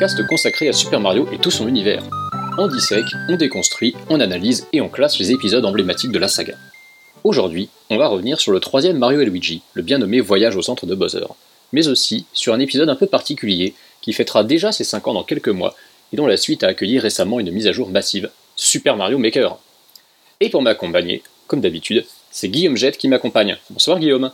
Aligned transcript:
Podcast 0.00 0.26
consacré 0.26 0.66
à 0.66 0.72
Super 0.72 0.98
Mario 0.98 1.28
et 1.30 1.36
tout 1.36 1.50
son 1.50 1.68
univers. 1.68 2.02
On 2.56 2.68
dissèque, 2.68 3.04
on 3.28 3.36
déconstruit, 3.36 3.94
on 4.08 4.18
analyse 4.18 4.66
et 4.72 4.80
on 4.80 4.88
classe 4.88 5.18
les 5.18 5.30
épisodes 5.30 5.66
emblématiques 5.66 6.10
de 6.10 6.18
la 6.18 6.26
saga. 6.26 6.54
Aujourd'hui, 7.22 7.68
on 7.90 7.98
va 7.98 8.08
revenir 8.08 8.40
sur 8.40 8.50
le 8.50 8.60
troisième 8.60 8.96
Mario 8.96 9.20
et 9.20 9.26
Luigi, 9.26 9.60
le 9.74 9.82
bien 9.82 9.98
nommé 9.98 10.22
Voyage 10.22 10.56
au 10.56 10.62
centre 10.62 10.86
de 10.86 10.94
Bowser, 10.94 11.26
mais 11.74 11.86
aussi 11.86 12.24
sur 12.32 12.54
un 12.54 12.60
épisode 12.60 12.88
un 12.88 12.96
peu 12.96 13.04
particulier 13.04 13.74
qui 14.00 14.14
fêtera 14.14 14.42
déjà 14.42 14.72
ses 14.72 14.84
5 14.84 15.06
ans 15.06 15.12
dans 15.12 15.22
quelques 15.22 15.48
mois 15.48 15.74
et 16.14 16.16
dont 16.16 16.26
la 16.26 16.38
suite 16.38 16.64
a 16.64 16.68
accueilli 16.68 16.98
récemment 16.98 17.38
une 17.38 17.50
mise 17.50 17.66
à 17.66 17.72
jour 17.72 17.90
massive, 17.90 18.30
Super 18.56 18.96
Mario 18.96 19.18
Maker. 19.18 19.58
Et 20.40 20.48
pour 20.48 20.62
m'accompagner, 20.62 21.22
comme 21.46 21.60
d'habitude, 21.60 22.06
c'est 22.30 22.48
Guillaume 22.48 22.78
Jette 22.78 22.96
qui 22.96 23.08
m'accompagne. 23.08 23.58
Bonsoir 23.68 23.98
Guillaume. 23.98 24.32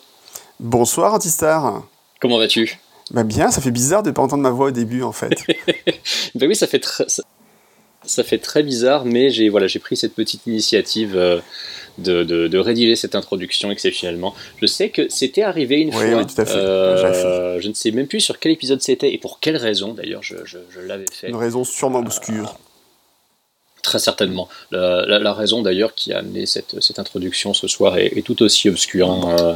Bonsoir 0.60 1.12
Antistar. 1.12 1.82
Comment 2.20 2.38
vas-tu? 2.38 2.78
Bah 3.12 3.22
bien, 3.22 3.50
ça 3.50 3.60
fait 3.60 3.70
bizarre 3.70 4.02
de 4.02 4.10
pas 4.10 4.22
entendre 4.22 4.42
ma 4.42 4.50
voix 4.50 4.66
au 4.68 4.70
début 4.72 5.02
en 5.02 5.12
fait. 5.12 5.30
Ben 6.34 6.48
oui, 6.48 6.56
ça 6.56 6.66
fait 6.66 6.80
très, 6.80 7.08
ça, 7.08 7.22
ça 8.04 8.24
fait 8.24 8.38
très 8.38 8.62
bizarre, 8.62 9.04
mais 9.04 9.30
j'ai 9.30 9.48
voilà, 9.48 9.66
pris 9.80 9.96
cette 9.96 10.14
petite 10.14 10.46
initiative 10.46 11.16
euh, 11.16 11.40
de, 11.98 12.24
de, 12.24 12.46
de 12.48 12.58
rédiger 12.58 12.94
cette 12.96 13.14
introduction 13.14 13.70
exceptionnellement. 13.70 14.34
Je 14.60 14.66
sais 14.66 14.90
que 14.90 15.08
c'était 15.08 15.42
arrivé 15.42 15.76
une 15.80 15.94
Oui, 15.94 16.10
fois. 16.10 16.18
oui, 16.18 16.26
tout 16.26 16.40
à 16.40 16.44
fait. 16.44 16.56
euh, 16.56 17.54
fait. 17.56 17.62
je 17.62 17.68
ne 17.68 17.74
sais 17.74 17.90
même 17.92 18.06
plus 18.08 18.20
sur 18.20 18.38
quel 18.38 18.52
épisode 18.52 18.82
c'était 18.82 19.12
et 19.12 19.18
pour 19.18 19.38
quelle 19.40 19.56
raison 19.56 19.94
d'ailleurs 19.94 20.22
je, 20.22 20.36
je, 20.44 20.58
je 20.70 20.80
l'avais 20.80 21.06
fait. 21.10 21.28
Une 21.28 21.36
raison 21.36 21.64
sûrement 21.64 22.00
obscure. 22.00 22.58
Très 23.82 23.98
certainement. 24.00 24.48
La, 24.72 25.06
la- 25.06 25.20
la 25.20 25.32
raison 25.32 25.62
d'ailleurs 25.62 25.94
qui 25.94 26.12
a 26.12 26.18
amené 26.18 26.44
cette, 26.46 26.80
cette 26.82 26.98
introduction 26.98 27.54
ce 27.54 27.68
soir 27.68 27.96
est, 27.98 28.06
est 28.18 28.22
tout 28.22 28.42
aussi 28.42 28.68
obscure. 28.68 29.08
hein, 29.10 29.36
euh, 29.40 29.54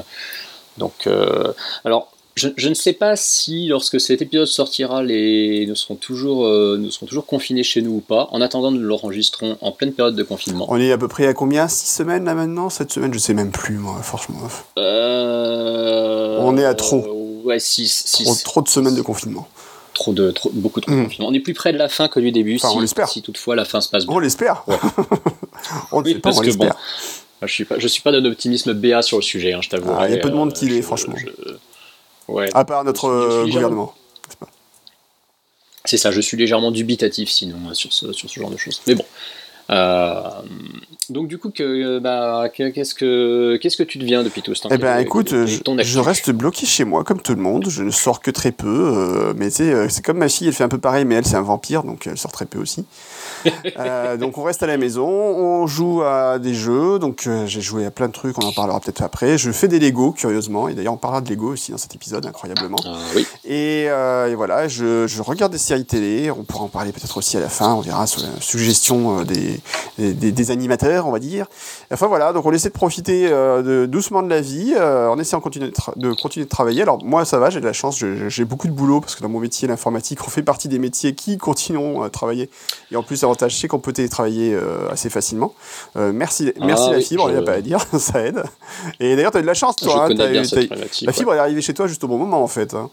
donc, 0.78 1.08
euh, 1.08 1.52
alors, 1.84 2.12
je, 2.40 2.48
je 2.56 2.68
ne 2.68 2.74
sais 2.74 2.92
pas 2.92 3.16
si 3.16 3.66
lorsque 3.66 4.00
cet 4.00 4.22
épisode 4.22 4.46
sortira, 4.46 5.02
les, 5.02 5.66
nous, 5.66 5.74
serons 5.74 5.94
toujours, 5.96 6.46
euh, 6.46 6.76
nous 6.80 6.90
serons 6.90 7.06
toujours 7.06 7.26
confinés 7.26 7.62
chez 7.62 7.82
nous 7.82 7.92
ou 7.96 8.00
pas. 8.00 8.28
En 8.32 8.40
attendant, 8.40 8.70
nous 8.70 8.80
l'enregistrons 8.80 9.58
en 9.60 9.72
pleine 9.72 9.92
période 9.92 10.16
de 10.16 10.22
confinement. 10.22 10.66
On 10.68 10.76
est 10.80 10.90
à 10.92 10.98
peu 10.98 11.08
près 11.08 11.26
à 11.26 11.34
combien? 11.34 11.68
6 11.68 11.86
semaines 11.96 12.24
là 12.24 12.34
maintenant? 12.34 12.70
Cette 12.70 12.92
semaine, 12.92 13.12
je 13.12 13.18
sais 13.18 13.34
même 13.34 13.50
plus 13.50 13.74
moi, 13.76 14.00
franchement. 14.02 14.38
Euh, 14.78 16.38
On 16.40 16.56
est 16.56 16.64
à 16.64 16.74
trop. 16.74 17.40
Ouais, 17.44 17.58
6. 17.58 18.22
Trop, 18.24 18.34
trop 18.44 18.62
de 18.62 18.68
semaines 18.68 18.94
de 18.94 19.02
confinement. 19.02 19.48
Trop 19.94 20.12
de, 20.12 20.30
trop, 20.30 20.50
beaucoup 20.54 20.80
trop 20.80 20.90
de 20.92 20.96
Mm. 20.96 21.04
confinement. 21.04 21.28
On 21.28 21.34
est 21.34 21.40
plus 21.40 21.54
près 21.54 21.72
de 21.72 21.78
la 21.78 21.88
fin 21.88 22.08
que 22.08 22.20
du 22.20 22.32
début, 22.32 22.56
Enfin, 22.56 22.68
on 22.70 22.74
si, 22.76 22.80
l'espère. 22.80 23.08
si 23.08 23.22
toutefois 23.22 23.54
la 23.56 23.64
fin 23.64 23.80
se 23.80 23.88
passe 23.88 24.06
bien. 24.06 24.14
On 24.14 24.18
l'espère. 24.18 24.64
Ouais. 24.66 24.76
on 25.92 26.00
le 26.00 26.06
Oui, 26.06 26.14
pas, 26.14 26.20
parce 26.30 26.38
on 26.38 26.40
que 26.40 26.46
l'espère. 26.46 26.74
Moi, 27.42 27.46
Je 27.48 27.52
suis 27.52 27.64
pas, 27.64 27.78
je 27.78 27.88
suis 27.88 28.02
pas 28.02 28.12
d'un 28.12 28.24
optimisme 28.24 28.72
béat 28.74 29.02
sur 29.02 29.16
le 29.18 29.22
sujet, 29.22 29.52
hein, 29.52 29.60
je 29.62 29.68
t'avoue. 29.70 29.90
Ah, 29.98 30.08
il 30.08 30.14
y 30.14 30.18
a 30.18 30.20
peu 30.20 30.30
de 30.30 30.34
monde 30.34 30.52
qui 30.52 30.66
l'est, 30.66 30.82
franchement. 30.82 31.14
Ouais. 32.30 32.48
À 32.54 32.64
part 32.64 32.84
notre 32.84 33.06
euh, 33.08 33.46
gouvernement. 33.46 33.94
C'est 35.84 35.96
ça, 35.96 36.10
je 36.10 36.20
suis 36.20 36.36
légèrement 36.36 36.70
dubitatif 36.70 37.30
sinon 37.30 37.56
euh, 37.70 37.74
sur 37.74 37.92
ce, 37.92 38.12
sur 38.12 38.28
ce 38.28 38.38
genre 38.40 38.50
de 38.50 38.56
choses. 38.56 38.80
Mais 38.86 38.94
bon. 38.94 39.04
Euh, 39.70 40.22
donc 41.10 41.28
du 41.28 41.38
coup, 41.38 41.50
que, 41.50 42.00
bah, 42.00 42.48
que- 42.52 42.70
qu'est-ce 42.70 42.92
que 42.94 43.56
qu'est-ce 43.62 43.76
que 43.76 43.84
tu 43.84 43.98
deviens 43.98 44.24
depuis 44.24 44.42
tout 44.42 44.54
ce 44.54 44.62
temps 44.62 44.68
Eh 44.72 44.78
ben 44.78 44.98
écoute, 44.98 45.30
je, 45.30 45.98
reste 46.00 46.30
bloqué 46.32 46.66
chez 46.66 46.84
moi 46.84 47.04
comme 47.04 47.22
tout 47.22 47.34
le 47.34 47.40
monde. 47.40 47.66
Je 47.68 47.82
ne 47.84 47.90
sors 47.90 48.20
que 48.20 48.32
très 48.32 48.50
peu. 48.50 48.66
euh, 48.66 49.32
mais 49.36 49.48
tu 49.48 49.58
sais, 49.58 49.88
c'est 49.88 50.04
comme 50.04 50.18
ma 50.18 50.28
fille, 50.28 50.48
elle 50.48 50.54
fait 50.54 50.64
un 50.64 50.68
peu 50.68 50.78
pareil, 50.78 51.04
mais 51.04 51.14
elle 51.14 51.26
c'est 51.26 51.36
un 51.36 51.42
vampire, 51.42 51.84
donc 51.84 52.06
elle 52.08 52.18
sort 52.18 52.32
très 52.32 52.46
peu 52.46 52.58
aussi. 52.58 52.84
Euh, 53.78 54.16
donc 54.16 54.36
on 54.36 54.42
reste 54.42 54.62
à 54.62 54.66
la 54.66 54.76
maison, 54.76 55.08
on 55.08 55.66
joue 55.66 56.02
à 56.02 56.38
des 56.38 56.54
jeux. 56.54 56.98
Donc 56.98 57.26
euh, 57.26 57.46
j'ai 57.46 57.60
joué 57.60 57.86
à 57.86 57.90
plein 57.90 58.08
de 58.08 58.12
trucs, 58.12 58.36
on 58.42 58.46
en 58.46 58.52
parlera 58.52 58.80
peut-être 58.80 59.00
après. 59.02 59.38
Je 59.38 59.50
fais 59.52 59.68
des 59.68 59.78
Lego 59.78 60.12
curieusement, 60.12 60.68
et 60.68 60.74
d'ailleurs 60.74 60.92
on 60.92 60.98
parlera 60.98 61.20
de 61.20 61.30
Lego 61.30 61.52
aussi 61.52 61.72
dans 61.72 61.78
cet 61.78 61.94
épisode 61.94 62.26
incroyablement. 62.26 62.78
Ah, 62.84 62.96
oui. 63.14 63.26
Et, 63.44 63.86
euh, 63.88 64.28
et 64.30 64.34
voilà, 64.34 64.68
je, 64.68 65.06
je 65.06 65.22
regarde 65.22 65.52
des 65.52 65.58
séries 65.58 65.84
télé. 65.84 66.30
On 66.30 66.44
pourra 66.44 66.64
en 66.64 66.68
parler 66.68 66.92
peut-être 66.92 67.16
aussi 67.16 67.36
à 67.36 67.40
la 67.40 67.48
fin. 67.48 67.74
On 67.74 67.80
verra 67.80 68.06
sur 68.06 68.22
la 68.22 68.40
suggestion 68.40 69.22
des, 69.22 69.60
des, 69.98 70.32
des 70.32 70.50
animateurs, 70.50 71.06
on 71.06 71.12
va 71.12 71.20
dire. 71.20 71.46
Enfin 71.90 72.06
voilà, 72.06 72.32
donc 72.32 72.44
on 72.44 72.52
essaie 72.52 72.68
de 72.68 72.74
profiter 72.74 73.30
de, 73.30 73.86
doucement 73.86 74.22
de 74.22 74.28
la 74.28 74.40
vie, 74.40 74.74
en 74.76 75.18
essayant 75.18 75.38
de 75.38 75.44
continuer 75.44 75.72
de, 75.96 76.12
continuer 76.14 76.44
de 76.44 76.50
travailler. 76.50 76.82
Alors 76.82 77.02
moi 77.02 77.24
ça 77.24 77.38
va, 77.38 77.50
j'ai 77.50 77.60
de 77.60 77.66
la 77.66 77.72
chance, 77.72 77.98
j'ai 78.28 78.44
beaucoup 78.44 78.66
de 78.66 78.72
boulot 78.72 79.00
parce 79.00 79.14
que 79.14 79.22
dans 79.22 79.28
mon 79.28 79.40
métier, 79.40 79.68
l'informatique, 79.68 80.18
on 80.26 80.30
fait 80.30 80.42
partie 80.42 80.68
des 80.68 80.78
métiers 80.78 81.14
qui 81.14 81.38
continueront 81.38 82.02
à 82.02 82.10
travailler. 82.10 82.50
Et 82.90 82.96
en 82.96 83.02
plus, 83.02 83.24
l'avantage 83.30 83.56
c'est 83.56 83.68
qu'on 83.68 83.78
peut 83.78 83.92
télétravailler 83.92 84.52
euh, 84.54 84.88
assez 84.90 85.10
facilement. 85.10 85.54
Euh, 85.96 86.12
merci, 86.12 86.52
merci 86.60 86.82
Ah 86.86 86.90
la 86.92 86.96
oui, 86.98 87.04
fibre, 87.04 87.30
il 87.30 87.32
n'y 87.34 87.38
a 87.38 87.42
pas 87.42 87.52
à 87.52 87.60
dire, 87.60 87.80
ça 87.98 88.20
aide. 88.26 88.42
Et 88.98 89.16
d'ailleurs, 89.16 89.30
tu 89.32 89.38
as 89.38 89.40
eu 89.40 89.42
de 89.42 89.46
la 89.46 89.54
chance, 89.54 89.76
toi. 89.76 90.04
hein, 90.04 90.10
eu- 90.10 90.14
eu- 90.14 90.68
la 91.06 91.12
fibre 91.12 91.32
elle 91.32 91.38
est 91.38 91.40
arrivée 91.40 91.62
chez 91.62 91.74
toi 91.74 91.86
juste 91.86 92.02
au 92.04 92.08
bon 92.08 92.18
moment 92.18 92.42
en 92.42 92.48
fait. 92.48 92.74
hein. 92.74 92.90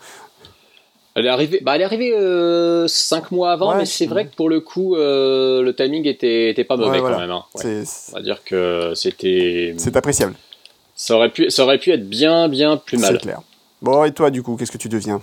Elle 1.16 1.26
est 1.26 1.30
arrivée, 1.30 1.60
bah, 1.64 1.74
elle 1.76 1.82
est 1.82 1.86
arrivée 1.86 2.14
euh, 2.16 2.88
cinq 2.88 3.32
mois 3.32 3.52
avant, 3.52 3.72
Ouais, 3.72 3.80
mais 3.80 3.86
c'est 3.88 4.06
vrai 4.06 4.28
que 4.28 4.36
pour 4.36 4.50
le 4.50 4.60
coup, 4.62 4.96
euh, 4.96 5.64
le 5.64 5.76
timing 5.76 6.06
était, 6.08 6.52
était 6.52 6.64
pas 6.64 6.78
mauvais 6.78 6.92
Ouais, 6.92 7.00
voilà. 7.00 7.16
quand 7.16 7.22
même. 7.22 7.32
hein. 7.32 7.44
Ouais. 7.56 7.84
On 8.12 8.16
va 8.18 8.22
dire 8.22 8.44
que 8.46 8.92
c'était, 8.94 9.74
C'est 9.80 9.98
appréciable. 9.98 10.36
ça 10.96 11.16
aurait 11.16 11.32
pu, 11.32 11.50
ça 11.50 11.64
aurait 11.64 11.80
pu 11.80 11.92
être 11.92 12.08
bien, 12.08 12.48
bien 12.50 12.78
plus 12.78 13.00
mal. 13.00 13.14
C'est 13.14 13.22
clair. 13.24 13.42
Bon, 13.82 14.04
et 14.04 14.12
toi, 14.12 14.30
du 14.30 14.44
coup, 14.44 14.56
qu'est-ce 14.58 14.72
que 14.72 14.78
tu 14.78 14.90
deviens? 14.90 15.20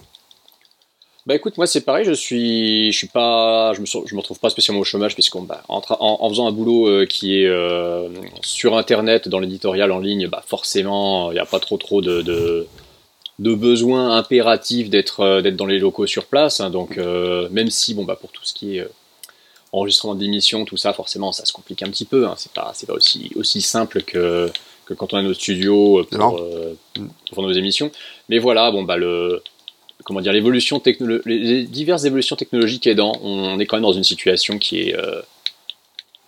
Bah 1.27 1.35
écoute, 1.35 1.57
moi 1.57 1.67
c'est 1.67 1.81
pareil, 1.81 2.05
je 2.05 2.13
suis, 2.13 2.93
je 2.93 2.99
suis 2.99 3.07
pas, 3.07 3.73
je 3.73 3.81
me, 3.81 3.87
je 3.87 4.15
me 4.15 4.21
retrouve 4.21 4.39
pas 4.39 4.51
spécialement 4.51 4.83
au 4.83 4.85
chômage 4.85 5.15
puisqu'on, 5.15 5.41
bah, 5.41 5.63
en, 5.69 6.29
faisant 6.29 6.47
un 6.47 6.53
boulot 6.53 6.87
euh, 6.87 7.07
qui 7.07 7.41
est 7.41 7.47
euh, 7.47 8.11
sur 8.43 8.77
internet, 8.77 9.27
dans 9.29 9.39
l'éditorial 9.39 9.91
en 9.91 10.01
ligne, 10.01 10.27
bah 10.29 10.43
forcément, 10.47 11.31
il 11.31 11.35
n'y 11.35 11.41
a 11.41 11.47
pas 11.47 11.61
trop 11.61 11.79
trop 11.79 12.03
de, 12.03 12.21
de, 12.21 12.67
de 13.39 13.55
besoin 13.55 14.15
impératif 14.19 14.91
d'être, 14.91 15.21
euh, 15.21 15.41
d'être 15.41 15.57
dans 15.57 15.65
les 15.65 15.79
locaux 15.79 16.07
sur 16.07 16.27
place. 16.27 16.61
hein. 16.61 16.69
donc 16.69 16.99
même 17.51 17.71
si, 17.71 17.95
bon 17.95 18.05
bah 18.05 18.17
pour 18.21 18.31
tout 18.31 18.45
ce 18.45 18.53
qui 18.53 18.77
est 18.77 18.87
enregistrement 19.73 20.15
d'émissions, 20.15 20.67
tout 20.67 20.77
ça, 20.77 20.93
forcément, 20.93 21.33
ça 21.33 21.47
se 21.47 21.55
complique 21.55 21.83
un 21.83 21.89
petit 21.89 22.05
peu. 22.05 22.27
Hein. 22.27 22.35
C'est 22.37 22.53
pas, 22.53 22.73
c'est 22.75 22.87
pas 22.87 22.93
aussi 22.95 23.33
aussi 23.35 23.63
simple 23.63 24.03
que 24.03 24.51
que 24.85 24.93
quand 24.93 25.15
on 25.15 25.17
a 25.17 25.23
notre 25.23 25.41
studio 25.41 26.07
Non. 26.13 26.33
pour, 26.33 26.39
euh, 26.41 26.77
Mm. 26.99 27.09
pour 27.33 27.43
nos 27.43 27.51
émissions. 27.53 27.91
Mais 28.29 28.39
voilà, 28.39 28.71
bon 28.71 28.83
bah 28.85 28.97
le 28.99 29.43
comment 30.05 30.21
dire, 30.21 30.33
l'évolution 30.33 30.79
technolo- 30.79 31.23
les, 31.27 31.65
diverses 31.65 32.05
évolutions 32.05 32.37
technologiques 32.37 32.87
aidant, 32.87 33.13
on 33.23 33.59
est 33.59 33.67
quand 33.67 33.77
même 33.77 33.83
dans 33.85 33.93
une 33.93 34.05
situation 34.05 34.59
qui 34.59 34.83
est, 34.91 34.97
euh, 34.97 35.21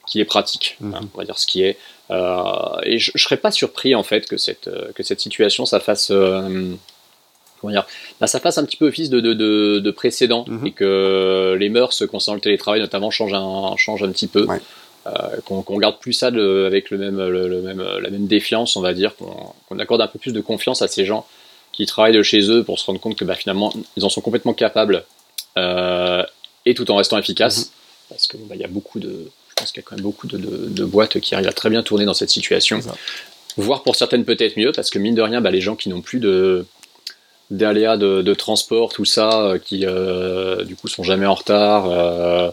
qui 0.06 0.20
est 0.20 0.24
pratique, 0.24 0.76
hein, 0.82 1.00
Mhm. 1.02 1.08
on 1.14 1.18
va 1.18 1.24
dire 1.24 1.38
ce 1.38 1.46
qui 1.46 1.62
est. 1.62 1.76
Euh, 2.10 2.42
et 2.84 2.98
je, 2.98 3.10
je 3.14 3.22
serais 3.22 3.36
pas 3.36 3.50
surpris 3.50 3.94
en 3.94 4.02
fait 4.02 4.26
que 4.28 4.36
cette, 4.36 4.68
euh, 4.68 4.92
que 4.94 5.02
cette 5.02 5.20
situation, 5.20 5.66
ça 5.66 5.80
fasse, 5.80 6.10
euh, 6.12 6.72
comment 7.60 7.72
dire, 7.72 7.86
bah, 8.20 8.26
ça 8.28 8.38
fasse 8.40 8.58
un 8.58 8.64
petit 8.64 8.76
peu 8.76 8.86
office 8.88 9.10
de, 9.10 9.20
de, 9.20 9.34
de, 9.34 9.80
de 9.80 9.90
précédent 9.90 10.44
Mhm. 10.48 10.66
et 10.66 10.72
que 10.72 11.56
les 11.58 11.68
mœurs 11.68 12.06
concernant 12.06 12.36
le 12.36 12.40
télétravail 12.40 12.80
notamment 12.80 13.10
changent 13.10 13.34
un, 13.34 13.76
changent 13.76 14.02
un 14.04 14.10
petit 14.12 14.28
peu. 14.28 14.44
Ouais. 14.46 14.60
Euh, 15.06 15.36
qu'on 15.44 15.62
qu'on 15.62 15.78
garde 15.78 16.00
plus 16.00 16.12
ça 16.14 16.32
de- 16.32 16.64
avec 16.66 16.90
le 16.90 16.98
même, 16.98 17.16
le, 17.28 17.46
le 17.48 17.62
même, 17.62 17.80
la 17.80 18.10
même 18.10 18.26
défiance, 18.26 18.74
on 18.76 18.80
va 18.80 18.92
dire, 18.92 19.14
qu'on 19.14 19.52
qu'on 19.68 19.78
accorde 19.78 20.00
un 20.00 20.08
peu 20.08 20.18
plus 20.18 20.32
de 20.32 20.40
confiance 20.40 20.82
à 20.82 20.88
ces 20.88 21.04
gens 21.04 21.26
qui 21.76 21.86
travaillent 21.86 22.16
de 22.16 22.22
chez 22.22 22.50
eux 22.50 22.64
pour 22.64 22.78
se 22.78 22.86
rendre 22.86 23.00
compte 23.00 23.16
que 23.16 23.24
bah, 23.24 23.34
finalement 23.34 23.72
ils 23.96 24.04
en 24.04 24.08
sont 24.08 24.20
complètement 24.20 24.54
capables 24.54 25.04
euh, 25.58 26.22
et 26.64 26.74
tout 26.74 26.90
en 26.90 26.96
restant 26.96 27.18
efficaces. 27.18 27.70
Parce 28.08 28.26
que 28.26 28.36
bah, 28.36 28.54
il 28.54 28.60
y 28.60 28.64
a 28.64 28.68
beaucoup 28.68 28.98
de 28.98 29.28
je 29.50 29.54
pense 29.62 29.72
qu'il 29.72 29.80
y 29.80 29.84
a 29.84 29.86
quand 29.88 29.96
même 29.96 30.02
beaucoup 30.04 30.26
de, 30.26 30.36
de- 30.38 30.68
de 30.68 30.84
boîtes 30.84 31.18
qui 31.20 31.34
arrivent 31.34 31.48
à 31.48 31.52
très 31.52 31.70
bien 31.70 31.82
tourner 31.82 32.04
dans 32.04 32.14
cette 32.14 32.30
situation. 32.30 32.80
Voire 33.56 33.82
pour 33.82 33.96
certaines 33.96 34.24
peut-être 34.24 34.56
mieux 34.58 34.72
parce 34.72 34.90
que 34.90 34.98
mine 34.98 35.14
de 35.14 35.22
rien 35.22 35.40
bah, 35.40 35.50
les 35.50 35.60
gens 35.62 35.76
qui 35.76 35.88
n'ont 35.88 36.02
plus 36.02 36.20
de 36.20 36.66
d'aléas 37.50 37.96
de, 37.96 38.22
de 38.22 38.34
transport 38.34 38.92
tout 38.92 39.04
ça 39.04 39.40
euh, 39.42 39.58
qui 39.58 39.86
euh, 39.86 40.64
du 40.64 40.74
coup 40.76 40.88
sont 40.88 41.04
jamais 41.04 41.26
en 41.26 41.34
retard 41.34 41.88
euh, 41.90 42.50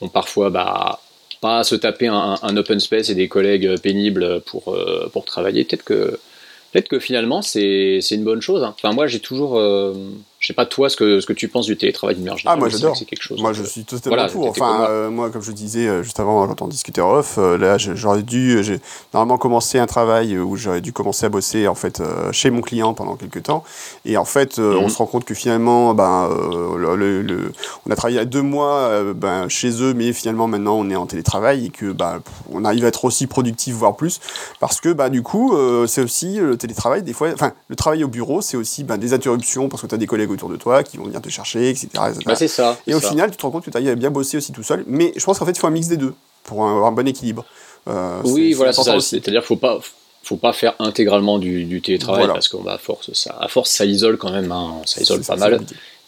ont 0.00 0.08
parfois 0.08 0.50
bah 0.50 1.00
pas 1.40 1.58
à 1.60 1.64
se 1.64 1.74
taper 1.74 2.06
un, 2.06 2.38
un 2.42 2.56
open 2.56 2.78
space 2.80 3.08
et 3.08 3.14
des 3.14 3.26
collègues 3.28 3.78
pénibles 3.80 4.40
pour, 4.42 4.74
euh, 4.74 5.08
pour 5.12 5.24
travailler. 5.24 5.64
Peut-être 5.64 5.84
que 5.84 6.20
Peut-être 6.72 6.88
que 6.88 6.98
finalement 6.98 7.42
c'est 7.42 7.98
une 8.10 8.24
bonne 8.24 8.40
chose. 8.42 8.62
hein. 8.62 8.74
Enfin 8.76 8.92
moi 8.92 9.06
j'ai 9.06 9.20
toujours 9.20 9.58
euh, 9.58 9.94
je 10.40 10.46
sais 10.46 10.54
pas 10.54 10.64
toi 10.66 10.88
ce 10.88 10.96
que, 10.96 11.20
ce 11.20 11.26
que 11.26 11.34
tu 11.34 11.48
penses 11.48 11.66
du 11.66 11.76
télétravail 11.76 12.16
d'une 12.16 12.24
manière 12.24 12.40
Ah, 12.46 12.56
moi 12.56 12.70
j'adore. 12.70 12.96
C'est 12.96 13.04
quelque 13.04 13.22
chose. 13.22 13.40
Moi, 13.40 13.52
je 13.52 13.62
suis 13.62 13.84
totalement 13.84 14.16
voilà, 14.16 14.32
pour. 14.32 14.46
Enfin, 14.48 14.78
moi. 14.78 14.88
euh, 14.90 15.10
moi, 15.10 15.28
comme 15.30 15.42
je 15.42 15.52
disais 15.52 15.86
euh, 15.86 16.02
juste 16.02 16.18
avant, 16.18 16.48
quand 16.48 16.62
on 16.62 16.68
discutait 16.68 17.02
off, 17.02 17.36
euh, 17.36 17.58
là, 17.58 17.76
j'aurais 17.76 18.22
dû, 18.22 18.64
j'ai 18.64 18.80
normalement 19.12 19.36
commencé 19.36 19.78
un 19.78 19.86
travail 19.86 20.38
où 20.38 20.56
j'aurais 20.56 20.80
dû 20.80 20.94
commencer 20.94 21.26
à 21.26 21.28
bosser 21.28 21.68
en 21.68 21.74
fait 21.74 22.00
euh, 22.00 22.32
chez 22.32 22.50
mon 22.50 22.62
client 22.62 22.94
pendant 22.94 23.16
quelques 23.16 23.42
temps. 23.42 23.64
Et 24.06 24.16
en 24.16 24.24
fait, 24.24 24.58
euh, 24.58 24.72
Mhm. 24.78 24.84
on 24.84 24.88
se 24.88 24.96
rend 24.96 25.06
compte 25.06 25.26
que 25.26 25.34
finalement, 25.34 25.92
ben, 25.94 26.28
le, 26.30 26.96
le- 26.96 27.20
le- 27.22 27.52
on 27.86 27.90
a 27.90 27.94
travaillé 27.96 28.18
à 28.18 28.24
deux 28.24 28.40
mois 28.42 28.90
ben, 29.14 29.46
chez 29.50 29.82
eux, 29.82 29.92
mais 29.92 30.14
finalement 30.14 30.46
maintenant 30.46 30.76
on 30.78 30.88
est 30.88 30.96
en 30.96 31.04
télétravail 31.06 31.66
et 31.66 31.68
que 31.70 31.92
ben, 31.92 32.22
on 32.50 32.64
arrive 32.64 32.86
à 32.86 32.88
être 32.88 33.04
aussi 33.04 33.26
productif, 33.26 33.74
voire 33.74 33.94
plus, 33.94 34.20
parce 34.58 34.80
que 34.80 34.88
bah 34.90 35.10
du 35.10 35.22
coup, 35.22 35.54
c'est 35.86 36.00
aussi 36.02 36.36
le 36.38 36.56
télétravail 36.56 37.02
des 37.02 37.12
fois. 37.12 37.28
Enfin, 37.34 37.52
le 37.68 37.76
travail 37.76 38.04
au 38.04 38.08
bureau, 38.08 38.40
c'est 38.40 38.56
aussi 38.56 38.84
ben, 38.84 38.96
des 38.96 39.12
interruptions 39.12 39.68
parce 39.68 39.82
que 39.82 39.86
tu 39.86 39.94
as 39.94 39.98
des 39.98 40.06
collègues 40.06 40.29
autour 40.34 40.48
de 40.48 40.56
toi 40.56 40.82
qui 40.82 40.96
vont 40.96 41.04
venir 41.04 41.20
te 41.20 41.28
chercher, 41.28 41.68
etc. 41.70 41.88
etc. 42.08 42.20
bah, 42.26 42.34
ça. 42.36 42.78
Et 42.86 42.94
au 42.94 43.00
ça. 43.00 43.08
final, 43.10 43.30
tu 43.30 43.36
te 43.36 43.42
rends 43.42 43.50
compte 43.50 43.64
que 43.64 43.70
tu 43.70 43.76
à 43.76 43.94
bien 43.94 44.10
bosser 44.10 44.36
aussi 44.36 44.52
tout 44.52 44.62
seul. 44.62 44.84
Mais 44.86 45.12
je 45.16 45.24
pense 45.24 45.38
qu'en 45.38 45.46
fait, 45.46 45.52
il 45.52 45.58
faut 45.58 45.66
un 45.66 45.70
mix 45.70 45.88
des 45.88 45.96
deux 45.96 46.14
pour 46.44 46.66
avoir 46.66 46.86
un 46.86 46.92
bon 46.92 47.06
équilibre. 47.06 47.44
Euh, 47.88 48.20
Oui, 48.24 48.52
voilà, 48.52 48.72
c'est 48.72 48.82
ça. 48.82 49.00
C'est-à-dire 49.00 49.40
qu'il 49.40 49.46
faut 49.48 49.56
pas, 49.56 49.80
faut 50.22 50.36
pas 50.36 50.52
faire 50.52 50.74
intégralement 50.78 51.38
du, 51.38 51.64
du 51.64 51.80
télétravail 51.80 52.20
Voilà. 52.20 52.34
parce 52.34 52.48
qu'on 52.48 52.62
va 52.62 52.72
à 52.74 52.78
force, 52.78 53.12
ça, 53.12 53.36
à 53.40 53.48
force, 53.48 53.70
ça 53.70 53.84
isole 53.84 54.16
quand 54.18 54.30
même. 54.32 54.50
hein, 54.52 54.82
ça 54.84 55.00
isole 55.00 55.22
pas 55.22 55.36
mal. 55.36 55.60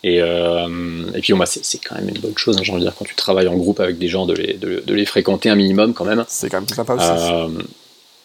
Et, 0.04 0.20
euh, 0.20 1.06
et 1.14 1.20
puis, 1.20 1.32
c'est 1.46 1.78
quand 1.78 1.94
même 1.94 2.08
une 2.08 2.18
bonne 2.18 2.36
chose. 2.36 2.56
hein, 2.58 2.60
j'ai 2.64 2.72
envie 2.72 2.80
de 2.82 2.86
dire, 2.88 2.94
quand 2.98 3.04
tu 3.04 3.14
travailles 3.14 3.46
en 3.48 3.56
groupe 3.56 3.78
avec 3.80 3.98
des 3.98 4.08
gens, 4.08 4.26
de 4.26 4.34
les, 4.34 4.54
de, 4.54 4.82
de 4.84 4.94
les 4.94 5.06
fréquenter 5.06 5.48
un 5.48 5.54
minimum 5.54 5.94
quand 5.94 6.04
même. 6.04 6.24
C'est 6.28 6.50
quand 6.50 6.58
même 6.60 6.68
sympa 6.68 6.94
aussi. 6.94 7.04
Euh, 7.08 7.48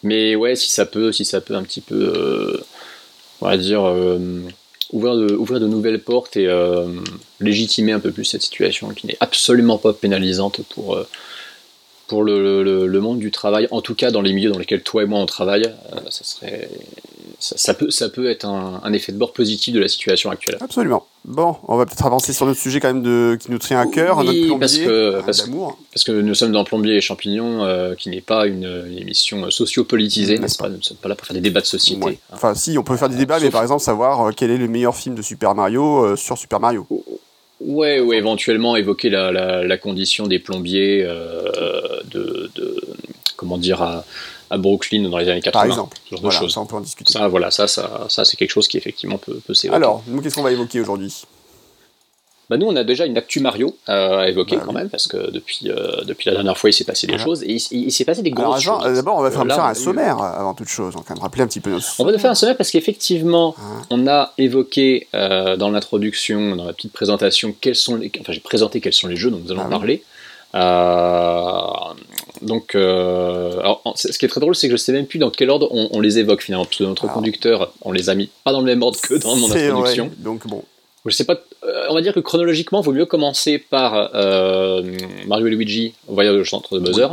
mais 0.04 0.36
ouais, 0.36 0.56
si 0.56 0.70
ça 0.72 0.86
peut, 0.86 1.12
si 1.12 1.24
ça 1.24 1.40
peut 1.40 1.56
un 1.56 1.64
petit 1.64 1.82
peu, 1.82 2.60
on 3.42 3.48
va 3.48 3.58
dire, 3.58 3.82
ouvrir, 4.94 5.16
de, 5.16 5.68
nouvelles 5.68 6.02
portes 6.02 6.38
et 6.38 6.48
euh, 6.48 6.86
légitimer 7.40 7.92
un 7.92 8.00
peu 8.00 8.12
plus 8.12 8.26
cette 8.26 8.42
situation 8.42 8.90
qui 8.90 9.08
n'est 9.08 9.18
absolument 9.20 9.78
pas 9.78 9.94
pénalisante 9.94 10.62
pour, 10.70 10.96
euh, 10.96 11.08
le- 12.64 12.88
le 12.88 13.02
monde 13.02 13.20
du 13.20 13.32
travail, 13.32 13.68
en 13.72 13.82
tout 13.82 13.96
cas 13.96 14.12
dans 14.12 14.22
les 14.22 14.34
milieux 14.34 14.52
dans 14.52 14.60
lesquels 14.60 14.82
toi 14.84 15.04
et 15.04 15.06
moi 15.06 15.20
on 15.20 15.26
travaille, 15.26 15.66
euh, 15.66 16.00
ça 16.10 16.24
serait, 16.24 16.70
ça, 17.40 17.56
ça 17.58 17.74
peut, 17.74 17.90
ça 17.92 18.10
peut 18.10 18.30
être 18.30 18.46
un, 18.46 18.82
un 18.84 18.94
effet 18.94 19.12
de 19.12 19.18
bord 19.18 19.32
positif 19.34 19.74
de 19.74 19.80
la 19.80 19.88
situation 19.88 20.32
actuelle. 20.32 20.58
Absolument. 20.60 21.06
Bon, 21.26 21.58
on 21.68 21.76
va 21.78 21.86
peut-être 21.86 22.06
avancer 22.06 22.32
sur 22.34 22.46
notre 22.46 22.60
sujet 22.60 22.80
quand 22.80 22.88
même 22.88 23.04
de, 23.04 23.38
qui 23.40 23.52
nous 23.52 23.58
tient 23.60 23.80
à 23.80 23.86
cœur, 23.86 24.20
Oui, 24.20 24.26
notre 24.26 24.40
plombier, 24.40 24.60
parce 24.60 24.78
que- 24.78 25.16
hein, 25.18 25.22
parce 25.26 25.42
que-. 25.42 25.52
Parce 25.94 26.04
que 26.04 26.12
nous 26.14 26.34
sommes 26.36 26.52
dans 26.52 26.64
Plombier 26.64 26.96
et 26.96 27.02
Champignons, 27.02 27.64
euh, 27.64 27.96
qui 27.96 28.10
n'est 28.10 28.22
pas 28.22 28.48
une, 28.48 28.86
une 28.90 28.98
émission 29.00 29.50
socio-politisée, 29.52 30.40
N'est-ce 30.40 30.58
pas 30.58 30.70
Nous 30.70 30.78
ne 30.78 30.82
sommes 30.82 30.98
pas 30.98 31.10
là 31.10 31.16
pour 31.16 31.28
faire 31.28 31.34
des 31.36 31.42
débats 31.42 31.62
de 31.62 31.66
société. 31.66 32.04
Ouais. 32.06 32.20
hein. 32.30 32.34
Enfin, 32.36 32.56
si, 32.56 32.78
on 32.78 32.84
peut 32.84 32.96
faire 32.98 33.10
des 33.10 33.18
débats, 33.18 33.40
mais 33.40 33.50
par 33.50 33.62
exemple, 33.62 33.82
savoir 33.84 34.28
euh, 34.30 34.32
quel 34.36 34.52
est 34.52 34.58
le 34.58 34.68
meilleur 34.68 34.96
film 34.96 35.16
de 35.16 35.22
Super 35.22 35.54
Mario 35.56 36.06
euh, 36.06 36.16
sur 36.16 36.38
Super 36.38 36.60
Mario. 36.60 36.88
Ouais, 37.60 38.00
ou 38.00 38.14
éventuellement 38.14 38.76
évoquer 38.76 39.10
la, 39.10 39.32
la, 39.32 39.64
la 39.64 39.78
condition 39.78 40.28
des 40.28 40.38
plombiers 40.40 41.04
euh, 41.04 41.42
de, 42.06 42.52
de- 42.56 42.82
comment 43.36 43.58
dire 43.58 43.82
à, 43.82 44.06
à 44.50 44.58
Brooklyn 44.58 45.10
dans 45.10 45.18
les 45.18 45.30
années 45.30 45.42
80. 45.42 45.52
Par 45.52 45.66
exemple. 45.66 45.98
ce 46.06 46.10
genre 46.12 46.20
de 46.20 46.24
Voilà, 46.24 46.40
choses. 46.40 46.54
ça, 46.54 46.62
on 46.62 46.66
peut 46.66 46.76
en 46.76 46.82
discuter. 46.82 47.14
Ça, 47.14 47.28
voilà, 47.28 47.52
ça, 47.52 47.68
ça, 47.68 48.06
ça 48.10 48.26
c'est 48.26 48.38
quelque 48.38 48.52
chose 48.52 48.68
qui 48.68 48.78
effectivement 48.78 49.18
peut, 49.18 49.40
peut 49.46 49.54
s'évoquer. 49.54 49.76
Alors, 49.76 50.04
nous, 50.08 50.22
qu'est-ce 50.22 50.36
qu'on 50.36 50.44
va 50.44 50.52
évoquer 50.52 50.80
aujourd'hui? 50.82 51.14
Bah, 52.50 52.56
nous, 52.56 52.66
on 52.68 52.76
a 52.78 52.86
déjà 52.86 53.06
une 53.06 53.18
actu 53.18 53.42
Mario 53.42 53.76
euh, 53.90 54.20
à 54.20 54.30
évoquer 54.30 54.56
Bah 54.56 54.62
quand 54.66 54.72
oui. 54.72 54.78
même, 54.78 54.90
parce 54.90 55.06
que 55.08 55.30
depuis, 55.32 55.70
euh, 55.70 56.02
depuis 56.06 56.30
la 56.30 56.36
dernière 56.36 56.58
fois, 56.58 56.70
il 56.70 56.74
s'est 56.74 56.86
passé 56.86 57.06
des 57.06 57.18
choses, 57.18 57.44
et 57.44 57.58
il, 57.72 57.92
s'est 57.92 58.06
passé 58.06 58.22
des 58.22 58.32
Alors, 58.32 58.52
grosses 58.52 58.64
Jean, 58.64 58.82
choses. 58.82 58.96
d'abord, 58.96 59.18
on 59.18 59.22
va 59.22 59.32
faire, 59.32 59.42
Euh, 59.42 59.46
là, 59.46 59.56
faire 59.56 59.66
un 59.66 59.74
sommaire 59.74 60.18
avant 60.22 60.54
toute 60.54 60.70
chose. 60.70 60.94
On 60.96 61.00
va 61.00 61.04
quand 61.06 61.14
même 61.16 61.22
rappeler 61.24 61.44
un 61.44 61.48
petit 61.48 61.60
peu 61.60 61.72
nos 61.72 61.80
On 62.00 62.06
va 62.06 62.18
faire 62.18 62.32
un 62.32 62.36
sommaire 62.36 62.56
parce 62.56 62.72
qu'effectivement, 62.72 63.54
Hein. 63.60 63.82
on 63.90 64.08
a 64.08 64.32
évoqué 64.38 65.08
euh, 65.14 65.58
dans 65.58 65.70
l'introduction, 65.70 66.56
dans 66.56 66.64
la 66.64 66.72
petite 66.72 66.94
présentation, 66.94 67.54
quels 67.60 67.76
sont 67.76 67.98
les, 67.98 68.10
enfin 68.22 68.32
j'ai 68.32 68.40
présenté 68.40 68.80
quels 68.80 68.94
sont 68.94 69.08
les 69.10 69.18
jeux 69.18 69.30
dont 69.30 69.42
nous 69.44 69.52
allons 69.52 69.64
Ah 69.66 69.70
parler. 69.70 70.04
Donc, 72.42 72.76
euh, 72.76 73.60
alors, 73.60 73.82
en- 73.86 73.96
ce 73.96 74.16
qui 74.18 74.26
est 74.26 74.28
très 74.30 74.40
drôle, 74.40 74.56
c'est 74.56 74.68
que 74.70 74.74
je 74.76 74.82
sais 74.82 74.92
même 74.92 75.08
plus 75.08 75.20
dans 75.20 75.30
quel 75.32 75.50
ordre 75.50 75.68
on, 75.72 75.90
on 75.92 76.00
les 76.02 76.20
évoque 76.20 76.42
finalement, 76.44 76.66
parce 76.66 76.78
que 76.78 76.84
notre 76.84 77.04
Alors. 77.06 77.16
conducteur, 77.16 77.72
on 77.82 77.92
les 77.92 78.10
a 78.10 78.16
mis 78.16 78.30
pas 78.44 78.52
dans 78.52 78.60
le 78.60 78.66
même 78.66 78.82
ordre 78.84 79.00
que 79.02 79.16
dans 79.16 79.36
mon 79.36 79.52
introduction. 79.52 80.06
vrai. 80.08 80.16
Donc, 80.20 80.48
bon. 80.48 80.64
Je 81.06 81.16
sais 81.16 81.24
pas, 81.24 81.38
euh, 81.64 81.86
on 81.90 81.94
va 81.94 82.02
dire 82.02 82.14
que 82.14 82.20
chronologiquement, 82.20 82.82
il 82.82 82.86
vaut 82.86 82.92
mieux 82.92 83.06
commencer 83.06 83.58
par 83.60 84.10
euh, 84.14 84.84
Mario 85.26 85.48
et 85.48 85.52
Luigi, 85.52 85.94
Voyage 86.08 86.36
au 86.36 86.44
centre 86.46 86.78
de 86.78 86.84
Buzzer, 86.86 87.08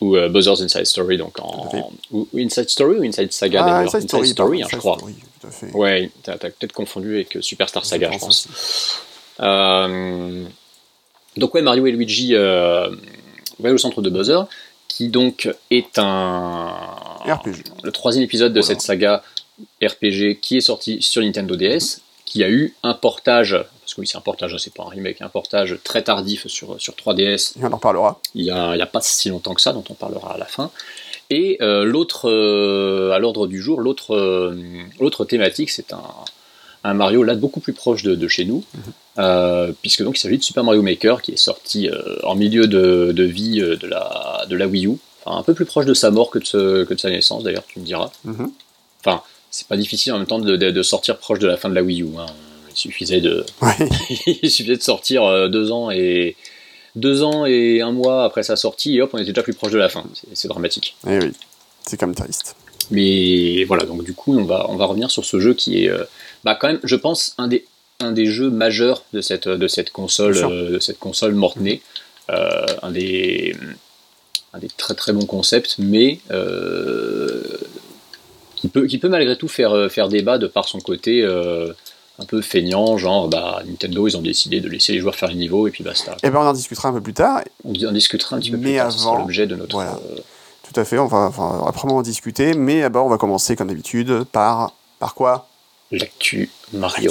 ou 0.00 0.16
euh, 0.16 0.28
Buzzer's 0.28 0.60
Inside 0.62 0.86
Story, 0.86 1.16
donc 1.16 1.38
en, 1.40 1.68
ou, 2.10 2.26
ou 2.32 2.38
Inside 2.38 2.68
Story 2.68 2.98
ou 2.98 3.04
Inside 3.04 3.32
Saga 3.32 3.64
Ah, 3.64 3.80
Inside 3.82 4.08
Story, 4.26 4.62
hein, 4.62 4.66
je 4.68 4.76
crois. 4.76 4.96
Story, 4.96 5.14
tout 5.40 5.46
à 5.46 5.50
fait. 5.50 5.70
Ouais, 5.72 6.10
t'as 6.24 6.38
t'as 6.38 6.50
peut-être 6.50 6.72
confondu 6.72 7.14
avec 7.14 7.36
euh, 7.36 7.40
Superstar 7.42 7.84
Saga, 7.84 8.10
je 8.12 8.18
pense. 8.18 8.48
Euh, 9.40 10.44
donc 11.36 11.54
ouais, 11.54 11.62
Mario 11.62 11.86
et 11.86 11.92
Luigi 11.92 12.34
euh, 12.34 12.88
au 13.62 13.78
centre 13.78 14.02
de 14.02 14.10
Buzzer, 14.10 14.46
qui 14.88 15.08
donc 15.08 15.48
est 15.70 15.98
un 15.98 16.68
RPG. 17.24 17.64
le 17.82 17.92
troisième 17.92 18.24
épisode 18.24 18.52
de 18.52 18.60
Voilà. 18.60 18.74
cette 18.74 18.80
saga 18.80 19.22
RPG 19.82 20.40
qui 20.40 20.56
est 20.56 20.62
sorti 20.62 21.02
sur 21.02 21.22
Nintendo 21.22 21.56
DS, 21.56 22.00
qui 22.24 22.42
a 22.44 22.48
eu 22.48 22.74
un 22.82 22.94
portage, 22.94 23.56
parce 23.80 23.94
que 23.94 24.00
oui 24.00 24.06
c'est 24.06 24.16
un 24.16 24.22
portage, 24.22 24.56
c'est 24.58 24.72
pas 24.72 24.84
un 24.84 24.88
remake, 24.88 25.20
un 25.20 25.28
portage 25.28 25.78
très 25.84 26.02
tardif 26.02 26.46
sur, 26.46 26.80
sur 26.80 26.94
3DS 26.94 27.58
Et 27.58 27.64
on 27.64 27.72
en 27.72 27.76
reparlera. 27.76 28.20
il 28.34 28.44
n'y 28.44 28.50
a 28.50 28.86
pas 28.86 29.00
si 29.00 29.28
longtemps 29.28 29.54
que 29.54 29.60
ça, 29.60 29.72
dont 29.72 29.84
on 29.90 29.94
parlera 29.94 30.34
à 30.34 30.38
la 30.38 30.46
fin. 30.46 30.70
Et 31.30 31.58
euh, 31.60 31.84
l'autre, 31.84 32.28
euh, 32.28 33.12
à 33.12 33.20
l'ordre 33.20 33.46
du 33.46 33.62
jour, 33.62 33.80
l'autre, 33.80 34.16
euh, 34.16 34.56
l'autre 34.98 35.24
thématique, 35.24 35.70
c'est 35.70 35.92
un, 35.92 36.02
un 36.84 36.94
Mario 36.94 37.22
là 37.22 37.34
beaucoup 37.34 37.60
plus 37.60 37.72
proche 37.72 38.02
de, 38.02 38.14
de 38.14 38.28
chez 38.28 38.44
nous, 38.44 38.64
euh, 39.18 39.72
puisque 39.82 40.02
donc 40.02 40.16
il 40.16 40.20
s'agit 40.20 40.38
de 40.38 40.42
Super 40.42 40.64
Mario 40.64 40.82
Maker 40.82 41.20
qui 41.22 41.32
est 41.32 41.36
sorti 41.36 41.88
euh, 41.88 42.16
en 42.24 42.34
milieu 42.34 42.66
de, 42.66 43.12
de 43.12 43.24
vie 43.24 43.60
euh, 43.60 43.76
de 43.76 43.86
la, 43.86 44.44
de 44.48 44.56
la 44.56 44.66
Wii 44.66 44.86
U, 44.86 44.92
enfin 45.24 45.38
un 45.38 45.42
peu 45.42 45.52
plus 45.54 45.66
proche 45.66 45.84
de 45.86 45.94
sa 45.94 46.10
mort 46.10 46.30
que 46.30 46.38
de, 46.38 46.44
ce- 46.44 46.84
que 46.84 46.94
de 46.94 46.98
sa 47.00 47.10
naissance 47.10 47.42
d'ailleurs, 47.42 47.64
tu 47.68 47.80
me 47.80 47.84
diras. 47.84 48.10
Mhm. 48.24 48.50
Enfin, 49.04 49.22
c'est 49.50 49.66
pas 49.66 49.76
difficile 49.76 50.12
en 50.12 50.18
même 50.18 50.26
temps 50.26 50.38
de, 50.38 50.56
de- 50.56 50.82
sortir 50.82 51.18
proche 51.18 51.38
de 51.38 51.46
la 51.46 51.56
fin 51.56 51.68
de 51.68 51.74
la 51.74 51.82
Wii 51.82 52.02
U. 52.02 52.08
hein. 52.18 52.26
Il 52.72 52.76
suffisait 52.76 53.20
de, 53.20 53.44
Ouais. 53.60 53.76
il 54.42 54.50
suffisait 54.50 54.76
de 54.76 54.82
sortir 54.82 55.50
deux 55.50 55.72
ans 55.72 55.90
et 55.90 56.36
deux 56.96 57.22
ans 57.22 57.44
et 57.46 57.80
un 57.82 57.92
mois 57.92 58.24
après 58.24 58.42
sa 58.42 58.56
sortie 58.56 58.96
et 58.96 59.02
hop 59.02 59.10
on 59.12 59.18
était 59.18 59.32
déjà 59.32 59.42
plus 59.42 59.54
proche 59.54 59.72
de 59.72 59.78
la 59.78 59.88
fin 59.88 60.04
c'est, 60.34 60.48
dramatique 60.48 60.96
Eh 61.08 61.18
oui. 61.18 61.32
C'est 61.86 61.96
quand 61.96 62.06
même 62.06 62.14
triste. 62.16 62.54
mais 62.90 63.64
voilà 63.64 63.84
donc 63.84 64.04
du 64.04 64.12
coup 64.14 64.36
on 64.38 64.44
va 64.44 64.66
on 64.68 64.76
va 64.76 64.86
revenir 64.86 65.10
sur 65.10 65.24
ce 65.24 65.38
jeu 65.40 65.54
qui 65.54 65.84
est 65.84 65.90
bah 66.44 66.56
quand 66.58 66.68
même 66.68 66.80
je 66.84 66.96
pense 66.96 67.34
un 67.38 67.48
des 67.48 67.64
un 68.00 68.12
des 68.12 68.26
jeux 68.26 68.50
majeurs 68.50 69.04
de 69.12 69.20
cette 69.20 69.48
de 69.48 69.68
cette 69.68 69.90
console 69.90 70.36
euh, 70.38 70.70
de 70.72 70.78
cette 70.78 70.98
console 70.98 71.34
morte-née 71.34 71.80
Euh, 72.30 72.64
un 72.82 72.92
des 72.92 73.56
un 74.52 74.58
des 74.60 74.68
très 74.68 74.94
très 74.94 75.12
bons 75.12 75.26
concepts 75.26 75.76
mais 75.78 76.20
euh, 76.30 77.42
qui 78.54 78.68
peut 78.68 78.86
qui 78.86 78.98
peut 78.98 79.08
malgré 79.08 79.36
tout 79.36 79.48
faire 79.48 79.72
euh, 79.72 79.88
faire 79.88 80.08
débat 80.08 80.38
de 80.38 80.46
par 80.46 80.68
son 80.68 80.78
côté 80.80 81.22
euh, 81.22 81.72
un 82.20 82.26
peu 82.26 82.42
feignant, 82.42 82.98
genre 82.98 83.28
bah, 83.28 83.62
Nintendo 83.66 84.06
ils 84.06 84.16
ont 84.16 84.22
décidé 84.22 84.60
de 84.60 84.68
laisser 84.68 84.92
les 84.92 85.00
joueurs 85.00 85.16
faire 85.16 85.30
les 85.30 85.34
niveaux 85.34 85.66
et 85.66 85.70
puis 85.70 85.82
basta. 85.82 86.16
Eh 86.22 86.30
ben, 86.30 86.38
on 86.38 86.46
en 86.46 86.52
discutera 86.52 86.90
un 86.90 86.92
peu 86.92 87.00
plus 87.00 87.14
tard. 87.14 87.40
On 87.64 87.72
en 87.72 87.92
discutera 87.92 88.36
un 88.36 88.40
petit 88.40 88.50
peu 88.50 88.58
Mais 88.58 88.74
plus 88.74 88.76
tard, 88.76 88.94
avant, 89.00 89.18
l'objet 89.18 89.46
de 89.46 89.56
notre. 89.56 89.74
voilà. 89.74 89.98
Tout 90.62 90.78
à 90.78 90.84
fait. 90.84 90.98
On 90.98 91.06
va, 91.06 91.18
enfin, 91.18 91.58
on 91.62 91.64
va 91.64 91.72
probablement 91.72 91.98
en 92.00 92.02
discuter. 92.02 92.52
Mais 92.54 92.82
d'abord, 92.82 93.06
on 93.06 93.08
va 93.08 93.16
commencer, 93.18 93.56
comme 93.56 93.68
d'habitude, 93.68 94.24
par. 94.30 94.74
Par 94.98 95.14
quoi? 95.14 95.48
L'actu 95.90 96.50
Mario. 96.72 97.10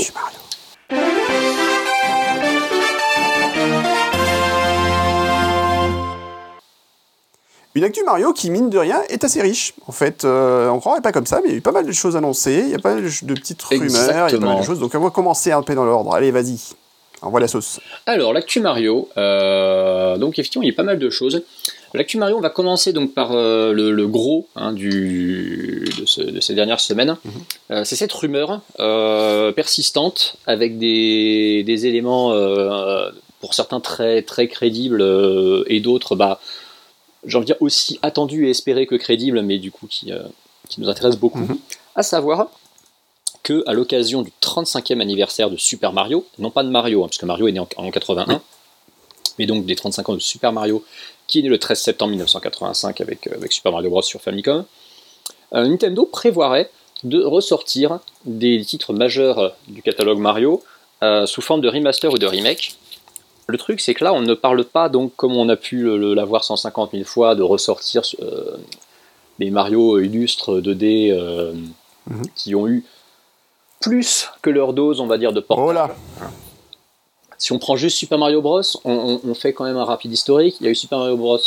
Une 7.75 7.83
actu 7.83 8.03
Mario 8.03 8.33
qui, 8.33 8.49
mine 8.49 8.69
de 8.69 8.77
rien, 8.77 9.01
est 9.09 9.23
assez 9.23 9.41
riche. 9.41 9.73
En 9.87 9.91
fait, 9.91 10.25
euh, 10.25 10.69
on 10.69 10.79
croirait 10.79 11.01
pas 11.01 11.11
comme 11.11 11.25
ça, 11.25 11.39
mais 11.41 11.49
il 11.49 11.51
y 11.51 11.55
a 11.55 11.57
eu 11.57 11.61
pas 11.61 11.71
mal 11.71 11.85
de 11.85 11.91
choses 11.91 12.15
annoncées, 12.15 12.63
il 12.65 12.69
y 12.69 12.75
a 12.75 12.79
pas 12.79 12.95
mal 12.95 13.03
de 13.03 13.33
petites 13.33 13.61
rumeurs, 13.61 14.29
il 14.29 14.33
y 14.33 14.35
a 14.35 14.39
pas 14.39 14.45
mal 14.45 14.59
de 14.59 14.65
choses. 14.65 14.79
Donc 14.79 14.95
on 14.95 14.99
va 14.99 15.09
commencer 15.09 15.51
un 15.51 15.61
peu 15.61 15.75
dans 15.75 15.85
l'ordre. 15.85 16.13
Allez, 16.13 16.31
vas-y. 16.31 16.59
Envoie 17.21 17.39
la 17.39 17.47
sauce. 17.47 17.79
Alors, 18.05 18.31
l'actu 18.33 18.59
Mario, 18.61 19.09
euh, 19.17 20.17
donc 20.17 20.39
effectivement, 20.39 20.63
il 20.63 20.67
y 20.67 20.71
a 20.71 20.75
pas 20.75 20.83
mal 20.83 20.99
de 20.99 21.09
choses. 21.09 21.41
L'actu 21.93 22.17
Mario, 22.17 22.37
on 22.37 22.41
va 22.41 22.49
commencer 22.49 22.93
donc 22.93 23.13
par 23.13 23.31
euh, 23.33 23.73
le, 23.73 23.91
le 23.91 24.07
gros 24.07 24.47
hein, 24.55 24.71
du, 24.73 25.85
de, 25.99 26.05
ce- 26.05 26.21
de 26.21 26.39
ces 26.39 26.53
dernières 26.53 26.79
semaines. 26.79 27.17
Euh, 27.71 27.83
c'est 27.83 27.95
cette 27.95 28.13
rumeur 28.13 28.61
persistante 29.55 30.35
avec 30.45 30.77
des, 30.77 31.63
des 31.63 31.85
éléments, 31.87 32.31
pour 33.41 33.53
certains 33.53 33.79
très, 33.79 34.21
très 34.21 34.47
crédibles 34.47 35.03
et 35.67 35.79
d'autres, 35.79 36.15
bah, 36.15 36.39
j'ai 37.25 37.37
envie 37.37 37.45
de 37.45 37.53
dire 37.53 37.61
aussi 37.61 37.99
attendus 38.01 38.47
et 38.47 38.51
espérés 38.51 38.85
que 38.85 38.95
crédibles, 38.95 39.41
mais 39.41 39.57
du 39.57 39.71
coup 39.71 39.87
qui, 39.87 40.11
qui 40.69 40.79
nous 40.81 40.89
intéressent 40.89 41.19
beaucoup. 41.19 41.39
Mhm. 41.39 41.57
À 41.95 42.03
savoir 42.03 42.49
que 43.43 43.63
à 43.67 43.73
l'occasion 43.73 44.21
du 44.21 44.31
35e 44.41 45.01
anniversaire 45.01 45.49
de 45.49 45.57
Super 45.57 45.93
Mario, 45.93 46.25
non 46.37 46.51
pas 46.51 46.63
de 46.63 46.69
Mario, 46.69 47.03
hein, 47.03 47.07
parce 47.07 47.17
que 47.17 47.25
Mario 47.25 47.47
est 47.47 47.51
né 47.51 47.59
en, 47.59 47.67
en 47.77 47.91
81, 47.91 48.41
mais 49.37 49.45
donc 49.45 49.65
des 49.65 49.75
35 49.75 50.09
ans 50.09 50.13
de 50.13 50.19
Super 50.19 50.51
Mario, 50.51 50.83
qui 51.27 51.39
est 51.39 51.41
né 51.43 51.49
le 51.49 51.57
13 51.57 51.79
septembre 51.79 52.11
1985 52.11 53.01
avec, 53.01 53.27
euh, 53.27 53.35
avec 53.35 53.51
Super 53.51 53.71
Mario 53.71 53.89
Bros. 53.89 54.01
sur 54.01 54.21
Famicom, 54.21 54.65
euh, 55.53 55.67
Nintendo 55.67 56.05
prévoirait 56.05 56.69
de 57.03 57.23
ressortir 57.23 57.99
des 58.25 58.63
titres 58.65 58.93
majeurs 58.93 59.55
du 59.67 59.81
catalogue 59.81 60.19
Mario 60.19 60.61
euh, 61.01 61.25
sous 61.25 61.41
forme 61.41 61.61
de 61.61 61.69
remaster 61.69 62.11
ou 62.11 62.17
de 62.17 62.25
remake. 62.25 62.75
Le 63.47 63.57
truc, 63.57 63.79
c'est 63.79 63.93
que 63.93 64.03
là, 64.03 64.13
on 64.13 64.21
ne 64.21 64.33
parle 64.33 64.63
pas, 64.65 64.89
donc, 64.89 65.15
comme 65.15 65.35
on 65.35 65.49
a 65.49 65.55
pu 65.55 65.87
l'avoir 66.13 66.43
150 66.43 66.91
000 66.91 67.03
fois, 67.03 67.35
de 67.35 67.41
ressortir 67.41 68.03
euh, 68.21 68.57
des 69.39 69.49
Mario 69.49 69.99
illustres 69.99 70.61
2D 70.61 71.11
euh, 71.11 71.53
mhm. 72.07 72.23
qui 72.35 72.53
ont 72.53 72.67
eu 72.67 72.83
plus 73.81 74.29
que 74.41 74.49
leur 74.49 74.73
dose, 74.73 74.99
on 74.99 75.07
va 75.07 75.17
dire, 75.17 75.33
de 75.33 75.39
portage. 75.39 75.89
Oh 76.21 76.25
si 77.37 77.53
on 77.53 77.59
prend 77.59 77.77
juste 77.77 77.97
Super 77.97 78.17
Mario 78.17 78.41
Bros, 78.41 78.61
on, 78.83 79.33
fait 79.33 79.53
quand 79.53 79.63
même 79.63 79.77
un 79.77 79.85
rapide 79.85 80.11
historique. 80.11 80.57
Il 80.59 80.65
y 80.65 80.67
a 80.67 80.71
eu 80.71 80.75
Super 80.75 80.99
Mario 80.99 81.15
Bros, 81.15 81.39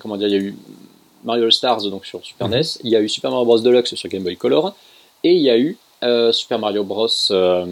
comment 0.00 0.16
dire, 0.16 0.26
il 0.26 0.32
y 0.32 0.36
a 0.36 0.40
eu 0.40 0.56
Mario 1.24 1.50
Stars 1.50 1.82
donc 1.84 2.06
sur 2.06 2.24
Super 2.24 2.48
mhm. 2.48 2.54
NES, 2.54 2.62
il 2.84 2.90
y 2.90 2.96
a 2.96 3.00
eu 3.00 3.08
Super 3.08 3.30
Mario 3.30 3.46
Bros 3.46 3.58
Deluxe 3.58 3.94
sur 3.94 4.08
Game 4.08 4.22
Boy 4.22 4.36
Color, 4.36 4.74
et 5.24 5.32
il 5.32 5.42
y 5.42 5.50
a 5.50 5.58
eu 5.58 5.76
euh, 6.02 6.32
Super 6.32 6.58
Mario 6.58 6.84
Bros 6.84 7.08
euh, 7.30 7.64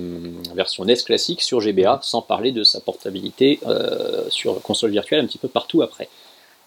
version 0.55 0.85
NES 0.85 0.97
classique 1.05 1.43
sur 1.43 1.61
GBA, 1.61 2.01
sans 2.03 2.23
parler 2.23 2.51
de 2.51 2.65
sa 2.65 2.81
portabilité 2.81 3.61
euh, 3.67 4.25
sur 4.31 4.61
console 4.63 4.91
virtuelle 4.91 5.21
un 5.21 5.27
petit 5.27 5.39
peu 5.39 5.49
partout 5.49 5.83
après. 5.83 6.09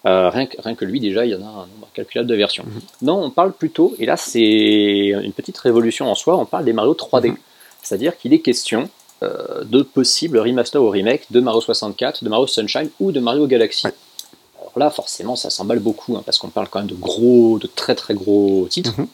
Rien 0.05 0.45
que, 0.45 0.61
rien, 0.61 0.75
que, 0.75 0.85
lui 0.85 0.99
déjà, 0.99 1.25
il 1.25 1.31
y 1.31 1.35
en 1.35 1.41
a 1.41 1.49
un 1.49 1.67
nombre 1.67 1.87
calculable 1.93 2.29
de 2.29 2.35
versions. 2.35 2.63
Mhm. 2.63 2.81
Non, 3.01 3.23
on 3.23 3.31
parle 3.31 3.53
plutôt, 3.53 3.95
et 3.97 4.05
là 4.05 4.17
c'est 4.17 5.07
une 5.09 5.33
petite 5.33 5.57
révolution 5.57 6.09
en 6.09 6.15
soi, 6.15 6.37
on 6.37 6.45
parle 6.45 6.63
des 6.63 6.73
Mario 6.73 6.93
3D. 6.93 7.29
Mhm. 7.29 7.37
C'est-à-dire 7.81 8.17
qu'il 8.17 8.33
est 8.33 8.39
question 8.39 8.89
de 9.21 9.81
possibles 9.81 10.37
remaster 10.37 10.81
ou 10.81 10.89
remake 10.89 11.25
de 11.31 11.39
Mario 11.39 11.61
64, 11.61 12.23
de 12.23 12.29
Mario 12.29 12.45
Sunshine 12.45 12.89
ou 12.99 13.11
de 13.11 13.19
Mario 13.19 13.47
Galaxy. 13.47 13.87
Alors 14.59 14.73
là, 14.75 14.89
forcément, 14.91 15.35
ça 15.35 15.49
s'emballe 15.49 15.79
beaucoup, 15.79 16.15
hein, 16.15 16.21
parce 16.23 16.37
qu'on 16.37 16.49
parle 16.49 16.67
quand 16.69 16.79
même 16.79 16.89
de 16.89 16.95
gros, 16.95 17.57
de 17.57 17.65
très 17.65 17.95
très 17.95 18.13
gros 18.13 18.67
titres, 18.69 18.93
mhm. 18.99 19.07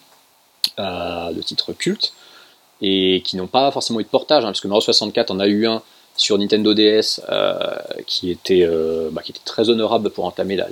de 1.34 1.42
titres 1.42 1.72
cultes 1.72 2.14
et 2.82 3.22
qui 3.24 3.38
n'ont 3.38 3.48
pas 3.48 3.72
forcément 3.72 4.00
eu 4.00 4.04
de 4.04 4.10
portage, 4.10 4.44
hein, 4.44 4.48
parce 4.48 4.62
que 4.62 4.68
Mario 4.68 4.82
64 4.82 5.32
en 5.32 5.40
a 5.40 5.48
eu 5.48 5.68
un 5.68 5.82
sur 6.18 6.38
Nintendo 6.38 6.74
DS 6.74 7.22
euh, 7.30 7.58
qui, 8.06 8.32
était, 8.32 8.64
euh, 8.64 9.10
bah, 9.12 9.22
qui 9.24 9.32
était 9.32 9.42
très 9.46 9.70
honorable 9.70 10.10
pour 10.10 10.26
entamer 10.26 10.56
la, 10.56 10.68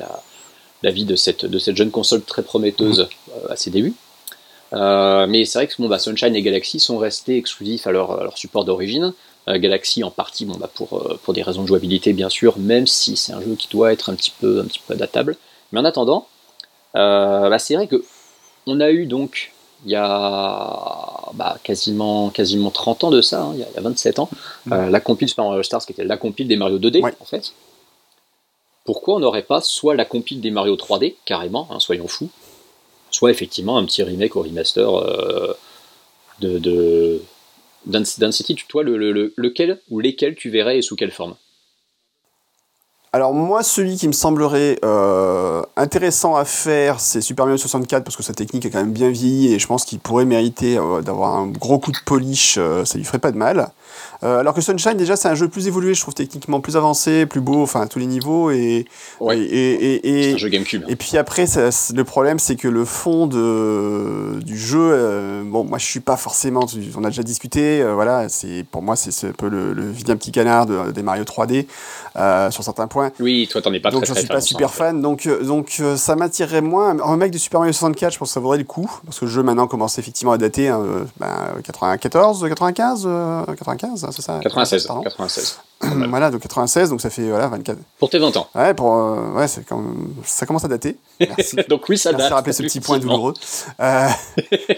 la, 0.84 0.92
vie 0.92 1.06
de 1.06 1.16
cette, 1.16 1.46
de 1.46 1.60
cette 1.60 1.76
jeune 1.76 1.92
console 1.92 2.22
très 2.22 2.44
prometteuse 2.44 3.08
euh, 3.30 3.52
à 3.52 3.56
ses 3.56 3.72
débuts. 3.72 3.96
mais 4.72 5.46
c'est 5.46 5.60
vrai 5.60 5.68
que 5.68 5.74
bon, 5.80 5.88
bah, 5.88 6.00
Sunshine 6.00 6.36
et 6.36 6.42
Galaxy 6.42 6.80
sont 6.80 6.98
restés 6.98 7.38
exclusifs 7.38 7.88
à 7.88 7.92
leur, 7.92 8.24
leur 8.24 8.38
support 8.38 8.66
d'origine. 8.66 9.14
Galaxy 9.48 10.04
en 10.04 10.12
partie 10.12 10.46
bon, 10.46 10.58
bah, 10.58 10.70
pour, 10.72 11.18
pour 11.24 11.34
des 11.34 11.42
raisons 11.42 11.64
de 11.64 11.68
jouabilité 11.68 12.14
bien 12.14 12.30
sûr, 12.30 12.60
même 12.60 12.86
si 12.86 13.18
c'est 13.18 13.34
un 13.34 13.42
jeu 13.42 13.56
qui 13.56 13.68
doit 13.70 13.92
être 13.92 14.12
un 14.12 14.16
petit 14.16 14.32
peu, 14.40 14.60
un 14.60 14.66
petit 14.66 14.82
peu 14.86 14.94
adaptable. 14.94 15.38
Mais 15.72 15.80
en 15.80 15.86
attendant, 15.86 16.28
bah, 16.94 17.58
c'est 17.58 17.74
vrai 17.76 17.88
que 17.88 18.04
on 18.68 18.80
a 18.80 18.92
eu 18.92 19.08
donc 19.08 19.52
il 19.86 19.92
y 19.92 19.96
a 19.96 21.32
bah, 21.34 21.58
quasiment, 21.64 22.30
quasiment 22.30 22.72
30 22.72 23.06
ans 23.06 23.12
de 23.12 23.22
ça, 23.22 23.44
hein, 23.44 23.52
il, 23.54 23.60
y 23.60 23.64
a, 23.64 23.82
27 23.82 24.20
ans, 24.20 24.30
euh, 24.72 24.90
la 24.90 25.00
compile 25.00 25.30
Super 25.30 25.46
Mario 25.46 25.64
Stars 25.64 25.86
qui 25.86 25.94
était 25.94 26.04
la 26.04 26.18
compile 26.18 26.48
des 26.48 26.58
Mario 26.58 26.80
2D 26.80 27.04
en 27.04 27.26
fait. 27.26 27.54
Pourquoi 28.86 29.16
on 29.16 29.20
n'aurait 29.20 29.44
pas 29.44 29.62
soit 29.62 29.96
la 29.96 30.06
compile 30.06 30.42
des 30.42 30.52
Mario 30.52 30.76
3D, 30.76 31.16
carrément, 31.26 31.68
hein, 31.72 31.80
soyons 31.80 32.08
fous, 32.08 32.30
soit 33.12 33.32
effectivement 33.32 33.78
un 33.78 33.86
petit 33.86 34.04
remake 34.04 34.36
ou 34.36 34.42
remaster 34.42 34.96
euh, 34.96 35.58
de, 36.40 36.58
de 36.58 37.22
d'un 37.86 38.04
toi, 38.68 38.84
le, 38.84 39.34
lequel 39.36 39.80
ou 39.90 40.00
lesquels 40.00 40.36
tu 40.36 40.50
verrais 40.50 40.78
et 40.78 40.82
sous 40.82 40.96
quelle 40.96 41.12
forme? 41.12 41.36
Alors 43.12 43.34
moi, 43.34 43.64
celui 43.64 43.96
qui 43.96 44.08
me 44.08 44.14
semblerait 44.14 44.78
euh, 44.86 45.64
intéressant 45.76 46.36
à 46.36 46.46
faire, 46.46 47.00
c'est 47.00 47.22
Super 47.22 47.46
Mario 47.46 47.58
64 47.58 48.04
parce 48.04 48.16
que 48.16 48.22
sa 48.22 48.34
technique 48.34 48.66
est 48.66 48.70
quand 48.70 48.80
même 48.80 48.94
bien 48.94 49.10
vieillie 49.10 49.52
et 49.52 49.58
je 49.58 49.66
pense 49.66 49.84
qu'il 49.84 50.00
pourrait 50.00 50.26
mériter 50.26 50.78
euh, 50.78 51.02
d'avoir 51.02 51.36
un 51.36 51.48
gros 51.48 51.80
coup 51.80 51.92
de 51.92 51.98
polish, 52.06 52.58
euh, 52.60 52.86
ça 52.86 53.00
lui 53.00 53.06
ferait 53.06 53.18
pas 53.18 53.32
de 53.32 53.38
mal. 53.38 53.72
Euh, 54.24 54.40
alors 54.40 54.54
que 54.54 54.62
Sunshine, 54.62 54.98
déjà, 54.98 55.16
c'est 55.16 55.30
un 55.30 55.36
jeu 55.36 55.48
plus 55.48 55.68
évolué, 55.68 55.94
je 55.94 56.02
trouve 56.02 56.14
techniquement 56.14 56.60
plus 56.60 56.76
avancé, 56.76 57.26
plus 57.26 57.40
beau, 57.40 57.62
enfin 57.62 57.82
à 57.82 57.88
tous 57.88 58.00
les 58.00 58.06
niveaux. 58.06 58.52
Et, 58.52 58.86
ouais. 59.20 59.40
et, 59.40 60.30
et, 60.30 60.34
un 60.34 60.38
jeu 60.38 60.50
GameCube. 60.50 60.84
Et 60.88 60.96
puis 60.96 61.18
après, 61.18 61.46
le 61.46 62.04
problème, 62.04 62.40
c'est 62.40 62.56
que 62.56 62.68
le 62.68 62.86
fond 62.86 63.28
de, 63.28 64.40
du 64.44 64.58
jeu, 64.58 64.92
euh, 64.92 65.44
bon, 65.46 65.64
moi 65.64 65.78
je 65.78 65.86
suis 65.86 66.00
pas 66.02 66.18
forcément, 66.18 66.66
on 66.98 67.04
a 67.04 67.08
déjà 67.08 67.24
discuté, 67.24 67.82
euh, 67.82 67.94
voilà, 67.94 68.28
c'est 68.30 68.66
pour 68.70 68.82
moi 68.82 68.96
c'est 68.96 69.28
un 69.28 69.32
peu 69.32 69.48
le, 69.48 69.74
le 69.74 69.90
vilain 69.90 70.18
petit 70.18 70.32
canard 70.32 70.66
des 70.66 71.04
Mario 71.04 71.24
3D 71.24 71.66
sur 72.52 72.64
certains 72.64 72.88
points. 72.88 73.12
Oui, 73.20 73.48
toi 73.50 73.62
t'en 73.62 73.74
es 73.74 73.80
pas 73.80 73.92
donc, 73.92 74.04
très, 74.04 74.14
je 74.16 74.20
suis 74.20 74.28
pas 74.28 74.42
super 74.42 74.74
fan, 74.74 75.02
donc, 75.02 75.28
donc 75.44 75.82
ça 75.96 76.16
m'attirerait 76.16 76.62
moins. 76.62 77.00
Un 77.00 77.12
remake 77.12 77.32
de 77.32 77.38
Super 77.38 77.62
Mario 77.62 77.74
64, 77.74 78.14
je 78.14 78.20
pense 78.20 78.30
que 78.30 78.34
ça 78.34 78.40
vaudrait 78.40 78.58
le 78.58 78.64
coup, 78.66 78.90
parce 79.06 79.20
que 79.20 79.26
le 79.26 79.32
jeu 79.32 79.44
maintenant 79.44 79.68
commence 79.68 79.98
effectivement 79.98 80.34
à 80.34 80.38
dater, 80.38 80.68
hein, 80.68 80.84
ben, 81.20 81.56
94, 81.64 82.46
95, 82.50 83.08
95 83.58 83.89
c'est 83.96 84.22
ça 84.22 84.40
96. 84.42 84.88
96. 85.04 85.60
voilà, 86.10 86.30
donc 86.30 86.42
96, 86.42 86.90
donc 86.90 87.02
ça 87.02 87.10
fait 87.10 87.30
voilà, 87.30 87.48
24. 87.48 87.78
Pour 87.98 88.10
tes 88.10 88.20
20 88.20 88.36
ans. 88.38 88.48
Ouais, 88.54 88.74
pour, 88.74 88.94
euh, 88.94 89.32
ouais 89.34 89.48
ça 89.48 90.46
commence 90.46 90.66
à 90.66 90.68
dater. 90.68 90.98
Merci. 91.20 91.56
donc 91.70 91.88
oui, 91.88 91.98
ça 91.98 92.12
merci 92.12 92.24
date. 92.24 92.34
rappeler 92.34 92.54
ce 92.54 92.64
petit 92.64 92.80
point 92.80 93.00
douloureux. 93.00 93.34
Euh, 93.80 94.08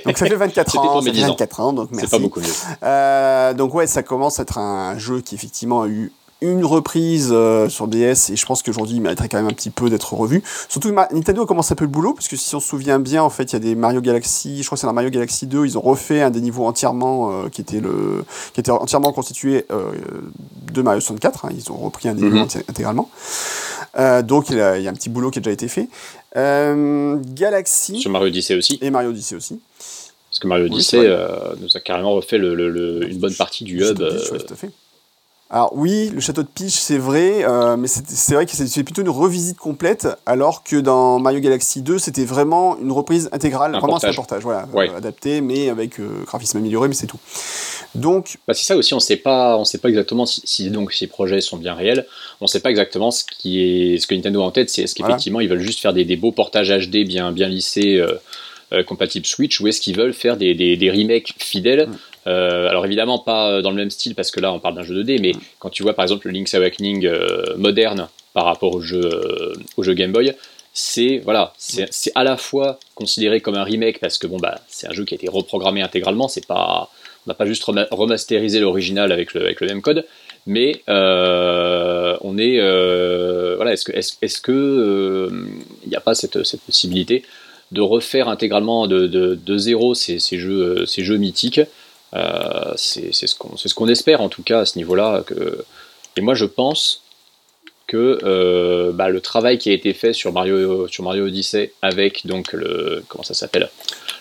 donc 0.06 0.18
ça 0.18 0.26
fait 0.26 0.36
24 0.36 0.78
ans. 0.78 1.02
Ça 1.02 1.12
fait 1.12 1.22
24 1.22 1.60
ans, 1.60 1.74
donc 1.74 1.90
merci. 1.92 2.08
C'est 2.08 2.18
pas 2.18 2.22
beaucoup 2.22 2.40
mieux. 2.40 2.54
Euh, 2.84 3.54
donc 3.54 3.74
ouais, 3.74 3.88
ça 3.88 4.04
commence 4.04 4.40
à 4.40 4.44
être 4.44 4.58
un 4.58 4.98
jeu 4.98 5.22
qui 5.22 5.36
effectivement 5.36 5.82
a 5.82 5.88
eu 5.88 6.12
une 6.42 6.66
reprise 6.66 7.30
euh, 7.32 7.70
sur 7.70 7.88
DS 7.88 8.32
et 8.32 8.36
je 8.36 8.46
pense 8.46 8.64
qu'aujourd'hui 8.64 8.96
il 8.96 9.02
mériterait 9.02 9.30
quand 9.30 9.38
même 9.38 9.48
un 9.48 9.54
petit 9.54 9.70
peu 9.70 9.90
d'être 9.92 10.14
revu. 10.16 10.44
Surtout 10.70 10.92
Nintendo 10.92 11.44
a 11.44 11.46
commencé 11.46 11.74
un 11.74 11.76
peu 11.76 11.86
le 11.86 11.92
boulot 11.92 12.14
parce 12.14 12.28
que 12.28 12.36
si 12.36 12.56
on 12.56 12.60
se 12.60 12.68
souvient 12.68 13.00
bien 13.00 13.22
en 13.22 13.30
fait 13.30 13.52
il 13.52 13.54
y 13.54 13.56
a 13.58 13.60
des 13.60 13.76
Mario 13.76 14.02
Galaxy, 14.02 14.58
je 14.62 14.66
crois 14.66 14.76
que 14.76 14.82
c'est 14.82 14.88
dans 14.88 14.94
Mario 14.94 15.12
Galaxy 15.12 15.46
2, 15.46 15.66
ils 15.66 15.78
ont 15.78 15.82
refait 15.82 16.22
un 16.22 16.32
des 16.32 16.42
niveaux 16.42 16.66
entièrement 16.66 17.32
euh, 17.32 17.50
qui 17.50 17.62
était 17.62 17.80
le 17.80 18.26
qui 18.54 18.60
était 18.60 18.72
entièrement 18.72 19.14
constitué 19.14 19.66
euh, 19.72 19.92
de 20.74 20.82
Mario 20.82 21.00
64, 21.00 21.46
hein. 21.46 21.50
ils 21.56 21.72
ont 21.72 21.78
repris 21.78 22.10
un 22.10 22.16
des 22.16 22.24
niveaux 22.24 22.38
mhm. 22.38 22.64
intégralement. 22.68 23.10
donc 24.24 24.50
il 24.50 24.58
y, 24.58 24.62
a, 24.62 24.74
un 24.74 24.94
petit 24.94 25.10
boulot 25.10 25.30
qui 25.30 25.38
a 25.38 25.42
déjà 25.42 25.54
été 25.54 25.68
fait. 25.68 25.90
Galaxy 26.34 28.00
sur 28.00 28.10
Mario 28.10 28.30
Odyssey 28.30 28.56
aussi 28.56 28.80
et 28.82 28.90
Mario 28.90 29.12
Odyssey 29.12 29.36
aussi. 29.36 29.60
Parce 30.30 30.40
que 30.40 30.48
Mario 30.48 30.66
Odyssey 30.66 30.98
nous 31.60 31.70
a 31.76 31.80
carrément 31.82 32.14
refait 32.14 32.40
le, 32.40 33.08
une 33.08 33.20
bonne 33.20 33.36
partie 33.36 33.64
du 33.64 33.84
hub. 33.84 33.98
tout 33.98 34.54
à 34.54 34.56
fait. 34.56 34.72
Alors 35.54 35.74
oui, 35.76 36.10
le 36.14 36.22
château 36.22 36.44
de 36.44 36.48
Peach, 36.48 36.72
c'est 36.72 36.98
vrai, 36.98 37.44
euh, 37.44 37.76
mais 37.76 37.90
c'est 37.90 38.36
vrai 38.36 38.46
que 38.46 38.54
c'est 38.54 38.84
plutôt 38.86 39.02
une 39.02 39.10
revisite 39.10 39.58
complète, 39.58 40.08
alors 40.26 40.64
que 40.64 40.78
dans 40.78 41.20
Mario 41.20 41.42
Galaxy 41.42 41.82
2, 41.82 42.00
c'était 42.00 42.24
vraiment 42.24 42.80
une 42.80 42.94
reprise 42.94 43.28
intégrale, 43.34 43.74
vraiment 43.74 44.02
un 44.02 44.08
reportage, 44.08 44.44
voilà, 44.44 44.66
euh, 44.74 44.96
adapté, 44.98 45.42
mais 45.42 45.68
avec 45.68 46.00
euh, 46.00 46.24
graphisme 46.26 46.60
amélioré, 46.60 46.88
mais 46.88 46.94
c'est 46.94 47.06
tout. 47.06 47.20
Donc, 47.96 48.38
bah, 48.48 48.54
c'est 48.54 48.64
ça 48.64 48.78
aussi, 48.78 48.94
on 48.94 48.98
ne 48.98 49.02
sait 49.02 49.18
pas, 49.18 49.58
on 49.58 49.66
sait 49.66 49.80
pas 49.80 49.90
exactement 49.90 50.26
si, 50.26 50.70
donc 50.70 50.94
ces 50.94 51.08
projets 51.08 51.42
sont 51.42 51.58
bien 51.58 51.74
réels. 51.74 52.08
On 52.40 52.46
ne 52.46 52.50
sait 52.50 52.62
pas 52.62 52.70
exactement 52.70 53.12
ce 53.12 53.26
qui 53.26 53.62
est, 53.62 53.98
ce 53.98 54.08
que 54.08 54.16
Nintendo 54.16 54.44
a 54.44 54.46
en 54.46 54.52
tête, 54.52 54.70
c'est 54.70 54.84
est-ce 54.84 54.96
qu'effectivement 54.96 55.42
ils 55.42 55.50
veulent 55.50 55.60
juste 55.60 55.82
faire 55.82 55.92
des, 55.92 56.16
beaux 56.16 56.32
portages 56.32 56.70
HD 56.70 57.06
bien 57.06 57.34
bien 57.34 57.50
lissés. 57.50 58.02
compatibles 58.88 59.26
Switch 59.26 59.60
ou 59.60 59.68
est-ce 59.68 59.82
qu'ils 59.82 59.98
veulent 59.98 60.14
faire 60.14 60.38
des, 60.38 60.54
des, 60.54 60.92
remakes 60.92 61.34
fidèles 61.38 61.90
mm. 61.90 61.98
Euh, 62.28 62.70
alors 62.70 62.86
évidemment 62.86 63.18
pas 63.18 63.50
euh, 63.50 63.62
dans 63.62 63.72
le 63.72 63.78
même 63.78 63.90
style 63.90 64.14
parce 64.14 64.30
que 64.30 64.40
là 64.40 64.54
on 64.54 64.60
parle 64.60 64.76
d'un 64.76 64.84
jeu 64.84 65.04
2D, 65.04 65.20
mais 65.22 65.32
quand 65.60 65.70
tu 65.70 65.82
vois 65.82 65.94
par 65.94 66.04
exemple 66.04 66.28
le 66.28 66.34
Link's 66.34 66.54
Awakening 66.54 67.06
euh, 67.06 67.56
moderne 67.58 68.10
par 68.34 68.46
rapport 68.46 68.76
au 68.76 68.82
jeu, 68.82 69.54
au 69.76 69.84
jeu 69.84 69.94
Game 69.94 70.12
Boy, 70.12 70.34
c'est 70.74 71.18
voilà, 71.18 71.54
c'est 71.58 72.12
à 72.16 72.24
la 72.24 72.38
fois 72.38 72.80
considéré 72.96 73.42
comme 73.42 73.56
un 73.56 73.64
remake 73.64 74.00
parce 74.00 74.18
que 74.18 74.28
bon 74.28 74.38
bah 74.38 74.62
c'est 74.68 74.88
un 74.88 74.94
jeu 74.94 75.04
qui 75.04 75.14
a 75.14 75.18
été 75.18 75.28
reprogrammé 75.28 75.82
intégralement, 75.82 76.28
c'est 76.28 76.46
pas 76.46 76.90
on 77.26 77.30
n'a 77.30 77.34
pas 77.34 77.46
juste 77.46 77.64
remasterisé 77.66 78.60
l'original 78.60 79.12
avec 79.12 79.34
le, 79.34 79.44
avec 79.44 79.62
le 79.62 79.68
même 79.68 79.82
code, 79.82 80.06
mais 80.46 80.82
on 80.88 82.38
est 82.38 82.60
voilà 83.56 83.74
est-ce 83.74 83.84
que 83.84 83.92
est-ce, 83.92 84.42
que 84.42 85.30
il 85.84 85.90
n'y 85.90 85.96
a 85.96 86.02
pas 86.02 86.16
cette, 86.16 86.44
cette, 86.44 86.62
possibilité 86.62 87.24
de 87.74 87.82
refaire 87.82 88.30
intégralement 88.30 88.88
de, 88.88 89.08
de, 89.08 89.36
de 89.36 89.58
zéro 89.58 89.94
ces, 89.94 90.20
ces, 90.20 90.38
jeux 90.38 90.86
ces 90.86 91.04
jeux 91.04 91.18
mythiques 91.18 91.62
c'est 92.14 93.12
ce 93.12 93.36
qu'on 93.36 93.58
ce 93.58 93.74
qu'on 93.74 93.88
espère 93.88 94.22
en 94.22 94.30
tout 94.30 94.44
cas 94.44 94.62
à 94.62 94.66
ce 94.66 94.78
niveau-là. 94.78 95.24
Et 96.18 96.22
moi 96.22 96.34
je 96.34 96.46
pense 96.46 97.04
que 97.92 98.20
euh, 98.24 98.94
bah, 98.94 99.10
le 99.10 99.20
travail 99.20 99.58
qui 99.58 99.70
a 99.70 99.74
été 99.74 99.94
fait 99.94 100.14
sur 100.14 100.32
Mario, 100.32 100.88
sur 100.88 101.04
Mario 101.04 101.26
Odyssey 101.26 101.74
avec 101.82 102.26
donc 102.26 102.54
le 102.54 103.04
comment 103.10 103.24
ça 103.24 103.34
s'appelle? 103.34 103.70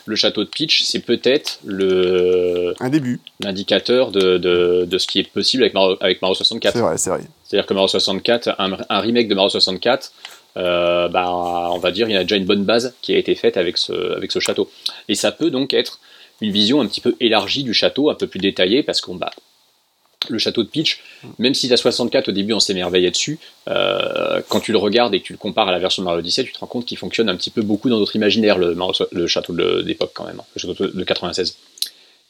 Le 0.06 0.16
château 0.16 0.42
de 0.42 0.49
Peach, 0.49 0.82
c'est 0.82 0.99
peut-être 0.99 1.61
le 1.64 2.75
un 2.80 2.88
début 2.88 3.20
l'indicateur 3.38 4.11
de, 4.11 4.38
de, 4.38 4.87
de, 4.90 4.99
ce 4.99 5.06
qui 5.06 5.20
est 5.20 5.30
possible 5.30 5.62
avec 5.62 5.75
Mario, 5.75 5.97
avec 6.00 6.20
Mario 6.20 6.35
64. 6.35 6.73
C'est 6.73 6.80
vrai, 6.80 6.99
c'est 6.99 7.11
vrai. 7.11 7.20
C'est-à-dire 7.44 7.66
que 7.66 7.75
Mario 7.75 7.87
64, 7.87 8.56
un, 8.59 8.76
un, 8.88 9.00
remake 9.00 9.28
de 9.28 9.37
Mario 9.37 9.50
64, 9.50 10.11
euh, 10.56 11.09
bah, 11.09 11.30
on 11.30 11.78
va 11.78 11.92
dire 11.92 12.09
il 12.09 12.14
y 12.14 12.16
a 12.16 12.23
déjà 12.23 12.37
une 12.37 12.47
bonne 12.47 12.64
base 12.64 12.92
qui 13.02 13.14
a 13.14 13.18
été 13.18 13.37
faite 13.37 13.56
avec 13.56 13.78
ce, 13.78 14.16
avec 14.16 14.32
ce 14.32 14.40
château. 14.40 14.68
Et 15.09 15.14
ça 15.14 15.30
peut 15.30 15.50
donc 15.50 15.75
être 15.75 16.00
une 16.40 16.52
vision 16.52 16.80
un 16.80 16.87
petit 16.87 17.00
peu 17.00 17.16
élargie 17.20 17.64
du 17.64 17.75
château, 17.75 18.11
un 18.11 18.14
peu 18.14 18.26
plus 18.26 18.40
détaillée, 18.40 18.82
parce 18.82 19.00
qu'on 19.00 19.14
bah, 19.14 19.30
le 20.28 20.38
château 20.38 20.62
de 20.62 20.68
Peach, 20.68 21.00
même 21.38 21.54
si 21.54 21.68
la 21.68 21.76
64 21.76 22.28
au 22.28 22.32
début 22.32 22.52
on 22.52 22.61
s'émerveillait 22.61 23.11
dessus, 23.11 23.38
euh, 23.68 24.42
quand 24.49 24.61
tu 24.61 24.73
le 24.73 24.78
regardes 24.78 25.14
et 25.14 25.20
que 25.20 25.25
tu 25.25 25.32
le 25.32 25.38
compares 25.38 25.68
à 25.68 25.73
la 25.73 25.78
version 25.78 26.02
de 26.02 26.04
Mario 26.04 26.20
17, 26.20 26.47
tu 26.47 26.52
te 26.52 26.59
rends 26.59 26.66
compte 26.66 26.85
qu'il 26.85 26.99
fonctionne 26.99 27.28
un 27.28 27.37
petit 27.37 27.50
peu 27.50 27.62
beaucoup 27.62 27.88
dans 27.88 27.99
notre 27.99 28.16
imaginaire, 28.16 28.59
le, 28.59 28.76
le 29.12 29.26
château 29.26 29.54
d'époque 29.82 30.12
quand 30.14 30.26
même, 30.26 30.40
hein, 30.40 30.44
le 30.54 30.61
château 30.61 30.87
de 30.87 31.04
96. 31.04 31.56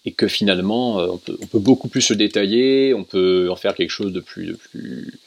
et 0.06 0.12
que 0.12 0.28
finalement 0.28 0.96
on 0.96 1.18
peut, 1.18 1.36
on, 1.42 1.46
peut, 1.46 1.58
beaucoup 1.58 1.88
plus 1.88 2.08
le 2.10 2.16
détailler, 2.16 2.94
on 2.94 3.04
peut 3.04 3.48
en 3.50 3.56
faire 3.56 3.74
quelque 3.74 3.90
chose 3.90 4.12
de 4.12 4.20
plus, 4.20 4.46
de 4.46 4.54
plus... 4.54 5.18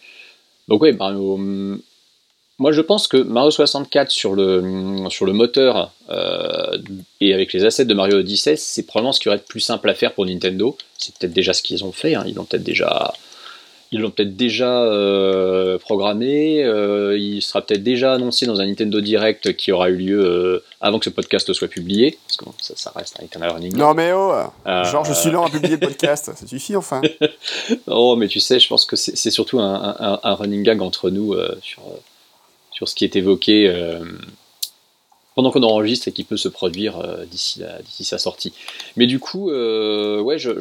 donc 0.67 0.81
oui, 0.81 0.93
moi, 2.63 2.71
je 2.71 2.79
pense 2.79 3.09
que 3.09 3.17
Mario 3.17 3.51
64 3.51 4.09
sur 4.09 4.35
le, 4.35 5.09
sur 5.09 5.25
le 5.25 5.33
moteur 5.33 5.91
euh, 6.09 6.77
et 7.19 7.33
avec 7.33 7.51
les 7.51 7.65
assets 7.65 7.83
de 7.83 7.93
Mario 7.93 8.19
Odyssey, 8.19 8.55
c'est 8.55 8.83
probablement 8.83 9.11
ce 9.11 9.19
qui 9.19 9.27
aurait 9.27 9.35
été 9.35 9.47
plus 9.49 9.59
simple 9.59 9.89
à 9.89 9.93
faire 9.93 10.13
pour 10.13 10.25
Nintendo. 10.25 10.77
C'est 10.97 11.13
peut-être 11.17 11.33
déjà 11.33 11.51
ce 11.51 11.61
qu'ils 11.61 11.83
ont 11.83 11.91
fait. 11.91 12.15
Hein. 12.15 12.23
Ils 12.25 12.35
l'ont 12.35 12.45
peut-être 12.45 12.63
déjà, 12.63 13.13
ils 13.91 13.99
l'ont 13.99 14.11
peut-être 14.11 14.37
déjà 14.37 14.81
euh, 14.81 15.77
programmé. 15.77 16.63
Euh, 16.63 17.17
il 17.19 17.41
sera 17.41 17.61
peut-être 17.61 17.83
déjà 17.83 18.13
annoncé 18.13 18.45
dans 18.45 18.61
un 18.61 18.65
Nintendo 18.65 19.01
Direct 19.01 19.57
qui 19.57 19.73
aura 19.73 19.89
eu 19.89 19.97
lieu 19.97 20.63
avant 20.79 20.99
que 20.99 21.05
ce 21.05 21.09
podcast 21.09 21.51
soit 21.51 21.67
publié, 21.67 22.17
parce 22.25 22.37
que 22.37 22.45
ça, 22.61 22.93
reste 22.95 23.19
un 23.19 23.25
Eternal 23.25 23.49
Running. 23.49 23.75
Non 23.75 23.93
mais 23.93 24.13
oh, 24.13 24.31
genre 24.65 25.03
je 25.03 25.11
suis 25.11 25.31
lent 25.31 25.47
à 25.47 25.49
publier 25.49 25.75
le 25.75 25.85
podcast, 25.85 26.31
ça 26.33 26.47
suffit 26.47 26.77
enfin. 26.77 27.01
oh 27.87 28.15
mais 28.15 28.29
tu 28.29 28.39
sais, 28.39 28.57
je 28.57 28.69
pense 28.69 28.85
que 28.85 28.95
c'est 28.95 29.31
surtout 29.31 29.59
un, 29.59 29.95
un, 29.99 30.19
un, 30.23 30.33
running 30.33 30.63
gag 30.63 30.81
entre 30.81 31.09
nous 31.09 31.35
sur 31.61 31.81
sur 32.73 32.89
ce 32.89 32.95
qui 32.95 33.05
est 33.05 33.15
évoqué 33.15 33.67
euh, 33.67 34.03
pendant 35.35 35.51
qu'on 35.51 35.63
enregistre 35.63 36.07
et 36.07 36.11
qui 36.11 36.23
peut 36.23 36.37
se 36.37 36.49
produire 36.49 36.99
euh, 36.99 37.25
d'ici 37.25 37.61
sa 38.03 38.17
sortie. 38.17 38.53
Mais 38.97 39.05
du 39.05 39.19
coup, 39.19 39.49
euh, 39.49 40.19
ouais, 40.19 40.37
je, 40.37 40.51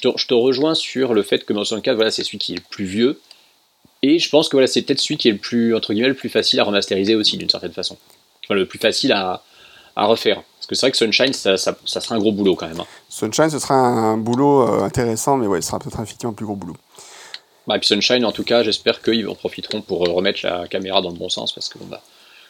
te, 0.00 0.34
rejoins 0.34 0.74
sur 0.74 1.14
le 1.14 1.22
fait 1.22 1.44
que 1.44 1.52
Mario 1.52 1.66
64, 1.66 1.96
voilà, 1.96 2.10
c'est 2.10 2.24
celui 2.24 2.38
qui 2.38 2.52
est 2.52 2.56
le 2.56 2.62
plus 2.70 2.84
vieux. 2.84 3.20
Et 4.02 4.20
je 4.20 4.28
pense 4.30 4.48
que 4.48 4.56
voilà, 4.56 4.68
c'est 4.68 4.82
peut-être 4.82 5.00
celui 5.00 5.16
qui 5.16 5.28
est 5.28 5.32
le 5.32 5.38
plus, 5.38 5.74
entre 5.74 5.92
guillemets, 5.92 6.08
le 6.08 6.14
plus 6.14 6.28
facile 6.28 6.60
à 6.60 6.64
remasteriser 6.64 7.16
aussi, 7.16 7.36
d'une 7.36 7.50
certaine 7.50 7.72
façon. 7.72 7.96
Enfin, 8.44 8.54
le 8.54 8.66
plus 8.66 8.78
facile 8.78 9.12
à, 9.12 9.42
refaire. 9.96 10.42
Parce 10.58 10.66
que 10.68 10.74
c'est 10.76 10.86
vrai 10.86 10.90
que 10.92 10.96
Sunshine, 10.96 11.32
ça, 11.32 11.56
sera 11.56 12.14
un 12.14 12.18
gros 12.18 12.30
boulot 12.30 12.54
quand 12.54 12.68
même. 12.68 12.78
Hein. 12.78 12.86
Sunshine, 13.08 13.50
ce 13.50 13.58
sera 13.58 13.74
un, 13.74 14.16
boulot 14.16 14.60
intéressant, 14.84 15.36
mais 15.36 15.48
ouais, 15.48 15.60
ce 15.60 15.66
sera 15.66 15.80
peut-être 15.80 16.00
effectivement 16.00 16.30
un 16.30 16.34
plus 16.34 16.46
gros 16.46 16.54
boulot. 16.54 16.76
Bah, 17.68 17.76
et 17.76 17.78
puis 17.78 17.86
Sunshine, 17.86 18.24
en 18.24 18.32
tout 18.32 18.44
cas, 18.44 18.62
j'espère 18.62 19.02
qu'ils 19.02 19.28
en 19.28 19.34
profiteront 19.34 19.82
pour 19.82 20.08
euh, 20.08 20.10
remettre 20.10 20.40
la 20.42 20.66
caméra 20.66 21.02
dans 21.02 21.10
le 21.10 21.16
bon 21.16 21.28
sens 21.28 21.52
parce 21.52 21.68
que 21.68 21.78
bah, 21.78 22.00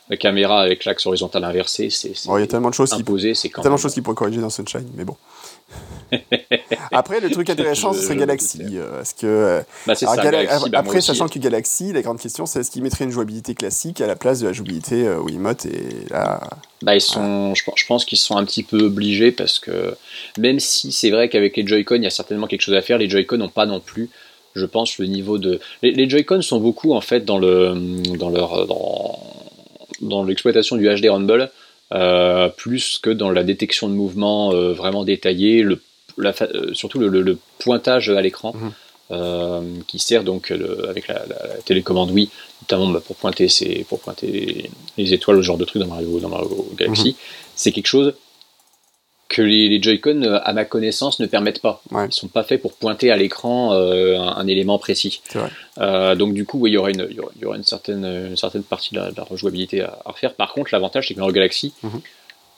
la 0.08 0.16
caméra 0.16 0.62
avec 0.62 0.84
l'axe 0.84 1.04
horizontal 1.06 1.44
inversé, 1.44 1.90
c'est 1.90 2.12
il 2.24 2.40
y 2.40 2.42
a 2.42 2.46
tellement 2.46 2.70
de 2.70 2.74
choses 2.74 2.92
imposé, 2.92 3.34
c'est 3.34 3.50
tellement 3.50 3.76
de 3.76 3.80
choses 3.80 3.94
qui 3.94 4.00
pourraient 4.00 4.14
corriger 4.14 4.40
dans 4.40 4.48
Sunshine, 4.48 4.88
mais 4.94 5.04
bon. 5.04 5.16
après, 6.92 7.20
le 7.20 7.30
truc 7.30 7.50
intéressant, 7.50 7.92
c'est 7.92 8.16
Galaxy. 8.16 8.62
Euh, 8.62 9.02
que, 9.20 9.26
euh, 9.26 9.60
bah, 9.86 9.94
ça, 9.94 10.16
Galaxy, 10.16 10.70
bah, 10.70 10.78
après, 10.78 11.00
sachant 11.00 11.28
que 11.28 11.38
Galaxy, 11.38 11.92
la 11.92 12.00
grande 12.00 12.18
question, 12.18 12.46
c'est 12.46 12.60
est-ce 12.60 12.70
qu'ils 12.70 12.82
mettraient 12.82 13.04
une 13.04 13.10
jouabilité 13.10 13.54
classique 13.54 14.00
à 14.00 14.06
la 14.06 14.16
place 14.16 14.40
de 14.40 14.46
la 14.46 14.52
jouabilité 14.52 15.06
euh, 15.06 15.18
Wiimote 15.18 15.66
et 15.66 16.06
là. 16.10 16.40
Bah, 16.80 16.94
ils 16.94 17.00
sont, 17.00 17.54
je, 17.54 17.86
pense 17.86 18.04
qu'ils 18.04 18.18
sont 18.18 18.36
un 18.36 18.44
petit 18.44 18.62
peu 18.62 18.84
obligés 18.84 19.32
parce 19.32 19.58
que 19.58 19.96
même 20.38 20.60
si 20.60 20.92
c'est 20.92 21.10
vrai 21.10 21.28
qu'avec 21.28 21.56
les 21.56 21.66
Joy-Con, 21.66 21.96
il 21.96 22.04
y 22.04 22.06
a 22.06 22.10
certainement 22.10 22.46
quelque 22.46 22.62
chose 22.62 22.76
à 22.76 22.82
faire, 22.82 22.98
les 22.98 23.10
Joy-Con 23.10 23.36
n'ont 23.36 23.48
pas 23.48 23.66
non 23.66 23.80
plus 23.80 24.08
je 24.58 24.66
pense, 24.66 24.98
le 24.98 25.06
niveau 25.06 25.38
de. 25.38 25.60
Les, 25.82 26.08
Joy-Con 26.08 26.42
sont 26.42 26.60
beaucoup 26.60 26.92
en 26.92 27.00
fait 27.00 27.24
dans 27.24 27.38
le 27.38 27.74
dans 28.18 28.30
leur 28.30 28.66
dans, 28.66 29.18
dans 30.00 30.24
l'exploitation 30.24 30.76
du 30.76 30.86
HD 30.88 31.06
Rumble, 31.06 31.50
euh, 31.94 32.48
plus 32.48 32.98
que 32.98 33.10
dans 33.10 33.30
la 33.30 33.44
détection 33.44 33.88
de 33.88 33.94
mouvements 33.94 34.52
euh, 34.52 34.72
vraiment 34.72 35.04
détaillé, 35.04 35.62
le, 35.62 35.80
euh, 36.18 36.74
surtout 36.74 36.98
le, 36.98 37.38
pointage 37.58 38.10
à 38.10 38.20
l'écran. 38.20 38.54
Mhm. 38.54 39.84
qui 39.86 39.98
sert 39.98 40.22
donc 40.22 40.52
avec 40.86 41.08
la, 41.08 41.24
télécommande 41.64 42.10
Wii, 42.10 42.28
notamment 42.60 42.88
bah, 42.88 43.00
pour 43.02 43.16
pointer 43.16 43.48
pour 43.88 44.00
pointer 44.00 44.70
les 44.98 45.14
étoiles, 45.14 45.38
ce 45.38 45.42
genre 45.42 45.56
de 45.56 45.64
trucs 45.64 45.80
dans 45.80 45.88
Mario, 45.88 46.20
dans 46.20 46.28
Mario 46.28 46.68
Galaxy. 46.76 47.08
Mhm. 47.08 47.14
C'est 47.54 47.72
quelque 47.72 47.86
chose 47.86 48.12
que 49.28 49.42
les, 49.42 49.80
Joy-Con, 49.80 50.22
euh, 50.22 50.40
à 50.42 50.52
ma 50.52 50.64
connaissance, 50.64 51.20
ne 51.20 51.26
permettent 51.26 51.60
pas. 51.60 51.82
Ils 51.92 52.06
Ils 52.06 52.12
sont 52.12 52.28
pas 52.28 52.42
faits 52.42 52.62
pour 52.62 52.72
pointer 52.72 53.10
à 53.10 53.16
l'écran 53.16 53.74
euh, 53.74 54.18
un, 54.18 54.46
élément 54.46 54.78
précis. 54.78 55.20
Euh, 55.78 56.14
donc 56.14 56.34
du 56.34 56.44
coup, 56.44 56.66
il 56.66 56.72
y 56.72 56.76
aura 56.76 56.90
une, 56.90 57.08
y 57.10 57.44
aura 57.44 57.56
une 57.56 57.64
certaine, 57.64 58.04
une 58.04 58.36
certaine 58.36 58.62
partie 58.62 58.94
de 58.94 59.00
la, 59.00 59.24
rejouabilité 59.24 59.82
à, 59.82 59.98
refaire. 60.06 60.34
Par 60.34 60.52
contre, 60.54 60.70
l'avantage, 60.72 61.08
c'est 61.08 61.14
que 61.14 61.20
dans 61.20 61.30
Galaxy, 61.30 61.74
mhm. 61.82 62.00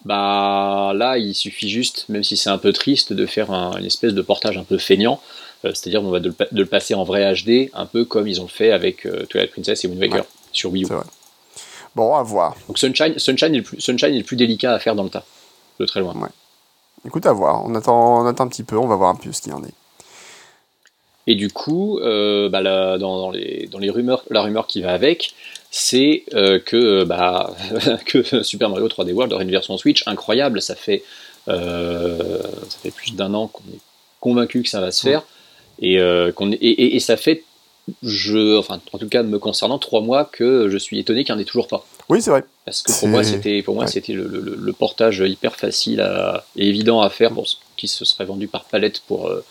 bah 0.05 0.93
là, 0.95 1.19
il 1.19 1.35
suffit 1.35 1.69
juste, 1.69 2.07
même 2.09 2.23
si 2.23 2.37
c'est 2.37 2.51
un 2.51 2.59
peu 2.59 2.73
triste, 2.73 3.13
de 3.13 3.27
faire 3.27 3.51
une 3.51 3.85
espèce 3.85 4.15
de 4.15 4.23
portage 4.23 4.57
un 4.57 4.65
peu 4.65 4.79
feignant. 4.79 5.21
C'est-à-dire, 5.63 6.03
on 6.03 6.11
va 6.11 6.21
de, 6.21 6.33
le 6.53 6.67
passer 6.67 6.95
en 6.95 7.05
vrai 7.05 7.35
HD, 7.35 7.71
un 7.75 7.85
peu 7.85 8.05
comme 8.05 8.27
ils 8.27 8.41
ont 8.41 8.49
fait 8.49 8.71
avec 8.71 9.07
Twilight 9.29 9.51
Princess 9.51 9.85
et 9.85 9.89
Wind 9.89 10.01
Waker 10.01 10.25
sur 10.53 10.71
Wii 10.71 10.85
U. 10.85 10.89
Bon, 11.97 12.15
à 12.15 12.23
voir. 12.23 12.57
Donc 12.69 12.79
Sunshine, 12.79 13.19
Sunshine, 13.19 13.55
est 13.55 13.59
le 13.59 13.63
plus, 13.65 13.81
Sunshine 13.81 14.15
est 14.15 14.19
le 14.19 14.25
plus 14.25 14.37
délicat 14.37 14.73
à 14.73 14.79
faire 14.79 14.95
dans 14.95 15.03
le 15.03 15.11
tas, 15.11 15.25
de 15.81 15.85
très 15.85 15.99
loin. 16.01 16.15
Écoute, 17.07 17.27
à 17.27 17.33
voir. 17.33 17.65
On 17.65 17.75
attend, 17.75 18.23
on 18.23 18.27
attend 18.27 18.45
un 18.45 18.49
petit 18.49 18.65
peu, 18.65 18.77
on 18.77 18.87
va 18.87 18.97
voir 18.97 19.11
un 19.11 19.15
peu 19.15 19.33
ce 19.33 19.41
qu'il 19.41 19.53
en 19.53 19.65
est. 19.65 19.75
Et 21.27 21.35
du 21.35 21.49
coup, 21.49 21.99
euh, 21.99 22.49
bah, 22.49 22.99
dans, 22.99 23.31
les, 23.31 23.69
dans, 23.71 23.79
les, 23.79 23.91
rumeurs, 23.91 24.25
la 24.31 24.43
rumeur 24.43 24.67
qui 24.67 24.83
va 24.83 24.93
avec, 24.93 25.35
c'est 25.71 26.25
euh, 26.35 26.59
que, 26.59 27.05
bah, 27.05 27.55
que 28.07 28.43
Super 28.43 28.69
Mario 28.69 28.89
3D 28.89 29.13
World 29.13 29.33
aurait 29.33 29.45
une 29.45 29.51
version 29.51 29.77
Switch 29.77 30.03
incroyable. 30.07 30.61
Ça 30.61 30.75
fait, 30.75 31.05
euh, 31.49 32.43
ça 32.69 32.79
fait 32.83 32.91
plus 32.91 33.15
d'un 33.15 33.33
an 33.35 33.47
qu'on 33.47 33.63
est 33.73 33.81
convaincu 34.19 34.63
que 34.63 34.69
ça 34.69 34.81
va 34.81 34.91
se 34.91 35.03
faire. 35.03 35.23
Et, 35.83 35.99
qu'on 36.35 36.53
et, 36.53 36.97
et, 36.97 37.01
ça 37.01 37.17
fait, 37.17 37.45
je, 38.03 38.59
enfin, 38.59 38.81
en 38.93 38.99
tout 38.99 39.09
cas 39.09 39.23
me 39.23 39.39
concernant, 39.39 39.79
trois 39.79 40.01
mois 40.01 40.25
que 40.25 40.69
je 40.69 40.79
suis 40.79 40.99
étonné 40.99 41.25
qu'il 41.25 41.35
n'y 41.35 41.41
en 41.41 41.43
ait 41.43 41.47
toujours 41.47 41.69
pas. 41.69 41.87
Oui, 42.09 42.21
c'est 42.21 42.31
vrai. 42.31 42.45
Parce 42.65 42.83
que 42.83 42.93
pour 42.99 43.09
moi, 43.09 43.25
c'était 43.25 43.63
pour 43.63 43.75
moi 43.75 43.87
c'était 43.87 44.13
le, 44.13 44.73
portage 44.79 45.19
hyper 45.19 45.57
facile 45.57 46.05
et 46.57 46.69
évident 46.69 47.01
à 47.01 47.11
faire, 47.11 47.31
bon, 47.31 47.45
qui 47.77 47.89
se 47.89 48.05
serait 48.05 48.25
vendu 48.25 48.49
par 48.49 48.65
palette 48.65 49.03
pour 49.07 49.29
euh, 49.29 49.45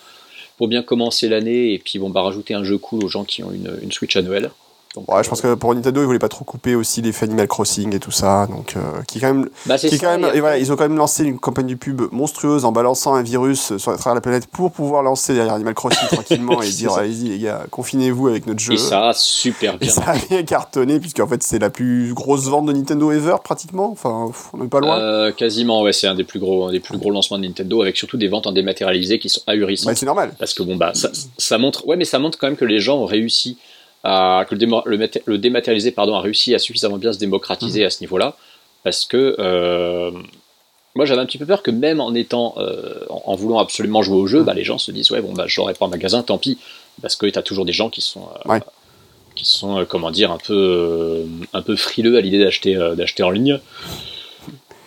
pour 0.57 0.67
bien 0.67 0.83
commencer 0.83 1.29
l'année 1.29 1.73
et 1.73 1.79
puis 1.79 1.99
bon 1.99 2.09
bah 2.09 2.21
rajouter 2.21 2.53
un 2.53 2.63
jeu 2.63 2.77
cool 2.77 3.03
aux 3.03 3.07
gens 3.07 3.23
qui 3.23 3.43
ont 3.43 3.51
une, 3.51 3.77
une 3.81 3.91
Switch 3.91 4.15
à 4.15 4.21
Noël 4.21 4.51
ouais, 4.95 5.23
je 5.23 5.29
pense 5.29 5.41
que 5.41 5.53
pour 5.53 5.73
Nintendo, 5.75 6.01
ils 6.01 6.05
voulaient 6.05 6.19
pas 6.19 6.29
trop 6.29 6.45
couper 6.45 6.75
aussi 6.75 7.01
les 7.01 7.13
Animal 7.23 7.47
Crossing 7.47 7.95
et 7.95 7.99
tout 7.99 8.11
ça, 8.11 8.47
donc 8.47 8.75
euh, 8.75 9.01
qui 9.07 9.19
quand 9.19 9.33
même, 9.33 9.49
bah, 9.65 9.77
qui 9.77 9.97
quand 9.99 10.17
même, 10.17 10.31
et 10.33 10.39
voilà, 10.39 10.57
ils 10.57 10.71
ont 10.71 10.75
quand 10.75 10.87
même 10.87 10.97
lancé 10.97 11.25
une 11.25 11.37
campagne 11.37 11.67
de 11.67 11.75
pub 11.75 12.01
monstrueuse 12.11 12.65
en 12.65 12.71
balançant 12.71 13.13
un 13.13 13.21
virus 13.21 13.77
sur 13.77 13.91
à 13.91 13.97
travers 13.97 14.15
la 14.15 14.21
planète 14.21 14.47
pour 14.47 14.71
pouvoir 14.71 15.03
lancer 15.03 15.33
derrière 15.33 15.53
Animal 15.53 15.73
Crossing 15.73 16.07
tranquillement 16.11 16.61
et 16.61 16.69
dire 16.69 16.93
allez-y 16.93 17.29
les 17.29 17.39
gars, 17.39 17.65
confinez-vous 17.69 18.27
avec 18.27 18.47
notre 18.47 18.59
jeu. 18.59 18.73
Et 18.73 18.77
ça 18.77 19.09
a 19.09 19.13
super 19.13 19.77
bien. 19.77 19.87
Et 19.87 19.91
ça 19.91 20.03
a 20.07 20.15
bien 20.15 20.43
cartonné 20.43 20.99
puisqu'en 20.99 21.27
fait 21.27 21.43
c'est 21.43 21.59
la 21.59 21.69
plus 21.69 22.13
grosse 22.13 22.45
vente 22.45 22.65
de 22.65 22.73
Nintendo 22.73 23.11
ever 23.11 23.35
pratiquement, 23.43 23.91
enfin 23.91 24.31
on 24.53 24.63
n'est 24.63 24.69
pas 24.69 24.79
loin. 24.79 24.99
Euh, 24.99 25.31
quasiment 25.31 25.81
ouais, 25.81 25.93
c'est 25.93 26.07
un 26.07 26.15
des 26.15 26.23
plus 26.23 26.39
gros, 26.39 26.67
un 26.67 26.71
des 26.71 26.79
plus 26.79 26.97
gros 26.97 27.11
lancements 27.11 27.37
de 27.37 27.43
Nintendo 27.43 27.81
avec 27.81 27.97
surtout 27.97 28.17
des 28.17 28.27
ventes 28.27 28.47
en 28.47 28.51
dématérialisé 28.51 29.19
qui 29.19 29.29
sont 29.29 29.41
ahurissantes. 29.45 29.87
Bah, 29.87 29.95
c'est 29.95 30.05
normal. 30.05 30.31
Parce 30.39 30.53
que 30.53 30.63
bon 30.63 30.77
bah 30.77 30.91
ça, 30.93 31.09
ça 31.37 31.57
montre, 31.57 31.85
ouais 31.85 31.97
mais 31.97 32.05
ça 32.05 32.17
montre 32.17 32.37
quand 32.37 32.47
même 32.47 32.57
que 32.57 32.65
les 32.65 32.79
gens 32.79 32.97
ont 32.97 33.05
réussi 33.05 33.57
que 34.03 34.55
le, 35.25 35.37
dématérialisé 35.37 35.91
pardon, 35.91 36.15
a 36.15 36.21
réussi 36.21 36.55
à 36.55 36.59
suffisamment 36.59 36.97
bien 36.97 37.13
se 37.13 37.19
démocratiser 37.19 37.81
mhm. 37.81 37.87
à 37.87 37.89
ce 37.89 38.01
niveau-là, 38.01 38.35
parce 38.83 39.05
que 39.05 39.35
euh, 39.39 40.11
moi 40.95 41.05
j'avais 41.05 41.21
un 41.21 41.25
petit 41.25 41.37
peu 41.37 41.45
peur 41.45 41.63
que 41.63 41.71
même 41.71 41.99
en 41.99 42.13
étant, 42.13 42.55
euh, 42.57 43.05
en, 43.09 43.35
voulant 43.35 43.59
absolument 43.59 44.01
jouer 44.01 44.17
au 44.17 44.27
jeu, 44.27 44.43
bah, 44.43 44.53
les 44.53 44.63
gens 44.63 44.77
se 44.77 44.91
disent 44.91 45.11
ouais 45.11 45.21
bon 45.21 45.33
bah 45.33 45.45
j'aurais 45.47 45.73
pas 45.73 45.85
en 45.85 45.89
magasin, 45.89 46.23
tant 46.23 46.37
pis, 46.37 46.57
parce 47.01 47.15
que 47.15 47.25
tu 47.25 47.37
as 47.37 47.43
toujours 47.43 47.65
des 47.65 47.73
gens 47.73 47.89
qui 47.89 48.01
sont, 48.01 48.29
euh, 48.45 48.59
qui 49.35 49.45
sont 49.45 49.85
comment 49.87 50.11
dire 50.11 50.31
un 50.31 50.37
peu, 50.37 51.25
un 51.53 51.61
peu 51.61 51.75
frileux 51.75 52.17
à 52.17 52.21
l'idée 52.21 52.39
d'acheter, 52.39 52.75
d'acheter 52.95 53.23
en 53.23 53.29
ligne. 53.29 53.59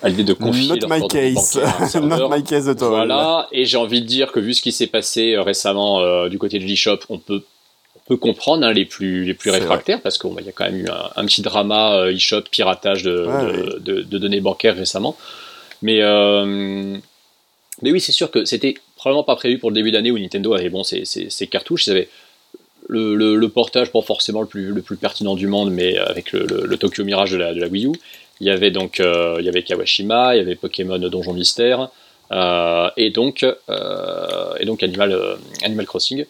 À 0.05 0.09
l'idée 0.09 0.25
de 0.25 0.33
confier 0.33 0.81
Not 0.81 0.89
my 0.91 1.07
case. 1.07 1.57
Not 1.95 2.29
my 2.29 2.43
case 2.43 2.65
de 2.65 2.85
Voilà, 2.85 3.47
et 3.53 3.67
j'ai 3.67 3.77
envie 3.77 4.01
de 4.01 4.07
dire 4.07 4.33
que 4.33 4.41
vu 4.41 4.53
ce 4.53 4.61
qui 4.61 4.73
s'est 4.73 4.89
passé 4.89 5.37
récemment 5.39 6.27
du 6.27 6.39
côté 6.39 6.59
de 6.59 6.65
l'eShop, 6.65 6.99
on 7.09 7.19
peut 7.19 7.45
peut 8.07 8.17
comprendre 8.17 8.67
hein, 8.67 8.73
les 8.73 8.85
plus 8.85 9.25
les 9.25 9.35
plus 9.35 9.51
réfractaires 9.51 10.01
parce 10.01 10.19
qu'il 10.19 10.31
y 10.45 10.49
a 10.49 10.53
quand 10.53 10.65
même 10.65 10.79
eu 10.79 10.87
un, 11.17 11.25
petit 11.25 11.43
drama 11.43 11.95
euh, 11.95 12.15
e-shop 12.15 12.43
piratage 12.51 13.05
de, 13.05 13.79
de, 13.81 14.19
données 14.19 14.41
bancaires 14.41 14.77
récemment. 14.77 15.17
Mais 15.83 16.03
euh, 16.03 16.97
mais 17.83 17.93
oui 17.93 18.01
c'est 18.01 18.13
sûr 18.13 18.31
que 18.31 18.45
c'était 18.45 18.75
probablement 18.97 19.25
pas 19.25 19.37
prévu 19.37 19.59
pour 19.59 19.71
le 19.71 19.75
début 19.75 19.91
d'année 19.91 20.11
où 20.11 20.19
Nintendo 20.19 20.55
avait 20.55 20.69
bon 20.69 20.83
ses, 20.83 21.07
cartouches. 21.51 21.87
Ils 21.87 21.91
avaient 21.91 22.09
le, 22.89 23.15
le, 23.15 23.49
portage 23.49 23.91
pas 23.93 24.03
forcément 24.03 24.41
le 24.41 24.49
plus, 24.49 24.73
le 24.73 24.83
plus 24.83 24.97
pertinent 24.97 25.35
du 25.35 25.47
monde 25.47 25.71
mais 25.71 25.97
avec 25.97 26.33
le, 26.33 26.77
Tokyo 26.77 27.05
Mirage 27.05 27.31
de 27.31 27.37
la, 27.37 27.55
de 27.55 27.61
la 27.61 27.69
Wii 27.69 27.87
U. 27.87 27.93
Il 28.41 28.47
y 28.47 28.51
avait 28.51 28.73
donc 28.73 28.99
euh, 28.99 29.37
il 29.39 29.45
y 29.45 29.49
avait 29.49 29.63
Kawashima 29.63 30.35
il 30.35 30.39
y 30.39 30.41
avait 30.41 30.57
Pokémon 30.57 30.99
Donjon 30.99 31.35
Mystère 31.35 31.89
et 32.97 33.11
donc 33.11 33.45
et 33.45 34.65
donc 34.65 34.83
Animal 34.83 35.39
Animal 35.63 35.87
Crossing 35.87 36.27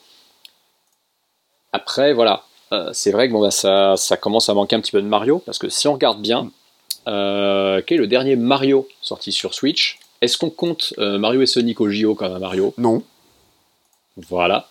après, 1.72 2.12
voilà, 2.12 2.44
euh, 2.72 2.90
c'est 2.92 3.11
vrai 3.11 3.28
que 3.28 3.32
bon, 3.32 3.40
bah, 3.40 3.50
ça, 3.50 3.96
ça, 3.96 4.16
commence 4.16 4.48
à 4.48 4.54
manquer 4.54 4.76
un 4.76 4.80
petit 4.80 4.92
peu 4.92 5.02
de 5.02 5.06
Mario, 5.06 5.38
parce 5.44 5.58
que 5.58 5.68
si 5.68 5.88
on 5.88 5.94
regarde 5.94 6.20
bien, 6.20 6.50
euh, 7.08 7.82
quel 7.87 7.96
est 7.98 8.00
le 8.00 8.06
dernier 8.06 8.37
Mario 8.37 8.87
sorti 9.00 9.32
sur 9.32 9.54
Switch? 9.54 9.98
Est-ce 10.20 10.38
qu'on 10.38 10.50
compte 10.50 10.94
euh, 10.98 11.18
Mario 11.18 11.42
et 11.42 11.46
Sonic 11.46 11.80
au 11.80 11.88
JO 11.90 12.14
comme 12.14 12.32
un 12.32 12.38
Mario? 12.38 12.74
Non. 12.78 13.02
Voilà. 14.28 14.68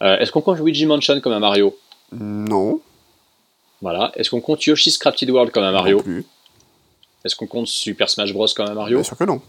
Est-ce 0.00 0.30
qu'on 0.30 0.42
compte 0.42 0.58
Luigi 0.58 0.84
Mansion 0.86 1.20
comme 1.20 1.32
un 1.32 1.38
Mario? 1.40 1.76
Non. 2.12 2.80
Voilà. 3.80 4.12
Est-ce 4.14 4.30
qu'on 4.30 4.40
compte 4.42 4.64
Yoshi's 4.64 4.98
Crafted 4.98 5.30
World 5.30 5.52
comme 5.52 5.64
un 5.64 5.72
Mario? 5.72 5.96
Non 5.98 6.02
plus. 6.02 6.24
Est-ce 7.24 7.34
qu'on 7.34 7.46
compte 7.46 7.66
Super 7.66 8.08
Smash 8.08 8.32
Bros 8.32 8.46
comme 8.54 8.66
un 8.68 8.74
Mario? 8.74 8.98
Bien 8.98 9.04
sûr 9.04 9.16
que 9.16 9.24
non. 9.24 9.40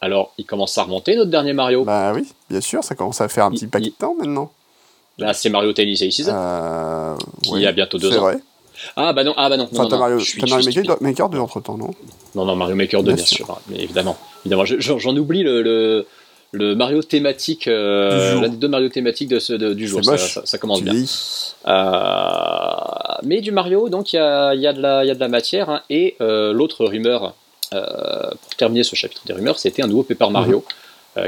Alors, 0.00 0.34
il 0.38 0.44
commence 0.44 0.76
à 0.76 0.82
remonter 0.82 1.14
notre 1.14 1.30
dernier 1.30 1.52
Mario? 1.52 1.84
Bah 1.84 2.12
oui, 2.12 2.28
bien 2.50 2.60
sûr, 2.60 2.82
ça 2.82 2.94
commence 2.96 3.20
à 3.20 3.28
faire 3.28 3.44
un 3.46 3.50
petit 3.52 3.64
Il- 3.64 3.70
paquet 3.70 3.86
il- 3.86 3.90
de 3.92 3.96
temps 3.96 4.14
maintenant. 4.16 4.52
Là, 5.18 5.34
c'est 5.34 5.50
Mario 5.50 5.72
Tennis 5.72 6.02
Aces, 6.02 6.28
Euh, 6.28 7.14
qui 7.42 7.66
a 7.66 7.72
bientôt 7.72 7.98
deux 7.98 8.10
c'est 8.10 8.18
ans. 8.18 8.22
vrai. 8.22 8.36
Ah 8.96 9.12
bah 9.12 9.22
non, 9.22 9.34
ah 9.36 9.48
bah 9.48 9.56
non, 9.56 9.68
Enfin, 9.70 9.86
t'as 9.86 9.98
Mario, 9.98 10.18
je 10.18 10.24
suis- 10.24 10.40
Mario 10.40 10.64
Maker. 10.74 10.96
Maker 11.00 11.28
2 11.28 11.38
entre 11.38 11.60
temps, 11.60 11.76
non? 11.76 11.90
Non, 12.34 12.44
non, 12.46 12.56
Mario 12.56 12.74
Maker 12.74 13.02
2, 13.02 13.08
Bien 13.12 13.16
bien, 13.16 13.24
sûr. 13.24 13.46
sûr. 13.46 13.54
hein, 13.54 13.58
mais 13.68 13.76
évidemment. 13.78 14.16
évidemment 14.44 14.64
je- 14.64 14.80
j'en 14.80 15.16
oublie 15.16 15.42
le, 15.42 15.62
le, 15.62 16.06
le 16.52 16.74
Mario 16.74 17.02
thématique, 17.02 17.68
euh, 17.68 18.40
l'un 18.40 18.48
des 18.48 18.56
deux 18.56 18.68
Mario 18.68 18.88
thématiques 18.88 19.28
de 19.28 19.38
ce, 19.38 19.52
de- 19.52 19.74
du 19.74 19.86
jour. 19.86 20.02
Ça, 20.04 20.12
moche. 20.12 20.34
ça- 20.34 20.42
ça 20.46 20.58
commence 20.58 20.78
Tu 20.78 20.84
bien. 20.84 20.94
Euh, 21.68 23.18
mais 23.22 23.40
du 23.40 23.52
Mario, 23.52 23.88
donc 23.88 24.12
il 24.12 24.16
y 24.16 24.18
a, 24.18 24.54
il 24.54 24.60
y, 24.60 24.66
a 24.66 24.72
de 24.72 24.80
la- 24.80 25.04
il 25.04 25.08
y 25.08 25.10
a 25.10 25.14
de 25.14 25.20
la 25.20 25.28
matière. 25.28 25.70
hein, 25.70 25.82
et 25.90 26.16
euh, 26.20 26.52
l'autre 26.52 26.84
rumeur, 26.84 27.34
euh, 27.74 28.30
pour 28.30 28.54
terminer 28.56 28.82
ce 28.82 28.96
chapitre 28.96 29.22
des 29.26 29.32
rumeurs, 29.32 29.58
c'était 29.58 29.82
un 29.82 29.86
nouveau 29.86 30.02
Paper 30.02 30.30
Mario. 30.30 30.58
Mhm. 30.58 30.64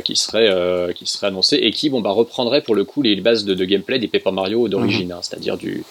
Qui 0.05 0.17
serait 0.17 0.49
euh, 0.49 0.93
qui 0.93 1.07
serait 1.07 1.27
annoncé 1.27 1.57
et 1.57 1.71
qui 1.71 1.91
bon 1.91 2.01
bah 2.01 2.11
reprendrait 2.11 2.63
pour 2.63 2.75
le 2.75 2.85
coup 2.85 3.03
les 3.03 3.17
bases 3.21 3.45
de, 3.45 3.55
de 3.55 3.65
gameplay 3.65 3.99
des 3.99 4.09
Paper 4.09 4.31
Mario 4.33 4.67
d'origine, 4.69 5.09
Mhm. 5.09 5.13
hein, 5.13 5.19
c'est-à-dire 5.23 5.57
du 5.57 5.85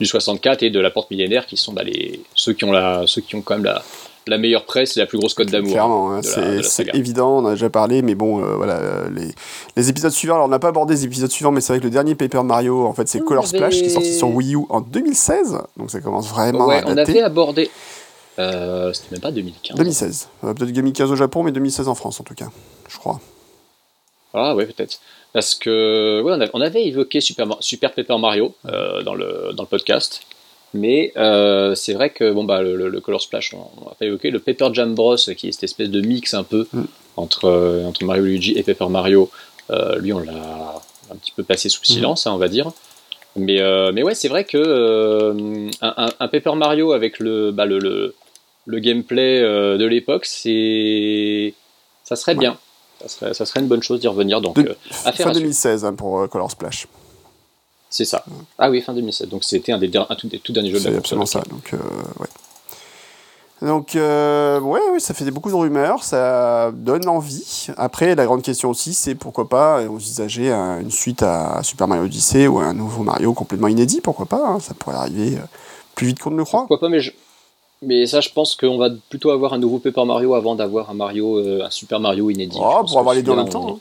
du 0.00 0.06
64 0.06 0.62
et 0.62 0.70
de 0.70 0.80
la 0.80 0.90
porte 0.90 1.10
millénaire 1.10 1.46
qui 1.46 1.56
sont 1.56 1.72
bah, 1.72 1.84
les 1.84 2.20
ceux 2.34 2.52
qui 2.52 2.64
ont 2.64 2.72
la 2.72 3.04
ceux 3.06 3.20
qui 3.20 3.36
ont 3.36 3.42
quand 3.42 3.54
même 3.54 3.64
la 3.64 3.82
la 4.26 4.38
meilleure 4.38 4.64
presse 4.64 4.96
et 4.96 5.00
la 5.00 5.04
plus 5.06 5.18
grosse 5.18 5.34
cote 5.34 5.50
d'amour. 5.50 5.70
Clairement, 5.72 6.12
hein, 6.14 6.20
c'est 6.22 6.94
évident, 6.94 7.36
on 7.36 7.38
en 7.40 7.46
a 7.48 7.50
déjà 7.50 7.68
parlé, 7.68 8.00
mais 8.00 8.14
bon, 8.14 8.42
euh, 8.42 8.54
voilà, 8.56 8.76
euh, 8.78 9.10
les, 9.14 9.28
les 9.76 9.90
épisodes 9.90 10.10
suivants, 10.12 10.36
alors 10.36 10.46
on 10.46 10.48
n'a 10.48 10.58
pas 10.58 10.68
abordé 10.68 10.94
les 10.94 11.04
épisodes 11.04 11.30
suivants, 11.30 11.52
mais 11.52 11.60
c'est 11.60 11.74
vrai 11.74 11.78
que 11.80 11.84
le 11.84 11.90
dernier 11.90 12.14
Paper 12.14 12.42
Mario, 12.42 12.86
en 12.86 12.94
fait, 12.94 13.06
c'est 13.06 13.20
Color 13.20 13.46
Splash, 13.46 13.74
qui 13.74 13.84
est 13.84 13.88
sorti 13.90 14.14
sur 14.14 14.28
Wii 14.34 14.54
U 14.54 14.60
en 14.70 14.80
2016, 14.80 15.58
donc 15.76 15.90
ça 15.90 16.00
commence 16.00 16.30
vraiment 16.30 16.68
Ouais, 16.68 16.76
à 16.82 16.84
on 16.88 16.94
dater. 16.94 17.10
avait 17.12 17.20
abordé. 17.20 17.70
Euh, 18.38 18.94
C'était 18.94 19.08
même 19.12 19.20
pas 19.20 19.30
2015. 19.30 19.76
2016, 19.76 20.28
Euh, 20.42 20.54
peut-être 20.54 20.72
2015 20.72 21.10
au 21.12 21.16
Japon, 21.16 21.42
mais 21.42 21.52
2016 21.52 21.88
en 21.88 21.94
France 21.94 22.18
en 22.18 22.24
tout 22.24 22.34
cas, 22.34 22.48
je 22.88 22.96
crois. 22.96 23.20
Ah 24.34 24.54
ouais, 24.54 24.66
peut-être. 24.66 25.00
Parce 25.32 25.54
que 25.54 26.20
ouais, 26.22 26.48
on, 26.52 26.60
avait, 26.60 26.84
évoqué 26.86 27.20
Super, 27.20 27.46
Super 27.60 27.92
Paper 27.92 28.18
Mario 28.18 28.54
euh, 28.66 29.02
dans, 29.02 29.14
le, 29.14 29.50
dans 29.54 29.62
le 29.62 29.68
podcast. 29.68 30.22
Mais 30.74 31.12
euh, 31.16 31.74
c'est 31.76 31.92
vrai 31.94 32.10
que 32.10 32.32
bon, 32.32 32.42
bah, 32.44 32.60
le, 32.62 33.00
Color 33.00 33.20
Splash, 33.20 33.54
on 33.54 33.84
n'a 33.84 33.94
pas 33.94 34.06
évoqué. 34.06 34.30
Le 34.30 34.40
Paper 34.40 34.68
Jam 34.72 34.94
Bros, 34.94 35.16
qui 35.16 35.48
est 35.48 35.52
cette 35.52 35.64
espèce 35.64 35.88
de 35.90 36.00
mix 36.00 36.34
un 36.34 36.42
peu 36.44 36.66
Mm. 36.72 36.82
entre, 37.16 37.44
euh, 37.46 37.84
entre 37.84 38.04
Mario 38.04 38.24
Luigi 38.24 38.52
et 38.56 38.62
Paper 38.64 38.88
Mario, 38.88 39.30
euh, 39.70 39.98
lui, 39.98 40.12
on 40.12 40.18
l'a 40.18 40.82
un 41.12 41.16
petit 41.16 41.32
peu 41.32 41.44
passé 41.44 41.68
sous 41.68 41.82
Mm. 41.82 41.84
silence, 41.84 42.26
hein, 42.26 42.32
on 42.34 42.38
va 42.38 42.48
dire. 42.48 42.72
Mais, 43.36 43.60
mais 43.92 44.02
ouais, 44.04 44.14
c'est 44.14 44.28
vrai 44.28 44.44
que 44.44 45.32
un, 45.80 45.94
un- 45.96 46.12
un 46.20 46.28
Paper 46.28 46.54
Mario 46.54 46.92
avec 46.92 47.18
le, 47.18 47.50
bah, 47.50 47.66
le, 47.66 47.78
le, 47.80 48.14
le 48.66 48.78
gameplay 48.78 49.40
de 49.42 49.84
l'époque, 49.84 50.24
c'est 50.26 51.54
ça 52.04 52.14
serait 52.16 52.32
Ouais. 52.34 52.38
bien. 52.38 52.58
Ça 53.06 53.08
serait, 53.08 53.34
ça 53.34 53.44
serait 53.46 53.60
une 53.60 53.68
bonne 53.68 53.82
chose 53.82 54.00
d'y 54.00 54.08
revenir. 54.08 54.40
Donc, 54.40 54.56
De- 54.56 54.68
euh, 54.70 54.74
fin 54.92 55.08
à 55.10 55.12
suivre. 55.12 55.32
2016 55.32 55.84
hein, 55.84 55.94
pour 55.94 56.20
euh, 56.20 56.26
Color 56.26 56.50
Splash, 56.50 56.86
c'est 57.90 58.04
ça. 58.04 58.24
Ah 58.58 58.70
oui, 58.70 58.80
fin 58.80 58.92
2007. 58.94 59.28
Donc, 59.28 59.44
c'était 59.44 59.72
un 59.72 59.78
des, 59.78 59.90
un 59.96 60.14
tout, 60.16 60.26
des 60.26 60.38
tout 60.40 60.52
derniers 60.52 60.70
jeux 60.70 60.78
de 60.78 60.82
c'est 60.82 60.90
la 60.90 60.98
absolument 60.98 61.24
console. 61.24 61.42
ça, 61.44 61.50
donc 61.50 61.74
euh, 61.74 61.76
ouais. 62.20 62.26
Donc, 63.62 63.94
euh, 63.96 64.60
ouais, 64.60 64.80
ouais, 64.92 65.00
ça 65.00 65.14
fait 65.14 65.30
beaucoup 65.30 65.48
de 65.48 65.54
rumeurs, 65.54 66.02
ça 66.02 66.70
donne 66.74 67.08
envie. 67.08 67.68
Après, 67.76 68.14
la 68.14 68.24
grande 68.26 68.42
question 68.42 68.68
aussi, 68.68 68.92
c'est 68.94 69.14
pourquoi 69.14 69.48
pas 69.48 69.80
envisager 69.88 70.50
un- 70.52 70.80
une 70.80 70.90
suite 70.90 71.22
à 71.22 71.60
Super 71.62 71.86
Mario 71.88 72.04
Odyssey 72.04 72.46
ou 72.46 72.58
un 72.58 72.74
nouveau 72.74 73.04
Mario 73.04 73.32
complètement 73.32 73.68
inédit, 73.68 74.00
pourquoi 74.02 74.26
pas, 74.26 74.44
hein, 74.44 74.58
ça 74.60 74.74
pourrait 74.74 74.96
arriver 74.96 75.38
plus 75.94 76.08
vite 76.08 76.18
qu'on 76.18 76.30
ne 76.32 76.36
le 76.36 76.44
croit. 76.44 76.60
Pourquoi 76.62 76.80
pas, 76.80 76.88
mais, 76.88 77.00
je- 77.00 77.12
mais 77.82 78.06
ça, 78.06 78.20
je 78.20 78.28
pense 78.30 78.54
qu'on 78.56 78.78
va 78.78 78.88
plutôt 79.10 79.30
avoir 79.30 79.52
un 79.52 79.58
nouveau 79.58 79.78
Paper 79.78 80.04
Mario 80.04 80.34
avant 80.34 80.54
d'avoir 80.54 80.90
un 80.90 80.94
Mario, 80.94 81.38
euh, 81.38 81.64
un 81.64 81.70
Super 81.70 82.00
Mario 82.00 82.30
inédit. 82.30 82.58
Oh, 82.60 82.82
pour 82.86 82.98
avoir 82.98 83.14
les 83.14 83.22
deux 83.22 83.32
en 83.32 83.34
celui-là, 83.36 83.42
même 83.44 83.52
temps. 83.52 83.66
on- 83.68 83.74
hein. 83.74 83.78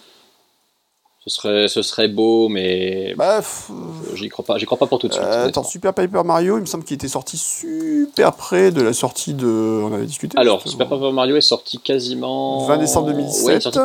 Ce 1.25 1.35
serait, 1.35 1.67
ce 1.69 1.81
serait 1.83 2.09
beau, 2.09 2.49
mais 2.49 3.13
Bah, 3.15 3.39
f- 3.39 3.71
j'y 4.13 4.27
crois 4.27 4.43
pas. 4.43 4.57
J'y 4.57 4.65
crois 4.65 4.77
pas 4.77 4.87
pour 4.87 4.99
tout 4.99 5.07
de 5.07 5.13
suite. 5.13 5.23
euh, 5.25 5.47
attends, 5.47 5.63
Super 5.63 5.93
Paper 5.93 6.21
Mario, 6.25 6.57
il 6.57 6.61
me 6.61 6.65
semble 6.65 6.83
qu'il 6.83 6.95
était 6.95 7.07
sorti 7.07 7.37
super 7.37 8.33
près 8.33 8.71
de 8.71 8.81
la 8.81 8.91
sortie 8.91 9.33
de. 9.33 9.47
On 9.47 9.93
avait 9.93 10.05
discuté. 10.05 10.37
Alors, 10.37 10.59
justement. 10.59 10.83
Super 10.83 10.99
Paper 10.99 11.13
Mario 11.13 11.37
est 11.37 11.41
sorti 11.41 11.77
quasiment. 11.79 12.65
20 12.67 12.77
décembre 12.77 13.07
2017. 13.07 13.45
Ouais, 13.45 13.53
il 13.53 13.57
est 13.57 13.61
sorti- 13.61 13.79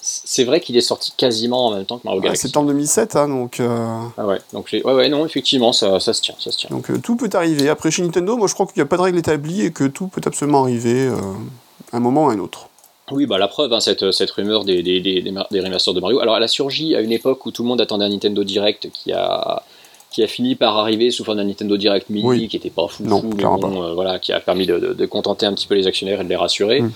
C'est 0.00 0.44
vrai 0.44 0.60
qu'il 0.60 0.76
est 0.76 0.80
sorti 0.80 1.12
quasiment 1.16 1.66
en 1.66 1.74
même 1.74 1.86
temps 1.86 1.98
que 1.98 2.04
Mario 2.04 2.20
Ouais, 2.20 2.26
Galaxy. 2.26 2.42
septembre 2.42 2.68
2007, 2.68 3.16
hein, 3.16 3.28
donc. 3.28 3.58
euh, 3.58 3.98
Ah 4.16 4.26
ouais, 4.26 4.38
donc 4.52 4.68
ouais, 4.72 4.82
ouais, 4.84 5.08
non, 5.08 5.26
effectivement, 5.26 5.72
ça, 5.72 5.98
ça 5.98 6.12
se 6.14 6.22
tient, 6.22 6.36
ça 6.38 6.52
se 6.52 6.58
tient. 6.58 6.70
Donc 6.70 6.88
euh, 6.90 6.98
tout 6.98 7.16
peut 7.16 7.30
arriver. 7.34 7.68
Après 7.68 7.90
chez 7.90 8.02
Nintendo, 8.02 8.36
moi 8.36 8.46
je 8.46 8.54
crois 8.54 8.66
qu'il 8.66 8.76
n'y 8.76 8.82
a 8.82 8.86
pas 8.86 8.96
de 8.96 9.02
règle 9.02 9.18
établie 9.18 9.62
et 9.62 9.72
que 9.72 9.82
tout 9.84 10.06
peut 10.06 10.20
absolument 10.24 10.62
arriver 10.62 11.08
à 11.92 11.96
un 11.96 12.00
moment 12.00 12.26
ou 12.26 12.28
à 12.28 12.32
un 12.32 12.38
autre. 12.38 12.68
Oui, 13.12 13.26
bah 13.26 13.38
la 13.38 13.46
preuve, 13.48 13.72
hein, 13.72 13.80
cette, 13.80 14.10
cette 14.10 14.30
rumeur 14.32 14.64
des, 14.64 14.82
des, 14.82 15.00
des, 15.00 15.22
des 15.22 15.60
remasters 15.60 15.94
de 15.94 16.00
Mario. 16.00 16.18
Alors, 16.20 16.36
elle 16.36 16.42
a 16.42 16.48
surgi 16.48 16.96
à 16.96 17.00
une 17.00 17.12
époque 17.12 17.46
où 17.46 17.52
tout 17.52 17.62
le 17.62 17.68
monde 17.68 17.80
attendait 17.80 18.04
un 18.04 18.08
Nintendo 18.08 18.42
Direct 18.42 18.88
qui 18.92 19.12
a, 19.12 19.62
qui 20.10 20.24
a 20.24 20.26
fini 20.26 20.56
par 20.56 20.76
arriver 20.78 21.10
sous 21.12 21.22
forme 21.24 21.38
d'un 21.38 21.44
Nintendo 21.44 21.76
Direct 21.76 22.10
Mini, 22.10 22.26
Oui. 22.26 22.48
qui 22.48 22.56
était 22.56 22.70
pas 22.70 22.88
fou, 22.88 23.04
Non, 23.04 23.20
fou, 23.20 23.30
mais 23.36 23.44
bon, 23.44 23.82
euh, 23.82 23.92
voilà, 23.94 24.18
qui 24.18 24.32
a 24.32 24.40
permis 24.40 24.66
de, 24.66 24.78
de- 24.78 24.92
de 24.92 25.06
contenter 25.06 25.46
un 25.46 25.52
petit 25.52 25.68
peu 25.68 25.74
les 25.76 25.86
actionnaires 25.86 26.20
et 26.20 26.24
de 26.24 26.28
les 26.28 26.36
rassurer. 26.36 26.80
Mm. 26.80 26.90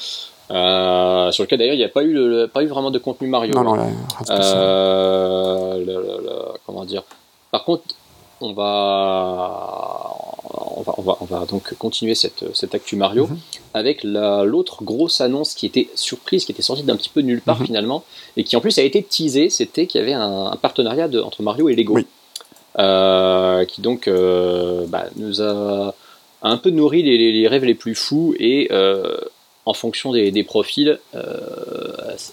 Euh, 0.53 1.31
sur 1.31 1.45
lequel 1.45 1.61
d'ailleurs 1.61 1.75
il 1.75 1.79
n'y 1.79 1.85
a 1.85 1.89
pas 1.89 2.03
eu, 2.03 2.13
le- 2.13 2.49
pas 2.53 2.65
eu 2.65 2.67
vraiment 2.67 2.91
de 2.91 2.99
contenu 2.99 3.29
Mario. 3.29 3.55
Non, 3.55 3.63
non, 3.63 3.75
là. 3.75 3.87
Euh, 4.31 5.77
le- 5.79 5.85
le- 6.25 6.59
comment 6.67 6.85
dire? 6.85 7.05
Par 7.53 7.63
contre, 7.65 7.85
on 8.41 8.53
va, 8.53 10.11
on 10.77 10.83
va, 10.83 10.95
on 10.99 11.03
va, 11.03 11.17
on 11.21 11.25
va 11.27 11.47
donc 11.47 11.75
continuer 11.75 12.17
cette, 12.17 12.45
cette 12.55 12.75
actu 12.75 12.97
Mario 12.97 13.29
Mhm. 13.29 13.39
Avec 13.75 14.03
la- 14.05 14.45
l'autre 14.45 14.83
grosse 14.83 15.21
annonce 15.21 15.55
qui 15.55 15.67
était 15.67 15.89
surprise, 15.95 16.45
qui 16.45 16.53
était 16.53 16.63
sortie 16.63 16.83
d'un 16.83 16.97
petit 16.97 17.09
peu 17.09 17.21
nulle 17.21 17.41
part 17.41 17.61
Mhm. 17.61 17.67
finalement, 17.67 18.05
et 18.37 18.45
qui 18.45 18.57
en 18.57 18.61
plus 18.61 18.79
a 18.79 18.83
été 18.83 19.03
teasée, 19.03 19.49
c'était 19.51 19.87
qu'il 19.87 20.01
y 20.01 20.03
avait 20.03 20.13
un, 20.13 20.47
un 20.47 20.57
partenariat 20.57 21.09
de- 21.09 21.21
entre 21.21 21.43
Mario 21.43 21.69
et 21.69 21.75
Lego, 21.77 21.95
Oui. 21.95 22.07
Euh, 22.79 23.65
qui 23.65 23.81
donc 23.81 24.07
euh, 24.07 24.87
bah, 24.87 25.07
nous 25.17 25.43
a, 25.43 25.95
un 26.43 26.57
peu 26.57 26.71
nourri 26.71 27.03
les, 27.03 27.19
les- 27.19 27.33
les 27.33 27.49
rêves 27.49 27.65
les 27.65 27.75
plus 27.75 27.95
fous 27.97 28.35
et 28.39 28.69
euh, 28.71 29.17
en 29.67 29.75
fonction 29.75 30.13
des, 30.13 30.31
des 30.31 30.45
profils, 30.45 30.99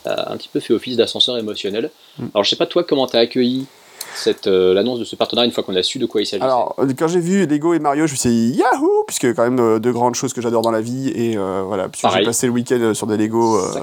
a 0.05 0.31
un 0.31 0.37
petit 0.37 0.49
peu 0.51 0.59
fait 0.59 0.73
office 0.73 0.95
d'ascenseur 0.95 1.37
émotionnel. 1.37 1.91
Mm. 2.19 2.25
Alors 2.33 2.43
je 2.43 2.49
sais 2.49 2.55
pas 2.55 2.65
toi 2.67 2.83
comment 2.83 3.07
t'as 3.07 3.19
accueilli 3.19 3.65
cette 4.17 4.47
euh, 4.47 4.73
l'annonce 4.73 4.99
de 4.99 5.03
ce 5.05 5.15
partenariat 5.15 5.47
une 5.47 5.53
fois 5.53 5.63
qu'on 5.63 5.75
a 5.75 5.83
su 5.83 5.99
de 5.99 6.05
quoi 6.05 6.21
il 6.21 6.25
s'agissait. 6.25 6.43
Alors, 6.45 6.75
quand 6.97 7.07
j'ai 7.07 7.19
vu 7.19 7.45
Lego 7.45 7.73
et 7.73 7.79
Mario, 7.79 8.07
je 8.07 8.13
me 8.13 8.17
suis 8.17 8.29
dit 8.29 8.57
Yahoo 8.59 9.03
Puisque 9.07 9.33
quand 9.35 9.43
même 9.43 9.59
euh, 9.59 9.79
deux 9.79 9.91
grandes 9.91 10.15
choses 10.15 10.33
que 10.33 10.41
j'adore 10.41 10.61
dans 10.61 10.71
la 10.71 10.81
vie. 10.81 11.09
Et 11.15 11.37
euh, 11.37 11.63
voilà, 11.65 11.87
puisque 11.89 12.05
j'ai 12.13 12.23
passé 12.25 12.47
le 12.47 12.53
week-end 12.53 12.77
euh, 12.79 12.93
sur 12.93 13.07
des 13.07 13.17
Lego 13.17 13.57
euh, 13.57 13.79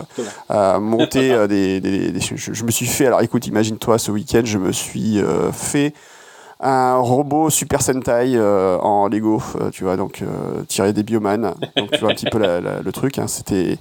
à 0.49 0.79
monter 0.81 1.47
des. 1.49 1.81
des- 1.81 2.11
des- 2.13 2.21
je, 2.21 2.53
je 2.53 2.65
me 2.65 2.71
suis 2.71 2.87
fait. 2.87 3.07
Alors 3.07 3.21
écoute, 3.23 3.47
imagine-toi, 3.47 3.99
ce 3.99 4.11
week-end, 4.11 4.43
je 4.45 4.59
me 4.59 4.73
suis 4.73 5.19
fait 5.53 5.93
un 6.61 6.97
robot 6.97 7.51
Super 7.51 7.83
Sentai 7.83 8.35
euh, 8.37 8.79
en 8.79 9.09
Lego, 9.09 9.43
euh, 9.61 9.71
tu 9.71 9.85
vois, 9.85 9.97
donc 9.97 10.23
euh, 10.23 10.63
tiré 10.69 10.93
des 10.93 11.03
Bioman. 11.03 11.55
Donc 11.77 11.91
tu 11.91 11.99
vois 11.99 12.11
un 12.11 12.15
petit 12.15 12.27
peu 12.31 12.39
la- 12.39 12.61
la- 12.61 12.81
le 12.81 12.93
truc. 12.93 13.19
hein, 13.19 13.27
C'était 13.27 13.79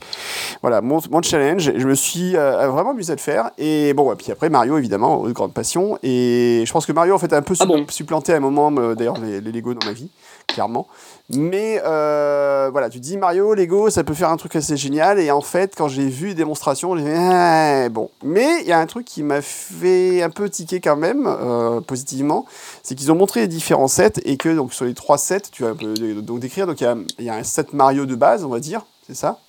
voilà 0.61 0.81
mon, 0.81 0.99
mon 1.11 1.21
challenge. 1.21 1.71
Je 1.75 1.87
me 1.87 1.95
suis 1.95 2.35
euh, 2.35 2.67
vraiment 2.69 2.91
amusé 2.91 3.11
à 3.13 3.15
le 3.15 3.21
faire. 3.21 3.51
Et 3.57 3.93
bon, 3.93 4.11
et 4.11 4.15
puis 4.15 4.31
après 4.31 4.49
Mario 4.49 4.77
évidemment, 4.77 5.25
une 5.27 5.33
grande 5.33 5.53
passion. 5.53 5.97
Et 6.03 6.63
je 6.65 6.71
pense 6.71 6.85
que 6.85 6.91
Mario 6.91 7.13
en 7.13 7.19
fait 7.19 7.31
a 7.33 7.37
un 7.37 7.41
peu 7.41 7.53
Ah 7.59 7.65
bon 7.65 7.85
supplanté 7.89 8.33
à 8.33 8.37
un 8.37 8.39
moment 8.41 8.71
d'ailleurs 8.71 9.17
les, 9.19 9.39
les 9.39 9.51
Lego 9.51 9.73
dans 9.73 9.85
ma 9.85 9.93
vie, 9.93 10.09
clairement. 10.47 10.87
Mais 11.29 11.81
euh, 11.85 12.69
voilà, 12.71 12.89
tu 12.89 12.99
dis 12.99 13.17
Mario, 13.17 13.53
Lego, 13.53 13.89
ça 13.89 14.03
peut 14.03 14.13
faire 14.13 14.29
un 14.29 14.37
truc 14.37 14.55
assez 14.55 14.75
génial. 14.77 15.19
Et 15.19 15.31
en 15.31 15.41
fait, 15.41 15.73
quand 15.75 15.87
j'ai 15.87 16.07
vu 16.07 16.27
les 16.27 16.33
démonstrations, 16.33 16.95
j'ai 16.97 17.03
dit 17.05 17.11
Ah, 17.15 17.87
bon. 17.89 18.09
Mais 18.23 18.61
il 18.61 18.67
y 18.67 18.73
a 18.73 18.79
un 18.79 18.85
truc 18.85 19.05
qui 19.05 19.23
m'a 19.23 19.41
fait 19.41 20.21
un 20.21 20.29
peu 20.29 20.49
tiquer 20.49 20.81
quand 20.81 20.97
même, 20.97 21.25
euh, 21.25 21.79
positivement, 21.81 22.45
c'est 22.83 22.95
qu'ils 22.95 23.11
ont 23.11 23.15
montré 23.15 23.39
les 23.41 23.47
différents 23.47 23.87
sets 23.87 24.13
et 24.25 24.37
que 24.37 24.53
donc 24.53 24.73
sur 24.73 24.85
les 24.85 24.93
trois 24.93 25.17
sets, 25.17 25.43
tu 25.51 25.63
vas 25.63 25.73
de- 25.73 26.21
donc 26.21 26.39
décrire. 26.39 26.67
Donc 26.67 26.81
il 26.81 27.05
y 27.19 27.23
y 27.23 27.29
a 27.29 27.35
un 27.35 27.43
set 27.43 27.73
Mario 27.73 28.05
de 28.05 28.15
base, 28.15 28.43
on 28.43 28.49
va 28.49 28.59
dire, 28.59 28.85
c'est 29.07 29.15
ça? 29.15 29.39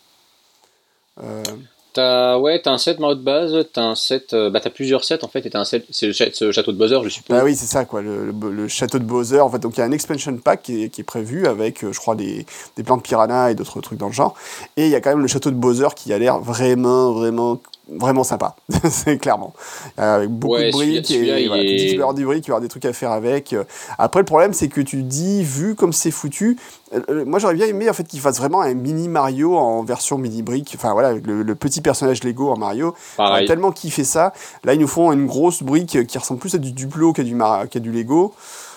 Euh, 1.22 1.42
T'as 1.94 2.38
ouais, 2.38 2.60
t'as 2.60 2.72
un 2.72 2.78
set 2.78 2.98
Mario 2.98 3.14
de 3.14 3.22
base, 3.22 3.54
t'as 3.72 3.84
un 3.84 3.94
set, 3.94 4.34
euh, 4.34 4.50
bah 4.50 4.58
t'as 4.58 4.70
plusieurs 4.70 5.04
sets 5.04 5.24
en 5.24 5.28
fait, 5.28 5.46
et 5.46 5.50
t'as 5.50 5.60
un 5.60 5.64
set, 5.64 5.86
c'est 5.90 6.08
le, 6.08 6.12
château 6.52 6.72
de 6.72 6.76
Bowser, 6.76 6.98
je 7.04 7.08
suppose. 7.08 7.36
Bah 7.36 7.44
oui, 7.44 7.54
c'est 7.54 7.66
ça, 7.66 7.84
quoi, 7.84 8.02
le, 8.02 8.32
le- 8.32 8.66
château 8.66 8.98
de 8.98 9.04
Bowser. 9.04 9.38
En 9.38 9.48
fait, 9.48 9.60
donc 9.60 9.76
il 9.76 9.78
y 9.78 9.82
a 9.82 9.86
un 9.86 9.92
expansion 9.92 10.36
pack 10.36 10.62
qui 10.64 10.82
est, 10.82 10.88
qui 10.88 11.02
est 11.02 11.04
prévu 11.04 11.46
avec, 11.46 11.84
euh, 11.84 11.92
je 11.92 12.00
crois, 12.00 12.16
des, 12.16 12.46
des 12.76 12.82
plans 12.82 12.96
de 12.96 13.02
piranha 13.02 13.52
et 13.52 13.54
d'autres 13.54 13.80
trucs 13.80 13.98
dans 13.98 14.08
le 14.08 14.12
genre. 14.12 14.34
Et 14.76 14.86
il 14.86 14.90
y 14.90 14.96
a 14.96 15.00
quand 15.00 15.10
même 15.10 15.20
le 15.20 15.28
château 15.28 15.50
de 15.50 15.54
Bowser 15.54 15.86
qui 15.94 16.12
a 16.12 16.18
l'air 16.18 16.40
vraiment, 16.40 17.12
vraiment, 17.12 17.60
vraiment 17.88 18.24
sympa. 18.24 18.56
c'est 18.90 19.18
clairement. 19.18 19.52
Euh, 19.98 20.16
avec 20.16 20.30
beaucoup 20.30 20.54
Ouais, 20.54 20.66
de 20.68 20.72
briques 20.72 21.10
et 21.10 21.46
voilà, 21.46 21.62
tu 21.62 21.68
dis 21.68 21.74
est- 21.74 21.78
qu'il 21.78 21.88
va 21.88 21.92
y 21.92 21.94
avoir 22.02 22.14
des 22.14 22.24
briques, 22.24 22.46
il 22.46 22.50
va 22.50 22.54
y 22.54 22.56
avoir 22.56 22.60
des 22.60 22.68
trucs 22.68 22.84
à 22.84 22.92
faire 22.92 23.10
avec. 23.12 23.54
Après, 23.98 24.20
le 24.20 24.24
problème, 24.26 24.52
c'est 24.52 24.68
que 24.68 24.80
tu 24.80 25.02
dis, 25.02 25.42
vu 25.44 25.74
comme 25.74 25.92
c'est 25.92 26.10
foutu, 26.10 26.58
euh, 26.94 27.00
euh, 27.10 27.24
moi 27.24 27.38
j'aurais 27.38 27.54
bien 27.54 27.66
aimé 27.66 27.88
en 27.90 27.92
fait 27.92 28.04
qu'il 28.04 28.20
fasse 28.20 28.38
vraiment 28.38 28.60
un 28.62 28.74
mini 28.74 29.08
Mario 29.08 29.56
en 29.56 29.82
version 29.82 30.16
mini 30.18 30.42
brique. 30.42 30.72
Enfin 30.76 30.92
voilà, 30.92 31.08
avec 31.08 31.26
le, 31.26 31.42
le 31.42 31.54
petit 31.54 31.80
personnage 31.80 32.22
Lego 32.24 32.50
en 32.50 32.56
Mario. 32.56 32.94
J'aurais 33.18 33.46
tellement 33.46 33.72
kiffé 33.72 34.04
ça. 34.04 34.32
Là, 34.64 34.74
ils 34.74 34.80
nous 34.80 34.86
font 34.88 35.12
une 35.12 35.26
grosse 35.26 35.62
brique 35.62 36.06
qui 36.06 36.18
ressemble 36.18 36.40
plus 36.40 36.54
à 36.54 36.58
du 36.58 36.72
Duplo 36.72 37.12
qu'à 37.12 37.22
du, 37.22 37.34
Mar- 37.34 37.66
du 37.68 37.90
Lego. 37.92 38.32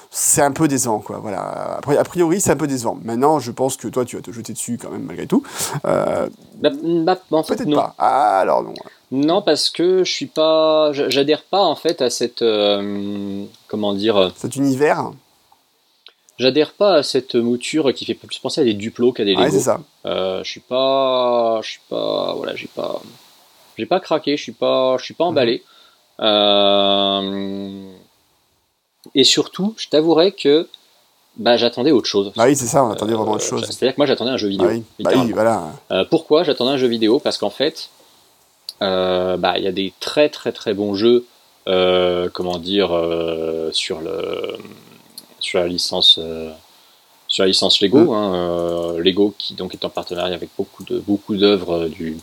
c'est 0.10 0.42
un 0.42 0.52
peu 0.52 0.68
décevant, 0.68 1.00
quoi. 1.00 1.20
Voilà. 1.22 1.80
A 2.00 2.04
priori, 2.04 2.42
c'est 2.42 2.52
un 2.52 2.56
peu 2.56 2.66
décevant. 2.68 2.98
Maintenant, 3.04 3.40
je 3.40 3.52
pense 3.52 3.78
que 3.78 3.88
toi, 3.88 4.06
tu 4.06 4.16
vas 4.16 4.22
te 4.22 4.32
jeter 4.32 4.54
dessus 4.54 4.80
quand 4.82 4.90
même, 4.90 5.04
malgré 5.04 5.28
tout. 5.28 5.44
Euh, 5.86 6.28
bah, 6.62 6.70
bah, 7.06 7.18
en 7.32 7.44
fait, 7.44 7.58
Peut-être 7.58 7.76
pas. 7.76 7.94
Ah, 7.98 8.40
alors 8.40 8.64
non. 8.64 8.74
Non, 9.12 9.42
parce 9.42 9.70
que 9.70 10.04
je 10.04 10.12
suis 10.12 10.26
pas, 10.26 10.92
j'adhère 10.92 11.44
pas 11.44 11.62
en 11.62 11.76
fait 11.76 12.02
à 12.02 12.10
cette, 12.10 12.42
euh, 12.42 13.46
comment 13.68 13.94
dire, 13.94 14.32
cet 14.36 14.56
univers. 14.58 15.12
J'adhère 16.38 16.74
pas 16.74 16.96
à 16.96 17.04
cette 17.04 17.36
mouture 17.36 17.94
qui 17.94 18.06
fait 18.06 18.14
plus 18.14 18.38
penser 18.38 18.62
à 18.62 18.64
des 18.64 18.74
duplos 18.74 19.12
qu'à 19.12 19.24
des 19.24 19.32
Lego. 19.32 19.44
Ouais, 19.44 19.50
c'est 19.50 19.60
ça. 19.60 19.80
Euh, 20.06 20.44
je 20.44 20.52
suis 20.52 20.60
pas, 20.60 21.60
je 21.64 21.70
suis 21.72 21.82
pas, 21.90 22.34
voilà, 22.36 22.56
j'ai 22.56 22.68
pas, 22.68 23.02
j'ai 23.78 23.86
pas 23.86 24.00
craqué, 24.00 24.38
je 24.38 24.44
suis 24.44 24.52
pas, 24.52 24.98
je 25.00 25.06
suis 25.06 25.14
pas 25.14 25.24
emballé. 25.24 25.64
Mhm. 26.20 26.26
Euh, 26.28 27.92
et 29.16 29.24
surtout, 29.24 29.74
je 29.78 29.88
t'avouerai 29.88 30.34
que 30.34 30.68
bah, 31.38 31.58
j'attendais 31.58 31.92
autre 31.92 32.08
chose. 32.08 32.32
Bah 32.36 32.46
oui, 32.46 32.56
c'est 32.56 32.68
ça, 32.68 32.84
on 32.84 32.92
attendait 32.92 33.14
vraiment 33.14 33.34
autre 33.34 33.44
chose. 33.46 33.64
C'est-à-dire 33.66 33.96
que 33.96 34.00
moi, 34.00 34.06
j'attendais 34.06 34.32
un 34.32 34.38
jeu 34.38 34.48
vidéo. 34.48 34.68
Bah 34.68 34.74
oui, 34.74 34.84
bah 35.00 35.12
oui 35.16 35.32
voilà. 35.32 35.64
Euh, 35.92 36.04
pourquoi 36.10 36.44
j'attendais 36.44 36.72
un 36.72 36.78
jeu 36.78 36.88
vidéo? 36.88 37.20
Parce 37.20 37.38
qu'en 37.38 37.50
fait, 37.50 37.90
euh, 37.90 37.97
bah, 38.82 39.58
il 39.58 39.64
y 39.64 39.68
a 39.68 39.72
des 39.72 39.94
très 40.00 40.30
très 40.30 40.52
très 40.52 40.74
bons 40.74 40.94
jeux, 40.96 41.26
euh, 41.68 42.30
comment 42.32 42.58
dire, 42.58 42.90
sur 43.72 44.02
le 44.02 44.58
sur 45.40 45.60
la 45.60 45.68
licence 45.68 46.20
sur 47.28 47.44
la 47.44 47.48
licence 47.48 47.82
Lego. 47.82 48.14
Hein, 48.14 48.98
Lego 49.00 49.34
qui 49.38 49.54
donc 49.54 49.74
est 49.74 49.86
en 49.86 49.90
partenariat 49.90 50.36
avec 50.36 50.50
beaucoup 50.58 50.84
de 50.84 51.00
beaucoup 51.00 51.36
d'œuvres 51.36 51.88
du 51.88 52.18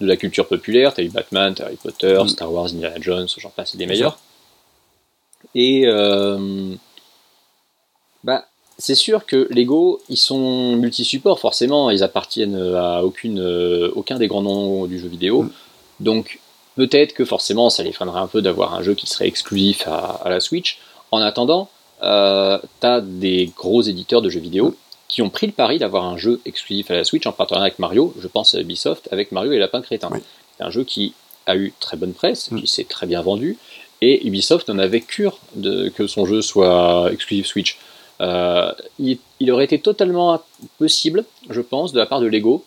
de 0.00 0.06
la 0.06 0.16
culture 0.16 0.46
populaire. 0.46 0.94
T'as 0.94 1.02
eu 1.02 1.08
Batman, 1.08 1.54
t'as 1.54 1.64
Harry 1.64 1.76
Potter, 1.76 2.18
mm. 2.22 2.28
Star 2.28 2.52
Wars, 2.52 2.66
Indiana 2.66 2.96
Jones, 3.00 3.28
j'en 3.38 3.50
passe, 3.50 3.76
des 3.76 3.86
meilleurs. 3.86 4.18
Et 5.54 5.84
euh, 5.86 6.74
bah, 8.24 8.46
c'est 8.78 8.94
sûr 8.94 9.26
que 9.26 9.48
Lego, 9.50 10.00
ils 10.08 10.18
sont 10.18 10.76
multi-supports, 10.76 11.40
forcément, 11.40 11.90
ils 11.90 12.02
appartiennent 12.02 12.56
à 12.74 13.04
aucune, 13.04 13.40
euh, 13.40 13.90
aucun 13.94 14.18
des 14.18 14.28
grands 14.28 14.42
noms 14.42 14.86
du 14.86 14.98
jeu 14.98 15.08
vidéo. 15.08 15.42
Mm. 15.44 15.50
Donc 16.00 16.40
peut-être 16.76 17.14
que 17.14 17.24
forcément 17.24 17.70
ça 17.70 17.82
les 17.82 17.92
freinerait 17.92 18.20
un 18.20 18.26
peu 18.26 18.42
d'avoir 18.42 18.74
un 18.74 18.82
jeu 18.82 18.94
qui 18.94 19.06
serait 19.06 19.28
exclusif 19.28 19.86
à, 19.86 20.22
la 20.26 20.40
Switch. 20.40 20.78
En 21.10 21.20
attendant, 21.20 21.68
euh, 22.02 22.58
tu 22.80 22.86
as 22.86 23.00
des 23.00 23.50
gros 23.56 23.82
éditeurs 23.82 24.22
de 24.22 24.30
jeux 24.30 24.40
vidéo 24.40 24.76
qui 25.08 25.22
ont 25.22 25.30
pris 25.30 25.46
le 25.46 25.52
pari 25.52 25.78
d'avoir 25.78 26.04
un 26.04 26.16
jeu 26.16 26.40
exclusif 26.44 26.90
à 26.90 26.94
la 26.94 27.04
Switch 27.04 27.26
en 27.26 27.32
partenariat 27.32 27.66
avec 27.66 27.78
Mario. 27.78 28.12
Je 28.20 28.26
pense 28.28 28.54
à 28.54 28.60
Ubisoft 28.60 29.08
avec 29.12 29.32
Mario 29.32 29.52
et 29.52 29.58
Lapin 29.58 29.80
Crétin. 29.80 30.10
C'est 30.56 30.64
un 30.64 30.70
jeu 30.70 30.84
qui 30.84 31.14
a 31.46 31.56
eu 31.56 31.72
très 31.78 31.96
bonne 31.96 32.12
presse, 32.12 32.50
mm. 32.50 32.60
qui 32.60 32.66
s'est 32.66 32.84
très 32.84 33.06
bien 33.06 33.22
vendu, 33.22 33.56
et 34.02 34.26
Ubisoft 34.26 34.68
en 34.68 34.78
avait 34.78 35.00
cure 35.00 35.38
de, 35.54 35.88
que 35.88 36.06
son 36.06 36.26
jeu 36.26 36.42
soit 36.42 37.08
exclusif 37.12 37.46
Switch. 37.46 37.78
Euh, 38.20 38.72
il, 38.98 39.18
aurait 39.50 39.64
été 39.64 39.78
totalement 39.78 40.42
possible, 40.78 41.24
je 41.50 41.60
pense, 41.60 41.92
de 41.92 41.98
la 41.98 42.06
part 42.06 42.20
de 42.20 42.26
Lego, 42.26 42.64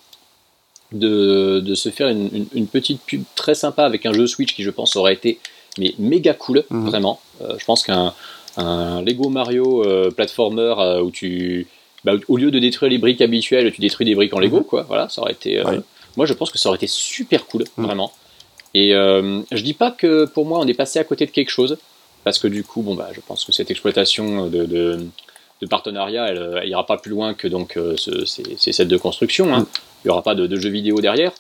de, 0.92 1.60
de 1.60 1.76
se 1.76 1.90
faire 1.90 2.08
une, 2.10 2.68
petite 2.68 3.02
pub 3.02 3.24
très 3.36 3.56
sympa 3.56 3.84
avec 3.84 4.06
un 4.06 4.14
jeu 4.14 4.28
Switch 4.28 4.56
qui, 4.56 4.64
je 4.64 4.72
pense, 4.72 4.96
aurait 4.96 5.14
été 5.14 5.40
mais 5.78 5.94
méga 6.00 6.34
cool, 6.34 6.64
mhm. 6.70 6.88
vraiment. 6.88 7.20
Euh, 7.42 7.56
je 7.58 7.66
pense 7.66 7.84
qu'un 7.84 8.14
un 8.58 9.02
Lego 9.04 9.30
Mario 9.30 9.86
euh, 9.86 10.12
platformer 10.12 10.74
où 11.02 11.12
tu, 11.12 11.68
bah, 12.04 12.14
au 12.28 12.38
lieu 12.38 12.52
de 12.52 12.60
détruire 12.60 12.90
les 12.90 12.98
briques 12.98 13.22
habituelles, 13.22 13.72
tu 13.72 13.80
détruis 13.80 14.06
des 14.06 14.16
briques 14.16 14.34
en 14.34 14.40
Lego, 14.40 14.58
mhm. 14.58 14.66
quoi. 14.66 14.84
Voilà, 14.84 15.08
ça 15.10 15.22
aurait 15.22 15.34
été. 15.34 15.62
Moi, 16.18 16.26
je 16.26 16.34
pense 16.34 16.52
que 16.52 16.58
ça 16.58 16.70
aurait 16.70 16.78
été 16.78 16.88
super 16.88 17.46
cool, 17.46 17.64
mhm. 17.78 17.86
vraiment. 17.86 18.12
Et 18.74 18.94
euh, 18.94 19.42
je 19.52 19.62
dis 19.62 19.74
pas 19.74 19.92
que 19.92 20.26
pour 20.26 20.46
moi 20.46 20.60
on 20.60 20.68
est 20.68 20.74
passé 20.74 21.00
à 21.00 21.04
côté 21.04 21.26
de 21.26 21.32
quelque 21.32 21.50
chose, 21.50 21.78
parce 22.24 22.40
que 22.40 22.48
du 22.48 22.64
coup, 22.64 22.82
bon 22.82 22.96
bah, 22.96 23.10
je 23.14 23.22
pense 23.26 23.46
que 23.46 23.52
cette 23.52 23.72
exploitation 23.72 24.48
de, 24.48 24.66
de, 24.66 25.06
de 25.62 25.68
partenariat, 25.68 26.28
elle, 26.28 26.60
elle, 26.62 26.70
ira 26.70 26.86
pas 26.86 26.98
plus 26.98 27.12
loin 27.12 27.34
que 27.34 27.48
donc 27.48 27.78
euh, 27.78 27.96
ce, 27.98 28.26
ces, 28.26 28.72
sets 28.72 28.86
de 28.86 28.98
construction. 28.98 29.54
Hein. 29.54 29.68
Il 30.04 30.08
y 30.08 30.12
aura 30.12 30.22
pas 30.22 30.36
de, 30.36 30.48
de 30.48 30.60
jeux 30.60 30.70
vidéo 30.70 31.02
derrière, 31.02 31.32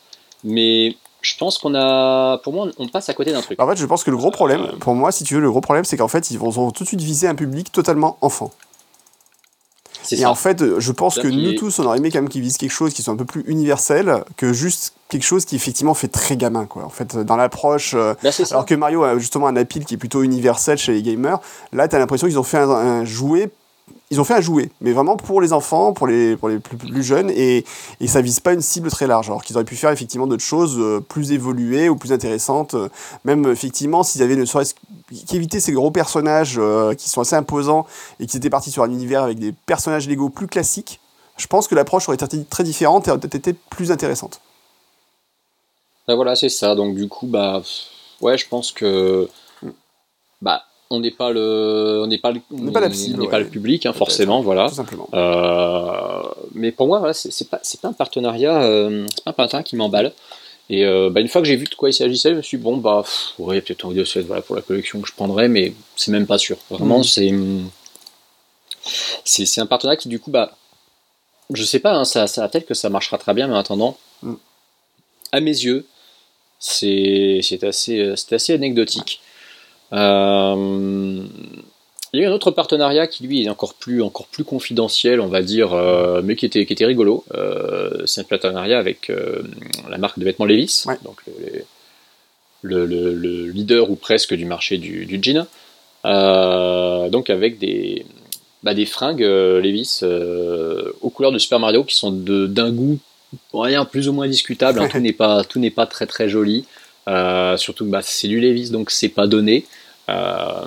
mais 0.43 0.95
je 1.22 1.36
pense 1.38 1.58
qu'on 1.58 1.76
a, 1.76 2.38
pour 2.39 2.54
moi, 2.54 2.67
on 2.78 2.88
passe 2.88 3.10
à 3.10 3.13
côté 3.13 3.32
d'un 3.32 3.41
truc. 3.41 3.62
En 3.62 3.67
fait, 3.67 3.78
je 3.78 3.86
pense 3.86 4.04
que 4.04 4.12
le 4.12 4.17
gros 4.17 4.32
problème, 4.32 4.62
euh, 4.62 4.78
pour 4.80 4.95
moi, 4.95 5.12
si 5.12 5.24
tu 5.24 5.36
veux, 5.36 5.41
le 5.41 5.50
gros 5.50 5.62
problème, 5.62 5.86
c'est 5.86 5.98
qu'en 5.98 6.08
fait, 6.08 6.32
ils 6.32 6.39
vont 6.39 6.72
tout 6.72 6.84
de 6.84 6.88
suite 6.88 7.02
viser 7.02 7.28
un 7.28 7.36
public 7.36 7.72
totalement 7.72 8.17
enfant. 8.22 8.52
Et 10.12 10.26
en 10.26 10.34
fait, 10.34 10.80
je 10.80 10.91
pense 10.91 11.19
que 11.19 11.28
nous 11.28 11.54
tous, 11.54 11.78
on 11.80 11.86
aurait 11.86 11.98
aimé 11.98 12.10
quand 12.10 12.19
même 12.19 12.30
qu'ils 12.30 12.41
visent 12.41 12.58
quelque 12.58 12.72
chose 12.72 12.93
qui 12.93 13.04
soit 13.04 13.13
un 13.13 13.17
peu 13.17 13.26
plus 13.26 13.43
universel 13.48 14.24
que 14.38 14.54
juste 14.54 14.93
quelque 15.10 15.24
chose 15.24 15.45
qui 15.45 15.56
effectivement 15.56 15.93
fait 15.93 16.08
très 16.08 16.38
gamin, 16.38 16.65
quoi. 16.65 16.84
En 16.84 16.89
fait, 16.89 17.17
dans 17.17 17.36
l'approche, 17.36 17.93
euh, 17.95 18.13
bah, 18.24 18.30
alors 18.52 18.65
que 18.65 18.76
Mario 18.76 19.04
a 19.04 19.19
justement 19.19 19.48
un 19.48 19.56
appeal 19.56 19.86
qui 19.86 19.95
est 19.95 19.98
plutôt 19.98 20.24
universel 20.24 20.78
chez 20.78 20.93
les 20.93 21.04
gamers, 21.04 21.39
là, 21.74 21.88
tu 21.88 21.95
as 21.95 22.00
l'impression 22.00 22.28
qu'ils 22.28 22.39
ont 22.39 22.43
fait 22.43 22.58
un 22.58 23.06
jouet 23.06 23.52
ils 24.12 24.19
ont 24.19 24.24
fait 24.24 24.34
un 24.34 24.41
jouet, 24.41 24.72
mais 24.82 24.91
vraiment 24.91 25.17
pour 25.17 25.39
les 25.39 25.54
enfants, 25.54 25.93
pour 25.93 26.08
les, 26.08 26.36
pour 26.36 26.50
les 26.50 26.58
plus, 26.58 27.04
jeunes, 27.04 27.30
et, 27.30 27.63
et 28.00 28.08
ça 28.08 28.22
vise 28.22 28.39
pas 28.39 28.54
une 28.54 28.62
cible 28.62 28.89
très 28.89 29.06
large. 29.06 29.28
Alors 29.28 29.43
qu'ils 29.43 29.56
auraient 29.56 29.65
pu 29.65 29.76
faire 29.76 29.91
effectivement 29.91 30.26
d'autres 30.26 30.43
choses 30.43 30.78
euh, 30.80 31.00
plus 31.00 31.32
évoluées 31.32 31.89
ou 31.89 31.95
plus 31.95 32.12
intéressantes, 32.12 32.74
euh, 32.74 32.89
même 33.24 33.45
effectivement 33.48 34.02
s'ils 34.02 34.24
avaient 34.24 34.36
ne 34.36 34.45
serait-ce 34.45 34.74
qu'éviter 35.28 35.60
ces 35.60 35.74
gros 35.74 35.91
personnages 35.91 36.56
euh, 36.58 36.95
qui 36.95 37.08
sont 37.08 37.22
assez 37.22 37.36
imposants 37.36 37.86
et 38.19 38.26
qu'ils 38.26 38.38
étaient 38.38 38.50
partis 38.50 38.72
sur 38.72 38.82
un 38.82 38.89
univers 38.89 39.24
avec 39.24 39.38
des 39.38 39.52
personnages 39.52 40.10
Lego 40.10 40.30
plus 40.30 40.48
classiques, 40.48 41.00
je 41.38 41.45
pense 41.45 41.67
que 41.67 41.76
l'approche 41.76 42.10
aurait 42.10 42.15
été 42.15 42.43
très 42.45 42.63
différente 42.63 43.08
et 43.08 43.12
aurait 43.12 43.19
peut-être 43.19 43.36
été 43.36 43.54
plus 43.54 43.91
intéressante. 43.91 44.41
Ben 46.08 46.15
voilà, 46.15 46.36
c'est 46.36 46.50
ça. 46.50 46.74
Donc 46.74 46.95
du 46.95 47.08
coup, 47.08 47.28
bah 47.28 47.62
ouais, 48.22 48.39
je 48.39 48.48
pense 48.48 48.72
que 48.72 49.30
bah 50.41 50.63
on 50.89 50.99
n'est 50.99 51.12
pas 51.12 51.32
le 51.32 52.02
on 52.04 52.08
n'est 52.08 52.17
pas 52.17 52.32
le 52.32 52.41
on 52.52 52.71
pas, 52.71 52.82
pas 52.82 53.39
le 53.39 53.47
public 53.47 53.86
hein, 53.86 53.93
forcément 53.93 54.41
voilà 54.41 54.69
tout 54.69 54.75
simplement. 54.75 55.08
Euh, 55.13 56.23
mais 56.54 56.71
pour 56.71 56.88
moi 56.88 56.99
voilà 56.99 57.13
c'est 57.13 57.49
pas 57.49 57.60
c'est 57.62 57.80
pas 57.80 57.89
un 57.89 57.93
partenariat 57.93 58.63
euh, 58.63 59.06
c'est 59.13 59.23
pas 59.23 59.32
un 59.32 59.34
partenariat 59.34 59.63
qui 59.63 59.75
m'emballe 59.75 60.13
et 60.71 60.86
euh, 60.86 61.10
bah, 61.10 61.21
une 61.21 61.28
fois 61.28 61.41
que 61.41 61.47
j'ai 61.47 61.56
vu 61.56 61.65
de 61.65 61.75
quoi 61.75 61.89
il 61.89 61.93
s'agissait 61.93 62.32
je 62.32 62.36
me 62.36 62.41
suis 62.41 62.58
dit, 62.58 62.63
bon 62.63 62.78
bah 62.78 63.04
ouais 63.38 63.62
peut-être 63.62 63.86
un 63.86 63.89
vidéo 63.89 64.06
voilà 64.25 64.41
pour 64.41 64.56
la 64.56 64.62
collection 64.63 64.99
que 64.99 65.08
je 65.08 65.13
prendrais 65.13 65.47
mais 65.47 65.73
c'est 65.95 66.12
même 66.12 66.25
pas 66.25 66.39
sûr 66.39 66.58
vraiment 66.71 66.99
mm. 66.99 67.04
c'est 69.23 69.45
c'est 69.45 69.62
un 69.62 69.67
partenariat 69.67 69.97
qui 69.97 70.10
du 70.10 70.19
coup 70.19 70.32
bah 70.32 70.58
je 71.54 71.63
sais 71.63 71.80
pas 71.80 71.93
hein, 71.93 72.06
ça, 72.06 72.25
ça 72.25 72.47
peut-être 72.49 72.67
que 72.67 72.73
ça 72.73 72.89
marchera 72.89 73.19
très 73.19 73.36
bien 73.36 73.47
mais 73.47 73.54
en 73.54 73.60
attendant 73.60 73.95
mm. 74.23 74.34
à 75.34 75.39
mes 75.39 75.52
yeux 75.52 75.86
c'est 76.58 77.41
c'est 77.43 77.63
assez 77.63 78.13
c'est 78.15 78.34
assez 78.34 78.54
anecdotique 78.54 79.21
euh, 79.93 81.23
il 82.13 82.19
y 82.19 82.23
a 82.23 82.25
eu 82.25 82.30
un 82.30 82.34
autre 82.34 82.52
partenariat 82.52 83.08
qui 83.08 83.23
lui 83.23 83.43
est 83.43 83.49
encore 83.49 83.75
plus, 83.75 84.02
encore 84.02 84.28
plus 84.28 84.43
confidentiel, 84.43 85.21
on 85.21 85.28
va 85.28 85.41
dire, 85.41 85.73
euh, 85.73 86.21
mais 86.23 86.36
qui 86.36 86.45
était, 86.45 86.65
qui 86.65 86.73
était 86.73 86.86
rigolo. 86.86 87.23
Euh, 87.36 88.06
c'est 88.06 88.21
un 88.21 88.23
partenariat 88.23 88.80
avec 88.80 89.12
la 89.89 89.97
marque 89.97 90.17
de 90.17 90.25
vêtements 90.25 90.45
Levis, 90.45 90.86
donc 91.04 91.21
le, 92.62 92.86
le, 92.86 93.47
leader 93.52 93.89
ou 93.89 93.95
presque 93.95 94.34
du 94.34 94.45
marché 94.45 94.78
du, 94.78 95.06
du 95.06 95.19
jean. 95.21 95.45
donc 96.04 97.30
avec 97.30 97.60
des, 97.60 98.06
bah, 98.63 98.73
des 98.73 98.86
fringues 98.86 99.21
Levis 99.21 100.02
aux 101.02 101.10
couleurs 101.12 101.32
de 101.32 101.38
Super 101.38 101.60
Mario 101.60 101.84
qui 101.84 101.95
sont 101.95 102.12
d'un 102.12 102.71
goût 102.71 102.97
rien 103.54 103.86
plus 103.86 104.10
ou 104.10 104.13
moins 104.13 104.28
discutable. 104.28 104.80
Hein. 104.80 104.89
tout 104.91 104.99
n'est 104.99 105.13
pas 105.13 105.43
tout 105.43 105.60
n'est 105.60 105.69
pas 105.69 105.86
très 105.86 106.08
très 106.08 106.28
joli. 106.28 106.65
surtout 107.58 107.86
que 107.86 107.91
bah, 107.91 108.02
c'est 108.02 108.28
du 108.28 108.39
Levis 108.39 108.71
donc 108.71 108.89
c'est 108.89 109.10
pas 109.10 109.28
donné. 109.28 109.65
Euh, 110.10 110.65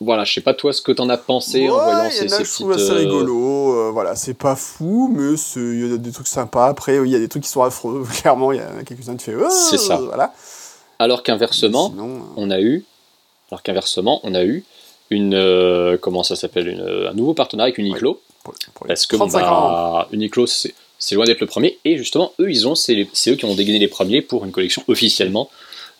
voilà, 0.00 0.24
je 0.24 0.34
sais 0.34 0.40
pas 0.42 0.52
toi 0.52 0.72
ce 0.72 0.82
que 0.82 0.92
t'en 0.92 1.08
as 1.08 1.16
pensé 1.16 1.70
en 1.70 1.82
voyant 1.82 2.10
ces, 2.10 2.28
ces 2.28 2.42
petites. 2.42 2.70
assez 2.70 2.90
euh, 2.90 2.94
rigolo, 2.94 3.78
euh, 3.78 3.90
voilà, 3.92 4.14
c'est 4.14 4.34
pas 4.34 4.54
fou, 4.54 5.10
mais 5.14 5.32
il 5.56 5.90
y 5.90 5.94
a 5.94 5.96
des 5.96 6.12
trucs 6.12 6.26
sympas. 6.26 6.66
Après, 6.66 6.96
il 6.96 7.10
y 7.10 7.14
a 7.14 7.18
des 7.18 7.28
trucs 7.28 7.44
qui 7.44 7.48
sont 7.48 7.62
affreux. 7.62 8.06
Clairement, 8.20 8.52
il 8.52 8.58
y 8.58 8.60
a 8.60 8.84
quelques-uns 8.84 9.16
qui 9.16 9.24
fait. 9.24 9.36
c'est 9.50 9.78
ça. 9.78 9.96
Voilà. 9.96 10.34
Alors 10.98 11.22
qu'inversement, 11.22 11.94
on 12.36 12.50
a 12.50 12.60
eu, 12.60 12.84
alors 13.50 13.62
qu'inversement, 13.62 14.20
on 14.22 14.34
a 14.34 14.44
eu 14.44 14.64
une, 15.10 15.98
comment 16.00 16.22
ça 16.22 16.36
s'appelle, 16.36 17.08
un 17.10 17.14
nouveau 17.14 17.32
partenariat 17.32 17.68
avec 17.68 17.78
Uniqlo. 17.78 18.20
parce 18.86 19.06
que 19.06 19.16
bah, 19.16 20.08
Uniqlo, 20.12 20.46
c'est 20.46 21.14
loin 21.14 21.24
d'être 21.24 21.40
le 21.40 21.46
premier, 21.46 21.78
et 21.86 21.96
justement, 21.96 22.32
eux, 22.38 22.50
ils 22.50 22.68
ont, 22.68 22.74
c'est 22.74 22.94
eux 23.28 23.36
qui 23.36 23.44
ont 23.46 23.54
dégainé 23.54 23.78
les 23.78 23.88
premiers 23.88 24.20
pour 24.20 24.44
une 24.44 24.52
collection 24.52 24.82
officiellement 24.88 25.48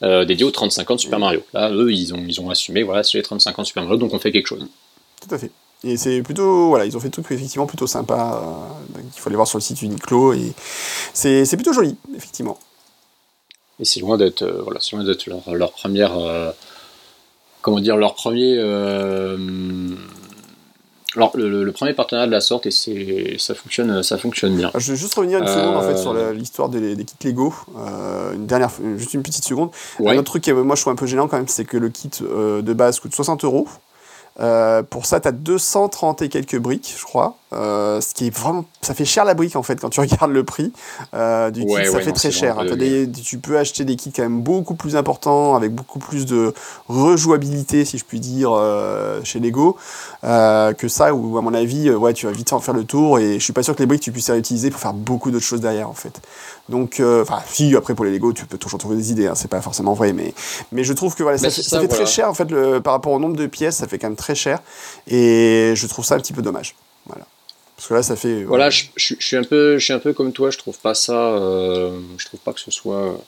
euh, 0.02 0.24
dédié 0.24 0.44
aux 0.44 0.50
35 0.50 0.90
ans 0.90 0.94
de 0.96 1.00
Super 1.00 1.18
Mario. 1.18 1.42
Là, 1.52 1.70
eux, 1.70 1.92
ils 1.92 2.14
ont, 2.14 2.22
ils 2.26 2.40
ont 2.40 2.50
assumé, 2.50 2.82
voilà, 2.82 3.02
c'est 3.02 3.18
les 3.18 3.22
35 3.22 3.58
ans 3.58 3.62
de 3.62 3.66
Super 3.66 3.82
Mario, 3.84 3.98
donc 3.98 4.12
on 4.12 4.18
fait 4.18 4.32
quelque 4.32 4.46
chose. 4.46 4.66
Tout 5.26 5.34
à 5.34 5.38
fait. 5.38 5.50
Et 5.84 5.96
c'est 5.96 6.22
plutôt, 6.22 6.68
voilà, 6.68 6.84
ils 6.84 6.96
ont 6.96 7.00
fait 7.00 7.08
des 7.08 7.12
trucs 7.12 7.30
effectivement 7.30 7.66
plutôt 7.66 7.86
sympa. 7.86 8.42
Euh, 8.42 9.00
il 9.02 9.20
faut 9.20 9.28
aller 9.28 9.36
voir 9.36 9.48
sur 9.48 9.58
le 9.58 9.62
site 9.62 9.82
Uniqlo 9.82 10.32
et 10.32 10.52
c'est 11.12 11.56
plutôt 11.56 11.72
joli, 11.72 11.96
effectivement. 12.16 12.58
Et 13.78 13.84
c'est 13.84 14.00
loin 14.00 14.16
d'être, 14.16 14.42
euh, 14.42 14.62
voilà, 14.62 14.80
c'est 14.80 14.96
loin 14.96 15.04
d'être 15.04 15.26
leur, 15.26 15.54
leur, 15.54 15.72
première, 15.72 16.12
comment 17.62 17.80
dire, 17.80 17.96
leur 17.96 18.14
premier 18.14 18.56
alors, 21.16 21.32
le, 21.34 21.70
premier 21.72 21.94
partenariat 21.94 22.26
de 22.26 22.32
la 22.32 22.40
sorte, 22.40 22.66
et 22.66 23.36
ça 23.38 23.54
fonctionne, 23.54 24.02
ça 24.02 24.18
fonctionne 24.18 24.54
bien. 24.54 24.70
Je 24.76 24.92
vais 24.92 24.98
juste 24.98 25.14
revenir 25.14 25.38
une 25.38 25.46
seconde 25.46 25.76
en 25.76 25.82
fait, 25.82 25.96
sur 25.96 26.12
euh, 26.12 26.32
l'histoire 26.32 26.68
des, 26.68 26.96
kits 27.04 27.28
Lego. 27.28 27.54
Euh, 27.78 28.34
une 28.34 28.46
dernière, 28.46 28.70
juste 28.96 29.14
une 29.14 29.22
petite 29.22 29.44
seconde. 29.44 29.70
Un 30.00 30.16
autre 30.16 30.24
truc 30.24 30.44
qui, 30.44 30.52
moi, 30.52 30.76
je 30.76 30.82
trouve 30.82 30.92
un 30.92 30.96
peu 30.96 31.06
gênant 31.06 31.26
quand 31.26 31.38
même, 31.38 31.48
c'est 31.48 31.64
que 31.64 31.78
le 31.78 31.88
kit 31.88 32.10
euh, 32.22 32.60
de 32.60 32.72
base 32.74 33.00
coûte 33.00 33.14
60 33.14 33.44
euros. 33.44 33.66
Pour 34.90 35.06
ça, 35.06 35.20
tu 35.20 35.28
as 35.28 35.32
230 35.32 36.22
et 36.22 36.28
quelques 36.28 36.58
briques, 36.58 36.94
je 36.98 37.04
crois. 37.04 37.38
Euh, 37.52 38.00
ce 38.00 38.12
qui 38.12 38.26
est 38.26 38.36
vraiment. 38.36 38.64
Ça 38.82 38.92
fait 38.92 39.04
cher 39.04 39.24
la 39.24 39.34
brique 39.34 39.54
en 39.54 39.62
fait 39.62 39.80
quand 39.80 39.88
tu 39.88 40.00
regardes 40.06 40.32
le 40.32 40.42
prix 40.42 40.72
euh, 41.14 41.50
du 41.50 41.64
kit. 41.64 41.74
ça 41.86 42.00
fait 42.00 42.12
très 42.12 42.30
cher. 42.32 42.56
tu 43.24 43.38
peux 43.38 43.56
acheter 43.56 43.84
des 43.84 43.94
kits 43.94 44.10
quand 44.10 44.22
même 44.22 44.40
beaucoup 44.40 44.74
plus 44.74 44.96
importants, 44.96 45.54
avec 45.54 45.72
beaucoup 45.72 46.00
plus 46.00 46.26
de 46.26 46.52
rejouabilité, 46.88 47.84
si 47.84 47.98
je 47.98 48.04
puis 48.04 48.18
dire, 48.18 48.50
chez 49.22 49.38
Lego, 49.38 49.76
que 50.22 50.88
ça, 50.88 51.14
où 51.14 51.38
à 51.38 51.40
mon 51.40 51.54
avis, 51.54 51.90
ouais, 51.90 52.12
tu 52.14 52.26
vas 52.26 52.32
vite 52.32 52.52
en 52.52 52.60
faire 52.60 52.74
le 52.74 52.84
tour. 52.84 53.18
Et 53.18 53.34
je 53.34 53.44
suis 53.44 53.52
pas 53.52 53.62
sûr 53.62 53.74
que 53.74 53.80
les 53.80 53.86
briques 53.86 54.02
tu 54.02 54.12
puisses 54.12 54.28
les 54.28 54.34
réutiliser 54.34 54.70
pour 54.70 54.80
faire 54.80 54.92
beaucoup 54.92 55.30
d'autres 55.30 55.44
choses 55.44 55.60
derrière 55.60 55.88
en 55.88 55.94
fait. 55.94 56.20
Donc, 56.68 57.00
enfin, 57.00 57.38
si 57.48 57.76
après 57.76 57.94
pour 57.94 58.04
les 58.04 58.12
Lego, 58.12 58.32
tu 58.32 58.44
peux 58.44 58.58
toujours 58.58 58.80
trouver 58.80 58.96
des 58.96 59.12
idées, 59.12 59.28
hein, 59.28 59.34
c'est 59.36 59.48
pas 59.48 59.60
forcément 59.60 59.94
vrai, 59.94 60.12
mais, 60.12 60.34
mais 60.72 60.82
je 60.82 60.92
trouve 60.92 61.14
que 61.14 61.22
voilà, 61.22 61.38
ça, 61.38 61.50
fait 61.50 61.88
très 61.88 62.06
cher 62.06 62.28
en 62.28 62.34
fait 62.34 62.50
le, 62.50 62.80
par 62.80 62.92
rapport 62.92 63.12
au 63.12 63.20
nombre 63.20 63.36
de 63.36 63.46
pièces, 63.46 63.76
ça 63.76 63.86
fait 63.86 63.98
quand 63.98 64.08
même 64.08 64.16
très 64.16 64.34
cher. 64.34 64.58
Et 65.06 65.74
je 65.76 65.86
trouve 65.86 66.04
ça 66.04 66.16
un 66.16 66.18
petit 66.18 66.32
peu 66.32 66.42
dommage. 66.42 66.74
Parce 67.76 67.88
que 67.88 67.94
là, 67.94 68.02
ça 68.02 68.16
fait. 68.16 68.44
Voilà, 68.44 68.70
je, 68.70 68.86
suis 68.96 69.36
un 69.36 69.44
peu, 69.44 69.78
je 69.78 69.84
suis 69.84 69.92
un 69.92 69.98
peu 69.98 70.12
comme 70.12 70.32
toi. 70.32 70.50
Je 70.50 70.58
trouve 70.58 70.78
pas 70.78 70.94
ça. 70.94 71.32
Euh, 71.34 71.98
je 72.16 72.24
trouve 72.24 72.40
pas 72.40 72.52
que 72.52 72.60
ce 72.60 72.70
soit. 72.70 73.18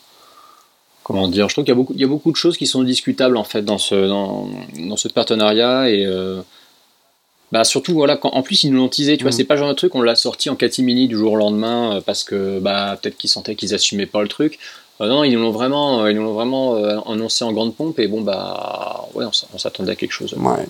Comment 1.02 1.28
dire 1.28 1.48
Je 1.48 1.54
trouve 1.54 1.64
qu'il 1.64 1.72
y 1.72 1.72
a 1.72 1.76
beaucoup, 1.76 1.94
il 1.94 2.00
y 2.00 2.04
a 2.04 2.08
beaucoup 2.08 2.30
de 2.30 2.36
choses 2.36 2.56
qui 2.56 2.66
sont 2.66 2.82
discutables 2.82 3.36
en 3.36 3.44
fait 3.44 3.62
dans 3.62 3.78
ce, 3.78 3.94
dans, 4.06 4.48
dans 4.78 4.96
ce 4.96 5.08
partenariat 5.08 5.90
et. 5.90 6.04
Euh, 6.06 6.42
bah 7.50 7.64
surtout 7.64 7.94
voilà 7.94 8.18
quand 8.18 8.28
en 8.34 8.42
plus 8.42 8.64
ils 8.64 8.70
nous 8.70 8.76
l'ont 8.76 8.90
teasé 8.90 9.16
tu 9.16 9.22
vois 9.24 9.30
mm. 9.30 9.32
c'est 9.32 9.44
pas 9.44 9.56
genre 9.56 9.70
de 9.70 9.74
truc 9.74 9.94
on 9.94 10.02
l'a 10.02 10.16
sorti 10.16 10.50
en 10.50 10.54
catimini 10.54 11.08
du 11.08 11.16
jour 11.16 11.32
au 11.32 11.36
lendemain 11.36 11.96
euh, 11.96 12.00
parce 12.02 12.22
que 12.22 12.58
bah 12.58 12.98
peut-être 13.00 13.16
qu'ils 13.16 13.30
sentaient 13.30 13.54
qu'ils 13.54 13.72
assumaient 13.72 14.04
pas 14.04 14.20
le 14.20 14.28
truc 14.28 14.58
non 15.00 15.24
ils 15.24 15.32
nous 15.32 15.40
l'ont 15.40 15.50
vraiment 15.50 16.06
ils 16.06 16.14
nous 16.14 16.24
l'ont 16.24 16.34
vraiment 16.34 16.74
annoncé 17.06 17.46
en 17.46 17.52
grande 17.54 17.74
pompe 17.74 18.00
et 18.00 18.06
bon 18.06 18.20
bah 18.20 19.08
ouais 19.14 19.24
on, 19.24 19.58
s'attendait 19.58 19.92
à 19.92 19.96
quelque 19.96 20.12
chose 20.12 20.34
ouais 20.34 20.66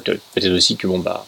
peut-être 0.00 0.52
aussi 0.52 0.76
que 0.76 0.86
bon, 0.86 0.98
bah, 0.98 1.26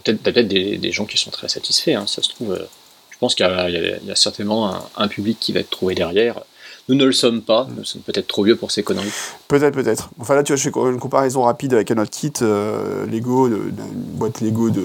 t'as 0.00 0.12
peut-être 0.12 0.34
peut 0.34 0.42
des, 0.42 0.78
des, 0.78 0.92
gens 0.92 1.04
qui 1.04 1.18
sont 1.18 1.30
très 1.30 1.48
satisfaits, 1.48 1.92
hein, 1.92 2.06
ça 2.06 2.22
se 2.22 2.28
trouve. 2.30 2.52
Euh, 2.52 2.68
je 3.10 3.18
pense 3.18 3.34
qu'il 3.34 3.46
y, 3.46 4.10
a 4.10 4.14
certainement 4.14 4.78
un, 4.94 5.08
public 5.08 5.38
qui 5.40 5.52
va 5.52 5.60
être 5.60 5.70
trouvé 5.70 5.94
derrière. 5.94 6.42
Nous 6.88 6.94
ne 6.94 7.04
le 7.04 7.12
sommes 7.12 7.42
pas, 7.42 7.66
nous 7.76 7.84
sommes 7.84 8.02
peut-être 8.02 8.28
trop 8.28 8.44
vieux 8.44 8.54
pour 8.54 8.70
ces 8.70 8.84
conneries. 8.84 9.10
Peut-être, 9.48 9.74
peut-être. 9.74 10.10
Enfin 10.20 10.36
là, 10.36 10.44
tu 10.44 10.52
vois, 10.52 10.56
je 10.56 10.70
fais 10.70 10.90
une 10.90 11.00
comparaison 11.00 11.42
rapide 11.42 11.74
avec 11.74 11.90
un 11.90 11.98
autre 11.98 12.12
kit 12.12 12.32
euh, 12.42 13.06
Lego, 13.06 13.48
une 13.48 13.72
boîte 13.72 14.40
Lego 14.40 14.70
de, 14.70 14.84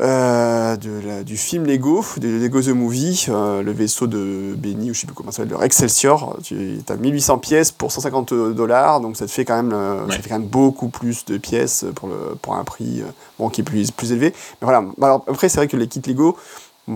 euh, 0.00 0.76
de 0.76 1.24
du 1.24 1.36
film 1.36 1.66
Lego, 1.66 2.04
de 2.18 2.28
Lego 2.28 2.62
The 2.62 2.68
Movie, 2.68 3.26
euh, 3.28 3.62
le 3.62 3.72
vaisseau 3.72 4.06
de 4.06 4.54
Benny, 4.56 4.92
ou 4.92 4.94
je 4.94 5.00
sais 5.00 5.06
plus 5.08 5.14
comment 5.14 5.32
ça 5.32 5.38
s'appelle, 5.38 5.58
le 5.58 5.64
Excelsior. 5.64 6.38
Tu 6.44 6.78
as 6.88 6.96
1800 6.96 7.38
pièces 7.38 7.72
pour 7.72 7.90
150 7.90 8.32
dollars, 8.54 9.00
donc 9.00 9.16
ça 9.16 9.26
te 9.26 9.32
fait 9.32 9.44
quand 9.44 9.60
même, 9.60 9.76
ça 10.08 10.18
fait 10.18 10.28
quand 10.28 10.38
même 10.38 10.48
beaucoup 10.48 10.88
plus 10.88 11.24
de 11.24 11.36
pièces 11.36 11.84
pour, 11.96 12.08
le, 12.08 12.36
pour 12.40 12.54
un 12.54 12.62
prix 12.62 13.02
bon, 13.40 13.48
qui 13.48 13.62
est 13.62 13.64
plus, 13.64 13.90
plus 13.90 14.12
élevé. 14.12 14.32
Mais 14.60 14.66
voilà, 14.66 14.84
alors, 15.02 15.24
après, 15.26 15.48
c'est 15.48 15.58
vrai 15.58 15.66
que 15.66 15.76
les 15.76 15.88
kits 15.88 16.02
Lego, 16.06 16.36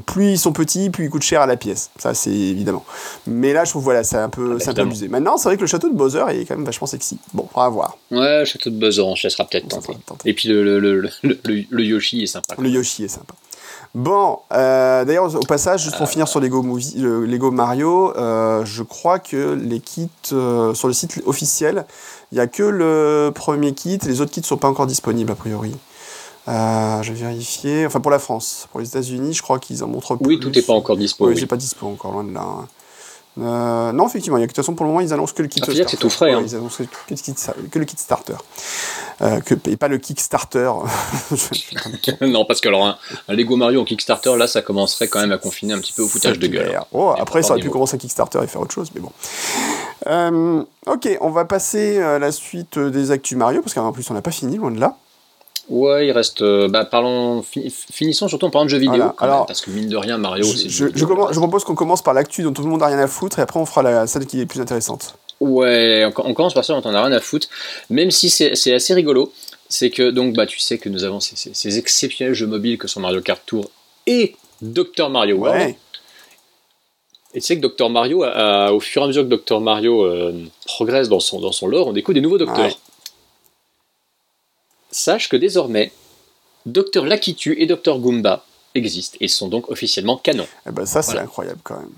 plus 0.07 0.33
ils 0.33 0.38
sont 0.38 0.53
petits, 0.53 0.90
plus 0.90 1.07
ils 1.07 1.11
coûtent 1.11 1.22
cher 1.22 1.42
à 1.42 1.46
la 1.46 1.57
pièce. 1.57 1.90
Ça, 1.98 2.14
c'est 2.14 2.31
évidemment. 2.31 2.85
Mais 3.26 3.53
là, 3.53 3.64
je 3.64 3.70
trouve, 3.70 3.83
voilà, 3.83 4.05
c'est 4.05 4.16
un 4.16 4.29
peu, 4.29 4.57
ah, 4.57 4.62
c'est 4.64 4.79
amusé. 4.79 5.09
Maintenant, 5.09 5.37
c'est 5.37 5.48
vrai 5.48 5.57
que 5.57 5.62
le 5.62 5.66
château 5.66 5.88
de 5.88 5.94
Bowser 5.94 6.24
est 6.31 6.44
quand 6.44 6.57
même 6.57 6.64
vachement 6.64 6.87
sexy. 6.87 7.18
Bon, 7.35 7.48
on 7.55 7.61
va 7.61 7.68
voir. 7.68 7.98
Ouais, 8.11 8.40
le 8.40 8.44
château 8.44 8.70
de 8.70 8.79
Bowser, 8.79 9.03
on 9.03 9.16
se 9.16 9.26
laissera 9.26 9.44
peut-être 9.44 9.68
tenter. 9.68 9.94
Et 10.24 10.35
puis 10.35 10.48
le, 10.48 10.79
le, 10.79 11.11
le, 11.22 11.85
Yoshi 11.85 12.22
est 12.22 12.26
sympa. 12.26 12.55
Le 12.59 12.68
Yoshi 12.68 13.05
est 13.05 13.09
sympa. 13.09 13.35
Bon, 13.92 14.38
euh, 14.53 15.05
d'ailleurs, 15.05 15.35
au 15.35 15.40
passage, 15.40 15.83
juste 15.83 15.96
pour 15.96 16.07
euh. 16.07 16.11
finir 16.11 16.29
sur 16.29 16.38
Lego, 16.38 16.62
Movie, 16.62 16.94
Lego 16.96 17.50
Mario, 17.50 18.16
euh, 18.16 18.64
je 18.64 18.85
crois 18.85 19.18
que 19.18 19.59
les 19.61 19.81
kits 19.81 20.09
sur 20.22 20.87
le 20.87 20.92
site 20.92 21.20
officiel, 21.26 21.85
il 22.31 22.37
n'y 22.37 22.40
a 22.40 22.46
que 22.46 22.62
le 22.62 23.33
premier 23.35 23.72
kit, 23.72 23.98
les 24.05 24.20
autres 24.20 24.31
kits 24.31 24.42
ne 24.42 24.46
sont 24.46 24.57
pas 24.57 24.68
encore 24.68 24.87
disponibles 24.87 25.33
a 25.33 25.35
priori. 25.35 25.74
Euh, 26.48 27.03
je 27.03 27.12
vais 27.12 27.20
vérifier. 27.20 27.87
Enfin, 27.87 28.00
pour 28.00 28.11
la 28.11 28.18
France. 28.18 28.66
Pour 28.70 28.81
les 28.81 28.88
États-Unis, 28.88 29.35
je 29.35 29.42
crois 29.42 29.59
qu'ils 29.59 29.85
en 29.85 29.88
montrent 29.88 30.16
plus. 30.16 30.26
Oui, 30.26 30.40
tout 30.40 30.50
n'est 30.50 30.62
pas 30.62 30.72
encore 30.72 30.96
dispo. 30.96 31.29
Oui, 31.29 31.37
c'est 31.38 31.46
pas 31.46 31.57
dispo 31.57 31.87
encore, 31.87 32.12
loin 32.12 32.24
de 32.24 32.33
là. 32.33 32.42
Hein. 32.42 32.68
Euh, 33.38 33.92
non, 33.92 34.09
effectivement, 34.09 34.38
il 34.38 34.40
y 34.40 34.44
a, 34.44 34.46
de 34.46 34.50
toute 34.50 34.57
façon, 34.57 34.74
pour 34.74 34.85
le 34.85 34.90
moment, 34.90 35.00
ils 35.00 35.12
annoncent 35.12 35.35
que 35.35 35.42
le 35.42 35.48
kit 35.48 35.61
ah, 35.62 35.64
starter. 35.66 35.85
c'est 35.88 35.96
tout 35.96 36.11
frais. 36.11 36.33
Hein. 36.33 36.42
Ils 36.44 36.57
annoncent 36.57 36.83
que, 36.83 37.79
le 37.79 37.85
kit, 37.85 37.96
starter. 37.96 38.35
Euh, 39.22 39.40
que, 39.40 39.55
et 39.68 39.76
pas 39.76 39.88
le 39.88 39.98
Kickstarter. 39.98 40.72
non, 42.22 42.44
parce 42.44 42.61
que 42.61 42.68
alors, 42.68 42.87
un, 43.29 43.35
Lego 43.35 43.57
Mario 43.57 43.81
en 43.81 43.85
Kickstarter, 43.85 44.37
là, 44.37 44.46
ça 44.46 44.62
commencerait 44.62 45.09
quand 45.09 45.20
même 45.20 45.33
à 45.33 45.38
confiner 45.38 45.74
un 45.74 45.79
petit 45.79 45.92
peu 45.92 46.03
au 46.03 46.09
foutage 46.09 46.38
de 46.38 46.46
gueule. 46.48 46.81
Oh, 46.92 47.14
après, 47.16 47.42
ça 47.42 47.53
aurait 47.53 47.62
pu 47.62 47.70
commencer 47.70 47.94
un 47.94 47.98
Kickstarter 47.98 48.40
et 48.42 48.46
faire 48.46 48.61
autre 48.61 48.74
chose, 48.74 48.90
mais 48.94 49.00
bon. 49.00 49.12
Euh, 50.07 50.64
ok, 50.87 51.18
on 51.20 51.31
va 51.31 51.44
passer 51.44 52.00
à 52.00 52.18
la 52.18 52.33
suite 52.33 52.79
des 52.79 53.11
Actus 53.11 53.37
Mario, 53.37 53.61
parce 53.62 53.74
qu'en 53.74 53.92
plus, 53.92 54.11
on 54.11 54.14
n'a 54.14 54.22
pas 54.22 54.31
fini, 54.33 54.57
loin 54.57 54.70
de 54.70 54.81
là. 54.81 54.96
Ouais, 55.70 56.09
il 56.09 56.11
reste. 56.11 56.42
Euh, 56.42 56.68
bah, 56.68 56.85
parlons, 56.85 57.42
finissons 57.42 58.26
surtout 58.26 58.46
en 58.46 58.50
parlant 58.50 58.64
de 58.64 58.70
jeux 58.70 58.78
vidéo. 58.78 59.04
Alors, 59.18 59.46
parce 59.46 59.61
que 59.61 59.70
mine 59.70 59.88
de 59.88 59.96
rien, 59.96 60.18
Mario, 60.18 60.44
c'est. 60.44 60.68
Je, 60.68 60.88
je, 60.88 60.96
je, 60.96 61.04
propose 61.04 61.62
qu'on 61.62 61.76
commence 61.76 62.02
par 62.02 62.12
l'actu 62.12 62.42
dont 62.42 62.52
tout 62.52 62.62
le 62.62 62.68
monde 62.68 62.83
a 62.83 62.87
rien 62.87 62.98
à 62.98 63.06
foutre 63.06 63.38
et 63.38 63.42
après 63.42 63.61
on 63.61 63.66
fera 63.66 63.85
la, 63.85 64.06
celle 64.09 64.26
qui 64.26 64.40
est 64.40 64.46
plus 64.46 64.61
intéressante. 64.61 65.14
Ouais, 65.38 66.04
on, 66.18 66.35
commence 66.35 66.54
par 66.54 66.64
ça 66.64 66.74
dont 66.74 66.83
on 66.85 66.92
a 66.92 67.04
rien 67.04 67.16
à 67.16 67.20
foutre. 67.20 67.48
Même 67.88 68.11
si 68.11 68.30
c'est 68.30 68.74
assez 68.74 68.94
rigolo, 68.94 69.33
c'est 69.68 69.90
que 69.90 70.11
donc 70.11 70.35
bah 70.35 70.44
tu 70.44 70.59
sais 70.59 70.78
que 70.78 70.88
nous 70.88 71.04
avons 71.04 71.20
ces, 71.20 71.37
ces, 71.37 71.78
exceptionnels 71.78 72.35
jeux 72.35 72.48
mobiles 72.48 72.76
que 72.76 72.88
sont 72.88 72.98
Mario 72.98 73.20
Kart 73.20 73.40
Tour 73.46 73.70
et 74.09 74.35
Dr 74.61 75.09
Mario 75.09 75.37
World. 75.37 75.76
Et 77.33 77.40
tu 77.40 77.46
sais 77.46 77.61
que 77.61 77.64
Dr 77.64 77.90
Mario, 77.90 78.24
au 78.24 78.80
fur 78.80 79.02
et 79.02 79.04
à 79.04 79.06
mesure 79.06 79.22
que 79.22 79.35
Dr 79.35 79.61
Mario 79.61 80.04
euh, 80.04 80.33
progresse 80.66 81.09
dans 81.09 81.20
son, 81.20 81.40
dans 81.40 81.52
son 81.52 81.68
lore, 81.68 81.87
on 81.87 81.92
découvre 81.92 82.14
des 82.14 82.20
nouveaux 82.20 82.38
docteurs 82.38 82.76
sache 84.90 85.29
que 85.29 85.37
désormais, 85.37 85.92
Dr 86.66 87.05
Lakitu 87.05 87.61
et 87.61 87.66
Dr 87.66 87.98
Goomba 87.98 88.44
existent 88.74 89.16
et 89.20 89.29
sont 89.29 89.48
donc 89.48 89.70
officiellement 89.70 90.16
canon. 90.16 90.46
Eh 90.66 90.70
ben 90.70 90.87
ça, 90.87 91.03
c'est 91.03 91.18
incroyable 91.18 91.61
quand 91.64 91.79
même. 91.79 91.90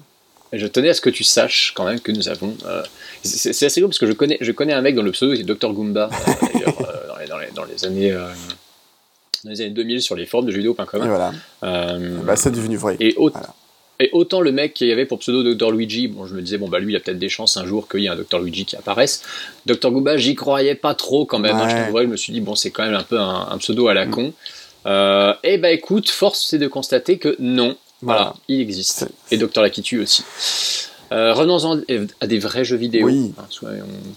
je 0.53 0.67
tenais 0.67 0.91
à 0.91 0.95
ce 0.95 1.01
que 1.01 1.11
tu 1.11 1.25
saches 1.25 1.73
quand 1.77 1.85
même 1.85 2.01
que 2.01 2.13
nous 2.13 2.29
avons. 2.29 2.57
Euh, 2.67 2.83
c'est 3.23 3.67
assez 3.67 3.81
beau 3.81 3.89
parce 3.89 3.99
que 3.99 4.07
je 4.07 4.13
connais, 4.13 4.39
je 4.41 4.53
connais 4.53 4.73
un 4.73 4.83
mec 4.83 4.95
dont 4.95 5.03
le 5.03 5.13
pseudo 5.13 5.33
est 5.33 5.43
Dr 5.43 5.73
Goomba, 5.73 6.09
euh, 6.13 6.47
d'ailleurs, 6.55 6.81
euh, 6.81 7.27
dans, 7.29 7.39
les, 7.39 7.51
dans, 7.51 7.65
les, 7.65 7.85
années. 7.85 8.13
dans 8.13 9.51
les 9.51 9.61
années 9.61 9.71
2000 9.71 10.03
sur 10.03 10.17
les 10.17 10.27
forums 10.27 10.47
de 10.47 10.53
jeuxvideo.com. 10.53 11.03
Et 11.03 11.09
voilà. 11.09 11.33
Ben, 11.61 12.37
c'est 12.37 12.53
devenu 12.53 12.77
vrai. 12.77 12.97
Et 13.01 13.15
autre, 13.17 13.41
et 14.03 14.11
autant 14.11 14.41
le 14.41 14.51
mec 14.51 14.75
qui 14.75 14.89
y 14.89 14.91
avait 14.91 15.07
pour 15.07 15.21
pseudo 15.21 15.55
Dr 15.55 15.71
Luigi, 15.71 16.09
bon, 16.09 16.27
je 16.27 16.35
me 16.35 16.43
disais, 16.43 16.59
bon, 16.59 16.69
bah 16.69 16.81
lui, 16.81 16.91
il 16.91 16.95
y 16.95 16.97
a 16.97 17.01
peut-être 17.01 17.21
des 17.21 17.29
chances 17.29 17.57
un 17.57 17.65
jour 17.65 17.87
qu'il 17.89 18.01
y 18.01 18.07
ait 18.07 18.09
un 18.09 18.17
Dr 18.17 18.41
Luigi 18.41 18.65
qui 18.65 18.75
apparaisse. 18.75 19.23
Dr 19.65 19.93
Gooba, 19.93 20.17
j'y 20.17 20.35
croyais 20.35 20.75
pas 20.75 20.97
trop 20.97 21.25
quand 21.25 21.39
même. 21.39 21.55
Hein, 21.55 21.69
je, 21.69 21.97
je 21.97 22.07
me 22.07 22.17
suis 22.17 22.33
dit, 22.33 22.41
bon, 22.41 22.57
c'est 22.57 22.73
quand 22.73 22.83
même 22.83 22.97
un 22.97 23.05
peu 23.05 23.21
un, 23.21 23.57
pseudo 23.59 23.87
à 23.87 23.95
la 23.95 24.07
mm. 24.07 24.11
con. 24.11 24.33
Euh, 24.87 25.33
et 25.45 25.59
bah 25.59 25.71
écoute, 25.71 26.11
force 26.11 26.45
c'est 26.51 26.59
de 26.59 26.67
constater 26.67 27.19
que 27.19 27.37
non, 27.39 27.77
voilà, 28.01 28.35
il 28.49 28.61
existe. 28.61 29.09
Et 29.31 29.37
Dr 29.37 29.63
Lakitu 29.63 30.01
aussi. 30.01 30.25
Euh, 31.13 31.35
revenons-en 31.35 31.81
à 32.21 32.27
des 32.27 32.39
vrais 32.39 32.65
jeux 32.65 32.77
vidéo. 32.77 33.07
Oui. 33.07 33.35
Hein, 33.39 33.45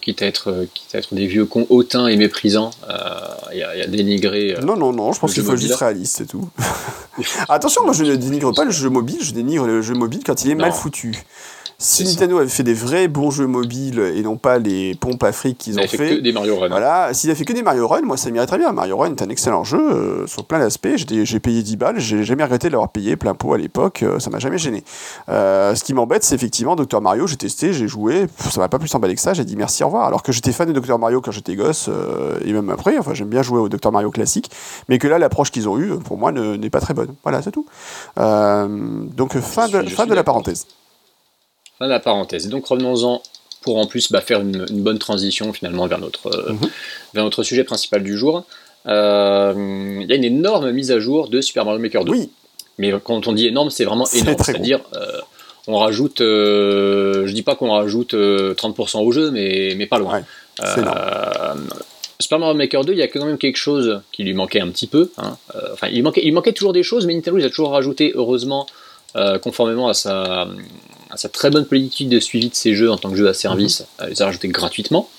quitte, 0.02 0.22
à 0.22 0.28
être, 0.28 0.66
quitte 0.74 0.96
à 0.96 1.00
être 1.00 1.14
des 1.14 1.28
vieux 1.28 1.46
cons 1.46 1.68
hautains 1.70 2.08
et 2.08 2.16
méprisants, 2.16 2.72
euh, 2.90 2.94
il 3.52 3.58
y, 3.58 3.64
a 3.64 3.88
dénigré. 3.88 4.56
Euh, 4.56 4.62
non, 4.62 4.78
non, 4.78 4.94
non, 4.94 5.12
je 5.12 5.20
pense 5.20 5.34
qu'il 5.34 5.44
faut 5.44 5.58
juste 5.58 5.76
réaliste, 5.76 6.18
c'est 6.18 6.26
tout. 6.26 6.50
Attention, 7.50 7.84
moi 7.84 7.94
je 7.94 8.04
ne 8.04 8.16
dénigre 8.16 8.54
pas 8.54 8.64
le 8.64 8.72
jeu 8.72 8.90
mobile, 8.90 9.18
je 9.22 9.34
dénigre 9.34 9.66
le 9.66 9.82
jeu 9.82 9.94
mobile 9.94 10.22
quand 10.26 10.46
il 10.46 10.52
est 10.52 10.56
mal 10.56 10.72
foutu. 10.72 11.14
Si 11.78 12.06
Nintendo 12.06 12.38
avait 12.38 12.48
fait 12.48 12.64
des 12.64 12.74
vrais 12.74 13.10
bons 13.10 13.32
jeux 13.32 13.48
mobiles 13.48 14.00
et 14.00 14.22
non 14.22 14.38
pas 14.38 14.60
les 14.60 14.96
pompes 14.96 15.30
fric 15.32 15.58
qu'ils 15.58 15.78
ont 15.78 15.82
fait, 15.82 15.98
fait 15.98 16.16
que 16.18 16.22
des 16.22 16.32
Mario 16.32 16.58
Run. 16.58 16.70
Voilà, 16.70 17.14
s'il 17.14 17.30
a 17.32 17.36
fait 17.36 17.44
que 17.44 17.52
des 17.52 17.64
Mario 17.64 17.88
Run, 17.88 18.04
moi 18.04 18.16
ça 18.16 18.32
m'irait 18.32 18.48
très 18.48 18.58
bien. 18.58 18.72
Mario 18.72 18.98
Run 18.98 19.12
est 19.12 19.22
un 19.22 19.30
excellent 19.30 19.66
jeu 19.66 19.80
euh, 19.80 20.28
sur 20.28 20.46
plein 20.46 20.60
d'aspects. 20.60 20.88
J'ai 20.96 21.40
payé 21.40 21.64
10 21.64 21.76
balles, 21.76 22.00
j'ai 22.00 22.24
jamais 22.24 22.44
regretté 22.44 22.68
de 22.68 22.72
l'avoir 22.72 22.90
payé 22.90 23.18
plein 23.18 23.34
pot 23.34 23.54
à 23.54 23.58
l'époque, 23.58 24.04
euh, 24.04 24.20
ça 24.20 24.30
m'a 24.30 24.40
jamais 24.40 24.58
gêné. 24.58 24.86
Euh, 25.28 25.76
ce 25.76 25.84
qui 25.84 25.94
m'embête, 25.94 26.24
c'est 26.24 26.36
effectivement 26.36 26.78
Dr 26.78 27.02
Mario, 27.02 27.28
j'ai 27.28 27.36
testé, 27.36 27.74
j'ai 27.74 27.88
joué, 27.90 28.28
ça 28.38 28.62
m'a 28.62 28.70
pas 28.70 28.80
plus 28.80 28.94
emballé 28.96 29.16
que 29.16 29.22
ça, 29.22 29.34
j'ai 29.34 29.44
dit 29.44 29.58
merci, 29.58 29.84
au 29.84 29.88
revoir. 29.88 30.06
Alors 30.06 30.24
que 30.24 30.32
j'étais 30.32 30.54
fan 30.54 30.72
de 30.72 30.80
Dr 30.80 30.98
Mario 30.98 31.20
quand 31.20 31.32
j'étais 31.32 31.56
gosse 31.56 31.90
et 32.46 32.54
même 32.54 32.70
après, 32.70 32.98
enfin 32.98 33.14
j'aime 33.14 33.30
bien 33.30 33.42
jouer 33.42 33.60
au 33.60 33.68
Dr 33.68 33.92
Mario 33.92 34.12
classique, 34.12 34.50
mais 34.88 34.98
que 34.98 35.08
là 35.08 35.20
l'approche 35.20 35.52
qu'ils 35.52 35.68
ont 35.68 35.78
eue, 35.78 35.98
pour 36.00 36.18
moi, 36.18 36.32
n'est 36.32 36.70
pas 36.70 36.80
très 36.80 36.94
bonne. 36.94 37.14
Voilà, 37.24 37.42
c'est 37.42 37.52
tout. 37.52 37.66
donc 38.16 39.38
fin 39.40 39.68
de, 39.68 39.82
fin 39.90 40.06
de 40.06 40.14
la 40.14 40.24
parenthèse. 40.24 40.66
Fin 41.80 41.86
de 41.86 41.92
la 41.92 42.00
parenthèse. 42.00 42.46
Et 42.46 42.50
donc 42.50 42.66
revenons-en 42.66 43.22
pour 43.66 43.78
en 43.78 43.88
plus 43.88 44.12
bah, 44.12 44.22
faire 44.22 44.42
une, 44.42 44.66
bonne 44.70 45.00
transition 45.00 45.52
finalement 45.52 45.88
vers 45.88 45.98
notre, 46.00 46.28
euh, 46.28 46.54
mhm. 46.54 46.70
vers 47.16 47.24
notre 47.24 47.44
sujet 47.44 47.64
principal 47.64 48.04
du 48.04 48.16
jour. 48.16 48.46
Euh, 48.86 49.54
il 50.02 50.08
y 50.08 50.14
a 50.14 50.16
une 50.16 50.24
énorme 50.24 50.72
mise 50.72 50.92
à 50.92 51.00
jour 51.00 51.28
de 51.28 51.42
Super 51.42 51.66
Mario 51.66 51.80
Maker 51.82 52.06
2. 52.06 52.12
Oui. 52.12 52.30
Mais 52.78 52.94
quand 53.04 53.28
on 53.28 53.34
dit 53.34 53.48
énorme, 53.48 53.72
c'est 53.72 53.86
vraiment 53.86 54.08
énorme. 54.14 54.38
C'est-à-dire, 54.44 54.82
euh, 54.94 55.20
on 55.68 55.78
rajoute, 55.78 56.20
je 56.20 57.32
dis 57.32 57.42
pas 57.42 57.56
qu'on 57.56 57.72
rajoute 57.72 58.14
30% 58.14 59.00
au 59.00 59.12
jeu, 59.12 59.32
mais, 59.32 59.74
mais 59.76 59.88
pas 59.88 59.98
loin. 59.98 60.22
Super 62.20 62.40
Mario 62.40 62.54
Maker 62.54 62.86
2, 62.86 62.94
il 62.94 63.00
y 63.00 63.02
a 63.02 63.08
quand 63.08 63.26
même 63.26 63.40
quelque 63.40 63.58
chose 63.58 64.02
qui 64.12 64.24
lui 64.24 64.36
manquait 64.36 64.62
un 64.62 64.70
petit 64.70 64.88
peu. 64.88 65.10
Hein. 65.18 65.38
enfin, 65.74 65.88
il 65.92 66.04
manquait, 66.04 66.22
il 66.24 66.34
manquait 66.34 66.54
toujours 66.54 66.74
des 66.74 66.84
choses, 66.84 67.08
mais 67.08 67.16
Nintendo 67.16 67.40
il 67.40 67.46
a 67.46 67.50
toujours 67.50 67.72
rajouté, 67.72 68.12
heureusement, 68.14 68.68
conformément 69.42 69.88
à 69.88 69.96
sa, 69.96 70.48
sa 71.16 71.30
très 71.30 71.50
bonne 71.50 71.66
politique 71.66 72.10
de 72.10 72.20
suivi 72.20 72.50
de 72.50 72.56
ces 72.56 72.74
jeux 72.74 72.92
en 72.92 72.98
tant 72.98 73.10
que 73.10 73.16
jeu 73.16 73.28
à 73.28 73.34
service, 73.34 73.86
mhm. 74.02 74.10
les 74.10 74.22
a 74.22 74.26
rajoutés 74.26 74.48
gratuitement. 74.48 75.10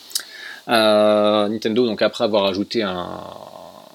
Nintendo, 0.69 1.87
donc 1.87 2.03
après 2.03 2.25
avoir 2.25 2.47
ajouté 2.47 2.83
un, 2.83 3.21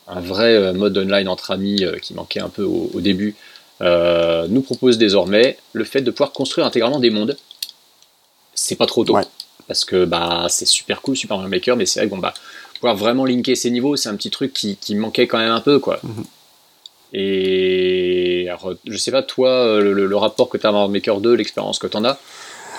vrai 0.08 0.74
mode 0.74 0.98
online 0.98 1.28
entre 1.28 1.52
amis 1.52 1.84
qui 2.02 2.14
manquait 2.14 2.40
un 2.40 2.50
peu 2.50 2.64
au, 2.64 3.02
début, 3.02 3.36
nous 3.82 4.62
propose 4.62 4.98
désormais 4.98 5.58
le 5.74 5.84
fait 5.84 6.02
de 6.02 6.12
pouvoir 6.12 6.32
construire 6.32 6.66
intégralement 6.66 7.00
des 7.00 7.10
mondes. 7.10 7.36
C'est 8.54 8.76
pas 8.76 8.86
trop 8.86 9.04
tôt. 9.04 9.18
Parce 9.68 9.86
que 9.86 10.06
bah, 10.06 10.48
c'est 10.50 10.66
super 10.66 11.02
cool, 11.02 11.16
Super 11.16 11.38
Mario 11.38 11.50
Maker, 11.50 11.78
mais 11.78 11.86
c'est 11.86 12.00
vrai 12.00 12.08
que 12.08 12.14
bon, 12.14 12.20
bah, 12.20 12.34
pouvoir 12.76 12.96
vraiment 12.96 13.26
linker 13.26 13.56
ces 13.56 13.72
niveaux, 13.72 13.96
c'est 13.96 14.10
un 14.10 14.16
petit 14.16 14.32
truc 14.32 14.54
qui, 14.54 14.76
qui, 14.76 14.96
manquait 14.96 15.28
quand 15.28 15.38
même 15.38 15.52
un 15.52 15.62
peu. 15.62 15.80
quoi. 15.80 16.00
Mhm. 16.04 16.26
Et 17.14 18.46
alors, 18.48 18.74
je 18.88 18.98
sais 18.98 19.12
pas, 19.12 19.24
toi, 19.24 19.80
le, 19.80 19.94
le 19.94 20.16
rapport 20.16 20.50
que 20.50 20.58
tu 20.58 20.66
as 20.66 20.70
à 20.70 20.88
Maker 20.88 21.20
2, 21.20 21.34
l'expérience 21.34 21.80
que 21.80 21.88
tu 21.88 21.98
en 21.98 22.06
as, 22.06 22.20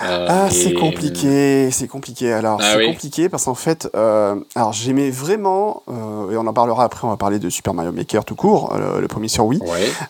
euh, 0.03 0.27
ah, 0.29 0.49
c'est 0.51 0.73
compliqué, 0.73 1.71
c'est 1.71 1.89
compliqué. 1.89 2.33
Alors, 2.33 2.59
ah 2.61 2.75
c'est 2.75 2.87
compliqué 2.87 3.29
parce 3.29 3.45
qu'en 3.45 3.55
fait, 3.55 3.89
euh, 3.95 4.37
alors 4.55 4.73
j'aimais 4.73 5.11
vraiment, 5.11 5.83
euh, 5.89 6.33
et 6.33 6.37
on 6.37 6.47
en 6.47 6.53
parlera 6.53 6.85
après, 6.85 7.07
on 7.07 7.11
va 7.11 7.17
parler 7.17 7.39
de 7.39 7.51
Super 7.51 7.75
Mario 7.75 7.93
Maker 7.93 8.25
tout 8.25 8.35
court, 8.35 8.77
le, 8.77 9.07
premier 9.09 9.29
sur 9.29 9.47
Wii. 9.47 9.61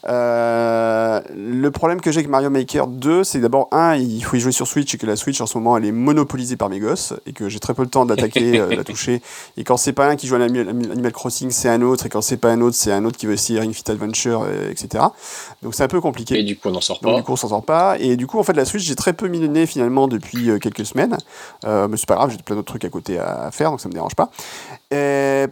le 0.05 1.71
problème 1.71 2.01
que 2.01 2.11
j'ai 2.11 2.19
avec 2.19 2.31
Mario 2.31 2.51
Maker 2.51 2.87
2, 2.87 3.25
c'est 3.25 3.41
d'abord, 3.41 3.69
un, 3.73 3.97
il 3.97 4.23
faut 4.25 4.37
y 4.37 4.41
jouer 4.41 4.53
sur 4.53 4.67
Switch 4.67 4.95
et 4.95 4.99
que 4.99 5.07
la 5.07 5.17
Switch 5.17 5.41
en 5.41 5.47
ce 5.47 5.59
moment, 5.59 5.77
elle 5.77 5.85
est 5.85 5.93
monopolisée 5.93 6.57
par 6.57 6.69
mes 6.69 6.79
gosses 6.79 7.15
et 7.27 7.33
que 7.33 7.49
j'ai 7.49 7.59
très 7.59 7.75
peu 7.75 7.83
le 7.83 7.89
temps 7.89 8.07
d'attaquer, 8.07 8.53
de 8.53 8.75
la 8.77 8.85
toucher. 8.85 9.21
Et 9.57 9.65
quand 9.65 9.77
c'est 9.77 9.93
pas 9.93 10.07
un 10.07 10.17
qui 10.17 10.27
joue 10.27 10.37
à 10.37 10.43
Animal 10.43 11.13
Crossing, 11.13 11.51
c'est 11.51 11.69
un 11.69 11.83
autre, 11.83 12.07
et 12.07 12.09
quand 12.09 12.23
c'est 12.23 12.37
pas 12.37 12.51
un 12.51 12.61
autre, 12.61 12.77
c'est 12.77 12.93
un 12.93 13.05
autre 13.05 13.19
qui 13.19 13.27
veut 13.27 13.35
essayer 13.35 13.61
Ring 13.61 13.75
Fit 13.75 13.91
Adventure, 13.91 14.47
etc. 14.71 15.05
Donc 15.63 15.75
c'est 15.75 15.83
un 15.83 15.89
peu 15.89 16.01
compliqué. 16.01 16.39
Et 16.39 16.45
du 16.45 16.57
coup, 16.57 16.69
on 16.69 16.73
n'en 16.73 16.81
sort 16.81 17.01
pas. 17.01 17.09
Donc, 17.09 17.19
du 17.19 17.23
coup, 17.25 17.33
on 17.33 17.37
s'en 17.37 17.49
sort 17.49 17.65
pas. 17.65 17.97
Et 17.99 18.17
du 18.17 18.27
coup, 18.27 18.39
en 18.39 18.43
fait, 18.43 18.55
la 18.55 18.65
Switch, 18.65 18.85
j'ai 18.85 18.95
très 18.95 19.13
peu 19.13 19.29
mis 19.29 19.41
le 19.41 19.49
nez 19.49 19.67
finalement 19.73 20.09
depuis 20.09 20.51
euh, 20.51 20.59
quelques 20.59 20.85
semaines. 20.85 21.17
Euh, 21.65 21.89
mais 21.89 21.97
c'est 21.97 22.07
pas 22.07 22.15
grave, 22.15 22.31
j'ai 22.31 22.39
plein 22.39 22.57
d'autres 22.57 22.69
trucs 22.69 22.85
à 22.85 22.89
côté 22.89 23.19
à 23.19 23.51
faire, 23.51 23.71
donc 23.71 23.81
ça 23.81 23.89
me 23.89 23.95
dérange 23.95 24.15
pas. 24.15 24.31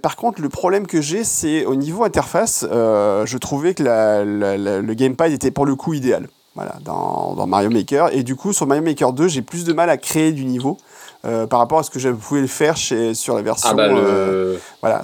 par 0.02 0.16
contre, 0.16 0.40
le 0.40 0.48
problème 0.48 0.86
que 0.86 1.00
j'ai, 1.00 1.24
c'est 1.24 1.64
au 1.64 1.74
niveau 1.74 2.04
interface, 2.04 2.66
euh, 2.70 3.26
je 3.26 3.38
trouvais 3.38 3.74
que 3.74 3.82
le 3.82 4.94
gamepad 4.94 5.32
était 5.32 5.50
pour 5.50 5.66
le 5.66 5.74
coup 5.74 5.94
idéal. 5.94 6.28
Voilà, 6.56 6.74
dans, 6.84 7.46
Mario 7.46 7.70
Maker. 7.70 8.12
Et 8.12 8.22
du 8.22 8.34
coup, 8.34 8.52
sur 8.52 8.66
Mario 8.66 8.82
Maker 8.82 9.12
2, 9.12 9.28
j'ai 9.28 9.40
plus 9.40 9.64
de 9.64 9.72
mal 9.72 9.88
à 9.88 9.96
créer 9.96 10.32
du 10.32 10.44
niveau 10.44 10.78
par 11.22 11.58
rapport 11.58 11.78
à 11.78 11.82
ce 11.82 11.90
que 11.90 11.98
je 11.98 12.10
pouvais 12.10 12.40
le 12.40 12.46
faire 12.46 12.76
chez, 12.76 13.14
sur 13.14 13.34
la 13.34 13.42
version. 13.42 13.70
Ah 13.70 13.74
bah 13.74 13.88
voilà, 14.80 15.02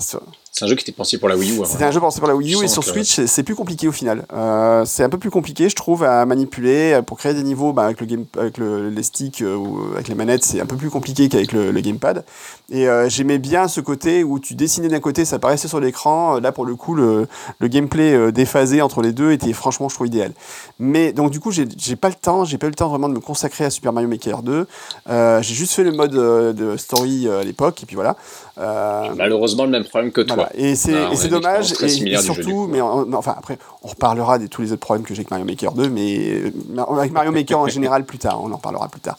c'est 0.56 0.64
un 0.64 0.68
jeu 0.68 0.74
qui 0.74 0.84
était 0.84 0.92
pensé 0.92 1.18
pour 1.18 1.28
la 1.28 1.36
Wii 1.36 1.58
U. 1.58 1.60
C'était 1.66 1.84
un 1.84 1.90
jeu 1.90 2.00
pensé 2.00 2.18
pour 2.18 2.28
la 2.28 2.34
Wii 2.34 2.54
U 2.54 2.64
et 2.64 2.68
sur 2.68 2.82
Switch, 2.82 3.20
c'est 3.26 3.42
plus 3.42 3.54
compliqué 3.54 3.88
au 3.88 3.92
final. 3.92 4.24
Euh, 4.32 4.86
c'est 4.86 5.02
un 5.02 5.10
peu 5.10 5.18
plus 5.18 5.28
compliqué, 5.28 5.68
je 5.68 5.76
trouve, 5.76 6.02
à 6.02 6.24
manipuler. 6.24 6.98
Pour 7.06 7.18
créer 7.18 7.34
des 7.34 7.42
niveaux 7.42 7.74
bah, 7.74 7.84
avec, 7.84 8.00
le 8.00 8.06
game, 8.06 8.24
avec 8.38 8.56
le, 8.56 8.88
les 8.88 9.02
sticks 9.02 9.42
euh, 9.42 9.54
ou 9.54 9.92
avec 9.92 10.08
les 10.08 10.14
manettes, 10.14 10.44
c'est 10.44 10.58
un 10.58 10.64
peu 10.64 10.76
plus 10.76 10.88
compliqué 10.88 11.28
qu'avec 11.28 11.52
le, 11.52 11.78
gamepad. 11.78 12.24
Et 12.70 12.86
j'aimais 13.08 13.38
bien 13.38 13.68
ce 13.68 13.80
côté 13.80 14.24
où 14.24 14.38
tu 14.38 14.54
dessinais 14.54 14.88
d'un 14.88 15.00
côté, 15.00 15.24
ça 15.24 15.36
apparaissait 15.36 15.68
sur 15.68 15.80
l'écran. 15.80 16.40
Là, 16.40 16.52
pour 16.52 16.66
le 16.66 16.74
coup, 16.74 16.94
le, 16.94 17.26
le 17.58 17.68
gameplay 17.68 18.32
déphasé 18.32 18.82
entre 18.82 19.02
les 19.02 19.12
deux 19.12 19.32
était 19.32 19.52
franchement, 19.52 19.88
je 19.88 19.94
trouve, 19.94 20.08
idéal. 20.08 20.32
Mais 20.78 21.12
donc, 21.12 21.30
du 21.30 21.40
coup, 21.40 21.52
j'ai 21.52 21.96
pas 21.96 22.08
le 22.08 22.14
temps, 22.14 22.44
j'ai 22.44 22.58
pas 22.58 22.66
eu 22.66 22.70
le 22.70 22.74
temps 22.74 22.88
vraiment 22.88 23.08
de 23.08 23.14
me 23.14 23.20
consacrer 23.20 23.64
à 23.64 23.70
Super 23.70 23.92
Mario 23.92 24.08
Maker 24.08 24.42
2. 24.42 24.66
j'ai 25.08 25.54
juste 25.54 25.74
fait 25.74 25.84
le 25.84 25.92
mode 25.92 26.12
de 26.12 26.76
story 26.76 27.28
à 27.28 27.44
l'époque, 27.44 27.82
et 27.82 27.86
puis 27.86 27.94
voilà. 27.94 28.16
Malheureusement, 28.56 29.64
le 29.64 29.70
même 29.70 29.84
problème 29.84 30.12
que 30.12 30.22
toi. 30.22 30.48
Et 30.54 30.74
c'est 30.74 30.94
ah, 30.94 31.28
dommage, 31.28 31.72
et, 31.82 32.16
surtout, 32.18 32.66
mais 32.66 32.80
enfin 32.80 33.34
après, 33.36 33.58
on 33.82 33.88
reparlera 33.88 34.38
de 34.38 34.46
tous 34.46 34.62
les 34.62 34.72
autres 34.72 34.80
problèmes 34.80 35.04
que 35.04 35.14
j'ai 35.14 35.20
avec 35.20 35.30
Mario 35.30 35.46
Maker 35.46 35.72
2, 35.72 35.88
mais 35.88 36.42
euh, 36.44 36.82
avec 36.98 37.12
Mario 37.12 37.32
Maker 37.32 37.58
en 37.58 37.66
général 37.68 38.04
plus 38.04 38.18
tard, 38.18 38.42
on 38.42 38.52
en 38.52 38.58
parlera 38.58 38.88
plus 38.88 39.00
tard. 39.00 39.18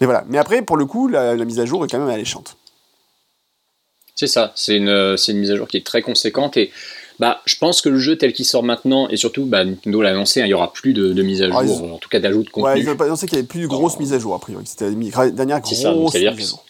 Mais 0.00 0.06
voilà, 0.06 0.24
mais 0.28 0.38
après, 0.38 0.62
pour 0.62 0.76
le 0.76 0.86
coup, 0.86 1.08
la, 1.08 1.36
mise 1.36 1.60
à 1.60 1.66
jour 1.66 1.84
est 1.84 1.88
quand 1.88 1.98
même 1.98 2.08
alléchante. 2.08 2.56
C'est 4.16 4.26
ça, 4.26 4.52
c'est 4.56 4.76
une, 4.76 4.88
une 4.88 5.38
mise 5.38 5.50
à 5.50 5.56
jour 5.56 5.68
qui 5.68 5.76
est 5.76 5.86
très 5.86 6.02
conséquente 6.02 6.56
et 6.56 6.72
bah, 7.18 7.40
je 7.46 7.56
pense 7.56 7.80
que 7.80 7.88
le 7.88 7.98
jeu 7.98 8.16
tel 8.16 8.32
qu'il 8.32 8.44
sort 8.44 8.62
maintenant, 8.62 9.08
et 9.08 9.16
surtout, 9.16 9.46
bah, 9.46 9.64
Nintendo 9.64 10.02
l'a 10.02 10.10
annoncé, 10.10 10.40
hein, 10.40 10.44
il 10.44 10.48
n'y 10.48 10.54
aura 10.54 10.72
plus 10.72 10.92
de, 10.92 11.22
mise 11.22 11.42
à 11.42 11.46
ah, 11.52 11.64
jour, 11.64 11.94
en 11.94 11.98
tout 11.98 12.08
cas 12.08 12.20
d'ajout 12.20 12.42
de 12.42 12.50
contenu. 12.50 12.72
Ouais, 12.72 12.80
ils 12.80 12.88
ont 12.90 13.00
annoncé 13.00 13.26
qu'il 13.26 13.36
n'y 13.36 13.40
avait 13.40 13.48
plus 13.48 13.62
de 13.62 13.66
grosses 13.66 13.98
mises 13.98 14.12
à 14.12 14.18
jour, 14.18 14.34
a 14.34 14.38
priori. 14.38 14.64
C'était 14.66 14.90
la 14.90 15.30
dernière 15.30 15.60
grosse 15.60 15.78
mise 15.78 15.86
à 15.86 15.92
jour. 16.34 16.64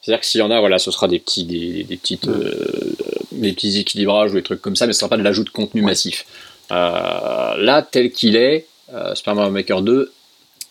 C'est-à-dire 0.00 0.20
que 0.20 0.26
s'il 0.26 0.40
y 0.40 0.42
en 0.42 0.50
a, 0.50 0.58
voilà, 0.58 0.78
ce 0.78 0.90
sera 0.90 1.06
des 1.06 1.20
petits, 1.20 1.44
des, 1.44 1.84
des 1.84 1.96
petites, 1.96 2.26
euh, 2.26 2.96
des 3.30 3.52
petits 3.52 3.78
équilibrages 3.78 4.32
ou 4.32 4.34
des 4.34 4.42
trucs 4.42 4.60
comme 4.60 4.74
ça, 4.74 4.86
mais 4.86 4.94
ce 4.94 5.00
sera 5.00 5.08
pas 5.08 5.16
de 5.16 5.22
l'ajout 5.22 5.44
de 5.44 5.50
contenu 5.50 5.82
massif. 5.82 6.26
Euh, 6.72 7.56
là, 7.56 7.82
tel 7.82 8.10
qu'il 8.10 8.34
est, 8.34 8.66
euh, 8.92 9.14
Super 9.14 9.36
Mario 9.36 9.52
Maker 9.52 9.82
2 9.82 10.12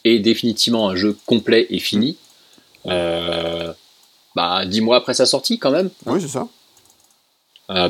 est 0.03 0.19
définitivement 0.19 0.89
un 0.89 0.95
jeu 0.95 1.15
complet 1.25 1.67
et 1.69 1.79
fini. 1.79 2.17
Bah, 4.35 4.65
dix 4.65 4.81
mois 4.81 4.97
après 4.97 5.13
sa 5.13 5.25
sortie, 5.25 5.59
quand 5.59 5.71
même. 5.71 5.89
Oui, 6.05 6.21
c'est 6.21 6.27
ça. 6.27 6.47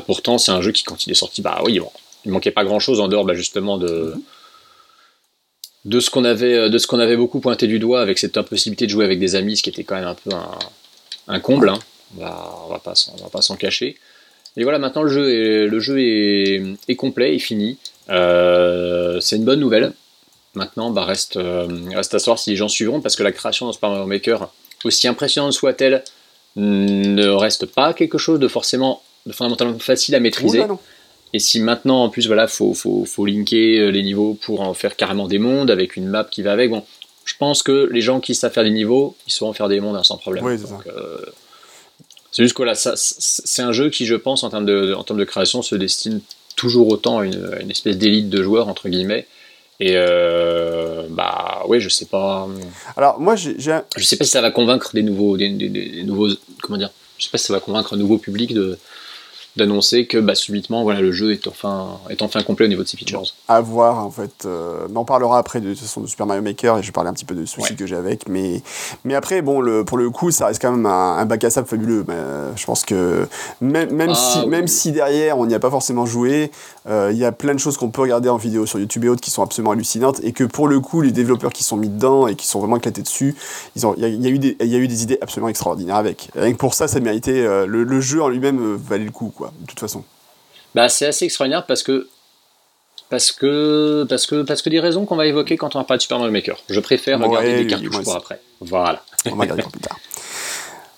pourtant, 0.06 0.38
c'est 0.38 0.52
un 0.52 0.60
jeu 0.60 0.72
qui, 0.72 0.84
quand 0.84 1.06
il 1.06 1.10
est 1.10 1.16
sorti, 1.16 1.42
bah 1.42 1.60
oui, 1.64 1.78
bon, 1.78 1.90
il 2.24 2.32
manquait 2.32 2.50
pas 2.50 2.64
grand-chose 2.64 3.00
en 3.00 3.08
dehors, 3.08 3.24
bah, 3.24 3.34
justement, 3.34 3.78
de. 3.78 4.14
De 5.84 5.98
ce 5.98 6.10
qu'on 6.10 6.24
avait 6.24 6.70
de 6.70 6.78
ce 6.78 6.86
qu'on 6.86 7.00
avait 7.00 7.16
beaucoup 7.16 7.40
pointé 7.40 7.66
du 7.66 7.80
doigt 7.80 8.00
avec 8.00 8.16
cette 8.16 8.36
impossibilité 8.36 8.86
de 8.86 8.90
jouer 8.92 9.04
avec 9.04 9.18
des 9.18 9.34
amis 9.34 9.56
ce 9.56 9.64
qui 9.64 9.68
était 9.68 9.82
quand 9.82 9.96
même 9.96 10.06
un 10.06 10.14
peu 10.14 10.30
un, 10.32 10.56
un 11.26 11.40
comble, 11.40 11.68
hein. 11.68 11.78
on, 12.16 12.20
va, 12.20 12.66
va 12.70 12.78
pas, 12.78 12.94
va 13.20 13.28
pas 13.28 13.42
s'en 13.42 13.56
cacher. 13.56 13.98
Et 14.56 14.64
voilà, 14.64 14.78
maintenant 14.78 15.02
le 15.02 15.08
jeu 15.08 15.32
est, 15.32 15.66
le 15.66 15.80
jeu 15.80 16.00
est, 16.00 16.96
complet, 16.96 17.34
est 17.34 17.38
fini. 17.38 17.78
Euh, 18.10 19.20
c'est 19.20 19.36
une 19.36 19.44
bonne 19.44 19.60
nouvelle. 19.60 19.92
Maintenant, 20.54 20.90
bah, 20.90 21.04
reste, 21.04 21.38
euh, 21.38 21.66
reste 21.94 22.14
à 22.14 22.18
savoir 22.18 22.38
si 22.38 22.50
les 22.50 22.56
gens 22.56 22.68
suivront, 22.68 23.00
parce 23.00 23.16
que 23.16 23.22
la 23.22 23.32
création 23.32 23.64
dans 23.64 23.72
Super 23.72 23.88
Mario 23.88 24.06
Maker, 24.06 24.50
aussi 24.84 25.08
impressionnante 25.08 25.54
soit-elle, 25.54 26.04
ne 26.56 27.28
reste 27.28 27.66
pas 27.66 27.94
quelque 27.94 28.18
chose 28.18 28.38
de 28.38 28.48
forcément 28.48 29.02
de 29.26 29.32
fondamentalement 29.32 29.78
facile 29.78 30.14
à 30.14 30.20
maîtriser. 30.20 30.64
et 31.32 31.38
si 31.38 31.60
maintenant, 31.60 32.04
en 32.04 32.08
plus, 32.08 32.26
voilà, 32.26 32.46
faut, 32.46 32.74
faut, 32.74 33.04
faut, 33.04 33.24
linker 33.24 33.78
euh, 33.78 33.90
les 33.90 34.02
niveaux 34.02 34.34
pour 34.34 34.60
en 34.60 34.74
faire 34.74 34.96
carrément 34.96 35.28
des 35.28 35.38
mondes 35.38 35.70
avec 35.70 35.96
une 35.96 36.06
map 36.06 36.24
qui 36.24 36.42
va 36.42 36.52
avec, 36.52 36.70
bon, 36.70 36.84
je 37.24 37.34
pense 37.38 37.62
que 37.62 37.88
les 37.90 38.00
gens 38.00 38.20
qui 38.20 38.34
savent 38.34 38.52
faire 38.52 38.64
des 38.64 38.70
niveaux, 38.70 39.16
ils 39.26 39.32
sauront 39.32 39.52
faire 39.52 39.68
des 39.68 39.80
mondes 39.80 39.96
hein, 39.96 40.02
sans 40.02 40.16
problème. 40.16 40.44
Euh, 40.44 41.18
c'est 42.32 42.42
juste 42.42 42.56
que 42.56 42.62
là, 42.62 42.74
c'est 42.74 43.62
un 43.62 43.72
jeu 43.72 43.90
qui, 43.90 44.06
je 44.06 44.14
pense, 44.14 44.42
en 44.42 44.50
termes 44.50 44.64
de, 44.64 44.94
en 44.94 45.04
termes 45.04 45.20
de 45.20 45.24
création, 45.24 45.60
se 45.60 45.74
destine 45.74 46.20
toujours 46.56 46.88
autant 46.88 47.18
à 47.18 47.26
une, 47.26 47.70
espèce 47.70 47.98
d'élite 47.98 48.30
de 48.30 48.42
joueurs, 48.42 48.68
entre 48.68 48.88
guillemets. 48.88 49.26
Et 49.84 49.94
euh, 49.96 51.08
bah 51.10 51.64
ouais, 51.66 51.80
je 51.80 51.88
sais 51.88 52.04
pas. 52.04 52.46
Alors 52.96 53.18
moi, 53.18 53.34
j'ai. 53.34 53.56
Je 53.58 54.04
sais 54.04 54.16
pas 54.16 54.24
si 54.24 54.30
ça 54.30 54.40
va 54.40 54.52
convaincre 54.52 54.92
des 54.94 55.02
nouveaux, 55.02 55.36
des, 55.36 55.48
des 55.48 56.04
nouveaux, 56.04 56.28
comment 56.62 56.78
dire? 56.78 56.92
Je 57.18 57.24
sais 57.24 57.30
pas 57.30 57.38
si 57.38 57.46
ça 57.46 57.52
va 57.52 57.58
convaincre 57.58 57.94
un 57.94 57.96
nouveau 57.96 58.16
public 58.16 58.54
de, 58.54 58.78
d'annoncer 59.56 60.06
que 60.06 60.18
bah, 60.18 60.34
subitement 60.34 60.82
voilà, 60.82 61.00
le 61.00 61.12
jeu 61.12 61.32
est 61.32 61.46
enfin, 61.46 61.98
est 62.08 62.22
enfin 62.22 62.42
complet 62.42 62.66
au 62.66 62.68
niveau 62.68 62.82
de 62.82 62.88
ses 62.88 62.96
features. 62.96 63.22
À 63.48 63.60
voir 63.60 63.98
en 63.98 64.10
fait. 64.10 64.44
Euh, 64.46 64.86
on 64.92 64.96
en 64.96 65.04
parlera 65.04 65.38
après 65.38 65.60
de, 65.60 65.70
de, 65.70 65.74
façon 65.74 66.00
de 66.00 66.06
Super 66.06 66.26
Mario 66.26 66.42
Maker 66.42 66.78
et 66.78 66.82
je 66.82 66.86
vais 66.86 66.92
parler 66.92 67.10
un 67.10 67.12
petit 67.12 67.24
peu 67.24 67.34
de 67.34 67.44
soucis 67.44 67.76
que 67.76 67.86
j'ai 67.86 67.96
avec. 67.96 68.28
Mais, 68.28 68.62
mais 69.04 69.14
après, 69.14 69.42
bon, 69.42 69.60
le, 69.60 69.84
pour 69.84 69.98
le 69.98 70.08
coup, 70.10 70.30
ça 70.30 70.46
reste 70.46 70.62
quand 70.62 70.72
même 70.72 70.86
un, 70.86 71.24
bac 71.26 71.44
à 71.44 71.50
sable 71.50 71.68
fabuleux. 71.68 72.04
Mais, 72.08 72.14
euh, 72.14 72.56
je 72.56 72.64
pense 72.64 72.84
que 72.84 73.26
même, 73.60 73.92
même, 73.92 74.12
ah 74.12 74.14
si, 74.14 74.46
même 74.46 74.68
si 74.68 74.92
derrière 74.92 75.38
on 75.38 75.46
n'y 75.46 75.54
a 75.54 75.60
pas 75.60 75.70
forcément 75.70 76.06
joué, 76.06 76.50
il 76.88 77.16
y 77.16 77.24
a 77.24 77.32
plein 77.32 77.54
de 77.54 77.58
choses 77.58 77.76
qu'on 77.76 77.90
peut 77.90 78.02
regarder 78.02 78.28
en 78.28 78.36
vidéo 78.36 78.66
sur 78.66 78.78
YouTube 78.78 79.04
et 79.04 79.08
autres 79.08 79.20
qui 79.20 79.30
sont 79.30 79.42
absolument 79.42 79.72
hallucinantes 79.72 80.20
et 80.24 80.32
que 80.32 80.44
pour 80.44 80.68
le 80.68 80.80
coup, 80.80 81.00
les 81.00 81.12
développeurs 81.12 81.52
qui 81.52 81.62
sont 81.62 81.76
mis 81.76 81.88
dedans 81.88 82.26
et 82.26 82.34
qui 82.34 82.46
sont 82.46 82.60
vraiment 82.60 82.76
éclatés 82.76 83.02
dessus, 83.02 83.36
il 83.76 83.82
y, 83.82 84.00
y, 84.00 84.26
a 84.26 84.30
eu 84.30 84.38
des, 84.38 84.56
y 84.60 84.74
a 84.74 84.78
eu 84.78 84.88
des 84.88 85.02
idées 85.02 85.18
absolument 85.20 85.48
extraordinaires 85.48 85.96
avec. 85.96 86.30
Rien 86.34 86.52
que 86.52 86.58
pour 86.58 86.74
ça, 86.74 86.88
ça 86.88 87.00
méritait. 87.00 87.42
le, 87.66 87.84
le, 87.84 88.00
jeu 88.00 88.22
en 88.22 88.28
lui-même 88.28 88.74
valait 88.76 89.04
le 89.04 89.10
coup. 89.10 89.32
Quoi 89.34 89.52
de 89.60 89.66
toute 89.66 89.80
façon 89.80 90.04
bah, 90.74 90.88
C'est 90.88 91.06
assez 91.06 91.24
extraordinaire 91.24 91.66
parce 91.66 91.82
que, 91.82 92.08
parce, 93.08 93.32
que, 93.32 94.04
parce, 94.08 94.26
que, 94.26 94.42
parce 94.42 94.62
que 94.62 94.70
des 94.70 94.80
raisons 94.80 95.04
qu'on 95.04 95.16
va 95.16 95.26
évoquer 95.26 95.56
quand 95.56 95.76
on 95.76 95.78
va 95.78 95.84
parler 95.84 95.98
de 95.98 96.02
Super 96.02 96.18
Mario 96.18 96.32
Maker. 96.32 96.56
Je 96.68 96.80
préfère 96.80 97.20
regarder 97.20 97.64
des 97.64 97.66
cartouches 97.66 98.02
pour 98.02 98.16
après. 98.16 98.40
Voilà. 98.60 99.02
On 99.26 99.36
va 99.36 99.42
regarder 99.42 99.64
plus 99.70 99.80
tard. 99.80 99.98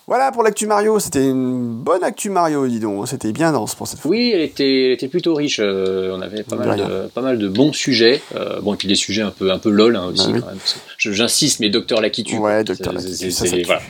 Voilà 0.07 0.33
pour 0.33 0.43
l'actu 0.43 0.67
Mario, 0.67 0.99
c'était 0.99 1.25
une 1.25 1.73
bonne 1.73 2.05
actu 2.05 2.29
Mario, 2.29 2.67
dis 2.69 2.79
donc. 2.79 3.09
C'était 3.09 3.33
bien 3.33 3.53
dense 3.53 3.75
pour 3.75 3.89
cette 3.89 4.01
fois. 4.01 4.11
Oui, 4.11 4.33
elle 4.35 4.43
était, 4.43 4.93
était 4.93 5.09
plutôt 5.09 5.35
riche. 5.35 5.61
Euh, 5.61 6.15
on 6.15 6.21
avait 6.21 6.43
pas 6.43 6.57
mal, 6.57 6.79
de, 6.79 7.09
pas 7.09 7.23
mal 7.23 7.39
de 7.39 7.49
bons 7.49 7.73
sujets. 7.73 8.21
Euh, 8.35 8.61
bon, 8.61 8.75
et 8.75 8.77
puis 8.77 8.87
des 8.87 8.97
sujets 8.97 9.23
un 9.23 9.31
peu, 9.31 9.51
un 9.51 9.59
peu 9.59 9.71
lol 9.71 9.97
hein, 9.97 10.11
aussi, 10.13 10.33
bah 10.33 10.53
J'insiste, 10.99 11.61
mais 11.61 11.71
Docteur 11.71 12.03
Lakitu. 12.03 12.37
Ouais, 12.37 12.65
Docteur 12.65 12.93
Lakitu. 12.93 13.31
Voilà. 13.65 13.83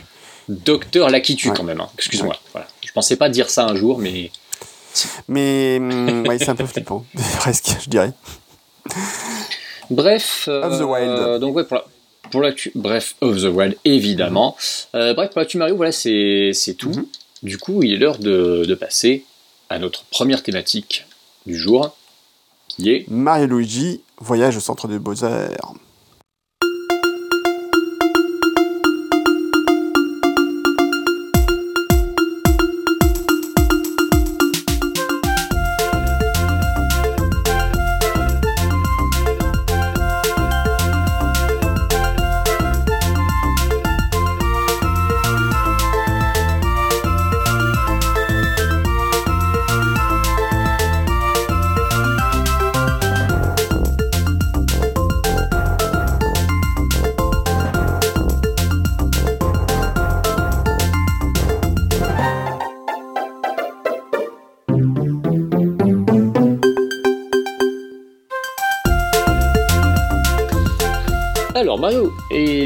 Docteur 0.47 1.09
Lakitu, 1.09 1.51
quand 1.51 1.63
même. 1.63 1.81
Hein. 1.81 1.89
Excuse-moi. 1.97 2.35
Voilà. 2.53 2.67
Je 2.85 2.91
pensais 2.93 3.17
pas 3.17 3.27
dire 3.27 3.49
ça 3.49 3.65
un 3.65 3.75
jour, 3.75 3.99
mais 3.99 4.31
mais 5.27 5.77
hum, 5.79 6.25
ouais, 6.27 6.39
c'est 6.39 6.49
un 6.49 6.55
peu 6.55 6.65
flippant, 6.65 7.05
presque, 7.39 7.75
je 7.83 7.89
dirais. 7.89 8.13
Bref. 9.89 10.47
of 10.47 10.79
the 10.79 10.83
Wild. 10.83 11.09
Euh, 11.09 11.39
donc, 11.39 11.55
ouais, 11.55 11.65
pour 11.65 11.75
la, 11.75 11.85
pour 12.35 12.41
la 12.41 12.51
Bref, 12.75 13.15
of 13.21 13.37
the 13.37 13.45
Wild, 13.45 13.77
évidemment. 13.85 14.57
Euh, 14.93 15.13
bref, 15.13 15.29
pour 15.29 15.41
la 15.41 15.47
Mario, 15.55 15.77
voilà, 15.77 15.93
c'est 15.93 16.75
tout. 16.77 16.89
Mhm. 16.89 17.05
Du 17.43 17.57
coup, 17.57 17.81
il 17.81 17.93
est 17.93 17.97
l'heure 17.97 18.17
de, 18.17 18.65
de 18.67 18.75
passer 18.75 19.23
à 19.69 19.79
notre 19.79 20.03
première 20.03 20.43
thématique 20.43 21.05
du 21.45 21.55
jour, 21.55 21.95
qui 22.67 22.89
est 22.89 23.05
Mario 23.07 23.45
Luigi, 23.47 24.01
voyage 24.17 24.57
au 24.57 24.59
centre 24.59 24.89
de 24.89 24.97
Beaux-Arts. 24.97 25.75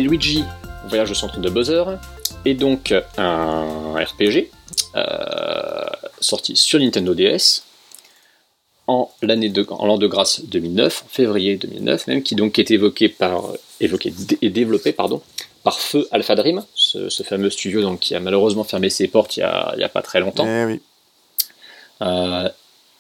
Luigi 0.10 0.44
Voyage 0.88 1.12
au 1.12 1.14
centre 1.14 1.40
de 1.40 1.50
Bowser 1.50 1.84
est 2.44 2.56
donc 2.56 2.94
un 3.18 3.94
RPG 3.94 4.50
euh, 4.96 5.84
sorti 6.20 6.56
sur 6.56 6.80
Nintendo 6.80 7.14
DS 7.14 7.64
en 8.88 9.12
l'année 9.22 9.50
de, 9.50 9.66
en 9.70 9.86
l'an 9.86 10.00
de 10.00 10.08
grâce 10.08 10.44
2009, 10.46 11.04
en 11.06 11.10
février 11.10 11.58
2009 11.58 12.08
même, 12.08 12.24
qui 12.24 12.34
donc 12.34 12.58
est 12.58 12.72
évoqué 12.72 13.08
par, 13.08 13.44
évoqué 13.80 14.12
et 14.42 14.50
développé 14.50 14.94
pardon, 14.94 15.22
par 15.64 15.80
Feu 15.80 16.08
Alpha 16.10 16.34
Dream, 16.34 16.66
ce, 16.74 17.22
fameux 17.24 17.52
studio 17.52 17.84
donc, 17.84 18.00
qui 18.00 18.16
a 18.16 18.20
malheureusement 18.20 18.64
fermé 18.64 18.90
ses 18.90 19.08
portes 19.08 19.38
il 19.38 19.42
n'y 19.42 19.44
a, 19.46 19.76
a, 19.80 19.90
pas 19.90 20.02
très 20.02 20.20
longtemps. 20.20 20.48
Eh 20.48 20.66
oui. 20.66 20.82
Euh, 22.02 22.50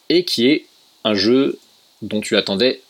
et 0.09 0.25
qui 0.25 0.47
est 0.47 0.67
un 1.05 1.15
jeu 1.15 1.57
dont 2.03 2.21
tu 2.21 2.37
attendais 2.37 2.81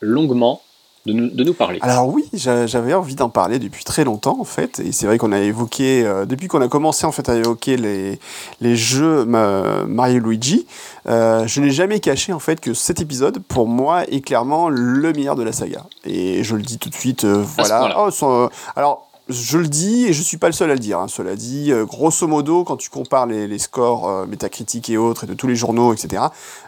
longuement 0.00 0.62
de 1.06 1.12
nous, 1.12 1.30
de 1.30 1.44
nous, 1.44 1.54
parler. 1.54 1.78
Alors 1.82 2.08
oui, 2.08 2.28
j'avais 2.32 2.94
envie 2.94 3.14
d'en 3.14 3.28
parler 3.28 3.58
depuis 3.58 3.84
très 3.84 4.04
longtemps 4.04 4.38
en 4.40 4.44
fait, 4.44 4.80
et 4.80 4.92
c'est 4.92 5.06
vrai 5.06 5.18
qu'on 5.18 5.32
a 5.32 5.40
évoqué, 5.40 6.04
euh, 6.04 6.26
depuis 6.26 6.48
qu'on 6.48 6.60
a 6.60 6.68
commencé 6.68 7.06
en 7.06 7.12
fait 7.12 7.28
à 7.28 7.34
évoquer 7.34 7.76
les, 7.76 8.18
les 8.60 8.76
jeux 8.76 9.24
Mario 9.24 10.20
Luigi, 10.20 10.66
euh, 11.08 11.46
je 11.46 11.60
n'ai 11.60 11.70
jamais 11.70 12.00
caché 12.00 12.32
en 12.32 12.38
fait 12.38 12.60
que 12.60 12.74
cet 12.74 13.00
épisode 13.00 13.40
pour 13.40 13.66
moi 13.66 14.04
est 14.04 14.20
clairement 14.20 14.68
le 14.68 15.12
meilleur 15.12 15.36
de 15.36 15.42
la 15.42 15.52
saga. 15.52 15.84
Et 16.04 16.44
je 16.44 16.54
le 16.54 16.62
dis 16.62 16.78
tout 16.78 16.88
de 16.88 16.94
suite, 16.94 17.24
voilà. 17.24 18.08
Oh, 18.22 18.48
alors 18.76 19.11
je 19.28 19.58
le 19.58 19.68
dis 19.68 20.06
et 20.06 20.12
je 20.12 20.22
suis 20.22 20.36
pas 20.36 20.48
le 20.48 20.52
seul 20.52 20.70
à 20.70 20.74
le 20.74 20.80
dire. 20.80 20.98
Hein. 20.98 21.08
Cela 21.08 21.36
dit, 21.36 21.72
euh, 21.72 21.84
grosso 21.84 22.26
modo, 22.26 22.64
quand 22.64 22.76
tu 22.76 22.90
compares 22.90 23.26
les, 23.26 23.58
scores 23.58 24.08
euh, 24.08 24.26
métacritiques 24.26 24.90
et 24.90 24.96
autres 24.96 25.24
et 25.24 25.26
de 25.26 25.34
tous 25.34 25.46
les 25.46 25.56
journaux, 25.56 25.92
etc., 25.94 26.24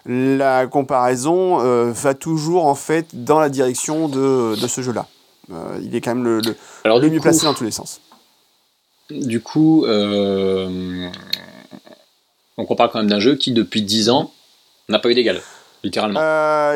la 0.06 0.66
comparaison 0.66 1.60
euh, 1.60 1.92
va 1.92 2.14
toujours 2.14 2.66
en 2.66 2.74
fait 2.74 3.06
dans 3.12 3.40
la 3.40 3.48
direction 3.48 4.08
de, 4.08 4.54
ce 4.56 4.80
jeu-là. 4.82 5.06
il 5.82 5.94
est 5.94 6.00
quand 6.00 6.14
même 6.14 6.24
le, 6.24 6.40
le, 6.84 7.10
mieux 7.10 7.20
placé 7.20 7.44
dans 7.44 7.54
tous 7.54 7.64
les 7.64 7.70
sens. 7.70 8.00
Du 9.10 9.40
coup, 9.40 9.84
on 9.86 11.10
compare 12.64 12.90
quand 12.90 12.98
même 12.98 13.10
d'un 13.10 13.20
jeu 13.20 13.36
qui, 13.36 13.52
depuis 13.52 13.82
10 13.82 14.10
ans, 14.10 14.32
n'a 14.88 14.98
pas 14.98 15.10
eu 15.10 15.14
d'égal, 15.14 15.40
littéralement. 15.82 16.20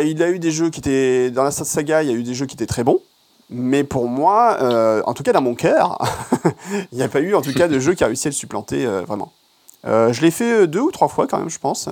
il 0.00 0.22
a 0.22 0.30
eu 0.30 0.38
des 0.38 0.50
jeux 0.50 0.70
qui 0.70 0.80
étaient. 0.80 1.30
Dans 1.30 1.44
la 1.44 1.50
saga, 1.50 2.02
il 2.02 2.10
y 2.10 2.12
a 2.12 2.16
eu 2.16 2.22
des 2.22 2.34
jeux 2.34 2.46
qui 2.46 2.54
étaient 2.54 2.66
très 2.66 2.84
bons. 2.84 3.00
Mais 3.50 3.82
pour 3.82 4.08
moi, 4.08 4.58
euh, 4.60 5.02
en 5.06 5.14
tout 5.14 5.22
cas 5.22 5.32
dans 5.32 5.40
mon 5.40 5.54
cœur, 5.54 5.98
il 6.92 6.98
n'y 6.98 7.02
a 7.02 7.08
pas 7.08 7.20
eu 7.20 7.34
en 7.34 7.40
tout 7.40 7.54
cas 7.54 7.68
de 7.68 7.78
jeu 7.78 7.94
qui 7.94 8.04
a 8.04 8.06
réussi 8.06 8.28
à 8.28 8.30
le 8.30 8.34
supplanter 8.34 8.84
euh, 8.84 9.02
vraiment. 9.02 9.32
Euh, 9.86 10.12
je 10.12 10.20
l'ai 10.22 10.32
fait 10.32 10.66
deux 10.66 10.80
ou 10.80 10.90
trois 10.90 11.06
fois 11.06 11.28
quand 11.28 11.38
même, 11.38 11.48
je 11.48 11.58
pense, 11.60 11.88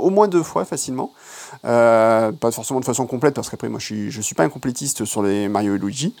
au 0.00 0.10
moins 0.10 0.26
deux 0.26 0.42
fois 0.42 0.64
facilement. 0.64 1.12
pas 1.62 2.50
forcément 2.50 2.80
de 2.80 2.84
façon 2.84 3.06
complète 3.06 3.34
parce 3.34 3.48
qu'après 3.48 3.68
moi 3.68 3.78
je 3.78 3.86
suis 3.86 4.10
je 4.10 4.20
suis 4.20 4.34
pas 4.34 4.42
un 4.42 4.48
complétiste 4.48 5.04
sur 5.04 5.22
les 5.22 5.48
Mario 5.48 5.76
et 5.76 5.78
Luigi, 5.78 6.14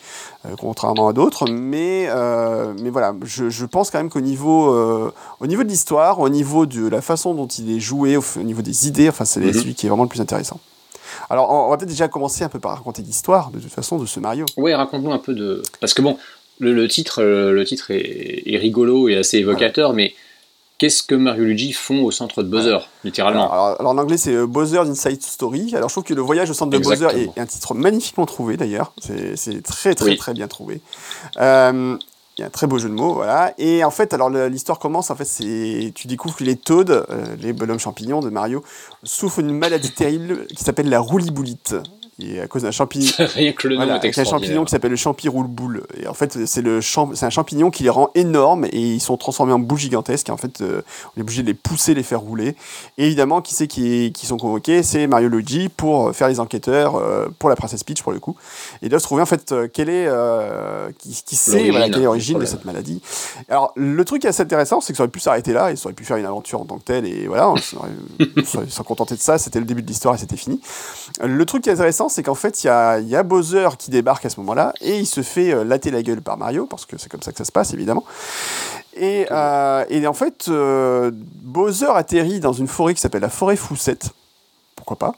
contrairement 0.58 1.08
à 1.08 1.12
d'autres. 1.12 1.50
Mais 1.50 2.08
mais 2.80 2.90
voilà, 2.90 3.14
je, 3.24 3.50
je, 3.50 3.66
pense 3.66 3.90
quand 3.90 3.98
même 3.98 4.10
qu'au 4.10 4.20
niveau 4.20 4.72
au 5.40 5.46
niveau 5.46 5.64
de 5.64 5.68
l'histoire, 5.68 6.20
au 6.20 6.28
niveau 6.28 6.66
de 6.66 6.88
la 6.88 7.02
façon 7.02 7.34
dont 7.34 7.48
il 7.48 7.76
est 7.76 7.80
joué, 7.80 8.16
au, 8.16 8.22
niveau 8.38 8.62
des 8.62 8.86
idées, 8.86 9.08
enfin 9.08 9.24
c'est 9.24 9.40
mhm. 9.40 9.52
celui 9.52 9.74
qui 9.74 9.86
est 9.86 9.88
vraiment 9.90 10.04
le 10.04 10.08
plus 10.08 10.20
intéressant. 10.20 10.60
Alors, 11.32 11.48
on 11.50 11.70
va 11.70 11.78
peut-être 11.78 11.88
déjà 11.88 12.08
commencer 12.08 12.44
un 12.44 12.50
peu 12.50 12.60
par 12.60 12.76
raconter 12.76 13.00
l'histoire, 13.00 13.50
de 13.52 13.58
toute 13.58 13.72
façon, 13.72 13.98
de 13.98 14.04
ce 14.04 14.20
Mario. 14.20 14.44
Oui, 14.58 14.74
raconte-nous 14.74 15.12
un 15.12 15.18
peu 15.18 15.32
de. 15.32 15.62
Parce 15.80 15.94
que 15.94 16.02
bon, 16.02 16.18
le, 16.58 16.86
titre, 16.88 17.22
euh, 17.22 17.52
le 17.52 17.64
titre 17.64 17.90
est, 17.90 18.58
rigolo 18.58 19.08
et 19.08 19.16
assez 19.16 19.38
évocateur, 19.38 19.94
mais 19.94 20.12
qu'est-ce 20.76 21.02
que 21.02 21.14
Mario 21.14 21.44
Luigi 21.44 21.72
font 21.72 22.02
au 22.02 22.10
centre 22.10 22.42
de 22.42 22.48
Bowser, 22.50 22.76
littéralement 23.02 23.50
alors, 23.50 23.80
en 23.80 23.96
anglais, 23.96 24.18
c'est 24.18 24.34
euh, 24.34 24.46
Bowser's 24.46 24.90
Inside 24.90 25.22
Story. 25.22 25.74
Alors, 25.74 25.88
je 25.88 25.94
trouve 25.94 26.04
que 26.04 26.12
le 26.12 26.20
voyage 26.20 26.50
au 26.50 26.54
centre 26.54 26.70
de 26.70 26.76
Bowser 26.76 27.08
est, 27.14 27.40
un 27.40 27.46
titre 27.46 27.72
magnifiquement 27.72 28.26
trouvé, 28.26 28.58
d'ailleurs. 28.58 28.92
C'est 29.00 29.62
très, 29.62 29.94
très, 29.94 30.16
très 30.16 30.34
bien 30.34 30.48
trouvé. 30.48 30.82
Euh, 31.38 31.96
il 32.36 32.40
y 32.40 32.44
a 32.44 32.46
un 32.46 32.50
très 32.50 32.66
beau 32.66 32.78
jeu 32.78 32.88
de 32.88 32.94
mots, 32.94 33.14
voilà. 33.14 33.52
Et 33.58 33.84
en 33.84 33.90
fait, 33.90 34.14
alors 34.14 34.30
l'histoire 34.30 34.78
commence, 34.78 35.10
en 35.10 35.16
fait, 35.16 35.24
c'est 35.24 35.92
tu 35.94 36.06
découvres 36.06 36.36
que 36.36 36.44
les 36.44 36.56
Toads, 36.56 36.90
euh, 36.90 37.36
les 37.38 37.52
bonhommes 37.52 37.78
champignons 37.78 38.20
de 38.20 38.30
Mario, 38.30 38.62
souffrent 39.02 39.42
d'une 39.42 39.58
maladie 39.58 39.92
terrible 39.92 40.46
qui 40.46 40.64
s'appelle 40.64 40.88
la 40.88 41.00
rouliboulite 41.00 41.74
et 42.20 42.40
à 42.40 42.46
cause 42.46 42.62
d'un 42.62 42.70
champignon. 42.70 43.10
Rien 43.18 43.52
que 43.52 43.68
le 43.68 43.76
nom 43.76 43.82
un 43.82 44.24
champignon 44.24 44.64
qui 44.64 44.70
s'appelle 44.70 44.90
le 44.90 44.96
champi 44.96 45.28
roule-boule. 45.28 45.84
Et 46.00 46.06
en 46.06 46.14
fait, 46.14 46.46
c'est 46.46 46.62
le 46.62 46.80
c'est 46.80 47.26
un 47.26 47.30
champignon 47.30 47.70
qui 47.70 47.84
les 47.84 47.90
rend 47.90 48.10
énormes 48.14 48.66
et 48.66 48.78
ils 48.78 49.00
sont 49.00 49.16
transformés 49.16 49.52
en 49.52 49.58
boules 49.58 49.78
gigantesques. 49.78 50.28
Et 50.28 50.32
en 50.32 50.36
fait, 50.36 50.60
euh, 50.60 50.82
on 51.14 51.20
est 51.20 51.22
obligé 51.22 51.42
de 51.42 51.46
les 51.46 51.54
pousser, 51.54 51.94
les 51.94 52.02
faire 52.02 52.20
rouler. 52.20 52.54
Et 52.98 53.06
évidemment, 53.06 53.40
qui 53.40 53.54
c'est 53.54 53.66
qui, 53.66 54.12
qui 54.12 54.26
sont 54.26 54.36
convoqués? 54.36 54.82
C'est 54.82 55.06
Mario 55.06 55.28
Luigi 55.28 55.68
pour 55.68 56.14
faire 56.14 56.28
les 56.28 56.40
enquêteurs 56.40 56.96
euh, 56.96 57.28
pour 57.38 57.48
la 57.48 57.56
princesse 57.56 57.82
Peach 57.82 58.02
pour 58.02 58.12
le 58.12 58.20
coup. 58.20 58.36
Et 58.82 58.88
doivent 58.88 59.00
se 59.00 59.06
trouver 59.06 59.22
en 59.22 59.26
fait 59.26 59.52
euh, 59.52 59.68
quelle 59.72 59.88
est 59.88 60.08
qui, 60.98 61.22
qui 61.24 61.36
sait 61.36 61.70
voilà, 61.70 61.88
quelle 61.88 62.02
est 62.02 62.04
l'origine 62.04 62.38
de 62.38 62.44
cette 62.44 62.64
maladie. 62.64 63.00
Alors 63.48 63.72
le 63.74 64.04
truc 64.04 64.20
qui 64.20 64.26
est 64.26 64.30
assez 64.30 64.42
intéressant, 64.42 64.80
c'est 64.80 64.92
que 64.92 64.96
ça 64.98 65.04
aurait 65.04 65.10
pu 65.10 65.20
s'arrêter 65.20 65.52
là. 65.52 65.70
Ils 65.70 65.78
auraient 65.84 65.94
pu 65.94 66.04
faire 66.04 66.16
une 66.18 66.26
aventure 66.26 66.60
en 66.60 66.64
tant 66.64 66.78
que 66.78 66.84
telle 66.84 67.06
et 67.06 67.26
voilà, 67.26 67.54
ils 68.18 68.70
s'en 68.70 68.84
contenter 68.84 69.14
de 69.14 69.20
ça. 69.20 69.38
C'était 69.38 69.60
le 69.60 69.64
début 69.64 69.82
de 69.82 69.86
l'histoire 69.86 70.14
et 70.14 70.18
c'était 70.18 70.36
fini. 70.36 70.60
Le 71.22 71.44
truc 71.46 71.62
qui 71.62 71.70
est 71.70 71.72
intéressant 71.72 72.01
c'est 72.08 72.22
qu'en 72.22 72.34
fait, 72.34 72.64
il 72.64 72.66
y 72.66 72.70
a, 72.70 73.22
Bowser 73.22 73.68
qui 73.78 73.90
débarque 73.90 74.24
à 74.24 74.30
ce 74.30 74.40
moment-là, 74.40 74.72
et 74.80 74.98
il 74.98 75.06
se 75.06 75.22
fait 75.22 75.52
euh, 75.52 75.64
latter 75.64 75.90
la 75.90 76.02
gueule 76.02 76.22
par 76.22 76.36
Mario, 76.36 76.66
parce 76.66 76.86
que 76.86 76.98
c'est 76.98 77.10
comme 77.10 77.22
ça 77.22 77.32
que 77.32 77.38
ça 77.38 77.44
se 77.44 77.52
passe, 77.52 77.72
évidemment. 77.72 78.04
Et, 78.94 79.26
euh, 79.30 80.06
en 80.06 80.12
fait, 80.12 80.46
euh, 80.48 81.10
Bowser 81.14 81.90
atterrit 81.94 82.40
dans 82.40 82.52
une 82.52 82.68
forêt 82.68 82.94
qui 82.94 83.00
s'appelle 83.00 83.22
la 83.22 83.30
forêt 83.30 83.56
Foussette. 83.56 84.10
Pourquoi 84.76 84.96
pas? 84.96 85.14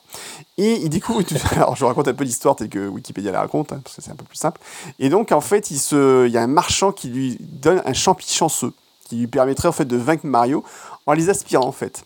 Et 0.59 0.81
il 0.83 0.89
découvre... 0.89 1.23
Alors, 1.57 1.77
je 1.77 1.85
raconte 1.85 2.09
un 2.09 2.15
peu 2.15 2.25
l'histoire 2.25 2.57
telle 2.57 2.69
que 2.69 2.87
Wikipédia 2.89 3.33
la 3.33 3.41
raconte, 3.41 3.73
hein, 3.73 3.81
parce 3.83 3.97
que 3.97 4.03
c'est 4.03 4.11
un 4.11 4.17
peu 4.17 4.25
plus 4.25 4.37
simple. 4.37 4.61
Et 4.99 5.09
donc, 5.09 5.33
en 5.33 5.41
fait, 5.41 5.71
il, 5.71 5.79
se... 5.79 6.27
il 6.27 6.33
y 6.33 6.39
a 6.39 6.43
un 6.43 6.49
marchand 6.49 6.93
qui 6.93 7.09
lui 7.09 7.39
donne 7.41 7.83
un 7.85 7.93
champi 7.93 8.31
chanceux, 8.31 8.73
qui 9.09 9.17
lui 9.17 9.27
permettrait, 9.27 9.69
en 9.69 9.73
fait, 9.73 9.87
de 9.87 9.97
vaincre 9.97 10.27
Mario 10.27 10.65
en 11.07 11.13
les 11.13 11.31
aspirant, 11.31 11.67
en 11.67 11.73
fait. 11.73 12.05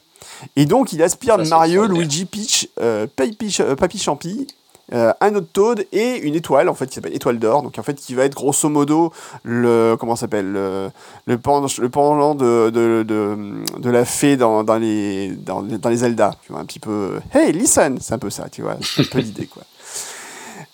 Et 0.56 0.66
donc, 0.66 0.92
il 0.92 1.02
aspire 1.02 1.38
Mario, 1.38 1.86
Luigi, 1.86 2.24
Peach, 2.24 2.68
euh, 2.80 3.06
Papy 3.16 3.98
Champi 3.98 4.46
euh, 4.94 5.12
un 5.20 5.34
autre 5.34 5.48
Toad 5.52 5.86
et 5.92 6.16
une 6.16 6.34
étoile 6.34 6.68
en 6.68 6.74
fait 6.74 6.86
qui 6.86 6.94
s'appelle 6.94 7.14
étoile 7.14 7.38
d'or. 7.38 7.62
Donc 7.62 7.78
en 7.78 7.82
fait 7.82 7.94
qui 7.94 8.14
va 8.14 8.24
être 8.24 8.34
grosso 8.34 8.68
modo 8.70 9.12
le 9.42 9.96
comment 10.00 10.16
s'appelle 10.16 10.50
le, 10.50 10.90
le 11.26 11.34
le 11.36 11.88
pendant 11.90 12.34
de, 12.34 12.70
de, 12.70 13.04
de, 13.04 13.90
la 13.90 14.04
fée 14.06 14.38
dans, 14.38 14.64
dans 14.64 14.78
les 14.78 15.28
dans, 15.30 15.62
dans, 15.62 15.88
les 15.90 15.96
Zelda 15.98 16.34
tu 16.42 16.52
vois 16.52 16.60
un 16.62 16.64
petit 16.64 16.78
peu 16.78 17.20
hey 17.34 17.52
listen! 17.52 17.98
C'est 18.00 18.14
un 18.14 18.18
peu 18.18 18.30
ça 18.30 18.48
tu 18.48 18.62
vois 18.62 18.72
un 18.72 19.04
peu 19.10 19.18
l'idée 19.18 19.46
quoi. 19.46 19.62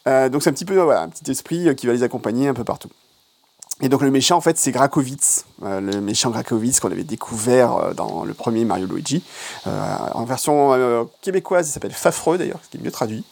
Euh, 0.06 0.28
donc 0.28 0.42
c'est 0.42 0.50
un 0.50 0.52
petit 0.52 0.64
peu 0.64 0.78
voilà 0.78 1.02
un 1.02 1.08
petit 1.08 1.28
esprit 1.30 1.74
qui 1.74 1.86
va 1.86 1.92
les 1.92 2.04
accompagner 2.04 2.46
un 2.46 2.54
peu 2.54 2.64
partout. 2.64 2.90
Et 3.80 3.88
donc 3.88 4.02
le 4.02 4.12
méchant 4.12 4.36
en 4.36 4.40
fait 4.40 4.56
c'est 4.56 4.70
Grakovitz, 4.70 5.44
euh, 5.64 5.80
le 5.80 6.00
méchant 6.00 6.30
Grakovitz 6.30 6.78
qu'on 6.78 6.92
avait 6.92 7.02
découvert 7.02 7.92
dans 7.96 8.24
le 8.24 8.32
premier 8.32 8.64
Mario 8.64 8.86
Luigi. 8.86 9.24
en 9.66 10.24
version 10.24 11.08
québécoise. 11.20 11.68
Il 11.68 11.72
s'appelle 11.72 11.90
Fafreux 11.90 12.38
d'ailleurs, 12.38 12.60
ce 12.62 12.68
qui 12.68 12.76
est 12.76 12.80
mieux 12.80 12.92
traduit. 12.92 13.24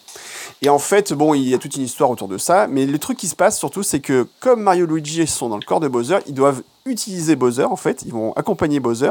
Et 0.65 0.69
en 0.69 0.79
fait, 0.79 1.13
bon, 1.13 1.35
il 1.35 1.49
y 1.49 1.55
a 1.55 1.59
toute 1.59 1.75
une 1.75 1.83
histoire 1.83 2.09
autour 2.09 2.29
de 2.29 2.39
ça, 2.39 2.69
mais 2.69 2.87
le 2.87 2.99
truc 3.01 3.19
qui 3.19 3.27
se 3.27 3.35
passe 3.35 3.59
surtout, 3.59 3.83
c'est 3.83 3.99
que 3.99 4.29
comme 4.39 4.63
Mario 4.63 4.87
et 4.87 4.89
Luigi 4.89 5.27
sont 5.27 5.49
dans 5.49 5.57
le 5.57 5.65
corps 5.65 5.81
de 5.81 5.89
Bowser, 5.89 6.19
ils 6.29 6.35
doivent 6.35 6.63
utiliser 6.87 7.35
Bowser 7.35 7.65
en 7.65 7.75
fait, 7.75 8.03
ils 8.07 8.13
vont 8.13 8.33
accompagner 8.35 8.79
Bowser. 8.79 9.11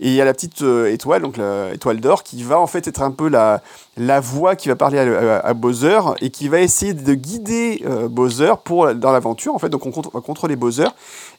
Et 0.00 0.08
il 0.08 0.14
y 0.14 0.20
a 0.20 0.24
la 0.24 0.34
petite 0.34 0.62
euh, 0.62 0.92
étoile, 0.92 1.22
donc 1.22 1.36
l'étoile 1.36 2.00
d'or, 2.00 2.24
qui 2.24 2.42
va 2.42 2.58
en 2.58 2.66
fait 2.66 2.88
être 2.88 3.00
un 3.00 3.12
peu 3.12 3.28
la, 3.28 3.62
la 3.96 4.18
voix 4.18 4.56
qui 4.56 4.68
va 4.68 4.74
parler 4.74 4.98
à, 4.98 5.54
Bowser 5.54 6.00
et 6.20 6.30
qui 6.30 6.48
va 6.48 6.60
essayer 6.60 6.94
de 6.94 7.14
guider 7.14 7.84
euh, 7.86 8.08
Bowser 8.08 8.54
pour, 8.64 8.92
dans 8.92 9.12
l'aventure 9.12 9.54
en 9.54 9.60
fait. 9.60 9.68
Donc 9.68 9.86
on, 9.86 9.90
va 9.90 10.20
contrôler 10.20 10.56
Bowser 10.56 10.88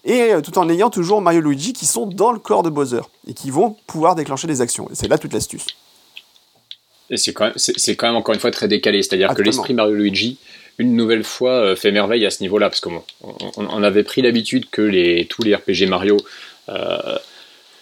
et 0.05 0.33
euh, 0.33 0.41
tout 0.41 0.57
en 0.57 0.69
ayant 0.69 0.89
toujours 0.89 1.21
Mario 1.21 1.41
et 1.41 1.43
Luigi 1.43 1.73
qui 1.73 1.85
sont 1.85 2.05
dans 2.05 2.31
le 2.31 2.39
corps 2.39 2.63
de 2.63 2.69
Bowser 2.69 3.01
et 3.27 3.33
qui 3.33 3.51
vont 3.51 3.75
pouvoir 3.87 4.15
déclencher 4.15 4.47
des 4.47 4.61
actions. 4.61 4.87
Et 4.89 4.95
c'est 4.95 5.09
là 5.09 5.17
toute 5.17 5.33
l'astuce. 5.33 5.67
Et 7.09 7.17
c'est 7.17 7.33
quand, 7.33 7.45
même, 7.45 7.53
c'est, 7.55 7.95
quand 7.95 8.07
même 8.07 8.15
encore 8.15 8.33
une 8.33 8.39
fois 8.39 8.51
très 8.51 8.67
décalé. 8.67 9.01
C'est-à-dire 9.01 9.33
que 9.33 9.41
l'esprit 9.41 9.73
Mario 9.73 9.95
Luigi, 9.95 10.37
une 10.77 10.95
nouvelle 10.95 11.23
fois, 11.23 11.53
euh, 11.53 11.75
fait 11.75 11.91
merveille 11.91 12.25
à 12.25 12.31
ce 12.31 12.41
niveau-là. 12.43 12.69
Parce 12.69 12.81
qu'on 12.81 13.03
on, 13.57 13.83
avait 13.83 14.03
pris 14.03 14.21
l'habitude 14.21 14.69
que 14.69 14.81
les, 14.81 15.25
tous 15.25 15.43
les 15.43 15.55
RPG 15.55 15.87
Mario 15.87 16.17
euh, 16.69 17.17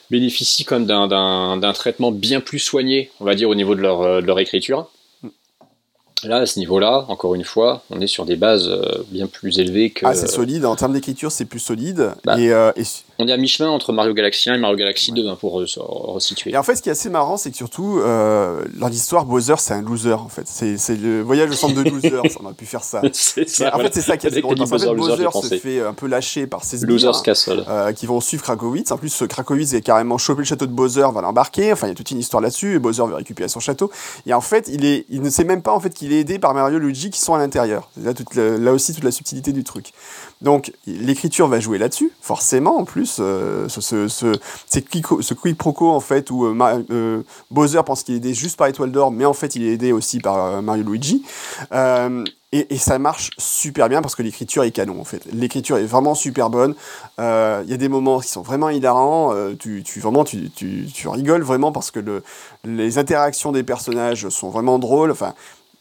bénéficient 0.10 0.64
quand 0.64 0.80
même 0.80 0.88
d'un, 0.88 1.58
d'un, 1.58 1.74
traitement 1.74 2.12
bien 2.12 2.40
plus 2.40 2.60
soigné, 2.60 3.12
on 3.20 3.26
va 3.26 3.36
dire, 3.36 3.50
au 3.50 3.56
niveau 3.56 3.76
de 3.76 3.82
leur, 3.82 4.02
euh, 4.02 4.22
de 4.22 4.28
leur 4.28 4.40
écriture. 4.40 4.90
Là, 6.24 6.38
à 6.38 6.46
ce 6.48 6.58
niveau-là, 6.58 7.06
encore 7.10 7.36
une 7.36 7.44
fois, 7.44 7.84
on 7.92 8.02
est 8.02 8.08
sur 8.08 8.26
des 8.26 8.38
bases 8.38 8.72
bien 9.10 9.28
plus 9.28 9.60
élevées 9.60 9.92
que. 9.92 10.06
Ah, 10.06 10.16
c'est 10.16 10.28
solide. 10.28 10.66
En 10.66 10.76
termes 10.76 10.94
d'écriture, 10.94 11.32
c'est 11.32 11.46
plus 11.46 11.60
solide. 11.60 12.14
Bah, 12.24 12.38
euh, 12.40 12.72
et, 12.76 12.84
On 13.20 13.28
est 13.28 13.32
à 13.32 13.38
mi-chemin 13.38 13.70
entre 13.70 13.94
Mario 13.94 14.14
Galaxy 14.14 14.50
1 14.50 14.56
et 14.56 14.58
Mario 14.60 14.78
Galaxy 14.78 15.12
2, 15.12 15.28
hein, 15.28 15.38
pour 15.40 15.68
se 15.68 15.80
resituer. 15.80 16.52
Et 16.52 16.58
en 16.58 16.62
fait, 16.64 16.76
ce 16.76 16.82
qui 16.84 16.90
est 16.90 16.92
assez 16.92 17.10
marrant, 17.10 17.36
c'est 17.38 17.50
que 17.50 17.58
surtout, 17.58 18.00
euh, 18.00 18.64
dans 18.76 18.88
l'histoire, 18.90 19.26
Bowser, 19.26 19.56
c'est 19.58 19.74
un 19.74 19.82
loser, 19.82 20.14
en 20.14 20.30
fait. 20.30 20.48
C'est 20.48 20.96
le 20.96 21.22
voyage 21.24 21.50
au 21.50 21.54
centre 21.54 21.74
de 21.74 21.82
loser. 21.90 22.12
on 22.40 22.46
aurait 22.46 22.54
pu 22.54 22.66
faire 22.68 22.84
ça. 22.84 23.02
c'est 23.14 23.50
ça. 23.50 23.76
En 23.76 23.80
fait, 23.80 23.94
c'est 23.94 24.02
ça 24.04 24.18
qui 24.18 24.28
est 24.28 24.42
drôle. 24.42 24.62
En 24.62 24.66
fait, 24.68 24.86
Bowser 24.96 25.28
se 25.50 25.56
fait 25.58 25.82
un 25.82 25.94
peu 25.94 26.06
lâcher 26.08 26.46
par 26.46 26.64
ses 26.64 26.86
Losers 26.86 27.24
Castle. 27.24 27.66
qui 27.96 28.06
vont 28.06 28.22
suivre 28.22 28.44
Krakowitz. 28.44 28.92
En 28.92 28.98
plus, 28.98 29.24
Krakowitz 29.28 29.74
est 29.74 29.82
carrément 29.82 30.18
chopé 30.20 30.40
le 30.42 30.46
château 30.46 30.68
de 30.68 30.72
Bowser, 30.74 31.08
va 31.14 31.22
l'embarquer. 31.22 31.74
Enfin, 31.74 31.88
il 31.88 31.90
y 31.90 31.94
a 31.94 31.96
toute 31.96 32.12
une 32.12 32.20
histoire 32.20 32.42
là-dessus. 32.42 32.76
Et 32.76 32.80
Bowser 32.80 33.04
veut 33.08 33.16
récupérer 33.16 33.50
son 33.50 33.60
château. 33.60 33.90
Et 34.28 34.34
en 34.36 34.42
fait, 34.42 34.70
il, 34.72 34.86
est, 34.86 35.06
il 35.10 35.24
ne 35.24 35.30
sait 35.32 35.44
même 35.44 35.64
pas, 35.64 35.72
en 35.74 35.80
fait, 35.80 35.90
qu'il 35.94 36.14
est 36.14 36.20
aidé 36.20 36.38
par 36.38 36.54
Mario 36.54 36.78
et 36.78 36.82
Luigi 36.82 37.10
qui 37.10 37.20
sont 37.20 37.34
à 37.34 37.40
l'intérieur. 37.40 37.90
C'est 37.98 38.06
là, 38.06 38.14
toute 38.14 38.36
la- 38.36 38.58
là 38.58 38.74
aussi 38.74 38.94
toute 38.94 39.04
la 39.04 39.12
subtilité 39.12 39.54
du 39.54 39.64
truc. 39.64 39.92
Donc 40.42 40.72
l'écriture 40.86 41.48
va 41.48 41.60
jouer 41.60 41.80
là-dessus, 41.80 42.12
forcément 42.22 42.78
en 42.78 42.86
plus. 42.86 43.07
Euh, 43.20 43.68
ce, 43.70 43.82
ce, 43.82 44.08
ce, 44.08 44.40
ce 44.70 45.34
quiproquo 45.34 45.90
en 45.90 46.00
fait 46.00 46.32
où 46.32 46.46
euh, 46.46 46.84
euh, 46.92 47.24
Bowser 47.52 47.82
pense 47.86 48.04
qu'il 48.04 48.16
est 48.16 48.18
aidé 48.18 48.34
juste 48.34 48.58
par 48.58 48.68
Étoile 48.68 48.92
d'Or, 48.92 49.12
mais 49.12 49.26
en 49.26 49.34
fait 49.34 49.56
il 49.56 49.64
est 49.64 49.74
aidé 49.74 49.92
aussi 49.92 50.20
par 50.20 50.62
Mario 50.62 50.84
Luigi. 50.84 51.24
Et, 52.54 52.78
ça 52.78 52.98
marche 52.98 53.32
super 53.38 53.90
bien 53.90 54.02
parce 54.02 54.16
que 54.16 54.24
l'écriture 54.24 54.64
est 54.64 54.72
canon 54.72 55.02
en 55.02 55.04
fait. 55.04 55.28
L'écriture 55.34 55.78
est 55.78 55.86
vraiment 55.86 56.16
super 56.16 56.50
bonne. 56.50 56.76
Il 57.20 57.70
y 57.70 57.74
a 57.74 57.78
des 57.78 57.90
moments 57.90 58.20
qui 58.20 58.30
sont 58.30 58.42
vraiment 58.42 58.70
hilarants. 58.70 59.34
tu, 59.60 59.84
tu, 59.84 60.00
vraiment, 60.00 60.24
tu, 60.24 60.50
tu, 60.50 61.08
rigoles 61.08 61.44
vraiment 61.44 61.74
parce 61.74 61.92
que 61.92 62.00
le, 62.00 62.24
les 62.64 62.98
interactions 62.98 63.52
des 63.52 63.64
personnages 63.64 64.30
sont 64.30 64.50
vraiment 64.50 64.80
drôles. 64.80 65.12
Enfin, 65.12 65.34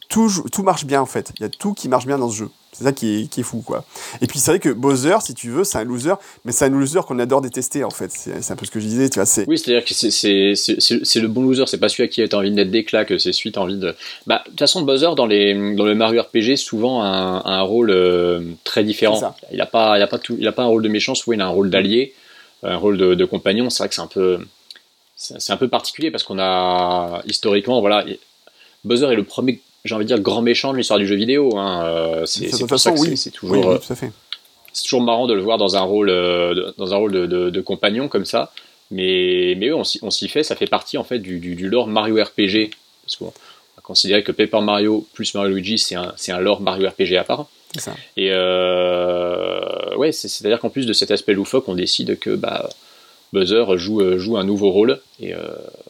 tout, 0.08 0.28
tout 0.50 0.62
marche 0.64 0.84
bien 0.84 1.00
en 1.00 1.06
fait. 1.06 1.32
Il 1.38 1.42
y 1.42 1.46
a 1.46 1.48
tout 1.48 1.72
qui 1.72 1.88
marche 1.88 2.06
bien 2.06 2.18
dans 2.18 2.30
ce 2.30 2.36
jeu. 2.36 2.50
C'est 2.76 2.84
ça 2.84 2.92
qui 2.92 3.22
est, 3.22 3.26
qui 3.28 3.40
est 3.40 3.42
fou 3.42 3.62
quoi. 3.64 3.86
Et 4.20 4.26
puis 4.26 4.38
c'est 4.38 4.50
vrai 4.50 4.60
que 4.60 4.68
Bowser, 4.68 5.16
si 5.22 5.32
tu 5.32 5.48
veux, 5.48 5.64
c'est 5.64 5.78
un 5.78 5.84
loser, 5.84 6.12
mais 6.44 6.52
c'est 6.52 6.66
un 6.66 6.68
loser 6.68 7.00
qu'on 7.08 7.18
adore 7.18 7.40
détester 7.40 7.84
en 7.84 7.90
fait. 7.90 8.10
C'est 8.10 8.50
un 8.50 8.56
peu 8.56 8.66
ce 8.66 8.70
que 8.70 8.80
je 8.80 8.86
disais, 8.86 9.08
tu 9.08 9.18
vois. 9.18 9.26
Oui, 9.48 9.56
c'est-à-dire 9.58 9.82
que 9.82 9.94
c'est- 9.94 11.20
le 11.20 11.28
bon 11.28 11.42
loser, 11.44 11.64
c'est 11.66 11.78
pas 11.78 11.88
celui 11.88 12.04
à 12.04 12.08
qui 12.08 12.28
tu 12.28 12.36
as 12.36 12.38
envie 12.38 12.50
de 12.50 12.54
mettre 12.54 12.70
des 12.70 12.84
claques, 12.84 13.14
c'est 13.18 13.32
celui 13.32 13.50
qui 13.52 13.58
a 13.58 13.62
envie 13.62 13.78
de. 13.78 13.94
Bah, 14.26 14.42
de 14.44 14.50
toute 14.50 14.58
façon, 14.58 14.82
Bowser, 14.82 15.08
dans, 15.16 15.24
les, 15.26 15.54
dans 15.74 15.84
le 15.86 15.94
Mario 15.94 16.20
RPG, 16.22 16.56
souvent 16.56 17.00
a 17.00 17.06
un, 17.06 17.38
a 17.38 17.50
un 17.58 17.62
rôle 17.62 17.90
euh, 17.90 18.42
très 18.64 18.84
différent. 18.84 19.14
Il 19.52 19.56
n'a 19.58 19.66
pas, 19.66 19.98
il 19.98 20.02
a 20.02 20.06
pas, 20.06 20.18
tout- 20.18 20.36
il 20.38 20.46
a 20.46 20.52
pas 20.52 20.62
un 20.64 20.66
rôle 20.66 20.82
de 20.82 20.88
méchant, 20.88 21.14
souvent 21.14 21.34
il 21.34 21.40
a 21.40 21.46
un 21.46 21.50
rôle 21.50 21.70
d'allié, 21.70 22.12
un 22.62 22.76
rôle 22.76 22.98
de, 22.98 23.14
de 23.14 23.24
compagnon. 23.24 23.70
C'est 23.70 23.78
vrai 23.84 23.88
que 23.88 23.94
c'est 23.94 24.02
un 24.02 24.06
peu. 24.06 24.38
C'est 25.16 25.40
c'est 25.40 25.52
un 25.54 25.56
peu 25.56 25.68
particulier 25.68 26.10
parce 26.10 26.24
qu'on 26.24 26.38
a 26.38 27.22
historiquement, 27.26 27.80
voilà, 27.80 28.04
Bowser 28.84 29.06
est 29.06 29.16
le 29.16 29.24
premier, 29.24 29.60
j'ai 29.86 29.94
envie 29.94 30.04
de 30.04 30.08
dire, 30.14 30.20
grand 30.20 30.42
méchant 30.42 30.72
de 30.72 30.78
l'histoire 30.78 30.98
du 30.98 31.06
jeu 31.06 31.16
vidéo. 31.16 31.56
Hein. 31.56 31.82
euh, 31.84 32.26
C'est 32.26 32.44
de 32.46 32.50
c'est 32.50 32.58
toute 32.58 32.68
pour 32.68 32.78
ça 32.78 32.90
façon, 32.90 33.02
que 33.04 33.08
oui. 33.10 33.16
c'est- 33.16 33.30
c'est 33.30 33.42
oui, 33.42 33.48
toujours. 33.60 33.66
oui, 33.72 33.78
tout 33.84 33.92
à 33.92 33.96
fait. 33.96 34.10
c'est 34.72 34.82
toujours 34.84 35.00
marrant 35.02 35.26
de 35.26 35.34
le 35.34 35.40
voir 35.42 35.58
dans 35.58 35.76
un 35.76 35.80
rôle, 35.82 36.10
euh, 36.10 36.54
de- 36.54 36.74
dans 36.78 36.92
un 36.92 36.96
rôle 36.96 37.12
de, 37.12 37.26
de- 37.26 37.50
de 37.50 37.60
compagnon 37.60 38.08
comme 38.08 38.24
ça. 38.24 38.52
Mais, 38.90 39.54
mais 39.58 39.72
oui, 39.72 39.82
on 40.02 40.10
s'y 40.10 40.28
fait, 40.28 40.42
ça 40.44 40.54
fait 40.54 40.66
partie 40.68 40.96
en 40.98 41.02
fait 41.04 41.18
du, 41.18 41.38
du, 41.40 41.54
du 41.56 41.68
lore 41.68 41.88
Mario 41.88 42.22
RPG. 42.22 42.70
Parce 43.04 43.16
qu'on 43.16 43.26
va 43.26 43.82
considérer 43.82 44.22
que 44.22 44.32
Paper 44.32 44.60
Mario 44.60 45.06
plus 45.12 45.34
Mario 45.34 45.54
Luigi, 45.54 45.78
c'est 45.78 45.94
un, 45.96 46.14
un 46.28 46.40
lore 46.40 46.60
Mario 46.60 46.88
RPG 46.88 47.16
à 47.16 47.24
part. 47.24 47.46
C'est 47.74 47.80
ça. 47.80 47.94
Et 48.16 48.30
euh, 48.30 49.96
ouais, 49.96 50.12
c'est- 50.12 50.28
c'est-à-dire 50.28 50.60
qu'en 50.60 50.70
plus 50.70 50.86
de 50.86 50.92
cet 50.92 51.10
aspect 51.10 51.32
loufoque, 51.34 51.68
on 51.68 51.74
décide 51.74 52.18
que 52.18 52.30
bah, 52.34 52.68
Buzzer 53.32 53.64
joue, 53.76 54.18
joue 54.18 54.36
un 54.36 54.44
nouveau 54.44 54.70
rôle. 54.70 55.00
Et, 55.20 55.34
euh, 55.34 55.38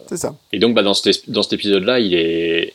C'est 0.09 0.17
ça. 0.17 0.35
et 0.53 0.59
donc 0.59 0.75
bah, 0.75 0.83
dans 0.83 0.95
cet, 0.95 1.29
dans 1.31 1.43
cet 1.43 1.53
épisode-là, 1.55 2.01
il 2.01 2.15
est. 2.15 2.75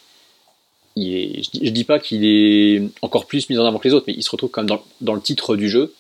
Il 0.96 1.16
est, 1.16 1.44
je, 1.44 1.52
dis, 1.52 1.72
dis 1.72 1.84
pas 1.84 2.00
qu'il 2.00 2.26
est 2.26 2.84
encore 3.02 3.26
plus 3.26 3.50
mis 3.50 3.58
en 3.58 3.66
avant 3.66 3.80
que 3.80 3.88
les 3.88 3.94
autres, 3.94 4.06
mais 4.08 4.14
il 4.16 4.24
se 4.24 4.32
retrouve 4.32 4.50
quand 4.50 4.64
même 4.64 4.78
dans 5.00 5.14
le 5.14 5.22
titre 5.22 5.56
du 5.56 5.70
jeu 5.70 5.94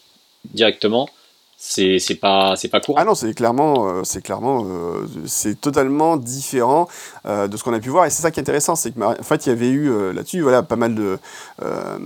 directement. 0.53 1.09
C'est 1.63 1.99
c'est 1.99 2.15
pas 2.15 2.55
c'est 2.55 2.69
pas 2.69 2.79
courant. 2.81 2.97
Ah 2.99 3.05
non, 3.05 3.13
c'est 3.13 3.31
clairement, 3.35 3.87
euh, 3.87 4.01
c'est 4.03 4.23
clairement, 4.23 4.65
euh, 4.65 5.05
c'est 5.27 5.61
totalement 5.61 6.17
différent 6.17 6.87
euh, 7.27 7.47
de 7.47 7.55
ce 7.55 7.63
qu'on 7.63 7.71
a 7.73 7.79
pu 7.79 7.89
voir. 7.89 8.07
Et 8.07 8.09
c'est 8.09 8.23
ça 8.23 8.31
qui 8.31 8.39
est 8.39 8.41
intéressant, 8.41 8.75
c'est 8.75 8.89
que 8.89 8.97
Mar- 8.97 9.15
en 9.19 9.23
fait, 9.23 9.45
il 9.45 9.49
y 9.49 9.51
avait 9.51 9.69
eu 9.69 10.11
là-dessus, 10.11 10.41
voilà, 10.41 10.63
pas 10.63 10.75
mal 10.75 10.95
de, 10.95 11.19
euh, 11.61 11.97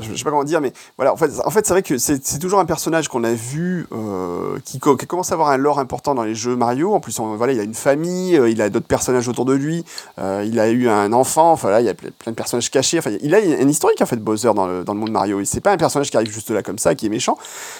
je, 0.00 0.16
sais 0.16 0.24
pas 0.24 0.30
comment 0.30 0.42
dire, 0.42 0.60
mais 0.60 0.72
voilà, 0.96 1.12
en 1.12 1.16
fait, 1.16 1.30
en 1.44 1.50
fait, 1.50 1.64
c'est 1.64 1.74
vrai 1.74 1.82
que 1.84 1.96
c'est 1.96 2.26
c'est 2.26 2.40
toujours 2.40 2.58
un 2.58 2.64
personnage 2.64 3.06
qu'on 3.06 3.22
a 3.22 3.32
vu 3.32 3.86
euh, 3.92 4.58
qui, 4.64 4.80
co- 4.80 4.96
qui 4.96 5.06
commence 5.06 5.30
à 5.30 5.34
avoir 5.34 5.50
un 5.50 5.58
lore 5.58 5.78
important 5.78 6.16
dans 6.16 6.24
les 6.24 6.34
jeux 6.34 6.56
Mario. 6.56 6.92
En 6.92 6.98
plus, 6.98 7.20
on- 7.20 7.36
voilà, 7.36 7.52
il 7.52 7.60
a 7.60 7.62
une 7.62 7.74
famille, 7.74 8.34
il 8.48 8.60
a 8.60 8.68
d'autres 8.68 8.88
personnages 8.88 9.28
autour 9.28 9.44
de 9.44 9.52
lui, 9.54 9.84
euh, 10.18 10.42
il 10.44 10.58
a 10.58 10.70
eu 10.70 10.88
un 10.88 11.12
enfant. 11.12 11.52
Enfin 11.52 11.70
là, 11.70 11.80
il 11.80 11.86
y 11.86 11.88
a 11.88 11.94
ple- 11.94 12.10
plein 12.18 12.32
de 12.32 12.36
personnages 12.36 12.68
cachés. 12.68 12.98
Enfin, 12.98 13.12
il 13.22 13.32
a 13.32 13.38
un 13.38 13.68
historique 13.68 14.00
en 14.00 14.06
fait, 14.06 14.16
Bowser 14.16 14.54
dans 14.56 14.66
le, 14.66 14.82
dans 14.82 14.92
le 14.92 14.98
monde 14.98 15.12
Mario. 15.12 15.40
C'est 15.44 15.60
pas 15.60 15.70
un 15.70 15.76
personnage 15.76 16.10
qui 16.10 16.16
arrive 16.16 16.32
juste 16.32 16.50
là 16.50 16.64
comme 16.64 16.78
ça, 16.78 16.96
qui 16.96 17.06
est 17.06 17.10
méchant. 17.10 17.38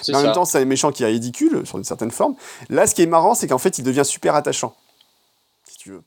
Mais 0.09 0.15
en 0.15 0.19
ça. 0.21 0.25
même 0.25 0.33
temps, 0.35 0.45
c'est 0.45 0.61
un 0.61 0.65
méchant 0.65 0.93
qui 0.93 1.08
ridicule, 1.09 1.63
sur 1.65 1.79
une 1.79 1.85
certaine 1.85 2.11
forme. 2.11 2.35
Là, 2.71 2.87
ce 2.87 2.95
qui 2.95 3.03
est 3.03 3.07
marrant, 3.07 3.35
c'est 3.35 3.47
qu'en 3.49 3.59
fait, 3.59 3.79
il 3.79 3.85
devient 3.85 4.05
super 4.05 4.35
attachant. 4.35 4.75
Si 5.69 5.77
tu 5.79 5.91
veux. 5.91 6.03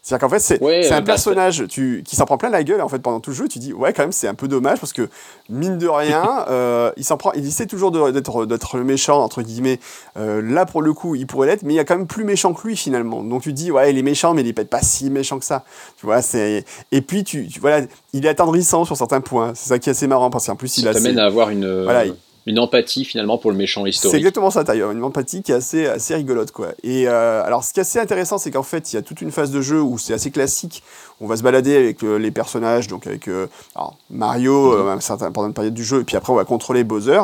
C'est-à-dire 0.00 0.26
qu'en 0.26 0.30
fait, 0.30 0.38
c'est 0.38 0.62
Ouais, 0.62 0.90
un 0.90 1.00
bah, 1.00 1.06
personnage 1.06 1.66
tu, 1.68 2.02
qui 2.02 2.16
s'en 2.16 2.24
prend 2.24 2.38
plein 2.38 2.48
la 2.48 2.64
gueule 2.64 2.80
en 2.80 2.88
fait 2.88 2.98
pendant 3.00 3.20
tout 3.20 3.28
le 3.30 3.36
jeu. 3.36 3.46
Tu 3.46 3.58
dis, 3.58 3.74
ouais, 3.74 3.92
quand 3.92 4.04
même, 4.04 4.12
c'est 4.12 4.28
un 4.28 4.34
peu 4.34 4.48
dommage 4.48 4.80
parce 4.80 4.94
que, 4.94 5.10
mine 5.50 5.76
de 5.76 5.86
rien, 5.86 6.46
euh, 6.48 6.90
il 6.96 7.04
s'en 7.04 7.18
prend, 7.18 7.32
il 7.32 7.46
essaie 7.46 7.66
toujours 7.66 7.90
d'être 7.90 8.78
méchant, 8.78 9.22
entre 9.22 9.42
guillemets. 9.42 9.78
Euh, 10.16 10.40
là, 10.40 10.64
pour 10.64 10.80
le 10.80 10.94
coup, 10.94 11.14
il 11.14 11.26
pourrait 11.26 11.48
l'être, 11.48 11.62
mais 11.62 11.74
il 11.74 11.76
y 11.76 11.80
a 11.80 11.84
quand 11.84 11.96
même 11.98 12.06
plus 12.06 12.24
méchant 12.24 12.54
que 12.54 12.66
lui 12.66 12.74
finalement. 12.74 13.22
Donc 13.22 13.42
tu 13.42 13.52
dis, 13.52 13.70
ouais, 13.70 13.90
il 13.90 13.98
est 13.98 14.02
méchant, 14.02 14.32
mais 14.32 14.40
il 14.40 14.48
est 14.48 14.54
peut-être 14.54 14.70
pas 14.70 14.80
si 14.80 15.10
méchant 15.10 15.38
que 15.38 15.44
ça. 15.44 15.64
Tu 15.98 16.06
vois, 16.06 16.22
c'est. 16.22 16.64
Et 16.90 17.02
puis, 17.02 17.22
tu, 17.22 17.46
tu- 17.46 17.60
voilà, 17.60 17.84
il 18.14 18.24
est 18.24 18.30
attendrissant 18.30 18.86
sur 18.86 18.96
certains 18.96 19.20
points. 19.20 19.52
C'est 19.54 19.68
ça 19.68 19.78
qui 19.78 19.90
est 19.90 19.92
assez 19.92 20.06
marrant 20.06 20.30
parce 20.30 20.46
qu'en 20.46 20.56
plus, 20.56 20.78
il 20.78 20.84
ça 20.84 20.90
a. 20.90 20.94
t'amène 20.94 21.14
ses- 21.16 21.20
à 21.20 21.26
avoir 21.26 21.50
une, 21.50 21.82
Voilà, 21.84 22.06
il- 22.06 22.14
une 22.48 22.58
empathie 22.58 23.04
finalement 23.04 23.36
pour 23.36 23.50
le 23.50 23.56
méchant 23.56 23.82
C'est 23.84 23.90
historique. 23.90 24.16
exactement 24.16 24.50
ça, 24.50 24.64
d'ailleurs, 24.64 24.90
une 24.90 25.04
empathie 25.04 25.42
qui 25.42 25.52
est 25.52 25.54
assez, 25.54 25.86
assez 25.86 26.14
rigolote, 26.14 26.50
quoi. 26.50 26.68
Et 26.82 27.06
euh, 27.06 27.44
alors, 27.44 27.62
ce 27.62 27.74
qui 27.74 27.80
est 27.80 27.82
assez 27.82 27.98
intéressant, 27.98 28.38
c'est 28.38 28.50
qu'en 28.50 28.62
fait, 28.62 28.92
il 28.92 28.96
y 28.96 28.98
a 28.98 29.02
toute 29.02 29.20
une 29.20 29.30
phase 29.30 29.50
de 29.50 29.60
jeu 29.60 29.82
où 29.82 29.98
c'est 29.98 30.14
assez 30.14 30.30
classique. 30.30 30.82
On 31.20 31.26
va 31.26 31.36
se 31.36 31.42
balader 31.42 31.76
avec 31.76 32.02
euh, 32.02 32.16
les 32.16 32.30
personnages, 32.30 32.88
donc 32.88 33.06
avec 33.06 33.28
euh, 33.28 33.48
alors, 33.74 33.96
Mario 34.08 34.72
à 34.88 34.92
un 34.92 35.00
certain, 35.00 35.30
pendant 35.30 35.48
une 35.48 35.54
période 35.54 35.74
du 35.74 35.84
jeu, 35.84 36.00
et 36.00 36.04
puis 36.04 36.16
après, 36.16 36.32
on 36.32 36.36
va 36.36 36.46
contrôler 36.46 36.84
Bowser. 36.84 37.20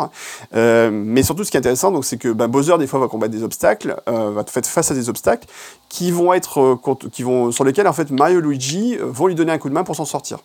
Mais 0.52 1.22
surtout, 1.22 1.44
ce 1.44 1.50
qui 1.50 1.56
est 1.56 1.60
intéressant, 1.60 1.90
donc, 1.90 2.04
c'est 2.04 2.18
que 2.18 2.28
bah, 2.28 2.46
Bowser, 2.46 2.76
des 2.78 2.86
fois, 2.86 3.00
va 3.00 3.08
combattre 3.08 3.32
des 3.32 3.42
obstacles, 3.42 3.96
va 4.06 4.44
faire 4.44 4.64
face 4.66 4.90
à 4.90 4.94
des 4.94 5.08
obstacles 5.08 5.48
qui 5.88 6.10
vont 6.10 6.34
être, 6.34 6.78
qui 7.12 7.22
vont, 7.22 7.50
sur 7.50 7.64
lesquels, 7.64 7.88
en 7.88 7.92
fait, 7.94 8.10
Mario 8.10 8.40
et 8.40 8.42
Luigi 8.42 8.96
vont 9.00 9.26
lui 9.26 9.34
donner 9.34 9.52
un 9.52 9.58
coup 9.58 9.70
de 9.70 9.74
main 9.74 9.84
pour 9.84 9.96
s'en 9.96 10.04
sortir. 10.04 10.38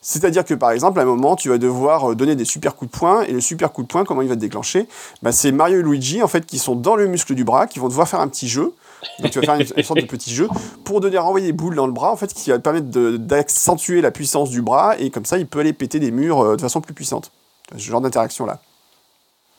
C'est-à-dire 0.00 0.44
que 0.44 0.54
par 0.54 0.70
exemple, 0.70 1.00
à 1.00 1.02
un 1.02 1.06
moment, 1.06 1.36
tu 1.36 1.48
vas 1.48 1.58
devoir 1.58 2.10
euh, 2.10 2.14
donner 2.14 2.36
des 2.36 2.44
super 2.44 2.76
coups 2.76 2.90
de 2.90 2.96
poing, 2.96 3.22
et 3.22 3.32
le 3.32 3.40
super 3.40 3.72
coup 3.72 3.82
de 3.82 3.88
poing, 3.88 4.04
comment 4.04 4.22
il 4.22 4.28
va 4.28 4.36
te 4.36 4.40
déclencher? 4.40 4.86
Bah, 5.22 5.32
C'est 5.32 5.52
Mario 5.52 5.80
et 5.80 5.82
Luigi, 5.82 6.22
en 6.22 6.28
fait, 6.28 6.46
qui 6.46 6.58
sont 6.58 6.76
dans 6.76 6.96
le 6.96 7.06
muscle 7.06 7.34
du 7.34 7.44
bras, 7.44 7.66
qui 7.66 7.78
vont 7.78 7.88
devoir 7.88 8.08
faire 8.08 8.20
un 8.20 8.28
petit 8.28 8.48
jeu. 8.48 8.72
Donc 9.20 9.30
tu 9.30 9.38
vas 9.40 9.44
faire 9.44 9.54
une, 9.54 9.66
une 9.76 9.82
sorte 9.82 10.00
de 10.00 10.06
petit 10.06 10.34
jeu 10.34 10.48
pour 10.84 11.00
donner 11.00 11.18
renvoyer 11.18 11.46
des 11.46 11.52
boules 11.52 11.76
dans 11.76 11.86
le 11.86 11.92
bras, 11.92 12.12
en 12.12 12.16
fait, 12.16 12.32
qui 12.32 12.50
va 12.50 12.58
te 12.58 12.62
permettre 12.62 12.88
d'accentuer 12.88 14.00
la 14.00 14.10
puissance 14.10 14.50
du 14.50 14.62
bras, 14.62 14.96
et 14.98 15.10
comme 15.10 15.24
ça, 15.24 15.38
il 15.38 15.46
peut 15.46 15.60
aller 15.60 15.72
péter 15.72 15.98
des 15.98 16.10
murs 16.10 16.40
euh, 16.40 16.56
de 16.56 16.60
façon 16.60 16.80
plus 16.80 16.94
puissante. 16.94 17.32
Ce 17.76 17.82
genre 17.82 18.00
d'interaction-là. 18.00 18.60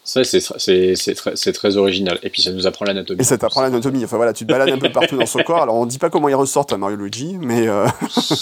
Ça, 0.03 0.23
c'est 0.23 1.53
très, 1.53 1.77
original. 1.77 2.17
Et 2.23 2.31
puis 2.31 2.41
ça 2.41 2.51
nous 2.51 2.65
apprend 2.65 2.85
l'anatomie. 2.85 3.21
Et 3.21 3.23
ça 3.23 3.37
t'apprend 3.37 3.61
l'anatomie. 3.61 4.03
Enfin 4.03 4.17
voilà, 4.17 4.33
tu 4.33 4.43
te 4.43 4.51
balades 4.51 4.69
un 4.69 4.79
peu 4.79 4.91
partout 4.91 5.17
dans 5.17 5.25
son 5.27 5.43
corps. 5.43 5.61
Alors 5.61 5.75
on 5.75 5.85
dit 5.85 5.99
pas 5.99 6.09
comment 6.09 6.29
ils 6.29 6.35
ressortent 6.35 6.73
à 6.73 6.77
Mario 6.77 6.97
et 6.97 6.99
Luigi, 6.99 7.37
mais 7.39 7.67
euh, 7.67 7.85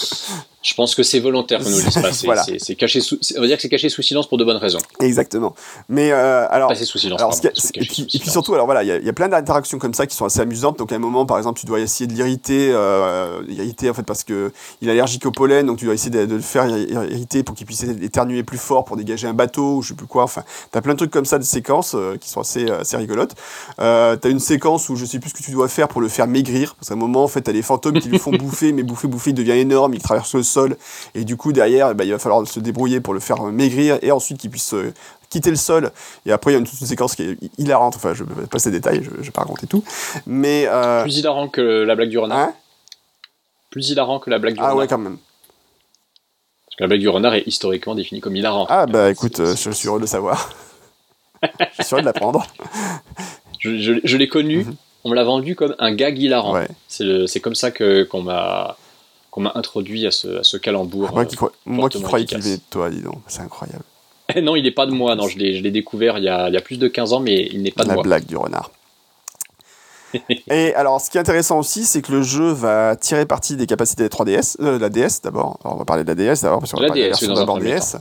Je 0.68 0.74
pense 0.74 0.96
que 0.96 1.02
c'est 1.04 1.20
volontaire 1.22 1.60
qu'on 1.64 1.70
nous 1.70 1.78
le 1.78 1.84
dise 1.84 1.94
pas. 2.02 2.12
C'est 2.12 2.26
Voilà. 2.26 2.44
caché 2.78 3.00
sous, 3.00 3.18
on 3.38 3.42
va 3.42 3.48
dire 3.48 3.56
que 3.56 3.62
c'est 3.62 3.70
caché 3.70 3.88
sous 3.88 4.02
silence 4.02 4.28
pour 4.28 4.38
de 4.38 4.44
bonnes 4.44 4.58
raisons. 4.58 4.80
exactement. 5.00 5.56
Mais 5.88 6.12
euh, 6.12 6.46
alors. 6.50 6.68
Passé 6.68 6.84
sous 6.84 6.98
silence. 6.98 7.22
Alors, 7.22 7.32
pardon, 7.32 7.50
et, 7.76 7.86
puis, 7.86 8.06
et 8.14 8.30
surtout, 8.30 8.54
alors 8.54 8.66
voilà, 8.66 8.84
il 8.84 8.88
y, 8.88 8.92
a- 8.92 8.98
il 8.98 9.06
y 9.06 9.10
a 9.10 9.14
plein 9.14 9.30
d'interactions 9.30 9.78
comme 9.80 9.94
ça 9.94 10.06
qui 10.08 10.16
sont 10.16 10.26
assez 10.26 10.42
amusantes. 10.42 10.78
Donc 10.78 10.92
à 10.92 10.96
un 10.96 11.00
moment, 11.00 11.26
par 11.26 11.38
exemple, 11.38 11.58
tu 11.60 11.66
dois 11.66 11.80
essayer 11.80 12.06
de 12.08 12.14
l'irriter, 12.14 12.72
euh, 12.74 13.42
irriter 13.48 13.90
en 13.90 13.94
fait 13.94 14.04
parce 14.04 14.26
que 14.26 14.52
il 14.82 14.90
est 14.90 14.92
allergique 14.92 15.26
au 15.26 15.32
pollen, 15.32 15.66
donc 15.66 15.78
tu 15.78 15.86
dois 15.86 15.94
essayer 15.94 16.12
de, 16.12 16.26
de 16.26 16.36
le 16.36 16.42
faire 16.42 16.68
ir- 16.68 17.06
irriter 17.10 17.44
pour 17.44 17.56
qu'il 17.56 17.66
puisse 17.66 17.84
éternuer 17.84 18.44
plus 18.44 18.58
fort 18.58 18.84
pour 18.84 18.98
dégager 18.98 19.28
un 19.28 19.34
bateau, 19.34 19.78
ou 19.78 19.82
je 19.82 19.90
sais 19.90 19.94
plus 19.96 20.08
quoi. 20.08 20.24
Enfin, 20.24 20.44
t'as 20.72 20.82
plein 20.82 20.94
de 20.94 20.98
trucs 20.98 21.12
comme 21.12 21.26
ça, 21.26 21.38
de 21.40 21.44
séquences 21.46 21.94
euh, 21.96 22.18
qui 22.20 22.30
sont 22.30 22.42
assez, 22.42 22.70
assez 22.70 22.98
rigolotes. 22.98 23.36
Euh, 23.80 24.16
t'as 24.18 24.30
une 24.30 24.40
séquence 24.40 24.90
où 24.90 24.96
je 24.98 25.06
sais 25.06 25.20
plus 25.20 25.30
ce 25.30 25.36
que 25.36 25.44
tu 25.44 25.52
dois 25.52 25.70
faire 25.70 25.88
pour 25.88 26.02
le 26.02 26.10
faire 26.10 26.28
maigrir, 26.28 26.76
parce 26.76 26.90
qu'à 26.90 26.96
un 26.96 26.98
moment, 26.98 27.24
en 27.24 27.28
fait, 27.30 27.42
t'as 27.42 27.52
les 27.54 27.62
fantômes 27.62 28.00
qui 28.00 28.10
lui 28.10 28.20
font 28.20 28.32
bouffer, 28.38 28.74
mais 28.74 28.84
bouffer, 28.84 29.08
bouffer, 29.08 29.30
il 29.30 29.34
devient 29.34 29.52
énorme, 29.52 29.94
il 29.94 30.02
traverse 30.02 30.34
le 30.36 30.44
sol, 30.44 30.57
et 31.16 31.24
du 31.24 31.38
coup 31.38 31.54
derrière, 31.54 31.94
ben, 31.96 32.04
il 32.06 32.12
va 32.12 32.20
falloir 32.20 32.46
se 32.48 32.60
débrouiller 32.60 33.00
pour 33.02 33.14
le 33.14 33.20
faire 33.20 33.42
maigrir, 33.44 33.98
et 34.02 34.12
ensuite 34.12 34.38
qu'il 34.40 34.50
puisse 34.50 34.74
euh, 34.74 34.94
quitter 35.30 35.50
le 35.50 35.56
sol. 35.58 35.92
Et 36.26 36.32
après, 36.32 36.52
il 36.52 36.54
y 36.54 36.58
a 36.58 36.60
une, 36.60 36.66
toute 36.68 36.80
une 36.80 36.88
séquence 36.88 37.16
qui 37.16 37.24
est 37.24 37.38
hilarante. 37.58 37.96
Enfin, 37.96 38.14
je 38.14 38.24
vais 38.24 38.48
passer 38.48 38.72
les 38.72 38.78
détails, 38.80 39.04
je 39.04 39.10
ne 39.12 39.22
vais 39.24 39.32
pas 39.32 39.42
raconter 39.42 39.68
tout. 39.68 39.84
Mais. 40.26 40.66
euh, 40.68 41.04
Plus 41.04 41.18
hilarant 41.18 41.48
que 41.50 41.62
la 41.62 41.96
blague 41.96 42.10
du 42.10 42.18
renard. 42.20 42.38
hein? 42.38 42.54
Plus 43.70 43.90
hilarant 43.90 44.20
que 44.20 44.30
la 44.30 44.40
blague 44.40 44.54
du 44.56 44.60
ah 44.60 44.64
renard. 44.66 44.78
ouais, 44.78 44.88
quand 44.88 44.98
même. 44.98 45.18
Parce 46.66 46.76
que 46.78 46.84
la 46.84 46.88
blague 46.88 47.00
du 47.02 47.10
renard 47.10 47.34
est 47.36 47.44
historiquement 47.48 47.96
définie 47.96 48.22
comme 48.22 48.36
hilarante. 48.36 48.68
Ah 48.72 48.86
bah 48.86 49.10
écoute, 49.12 49.40
euh, 49.40 49.56
je 49.56 49.72
suis 49.72 49.88
heureux 49.88 50.00
de 50.00 50.04
le 50.04 50.08
savoir. 50.08 50.50
je 51.44 51.84
suis 51.84 51.94
heureux 51.94 52.02
de 52.02 52.06
l'apprendre. 52.06 52.46
Je, 53.60 53.78
je- 53.80 54.00
je 54.04 54.18
l'ai 54.18 54.28
connu, 54.28 54.64
Mhm. 54.66 54.76
on 55.04 55.10
me 55.10 55.16
l'a 55.16 55.24
vendu 55.24 55.56
comme 55.56 55.76
un 55.80 55.94
gag 55.94 56.18
hilarant. 56.18 56.54
Ouais. 56.54 56.68
C'est 56.88 57.40
comme 57.42 57.56
ça 57.56 57.72
que 57.72 58.04
qu'on 58.04 58.22
m'a 58.22 58.78
qu'on 59.38 59.44
m'a 59.44 59.52
introduit 59.54 60.08
à 60.08 60.12
ce, 60.12 60.40
à 60.40 60.44
ce 60.44 60.58
calembour. 60.58 61.12
Moi 61.14 61.26
qui, 61.26 61.36
crois- 61.36 61.52
moi 61.68 61.90
qui 61.90 62.02
croyais 62.02 62.26
qu'il 62.26 62.40
de 62.40 62.58
toi, 62.72 62.90
dis 62.90 63.04
donc. 63.04 63.20
C'est 63.28 63.42
incroyable. 63.42 63.84
Euh, 64.36 64.42
non, 64.42 64.56
il 64.56 64.64
n'est 64.64 64.72
pas 64.72 64.88
de 64.88 64.92
moi. 64.92 65.14
Non, 65.16 65.28
je 65.28 65.38
l'ai 65.38 65.70
découvert 65.70 66.18
il 66.18 66.24
y, 66.24 66.28
a, 66.28 66.48
il 66.50 66.56
y 66.56 66.58
a 66.58 66.62
plus 66.62 66.78
de 66.78 66.88
15 66.88 67.14
ans, 67.14 67.20
mais 67.20 67.48
il 67.54 67.62
n'est 67.62 67.70
pas 67.70 67.84
de 67.84 67.90
La 67.90 67.94
moi. 67.94 68.02
blague 68.04 68.26
du 68.26 68.36
renard. 68.36 68.72
Et 70.50 70.74
alors, 70.76 71.02
ce 71.02 71.10
qui 71.10 71.18
est 71.18 71.22
intéressant 71.22 71.60
aussi, 71.60 71.86
c'est 71.86 72.02
que 72.02 72.12
le 72.12 72.22
jeu 72.22 72.52
va 72.52 72.96
tirer 72.96 73.26
parti 73.26 73.56
des 73.58 73.66
capacités 73.68 74.04
des 74.04 74.10
3DS, 74.10 74.56
euh, 74.62 74.80
la 74.80 74.90
DS 74.90 75.22
d'abord. 75.24 75.60
On 75.64 75.76
va 75.76 75.86
parler 75.86 76.04
de 76.04 76.10
la 76.10 76.16
DS 76.16 76.42
d'abord, 76.44 76.60
parce 76.60 76.72
qu'on 76.72 76.80
va 76.82 76.88
parler 76.88 77.02
de 77.02 77.06
la 77.08 77.10
version 77.12 77.34
d'abord 77.34 77.60
DS, 77.60 77.98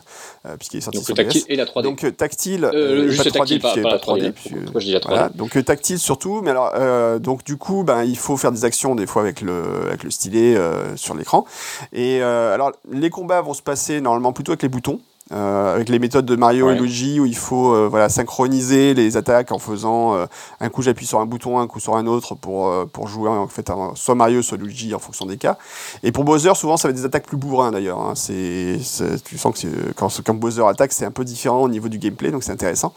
euh, 0.46 0.56
puisqu'il 0.56 0.76
est 0.78 0.80
sorti 0.80 0.98
Donc 0.98 1.06
sur 1.06 1.14
le 1.16 1.22
tactile 1.24 1.42
DS. 1.42 1.52
et 1.52 1.56
la 1.56 1.64
3D. 1.64 1.82
Donc 1.82 2.04
euh, 2.04 2.10
tactile, 2.12 2.64
Euh, 2.64 2.72
euh, 2.74 3.08
juste 3.08 3.24
pas 3.24 3.30
3D, 3.30 3.58
tactile, 3.58 3.60
pas, 3.60 3.68
pas 3.68 3.72
avait 3.72 3.82
la 3.82 3.90
pas 3.90 3.96
3D. 3.98 4.20
3D. 4.20 4.32
puisque- 4.32 4.62
Pourquoi 4.64 4.80
je 4.80 4.86
dis 4.86 4.92
la 4.92 5.00
3D 5.00 5.08
Voilà, 5.08 5.28
donc 5.30 5.56
euh, 5.56 5.62
tactile 5.62 5.98
surtout, 5.98 6.40
mais 6.42 6.50
alors 6.50 6.72
euh, 6.76 7.18
donc 7.18 7.44
du 7.44 7.56
coup 7.56 7.82
ben 7.84 8.04
il 8.04 8.16
faut 8.16 8.36
faire 8.36 8.52
des 8.52 8.64
actions 8.64 8.94
des 8.94 9.06
fois 9.06 9.22
avec 9.22 9.40
le 9.40 9.62
avec 9.88 10.04
le 10.04 10.10
stylet 10.10 10.56
euh, 10.56 10.96
sur 10.96 11.14
l'écran. 11.14 11.44
Et 11.92 12.22
euh, 12.22 12.54
alors 12.54 12.72
les 12.90 13.10
combats 13.10 13.40
vont 13.40 13.54
se 13.54 13.62
passer 13.62 14.00
normalement 14.00 14.32
plutôt 14.32 14.52
avec 14.52 14.62
les 14.62 14.68
boutons. 14.68 15.00
Euh, 15.32 15.74
avec 15.74 15.88
les 15.88 15.98
méthodes 15.98 16.24
de 16.26 16.36
Mario 16.36 16.66
Ouais. 16.66 16.76
et 16.76 16.78
Luigi 16.78 17.18
où 17.18 17.26
il 17.26 17.36
faut 17.36 17.74
euh, 17.74 17.88
voilà 17.90 18.08
synchroniser 18.08 18.94
les 18.94 19.16
attaques 19.16 19.50
en 19.50 19.58
faisant 19.58 20.14
euh, 20.14 20.26
un 20.60 20.68
coup 20.68 20.82
j'appuie 20.82 21.04
sur 21.06 21.18
un 21.18 21.26
bouton 21.26 21.58
un 21.58 21.66
coup 21.66 21.80
sur 21.80 21.96
un 21.96 22.06
autre 22.06 22.36
pour 22.36 22.68
euh, 22.68 22.84
pour 22.84 23.08
jouer 23.08 23.28
en 23.28 23.48
fait 23.48 23.68
un- 23.70 23.92
soit 23.96 24.14
Mario 24.14 24.40
soit 24.42 24.56
Luigi 24.56 24.94
en 24.94 25.00
fonction 25.00 25.26
des 25.26 25.36
cas 25.36 25.58
et 26.04 26.12
pour 26.12 26.22
Bowser 26.22 26.54
souvent 26.54 26.76
ça 26.76 26.86
va 26.86 26.90
être 26.90 26.96
des 26.98 27.04
attaques 27.04 27.26
plus 27.26 27.36
bourrins 27.36 27.72
d'ailleurs 27.72 27.98
hein. 28.00 28.12
c'est 28.14 28.78
tu 29.24 29.36
sens 29.36 29.60
que 29.60 29.66
quand, 29.96 30.08
quand 30.24 30.34
Bowser 30.34 30.62
attaque 30.68 30.92
c'est 30.92 31.04
un 31.04 31.10
peu 31.10 31.24
différent 31.24 31.62
au 31.62 31.68
niveau 31.68 31.88
du 31.88 31.98
gameplay 31.98 32.30
donc 32.30 32.44
c'est 32.44 32.52
intéressant 32.52 32.92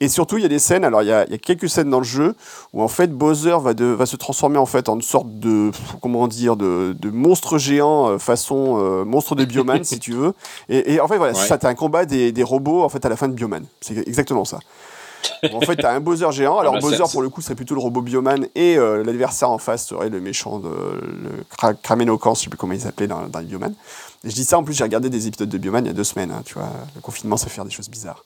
et 0.00 0.08
surtout, 0.08 0.36
il 0.38 0.42
y 0.42 0.44
a 0.44 0.48
des 0.48 0.58
scènes, 0.58 0.84
alors 0.84 1.02
il 1.02 1.08
y 1.08 1.12
a, 1.12 1.24
il 1.26 1.30
y 1.30 1.34
a 1.34 1.38
quelques 1.38 1.68
scènes 1.68 1.88
dans 1.88 1.98
le 1.98 2.04
jeu 2.04 2.34
où 2.72 2.82
en 2.82 2.88
fait 2.88 3.12
Bowser 3.12 3.56
va, 3.62 3.74
de, 3.74 3.84
va 3.86 4.06
se 4.06 4.16
transformer 4.16 4.58
en 4.58 4.66
fait 4.66 4.88
en 4.88 4.96
une 4.96 5.02
sorte 5.02 5.28
de, 5.38 5.70
comment 6.02 6.26
dire, 6.28 6.56
de, 6.56 6.94
de 6.98 7.10
monstre 7.10 7.58
géant 7.58 8.08
euh, 8.10 8.18
façon 8.18 8.78
euh, 8.80 9.04
monstre 9.04 9.34
de 9.34 9.44
Bioman 9.44 9.82
si 9.84 9.98
tu 9.98 10.12
veux. 10.12 10.34
Et, 10.68 10.94
et 10.94 11.00
en 11.00 11.08
fait, 11.08 11.16
voilà, 11.16 11.32
Ouais. 11.32 11.38
c'est 11.38 11.46
ça, 11.48 11.58
t'as 11.58 11.68
un 11.68 11.74
combat 11.74 12.04
des, 12.06 12.32
des 12.32 12.42
robots 12.42 12.82
en 12.82 12.88
fait 12.88 13.04
à 13.06 13.08
la 13.08 13.16
fin 13.16 13.28
de 13.28 13.34
Bioman. 13.34 13.64
C'est 13.80 13.96
exactement 14.06 14.44
ça. 14.44 14.58
En 15.54 15.60
fait, 15.62 15.76
t'as 15.76 15.94
un 15.94 16.00
Bowser 16.00 16.30
géant. 16.32 16.58
Alors 16.60 16.74
Ah 16.76 16.80
bah, 16.80 16.88
Bowser, 16.88 17.04
pour 17.10 17.22
le 17.22 17.30
coup, 17.30 17.40
serait 17.40 17.54
plutôt 17.54 17.74
le 17.74 17.80
robot 17.80 18.02
Bioman 18.02 18.46
et 18.54 18.76
euh, 18.76 19.02
l'adversaire 19.04 19.48
en 19.50 19.58
face 19.58 19.86
serait 19.86 20.10
le 20.10 20.20
méchant 20.20 20.58
de 20.58 20.68
le 20.68 21.30
Kra- 21.56 21.74
Kramenokan, 21.82 22.34
je 22.34 22.42
sais 22.42 22.48
plus 22.50 22.58
comment 22.58 22.74
il 22.74 22.80
s'appelait 22.80 23.06
dans, 23.06 23.26
dans 23.28 23.38
les 23.38 23.46
Bioman. 23.46 23.74
Et 24.24 24.30
je 24.30 24.34
dis 24.34 24.44
ça 24.44 24.58
en 24.58 24.64
plus, 24.64 24.74
j'ai 24.74 24.84
regardé 24.84 25.08
des 25.08 25.26
épisodes 25.26 25.48
de 25.48 25.58
Bioman 25.58 25.84
il 25.84 25.88
y 25.88 25.90
a 25.90 25.94
deux 25.94 26.04
semaines. 26.04 26.30
hein, 26.30 26.42
tu 26.44 26.54
vois, 26.54 26.68
le 26.94 27.00
confinement, 27.00 27.36
ça 27.38 27.46
fait 27.46 27.54
faire 27.54 27.64
des 27.64 27.70
choses 27.70 27.88
bizarres. 27.88 28.22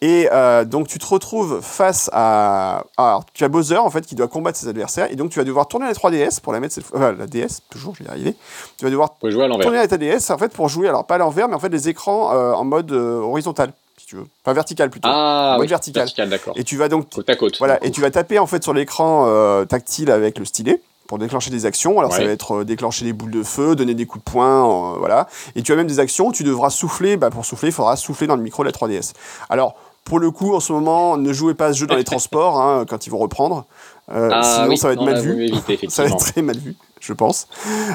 Et 0.00 0.28
euh, 0.32 0.64
donc 0.64 0.86
tu 0.86 0.98
te 1.00 1.06
retrouves 1.06 1.60
face 1.60 2.08
à, 2.12 2.84
alors, 2.96 3.24
tu 3.34 3.42
as 3.42 3.48
Bowser 3.48 3.78
en 3.78 3.90
fait 3.90 4.06
qui 4.06 4.14
doit 4.14 4.28
combattre 4.28 4.56
ses 4.56 4.68
adversaires 4.68 5.10
et 5.10 5.16
donc 5.16 5.30
tu 5.30 5.40
vas 5.40 5.44
devoir 5.44 5.66
tourner 5.66 5.86
la 5.86 5.92
3DS 5.92 6.40
pour 6.40 6.52
la 6.52 6.60
mettre 6.60 6.74
cette 6.74 6.84
fois, 6.84 6.98
enfin, 6.98 7.12
la 7.18 7.26
DS 7.26 7.62
toujours, 7.68 7.94
je 7.96 8.04
vais 8.04 8.08
y 8.08 8.12
arriver. 8.12 8.36
Tu 8.76 8.84
vas 8.84 8.92
devoir 8.92 9.14
jouer 9.24 9.44
à 9.44 9.48
tourner 9.48 9.78
la 9.78 9.86
DS 9.88 10.30
en 10.30 10.38
fait 10.38 10.52
pour 10.52 10.68
jouer 10.68 10.88
alors 10.88 11.04
pas 11.04 11.16
à 11.16 11.18
l'envers 11.18 11.48
mais 11.48 11.54
en 11.54 11.58
fait 11.58 11.68
les 11.68 11.88
écrans 11.88 12.32
euh, 12.32 12.52
en 12.52 12.64
mode 12.64 12.92
euh, 12.92 13.18
horizontal 13.20 13.72
si 13.96 14.06
tu 14.06 14.14
veux, 14.16 14.26
enfin 14.44 14.52
vertical 14.52 14.88
plutôt. 14.90 15.08
Ah, 15.10 15.54
Mode 15.56 15.62
oui, 15.62 15.66
vertical. 15.68 16.02
vertical, 16.02 16.28
d'accord. 16.28 16.54
Et 16.56 16.62
tu 16.62 16.76
vas 16.76 16.88
donc 16.88 17.10
Côte 17.12 17.28
à 17.28 17.34
côte. 17.34 17.58
voilà, 17.58 17.84
et 17.84 17.90
tu 17.90 18.00
vas 18.00 18.12
taper 18.12 18.38
en 18.38 18.46
fait 18.46 18.62
sur 18.62 18.72
l'écran 18.74 19.24
euh, 19.26 19.64
tactile 19.64 20.12
avec 20.12 20.38
le 20.38 20.44
stylet 20.44 20.80
pour 21.08 21.18
déclencher 21.18 21.50
des 21.50 21.66
actions. 21.66 21.98
Alors 21.98 22.12
ça 22.12 22.22
va 22.22 22.30
être 22.30 22.58
euh, 22.60 22.64
déclencher 22.64 23.04
des 23.04 23.12
boules 23.12 23.30
de 23.32 23.42
feu, 23.42 23.74
donner 23.74 23.94
des 23.94 24.06
coups 24.06 24.24
de 24.24 24.30
poing, 24.30 24.94
euh, 24.94 24.98
voilà. 24.98 25.26
Et 25.56 25.62
tu 25.62 25.72
as 25.72 25.76
même 25.76 25.86
des 25.88 25.98
actions 25.98 26.28
où 26.28 26.32
tu 26.32 26.44
devras 26.44 26.70
souffler. 26.70 27.16
Bah, 27.16 27.30
pour 27.30 27.44
souffler, 27.44 27.70
il 27.70 27.72
faudra 27.72 27.96
souffler 27.96 28.26
dans 28.26 28.36
le 28.36 28.42
micro 28.42 28.62
de 28.62 28.68
la 28.68 28.72
3DS. 28.72 29.14
Alors 29.48 29.74
pour 30.04 30.18
le 30.20 30.30
coup, 30.30 30.54
en 30.54 30.60
ce 30.60 30.72
moment, 30.72 31.16
ne 31.16 31.32
jouez 31.32 31.54
pas 31.54 31.66
à 31.66 31.72
ce 31.72 31.78
jeu 31.78 31.86
dans 31.86 31.96
les 31.96 32.04
transports 32.12 32.60
hein, 32.60 32.84
quand 32.88 33.06
ils 33.06 33.10
vont 33.10 33.18
reprendre. 33.18 33.66
Euh, 34.10 34.30
Ah, 34.32 34.42
sinon, 34.42 34.68
oui, 34.68 34.78
ça 34.78 34.88
va 34.88 34.92
être 34.94 35.00
non, 35.00 35.04
mal 35.06 35.14
là, 35.16 35.20
vu. 35.20 35.46
éviter, 35.46 35.78
Ça 35.90 36.02
va 36.04 36.08
être 36.08 36.16
très 36.18 36.40
mal 36.40 36.56
vu, 36.56 36.74
je 36.98 37.12
pense. 37.12 37.46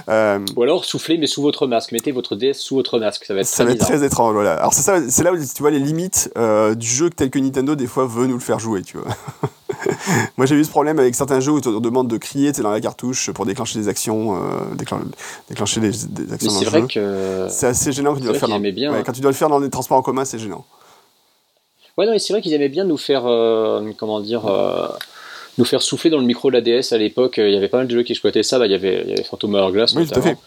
Euh, 0.10 0.38
Ou 0.56 0.62
alors 0.62 0.86
soufflez, 0.86 1.18
mais 1.18 1.26
sous 1.26 1.42
votre 1.42 1.66
masque. 1.66 1.92
Mettez 1.92 2.12
votre 2.12 2.36
DS 2.36 2.54
sous 2.54 2.76
votre 2.76 3.00
masque. 3.00 3.26
Ça 3.26 3.34
va 3.34 3.40
être 3.40 3.48
ça 3.48 3.56
très 3.56 3.64
va 3.66 3.72
être 3.72 3.78
bizarre. 3.80 3.98
très 3.98 4.06
étrange, 4.06 4.34
voilà. 4.34 4.54
Alors 4.54 4.74
c'est 4.76 4.84
ça, 4.84 5.00
c'est 5.10 5.24
là 5.24 5.34
où 5.34 5.38
tu 5.38 5.62
vois 5.62 5.72
les 5.72 5.80
limites 5.80 6.32
euh, 6.38 6.76
du 6.76 6.86
jeu 6.86 7.10
tel 7.10 7.32
que 7.32 7.40
Nintendo 7.40 7.74
des 7.74 7.88
fois 7.88 8.06
veut 8.06 8.28
nous 8.28 8.36
le 8.36 8.40
faire 8.40 8.60
jouer, 8.60 8.84
tu 8.84 8.98
vois. 8.98 9.08
Moi 10.38 10.46
j'ai 10.46 10.56
eu 10.56 10.64
ce 10.64 10.70
problème 10.70 11.00
avec 11.00 11.16
certains 11.16 11.40
jeux 11.40 11.52
où 11.52 11.58
on 11.58 11.62
te 11.62 11.80
demande 11.80 12.08
de 12.08 12.18
crier, 12.18 12.52
dans 12.52 12.70
la 12.72 12.80
cartouche 12.80 13.32
pour 13.32 13.46
déclencher 13.48 13.80
des 13.80 13.88
actions, 13.88 14.38
déclen- 14.76 15.02
déclencher 15.50 15.80
des, 15.82 15.90
des 15.90 16.24
Mais 16.28 16.34
actions 16.34 16.52
dans 16.52 16.60
c'est 16.60 16.66
le 16.66 16.70
vrai 16.70 16.82
jeu. 16.82 16.88
que. 16.88 17.48
C'est 17.50 17.68
assez 17.68 17.92
gênant 17.92 18.12
quand 18.14 18.18
tu 18.20 18.24
dois 18.26 18.34
le 18.34 18.40
faire. 18.40 18.48
qu'il 18.48 18.54
Dans... 18.56 18.60
aimait 18.60 18.72
bien, 18.72 18.92
ouais, 18.92 19.00
hein. 19.00 19.04
quand 19.04 19.12
tu 19.14 19.22
dois 19.22 19.32
le 19.32 19.36
faire 19.36 19.50
dans 19.50 19.60
des 19.60 19.70
transports 19.72 19.98
en 19.98 20.02
commun, 20.04 20.26
c'est 20.26 20.38
gênant. 20.40 20.64
Ouais, 21.98 22.06
non, 22.06 22.12
mais 22.12 22.20
c'est 22.20 22.34
vrai 22.34 22.42
qu'ils 22.42 22.54
aimaient 22.54 22.70
bien 22.70 22.86
nous 22.86 22.98
faire, 22.98 23.26
euh, 23.28 23.82
comment 23.98 24.20
dire, 24.20 24.46
euh, 24.48 24.88
nous 25.58 25.66
faire 25.66 25.82
souffler 25.82 26.10
dans 26.10 26.18
le 26.18 26.26
micro 26.26 26.50
de 26.50 26.56
la 26.58 26.62
DS 26.62 26.92
à 26.92 26.98
l'époque. 26.98 27.36
Il 27.38 27.52
y 27.52 27.56
avait 27.58 27.68
pas 27.68 27.78
mal 27.78 27.88
de 27.88 27.94
jeux 27.96 28.04
qui 28.04 28.14
exploitaient 28.14 28.42
ça. 28.44 28.58
Bah, 28.58 28.66
il 28.66 28.72
y 28.72 28.76
avait, 28.76 29.02
il 29.06 29.10
y 29.12 29.14
avait 29.14 29.24
Phantom 29.24 29.54
Hourglass, 29.54 29.94
Oui, 29.96 30.08
tout 30.08 30.14
à 30.14 30.18
notamment. 30.18 30.36
fait. 30.36 30.38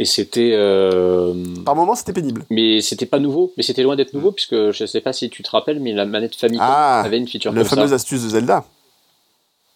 Et 0.00 0.04
c'était. 0.04 0.52
euh, 0.54 1.34
Par 1.66 1.74
moments, 1.76 1.94
c'était 1.94 2.12
pénible. 2.12 2.44
Mais 2.50 2.80
c'était 2.80 3.04
pas 3.06 3.18
nouveau. 3.18 3.52
Mais 3.56 3.62
c'était 3.62 3.82
loin 3.82 3.96
d'être 3.96 4.14
nouveau, 4.14 4.32
puisque 4.32 4.70
je 4.70 4.86
sais 4.86 5.00
pas 5.00 5.12
si 5.12 5.28
tu 5.28 5.42
te 5.42 5.50
rappelles, 5.50 5.80
mais 5.80 5.92
la 5.92 6.06
manette 6.06 6.34
Famicom 6.36 6.64
Ah, 6.66 7.02
avait 7.04 7.18
une 7.18 7.26
feature 7.28 7.52
La 7.52 7.60
comme 7.62 7.68
fameuse 7.68 7.90
ça. 7.90 7.96
astuce 7.96 8.22
de 8.24 8.28
Zelda. 8.28 8.64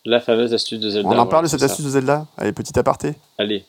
La 0.04 0.20
fameuse 0.20 0.54
astuce 0.54 0.80
de 0.80 0.90
Zelda. 0.90 1.08
On 1.08 1.18
en 1.18 1.26
parle 1.26 1.44
de 1.44 1.48
cette 1.50 1.60
ça. 1.60 1.66
astuce 1.66 1.84
de 1.84 1.90
Zelda 1.90 2.26
Allez, 2.36 2.52
petit 2.52 2.76
aparté. 2.78 3.14
Allez, 3.38 3.64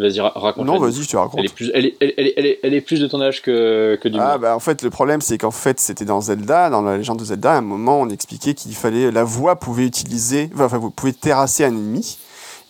vas-y, 0.00 0.20
ra- 0.20 0.32
raconte. 0.34 0.66
Non, 0.66 0.78
vas-y, 0.78 1.02
je 1.02 1.08
te 1.08 1.16
raconte. 1.16 1.38
Elle 1.40 1.46
est, 1.46 1.54
plus, 1.54 1.70
elle, 1.74 1.86
est, 1.86 1.94
elle, 2.00 2.10
est, 2.10 2.34
elle, 2.36 2.46
est, 2.46 2.58
elle 2.62 2.74
est 2.74 2.80
plus 2.80 2.98
de 3.00 3.06
ton 3.06 3.20
âge 3.20 3.42
que, 3.42 3.98
que 4.00 4.08
du 4.08 4.18
Ah 4.20 4.38
bah 4.38 4.56
en 4.56 4.60
fait 4.60 4.82
le 4.82 4.90
problème 4.90 5.20
c'est 5.20 5.38
qu'en 5.38 5.50
fait 5.50 5.78
c'était 5.80 6.04
dans 6.04 6.20
Zelda, 6.20 6.70
dans 6.70 6.82
la 6.82 6.96
légende 6.96 7.18
de 7.20 7.24
Zelda, 7.24 7.52
à 7.52 7.58
un 7.58 7.60
moment 7.60 8.00
on 8.00 8.08
expliquait 8.08 8.54
qu'il 8.54 8.74
fallait 8.74 9.10
la 9.10 9.24
voix 9.24 9.56
pouvait 9.56 9.86
utiliser, 9.86 10.50
enfin 10.58 10.78
vous 10.78 10.90
pouvez 10.90 11.12
terrasser 11.12 11.64
un 11.64 11.68
ennemi. 11.68 12.18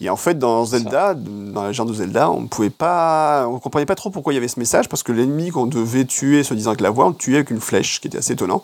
Et 0.03 0.09
en 0.09 0.16
fait 0.16 0.38
dans 0.38 0.64
Zelda, 0.64 1.14
dans 1.14 1.62
la 1.62 1.68
légende 1.68 1.88
de 1.88 1.92
Zelda, 1.94 2.30
on 2.30 2.40
ne 2.40 2.46
pouvait 2.46 2.70
pas, 2.70 3.46
on 3.48 3.59
comprenait 3.59 3.84
pas 3.86 3.94
trop 3.94 4.09
pourquoi 4.11 4.32
il 4.32 4.36
y 4.36 4.38
avait 4.38 4.48
ce 4.48 4.59
message 4.59 4.88
parce 4.88 5.03
que 5.03 5.12
l'ennemi 5.12 5.51
qu'on 5.51 5.66
devait 5.66 6.07
tuer, 6.07 6.42
se 6.42 6.55
disant 6.55 6.70
avec 6.70 6.80
la 6.80 6.88
voix, 6.90 7.05
on 7.07 7.11
le 7.11 7.14
tuait 7.14 7.36
avec 7.36 7.51
une 7.51 7.61
flèche, 7.61 7.96
ce 7.96 8.01
qui 8.01 8.09
était 8.09 8.18
assez 8.18 8.32
étonnant. 8.32 8.62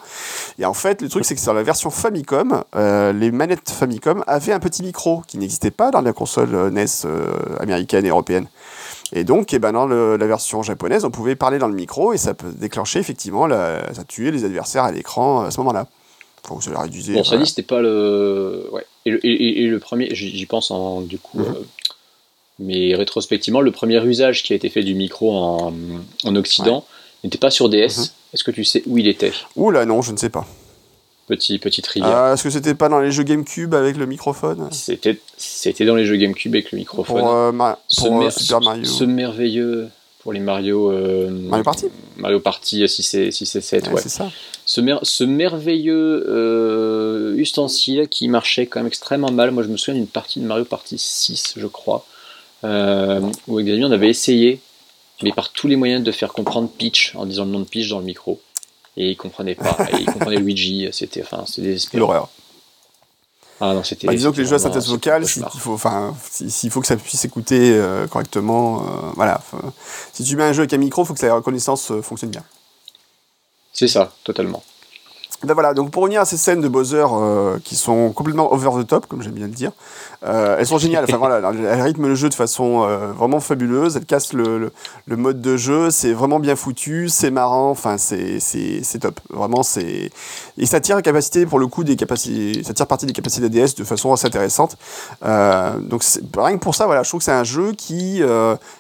Et 0.59 0.65
en 0.65 0.73
fait 0.73 1.03
le 1.03 1.09
truc 1.11 1.25
c'est 1.27 1.35
que 1.35 1.41
sur 1.41 1.53
la 1.53 1.63
version 1.63 1.91
Famicom, 1.91 2.63
euh, 2.75 3.13
les 3.13 3.31
manettes 3.31 3.71
Famicom 3.71 4.25
avaient 4.27 4.53
un 4.53 4.61
petit 4.61 4.83
micro 4.83 5.23
qui 5.27 5.37
n'existait 5.37 5.71
pas 5.71 5.91
dans 5.91 6.01
la 6.01 6.13
console 6.15 6.55
euh, 6.55 6.71
NES 6.71 6.87
euh, 7.05 7.27
américaine 7.61 8.07
et 8.07 8.09
européenne. 8.09 8.47
Et 9.13 9.23
donc, 9.23 9.53
eh 9.55 9.59
ben, 9.61 9.73
dans 9.73 9.87
le- 9.87 10.17
la 10.17 10.27
version 10.27 10.63
japonaise, 10.63 11.05
on 11.05 11.11
pouvait 11.11 11.37
parler 11.37 11.59
dans 11.59 11.69
le 11.69 11.75
micro 11.75 12.13
et 12.13 12.17
ça 12.19 12.35
peut 12.35 12.51
déclencher 12.57 12.99
effectivement, 12.99 13.47
la, 13.47 13.93
ça 13.95 14.03
tuait 14.05 14.33
les 14.33 14.45
adversaires 14.45 14.83
à 14.85 14.91
l'écran 14.91 15.43
à 15.43 15.51
ce 15.53 15.61
moment-là. 15.61 15.87
Enfin, 16.49 16.61
ça 16.73 16.81
réduisait. 16.81 17.15
Bon, 17.15 17.25
ça 17.25 17.31
voilà. 17.31 17.45
dit, 17.45 17.49
c'était 17.51 17.63
pas 17.63 17.81
le. 17.81 18.69
Ouais. 18.73 18.85
Et 19.05 19.11
le, 19.11 19.27
et, 19.27 19.31
et- 19.33 19.63
et 19.63 19.67
le 19.67 19.79
premier, 19.79 20.15
j'y 20.15 20.47
pense 20.47 20.71
en, 20.71 21.01
du 21.01 21.19
coup. 21.19 21.39
Mhm. 21.39 21.45
euh, 21.57 21.63
mais 22.59 22.95
rétrospectivement, 22.95 23.61
le 23.61 23.71
premier 23.71 24.03
usage 24.05 24.43
qui 24.43 24.53
a 24.53 24.57
été 24.57 24.71
fait 24.71 24.83
du 24.83 24.95
micro 24.95 25.37
en, 25.37 25.75
en 26.25 26.37
Occident 26.37 26.87
n'était 27.23 27.37
pas 27.39 27.51
sur 27.51 27.69
DS. 27.69 27.99
Mhm. 27.99 28.05
Est-ce 28.35 28.45
que 28.45 28.51
tu 28.51 28.65
sais 28.65 28.83
où 28.87 28.97
il 28.99 29.09
était? 29.09 29.33
Ouh 29.57 29.71
là, 29.71 29.85
non, 29.85 30.01
je 30.03 30.13
ne 30.13 30.17
sais 30.17 30.31
pas. 30.31 30.47
Petit, 31.27 31.59
petite 31.59 31.87
rivière. 31.89 32.15
Ah, 32.17 32.33
Est-ce 32.35 32.45
que 32.45 32.51
c'était 32.51 32.75
pas 32.75 32.89
dans 32.89 33.01
les 33.01 33.11
jeux 33.11 33.25
GameCube 33.25 33.75
avec 33.75 33.97
le 33.97 34.07
microphone? 34.07 34.69
C'était, 34.71 35.19
dans 35.85 35.97
les 35.97 36.07
jeux 36.07 36.17
GameCube 36.17 36.55
avec 36.55 36.71
le 36.71 36.79
microphone. 36.79 37.19
Pour, 37.19 37.31
euh, 37.33 37.51
Ma- 37.53 37.79
Ce 37.89 38.01
pour, 38.03 38.17
euh, 38.17 38.19
mer- 38.21 38.33
Super 38.33 38.61
Mario 38.61 38.85
Ce 38.85 39.05
merveilleux 39.05 39.89
pour 40.27 40.33
les 40.33 40.41
Mario. 40.41 40.91
euh, 40.91 41.31
Mario 41.31 41.63
Party 41.63 41.87
Mario 42.17 42.41
Party 42.41 42.89
6 42.89 43.15
et, 43.15 43.31
6 43.31 43.55
et 43.55 43.61
7, 43.61 43.87
Ouais, 43.87 43.93
ouais. 43.95 44.01
C'est 44.03 44.09
ça. 44.09 44.29
Ce, 44.65 44.81
mer- 44.81 44.99
ce 45.05 45.23
merveilleux 45.23 46.25
euh, 46.29 47.37
ustensile 47.37 48.09
qui 48.09 48.27
marchait 48.27 48.67
quand 48.67 48.81
même 48.81 48.89
extrêmement 48.89 49.31
mal. 49.31 49.53
Moi, 49.53 49.63
je 49.63 49.69
me 49.69 49.77
souviens 49.77 49.95
d'une 50.01 50.09
partie 50.09 50.41
de 50.41 50.45
Mario 50.45 50.65
Party 50.65 50.99
6, 50.99 51.55
je 51.57 51.67
crois, 51.69 52.05
euh, 52.65 53.21
où 53.47 53.59
avec 53.59 53.67
des 53.73 53.85
on 53.85 53.93
avait 53.93 54.09
essayé, 54.09 54.59
mais 55.23 55.31
par 55.31 55.53
tous 55.53 55.69
les 55.69 55.77
moyens, 55.77 56.03
de 56.03 56.11
faire 56.11 56.33
comprendre 56.33 56.69
Peach 56.77 57.13
en 57.15 57.25
disant 57.25 57.45
le 57.45 57.53
nom 57.53 57.61
de 57.61 57.65
Peach 57.65 57.89
dans 57.89 58.01
le 58.01 58.05
micro. 58.05 58.41
Et 58.97 59.11
il 59.11 59.17
comprenait 59.17 59.55
pas. 59.55 59.77
et 59.93 60.01
il 60.01 60.07
comprenait 60.07 60.39
Luigi. 60.41 60.89
C'était, 60.91 61.23
enfin, 61.23 61.45
c'était 61.47 61.69
désespérant. 61.69 62.01
L'horreur. 62.01 62.29
Ah 63.61 63.73
non, 63.73 63.83
c'était. 63.83 64.07
Bah, 64.07 64.13
disons 64.15 64.33
que 64.33 64.37
les 64.37 64.45
jeux 64.45 64.57
à 64.57 64.59
synthèse 64.59 64.89
vocale, 64.89 65.27
s'il 65.27 65.43
faut, 65.61 65.73
enfin, 65.75 66.15
si- 66.31 66.51
s'il 66.51 66.71
faut 66.71 66.81
que 66.83 66.87
ça 66.87 66.97
puisse 66.97 67.25
écouter 67.25 67.73
euh, 67.75 68.07
correctement, 68.07 68.83
euh, 68.83 69.11
voilà. 69.15 69.41
Si 70.13 70.25
tu 70.25 70.37
mets 70.37 70.43
un 70.45 70.53
jeu 70.53 70.61
avec 70.61 70.73
un 70.75 70.79
micro, 70.79 71.03
il 71.05 71.07
faut 71.07 71.15
que 71.15 71.25
la 71.25 71.35
reconnaissance 71.35 71.91
euh, 71.91 72.03
fonctionne 72.03 72.31
bien. 72.31 72.43
C'est 73.73 73.89
ça, 73.89 74.13
totalement. 74.25 74.63
Ben 75.45 75.53
voilà, 75.55 75.75
donc 75.75 75.91
pour 75.91 76.03
revenir 76.03 76.23
à 76.23 76.25
ces 76.25 76.39
scènes 76.39 76.61
de 76.63 76.69
Bowser 76.69 77.05
euh, 77.13 77.59
qui 77.63 77.77
sont 77.77 78.11
complètement 78.11 78.53
over 78.53 78.71
the 78.83 78.87
top, 78.87 79.07
comme 79.07 79.23
j'aime 79.23 79.35
bien 79.35 79.47
le 79.47 79.53
dire, 79.53 79.71
euh, 80.25 80.57
elles 80.59 80.67
sont 80.67 80.79
géniales. 80.79 81.05
Enfin 81.05 81.17
voilà, 81.19 81.51
elles 81.53 81.83
rythment 81.83 82.09
le 82.09 82.15
jeu 82.15 82.29
de 82.31 82.35
façon 82.35 82.85
euh, 82.85 83.13
vraiment 83.13 83.39
fabuleuse. 83.39 83.97
Elles 83.97 84.07
cassent 84.07 84.33
le, 84.33 84.59
le, 84.59 84.73
le 85.07 85.17
mode 85.17 85.43
de 85.43 85.57
jeu. 85.59 85.91
C'est 85.91 86.13
vraiment 86.15 86.41
bien 86.41 86.57
foutu, 86.57 87.09
c'est 87.11 87.31
marrant. 87.31 87.69
Enfin, 87.71 87.97
c'est 87.99 88.41
top. 88.99 89.21
Vraiment, 89.31 89.63
c'est 89.63 90.11
et 90.59 90.67
ça 90.67 90.81
tire 90.81 91.01
capacité 91.03 91.45
pour 91.45 91.59
le 91.59 91.67
coup 91.67 91.85
des 91.85 91.97
capacités. 91.97 92.63
Ça 92.65 92.73
tire 92.73 92.87
parti 92.87 93.05
des 93.05 93.13
capacités 93.13 93.49
d'ADS 93.49 93.75
de 93.77 93.85
façon 93.85 94.13
assez 94.15 94.27
intéressante. 94.27 94.77
Donc 95.23 96.03
rien 96.39 96.57
que 96.57 96.63
pour 96.63 96.75
ça, 96.75 96.87
voilà, 96.87 97.03
je 97.03 97.09
trouve 97.11 97.19
que 97.21 97.25
c'est 97.25 97.33
un 97.33 97.45
jeu 97.45 97.73
qui 97.77 98.23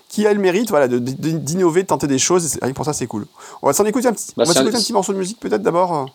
qui 0.08 0.26
a 0.26 0.32
le 0.32 0.40
mérite, 0.40 0.70
voilà, 0.70 0.88
de- 0.88 0.98
de- 1.00 1.30
d'innover, 1.32 1.82
de 1.82 1.88
tenter 1.88 2.06
des 2.06 2.18
choses. 2.18 2.56
Et 2.56 2.58
rien 2.62 2.70
que 2.70 2.76
pour 2.76 2.84
ça, 2.86 2.92
c'est 2.94 3.06
cool. 3.06 3.26
On 3.60 3.66
va 3.66 3.72
s'en 3.74 3.84
écouter 3.84 4.08
un 4.08 4.12
petit, 4.12 4.28
Bah, 4.36 4.44
on 4.44 4.46
va 4.46 4.50
un- 4.50 4.54
s'écouter 4.54 4.76
un 4.76 4.80
petit 4.80 4.92
morceau 4.92 5.12
de 5.12 5.18
musique 5.18 5.38
peut-être 5.40 5.62
d'abord. 5.62 6.06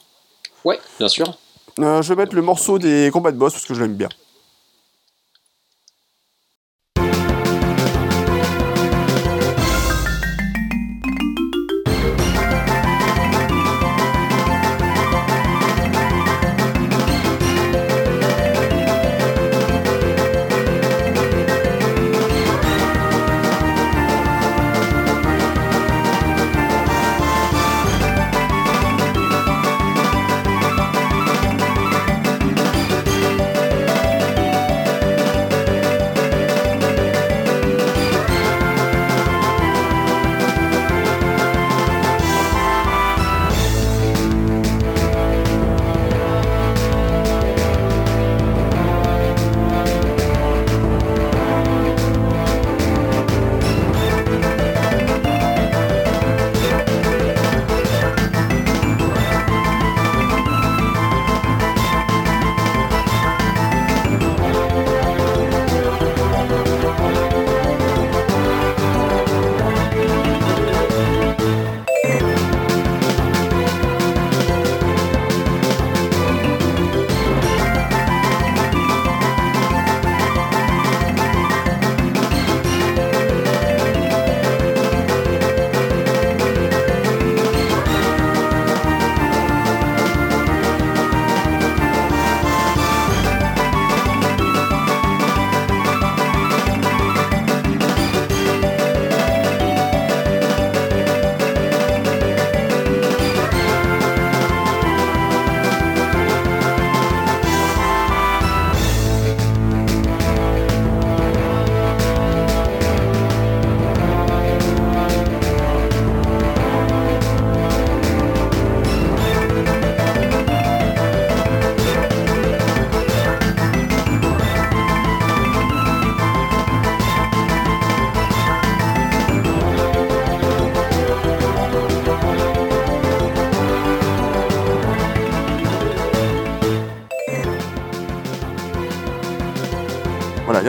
Ouais, 0.65 0.79
bien 0.99 1.07
sûr. 1.07 1.37
Euh, 1.79 2.01
je 2.01 2.13
vais 2.13 2.23
mettre 2.23 2.35
le 2.35 2.41
morceau 2.41 2.79
des 2.79 3.09
combats 3.11 3.31
de 3.31 3.37
boss 3.37 3.53
parce 3.53 3.65
que 3.65 3.73
je 3.73 3.81
l'aime 3.81 3.95
bien. 3.95 4.09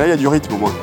Il 0.05 0.09
y 0.09 0.13
a 0.13 0.17
du 0.17 0.27
rythme 0.27 0.55
au 0.55 0.59
moins. 0.59 0.75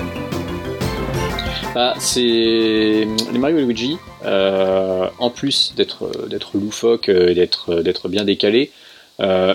Bah, 1.75 1.93
c'est 1.99 3.05
les 3.33 3.37
Mario 3.37 3.57
et 3.57 3.63
Luigi, 3.63 3.97
euh, 4.23 5.09
en 5.19 5.29
plus 5.29 5.73
d'être 5.75 6.27
d'être 6.27 6.57
loufoque, 6.57 7.09
euh, 7.09 7.33
d'être 7.33 8.07
bien 8.07 8.23
décalé, 8.23 8.71
euh, 9.19 9.53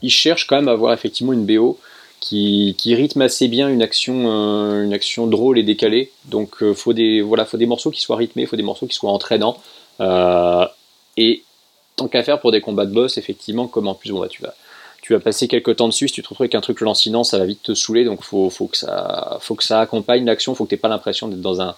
ils 0.00 0.10
cherchent 0.10 0.46
quand 0.46 0.56
même 0.56 0.68
à 0.68 0.72
avoir 0.72 0.94
effectivement 0.94 1.34
une 1.34 1.44
BO 1.44 1.78
qui, 2.20 2.74
rythme 2.86 3.20
assez 3.20 3.48
bien 3.48 3.68
une 3.68 3.82
action 3.82 4.14
une 4.82 4.94
action 4.94 5.26
drôle 5.26 5.58
et 5.58 5.62
décalée. 5.62 6.10
Donc 6.24 6.64
faut 6.72 6.94
voilà 7.24 7.44
faut 7.44 7.58
des 7.58 7.66
morceaux 7.66 7.90
qui 7.90 8.00
soient 8.00 8.16
rythmés, 8.16 8.46
faut 8.46 8.56
des 8.56 8.62
morceaux 8.62 8.86
qui 8.86 8.94
soient 8.94 9.10
entraînants. 9.10 9.58
et 11.18 11.42
tant 11.96 12.08
qu'à 12.08 12.22
faire 12.22 12.40
pour 12.40 12.50
des 12.50 12.62
combats 12.62 12.86
de 12.86 12.94
boss, 12.94 13.18
effectivement, 13.18 13.68
comme 13.68 13.88
en 13.88 13.94
plus 13.94 14.10
bon 14.10 14.20
bah, 14.20 14.28
tu 14.28 14.42
vas 14.42 14.54
tu 15.10 15.14
vas 15.14 15.20
passer 15.20 15.48
quelques 15.48 15.74
temps 15.74 15.88
dessus, 15.88 16.06
si 16.06 16.14
tu 16.14 16.22
te 16.22 16.28
retrouves 16.28 16.44
avec 16.44 16.54
un 16.54 16.60
truc 16.60 16.80
lancinant, 16.80 17.24
ça 17.24 17.36
va 17.36 17.44
vite 17.44 17.64
te 17.64 17.74
saouler, 17.74 18.04
donc 18.04 18.22
faut, 18.22 18.48
faut, 18.48 18.68
que, 18.68 18.76
ça, 18.76 19.38
faut 19.40 19.56
que 19.56 19.64
ça 19.64 19.80
accompagne 19.80 20.24
l'action, 20.24 20.54
faut 20.54 20.66
que 20.66 20.70
tu 20.70 20.76
pas 20.76 20.86
l'impression 20.86 21.26
d'être 21.26 21.40
dans 21.40 21.60
un, 21.60 21.74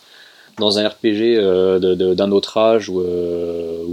dans 0.58 0.78
un 0.78 0.86
RPG 0.86 1.38
euh, 1.38 2.14
d'un 2.14 2.30
autre 2.30 2.58
âge 2.58 2.90
où, 2.90 3.00
euh, 3.00 3.86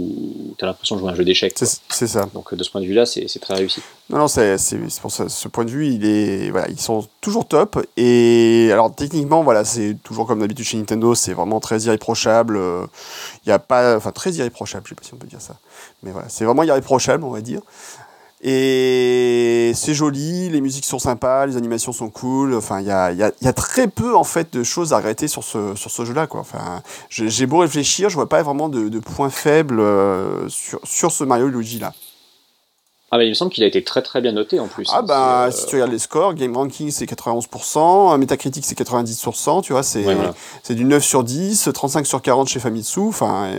tu 0.58 0.62
as 0.62 0.68
l'impression 0.68 0.96
de 0.96 1.00
jouer 1.00 1.08
à 1.08 1.12
un 1.12 1.14
jeu 1.14 1.24
d'échecs. 1.24 1.54
C'est 1.56 2.06
ça. 2.06 2.28
Donc 2.34 2.54
de 2.54 2.62
ce 2.62 2.68
point 2.68 2.82
de 2.82 2.86
vue-là, 2.86 3.06
c'est 3.06 3.26
très 3.40 3.54
réussi. 3.54 3.80
Non, 4.10 4.18
non, 4.18 4.28
c'est 4.28 4.58
pour 5.00 5.10
ça, 5.10 5.30
ce 5.30 5.48
point 5.48 5.64
de 5.64 5.70
vue, 5.70 5.88
il 5.88 6.04
est, 6.04 6.50
voilà, 6.50 6.68
ils 6.68 6.78
sont 6.78 7.06
toujours 7.22 7.48
top. 7.48 7.82
Et 7.96 8.68
alors 8.70 8.94
techniquement, 8.94 9.42
voilà, 9.42 9.64
c'est 9.64 9.96
toujours 10.04 10.26
comme 10.26 10.40
d'habitude 10.40 10.66
chez 10.66 10.76
Nintendo, 10.76 11.14
c'est 11.14 11.32
vraiment 11.32 11.60
très 11.60 11.80
irréprochable. 11.84 12.60
Il 13.46 13.48
n'y 13.48 13.54
a 13.54 13.58
pas, 13.58 13.96
enfin 13.96 14.12
très 14.12 14.32
irréprochable, 14.32 14.84
je 14.84 14.90
sais 14.90 14.94
pas 14.96 15.02
si 15.02 15.14
on 15.14 15.16
peut 15.16 15.28
dire 15.28 15.40
ça, 15.40 15.56
mais 16.02 16.10
voilà, 16.10 16.28
c'est 16.28 16.44
vraiment 16.44 16.62
irréprochable, 16.62 17.24
on 17.24 17.30
va 17.30 17.40
dire. 17.40 17.62
Et 18.42 19.72
c'est 19.74 19.92
joli, 19.92 20.48
les 20.48 20.62
musiques 20.62 20.86
sont 20.86 20.98
sympas, 20.98 21.44
les 21.44 21.56
animations 21.58 21.92
sont 21.92 22.08
cool. 22.08 22.54
Enfin, 22.54 22.80
il 22.80 22.86
y 22.86 22.90
a, 22.90 23.12
y, 23.12 23.22
a, 23.22 23.32
y 23.42 23.48
a, 23.48 23.52
très 23.52 23.86
peu 23.86 24.16
en 24.16 24.24
fait 24.24 24.52
de 24.52 24.62
choses 24.62 24.94
à 24.94 24.96
regretter 24.96 25.28
sur 25.28 25.44
ce, 25.44 25.74
sur 25.74 25.90
ce 25.90 26.04
jeu-là. 26.06 26.26
Enfin, 26.30 26.82
j'ai 27.10 27.46
beau 27.46 27.58
réfléchir, 27.58 28.08
je 28.08 28.14
vois 28.14 28.28
pas 28.28 28.42
vraiment 28.42 28.70
de, 28.70 28.88
de 28.88 28.98
points 28.98 29.30
faibles 29.30 29.80
euh, 29.80 30.48
sur, 30.48 30.80
sur 30.84 31.12
ce 31.12 31.24
Mario 31.24 31.48
Luigi 31.48 31.78
là. 31.78 31.92
Ah 33.12 33.18
mais 33.18 33.26
il 33.26 33.30
me 33.30 33.34
semble 33.34 33.50
qu'il 33.50 33.64
a 33.64 33.66
été 33.66 33.82
très 33.82 34.02
très 34.02 34.20
bien 34.20 34.30
noté 34.30 34.60
en 34.60 34.68
plus. 34.68 34.88
Ah 34.92 35.02
bah 35.02 35.46
euh, 35.46 35.50
si 35.50 35.66
tu 35.66 35.74
regardes 35.74 35.90
les 35.90 35.98
scores, 35.98 36.34
Game 36.34 36.56
Ranking 36.56 36.92
c'est 36.92 37.06
91%, 37.06 38.16
Metacritic 38.18 38.64
c'est 38.64 38.78
90%, 38.78 39.62
tu 39.62 39.72
vois, 39.72 39.82
c'est 39.82 40.04
c'est 40.62 40.76
du 40.76 40.84
9 40.84 41.02
sur 41.02 41.24
10, 41.24 41.70
35 41.74 42.06
sur 42.06 42.22
40 42.22 42.48
chez 42.48 42.60
Famitsu, 42.60 43.00
enfin 43.00 43.50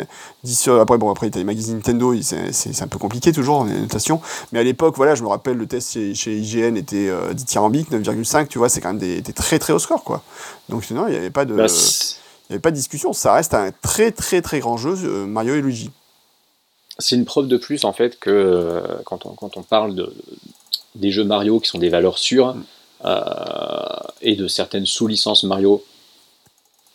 10 0.46 0.58
sur 0.58 0.80
après 0.80 0.98
bon 0.98 1.12
après 1.12 1.30
t'as 1.30 1.40
les 1.40 1.44
magazines 1.44 1.76
Nintendo, 1.76 2.16
c'est 2.22 2.82
un 2.82 2.88
peu 2.88 2.98
compliqué 2.98 3.34
toujours 3.34 3.66
les 3.66 3.78
notations, 3.78 4.22
mais 4.54 4.60
à 4.60 4.64
l'époque 4.64 4.96
voilà, 4.96 5.16
je 5.16 5.24
me 5.24 5.28
rappelle 5.28 5.58
le 5.58 5.68
test 5.68 5.92
chez, 5.92 6.16
chez 6.16 6.34
IGN 6.38 6.78
était 6.78 7.10
euh, 7.10 7.34
dithyrambique 7.34 7.92
9,5, 7.92 8.48
tu 8.48 8.58
vois, 8.58 8.70
c'est 8.70 8.80
quand 8.80 8.90
même 8.90 9.00
des, 9.00 9.22
des, 9.22 9.34
très 9.34 9.60
très 9.60 9.74
haut 9.74 9.80
score 9.80 10.06
quoi. 10.06 10.22
Donc 10.70 10.90
non, 10.92 11.08
il 11.08 11.12
n'y 11.12 11.18
avait 11.18 11.30
pas 11.30 11.44
de 11.44 11.56
bah, 11.56 11.66
il 11.66 12.52
y 12.52 12.54
avait 12.54 12.62
pas 12.62 12.72
de 12.72 12.78
discussion, 12.78 13.12
ça 13.12 13.34
reste 13.34 13.54
un 13.54 13.72
très 13.82 14.12
très 14.12 14.42
très 14.42 14.60
grand 14.60 14.78
jeu 14.78 14.96
euh, 15.04 15.26
Mario 15.26 15.56
et 15.56 15.62
Luigi 15.62 15.92
c'est 17.02 17.16
une 17.16 17.26
preuve 17.26 17.48
de 17.48 17.58
plus 17.58 17.84
en 17.84 17.94
fait 17.94 18.20
que 18.20 18.30
euh, 18.30 18.82
quand, 19.06 19.26
on, 19.26 19.30
quand 19.32 19.58
on 19.58 19.64
parle 19.64 19.96
de, 19.96 20.14
des 20.96 21.12
jeux 21.12 21.24
Mario 21.24 21.60
qui 21.60 21.68
sont 21.68 21.80
des 21.80 21.90
valeurs 21.90 22.18
sûres 22.18 22.56
mm. 22.56 22.64
euh, 23.06 23.20
et 24.22 24.36
de 24.36 24.48
certaines 24.48 24.86
sous-licences 24.86 25.44
Mario 25.44 25.84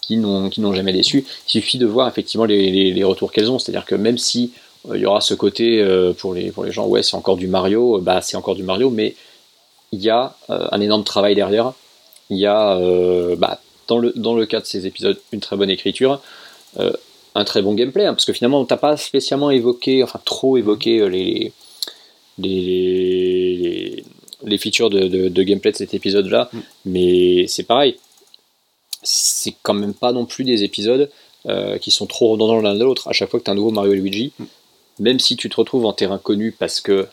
qui 0.00 0.16
n'ont 0.16 0.48
qui 0.50 0.60
n'ont 0.60 0.72
jamais 0.72 0.92
déçu, 0.92 1.26
il 1.48 1.50
suffit 1.50 1.78
de 1.78 1.86
voir 1.86 2.06
effectivement 2.06 2.44
les, 2.44 2.92
les, 2.92 3.04
retours 3.04 3.32
qu'elles 3.32 3.50
ont. 3.50 3.58
C'est-à-dire 3.58 3.84
que 3.84 3.96
même 3.96 4.18
si 4.18 4.52
euh, 4.88 4.96
il 4.96 5.02
y 5.02 5.06
aura 5.06 5.20
ce 5.20 5.34
côté 5.34 5.84
pour 6.18 6.32
les 6.32 6.52
pour 6.52 6.64
les 6.64 6.70
gens, 6.70 6.86
ouais, 6.86 7.02
c'est 7.02 7.16
encore 7.16 7.36
du 7.36 7.48
Mario, 7.48 8.00
bah 8.00 8.20
c'est 8.22 8.36
encore 8.36 8.54
du 8.54 8.62
Mario, 8.62 8.88
mais 8.90 9.16
il 9.90 10.00
y 10.00 10.10
a 10.10 10.36
un 10.48 10.80
énorme 10.80 11.02
travail 11.02 11.34
derrière. 11.34 11.72
Il 12.30 12.38
y 12.38 12.46
a 12.46 12.78
bah, 13.36 13.60
dans 13.88 13.98
le 13.98 14.12
dans 14.14 14.34
le 14.34 14.46
cas 14.46 14.60
de 14.60 14.66
ces 14.66 14.86
épisodes 14.86 15.18
une 15.32 15.40
très 15.40 15.56
bonne 15.56 15.70
écriture 15.70 16.20
un 17.36 17.44
très 17.44 17.60
bon 17.60 17.74
gameplay, 17.74 18.06
hein, 18.06 18.14
parce 18.14 18.24
que 18.24 18.32
finalement, 18.32 18.64
t'as 18.64 18.78
pas 18.78 18.96
spécialement 18.96 19.50
évoqué, 19.50 20.02
enfin 20.02 20.20
trop 20.24 20.56
évoqué 20.56 21.00
euh, 21.00 21.08
les, 21.08 21.52
les, 22.38 24.04
les, 24.42 24.58
features 24.58 24.88
de, 24.88 25.42
gameplay 25.42 25.70
de 25.70 25.76
cet 25.76 25.92
épisode-là, 25.92 26.48
mm. 26.52 26.58
mais 26.86 27.46
c'est 27.46 27.64
pareil. 27.64 27.98
C'est 29.02 29.54
quand 29.62 29.74
même 29.74 29.92
pas 29.92 30.12
non 30.12 30.24
plus 30.24 30.44
des 30.44 30.64
épisodes 30.64 31.10
euh, 31.46 31.76
qui 31.78 31.90
sont 31.90 32.06
trop 32.06 32.30
redondants 32.30 32.60
l'un 32.60 32.74
de 32.74 32.82
l'autre. 32.82 33.06
À 33.06 33.12
chaque 33.12 33.30
fois 33.30 33.38
que 33.38 33.44
tu 33.44 33.50
as 33.50 33.52
un 33.52 33.56
nouveau 33.56 33.70
Mario 33.70 33.92
et 33.92 33.96
Luigi, 33.96 34.32
mm. 34.38 34.44
même 35.00 35.20
si 35.20 35.36
tu 35.36 35.50
te 35.50 35.56
retrouves 35.56 35.84
en 35.84 35.92
terrain 35.92 36.18
connu 36.18 36.52
parce 36.52 36.80
que 36.80 37.06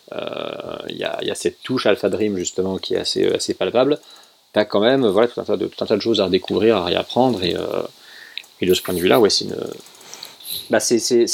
il 0.89 1.03
euh, 1.03 1.21
y, 1.21 1.31
a, 1.31 1.35
cette 1.35 1.61
touche 1.63 1.85
Alpha 1.85 2.07
Dream 2.07 2.37
justement 2.37 2.77
qui 2.77 2.93
est 2.93 2.99
assez, 2.99 3.27
assez 3.27 3.53
palpable, 3.53 3.99
tu 4.53 4.59
as 4.59 4.63
quand 4.63 4.79
même 4.79 5.05
voilà, 5.05 5.27
tout, 5.27 5.41
un 5.41 5.43
tas 5.43 5.57
de, 5.57 5.65
tout 5.65 5.83
un 5.83 5.87
tas 5.87 5.97
de 5.97 6.01
choses 6.01 6.21
à 6.21 6.25
redécouvrir, 6.25 6.77
à 6.77 6.85
réapprendre, 6.85 7.43
et, 7.43 7.55
et 8.61 8.65
de 8.65 8.73
ce 8.73 8.81
point 8.81 8.93
de 8.93 8.99
vue-là, 8.99 9.19
ouais, 9.19 9.29
c'est 9.29 9.45
une 9.45 9.57
bah 10.69 10.79
c'est 10.79 11.25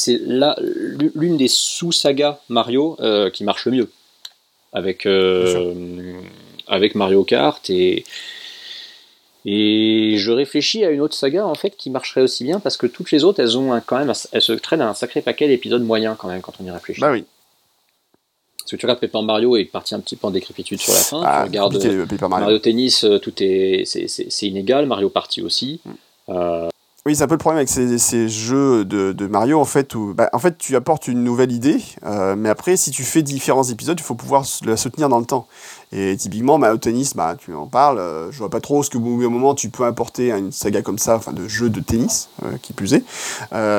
l'une 1.16 1.38
des 1.38 1.48
sous-sagas 1.48 2.40
Mario 2.50 2.98
euh, 3.00 3.30
qui 3.30 3.44
marche 3.44 3.66
le 3.66 3.72
mieux. 3.72 3.92
Avec, 4.72 5.06
euh, 5.06 6.22
avec 6.68 6.96
Mario 6.96 7.24
Kart 7.24 7.70
et. 7.70 8.06
Et 9.46 10.16
je 10.18 10.32
réfléchis 10.32 10.84
à 10.84 10.90
une 10.90 11.00
autre 11.00 11.16
saga 11.16 11.48
en 11.48 11.56
fait 11.56 11.78
qui 11.78 11.90
marcherait 11.90 12.22
aussi 12.22 12.44
bien 12.44 12.60
parce 12.60 12.76
que 12.76 12.86
toutes 12.86 13.10
les 13.12 13.24
autres 13.24 13.40
elles 13.40 13.58
ont 13.58 13.82
quand 13.86 13.98
même 13.98 14.14
elles 14.34 14.42
se 14.42 14.52
traînent 14.52 14.82
un 14.82 14.94
sacré 14.94 15.22
paquet 15.22 15.48
d'épisodes 15.48 15.82
moyens 15.82 16.18
quand 16.20 16.28
même 16.28 16.42
quand 16.42 16.52
on 16.60 16.66
y 16.66 16.70
réfléchit. 16.70 17.00
Bah 17.00 17.14
oui. 17.14 17.24
Parce 18.60 18.72
que 18.72 18.76
tu 18.76 18.86
regardes 18.86 19.00
Paper 19.00 19.22
Mario 19.24 19.56
et 19.56 19.64
parti 19.64 19.96
un 19.96 20.02
petit 20.02 20.18
peu 20.18 20.28
en 20.28 20.32
décrépitude 20.32 20.80
sur 20.80 20.94
la 20.94 21.00
fin. 21.00 21.24
Ah, 21.26 21.40
tu 21.44 21.48
regardes 21.48 21.84
Mario. 21.84 22.28
Mario. 22.28 22.60
Tennis, 22.60 23.06
euh, 23.06 23.18
tout 23.18 23.34
est 23.42 23.86
c'est 23.86 24.46
inégal. 24.46 24.86
Mario 24.86 25.10
Party 25.10 25.42
aussi. 25.42 25.80
Mm. 25.86 26.70
Oui, 27.06 27.16
c'est 27.16 27.24
un 27.24 27.28
peu 27.28 27.36
le 27.36 27.40
problème 27.40 27.58
avec 27.58 27.70
ces, 27.70 28.28
jeux 28.28 28.84
de, 28.84 29.28
Mario, 29.28 29.60
en 29.60 29.66
fait, 29.66 29.96
où 29.96 30.14
bah, 30.14 30.30
en 30.34 30.40
fait, 30.40 30.58
tu 30.58 30.76
apportes 30.76 31.08
une 31.08 31.24
nouvelle 31.24 31.52
idée, 31.54 31.82
euh, 32.06 32.36
mais 32.38 32.50
après, 32.50 32.76
si 32.76 32.92
tu 32.92 33.04
fais 33.04 33.22
différents 33.22 33.64
épisodes, 33.64 33.98
il 33.98 34.04
faut 34.04 34.16
pouvoir 34.16 34.44
la 34.66 34.76
soutenir 34.76 35.08
dans 35.08 35.20
le 35.20 35.26
temps. 35.26 35.48
Et 35.94 36.18
typiquement, 36.18 36.58
Mario 36.58 36.78
Tennis, 36.78 37.16
bah, 37.16 37.38
tu 37.40 37.54
en 37.54 37.68
parles, 37.68 38.00
euh, 38.00 38.32
je 38.32 38.38
vois 38.40 38.50
pas 38.50 38.60
trop 38.60 38.84
ce 38.84 38.90
que, 38.90 38.98
au 38.98 39.30
moment, 39.30 39.56
tu 39.56 39.70
peux 39.70 39.86
apporter 39.86 40.34
à 40.34 40.38
une 40.38 40.52
saga 40.52 40.82
comme 40.82 41.00
ça, 41.00 41.16
enfin, 41.16 41.32
de 41.32 41.48
jeu 41.48 41.70
de 41.70 41.80
tennis, 41.80 42.30
euh, 42.44 42.58
qui 42.62 42.74
plus 42.74 42.94
est. 42.94 43.04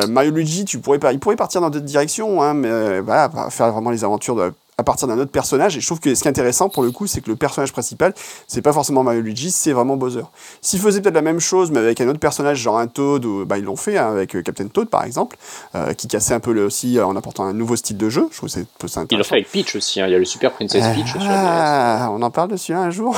Mario 0.08 0.30
Luigi, 0.30 0.64
tu 0.64 0.78
pourrais, 0.78 0.98
il 1.12 1.20
pourrait 1.20 1.36
partir 1.36 1.60
dans 1.60 1.68
d'autres 1.68 1.84
directions, 1.84 2.42
hein, 2.42 2.54
mais 2.54 3.00
voilà, 3.00 3.30
faire 3.50 3.70
vraiment 3.70 3.90
les 3.90 4.02
aventures 4.02 4.34
de 4.34 4.50
à 4.80 4.84
partir 4.84 5.06
d'un 5.06 5.18
autre 5.18 5.30
personnage. 5.30 5.76
Et 5.76 5.80
je 5.80 5.86
trouve 5.86 6.00
que 6.00 6.14
ce 6.14 6.22
qui 6.22 6.28
est 6.28 6.30
intéressant 6.30 6.68
pour 6.68 6.82
le 6.82 6.90
coup, 6.90 7.06
c'est 7.06 7.20
que 7.20 7.30
le 7.30 7.36
personnage 7.36 7.72
principal, 7.72 8.14
c'est 8.48 8.62
pas 8.62 8.72
forcément 8.72 9.02
Mario 9.02 9.20
Luigi, 9.20 9.50
c'est 9.50 9.72
vraiment 9.72 9.96
Bowser. 9.96 10.24
S'ils 10.62 10.80
faisaient 10.80 11.00
peut-être 11.00 11.14
la 11.14 11.22
même 11.22 11.38
chose, 11.38 11.70
mais 11.70 11.78
avec 11.78 12.00
un 12.00 12.08
autre 12.08 12.18
personnage, 12.18 12.58
genre 12.58 12.78
un 12.78 12.86
Toad, 12.86 13.24
ou, 13.24 13.44
bah, 13.44 13.58
ils 13.58 13.64
l'ont 13.64 13.76
fait 13.76 13.98
hein, 13.98 14.10
avec 14.10 14.34
euh, 14.34 14.42
Captain 14.42 14.66
Toad 14.68 14.88
par 14.88 15.04
exemple, 15.04 15.36
euh, 15.74 15.92
qui 15.92 16.08
cassait 16.08 16.34
un 16.34 16.40
peu 16.40 16.52
le, 16.52 16.64
aussi 16.64 16.98
euh, 16.98 17.06
en 17.06 17.14
apportant 17.14 17.44
un 17.44 17.52
nouveau 17.52 17.76
style 17.76 17.98
de 17.98 18.08
jeu. 18.08 18.28
Je 18.30 18.36
trouve 18.36 18.48
que 18.48 18.88
c'est 18.88 19.06
Ils 19.10 19.18
l'ont 19.18 19.24
fait 19.24 19.36
avec 19.36 19.50
Peach 19.50 19.76
aussi, 19.76 20.00
hein. 20.00 20.06
il 20.06 20.12
y 20.12 20.14
a 20.14 20.18
le 20.18 20.24
Super 20.24 20.52
Princess 20.52 20.82
Peach 20.94 21.10
ah, 21.20 22.08
on 22.12 22.22
en 22.22 22.30
parle 22.30 22.50
dessus 22.50 22.72
un 22.72 22.90
jour. 22.90 23.16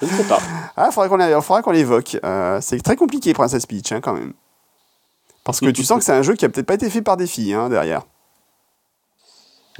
Je 0.00 0.06
ne 0.06 0.10
sais 0.10 0.24
pas. 0.24 0.38
Ah, 0.76 0.90
faudra 0.90 1.62
qu'on 1.62 1.72
l'évoque. 1.72 2.16
c'est 2.60 2.82
très 2.82 2.96
compliqué, 2.96 3.34
Princess 3.34 3.66
Peach, 3.66 3.92
hein, 3.92 4.00
quand 4.00 4.14
même. 4.14 4.32
Parce 5.44 5.60
que 5.60 5.66
tu 5.66 5.84
sens 5.84 5.98
que 5.98 6.04
c'est 6.04 6.12
un 6.12 6.22
jeu 6.22 6.34
qui 6.34 6.46
a 6.46 6.48
peut-être 6.48 6.66
pas 6.66 6.74
été 6.74 6.88
fait 6.88 7.02
par 7.02 7.18
des 7.18 7.26
filles 7.26 7.52
hein, 7.52 7.68
derrière. 7.68 8.02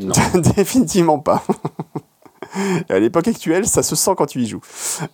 Non. 0.01 0.14
Définitivement 0.57 1.18
pas. 1.18 1.42
à 2.88 2.98
l'époque 2.98 3.28
actuelle, 3.28 3.66
ça 3.66 3.82
se 3.82 3.96
sent 3.96 4.12
quand 4.16 4.26
tu 4.26 4.40
y 4.40 4.46
joues. 4.46 4.61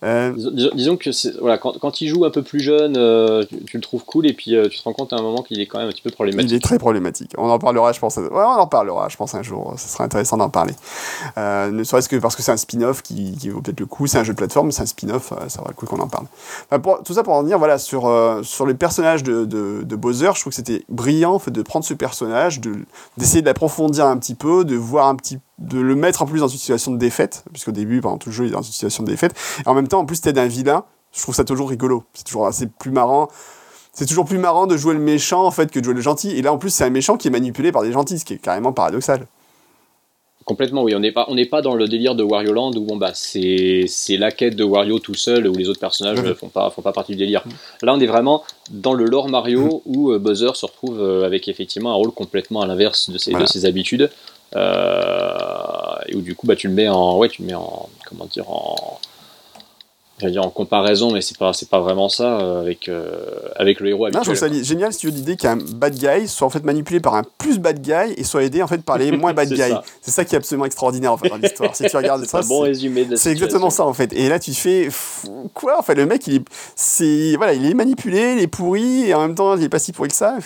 Euh, 0.03 0.33
disons, 0.73 0.97
que 0.97 1.09
voilà, 1.39 1.57
quand, 1.57 1.77
quand 1.79 2.01
il 2.01 2.07
joue 2.07 2.25
un 2.25 2.29
peu 2.29 2.41
plus 2.41 2.59
jeune, 2.59 2.95
euh, 2.97 3.43
tu, 3.67 3.77
le 3.77 3.81
trouves 3.81 4.03
cool 4.05 4.27
et 4.27 4.33
puis 4.33 4.55
euh, 4.55 4.67
tu 4.69 4.77
te 4.77 4.83
rends 4.83 4.93
compte 4.93 5.13
à 5.13 5.17
un 5.17 5.21
moment 5.21 5.41
qu'il 5.41 5.59
est 5.59 5.65
quand 5.65 5.79
même 5.79 5.87
un 5.87 5.91
petit 5.91 6.01
peu 6.01 6.11
problématique. 6.11 6.51
Il 6.51 6.55
est 6.55 6.59
très 6.59 6.77
problématique. 6.77 7.31
On 7.37 7.49
en 7.49 7.59
parlera, 7.59 7.91
je 7.91 7.99
pense. 7.99 8.17
Ouais, 8.17 8.27
on 8.31 8.59
en 8.59 8.67
parlera, 8.67 9.09
je 9.09 9.17
pense 9.17 9.35
un 9.35 9.43
jour. 9.43 9.73
Ce 9.77 9.87
serait 9.87 10.03
intéressant 10.03 10.37
d'en 10.37 10.49
parler. 10.49 10.73
ne 11.37 11.83
serait-ce 11.83 12.09
que 12.09 12.15
parce 12.17 12.35
que 12.35 12.41
c'est 12.41 12.51
un 12.51 12.57
spin-off 12.57 13.01
qui, 13.01 13.37
qui, 13.37 13.49
vaut 13.49 13.61
peut-être 13.61 13.79
le 13.79 13.85
coup. 13.85 14.07
C'est 14.07 14.17
un 14.17 14.23
jeu 14.23 14.33
de 14.33 14.37
plateforme, 14.37 14.71
c'est 14.71 14.81
un 14.81 14.87
spin-off. 14.87 15.33
ça 15.47 15.61
vaut 15.61 15.67
le 15.67 15.73
coup 15.73 15.85
qu'on 15.85 15.99
en 15.99 16.07
parle. 16.07 16.25
pour, 16.81 17.03
tout 17.03 17.13
ça 17.13 17.23
pour 17.23 17.33
en 17.33 17.43
dire, 17.43 17.57
voilà, 17.59 17.77
sur 17.77 18.07
sur 18.43 18.65
les 18.65 18.73
personnages 18.73 19.23
de, 19.23 19.45
de, 19.45 19.83
de, 19.83 19.95
Bowser, 19.95 20.31
je 20.35 20.41
trouve 20.41 20.51
que 20.51 20.55
c'était 20.55 20.83
brillant 20.89 21.33
en 21.33 21.39
fait, 21.39 21.51
de 21.51 21.61
prendre 21.61 21.85
ce 21.85 21.93
personnage, 21.93 22.59
d'essayer 23.17 23.41
de 23.41 23.45
l'approfondir 23.45 24.05
un 24.05 24.17
petit 24.17 24.35
peu, 24.35 24.65
de 24.65 24.75
voir 24.75 25.07
un 25.07 25.15
petit 25.15 25.39
de 25.59 25.79
le 25.79 25.95
mettre 25.95 26.21
en 26.21 26.25
plus 26.25 26.39
dans 26.39 26.47
une 26.47 26.57
situation 26.57 26.91
de 26.91 26.97
défaite, 26.97 27.43
puisqu'au 27.51 27.71
début, 27.71 28.01
pendant 28.01 28.17
tout 28.17 28.29
le 28.29 28.35
jeu, 28.35 28.45
il 28.45 28.49
est 28.49 28.53
dans 28.53 28.61
une 28.61 28.71
situation 28.71 29.03
de 29.03 29.09
défaite. 29.09 29.33
Et 29.65 29.69
en 29.69 29.73
même 29.73 29.87
temps, 29.87 29.99
en 29.99 30.05
plus, 30.05 30.21
t'es 30.21 30.37
un 30.37 30.47
vilain. 30.47 30.85
Je 31.13 31.21
trouve 31.21 31.35
ça 31.35 31.43
toujours 31.43 31.69
rigolo. 31.69 32.03
C'est 32.13 32.25
toujours 32.25 32.45
assez 32.45 32.67
plus 32.67 32.91
marrant. 32.91 33.29
C'est 33.93 34.05
toujours 34.05 34.25
plus 34.25 34.37
marrant 34.37 34.67
de 34.67 34.77
jouer 34.77 34.93
le 34.93 34.99
méchant, 34.99 35.43
en 35.45 35.51
fait, 35.51 35.71
que 35.71 35.79
de 35.79 35.83
jouer 35.83 35.95
le 35.95 36.01
gentil. 36.01 36.31
Et 36.31 36.41
là, 36.43 36.53
en 36.53 36.59
plus, 36.59 36.69
c'est 36.69 36.83
un 36.83 36.91
méchant 36.91 37.17
qui 37.17 37.27
est 37.27 37.31
manipulé 37.31 37.71
par 37.71 37.81
des 37.81 37.91
gentils, 37.91 38.19
ce 38.19 38.25
qui 38.25 38.33
est 38.33 38.37
carrément 38.37 38.71
paradoxal. 38.71 39.25
Complètement, 40.47 40.83
oui. 40.83 40.95
On 40.95 40.99
n'est 41.01 41.11
pas, 41.11 41.25
on 41.27 41.35
n'est 41.35 41.45
pas 41.45 41.61
dans 41.61 41.75
le 41.75 41.89
délire 41.89 42.15
de 42.15 42.23
Wario 42.23 42.53
Land 42.53 42.71
où 42.77 42.85
bon 42.85 42.95
bah 42.95 43.11
c'est, 43.13 43.83
c'est 43.89 44.15
la 44.15 44.31
quête 44.31 44.55
de 44.55 44.63
Wario 44.63 44.97
tout 44.97 45.13
seul 45.13 45.45
où 45.45 45.53
les 45.53 45.67
autres 45.67 45.81
personnages 45.81 46.23
ne 46.23 46.33
font 46.33 46.47
pas, 46.47 46.69
font 46.69 46.81
pas 46.81 46.93
partie 46.93 47.11
du 47.11 47.17
délire. 47.17 47.43
Mm. 47.45 47.85
Là, 47.85 47.93
on 47.93 47.99
est 47.99 48.05
vraiment 48.05 48.45
dans 48.71 48.93
le 48.93 49.03
lore 49.03 49.27
Mario 49.27 49.65
mm. 49.65 49.81
où 49.85 50.13
euh, 50.13 50.19
Buzzer 50.19 50.55
se 50.55 50.65
retrouve 50.65 51.01
euh, 51.01 51.25
avec 51.25 51.49
effectivement 51.49 51.91
un 51.91 51.95
rôle 51.95 52.11
complètement 52.11 52.61
à 52.61 52.65
l'inverse 52.65 53.09
de 53.09 53.17
ses, 53.17 53.33
de 53.33 53.45
ses 53.45 53.65
habitudes. 53.65 54.09
Euh, 54.55 55.97
et 56.07 56.15
où 56.15 56.21
du 56.21 56.35
coup 56.35 56.47
bah, 56.47 56.55
tu 56.55 56.67
le 56.67 56.73
mets 56.73 56.87
en 56.87 57.17
ouais 57.17 57.27
tu 57.27 57.41
le 57.41 57.47
mets 57.47 57.53
en 57.53 57.89
comment 58.05 58.25
dire 58.25 58.49
en 58.49 58.99
j'allais 60.19 60.31
dire 60.31 60.43
en 60.43 60.49
comparaison, 60.49 61.11
mais 61.11 61.21
c'est 61.21 61.37
pas, 61.37 61.53
c'est 61.53 61.69
pas 61.69 61.79
vraiment 61.79 62.09
ça 62.09 62.39
euh, 62.39 62.61
avec, 62.61 62.89
euh, 62.89 63.11
avec 63.55 63.79
le 63.79 63.89
héros 63.89 64.05
habituel. 64.05 64.19
Non, 64.19 64.33
je 64.33 64.39
trouve 64.39 64.49
ça 64.49 64.63
génial 64.63 64.91
si 64.91 64.99
tu 64.99 65.07
veux 65.07 65.13
l'idée 65.13 65.35
qu'un 65.35 65.57
bad 65.57 65.95
guy 65.95 66.27
soit 66.27 66.47
en 66.47 66.49
fait 66.49 66.63
manipulé 66.63 66.99
par 66.99 67.15
un 67.15 67.23
plus 67.37 67.59
bad 67.59 67.81
guy 67.81 68.13
et 68.15 68.23
soit 68.23 68.43
aidé 68.43 68.63
en 68.63 68.67
fait 68.67 68.83
par 68.83 68.97
les 68.97 69.11
moins 69.17 69.33
bad 69.33 69.49
guys. 69.49 69.75
C'est 70.01 70.11
ça 70.11 70.25
qui 70.25 70.33
est 70.33 70.37
absolument 70.37 70.65
extraordinaire 70.65 71.13
en 71.13 71.17
fait 71.17 71.29
dans 71.29 71.37
l'histoire. 71.37 71.75
si 71.75 71.85
tu 71.85 71.97
regardes 71.97 72.25
ça, 72.25 72.41
bon 72.41 72.61
résumé 72.61 73.07
C'est 73.15 73.31
exactement 73.31 73.69
ça 73.69 73.85
en 73.85 73.93
fait. 73.93 74.11
Et 74.13 74.27
là, 74.27 74.39
tu 74.39 74.53
fais 74.53 74.89
quoi 75.53 75.79
En 75.79 75.83
fait, 75.83 75.95
le 75.95 76.05
mec, 76.05 76.25
il 76.27 76.37
est, 76.37 76.45
c'est 76.75 77.35
voilà, 77.35 77.53
il 77.53 77.65
est 77.65 77.75
manipulé, 77.75 78.33
il 78.37 78.39
est 78.39 78.47
pourri 78.47 79.03
et 79.03 79.13
en 79.13 79.21
même 79.21 79.35
temps, 79.35 79.55
il 79.55 79.63
est 79.63 79.69
pas 79.69 79.79
si 79.79 79.91
pourri 79.91 80.09
que 80.09 80.15
ça. 80.15 80.37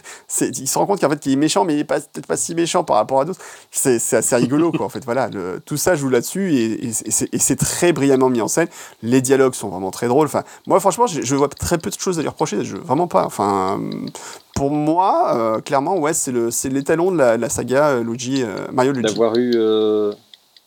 Il 0.42 0.68
se 0.68 0.78
rend 0.78 0.86
compte 0.86 1.00
qu'en 1.00 1.10
fait, 1.10 1.20
qu'il 1.20 1.32
est 1.32 1.38
méchant, 1.38 1.64
mais 1.64 1.76
il 1.76 1.80
est 1.80 1.86
peut-être 1.86 2.28
pas 2.28 2.38
si 2.38 2.56
méchant 2.56 2.84
par 2.84 2.98
rapport 2.98 3.22
à 3.22 3.26
d'autres. 3.26 3.40
C'est, 3.72 4.00
c'est 4.00 4.18
assez 4.18 4.36
rigolo 4.36 4.72
quoi. 4.72 4.86
En 4.86 4.90
fait, 4.90 5.06
voilà, 5.06 5.30
le, 5.30 5.62
tout 5.66 5.78
ça 5.78 5.96
joue 5.96 6.10
là-dessus 6.10 6.54
et, 6.56 6.88
et 6.88 7.40
c'est 7.40 7.56
très 7.56 7.94
brillamment 7.94 8.30
mis 8.30 8.42
en 8.42 8.50
scène. 8.50 8.68
Les 9.02 9.22
dialogues 9.22 9.54
sont 9.62 9.70
vraiment 9.70 9.92
très 9.92 10.08
drôles. 10.08 10.28
Enfin, 10.28 10.44
moi, 10.68 10.80
franchement, 10.80 11.08
je, 11.08 11.36
vois 11.36 11.48
très 11.48 11.78
peu 11.78 11.90
de 11.90 11.98
choses 11.98 12.20
à 12.20 12.22
lui 12.22 12.30
reprocher. 12.30 12.58
vraiment 12.58 13.08
pas. 13.08 13.26
Enfin, 13.26 13.80
pour 14.56 14.72
moi, 14.72 15.36
euh, 15.36 15.62
clairement, 15.62 15.98
ouais, 15.98 16.14
c'est 16.14 16.32
le, 16.32 16.52
c'est 16.52 16.70
l'étalon 16.70 17.12
de 17.12 17.18
la, 17.18 17.50
saga 17.50 17.90
euh, 17.90 18.04
Luigi, 18.04 18.44
euh, 18.44 18.68
Mario 18.72 18.92
Luigi. 18.92 19.14
D'avoir 19.14 19.36
eu. 19.38 19.54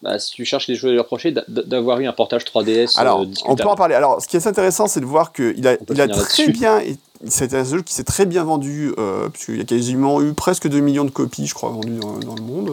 Bah, 0.02 0.18
si 0.18 0.32
tu 0.32 0.44
cherches 0.44 0.66
des 0.66 0.76
choses 0.76 0.90
à 0.90 0.92
lui 0.92 0.98
reprocher, 0.98 1.34
d'avoir 1.48 1.98
eu 2.00 2.06
un 2.06 2.12
portage 2.12 2.44
3DS. 2.44 2.98
Alors, 2.98 3.26
on 3.46 3.56
peut 3.56 3.68
en 3.68 3.76
parler. 3.76 3.94
Alors, 3.94 4.20
ce 4.20 4.28
qui 4.28 4.36
est 4.36 4.46
intéressant, 4.46 4.86
c'est 4.86 5.00
de 5.00 5.06
voir 5.06 5.32
qu'il 5.32 5.66
a, 5.66 5.76
il 5.90 6.00
a 6.00 6.08
très 6.08 6.48
bien. 6.48 6.80
C'est 7.26 7.54
un 7.54 7.64
jeu 7.64 7.80
qui 7.80 7.94
s'est 7.94 8.04
très 8.04 8.26
bien 8.26 8.44
vendu, 8.44 8.92
puisqu'il 9.32 9.56
y 9.58 9.60
a 9.62 9.64
quasiment 9.64 10.20
eu 10.20 10.34
presque 10.34 10.68
2 10.68 10.80
millions 10.80 11.04
de 11.04 11.10
copies, 11.10 11.46
je 11.46 11.54
crois, 11.54 11.70
vendues 11.70 12.00
dans, 12.00 12.34
le 12.34 12.42
monde. 12.42 12.70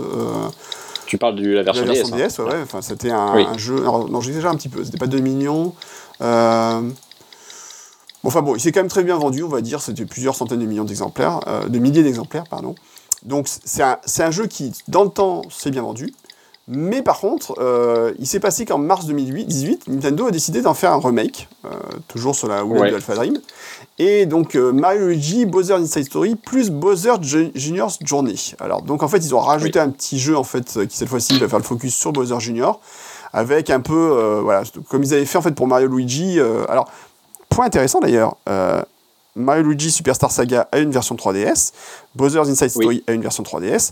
Tu 1.12 1.18
parles 1.18 1.36
de 1.36 1.50
la 1.50 1.62
version, 1.62 1.86
la 1.86 1.92
version 1.92 2.16
DS, 2.16 2.40
hein. 2.40 2.44
ouais, 2.46 2.62
Enfin, 2.64 2.82
c'était 2.82 3.12
un, 3.12 3.58
jeu. 3.58 3.80
Alors, 3.82 4.10
non, 4.10 4.20
déjà 4.20 4.50
un 4.50 4.56
petit 4.56 4.70
peu. 4.70 4.84
C'était 4.86 4.98
pas 4.98 5.08
2 5.08 5.20
millions. 5.20 5.74
Euh, 6.22 6.82
enfin 8.24 8.42
bon, 8.42 8.56
il 8.56 8.60
s'est 8.60 8.72
quand 8.72 8.82
même 8.82 8.90
très 8.90 9.04
bien 9.04 9.18
vendu, 9.18 9.44
on 9.44 9.50
va 9.50 9.62
dire. 9.62 9.82
C'était 9.82 10.06
plusieurs 10.06 10.36
centaines 10.36 10.60
de 10.60 10.66
millions 10.66 10.84
d'exemplaires, 10.84 11.40
euh, 11.48 11.68
de 11.68 11.80
milliers 11.80 12.04
d'exemplaires, 12.04 12.46
pardon. 12.50 12.76
Donc 13.24 13.48
c'est 13.48 13.84
un, 13.84 14.00
un, 14.20 14.32
jeu 14.32 14.48
qui, 14.48 14.74
dans 14.88 15.04
le 15.04 15.10
temps, 15.10 15.44
s'est 15.50 15.72
bien 15.72 15.84
vendu. 15.84 16.14
Mais 16.68 17.02
par 17.02 17.20
contre, 17.20 17.56
euh, 17.60 18.14
il 18.20 18.28
s'est 18.28 18.40
passé 18.40 18.66
qu'en 18.66 18.78
mars 18.78 19.06
2018, 19.06 19.88
Nintendo 19.88 20.28
a 20.28 20.32
décidé 20.32 20.62
d'en 20.62 20.74
faire 20.74 20.94
un 20.94 21.00
remake, 21.00 21.50
toujours 22.08 22.36
sur 22.36 22.48
la 22.48 22.64
Wii 22.64 22.92
de 22.92 22.96
Alpha 22.96 23.16
Dream. 23.16 23.40
Et 24.00 24.26
donc 24.26 24.56
Mario 24.56 25.08
Luigi, 25.08 25.46
Bowser 25.46 25.74
Inside 25.74 26.06
Story, 26.06 26.36
plus 26.36 26.70
Bowser 26.70 27.14
Junior's 27.22 27.98
Journey. 28.06 28.54
Alors 28.60 28.84
donc 28.84 29.04
en 29.04 29.08
fait, 29.08 29.18
ils 29.18 29.36
ont 29.36 29.40
rajouté 29.40 29.80
un 29.80 29.90
petit 29.90 30.18
jeu 30.18 30.38
en 30.38 30.44
fait 30.44 30.88
qui 30.88 30.96
cette 30.96 31.10
fois-ci 31.10 31.38
va 31.40 31.50
faire 31.50 31.60
le 31.60 31.66
focus 31.66 31.96
sur 31.96 32.14
Bowser 32.14 32.40
Junior 32.40 32.80
avec 33.34 33.70
un 33.70 33.80
peu, 33.80 33.94
euh, 33.94 34.42
voilà, 34.42 34.64
comme 34.90 35.04
ils 35.04 35.14
avaient 35.14 35.26
fait 35.26 35.38
en 35.38 35.42
fait 35.42 35.52
pour 35.52 35.68
Mario 35.68 35.88
Luigi. 35.88 36.40
Euh, 36.40 36.66
alors, 36.70 36.90
point 37.50 37.66
intéressant 37.66 38.00
d'ailleurs, 38.00 38.36
euh, 38.50 38.82
Mario 39.36 39.64
Luigi 39.64 39.92
Superstar 39.92 40.32
Saga 40.32 40.68
a 40.72 40.80
une 40.80 40.92
version 40.92 41.16
3DS, 41.16 41.72
Bowser's 42.16 42.50
Inside 42.50 42.70
Story 42.70 43.04
a 43.08 43.14
une 43.14 43.22
version 43.22 43.44
3DS. 43.44 43.92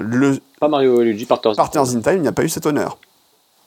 le 0.00 0.38
Pas 0.60 0.68
Mario 0.68 1.02
Luigi 1.02 1.26
Partners, 1.26 1.54
Partners 1.56 1.96
in 1.96 2.00
Time, 2.00 2.16
il 2.16 2.22
n'y 2.22 2.28
a 2.28 2.32
pas 2.32 2.44
eu 2.44 2.48
cet 2.48 2.66
honneur. 2.66 2.98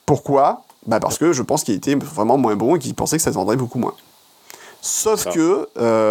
Pourquoi? 0.06 0.62
Bah 0.86 0.98
Parce 0.98 1.16
que 1.16 1.32
je 1.32 1.42
pense 1.42 1.62
qu'il 1.62 1.74
était 1.74 1.94
vraiment 1.94 2.38
moins 2.38 2.56
bon 2.56 2.76
et 2.76 2.78
qu'il 2.78 2.94
pensait 2.94 3.16
que 3.16 3.22
ça 3.22 3.30
se 3.30 3.36
vendrait 3.36 3.56
beaucoup 3.56 3.78
moins. 3.78 3.94
Sauf 4.80 5.26
que 5.32 5.68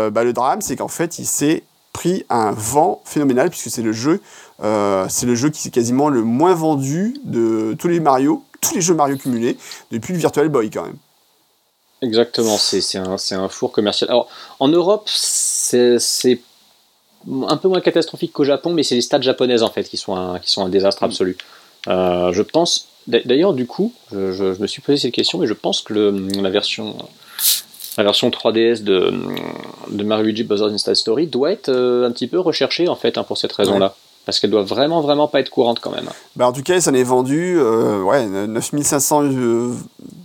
bah, 0.09 0.23
le 0.23 0.33
drame, 0.33 0.61
c'est 0.61 0.75
qu'en 0.75 0.87
fait, 0.87 1.19
il 1.19 1.25
s'est 1.25 1.63
pris 1.93 2.23
un 2.29 2.51
vent 2.51 3.01
phénoménal 3.03 3.49
puisque 3.49 3.69
c'est 3.69 3.81
le 3.81 3.91
jeu, 3.91 4.21
c'est 4.61 5.25
le 5.25 5.35
jeu 5.35 5.49
qui 5.49 5.67
est 5.67 5.71
quasiment 5.71 6.09
le 6.09 6.21
moins 6.21 6.53
vendu 6.53 7.15
de 7.25 7.75
tous 7.77 7.87
les 7.87 7.99
Mario 7.99 8.43
tous 8.61 8.75
les 8.75 8.81
jeux 8.81 8.93
Mario 8.93 9.17
cumulés 9.17 9.57
depuis 9.91 10.13
le 10.13 10.19
Virtual 10.19 10.47
Boy 10.49 10.69
quand 10.69 10.83
même. 10.83 10.97
Exactement, 12.01 12.57
c'est 12.57 12.97
un, 12.97 13.15
un, 13.31 13.47
four 13.47 13.71
commercial. 13.71 14.09
Alors, 14.09 14.27
en 14.59 14.67
Europe, 14.67 15.07
c'est 15.07 15.99
un 17.47 17.57
peu 17.57 17.67
moins 17.67 17.81
catastrophique 17.81 18.33
qu'au 18.33 18.43
Japon, 18.43 18.73
mais 18.73 18.81
c'est 18.81 18.95
les 18.95 19.01
stades 19.01 19.21
japonaises 19.21 19.61
en 19.61 19.69
fait 19.69 19.83
qui 19.83 19.97
sont 19.97 20.15
un, 20.15 20.39
qui 20.39 20.49
sont 20.49 20.65
un 20.65 20.69
désastre 20.69 21.03
absolu. 21.03 21.37
Euh, 21.87 22.33
je 22.33 22.41
pense, 22.41 22.87
d'ailleurs, 23.07 23.53
du 23.53 23.67
coup, 23.67 23.93
je, 24.11 24.59
me 24.59 24.65
suis 24.65 24.81
posé 24.81 24.97
cette 24.97 25.13
question, 25.13 25.37
mais 25.37 25.47
je 25.47 25.53
pense 25.53 25.81
que 25.81 25.93
le, 25.93 26.27
la 26.41 26.49
version. 26.49 26.97
La 27.97 28.05
version 28.05 28.29
3DS 28.29 28.83
de, 28.83 29.13
de 29.89 30.03
Mario 30.05 30.23
Luigi 30.23 30.43
Bowser's 30.43 30.71
Inside 30.71 30.95
Story 30.95 31.27
doit 31.27 31.51
être 31.51 31.67
euh, 31.67 32.07
un 32.07 32.11
petit 32.11 32.27
peu 32.27 32.39
recherchée 32.39 32.87
en 32.87 32.95
fait 32.95 33.17
hein, 33.17 33.23
pour 33.23 33.37
cette 33.37 33.51
raison-là. 33.51 33.97
Parce 34.25 34.39
qu'elle 34.39 34.51
doit 34.51 34.63
vraiment, 34.63 35.01
vraiment 35.01 35.27
pas 35.27 35.39
être 35.39 35.49
courante 35.49 35.79
quand 35.79 35.91
même. 35.91 36.09
Bah 36.35 36.47
en 36.47 36.53
tout 36.53 36.61
cas, 36.61 36.79
ça 36.79 36.91
en 36.91 36.93
est 36.93 37.03
vendu 37.03 37.57
euh, 37.57 38.01
ouais, 38.03 38.27
9500 38.27 39.23
euh, 39.23 39.73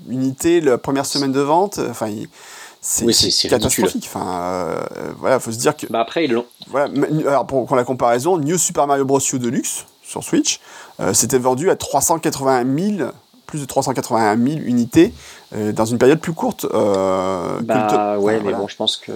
unités 0.09 0.61
la 0.61 0.77
première 0.77 1.07
semaine 1.07 1.33
de 1.33 1.41
vente. 1.41 1.81
Enfin, 1.91 2.11
c'est 2.81 3.49
catastrophique. 3.49 4.05
Enfin, 4.07 4.27
euh, 4.27 4.81
voilà, 5.19 5.41
faut 5.41 5.51
se 5.51 5.59
dire 5.59 5.77
que. 5.77 5.87
Bah 5.89 6.01
après, 6.01 6.27
ils 6.27 6.33
l'ont. 6.33 6.45
Voilà, 6.69 6.91
alors 7.27 7.47
pour, 7.47 7.67
pour, 7.67 7.77
la 7.77 7.85
comparaison, 7.85 8.37
New 8.37 8.59
Super 8.59 8.87
Mario 8.87 9.05
Bros. 9.05 9.21
U 9.33 9.39
Deluxe 9.39 9.87
sur 10.03 10.23
Switch, 10.23 10.61
euh, 11.01 11.15
c'était 11.15 11.39
vendu 11.39 11.71
à 11.71 11.77
381 11.77 12.65
000 12.99 13.11
plus 13.47 13.61
de 13.61 13.65
381 13.65 14.37
000 14.37 14.59
unités 14.65 15.15
dans 15.53 15.85
une 15.85 15.99
période 15.99 16.19
plus 16.19 16.33
courte. 16.33 16.67
bah 16.71 18.19
ouais, 18.19 18.41
mais 18.41 18.53
bon, 18.53 18.67
je 18.67 18.77
pense 18.77 18.97
que 18.97 19.13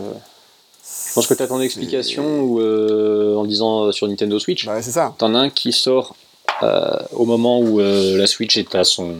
je 1.10 1.14
pense 1.14 1.26
que 1.26 1.34
tu 1.34 1.42
as 1.42 1.48
ton 1.48 1.60
explication 1.60 2.42
ou 2.42 2.60
euh, 2.60 3.34
en 3.34 3.44
disant 3.44 3.86
euh, 3.86 3.92
sur 3.92 4.06
Nintendo 4.06 4.38
Switch. 4.38 4.64
Bah 4.64 4.80
c'est 4.80 4.92
ça. 4.92 5.12
T'en 5.18 5.34
as 5.34 5.40
un 5.40 5.50
qui 5.50 5.72
sort 5.72 6.14
euh, 6.62 6.96
au 7.10 7.24
moment 7.24 7.58
où 7.58 7.80
la 7.80 8.28
Switch 8.28 8.56
est 8.56 8.76
à 8.76 8.84
son. 8.84 9.16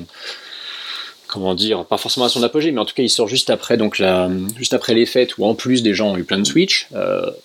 Comment 1.26 1.56
dire 1.56 1.84
Pas 1.84 1.96
forcément 1.96 2.26
à 2.26 2.28
son 2.28 2.44
apogée, 2.44 2.70
mais 2.70 2.80
en 2.80 2.84
tout 2.84 2.94
cas, 2.94 3.02
il 3.02 3.10
sort 3.10 3.26
juste 3.26 3.50
après, 3.50 3.76
donc 3.76 3.98
la, 3.98 4.28
juste 4.56 4.72
après 4.72 4.94
les 4.94 5.06
fêtes 5.06 5.36
où 5.38 5.44
en 5.44 5.54
plus 5.54 5.82
des 5.82 5.94
gens 5.94 6.10
ont 6.12 6.16
eu 6.16 6.24
plein 6.24 6.38
de 6.38 6.44
Switch 6.44 6.88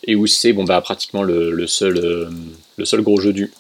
et 0.04 0.16
où 0.16 0.28
c'est 0.28 0.54
bon, 0.54 0.64
bah, 0.64 0.80
pratiquement 0.82 1.24
le, 1.24 1.66
seul, 1.68 2.30
le 2.78 2.86
seul 2.86 3.02
gros 3.02 3.20
jeu 3.20 3.34
du. 3.34 3.52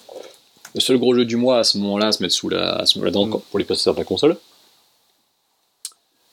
Le 0.75 0.81
seul 0.81 0.97
gros 0.97 1.15
jeu 1.15 1.25
du 1.25 1.35
mois 1.35 1.59
à 1.59 1.63
ce 1.63 1.77
moment-là 1.77 2.07
à 2.07 2.11
se 2.11 2.21
mettre 2.21 2.33
sous 2.35 2.49
la, 2.49 2.75
à 2.75 2.85
moment-là 2.95 3.11
mm. 3.11 3.39
pour 3.49 3.59
les 3.59 3.65
possesseurs 3.65 3.93
de 3.93 3.99
la 3.99 4.05
console. 4.05 4.37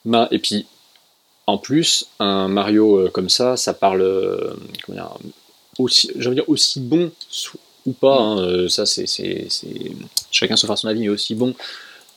Bah, 0.05 0.27
et 0.31 0.39
puis 0.39 0.65
en 1.45 1.57
plus, 1.57 2.07
un 2.19 2.47
Mario 2.47 2.99
euh, 2.99 3.09
comme 3.09 3.29
ça, 3.29 3.57
ça 3.57 3.73
parle 3.73 4.01
euh, 4.01 4.53
aussi, 5.77 6.11
dire 6.15 6.43
aussi 6.47 6.79
bon 6.79 7.11
ou 7.85 7.91
pas, 7.91 8.17
hein, 8.17 8.39
euh, 8.39 8.69
ça 8.69 8.85
c'est, 8.85 9.05
chacun 10.31 10.55
se 10.55 10.65
fera 10.65 10.77
son 10.77 10.87
avis, 10.87 11.01
mais 11.01 11.09
aussi 11.09 11.35
bon 11.35 11.53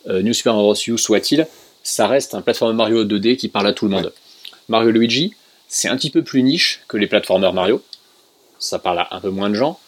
New 0.09 0.33
Super 0.33 0.53
Mario 0.53 0.73
Bros. 0.73 0.97
soit-il, 0.97 1.49
ça 1.83 2.07
reste 2.07 2.37
un 2.37 2.41
plateforme 2.41 2.77
Mario 2.77 3.05
2D 3.05 3.37
qui 3.37 3.49
parle 3.49 3.67
à 3.67 3.73
tout 3.73 3.87
le 3.87 3.91
monde. 3.91 4.13
Mario 4.69 4.91
Luigi, 4.93 5.35
c'est 5.67 5.89
un 5.89 5.97
petit 5.97 6.11
peu 6.11 6.23
plus 6.23 6.45
niche 6.45 6.83
que 6.87 6.97
les 6.97 7.09
plateformers 7.09 7.53
Mario, 7.53 7.83
ça 8.61 8.79
parle 8.79 9.01
à 9.01 9.09
un 9.11 9.21
peu 9.21 9.31
moins 9.31 9.51
de 9.51 9.55
gens. 9.55 9.81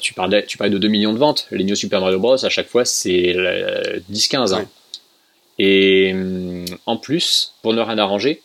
tu, 0.00 0.14
parlais, 0.14 0.46
tu 0.46 0.56
parlais 0.56 0.72
de 0.72 0.78
2 0.78 0.86
millions 0.86 1.12
de 1.12 1.18
ventes, 1.18 1.48
les 1.50 1.64
New 1.64 1.74
Super 1.74 2.00
Mario 2.00 2.20
Bros. 2.20 2.44
à 2.44 2.48
chaque 2.48 2.68
fois 2.68 2.84
c'est 2.84 3.34
10-15. 4.12 4.64
Et 5.58 6.12
hum, 6.14 6.64
en 6.86 6.96
plus, 6.96 7.54
pour 7.62 7.74
ne 7.74 7.80
rien 7.80 7.98
arranger, 7.98 8.42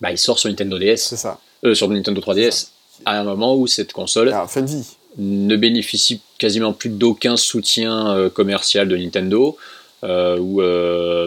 bah, 0.00 0.10
il 0.10 0.18
sort 0.18 0.38
sur 0.38 0.48
Nintendo 0.48 0.78
DS. 0.78 0.96
C'est 0.96 1.16
ça. 1.16 1.40
Euh, 1.64 1.74
sur 1.74 1.88
Nintendo 1.88 2.20
3DS, 2.22 2.68
à 3.04 3.20
un 3.20 3.24
moment 3.24 3.54
où 3.54 3.66
cette 3.66 3.92
console 3.92 4.32
ah, 4.32 4.46
fin 4.48 4.62
de 4.62 4.68
vie. 4.68 4.86
ne 5.18 5.56
bénéficie 5.56 6.22
quasiment 6.38 6.72
plus 6.72 6.88
d'aucun 6.88 7.36
soutien 7.36 8.16
euh, 8.16 8.30
commercial 8.30 8.88
de 8.88 8.96
Nintendo, 8.96 9.58
euh, 10.02 10.38
où 10.38 10.56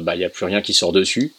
bah, 0.03 0.15
il 0.15 0.19
n'y 0.19 0.25
a 0.25 0.29
plus 0.29 0.45
rien 0.45 0.61
qui 0.61 0.73
sort 0.73 0.91
dessus. 0.91 1.33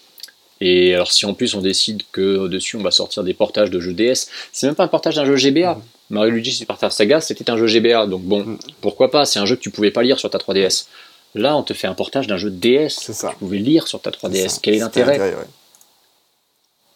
Et 0.61 0.95
alors 0.95 1.11
si 1.11 1.27
en 1.27 1.35
plus 1.35 1.55
on 1.57 1.61
décide 1.61 2.05
que 2.13 2.47
dessus 2.47 2.77
on 2.77 2.83
va 2.83 2.93
sortir 2.93 3.25
des 3.25 3.35
portages 3.35 3.71
de 3.71 3.81
jeux 3.81 3.93
DS, 3.93 4.29
c'est 4.53 4.69
même 4.69 4.77
pas 4.77 4.85
un 4.85 4.89
portage 4.89 5.17
d'un 5.17 5.25
jeu 5.25 5.35
GBA. 5.35 5.75
Mm. 5.75 5.83
Mario 6.11 6.31
Luigi 6.31 6.53
Super 6.53 6.93
Saga 6.93 7.21
c'était 7.21 7.51
un 7.51 7.57
jeu 7.59 7.67
GBA, 7.67 8.07
donc 8.07 8.23
bon, 8.23 8.45
mm. 8.45 8.59
pourquoi 8.81 9.11
pas, 9.11 9.25
c'est 9.25 9.41
un 9.41 9.47
jeu 9.47 9.57
que 9.57 9.61
tu 9.61 9.71
pouvais 9.71 9.91
pas 9.91 10.05
lire 10.05 10.21
sur 10.21 10.31
ta 10.31 10.39
3DS. 10.39 10.87
Là, 11.35 11.57
on 11.57 11.63
te 11.63 11.75
fait 11.75 11.87
un 11.87 11.95
portage 11.95 12.27
d'un 12.27 12.37
jeu 12.37 12.51
DS. 12.51 12.89
Ça. 12.89 13.31
Tu 13.31 13.37
pouvais 13.37 13.59
lire 13.59 13.89
sur 13.89 14.01
ta 14.01 14.11
3DS. 14.11 14.61
Quel 14.63 14.75
est 14.75 14.79
l'intérêt 14.79 15.35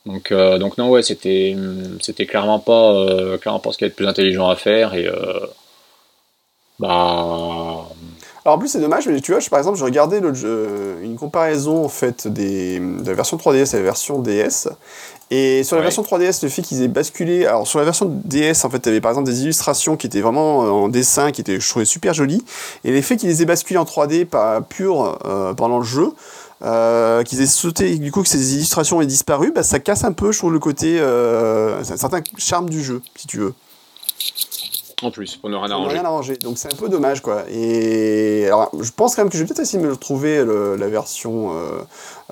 donc, 0.09 0.33
euh, 0.33 0.59
donc 0.59 0.79
non, 0.79 0.89
ouais, 0.89 1.03
c'était, 1.03 1.55
c'était 2.01 2.25
clairement 2.25 2.61
pas, 2.61 2.95
euh, 2.95 3.37
clairement 3.37 3.59
pas 3.59 3.73
ce 3.73 3.79
qu'il 3.79 3.87
y 3.87 3.89
a 3.89 3.91
de 3.91 3.95
plus 3.95 4.07
intelligent 4.07 4.49
à 4.49 4.57
faire 4.57 4.95
et 4.95 5.07
euh, 5.07 5.41
bah. 6.79 7.85
Alors 8.45 8.57
en 8.57 8.59
plus 8.59 8.69
c'est 8.69 8.81
dommage, 8.81 9.07
mais 9.07 9.21
tu 9.21 9.33
vois, 9.33 9.41
par 9.51 9.59
exemple, 9.59 9.77
je 9.77 9.85
regardais 9.85 10.21
une 11.03 11.17
comparaison 11.19 11.85
en 11.85 11.89
fait 11.91 12.27
des, 12.27 12.79
de 12.79 13.07
la 13.07 13.15
version 13.15 13.37
3DS 13.37 13.75
et 13.75 13.79
la 13.79 13.83
version 13.83 14.21
DS. 14.21 14.69
Et 15.31 15.63
sur 15.63 15.77
la 15.77 15.83
version 15.83 16.03
3DS, 16.03 16.43
le 16.43 16.49
fait 16.49 16.63
qu'ils 16.63 16.83
aient 16.83 16.89
basculé. 16.89 17.45
Alors 17.45 17.67
sur 17.67 17.79
la 17.79 17.85
version 17.85 18.07
DS, 18.07 18.65
en 18.65 18.71
fait, 18.71 18.81
tu 18.81 18.89
avais 18.89 19.01
par 19.01 19.11
exemple 19.11 19.29
des 19.29 19.43
illustrations 19.43 19.97
qui 19.97 20.07
étaient 20.07 20.23
vraiment 20.23 20.61
en 20.61 20.89
dessin, 20.89 21.33
qui 21.33 21.43
étaient, 21.43 21.61
je 21.61 21.69
trouvais, 21.69 21.85
super 21.85 22.15
jolies. 22.15 22.43
Et 22.85 22.93
l'effet 22.93 23.17
qu'ils 23.17 23.29
les 23.29 23.43
aient 23.43 23.47
basculés 23.47 23.79
en 23.79 23.85
3D 23.85 24.25
pas 24.25 24.63
pur 24.63 25.19
pendant 25.57 25.79
le 25.79 25.85
jeu, 25.85 26.13
euh, 26.65 27.23
qu'ils 27.23 27.41
aient 27.41 27.47
sauté, 27.47 27.97
du 27.99 28.11
coup 28.11 28.23
que 28.23 28.29
ces 28.29 28.57
illustrations 28.57 29.01
aient 29.01 29.07
disparu, 29.07 29.53
bah, 29.53 29.63
ça 29.63 29.79
casse 29.79 30.03
un 30.03 30.11
peu, 30.11 30.33
je 30.33 30.39
trouve, 30.39 30.53
le 30.53 30.59
côté, 30.59 30.99
euh, 30.99 31.79
un 31.81 31.85
certain 31.97 32.21
charme 32.37 32.69
du 32.69 32.83
jeu, 32.83 33.01
si 33.15 33.29
tu 33.29 33.39
veux. 33.39 33.55
En 35.01 35.13
plus, 35.13 35.37
pour 35.37 35.49
ne 35.49 35.57
rien 35.57 35.71
arranger. 35.71 35.95
rien 35.95 36.05
arranger. 36.05 36.37
Donc 36.39 36.59
c'est 36.59 36.73
un 36.73 36.77
peu 36.77 36.89
dommage, 36.89 37.23
quoi. 37.23 37.45
Et 37.51 38.47
alors, 38.47 38.71
je 38.81 38.91
pense 38.91 39.15
quand 39.15 39.23
même 39.23 39.31
que 39.31 39.37
je 39.39 39.43
vais 39.43 39.47
peut-être 39.47 39.61
essayer 39.61 39.81
de 39.81 39.87
me 39.87 39.93
retrouver 39.93 40.45
le- 40.45 40.75
la 40.75 40.89
version 40.89 41.53
euh, 41.53 41.79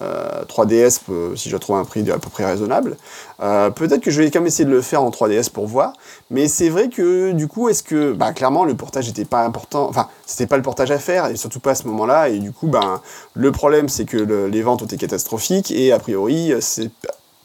euh, 0.02 0.44
3DS, 0.48 1.00
euh, 1.08 1.36
si 1.36 1.48
je 1.48 1.56
trouve 1.56 1.76
un 1.76 1.84
prix 1.84 2.00
à 2.10 2.18
peu 2.18 2.28
près 2.28 2.44
raisonnable. 2.44 2.96
Euh, 3.40 3.70
peut-être 3.70 4.00
que 4.00 4.10
je 4.10 4.20
vais 4.20 4.30
quand 4.32 4.40
même 4.40 4.48
essayer 4.48 4.64
de 4.64 4.70
le 4.70 4.82
faire 4.82 5.00
en 5.02 5.10
3DS 5.10 5.48
pour 5.48 5.68
voir. 5.68 5.92
Mais 6.30 6.48
c'est 6.48 6.68
vrai 6.68 6.88
que 6.88 7.30
du 7.30 7.46
coup, 7.46 7.68
est-ce 7.68 7.84
que, 7.84 8.12
bah, 8.12 8.32
clairement, 8.32 8.64
le 8.64 8.74
portage 8.74 9.06
n'était 9.06 9.24
pas 9.24 9.44
important. 9.44 9.86
Enfin, 9.88 10.08
c'était 10.26 10.48
pas 10.48 10.56
le 10.56 10.62
portage 10.64 10.90
à 10.90 10.98
faire, 10.98 11.26
et 11.26 11.36
surtout 11.36 11.60
pas 11.60 11.70
à 11.70 11.74
ce 11.76 11.86
moment-là. 11.86 12.30
Et 12.30 12.40
du 12.40 12.50
coup, 12.50 12.66
ben, 12.66 13.00
le 13.34 13.52
problème, 13.52 13.88
c'est 13.88 14.06
que 14.06 14.16
le- 14.16 14.48
les 14.48 14.62
ventes 14.62 14.82
ont 14.82 14.86
été 14.86 14.96
catastrophiques, 14.96 15.70
et 15.70 15.92
a 15.92 16.00
priori, 16.00 16.52
c'est 16.60 16.90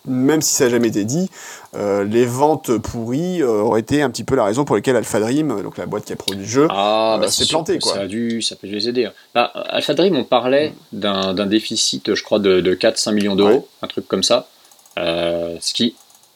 même 0.07 0.41
si 0.41 0.55
ça 0.55 0.63
n'a 0.65 0.71
jamais 0.71 0.87
été 0.87 1.05
dit, 1.05 1.29
euh, 1.75 2.03
les 2.03 2.25
ventes 2.25 2.77
pourries 2.79 3.41
euh, 3.41 3.61
auraient 3.61 3.81
été 3.81 4.01
un 4.01 4.09
petit 4.09 4.23
peu 4.23 4.35
la 4.35 4.43
raison 4.45 4.65
pour 4.65 4.75
laquelle 4.75 4.95
Alpha 4.95 5.19
Dream, 5.19 5.61
donc 5.61 5.77
la 5.77 5.85
boîte 5.85 6.05
qui 6.05 6.13
a 6.13 6.15
produit 6.15 6.41
le 6.41 6.47
jeu, 6.47 6.67
Ah, 6.69 7.15
Euh, 7.17 7.21
bah, 7.21 7.27
c'est 7.29 7.43
sûr 7.45 7.59
planté, 7.59 7.77
que 7.77 7.83
quoi. 7.83 7.93
Ça 7.93 8.01
a 8.01 8.07
dû, 8.07 8.41
ça 8.41 8.55
peut 8.55 8.67
les 8.67 8.89
aider. 8.89 9.05
hein. 9.05 9.13
Bah, 9.35 9.51
Alpha 9.69 9.93
Dream, 9.93 10.15
on 10.15 10.23
parlait 10.23 10.73
d'un 10.91 11.33
déficit, 11.45 12.15
je 12.15 12.23
crois, 12.23 12.39
de, 12.39 12.61
de 12.61 12.73
4-5 12.75 13.11
millions 13.13 13.35
d'euros, 13.35 13.49
Ouais. 13.51 13.65
un 13.83 13.87
truc 13.87 14.07
comme 14.07 14.23
ça. 14.23 14.47
Euh, 14.99 15.55
ce 15.61 15.73
qui, 15.73 15.95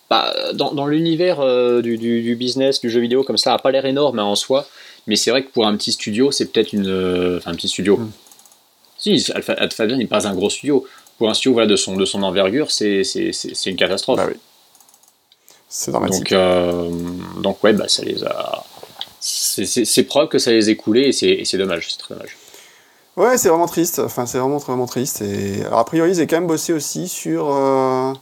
bah, 0.10 0.34
dans, 0.54 0.74
dans 0.74 0.86
l'univers 0.86 1.40
euh, 1.42 1.82
du, 1.82 1.98
du- 1.98 2.22
du 2.22 2.36
business, 2.36 2.80
du 2.80 2.90
jeu 2.90 3.00
vidéo, 3.02 3.24
comme 3.24 3.38
ça, 3.38 3.54
a 3.54 3.58
pas 3.60 3.72
l'air 3.72 3.86
énorme 3.86 4.20
hein, 4.20 4.24
en 4.24 4.36
soi. 4.36 4.68
Mais 5.08 5.16
c'est 5.16 5.30
vrai 5.32 5.44
que 5.44 5.52
pour 5.52 5.66
un 5.68 5.76
petit 5.76 5.92
studio, 5.92 6.32
c'est 6.32 6.46
peut-être 6.52 6.72
une. 6.74 6.88
euh, 6.88 7.38
Enfin, 7.40 7.52
un 7.52 7.56
petit 7.56 7.68
studio. 7.68 7.98
Mm. 7.98 8.12
Si, 8.98 9.32
Alpha, 9.36 9.54
Alpha 9.54 9.86
Dream 9.86 10.00
n'est 10.00 10.06
pas 10.08 10.28
un 10.28 10.34
gros 10.34 10.50
studio. 10.50 10.86
Pour 11.18 11.30
un 11.30 11.34
studio 11.34 11.54
voilà, 11.54 11.68
de, 11.68 11.76
son, 11.76 11.96
de 11.96 12.06
son 12.06 12.24
envergure, 12.24 12.72
c'est 12.72 13.02
une 13.66 13.76
catastrophe. 13.78 14.18
Bah 14.18 14.26
oui. 14.28 14.38
C'est 15.70 15.92
dramatique. 15.92 16.24
Donc, 16.24 16.32
euh, 16.34 16.90
donc 17.42 17.64
ouais, 17.64 17.74
bah, 17.74 17.88
ça 17.88 18.04
les 18.04 18.24
a. 18.24 18.64
C'est- 19.20 20.04
preuve 20.04 20.28
que 20.30 20.38
ça 20.40 20.52
les 20.52 20.70
a 20.70 20.76
coulés 20.76 21.08
et 21.22 21.46
c'est 21.46 21.58
dommage, 21.58 21.88
c'est 21.92 21.98
très 21.98 22.14
dommage. 22.16 22.38
Ouais, 23.18 23.38
c'est 23.38 23.48
vraiment 23.50 23.66
triste. 23.68 24.00
Enfin, 24.00 24.26
c'est 24.26 24.38
vraiment 24.38 24.58
vraiment 24.58 24.86
triste. 24.88 25.22
Et 25.22 25.62
alors, 25.66 25.80
a 25.80 25.86
priori, 25.86 26.12
ils 26.12 26.22
ont 26.22 26.28
quand 26.28 26.36
même 26.36 26.48
bossé 26.48 26.74
aussi 26.74 27.08
sur. 27.08 27.50
euh, 27.50 28.14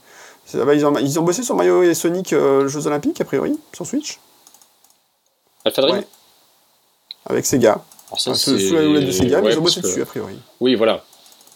ah 0.53 0.65
bah, 0.65 0.75
ils, 0.75 0.85
ont, 0.85 0.95
ils 0.99 1.19
ont 1.19 1.23
bossé 1.23 1.41
sur 1.43 1.55
Mario 1.55 1.81
et 1.83 1.93
Sonic 1.95 2.31
euh, 2.33 2.67
Jeux 2.67 2.85
Olympiques, 2.87 3.19
a 3.19 3.25
priori, 3.25 3.59
sur 3.73 3.85
Switch, 3.87 4.19
Alpha 5.65 5.81
Dream 5.81 5.95
Ouais. 5.97 6.07
avec 7.25 7.45
Sega. 7.45 7.81
Alors 8.07 8.19
ça, 8.21 8.31
Enfin, 8.31 8.39
sous, 8.39 8.75
la 8.75 8.83
houlette 8.87 9.05
de 9.07 9.11
Sega, 9.11 9.41
mais 9.41 9.47
ouais, 9.47 9.53
ils 9.53 9.57
ont 9.59 9.63
bossé 9.63 9.81
que- 9.81 9.87
dessus, 9.87 10.01
a 10.01 10.05
priori. 10.05 10.35
Oui, 10.59 10.75
voilà. 10.75 11.03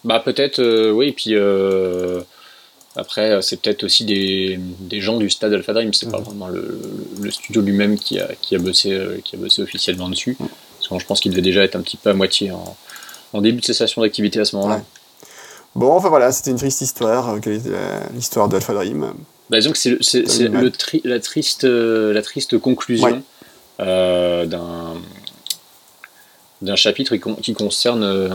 Bah 0.04 0.22
peut-être, 0.24 0.60
euh, 0.60 0.92
oui, 0.92 1.12
puis 1.12 1.32
euh, 1.36 2.22
après, 2.96 3.32
euh, 3.32 3.42
c'est 3.42 3.62
peut-être 3.62 3.84
aussi 3.84 4.06
des, 4.06 4.60
des 4.80 5.02
gens 5.02 5.18
du 5.18 5.30
stade 5.30 5.54
Alpha 5.54 5.74
Dream, 5.74 5.94
c'est 5.94 6.10
pas 6.10 6.20
Mhm. 6.20 6.24
vraiment 6.26 6.48
le, 6.48 6.80
le 7.22 7.32
studio 7.32 7.62
lui-même 7.62 7.98
qui 7.98 8.20
a, 8.20 8.30
qui, 8.42 8.56
a 8.56 8.60
bossé, 8.60 8.92
euh, 8.94 9.18
qui 9.24 9.36
a 9.36 9.40
bossé 9.40 9.62
officiellement 9.62 10.10
dessus. 10.10 10.38
Mhm. 10.40 10.48
Parce 10.78 10.88
que 10.90 11.00
je 11.00 11.06
pense 11.06 11.20
qu'il 11.20 11.32
devait 11.32 11.42
déjà 11.42 11.64
être 11.64 11.76
un 11.76 11.82
petit 11.82 11.98
peu 11.98 12.10
à 12.10 12.14
moitié 12.14 12.52
en, 12.52 12.78
en 13.34 13.42
début 13.42 13.60
de 13.62 13.66
cessation 13.66 14.02
d'activité 14.02 14.40
à 14.40 14.46
ce 14.46 14.56
moment-là. 14.56 14.76
Ouais. 14.76 14.82
Bon, 15.76 15.92
enfin 15.92 16.10
voilà, 16.10 16.32
c'était 16.32 16.52
une 16.52 16.58
triste 16.58 16.82
histoire. 16.82 17.36
euh, 17.36 18.00
l'histoire 18.16 18.48
d'Alpha 18.48 18.74
Dream 18.74 19.14
Bah, 19.50 19.58
disons 19.60 19.72
que 19.74 19.78
c'est, 19.78 19.98
tri- 20.72 21.02
la, 21.04 21.20
triste, 21.20 21.64
la 21.66 22.22
triste 22.22 22.58
conclusion 22.58 23.22
Ouais. 23.80 24.48
d'un, 24.48 24.94
d'un 26.62 26.76
chapitre 26.76 27.16
qui, 27.16 27.20
con- 27.22 27.36
qui 27.36 27.54
concerne, 27.54 28.04
euh, 28.04 28.30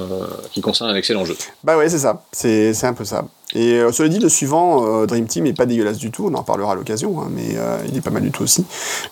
qui 0.53 0.61
concerne 0.61 0.91
un 0.91 0.95
excellent 0.95 1.25
jeu. 1.25 1.37
Bah 1.65 1.77
ouais, 1.77 1.89
c'est 1.89 1.99
ça. 1.99 2.23
C'est 2.33 2.85
un 2.85 2.95
peu 2.95 3.05
ça. 3.05 3.25
Et 3.55 3.75
euh, 3.81 3.93
cela 3.93 4.09
dit, 4.09 4.19
le 4.19 4.29
suivant, 4.29 5.03
euh, 5.03 5.07
Dream 5.07 5.27
Team, 5.27 5.45
est 5.47 5.53
pas 5.53 5.67
dégueulasse 5.67 5.99
du 5.99 6.11
tout. 6.11 6.29
On 6.31 6.35
en 6.35 6.43
parlera 6.43 6.73
à 6.73 6.75
l'occasion, 6.75 7.21
hein, 7.21 7.29
mais 7.31 7.57
euh, 7.57 7.79
il 7.89 7.97
est 7.97 8.01
pas 8.01 8.11
mal 8.11 8.23
du 8.23 8.31
tout 8.31 8.45
aussi. 8.45 8.65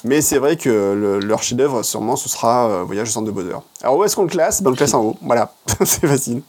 Mais 0.05 0.21
c'est 0.23 0.39
vrai 0.39 0.57
que 0.57 0.69
le- 0.71 1.19
leur 1.19 1.43
chef-d'œuvre, 1.43 1.83
sûrement, 1.83 2.17
ce 2.17 2.29
sera 2.29 2.83
Voyage 2.85 3.09
au 3.09 3.13
centre 3.13 3.27
de 3.27 3.33
Bowser. 3.33 3.57
Alors 3.83 3.97
où 3.97 4.05
est-ce 4.05 4.17
qu'on 4.17 4.23
le 4.23 4.29
classe? 4.29 4.63
Ben, 4.63 4.69
On 4.69 4.71
le 4.71 4.77
classe 4.77 4.95
en 4.95 5.03
haut. 5.05 5.17
Voilà, 5.23 5.53
c'est 5.85 6.07
facile. 6.07 6.43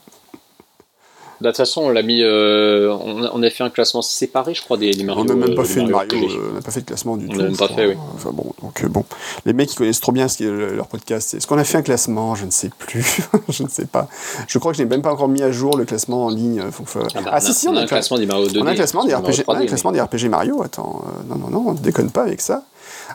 De 1.42 1.48
toute 1.48 1.56
façon, 1.56 1.82
on 1.82 1.90
l'a 1.90 2.02
mis. 2.02 2.22
euh, 2.22 2.90
on, 3.04 3.24
a, 3.24 3.30
on 3.34 3.42
a 3.42 3.50
fait 3.50 3.64
un 3.64 3.70
classement 3.70 4.00
séparé, 4.02 4.54
je 4.54 4.62
crois, 4.62 4.76
des, 4.76 4.92
des 4.92 5.02
Mario. 5.04 5.22
on 5.22 5.24
n'a 5.24 5.34
même 5.34 5.54
pas 5.54 5.62
euh, 5.62 5.64
fait 5.64 5.84
Mario, 5.84 6.08
euh, 6.14 6.48
on 6.52 6.54
n'a 6.54 6.60
pas 6.62 6.70
fait 6.70 6.80
de 6.80 6.86
classement 6.86 7.16
du 7.16 7.26
On 7.26 7.28
tout. 7.30 7.36
n'a 7.38 7.44
même 7.44 7.56
pas 7.56 7.66
crois. 7.66 7.76
fait, 7.76 7.86
oui. 7.88 7.96
Enfin 8.14 8.30
bon, 8.32 8.52
donc 8.62 8.84
bon, 8.86 9.04
les 9.44 9.52
mecs 9.52 9.68
qui 9.68 9.76
connaissent 9.76 10.00
trop 10.00 10.12
bien 10.12 10.28
ce 10.28 10.36
qui 10.38 10.44
est 10.44 10.50
le- 10.50 10.74
leur 10.76 10.86
podcast. 10.86 11.34
Est-ce 11.34 11.46
qu'on 11.46 11.58
a 11.58 11.64
fait 11.64 11.78
un 11.78 11.82
classement? 11.82 12.34
Je 12.34 12.46
ne 12.46 12.50
sais 12.50 12.70
plus. 12.78 13.04
je 13.48 13.62
ne 13.64 13.68
sais 13.68 13.86
pas. 13.86 14.08
Je 14.48 14.58
crois 14.58 14.72
que 14.72 14.78
je 14.78 14.82
n'ai 14.82 14.88
même 14.88 15.02
pas 15.02 15.12
encore 15.12 15.28
mis 15.28 15.42
à 15.42 15.50
jour 15.52 15.76
le 15.76 15.84
classement 15.84 16.26
en 16.26 16.30
ligne. 16.30 16.62
Faut 16.70 16.84
que- 16.84 16.90
Ah, 17.14 17.20
bah, 17.22 17.30
ah 17.32 17.38
on 17.38 17.40
si 17.44 17.52
si, 17.54 17.68
on, 17.68 17.76
a 17.76 17.80
un 17.80 17.86
classement 17.86 18.18
des 18.18 18.26
Mario 18.26 18.46
2D. 18.48 18.58
On 18.62 18.66
a 18.66 18.70
un 18.70 18.74
classement 18.74 19.04
des 19.04 19.12
Mario 19.12 19.26
RPG, 19.26 19.44
on 19.48 19.52
a 19.52 19.56
un 19.56 19.60
3D, 19.60 19.66
classement 19.66 19.92
des 19.92 20.00
RPG 20.00 20.28
Mario. 20.28 20.62
Attends, 20.62 21.04
non, 21.28 21.36
non, 21.36 21.48
non, 21.50 21.64
on 21.68 21.72
ne 21.72 21.78
déconne 21.78 22.10
pas 22.10 22.22
avec 22.22 22.40
ça. 22.40 22.62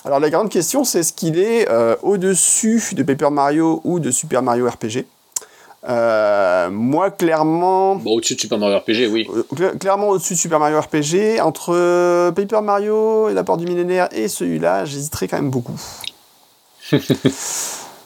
Alors 0.06 0.20
la 0.20 0.30
grande 0.30 0.50
question, 0.50 0.84
c'est 0.84 1.00
est-ce 1.00 1.14
qu'il 1.14 1.40
est 1.40 1.70
euh, 1.70 1.96
au-dessus 2.02 2.82
de 2.94 3.04
Paper 3.04 3.30
Mario 3.32 3.82
ou 3.84 4.00
de 4.00 4.12
Super 4.12 4.42
Mario 4.42 4.68
RPG 4.68 5.06
Euh, 5.88 6.70
Moi, 6.70 7.12
clairement, 7.12 7.96
Bon, 7.96 8.12
au-dessus 8.16 8.36
de 8.36 8.40
Super 8.42 8.58
Mario 8.58 8.78
RPG, 8.80 9.08
oui. 9.12 9.28
euh, 9.34 9.44
cla- 9.56 9.78
clairement 9.78 10.10
au-dessus 10.10 10.34
de 10.34 10.40
Super 10.40 10.60
Mario 10.60 10.80
RPG. 10.80 11.40
Entre 11.42 12.30
Paper 12.32 12.62
Mario 12.62 13.30
et 13.30 13.34
la 13.34 13.44
porte 13.44 13.60
du 13.62 13.66
millénaire 13.68 14.10
et 14.12 14.28
celui-là, 14.28 14.86
j'hésiterais 14.86 15.28
quand 15.28 15.38
même 15.38 15.50
beaucoup. 15.50 15.80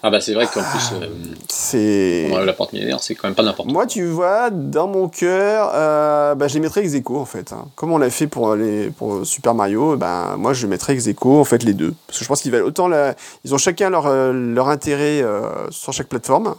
Ah 0.03 0.09
bah 0.09 0.19
c'est 0.19 0.33
vrai 0.33 0.47
qu'en 0.51 0.61
plus, 0.63 0.93
euh, 0.99 1.09
C'est 1.47 2.27
la 2.43 2.53
porte 2.53 2.73
millénaire, 2.73 2.97
c'est 3.03 3.13
quand 3.13 3.27
même 3.27 3.35
pas 3.35 3.43
n'importe 3.43 3.67
quoi. 3.67 3.73
Moi, 3.73 3.85
tu 3.85 4.03
vois, 4.07 4.49
dans 4.49 4.87
mon 4.87 5.07
cœur, 5.09 5.69
euh, 5.75 6.33
bah, 6.33 6.47
je 6.47 6.55
les 6.55 6.59
mettrais 6.59 6.81
ex 6.81 6.95
aequo, 6.95 7.19
en 7.19 7.25
fait. 7.25 7.53
hein. 7.53 7.65
Comme 7.75 7.91
on 7.91 7.99
l'a 7.99 8.09
fait 8.09 8.25
pour, 8.25 8.55
les, 8.55 8.89
pour 8.89 9.23
Super 9.27 9.53
Mario, 9.53 9.97
ben, 9.97 10.37
moi, 10.39 10.53
je 10.53 10.65
mettrais 10.65 10.93
ex 10.93 11.05
aequo, 11.05 11.39
en 11.39 11.43
fait, 11.43 11.61
les 11.61 11.75
deux. 11.75 11.93
Parce 12.07 12.17
que 12.17 12.23
je 12.25 12.27
pense 12.27 12.41
qu'ils 12.41 12.51
valent 12.51 12.65
autant 12.65 12.87
la... 12.87 13.13
Ils 13.45 13.53
ont 13.53 13.59
chacun 13.59 13.91
leur, 13.91 14.11
leur 14.33 14.69
intérêt 14.69 15.23
sur 15.69 15.93
chaque 15.93 16.07
plateforme. 16.07 16.55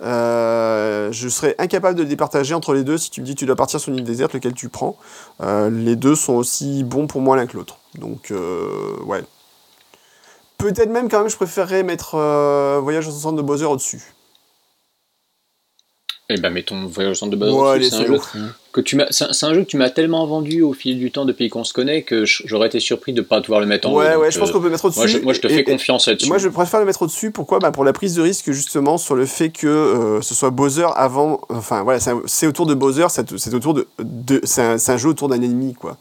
Euh, 0.00 1.12
je 1.12 1.28
serais 1.28 1.54
incapable 1.58 1.96
de 1.96 2.02
les 2.02 2.08
départager 2.08 2.54
entre 2.54 2.74
les 2.74 2.84
deux. 2.84 2.98
Si 2.98 3.10
tu 3.10 3.20
me 3.20 3.26
dis 3.26 3.34
tu 3.34 3.46
dois 3.46 3.56
partir 3.56 3.80
sur 3.80 3.92
une 3.92 3.98
île 3.98 4.04
déserte, 4.04 4.32
lequel 4.32 4.54
tu 4.54 4.68
prends 4.68 4.96
Euh, 5.40 5.70
Les 5.70 5.96
deux 5.96 6.14
sont 6.14 6.34
aussi 6.34 6.84
bons 6.84 7.06
pour 7.06 7.20
moi 7.20 7.36
l'un 7.36 7.46
que 7.46 7.56
l'autre. 7.56 7.78
Donc, 7.94 8.30
euh, 8.30 8.96
ouais. 9.04 9.24
Peut-être 10.58 10.90
même, 10.90 11.08
quand 11.08 11.20
même, 11.20 11.28
je 11.28 11.36
préférerais 11.36 11.82
mettre 11.82 12.16
Voyage 12.80 13.06
au 13.08 13.10
centre 13.10 13.36
de 13.36 13.42
Bowser 13.42 13.66
au-dessus. 13.66 14.02
Et 16.30 16.40
bah 16.40 16.50
mettons 16.50 16.86
Voyage 16.86 17.12
au 17.12 17.14
centre 17.14 17.32
de 17.32 17.36
base. 17.36 17.52
Ouais, 17.52 17.70
allez, 17.70 17.90
c'est 18.80 18.80
un 18.80 18.80
soyons 18.80 18.80
jeu 18.80 18.80
fous. 18.80 18.80
que 18.80 18.80
tu 18.80 18.96
m'as, 18.96 19.06
c'est 19.10 19.46
un, 19.46 19.54
jeu 19.54 19.60
que 19.62 19.68
tu 19.68 19.76
m'as 19.76 19.90
tellement 19.90 20.26
vendu 20.26 20.62
au 20.62 20.72
fil 20.72 20.98
du 20.98 21.10
temps 21.10 21.24
depuis 21.24 21.48
qu'on 21.48 21.64
se 21.64 21.72
connaît 21.72 22.02
que 22.02 22.24
j'aurais 22.24 22.66
été 22.66 22.80
surpris 22.80 23.12
de 23.12 23.20
pas 23.22 23.40
pouvoir 23.40 23.60
le 23.60 23.66
mettre 23.66 23.88
en 23.88 23.92
haut. 23.92 23.98
Ouais, 23.98 24.16
ouais, 24.16 24.30
je 24.30 24.38
pense 24.38 24.50
euh, 24.50 24.52
qu'on 24.52 24.60
peut 24.60 24.70
mettre 24.70 24.84
au-dessus. 24.86 24.98
moi, 25.00 25.06
je, 25.06 25.18
moi 25.18 25.32
je 25.32 25.40
te 25.40 25.46
Et- 25.46 25.50
fais 25.54 25.60
et- 25.60 25.64
confiance 25.64 26.08
là-dessus. 26.08 26.28
Moi, 26.28 26.38
je 26.38 26.48
préfère 26.48 26.80
le 26.80 26.86
mettre 26.86 27.02
au-dessus. 27.02 27.30
Pourquoi? 27.30 27.58
Bah, 27.58 27.70
Pour 27.72 27.84
la 27.84 27.92
prise 27.92 28.14
de 28.14 28.22
risque, 28.22 28.50
justement, 28.50 28.98
sur 28.98 29.14
le 29.14 29.26
fait 29.26 29.50
que 29.50 29.66
euh, 29.66 30.20
ce 30.22 30.34
soit 30.34 30.50
Bowser 30.50 30.86
avant. 30.96 31.40
Enfin, 31.48 31.82
voilà, 31.82 32.00
c'est 32.26 32.46
autour 32.46 32.66
de 32.66 32.74
Bowser, 32.74 33.06
c'est 33.10 33.38
c'est 33.38 33.54
autour 33.54 33.74
de. 33.74 33.86
de 33.98 34.40
c'est 34.44 34.62
un, 34.62 34.78
c'est 34.78 34.92
un 34.92 34.96
jeu 34.96 35.08
autour 35.08 35.28
d'un 35.28 35.40
ennemi, 35.42 35.74
quoi. 35.74 35.96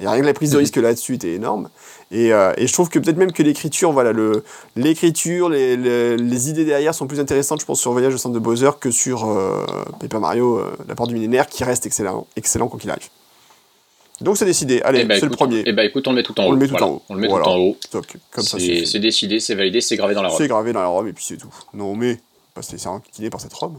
Et 0.00 0.06
rien 0.06 0.20
que 0.20 0.26
la 0.26 0.34
prise 0.34 0.52
de 0.52 0.58
risque 0.58 0.76
là-dessus 0.76 1.14
était 1.14 1.32
énorme. 1.32 1.68
Et, 2.10 2.32
euh, 2.32 2.52
et 2.56 2.66
je 2.66 2.72
trouve 2.72 2.88
que 2.88 2.98
peut-être 2.98 3.18
même 3.18 3.32
que 3.32 3.42
l'écriture, 3.42 3.92
voilà, 3.92 4.12
le- 4.12 4.42
l'écriture, 4.76 5.50
les, 5.50 5.76
les, 5.76 6.16
les 6.16 6.48
idées 6.50 6.64
derrière 6.64 6.94
sont 6.94 7.06
plus 7.06 7.20
intéressantes, 7.20 7.60
je 7.60 7.66
pense, 7.66 7.80
sur 7.80 7.92
Voyage 7.92 8.14
au 8.14 8.16
centre 8.18 8.34
de 8.34 8.38
Bowser 8.38 8.70
que 8.80 8.90
sur 8.90 9.28
euh, 9.28 9.62
Paper 10.00 10.18
Mario, 10.18 10.58
euh, 10.58 10.72
la 10.88 10.94
porte 10.94 11.10
du 11.10 11.14
millénaire, 11.14 11.46
qui 11.46 11.64
reste 11.64 11.84
excellent, 11.84 12.26
excellent 12.36 12.68
quoi 12.68 12.80
qu'il 12.80 12.90
arrive. 12.90 13.08
Donc 14.22 14.36
c'est 14.36 14.46
décidé. 14.46 14.80
Allez, 14.82 15.00
Eh 15.02 15.04
bah, 15.04 15.14
c'est 15.20 15.26
le 15.26 15.30
premier. 15.30 15.62
Eh 15.66 15.72
bah 15.72 15.84
écoute, 15.84 16.08
on 16.08 16.10
le 16.10 16.16
met 16.16 16.22
tout 16.24 16.38
en 16.40 16.44
On 16.44 16.48
haut. 16.48 16.52
le 16.52 16.56
met 16.58 16.66
tout 16.66 16.70
Voilà. 16.72 16.86
en 16.86 16.90
haut. 16.90 17.02
On 17.10 17.14
le 17.14 17.20
met 17.20 17.28
Voilà. 17.28 17.44
tout 17.44 17.50
en 17.50 17.58
haut. 17.58 17.76
Comme 18.32 18.42
ça, 18.44 18.58
C'est 18.58 18.84
c'est 18.84 18.98
décidé, 18.98 19.38
c'est 19.38 19.54
validé, 19.54 19.80
c'est 19.80 19.96
gravé 19.96 20.14
dans 20.14 20.22
la 20.22 20.28
robe. 20.30 20.38
C'est 20.38 20.48
gravé 20.48 20.72
dans 20.72 20.80
la 20.80 20.88
robe 20.88 21.06
et 21.08 21.12
puis 21.12 21.24
c'est 21.24 21.36
tout. 21.36 21.54
Non 21.74 21.94
mais, 21.94 22.18
pas 22.54 22.62
se 22.62 22.72
laisser 22.72 22.88
enquiquiner 22.88 23.30
par 23.30 23.40
cette 23.40 23.52
robe. 23.54 23.74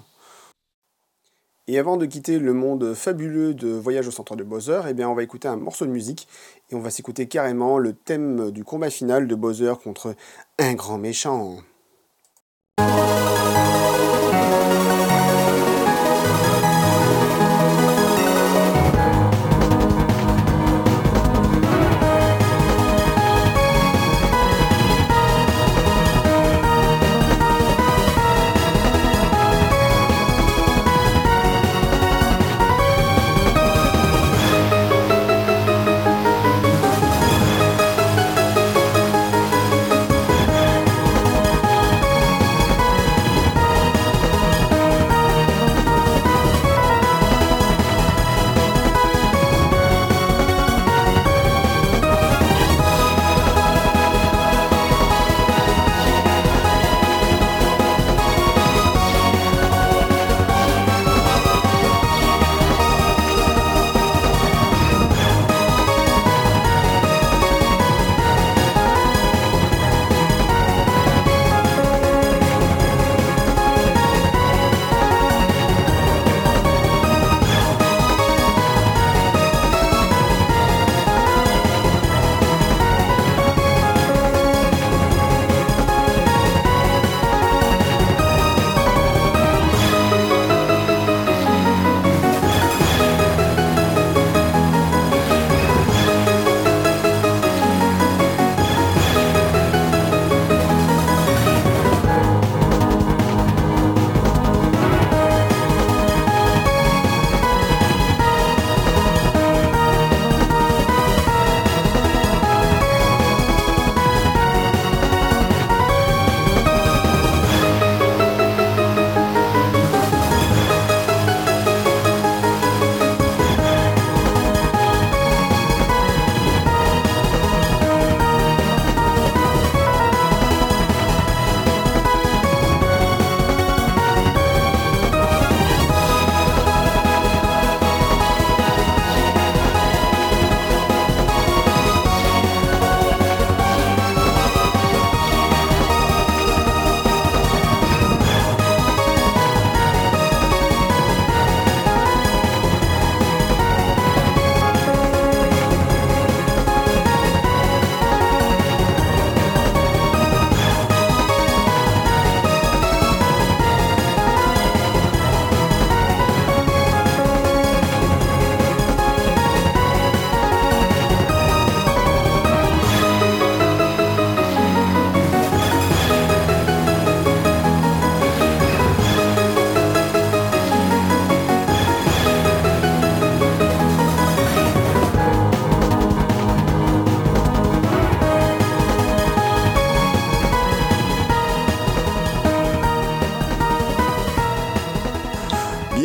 Et 1.71 1.77
avant 1.77 1.97
de 1.97 2.07
quitter 2.07 2.39
le 2.39 2.53
monde 2.53 2.95
fabuleux 2.95 3.53
de 3.53 3.67
Voyage 3.67 4.07
au 4.07 4.11
centre 4.11 4.35
de 4.35 4.43
Bowser, 4.43 4.81
eh 4.89 4.95
bien 4.95 5.07
on 5.07 5.13
va 5.13 5.21
écouter 5.21 5.47
un 5.47 5.55
morceau 5.55 5.85
de 5.85 5.91
musique 5.91 6.27
et 6.71 6.75
on 6.75 6.79
va 6.79 6.89
s'écouter 6.89 7.27
carrément 7.27 7.77
le 7.77 7.93
thème 7.93 8.49
du 8.49 8.63
combat 8.63 8.89
final 8.89 9.27
de 9.27 9.35
Bowser 9.35 9.73
contre 9.83 10.15
un 10.57 10.73
grand 10.73 10.97
méchant. 10.97 11.57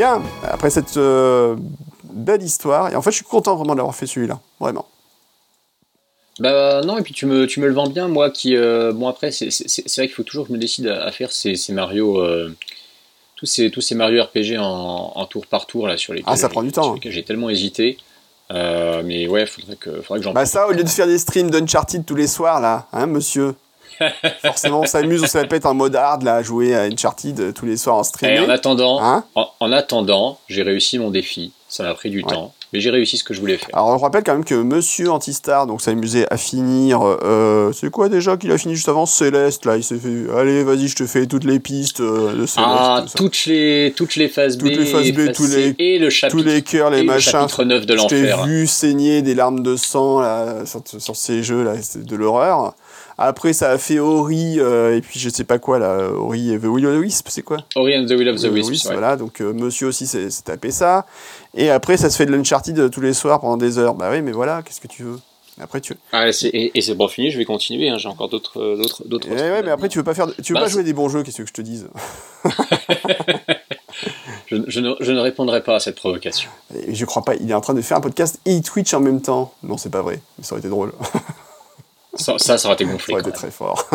Bien, 0.05 0.23
après 0.43 0.69
cette 0.69 0.99
euh, 0.99 1.57
belle 2.13 2.43
histoire, 2.43 2.93
et 2.93 2.95
en 2.97 3.01
fait 3.01 3.11
je 3.11 3.17
suis 3.17 3.25
content 3.25 3.57
vraiment 3.57 3.75
d'avoir 3.75 3.95
fait 3.95 4.07
celui-là, 4.07 4.39
vraiment. 4.61 4.85
Bah 6.41 6.83
non, 6.83 6.99
et 6.99 7.03
puis 7.03 7.15
tu 7.15 7.25
me, 7.25 7.47
tu 7.47 7.59
me 7.61 7.67
le 7.67 7.73
vends 7.73 7.89
bien, 7.89 8.07
moi 8.07 8.29
qui... 8.29 8.55
euh, 8.55 8.93
bon 8.93 9.09
après, 9.09 9.31
c'est 9.33 9.47
vrai 9.97 10.07
qu'il 10.07 10.11
faut 10.15 10.23
toujours 10.23 10.45
que 10.45 10.49
je 10.49 10.53
me 10.55 10.59
décide 10.61 10.89
à, 10.89 11.05
à 11.07 11.11
faire 11.11 11.33
ces, 11.33 11.55
ces 11.57 11.73
Mario... 11.73 12.21
euh, 12.21 12.55
tous, 13.37 13.47
ces, 13.47 13.71
tous 13.71 13.81
ces 13.81 13.95
Mario 13.95 14.23
RPG 14.23 14.59
en, 14.59 15.13
en 15.15 15.25
tour 15.25 15.47
par 15.47 15.65
tour, 15.67 15.89
là, 15.89 15.97
sur 15.97 16.13
lesquels, 16.13 16.29
Ah, 16.31 16.37
ça 16.37 16.51
prend 16.51 16.63
du 16.63 16.71
temps, 16.73 16.97
hein. 16.97 17.01
j'ai 17.03 17.23
tellement 17.25 17.49
hésité. 17.49 17.97
Euh, 18.53 19.01
mais 19.07 19.27
ouais, 19.27 19.47
faudrait 19.47 19.77
que, 19.77 20.03
faudrait 20.03 20.19
que 20.19 20.25
j'en 20.27 20.33
Bah 20.35 20.45
ça, 20.45 20.69
au 20.69 20.73
lieu 20.73 20.85
de 20.85 20.89
faire 20.89 21.07
des 21.07 21.19
streams 21.19 21.51
d'Uncharted 21.51 22.05
tous 22.05 22.15
les 22.15 22.27
soirs, 22.27 22.61
là, 22.61 22.89
hein, 22.93 23.07
monsieur 23.07 23.55
Forcément, 24.43 24.81
on 24.81 24.87
s'amuse, 24.87 25.23
on 25.23 25.27
se 25.29 25.39
la 25.39 25.47
pète 25.47 25.65
en 25.67 25.73
mode 25.75 25.95
hard, 25.95 26.25
là, 26.25 26.35
à 26.37 26.43
jouer 26.43 26.75
à 26.75 26.83
Uncharted 26.83 27.39
euh, 27.39 27.53
tous 27.53 27.65
les 27.65 27.77
soirs 27.77 27.95
en 27.97 28.01
Et 28.01 28.05
stream. 28.05 28.45
en 28.45 28.49
attendant, 28.49 29.01
Hein? 29.01 29.25
en, 29.37 29.49
en 29.65 29.73
attendant, 29.73 30.39
j'ai 30.49 30.63
réussi 30.63 30.99
mon 30.99 31.11
défi. 31.11 31.53
Ça 31.69 31.83
m'a 31.83 31.95
pris 31.95 32.09
du 32.11 32.19
Ouais. 32.23 32.33
temps, 32.33 32.55
mais 32.73 32.81
j'ai 32.81 32.91
réussi 32.91 33.17
ce 33.17 33.25
que 33.25 33.35
je 33.35 33.41
voulais 33.41 33.57
faire. 33.57 33.69
Alors, 33.73 33.89
on 33.89 33.99
rappelle 33.99 34.23
quand 34.23 34.35
même 34.35 34.45
que 34.45 34.55
Monsieur 34.55 35.11
Antistar 35.11 35.67
donc, 35.67 35.81
s'est 35.83 35.91
amusé 35.91 36.25
à 36.31 36.37
finir. 36.37 37.01
euh, 37.03 37.73
c'est 37.73 37.91
quoi 37.91 38.09
déjà 38.09 38.37
qu'il 38.37 38.53
a 38.53 38.59
fini 38.59 38.77
juste 38.77 38.89
avant? 38.89 39.07
Céleste, 39.07 39.65
là 39.67 39.77
Il 39.77 39.83
s'est 39.83 39.97
fait. 39.99 40.27
Allez, 40.39 40.63
vas-y, 40.63 40.87
je 40.87 40.95
te 40.95 41.05
fais 41.07 41.27
toutes 41.27 41.43
les 41.43 41.59
pistes 41.59 41.99
euh, 42.01 42.33
de 42.33 42.47
Céleste. 42.47 42.59
Ah, 42.59 43.05
toutes 43.17 43.47
les, 43.47 43.93
toutes 43.97 44.15
les 44.15 44.29
phases 44.29 44.57
B, 44.57 44.67
les 44.67 44.85
phases 44.87 45.11
B, 45.11 45.27
phases 45.27 45.37
tous 45.37 45.47
les- 45.49 45.75
et 45.81 45.99
le 45.99 46.07
Tous 46.07 46.11
chapitre, 46.15 46.45
les 46.45 46.63
cœurs, 46.63 46.91
les 46.91 46.99
et 46.99 47.01
le 47.01 47.07
machins. 47.09 47.33
chapitre 47.33 47.65
9 47.65 47.87
de 47.87 47.97
Je 47.97 48.07
t'ai 48.07 48.23
l'enfer. 48.23 48.45
vu 48.45 48.67
saigner 48.69 49.23
des 49.23 49.35
larmes 49.35 49.63
de 49.65 49.75
sang 49.75 50.21
là, 50.21 50.65
sur, 50.65 50.81
sur 50.99 51.17
ces 51.17 51.43
jeux 51.43 51.65
là, 51.65 51.73
c'est 51.83 52.05
de 52.05 52.15
l'horreur. 52.17 52.75
Après, 53.19 53.53
ça 53.53 53.71
a 53.71 53.79
fait 53.79 53.99
Ori, 53.99 54.59
euh, 54.59 54.97
et 54.97 55.01
puis 55.01 55.21
je 55.21 55.29
sais 55.29 55.45
pas 55.45 55.59
quoi 55.59 55.79
là, 55.79 56.11
Ori 56.11 56.53
et 56.53 56.59
The 56.59 56.65
Will 56.65 56.87
of 56.87 56.95
the 56.97 57.01
Wisp, 57.01 57.27
c'est 57.31 57.43
quoi 57.43 57.59
Ori 57.77 57.97
and 57.99 58.07
the 58.07 58.11
Will 58.11 58.29
of 58.29 58.41
the 58.41 58.45
Wisps. 58.47 58.71
Wisp, 58.71 58.87
ouais. 58.87 58.93
Voilà, 58.93 59.17
donc 59.17 59.41
euh, 59.41 59.53
monsieur 59.53 59.87
aussi 59.87 60.07
s'est 60.07 60.29
tapé 60.45 60.71
ça. 60.71 61.07
Et 61.55 61.71
après, 61.71 61.97
ça 61.97 62.11
se 62.11 62.17
fait 62.17 62.27
de 62.27 62.33
l'Uncharted 62.33 62.79
euh, 62.79 62.89
tous 62.89 63.01
les 63.01 63.15
soirs 63.15 63.41
pendant 63.41 63.57
des 63.57 63.79
heures. 63.79 63.95
Bah 63.95 64.09
oui, 64.11 64.21
mais 64.23 64.33
voilà, 64.33 64.63
qu'est-ce 64.63 64.81
que 64.81 64.89
tu 64.89 65.05
veux? 65.05 65.21
Après, 65.61 65.81
tu. 65.81 65.95
Ah, 66.11 66.29
et, 66.29 66.73
et 66.77 66.81
c'est 66.83 66.97
bon 66.97 67.07
fini, 67.07 67.31
je 67.31 67.39
vais 67.39 67.45
continuer, 67.45 67.89
hein, 67.89 67.97
j'ai 67.99 68.09
encore 68.09 68.29
d'autres 68.29 68.77
d'autres 68.77 69.07
d'autres. 69.07 69.29
Eh 69.31 69.35
ouais, 69.35 69.63
mais 69.63 69.71
après, 69.71 69.89
tu 69.89 69.99
veux 69.99 70.05
pas 70.05 70.15
faire, 70.15 70.27
tu 70.43 70.53
veux 70.53 70.59
Bah, 70.59 70.65
pas 70.65 70.69
jouer 70.69 70.83
des 70.83 70.93
bons 70.93 71.09
jeux, 71.09 71.23
qu'est-ce 71.23 71.43
que 71.43 71.47
je 71.47 71.53
te 71.53 71.63
dise? 71.63 71.89
Je, 74.47 74.57
je 74.67 74.81
ne, 74.81 74.93
je 75.01 75.11
ne 75.13 75.21
répondrai 75.21 75.63
pas 75.63 75.77
à 75.77 75.81
cette 75.81 75.97
provocation. 75.97 76.51
Et 76.87 76.95
je 76.95 77.05
crois 77.07 77.23
pas, 77.25 77.35
il 77.35 77.51
est 77.51 77.55
en 77.55 77.63
train 77.63 77.73
de 77.73 77.81
faire 77.81 77.97
un 77.97 78.01
podcast 78.03 78.39
et 78.45 78.61
Twitch 78.61 78.93
en 78.93 79.01
même 79.01 79.23
temps. 79.23 79.55
Non, 79.63 79.79
c'est 79.79 79.89
pas 79.91 80.03
vrai, 80.03 80.21
mais 80.37 80.45
ça 80.45 80.53
aurait 80.53 80.61
été 80.61 80.69
drôle. 80.69 80.93
Ça, 82.17 82.35
ça, 82.39 82.59
ça 82.59 82.69
aurait 82.69 82.75
été 82.75 82.85
Ça 82.85 82.91
gonflé. 82.93 83.15
aurait 83.15 83.23
quand 83.23 83.29
été 83.31 83.39
très 83.39 83.51
fort. 83.51 83.89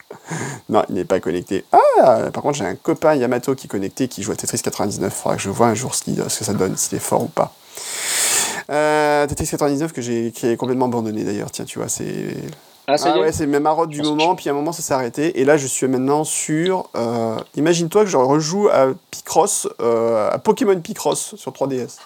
non, 0.68 0.84
il 0.88 0.94
n'est 0.94 1.04
pas 1.04 1.20
connecté. 1.20 1.64
Ah, 1.72 2.30
par 2.32 2.42
contre, 2.42 2.58
j'ai 2.58 2.64
un 2.64 2.74
copain 2.76 3.14
Yamato 3.14 3.54
qui 3.54 3.66
est 3.66 3.70
connecté, 3.70 4.08
qui 4.08 4.22
joue 4.22 4.32
à 4.32 4.36
Tetris 4.36 4.60
99. 4.62 5.12
Faudra 5.12 5.36
que 5.36 5.42
je 5.42 5.50
vois 5.50 5.66
un 5.68 5.74
jour 5.74 5.94
ce, 5.94 6.04
que 6.04 6.28
ça 6.44 6.52
donne, 6.52 6.76
s'il 6.76 6.96
est 6.96 7.00
fort 7.00 7.22
ou 7.22 7.28
pas. 7.28 7.52
Euh, 8.70 9.26
Tetris 9.26 9.46
99 9.48 9.92
que 9.92 10.00
j'ai 10.00 10.30
qui 10.32 10.46
est 10.46 10.56
complètement 10.56 10.86
abandonné 10.86 11.24
d'ailleurs. 11.24 11.50
Tiens, 11.50 11.64
tu 11.64 11.78
vois, 11.80 11.88
c'est 11.88 12.36
Ah, 12.86 12.96
ça 12.96 13.12
ah 13.14 13.18
ouais, 13.18 13.32
c'est 13.32 13.46
ma 13.46 13.58
marotte 13.58 13.90
du 13.90 14.00
que 14.00 14.06
moment. 14.06 14.36
Puis 14.36 14.48
à 14.48 14.52
un 14.52 14.54
moment, 14.54 14.70
ça 14.72 14.82
s'est 14.82 14.94
arrêté. 14.94 15.40
Et 15.40 15.44
là, 15.44 15.56
je 15.56 15.66
suis 15.66 15.88
maintenant 15.88 16.22
sur. 16.24 16.88
euh, 16.94 17.36
Imagine-toi 17.56 18.04
que 18.04 18.10
je 18.10 18.16
rejoue 18.16 18.68
à 18.68 18.88
Picross, 19.10 19.66
euh, 19.80 20.30
à 20.30 20.38
Pokémon 20.38 20.78
Picross 20.80 21.34
sur 21.36 21.50
3DS. 21.52 21.96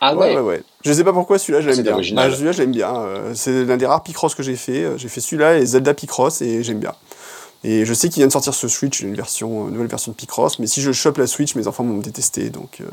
Ah 0.00 0.14
Ouais, 0.16 0.28
ouais, 0.30 0.34
ouais, 0.36 0.40
ouais. 0.40 0.62
Je 0.84 0.92
sais 0.92 1.04
pas 1.04 1.12
pourquoi 1.12 1.38
celui-là, 1.38 1.60
je 1.60 1.66
l'aime 1.66 1.76
c'est 1.76 1.82
bien. 1.82 1.92
Bah, 2.14 2.30
celui-là, 2.30 2.52
je 2.52 2.58
l'aime 2.58 2.72
bien. 2.72 2.94
Euh, 2.96 3.32
c'est 3.34 3.64
l'un 3.64 3.76
des 3.76 3.86
rares 3.86 4.02
Picross 4.02 4.34
que 4.34 4.42
j'ai 4.42 4.56
fait. 4.56 4.84
Euh, 4.84 4.96
J'ai 4.98 5.08
fait 5.08 5.20
celui-là 5.20 5.58
et 5.58 5.66
Zelda 5.66 5.92
Picross 5.94 6.40
et 6.42 6.62
j'aime 6.62 6.78
bien. 6.78 6.94
Et 7.64 7.84
je 7.84 7.92
sais 7.92 8.08
qu'il 8.08 8.20
vient 8.20 8.26
de 8.28 8.32
sortir 8.32 8.54
sur 8.54 8.70
Switch, 8.70 9.00
une 9.00 9.14
version, 9.14 9.68
une 9.68 9.74
nouvelle 9.74 9.88
version 9.88 10.12
de 10.12 10.16
Picross, 10.16 10.58
mais 10.58 10.66
si 10.66 10.80
je 10.80 10.92
chope 10.92 11.18
la 11.18 11.26
Switch, 11.26 11.54
mes 11.56 11.66
enfants 11.66 11.84
vont 11.84 11.94
me 11.94 12.02
détester, 12.02 12.48
donc. 12.48 12.80
euh. 12.80 12.86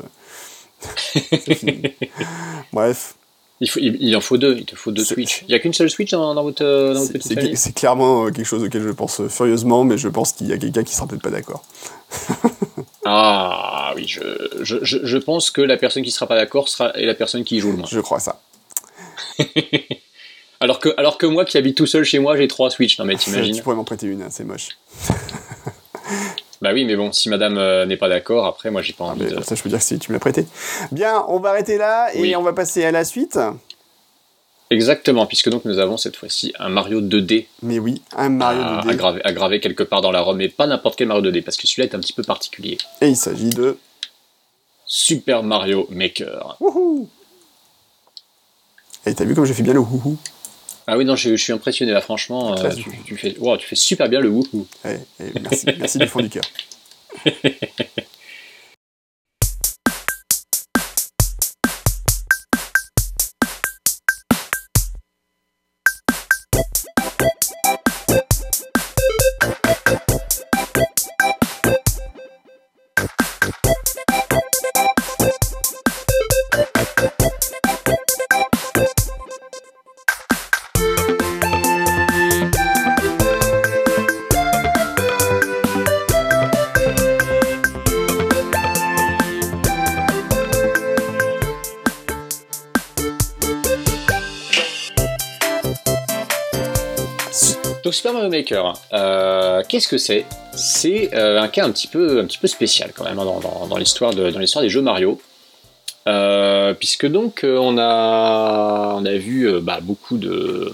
Bref, 2.72 3.14
Il, 3.60 3.68
faut- 3.68 3.80
il, 3.80 3.96
il 4.00 4.14
en 4.16 4.20
faut 4.20 4.36
deux, 4.38 4.56
il 4.58 4.64
te 4.64 4.76
faut 4.76 4.92
deux 4.92 5.04
Switch. 5.04 5.42
Il 5.42 5.48
n'y 5.48 5.54
a 5.54 5.58
qu'une 5.58 5.72
seule 5.74 5.90
Switch 5.90 6.10
dans, 6.12 6.32
dans 6.34 6.42
votre, 6.44 6.64
euh, 6.64 6.94
dans 6.94 7.00
votre 7.00 7.12
petite 7.12 7.26
c'est 7.28 7.34
famille 7.34 7.56
c'est 7.56 7.72
clairement 7.74 8.26
euh, 8.26 8.30
quelque 8.30 8.46
chose 8.46 8.62
auquel 8.62 8.82
je 8.82 8.90
pense 8.90 9.20
euh, 9.20 9.28
furieusement, 9.28 9.82
mais 9.84 9.98
je 9.98 10.08
pense 10.08 10.32
qu'il 10.32 10.46
y 10.46 10.52
a 10.52 10.58
quelqu'un 10.58 10.84
qui 10.84 10.94
sera 10.94 11.06
peut-être 11.08 11.22
pas 11.22 11.30
d'accord. 11.30 11.64
Ah 13.10 13.92
oui, 13.96 14.06
je, 14.06 14.20
je, 14.62 14.76
je, 14.82 14.98
je 15.02 15.16
pense 15.16 15.50
que 15.50 15.62
la 15.62 15.78
personne 15.78 16.02
qui 16.02 16.10
sera 16.10 16.26
pas 16.26 16.34
d'accord 16.36 16.68
sera 16.68 16.90
est 16.94 17.06
la 17.06 17.14
personne 17.14 17.42
qui 17.42 17.58
joue 17.58 17.70
le 17.70 17.78
moins. 17.78 17.86
Je 17.90 18.00
crois 18.00 18.20
ça. 18.20 18.42
Alors 20.60 20.78
que, 20.80 20.90
alors 20.98 21.16
que 21.18 21.24
moi 21.24 21.44
qui 21.46 21.56
habite 21.56 21.76
tout 21.76 21.86
seul 21.86 22.02
chez 22.04 22.18
moi, 22.18 22.36
j'ai 22.36 22.48
trois 22.48 22.68
Switch. 22.68 22.98
Non 22.98 23.04
mais 23.06 23.14
tu 23.16 23.30
t'imagines 23.30 23.62
pourrais 23.62 23.76
m'en 23.76 23.84
prêter 23.84 24.06
une, 24.08 24.20
hein, 24.22 24.28
c'est 24.28 24.44
moche. 24.44 24.68
Bah 26.60 26.70
oui, 26.72 26.84
mais 26.84 26.96
bon, 26.96 27.12
si 27.12 27.28
madame 27.28 27.56
euh, 27.56 27.86
n'est 27.86 27.96
pas 27.96 28.08
d'accord, 28.08 28.46
après 28.46 28.70
moi 28.70 28.82
j'ai 28.82 28.92
pas 28.92 29.04
Ah, 29.08 29.12
envie 29.12 29.26
de... 29.26 29.40
ça, 29.42 29.54
je 29.54 29.62
peux 29.62 29.68
dire 29.68 29.78
que 29.78 29.84
c'est- 29.84 29.98
tu 29.98 30.10
me 30.10 30.14
l'as 30.16 30.20
prêté. 30.20 30.46
Bien, 30.90 31.24
on 31.28 31.38
va 31.38 31.50
arrêter 31.50 31.78
là 31.78 32.08
et 32.14 32.20
Oui. 32.20 32.36
on 32.36 32.42
va 32.42 32.52
passer 32.52 32.84
à 32.84 32.90
la 32.90 33.04
suite. 33.04 33.38
Exactement, 34.70 35.24
puisque 35.26 35.48
donc 35.48 35.64
nous 35.64 35.78
avons 35.78 35.96
cette 35.96 36.16
fois-ci 36.16 36.52
un 36.58 36.68
Mario 36.68 37.00
2D 37.00 37.46
Mais 37.62 37.78
oui, 37.78 38.02
un 38.16 38.28
Mario 38.28 38.60
à, 38.60 38.82
2D. 38.82 38.90
à 38.90 38.94
graver, 38.94 39.20
à 39.24 39.32
graver 39.32 39.60
quelque 39.60 39.82
part 39.82 40.02
dans 40.02 40.10
la 40.10 40.20
ROM, 40.20 40.36
mais 40.36 40.48
pas 40.48 40.66
n'importe 40.66 40.96
quel 40.98 41.08
Mario 41.08 41.22
2D, 41.30 41.42
parce 41.42 41.56
que 41.56 41.66
celui-là 41.66 41.88
est 41.88 41.94
un 41.94 42.00
petit 42.00 42.12
peu 42.12 42.22
particulier. 42.22 42.76
Et 43.00 43.08
il 43.08 43.16
s'agit 43.16 43.48
de. 43.50 43.78
Super 44.84 45.42
Mario 45.42 45.86
Maker. 45.90 46.56
Wouhou 46.60 47.08
Et 49.06 49.14
t'as 49.14 49.24
vu 49.24 49.34
comme 49.34 49.44
j'ai 49.46 49.54
fait 49.54 49.62
bien 49.62 49.74
le 49.74 49.80
wouhou? 49.80 50.16
Ah 50.90 50.96
oui, 50.96 51.04
non, 51.04 51.16
je, 51.16 51.36
je 51.36 51.42
suis 51.42 51.52
impressionné 51.52 51.92
là, 51.92 52.00
franchement. 52.00 52.56
Euh, 52.56 52.70
tu, 52.74 52.90
tu 53.04 53.16
fais, 53.18 53.36
wow, 53.38 53.58
tu 53.58 53.66
fais 53.68 53.76
super 53.76 54.08
bien 54.08 54.20
le 54.20 54.30
wouhou. 54.30 54.66
Eh, 54.86 54.96
Merci, 55.42 55.66
merci 55.78 55.98
du 55.98 56.06
fond 56.06 56.20
du 56.20 56.30
cœur. 56.30 56.42
Super 97.98 98.12
Mario 98.12 98.30
Maker, 98.30 98.74
euh, 98.92 99.64
qu'est-ce 99.68 99.88
que 99.88 99.98
c'est? 99.98 100.24
C'est 100.52 101.12
euh, 101.14 101.42
un 101.42 101.48
cas 101.48 101.64
un 101.66 101.72
petit 101.72 101.88
peu, 101.88 102.28
spécial 102.44 102.92
quand 102.94 103.02
même 103.02 103.18
hein, 103.18 103.24
dans, 103.24 103.76
l'histoire 103.76 104.14
des 104.14 104.68
jeux 104.68 104.82
Mario. 104.82 105.20
Euh, 106.06 106.74
puisque 106.74 107.06
donc 107.06 107.40
on 107.44 107.76
a, 107.76 108.94
on 108.96 109.04
a 109.04 109.16
vu 109.16 109.60
bah, 109.60 109.80
beaucoup 109.82 110.16
de 110.16 110.72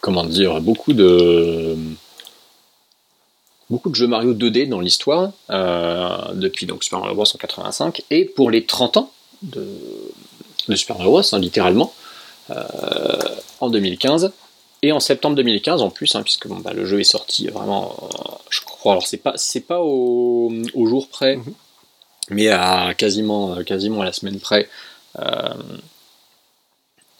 comment 0.00 0.24
dire 0.24 0.60
beaucoup 0.60 0.92
de 0.92 1.76
beaucoup 3.70 3.90
de 3.90 3.94
jeux 3.94 4.08
Mario 4.08 4.34
2D 4.34 4.68
dans 4.68 4.80
l'histoire 4.80 5.30
depuis 6.34 6.66
donc 6.66 6.82
Super 6.82 6.98
Mario 6.98 7.14
Bros. 7.14 7.26
en 7.32 7.38
85 7.38 8.02
et 8.10 8.24
pour 8.24 8.50
les 8.50 8.66
30 8.66 8.96
ans 8.96 9.12
de, 9.42 9.64
Super 10.74 10.96
Mario 10.96 11.12
Bros. 11.12 11.22
hein, 11.32 11.38
littéralement 11.38 11.94
en 13.60 13.70
2015 13.70 14.32
et 14.86 14.92
en 14.92 15.00
septembre 15.00 15.36
2015 15.36 15.82
en 15.82 15.90
plus, 15.90 16.14
hein, 16.14 16.22
puisque 16.22 16.46
bon, 16.48 16.56
bah, 16.56 16.72
le 16.72 16.84
jeu 16.86 17.00
est 17.00 17.04
sorti 17.04 17.46
vraiment, 17.48 17.94
euh, 18.02 18.32
je 18.50 18.60
crois, 18.60 18.92
alors 18.92 19.06
c'est 19.06 19.16
pas, 19.18 19.32
c'est 19.36 19.60
pas 19.60 19.80
au, 19.80 20.52
au 20.74 20.86
jour 20.86 21.08
près, 21.08 21.36
Mhm. 21.36 21.54
mais 22.30 22.48
à 22.48 22.94
quasiment, 22.96 23.54
euh, 23.54 23.62
quasiment 23.62 24.00
à 24.02 24.04
la 24.04 24.12
semaine 24.12 24.40
près. 24.40 24.68
euh, 25.20 25.54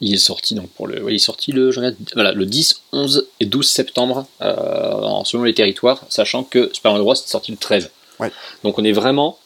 il 0.01 0.13
est 0.13 0.17
sorti 0.17 0.55
donc 0.55 0.69
pour 0.71 0.87
le, 0.87 1.01
ouais, 1.01 1.13
il 1.13 1.15
est 1.15 1.19
sorti 1.19 1.51
le, 1.53 1.71
je 1.71 1.79
regarde, 1.79 1.95
voilà, 2.13 2.33
le 2.33 2.45
10, 2.45 2.81
11 2.91 3.27
et 3.39 3.45
12 3.45 3.67
septembre, 3.67 4.27
euh, 4.41 5.23
selon 5.23 5.43
les 5.43 5.53
territoires, 5.53 6.03
sachant 6.09 6.43
que 6.43 6.69
Super 6.73 6.91
Mario 6.91 7.05
Bros 7.05 7.13
est 7.13 7.27
sorti 7.27 7.51
le 7.51 7.57
13. 7.57 7.91
Ouais. 8.19 8.31
Donc 8.63 8.77
on 8.77 8.83
est 8.83 8.91
vraiment 8.91 9.39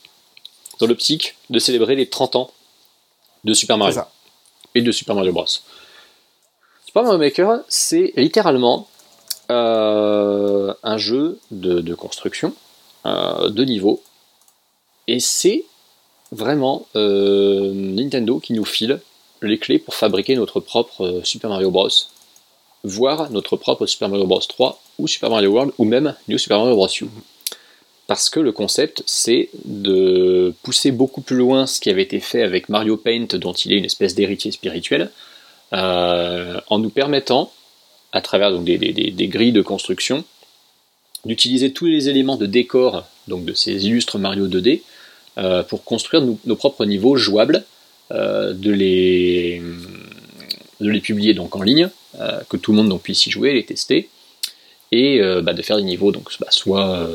dans 0.80 0.88
l'optique 0.88 1.36
de 1.52 1.60
célébrer 1.60 1.96
les 1.96 2.10
30 2.10 2.36
ans 2.36 2.52
de 3.44 3.54
Super 3.54 3.78
Mario 3.78 3.94
et 4.76 4.82
de 4.82 4.92
Super 4.92 5.14
Mario 5.16 5.32
Bros. 5.34 5.46
Super 6.90 7.04
Mario 7.04 7.20
Maker, 7.20 7.60
c'est 7.68 8.14
littéralement 8.18 8.88
euh, 9.52 10.74
un 10.82 10.98
jeu 10.98 11.38
de, 11.52 11.94
construction 11.94 12.56
euh, 13.06 13.50
de 13.50 13.64
niveau. 13.64 14.02
Et 15.08 15.20
c'est 15.20 15.66
vraiment 16.32 16.88
euh, 16.96 17.72
Nintendo 17.76 18.40
qui 18.40 18.54
nous 18.54 18.66
file 18.66 19.02
les 19.44 19.60
clés 19.60 19.78
pour 19.78 19.94
fabriquer 19.94 20.36
notre 20.36 20.60
propre 20.60 21.22
Super 21.24 21.52
Mario 21.52 21.70
Bros. 21.70 21.90
Voire 22.84 23.30
notre 23.30 23.56
propre 23.56 23.86
Super 23.86 24.10
Mario 24.10 24.26
Bros 24.26 24.40
3 24.40 24.82
ou 24.98 25.08
Super 25.08 25.30
Mario 25.30 25.52
World 25.52 25.74
ou 25.78 25.86
même 25.86 26.16
New 26.28 26.40
Super 26.40 26.58
Mario 26.58 26.74
Bros. 26.74 26.90
U. 27.02 27.06
parce 28.08 28.32
que 28.32 28.40
le 28.40 28.52
concept, 28.52 29.04
c'est 29.06 29.52
de 29.64 30.56
pousser 30.64 30.90
beaucoup 30.90 31.22
plus 31.22 31.38
loin 31.38 31.68
ce 31.68 31.80
qui 31.80 31.92
avait 31.92 32.02
été 32.02 32.20
fait 32.20 32.42
avec 32.42 32.68
Mario 32.68 32.98
Paint, 32.98 33.38
dont 33.38 33.54
il 33.54 33.74
est 33.74 33.78
une 33.78 33.86
espèce 33.86 34.16
d'héritier 34.16 34.50
spirituel, 34.50 35.12
en 35.72 36.80
nous 36.80 36.90
permettant, 36.90 37.52
à 38.12 38.22
travers 38.22 38.58
des, 38.60 39.28
grilles 39.28 39.52
de 39.52 39.62
construction, 39.62 40.24
d'utiliser 41.26 41.74
tous 41.74 41.86
les 41.86 42.10
éléments 42.10 42.38
de 42.38 42.46
décor 42.46 43.06
donc 43.28 43.46
de 43.46 43.54
ces 43.54 43.86
illustres 43.86 44.18
Mario 44.18 44.48
2D 44.48 44.82
euh, 45.38 45.64
pour 45.64 45.84
construire 45.84 46.24
nos, 46.24 46.56
propres 46.56 46.86
niveaux 46.86 47.16
jouables, 47.16 47.64
euh, 48.12 48.54
de, 48.54 48.72
les, 48.72 49.62
publier 51.02 51.34
donc 51.34 51.56
en 51.56 51.62
ligne, 51.62 51.90
que 52.50 52.58
tout 52.58 52.72
le 52.72 52.82
monde 52.82 53.02
puisse 53.02 53.28
y 53.28 53.32
jouer, 53.32 53.54
les 53.54 53.64
tester, 53.64 54.10
et 54.92 55.22
bah, 55.44 55.54
de 55.54 55.62
faire 55.62 55.78
des 55.78 55.84
niveaux 55.84 56.12
donc, 56.12 56.30
bah, 56.40 56.48
soit 56.50 57.08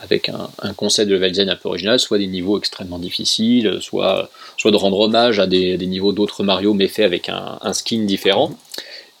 avec 0.00 0.30
un, 0.30 0.72
concept 0.74 1.08
de 1.08 1.14
level 1.14 1.30
design 1.30 1.50
un 1.50 1.56
peu 1.56 1.68
original, 1.68 2.00
soit 2.00 2.18
des 2.18 2.26
niveaux 2.26 2.58
extrêmement 2.58 2.98
difficiles, 2.98 3.78
soit, 3.80 4.30
soit 4.56 4.70
de 4.70 4.76
rendre 4.76 4.98
hommage 4.98 5.38
à 5.38 5.46
des, 5.46 5.76
niveaux 5.78 6.12
d'autres 6.12 6.42
Mario 6.42 6.74
mais 6.74 6.88
faits 6.88 7.04
avec 7.04 7.28
un, 7.28 7.72
skin 7.72 8.04
différent, 8.04 8.52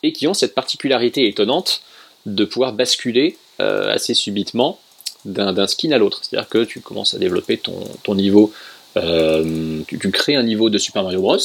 et 0.02 0.12
qui 0.12 0.26
ont 0.26 0.34
cette 0.34 0.54
particularité 0.54 1.28
étonnante 1.28 1.82
de 2.26 2.44
pouvoir 2.44 2.72
basculer 2.72 3.36
euh, 3.60 3.92
assez 3.92 4.14
subitement 4.14 4.78
d'un 5.26 5.66
skin 5.66 5.92
à 5.92 5.98
l'autre. 5.98 6.20
C'est-à-dire 6.22 6.48
que 6.48 6.64
tu 6.64 6.80
commences 6.80 7.12
à 7.12 7.18
développer 7.18 7.58
ton, 7.58 8.14
niveau, 8.14 8.52
euh, 8.96 9.82
tu, 9.86 9.98
crées 10.10 10.36
un 10.36 10.42
niveau 10.42 10.70
de 10.70 10.78
Super 10.78 11.02
Mario 11.02 11.20
Bros. 11.20 11.36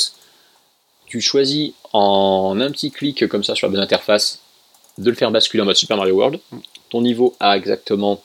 Tu 1.08 1.20
choisis 1.20 1.74
en 1.92 2.58
un 2.62 2.72
petit 2.72 2.90
clic 2.90 3.28
comme 3.28 3.44
ça 3.44 3.54
sur 3.54 3.68
la 3.68 3.72
bonne 3.72 3.84
interface 3.84 4.40
de 4.98 5.10
le 5.10 5.16
faire 5.16 5.30
basculer 5.30 5.62
en 5.62 5.66
mode 5.66 5.76
Super 5.76 5.98
Mario 5.98 6.16
World. 6.16 6.40
Ton 6.90 7.02
niveau 7.02 7.36
a 7.42 7.58
exactement 7.58 8.22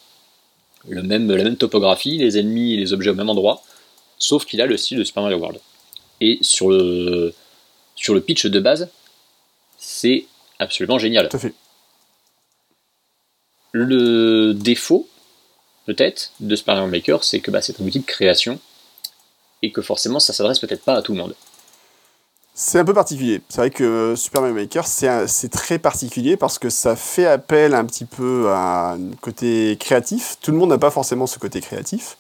le 0.88 1.02
même, 1.02 1.30
la 1.30 1.44
même 1.44 1.56
topographie, 1.56 2.18
les 2.18 2.38
ennemis 2.38 2.74
et 2.74 2.76
les 2.76 2.92
objets 2.92 3.10
au 3.10 3.14
même 3.14 3.30
endroit, 3.30 3.62
sauf 4.18 4.44
qu'il 4.44 4.60
a 4.60 4.66
le 4.66 4.76
style 4.76 4.98
de 4.98 5.04
Super 5.04 5.22
Mario 5.22 5.38
World. 5.38 5.60
Et 6.20 6.38
sur 6.42 6.70
le, 6.70 7.34
sur 7.96 8.14
le 8.14 8.20
pitch 8.20 8.46
de 8.46 8.60
base, 8.60 8.88
c'est 9.78 10.26
absolument 10.58 10.98
génial. 10.98 11.28
Tout 11.28 11.36
à 11.36 11.40
fait. 11.40 11.54
Le 13.72 14.52
défaut, 14.54 15.08
peut-être, 15.86 16.32
de 16.40 16.56
Super 16.56 16.74
Mario 16.74 16.90
Maker, 16.90 17.24
c'est 17.24 17.40
que 17.40 17.50
bah, 17.50 17.62
c'est 17.62 17.80
un 17.80 17.84
outil 17.84 18.00
de 18.00 18.06
création 18.06 18.58
et 19.62 19.70
que 19.72 19.82
forcément 19.82 20.20
ça 20.20 20.32
s'adresse 20.32 20.58
peut-être 20.58 20.84
pas 20.84 20.94
à 20.94 21.02
tout 21.02 21.12
le 21.12 21.18
monde. 21.18 21.34
C'est 22.62 22.78
un 22.78 22.84
peu 22.84 22.92
particulier. 22.92 23.40
C'est 23.48 23.56
vrai 23.56 23.70
que 23.70 24.12
Super 24.14 24.42
Mario 24.42 24.54
Maker, 24.54 24.86
c'est 24.86 25.48
très 25.48 25.78
particulier 25.78 26.36
parce 26.36 26.58
que 26.58 26.68
ça 26.68 26.94
fait 26.94 27.24
appel 27.24 27.72
un 27.72 27.86
petit 27.86 28.04
peu 28.04 28.50
à 28.50 28.92
un 28.92 28.98
côté 29.22 29.78
créatif. 29.80 30.36
Tout 30.42 30.52
le 30.52 30.58
monde 30.58 30.68
n'a 30.68 30.76
pas 30.76 30.90
forcément 30.90 31.26
ce 31.26 31.38
côté 31.38 31.62
créatif. 31.62 32.18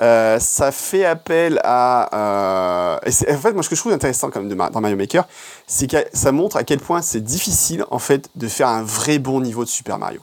Euh, 0.00 0.38
ça 0.40 0.72
fait 0.72 1.04
appel 1.04 1.60
à... 1.64 2.96
Euh, 2.96 2.98
en 3.30 3.38
fait, 3.38 3.52
moi, 3.52 3.62
ce 3.62 3.68
que 3.68 3.76
je 3.76 3.80
trouve 3.82 3.92
intéressant 3.92 4.30
quand 4.30 4.40
même 4.40 4.56
dans 4.56 4.80
Mario 4.80 4.96
Maker, 4.96 5.28
c'est 5.66 5.86
que 5.86 5.98
ça 6.14 6.32
montre 6.32 6.56
à 6.56 6.64
quel 6.64 6.80
point 6.80 7.02
c'est 7.02 7.22
difficile, 7.22 7.84
en 7.90 7.98
fait, 7.98 8.30
de 8.36 8.48
faire 8.48 8.68
un 8.68 8.82
vrai 8.82 9.18
bon 9.18 9.42
niveau 9.42 9.64
de 9.64 9.68
Super 9.68 9.98
Mario. 9.98 10.22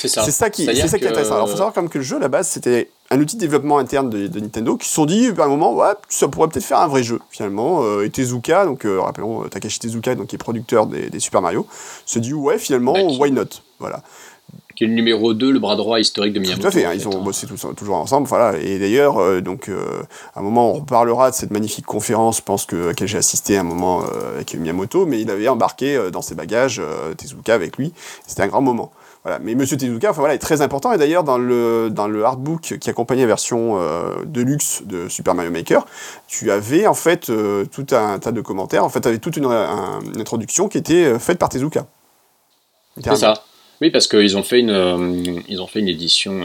C'est 0.00 0.08
ça. 0.08 0.22
C'est 0.22 0.30
ça 0.30 0.48
qui, 0.48 0.64
c'est 0.64 0.88
ça 0.88 0.98
qui 0.98 1.04
est 1.04 1.08
intéressant. 1.08 1.34
Alors, 1.34 1.46
il 1.46 1.50
faut 1.50 1.56
savoir 1.56 1.74
quand 1.74 1.82
même 1.82 1.90
que 1.90 1.98
le 1.98 2.04
jeu, 2.04 2.16
à 2.16 2.20
la 2.20 2.28
base, 2.28 2.48
c'était 2.48 2.88
un 3.10 3.20
outil 3.20 3.36
de 3.36 3.40
développement 3.40 3.78
interne 3.78 4.08
de, 4.08 4.40
Nintendo 4.40 4.76
qui 4.76 4.88
se 4.88 4.94
sont 4.94 5.04
dit, 5.04 5.28
à 5.36 5.42
un 5.44 5.48
moment, 5.48 5.74
ouais, 5.74 5.92
ça 6.08 6.28
pourrait 6.28 6.48
peut-être 6.48 6.64
faire 6.64 6.78
un 6.78 6.88
vrai 6.88 7.02
jeu, 7.02 7.20
finalement. 7.30 7.82
Euh, 7.84 8.04
et 8.04 8.10
Tezuka, 8.10 8.64
donc, 8.64 8.86
euh, 8.86 8.98
rappelons, 9.00 9.44
euh, 9.44 9.48
Takashi 9.48 9.78
Tezuka, 9.78 10.14
donc, 10.14 10.28
qui 10.28 10.36
est 10.36 10.38
producteur 10.38 10.86
des, 10.86 11.20
Super 11.20 11.42
Mario, 11.42 11.66
se 12.06 12.18
dit, 12.18 12.32
ouais, 12.32 12.58
finalement, 12.58 12.94
bah, 12.94 13.16
why 13.18 13.30
not? 13.30 13.44
Voilà. 13.78 14.02
Qui 14.74 14.84
est 14.84 14.86
le 14.86 14.94
numéro 14.94 15.34
2, 15.34 15.50
le 15.50 15.58
bras 15.58 15.76
droit 15.76 16.00
historique 16.00 16.32
de 16.32 16.38
Miyamoto. 16.40 16.62
Tout 16.62 16.68
à 16.68 16.70
fait, 16.70 16.86
hein, 16.86 16.92
ils 16.94 17.06
ont 17.06 17.20
hein. 17.20 17.22
bossé 17.22 17.46
toujours 17.46 17.96
ensemble, 17.96 18.26
voilà. 18.26 18.58
Et 18.58 18.78
d'ailleurs, 18.78 19.42
donc, 19.42 19.68
à 20.34 20.40
un 20.40 20.42
moment, 20.42 20.70
on 20.70 20.74
reparlera 20.74 21.30
de 21.30 21.34
cette 21.34 21.50
magnifique 21.50 21.84
conférence, 21.84 22.38
je 22.38 22.42
pense 22.42 22.64
que, 22.64 22.84
à 22.84 22.86
laquelle 22.86 23.08
j'ai 23.08 23.18
assisté 23.18 23.58
à 23.58 23.60
un 23.60 23.64
moment 23.64 24.02
avec 24.34 24.54
Miyamoto, 24.54 25.04
mais 25.04 25.20
il 25.20 25.30
avait 25.30 25.48
embarqué 25.48 26.08
dans 26.10 26.22
ses 26.22 26.34
bagages 26.34 26.80
Tezuka 27.18 27.52
avec 27.52 27.76
lui. 27.76 27.92
C'était 28.26 28.42
un 28.42 28.48
grand 28.48 28.62
moment. 28.62 28.90
Voilà. 29.22 29.38
Mais 29.38 29.54
Monsieur 29.54 29.76
Tezuka, 29.76 30.10
enfin, 30.10 30.20
voilà, 30.20 30.34
est 30.34 30.38
très 30.38 30.62
important. 30.62 30.92
Et 30.92 30.98
d'ailleurs, 30.98 31.24
dans 31.24 31.36
le, 31.36 31.90
dans 31.90 32.08
le 32.08 32.24
artbook 32.24 32.78
qui 32.80 32.90
accompagnait 32.90 33.22
la 33.22 33.28
version 33.28 33.78
euh, 33.78 34.24
de 34.24 34.40
luxe 34.40 34.82
de 34.86 35.08
Super 35.08 35.34
Mario 35.34 35.50
Maker, 35.50 35.86
tu 36.26 36.50
avais 36.50 36.86
en 36.86 36.94
fait 36.94 37.28
euh, 37.28 37.66
tout 37.66 37.86
un 37.92 38.18
tas 38.18 38.32
de 38.32 38.40
commentaires. 38.40 38.84
En 38.84 38.88
fait, 38.88 39.02
tu 39.02 39.08
avais 39.08 39.18
toute 39.18 39.36
une, 39.36 39.44
introduction 40.18 40.68
qui 40.68 40.78
était 40.78 41.04
euh, 41.04 41.18
faite 41.18 41.38
par 41.38 41.50
Tezuka. 41.50 41.86
C'est 43.02 43.16
ça. 43.16 43.34
Oui, 43.82 43.90
parce 43.90 44.08
qu'ils 44.08 44.36
ont 44.36 44.42
fait 44.42 44.60
une, 44.60 45.42
ils 45.48 45.62
ont 45.62 45.66
fait 45.66 45.80
une 45.80 45.88
édition 45.88 46.44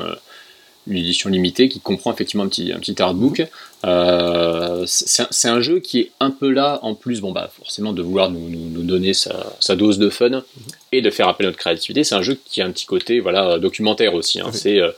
une 0.87 0.97
édition 0.97 1.29
limitée 1.29 1.67
qui 1.67 1.79
comprend 1.79 2.13
effectivement 2.13 2.43
un 2.43 2.47
petit, 2.47 2.71
un 2.71 2.79
petit 2.79 3.01
artbook. 3.01 3.45
Euh, 3.85 4.83
c'est 4.87 5.47
un, 5.47 5.61
jeu 5.61 5.79
qui 5.79 5.99
est 5.99 6.11
un 6.19 6.31
peu 6.31 6.49
là, 6.49 6.79
en 6.81 6.95
plus, 6.95 7.21
bon, 7.21 7.31
bah, 7.31 7.49
forcément, 7.55 7.93
de 7.93 8.01
vouloir 8.01 8.29
nous, 8.29 8.49
nous, 8.49 8.83
donner 8.83 9.13
sa, 9.13 9.53
sa, 9.59 9.75
dose 9.75 9.99
de 9.99 10.09
fun 10.09 10.43
et 10.91 11.01
de 11.01 11.09
faire 11.09 11.27
appel 11.27 11.47
à 11.47 11.49
notre 11.49 11.59
créativité. 11.59 12.03
C'est 12.03 12.15
un 12.15 12.21
jeu 12.21 12.39
qui 12.45 12.61
a 12.61 12.65
un 12.65 12.71
petit 12.71 12.85
côté 12.85 13.19
voilà, 13.19 13.59
documentaire 13.59 14.13
aussi. 14.13 14.39
Hein. 14.39 14.49
C'est, 14.53 14.79
euh, 14.79 14.91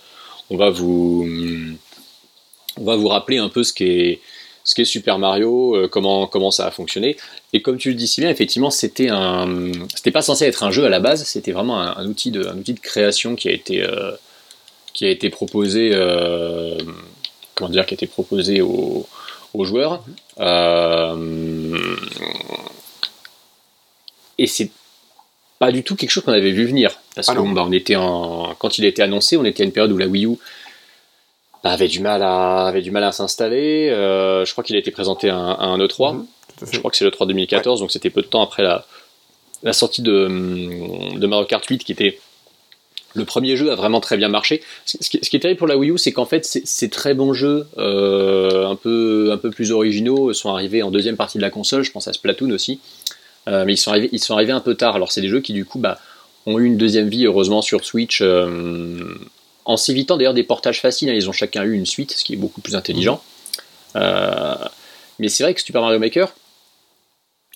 on, 0.50 0.58
va 0.58 0.70
vous, 0.70 1.28
on 2.78 2.84
va 2.84 2.96
vous 2.96 3.08
rappeler 3.08 3.38
un 3.38 3.50
peu 3.50 3.64
ce 3.64 3.74
qu'est 3.74 4.20
ce 4.64 4.76
qu'est 4.76 4.84
Super 4.84 5.18
Mario, 5.18 5.78
euh, 5.78 5.88
comment, 5.88 6.28
comment 6.28 6.52
ça 6.52 6.68
a 6.68 6.72
fonctionné. 6.72 7.16
Et 7.54 7.62
comme 7.62 7.78
tu 7.78 7.88
le 7.88 7.96
dis 7.96 8.06
si 8.06 8.20
bien, 8.20 8.30
effectivement, 8.30 8.70
c'était 8.70 9.08
un, 9.10 9.72
c'était 9.96 10.12
pas 10.12 10.22
censé 10.22 10.44
être 10.44 10.64
un 10.64 10.72
jeu 10.72 10.84
à 10.84 10.90
la 10.90 11.00
base, 11.00 11.24
c'était 11.24 11.54
vraiment 11.54 11.80
un, 11.80 12.06
outil 12.06 12.32
de, 12.32 12.46
un 12.46 12.58
outil 12.58 12.74
de 12.74 12.80
création 12.82 13.38
qui 13.38 13.48
a 13.48 13.54
été, 13.54 13.88
qui 14.98 15.06
a 15.06 15.10
été 15.12 15.30
proposé, 15.30 15.92
euh, 15.94 16.76
comment 17.54 17.70
dire, 17.70 17.86
qui 17.86 17.94
a 17.94 17.96
été 17.96 18.08
proposé 18.08 18.62
aux, 18.62 19.06
joueurs. 19.60 20.04
Euh, 20.40 21.78
et 24.40 24.48
c'est 24.48 24.72
pas 25.60 25.72
du 25.72 25.84
tout 25.84 25.96
quelque 25.96 26.10
chose 26.10 26.24
qu'on 26.24 26.34
avait 26.34 26.52
vu 26.52 26.66
venir. 26.66 27.00
Parce 27.16 27.30
ah 27.30 27.36
que 27.36 27.40
bah, 27.54 27.64
on 27.66 27.72
était 27.72 27.96
en, 27.96 28.56
quand 28.58 28.80
il 28.80 28.86
a 28.86 28.88
été 28.88 29.04
annoncé, 29.04 29.38
on 29.38 29.46
était 29.46 29.62
à 29.62 29.66
une 29.68 29.72
période 29.72 29.92
où 29.92 29.98
la 29.98 30.08
Wii 30.08 30.26
U 30.26 30.38
bah, 31.64 31.72
avait 31.72 31.88
du 31.88 32.00
mal 32.00 32.24
à, 32.24 32.66
avait 32.66 32.82
du 32.82 32.90
mal 32.90 33.04
à 33.04 33.12
s'installer. 33.12 33.90
Euh, 33.92 34.46
je 34.46 34.52
crois 34.52 34.64
qu'il 34.64 34.76
a 34.76 34.80
été 34.80 34.90
présenté 34.90 35.30
à 35.30 35.38
un, 35.38 35.78
E3. 35.78 36.16
Mhm, 36.16 36.26
je 36.72 36.80
crois 36.80 36.90
que 36.90 36.98
c'est 36.98 37.06
le 37.06 37.12
3 37.12 37.28
2014, 37.28 37.82
donc 37.82 37.92
c'était 37.92 38.10
peu 38.10 38.24
de 38.24 38.28
temps 38.28 38.42
après 38.42 38.64
la, 38.64 38.84
la 39.62 39.74
sortie 39.74 40.02
de, 40.02 41.18
de 41.18 41.28
Mario 41.28 41.46
Kart 41.46 41.64
8 41.64 41.84
qui 41.84 41.92
était 41.92 42.20
le 43.18 43.26
premier 43.26 43.56
jeu 43.58 43.72
a 43.72 43.76
vraiment 43.76 44.00
très 44.00 44.16
bien 44.16 44.30
marché. 44.30 44.62
Ce 44.86 45.10
qui, 45.10 45.18
est 45.18 45.40
terrible 45.40 45.58
pour 45.58 45.68
la 45.68 45.78
Wii 45.78 45.92
U, 45.92 45.98
c'est 45.98 46.12
qu'en 46.12 46.26
fait, 46.26 46.46
ces 46.46 46.90
très 46.90 47.14
bons 47.14 47.34
jeux, 47.34 47.68
euh, 47.78 48.68
un, 48.68 48.76
peu, 48.76 49.32
un 49.34 49.38
peu 49.38 49.50
plus 49.50 49.72
originaux, 49.72 50.34
sont 50.34 50.54
arrivés 50.54 50.84
en 50.84 50.92
deuxième 50.92 51.18
partie 51.18 51.38
de 51.38 51.42
la 51.42 51.50
console. 51.50 51.84
Je 51.84 51.92
pense 51.92 52.08
à 52.08 52.14
Splatoon 52.14 52.52
aussi. 52.52 52.80
Euh, 53.48 53.66
mais 53.66 53.74
ils 53.74 53.78
sont, 53.78 53.92
arrivés, 53.92 54.10
ils 54.12 54.20
sont 54.20 54.36
arrivés 54.36 54.52
un 54.52 54.60
peu 54.60 54.76
tard. 54.76 54.96
Alors, 54.96 55.12
c'est 55.12 55.22
des 55.22 55.30
jeux 55.30 55.42
qui, 55.42 55.54
du 55.54 55.66
coup, 55.66 55.80
bah, 55.80 56.00
ont 56.46 56.60
eu 56.60 56.66
une 56.66 56.78
deuxième 56.78 57.10
vie, 57.10 57.26
heureusement, 57.26 57.62
sur 57.62 57.84
Switch. 57.84 58.20
Euh, 58.22 59.16
en 59.66 59.78
s'évitant 59.78 60.16
d'ailleurs 60.16 60.34
des 60.34 60.44
portages 60.44 60.80
faciles, 60.80 61.10
hein. 61.10 61.14
ils 61.14 61.28
ont 61.28 61.34
chacun 61.34 61.64
eu 61.64 61.74
une 61.74 61.86
suite, 61.86 62.12
ce 62.12 62.24
qui 62.24 62.34
est 62.34 62.38
beaucoup 62.38 62.62
plus 62.62 62.76
intelligent. 62.76 63.22
mais 63.96 65.28
c'est 65.28 65.44
vrai 65.44 65.54
que 65.54 65.62
Super 65.62 65.82
Mario 65.82 66.00
Maker, 66.00 66.34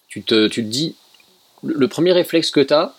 tu 0.10 0.24
te, 0.24 0.48
tu 0.48 0.64
te 0.64 0.68
dis, 0.68 0.96
le 1.64 1.88
premier 1.88 2.12
réflexe 2.12 2.52
que 2.52 2.60
tu 2.60 2.74
as, 2.74 2.94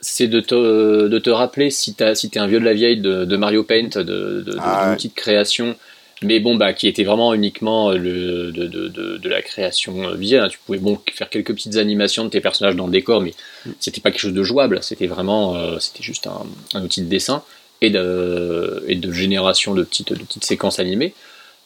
c'est 0.00 0.28
de 0.28 0.40
te, 0.40 1.08
de 1.08 1.18
te 1.18 1.30
rappeler 1.30 1.70
si 1.70 1.94
tu 1.94 2.04
si 2.14 2.30
es 2.32 2.38
un 2.38 2.46
vieux 2.46 2.60
de 2.60 2.64
la 2.64 2.74
vieille 2.74 3.00
de, 3.00 3.36
Mario 3.36 3.64
Paint, 3.64 3.98
de, 3.98 4.42
de, 4.42 4.56
ah 4.60 4.94
de, 4.94 5.08
création, 5.08 5.74
mais 6.22 6.40
bon, 6.40 6.54
bah, 6.54 6.72
qui 6.72 6.88
était 6.88 7.04
vraiment 7.04 7.34
uniquement 7.34 7.90
le, 7.90 8.52
de, 8.52 8.66
de, 8.66 9.28
la 9.28 9.42
création 9.42 10.14
visuelle. 10.14 10.44
Hein. 10.44 10.48
Tu 10.48 10.58
pouvais 10.64 10.78
bon, 10.78 10.98
faire 11.12 11.28
quelques 11.28 11.54
petites 11.54 11.76
animations 11.76 12.24
de 12.24 12.30
tes 12.30 12.40
personnages 12.40 12.76
dans 12.76 12.86
le 12.86 12.92
décor, 12.92 13.20
mais 13.20 13.34
mm. 13.64 13.70
c'était 13.80 14.00
pas 14.00 14.10
quelque 14.10 14.20
chose 14.20 14.34
de 14.34 14.42
jouable. 14.42 14.80
C'était 14.82 15.06
vraiment, 15.06 15.56
euh, 15.56 15.78
c'était 15.78 16.02
juste 16.02 16.26
un, 16.26 16.46
un, 16.74 16.82
outil 16.82 17.02
de 17.02 17.08
dessin 17.08 17.42
et 17.80 17.90
de, 17.90 18.84
et 18.88 18.94
de 18.94 19.12
génération 19.12 19.74
de 19.74 19.82
petites, 19.82 20.12
de 20.12 20.22
petites 20.22 20.44
séquences 20.44 20.78
animées. 20.78 21.14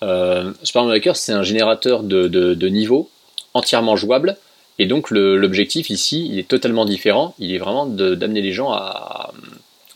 Euh, 0.03 0.53
Super 0.63 0.83
Mario 0.83 0.99
Maker, 0.99 1.17
c'est 1.17 1.33
un 1.33 1.43
générateur 1.43 2.03
de, 2.03 2.29
de, 2.29 2.69
niveaux 2.69 3.11
entièrement 3.55 3.97
jouable 3.97 4.37
et 4.81 4.87
donc 4.87 5.11
l'objectif 5.11 5.91
ici, 5.91 6.27
il 6.33 6.39
est 6.39 6.49
totalement 6.49 6.87
différent. 6.87 7.35
Il 7.39 7.55
est 7.55 7.59
vraiment 7.59 7.85
d'amener 7.85 8.41
les 8.41 8.53
gens 8.53 8.73
à, 8.73 9.31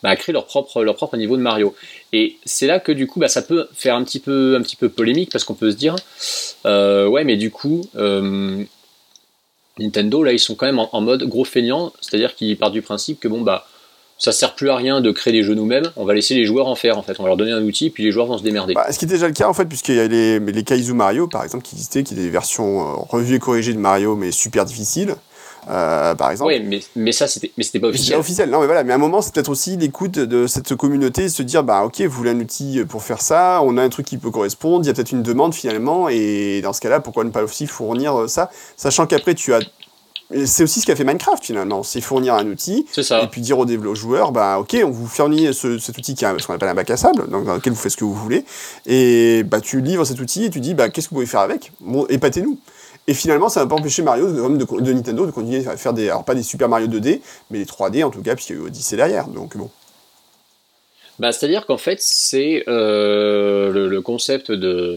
bah, 0.02 0.14
créer 0.14 0.34
leur 0.34 0.44
propre, 0.44 0.84
leur 0.84 0.94
propre 0.94 1.16
niveau 1.16 1.38
de 1.38 1.42
Mario. 1.42 1.74
Et 2.12 2.36
c'est 2.44 2.66
là 2.66 2.80
que 2.80 2.92
du 2.92 3.06
coup, 3.06 3.18
bah, 3.18 3.28
ça 3.28 3.40
peut 3.40 3.66
faire 3.72 3.96
un 3.96 4.04
petit 4.04 4.20
peu, 4.20 4.56
un 4.56 4.60
petit 4.60 4.76
peu 4.76 4.90
polémique 4.90 5.32
parce 5.32 5.42
qu'on 5.44 5.54
peut 5.54 5.70
se 5.70 5.76
dire, 5.76 5.96
euh, 6.66 7.06
ouais, 7.06 7.24
mais 7.24 7.36
du 7.38 7.50
coup, 7.50 7.88
euh, 7.96 8.62
Nintendo 9.78 10.22
là, 10.22 10.32
ils 10.32 10.38
sont 10.38 10.54
quand 10.54 10.66
même 10.66 10.78
en, 10.78 10.90
en 10.94 11.00
mode 11.00 11.24
gros 11.24 11.46
feignant, 11.46 11.94
c'est-à-dire 12.02 12.34
qu'ils 12.34 12.58
partent 12.58 12.74
du 12.74 12.82
principe 12.82 13.20
que 13.20 13.28
bon 13.28 13.40
bah 13.40 13.66
ça 14.18 14.32
sert 14.32 14.54
plus 14.54 14.70
à 14.70 14.76
rien 14.76 15.00
de 15.00 15.10
créer 15.10 15.32
des 15.32 15.42
jeux 15.42 15.54
nous-mêmes, 15.54 15.90
on 15.96 16.04
va 16.04 16.14
laisser 16.14 16.34
les 16.34 16.44
joueurs 16.44 16.68
en 16.68 16.74
faire 16.74 16.96
en 16.98 17.02
fait, 17.02 17.14
on 17.18 17.22
va 17.22 17.28
leur 17.28 17.36
donner 17.36 17.52
un 17.52 17.62
outil 17.62 17.90
puis 17.90 18.02
les 18.04 18.10
joueurs 18.10 18.26
vont 18.26 18.38
se 18.38 18.42
démerder. 18.42 18.74
Bah, 18.74 18.90
ce 18.90 18.98
qui 18.98 19.04
est 19.04 19.08
déjà 19.08 19.26
le 19.26 19.34
cas 19.34 19.48
en 19.48 19.54
fait, 19.54 19.66
puisqu'il 19.66 19.96
y 19.96 20.00
a 20.00 20.06
les, 20.08 20.38
les 20.38 20.62
Kaizu 20.64 20.92
Mario 20.92 21.26
par 21.28 21.44
exemple 21.44 21.64
qui 21.64 21.74
existaient, 21.74 22.02
qui 22.02 22.14
étaient 22.14 22.22
des 22.22 22.30
versions 22.30 22.80
euh, 22.80 22.94
revues 23.08 23.36
et 23.36 23.38
corrigées 23.38 23.74
de 23.74 23.78
Mario 23.78 24.16
mais 24.16 24.30
super 24.30 24.64
difficiles. 24.64 25.14
euh, 25.68 26.14
par 26.14 26.30
exemple. 26.30 26.52
Oui, 26.52 26.62
mais, 26.64 26.80
mais 26.96 27.12
ça, 27.12 27.26
c'était, 27.26 27.50
mais 27.56 27.64
c'était 27.64 27.80
pas 27.80 27.88
officiel. 27.88 28.18
officiel. 28.18 28.50
Non, 28.50 28.60
mais 28.60 28.66
voilà. 28.66 28.84
Mais 28.84 28.92
à 28.92 28.96
un 28.96 28.98
moment, 28.98 29.22
c'est 29.22 29.32
peut-être 29.32 29.48
aussi 29.48 29.76
l'écoute 29.76 30.18
de 30.18 30.46
cette 30.46 30.74
communauté, 30.74 31.28
se 31.28 31.42
dire, 31.42 31.64
bah, 31.64 31.84
ok, 31.84 32.00
vous 32.02 32.10
voulez 32.10 32.30
un 32.30 32.40
outil 32.40 32.84
pour 32.88 33.02
faire 33.02 33.20
ça, 33.20 33.60
on 33.62 33.76
a 33.76 33.82
un 33.82 33.88
truc 33.88 34.06
qui 34.06 34.18
peut 34.18 34.30
correspondre, 34.30 34.84
il 34.84 34.88
y 34.88 34.90
a 34.90 34.94
peut-être 34.94 35.12
une 35.12 35.22
demande 35.22 35.54
finalement, 35.54 36.08
et 36.08 36.60
dans 36.62 36.72
ce 36.72 36.80
cas-là, 36.80 37.00
pourquoi 37.00 37.24
ne 37.24 37.30
pas 37.30 37.42
aussi 37.42 37.66
fournir 37.66 38.28
ça, 38.28 38.50
sachant 38.76 39.06
qu'après, 39.06 39.34
tu 39.34 39.54
as 39.54 39.60
c'est 40.46 40.62
aussi 40.64 40.80
ce 40.80 40.86
qu'a 40.86 40.96
fait 40.96 41.04
Minecraft 41.04 41.44
finalement, 41.44 41.82
c'est 41.82 42.00
fournir 42.00 42.34
un 42.34 42.46
outil 42.46 42.86
ça. 43.02 43.22
et 43.22 43.26
puis 43.28 43.40
dire 43.40 43.58
aux 43.58 43.66
développeurs 43.66 43.94
joueurs, 43.94 44.32
bah 44.32 44.58
ok, 44.58 44.76
on 44.84 44.90
vous 44.90 45.06
fournit 45.06 45.52
ce- 45.54 45.78
cet 45.78 45.96
outil 45.98 46.14
qui 46.14 46.24
est 46.24 46.38
ce 46.38 46.46
qu'on 46.46 46.54
appelle 46.54 46.68
un 46.70 46.74
bac 46.74 46.88
à 46.90 46.96
sable, 46.96 47.28
donc 47.30 47.44
dans 47.44 47.54
lequel 47.54 47.72
vous 47.72 47.78
faites 47.78 47.92
ce 47.92 47.96
que 47.96 48.04
vous 48.04 48.14
voulez, 48.14 48.44
et 48.86 49.42
bah 49.44 49.60
tu 49.60 49.80
livres 49.80 50.04
cet 50.04 50.20
outil 50.20 50.44
et 50.44 50.50
tu 50.50 50.60
dis 50.60 50.74
bah 50.74 50.88
qu'est-ce 50.88 51.06
que 51.08 51.10
vous 51.10 51.16
pouvez 51.16 51.26
faire 51.26 51.40
avec? 51.40 51.72
Bon, 51.80 52.06
épatez-nous. 52.08 52.58
Et 53.06 53.12
finalement, 53.12 53.50
ça 53.50 53.60
n'a 53.60 53.66
pas 53.66 53.74
empêché 53.74 54.00
Mario 54.02 54.32
de, 54.32 54.56
de- 54.56 54.80
de 54.80 54.92
Nintendo 54.94 55.26
de 55.26 55.30
continuer 55.30 55.66
à 55.68 55.76
faire 55.76 55.92
des, 55.92 56.08
alors 56.08 56.24
pas 56.24 56.34
des 56.34 56.42
Super 56.42 56.70
Mario 56.70 56.86
2D, 56.86 57.20
mais 57.50 57.58
des 57.58 57.66
3D 57.66 58.02
en 58.02 58.10
tout 58.10 58.22
cas, 58.22 58.34
puisqu'il 58.34 58.56
y 58.56 58.58
a 58.58 58.62
eu 58.62 58.64
Odyssey 58.66 58.96
derrière. 58.96 59.28
Donc 59.28 59.56
bon. 59.58 59.68
Bah, 61.20 61.30
c'est-à-dire 61.30 61.64
qu'en 61.66 61.76
fait, 61.78 61.98
c'est 62.00 62.64
euh, 62.66 63.70
le, 63.70 63.88
le 63.88 64.00
concept 64.02 64.50
de, 64.50 64.96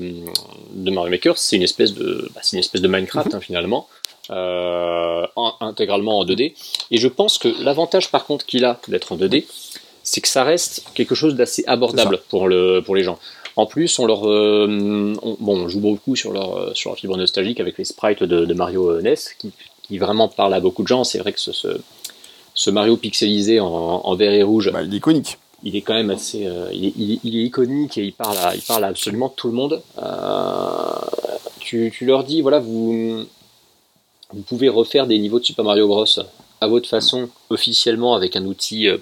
de 0.74 0.92
Mario 0.92 1.12
Maker, 1.12 1.38
c'est 1.38 1.58
une 1.58 1.62
espèce 1.64 1.94
de, 1.94 2.28
bah, 2.34 2.42
une 2.54 2.60
espèce 2.60 2.82
de 2.82 2.88
Minecraft 2.88 3.36
hein, 3.36 3.40
finalement, 3.40 3.88
euh, 4.32 5.26
en- 5.36 5.54
intégralement 5.62 6.20
en 6.20 6.26
2D. 6.26 6.54
Et 6.92 6.98
je 6.98 7.08
pense 7.08 7.38
que 7.38 7.50
l'avantage 7.64 8.10
par 8.12 8.26
contre 8.26 8.46
qu'il 8.46 8.66
a 8.66 8.80
d'être 8.88 9.12
en 9.12 9.18
2D, 9.18 9.46
c'est 10.04 10.22
que 10.22 10.28
ça 10.28 10.44
reste 10.44 10.84
quelque 10.94 11.16
chose 11.16 11.36
d'assez 11.36 11.64
abordable 11.68 12.22
pour 12.30 12.48
le 12.48 12.82
pour 12.86 12.96
les 12.96 13.04
gens. 13.04 13.20
En 13.56 13.66
plus, 13.66 13.98
on 13.98 14.06
leur, 14.06 14.30
euh, 14.30 15.14
on, 15.24 15.36
bon, 15.40 15.58
on 15.64 15.68
joue 15.68 15.80
beaucoup 15.80 16.16
sur 16.16 16.32
leur 16.32 16.56
euh, 16.58 16.72
sur 16.76 16.92
leur 16.92 16.98
fibre 17.00 17.18
nostalgique 17.18 17.60
avec 17.60 17.78
les 17.78 17.86
sprites 17.86 18.24
de, 18.24 18.46
de 18.46 18.54
Mario 18.54 19.02
NES, 19.02 19.16
qui, 19.40 19.52
qui 19.84 19.98
vraiment 19.98 20.28
parlent 20.28 20.54
à 20.54 20.60
beaucoup 20.60 20.84
de 20.84 20.88
gens. 20.88 21.04
C'est 21.04 21.18
vrai 21.18 21.34
que 21.34 21.40
ce, 21.40 21.52
ce, 21.52 21.70
ce 22.54 22.70
Mario 22.70 22.98
pixelisé 22.98 23.60
en, 23.60 23.68
en 23.68 24.16
vert 24.16 24.32
et 24.32 24.44
rouge, 24.44 24.72
Bah, 24.72 24.84
il 24.84 24.94
est 24.94 24.98
iconique. 24.98 25.38
il 25.64 25.76
est 25.76 25.82
quand 25.82 25.96
même 25.96 26.12
assez, 26.12 26.46
euh, 26.46 26.70
il, 26.72 26.86
est, 26.86 26.94
il 26.98 27.12
est- 27.14 27.20
il 27.24 27.36
est 27.36 27.44
iconique 27.46 27.98
et 27.98 28.04
il 28.04 28.14
parle 28.14 28.38
à, 28.38 28.56
il 28.56 28.62
parle 28.62 28.84
à 28.84 28.88
absolument 28.88 29.30
tout 29.30 29.48
le 29.48 29.54
monde. 29.56 29.82
Euh, 30.04 30.06
tu, 31.60 31.92
tu 31.96 32.06
leur 32.06 32.24
dis, 32.24 32.42
voilà, 32.42 32.60
vous, 32.60 33.26
vous 34.34 34.42
pouvez 34.42 34.70
refaire 34.70 35.08
des 35.08 35.18
niveaux 35.20 35.40
de 35.40 35.46
Super 35.46 35.64
Mario 35.64 35.88
Bros 35.88 36.06
à 36.60 36.68
votre 36.68 36.90
façon, 36.90 37.30
officiellement 37.50 38.16
avec 38.16 38.36
un 38.36 38.46
outil 38.46 38.88
euh, 38.88 38.98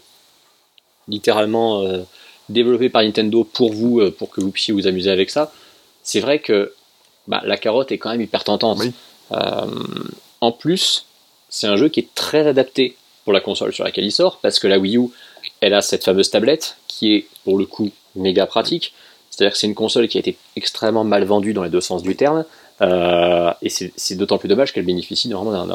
littéralement 1.08 1.82
euh, 1.82 2.02
développé 2.50 2.90
par 2.90 3.04
Nintendo 3.04 3.44
pour 3.44 3.74
vous, 3.74 4.02
euh, 4.02 4.12
pour 4.12 4.30
que 4.30 4.42
vous 4.42 4.52
puissiez 4.52 4.74
vous 4.74 4.88
amuser 4.88 5.10
avec 5.10 5.30
ça. 5.30 5.52
C'est 6.04 6.20
vrai 6.20 6.40
que 6.40 6.74
bah, 7.28 7.42
la 7.46 7.58
carotte 7.58 7.92
est 7.92 7.98
quand 7.98 8.12
même 8.12 8.22
hyper 8.22 8.44
tentante. 8.44 8.80
Oui. 8.80 8.92
En 10.42 10.52
plus, 10.52 11.06
c'est 11.50 11.66
un 11.66 11.78
jeu 11.78 11.90
qui 11.90 12.02
est 12.02 12.14
très 12.14 12.46
adapté 12.46 12.96
pour 13.24 13.34
la 13.34 13.40
console 13.40 13.74
sur 13.74 13.84
laquelle 13.84 14.04
il 14.04 14.12
sort, 14.12 14.38
parce 14.42 14.60
que 14.60 14.68
la 14.68 14.78
Wii 14.78 14.98
U, 14.98 15.08
elle 15.62 15.74
a 15.74 15.82
cette 15.82 16.04
fameuse 16.04 16.30
tablette 16.30 16.78
qui 16.88 17.14
est 17.14 17.28
pour 17.44 17.58
le 17.58 17.66
coup 17.66 17.90
méga 18.16 18.46
pratique. 18.46 18.94
C'est-à-dire 19.32 19.54
que 19.54 19.58
c'est 19.58 19.68
une 19.68 19.76
console 19.76 20.08
qui 20.08 20.18
a 20.18 20.20
été 20.20 20.38
extrêmement 20.56 21.04
mal 21.04 21.24
vendue 21.24 21.54
dans 21.54 21.64
les 21.64 21.70
deux 21.70 21.82
sens 21.82 22.04
du 22.04 22.16
terme. 22.16 22.46
Euh, 22.82 23.52
et 23.62 23.70
c'est 23.70 24.16
d'autant 24.16 24.38
plus 24.38 24.50
dommage 24.50 24.74
qu'elle 24.74 24.86
bénéficie 24.86 25.32
vraiment 25.32 25.66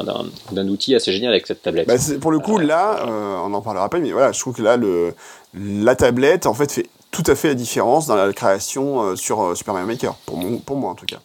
d'un- 0.52 0.68
outil 0.68 0.94
assez 0.94 1.12
génial 1.12 1.32
avec 1.32 1.46
cette 1.46 1.62
tablette. 1.62 1.88
Bah, 1.88 1.94
pour 2.20 2.30
le 2.30 2.38
coup, 2.40 2.58
là, 2.58 3.06
euh, 3.06 3.36
on 3.42 3.54
en 3.54 3.62
parlera 3.62 3.84
après, 3.86 4.00
mais 4.00 4.12
voilà, 4.12 4.32
je 4.32 4.40
trouve 4.40 4.54
que 4.54 4.62
là, 4.62 4.76
le, 4.76 5.14
la 5.54 5.96
tablette, 5.96 6.44
en 6.46 6.52
fait, 6.52 6.70
fait 6.70 6.86
tout 7.10 7.24
à 7.26 7.34
fait 7.34 7.48
la 7.48 7.54
différence 7.54 8.06
dans 8.06 8.16
la 8.16 8.30
création 8.34 9.00
euh, 9.02 9.16
sur 9.16 9.42
euh, 9.42 9.54
Super 9.54 9.72
Mario 9.72 9.88
Maker, 9.88 10.14
pour, 10.26 10.36
mon- 10.36 10.58
pour 10.58 10.76
moi 10.76 10.90
en 10.90 10.94
tout 10.94 11.06
cas. 11.06 11.20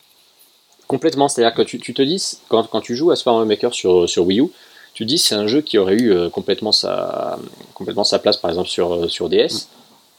Complètement, 0.87 1.27
c'est-à-dire 1.27 1.53
que 1.55 1.61
tu, 1.63 1.79
tu 1.79 1.93
te 1.93 2.01
dis, 2.01 2.23
quand, 2.47 2.67
quand 2.69 2.81
tu 2.81 2.95
joues 2.95 3.11
à 3.11 3.15
Super 3.15 3.33
Mario 3.33 3.47
Maker 3.47 3.73
sur, 3.73 4.07
sur 4.09 4.25
Wii 4.25 4.39
U, 4.39 4.45
tu 4.93 5.03
te 5.03 5.09
dis 5.09 5.17
c'est 5.17 5.35
un 5.35 5.47
jeu 5.47 5.59
qui 5.61 5.77
aurait 5.77 5.95
eu 5.95 6.11
euh, 6.13 6.29
complètement, 6.29 6.71
sa, 6.71 7.37
complètement 7.73 8.03
sa 8.05 8.17
place 8.19 8.37
par 8.37 8.49
exemple 8.49 8.69
sur, 8.69 8.93
euh, 8.93 9.07
sur 9.09 9.27
DS, 9.27 9.67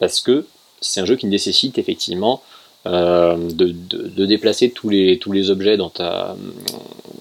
parce 0.01 0.21
que 0.21 0.45
c'est 0.83 1.01
un 1.01 1.07
jeu 1.07 1.17
qui 1.17 1.27
nécessite 1.27 1.79
effectivement 1.79 2.43
euh, 2.87 3.37
de, 3.37 3.67
de- 3.67 4.09
de 4.09 4.27
déplacer 4.27 4.71
tous 4.71 4.89
les, 4.89 5.19
tous 5.19 5.33
les 5.33 5.51
objets 5.51 5.77
dans 5.77 5.91
ta, 5.91 6.37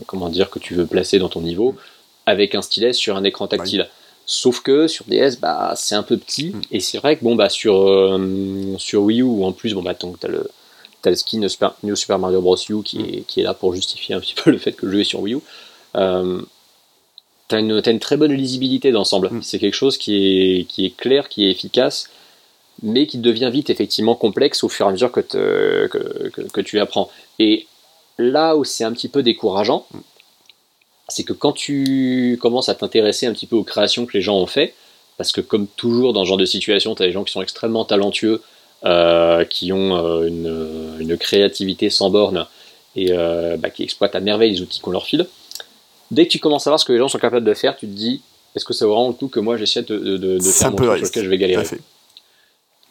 comment 0.08 0.30
dire, 0.30 0.50
que 0.50 0.60
tu 0.60 0.74
veux 0.76 0.86
placer 0.86 1.20
dans 1.20 1.30
ton 1.30 1.42
niveau 1.42 1.76
avec 2.26 2.56
un 2.56 2.62
stylet 2.62 2.94
sur 2.94 3.16
un 3.18 3.24
écran 3.24 3.48
tactile. 3.48 3.88
Sauf 4.28 4.62
que 4.62 4.88
sur 4.88 5.06
DS, 5.06 5.38
bah, 5.40 5.74
c'est 5.76 5.94
un 5.96 6.02
peu 6.04 6.18
petit, 6.18 6.48
Mm. 6.50 6.62
et 6.72 6.80
c'est 6.80 6.98
vrai 6.98 7.16
que 7.18 7.24
bon, 7.24 7.36
bah, 7.36 7.50
sur, 7.50 7.76
euh, 7.88 8.76
sur 8.78 9.04
Wii 9.04 9.22
U, 9.22 9.44
en 9.44 9.52
plus, 9.52 9.74
bon, 9.76 9.84
bah, 9.84 9.94
tu 9.94 10.06
as 10.24 10.28
le, 10.28 10.50
le 11.06 11.16
skin 11.16 11.48
Super, 11.48 11.76
New 11.84 11.96
Super 11.96 12.18
Mario 12.18 12.42
Bros. 12.42 12.58
U 12.70 12.82
qui 12.84 13.02
est, 13.02 13.22
qui 13.28 13.42
est 13.42 13.44
là 13.44 13.54
pour 13.54 13.76
justifier 13.76 14.16
un 14.16 14.20
petit 14.20 14.34
peu 14.34 14.50
le 14.56 14.58
fait 14.58 14.72
que 14.72 14.86
le 14.88 14.94
jeu 14.94 15.00
est 15.02 15.04
sur 15.04 15.20
Wii 15.22 15.36
U. 15.36 15.40
Euh, 15.96 16.42
t'as 17.48 17.60
une, 17.60 17.80
t'as 17.84 17.92
une 17.92 18.00
très 18.00 18.18
bonne 18.18 18.34
lisibilité 18.34 18.92
d'ensemble. 18.92 19.30
Mm. 19.32 19.44
C'est 19.44 19.60
quelque 19.60 19.76
chose 19.76 19.98
qui 20.00 20.16
est, 20.16 20.64
qui 20.68 20.86
est 20.86 20.96
clair, 20.98 21.30
qui 21.30 21.46
est 21.46 21.52
efficace, 21.52 22.10
mais 22.84 23.08
qui 23.08 23.18
devient 23.18 23.50
vite 23.52 23.70
effectivement 23.70 24.16
complexe 24.16 24.64
au 24.64 24.70
fur 24.70 24.86
et 24.86 24.90
à 24.90 24.92
mesure 24.92 25.12
que, 25.12 25.20
te- 25.22 25.88
que, 25.88 26.30
que- 26.30 26.42
que 26.42 26.62
tu 26.62 26.80
apprends. 26.80 27.10
Et 27.40 27.68
là 28.18 28.56
où 28.56 28.64
c'est 28.64 28.84
un 28.84 28.92
petit 28.92 29.10
peu 29.10 29.24
décourageant, 29.24 29.86
c'est 31.08 31.24
que 31.24 31.34
quand 31.34 31.52
tu 31.54 32.38
commences 32.42 32.70
à 32.70 32.76
t'intéresser 32.76 33.26
un 33.28 33.34
petit 33.34 33.46
peu 33.48 33.56
aux 33.56 33.64
créations 33.64 34.06
que 34.06 34.14
les 34.14 34.22
gens 34.22 34.38
ont 34.38 34.48
fait, 34.48 34.74
parce 35.18 35.32
que 35.32 35.42
comme 35.42 35.68
toujours 35.68 36.14
dans 36.14 36.24
ce 36.24 36.30
genre 36.30 36.38
de 36.38 36.46
situation, 36.46 36.96
tu 36.96 37.04
as 37.04 37.06
des 37.08 37.12
gens 37.12 37.24
qui 37.24 37.32
sont 37.32 37.42
extrêmement 37.42 37.86
talentueux, 37.86 38.42
euh, 38.84 39.46
qui 39.46 39.72
ont 39.72 39.96
euh, 39.96 40.28
une, 40.28 40.98
une 41.00 41.18
créativité 41.18 41.90
sans 41.90 42.10
borne 42.10 42.46
et 42.96 43.08
euh, 43.12 43.56
bah, 43.58 43.70
qui 43.70 43.84
exploitent 43.84 44.16
à 44.16 44.20
merveille 44.20 44.52
les 44.52 44.62
outils 44.62 44.80
qu'on 44.82 44.92
leur 44.92 45.06
file. 45.06 45.26
Dès 46.12 46.26
que 46.28 46.32
tu 46.32 46.40
commences 46.40 46.68
à 46.68 46.70
voir 46.70 46.80
ce 46.80 46.86
que 46.86 46.92
les 46.94 47.00
gens 47.00 47.08
sont 47.08 47.18
capables 47.20 47.46
de 47.46 47.54
faire, 47.54 47.76
tu 47.78 47.88
te 47.88 47.92
dis 47.92 48.22
est-ce 48.56 48.64
que 48.66 48.74
ça 48.74 48.86
vaut 48.86 48.94
vraiment 48.94 49.08
le 49.10 49.14
coup 49.14 49.28
que 49.28 49.40
moi 49.40 49.58
j'essaie 49.58 49.82
de, 49.84 49.98
de, 49.98 50.18
de- 50.18 50.40
faire 50.52 50.68
un 50.68 50.72
mon 50.72 50.78
peu 50.78 50.86
truc 50.86 51.00
risque, 51.00 51.14
sur 51.14 51.22
lequel 51.22 51.24
je 51.26 51.30
vais 51.30 51.38
galérer? 51.38 51.64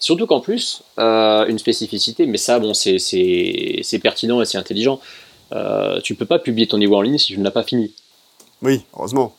Surtout 0.05 0.27
qu'en 0.27 0.41
plus, 0.41 0.83
euh, 0.99 1.47
une 1.47 1.59
spécificité, 1.59 2.27
mais 2.27 2.37
ça, 2.37 2.59
bon, 2.59 2.75
c'est- 2.75 2.99
c'est 2.99 3.81
c'est 3.83 3.99
pertinent 3.99 4.43
et 4.43 4.45
c'est 4.45 4.59
intelligent. 4.59 5.01
Euh, 5.53 5.99
tu 6.03 6.15
peux 6.15 6.27
pas 6.27 6.39
publier 6.39 6.67
ton 6.67 6.77
niveau 6.77 6.97
en 6.97 7.01
ligne 7.01 7.17
si 7.17 7.29
tu 7.33 7.39
ne 7.39 7.45
l'as 7.45 7.51
pas 7.51 7.63
fini. 7.63 7.91
Oui, 8.61 8.83
heureusement. 8.95 9.35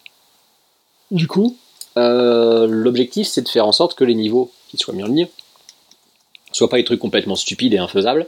Du 1.12 1.28
coup, 1.28 1.56
euh, 1.98 2.66
l'objectif, 2.68 3.28
c'est 3.28 3.44
de 3.44 3.48
faire 3.48 3.68
en 3.68 3.72
sorte 3.72 3.94
que 3.94 4.04
les 4.04 4.16
niveaux 4.16 4.52
qui 4.68 4.78
soient 4.78 4.96
mis 4.96 5.04
en 5.04 5.08
ligne 5.08 5.28
soient 6.52 6.68
pas 6.70 6.78
des 6.78 6.84
trucs 6.84 7.00
complètement 7.00 7.36
stupides 7.36 7.76
et 7.76 7.78
infaisables. 7.78 8.26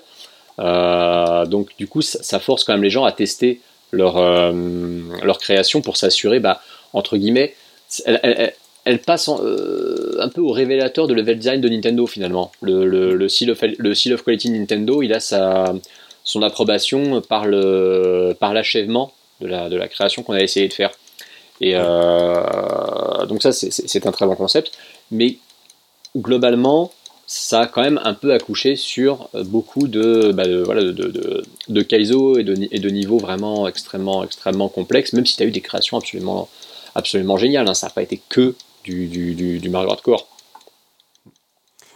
Euh, 0.60 1.48
donc, 1.48 1.76
du 1.80 1.88
coup, 1.88 2.04
ça, 2.04 2.22
ça 2.22 2.40
force 2.40 2.64
quand 2.64 2.74
même 2.74 2.84
les 2.84 2.92
gens 2.92 3.04
à 3.06 3.12
tester 3.12 3.62
leur, 3.92 4.22
leur 5.24 5.40
création 5.40 5.82
pour 5.82 5.98
s'assurer, 5.98 6.40
bah, 6.40 6.62
entre 6.94 7.18
guillemets, 7.18 7.56
elle, 8.06 8.20
elle- 8.22 8.54
elle- 8.88 9.00
passe 9.00 9.30
euh, 9.30 10.18
un 10.20 10.30
peu 10.30 10.42
au 10.42 10.52
révélateur 10.52 11.08
de 11.08 11.14
level 11.14 11.38
design 11.38 11.62
de 11.62 11.70
Nintendo 11.70 12.08
finalement. 12.08 12.52
Le, 12.62 12.88
le, 12.88 13.16
le, 13.16 13.28
seal, 13.30 13.50
of, 13.52 14.24
quality 14.24 14.50
Nintendo, 14.52 15.02
il 15.02 15.14
a 15.14 15.20
sa, 15.20 15.74
son 16.24 16.42
approbation 16.42 17.22
par 17.22 17.46
le 17.46 18.36
par 18.40 18.54
l'achèvement 18.54 19.14
de 19.42 19.48
la, 19.48 19.70
de 19.70 19.78
la 19.78 19.88
création 19.88 20.24
qu'on 20.24 20.34
a 20.34 20.42
essayé 20.42 20.68
de 20.68 20.74
faire. 20.74 20.92
Et 21.62 21.74
euh, 21.76 23.26
donc 23.26 23.42
ça, 23.42 23.52
c'est- 23.52 24.06
un 24.06 24.12
très 24.12 24.26
bon 24.26 24.36
concept. 24.36 24.72
Mais 25.12 25.38
globalement, 26.16 26.92
ça 27.26 27.62
a 27.62 27.68
quand 27.68 27.82
même 27.82 28.00
un 28.04 28.14
peu 28.14 28.34
accouché 28.34 28.76
sur 28.76 29.30
beaucoup 29.46 29.88
de, 29.88 30.32
bah, 30.34 30.44
voilà, 30.64 30.82
de, 30.82 30.92
de, 30.92 31.44
de, 31.68 31.82
kaizo 31.82 32.38
et 32.38 32.44
de, 32.44 32.54
de 32.56 32.90
niveaux 32.90 33.18
vraiment 33.18 33.68
extrêmement, 33.68 34.24
extrêmement 34.24 34.70
complexes, 34.70 35.14
même 35.14 35.26
si 35.26 35.36
tu 35.36 35.44
as 35.44 35.46
eu 35.46 35.52
des 35.52 35.62
créations 35.62 35.98
absolument, 35.98 36.48
absolument 36.96 37.38
géniales. 37.38 37.68
hein. 37.68 37.74
Ça 37.74 37.88
n'a 37.88 37.92
pas 37.94 38.02
été 38.04 38.22
que 38.30 38.56
du, 38.88 39.08
du, 39.08 39.36
du, 39.36 39.60
du 39.60 39.70
Mario 39.70 39.90
Hardcore. 39.92 40.28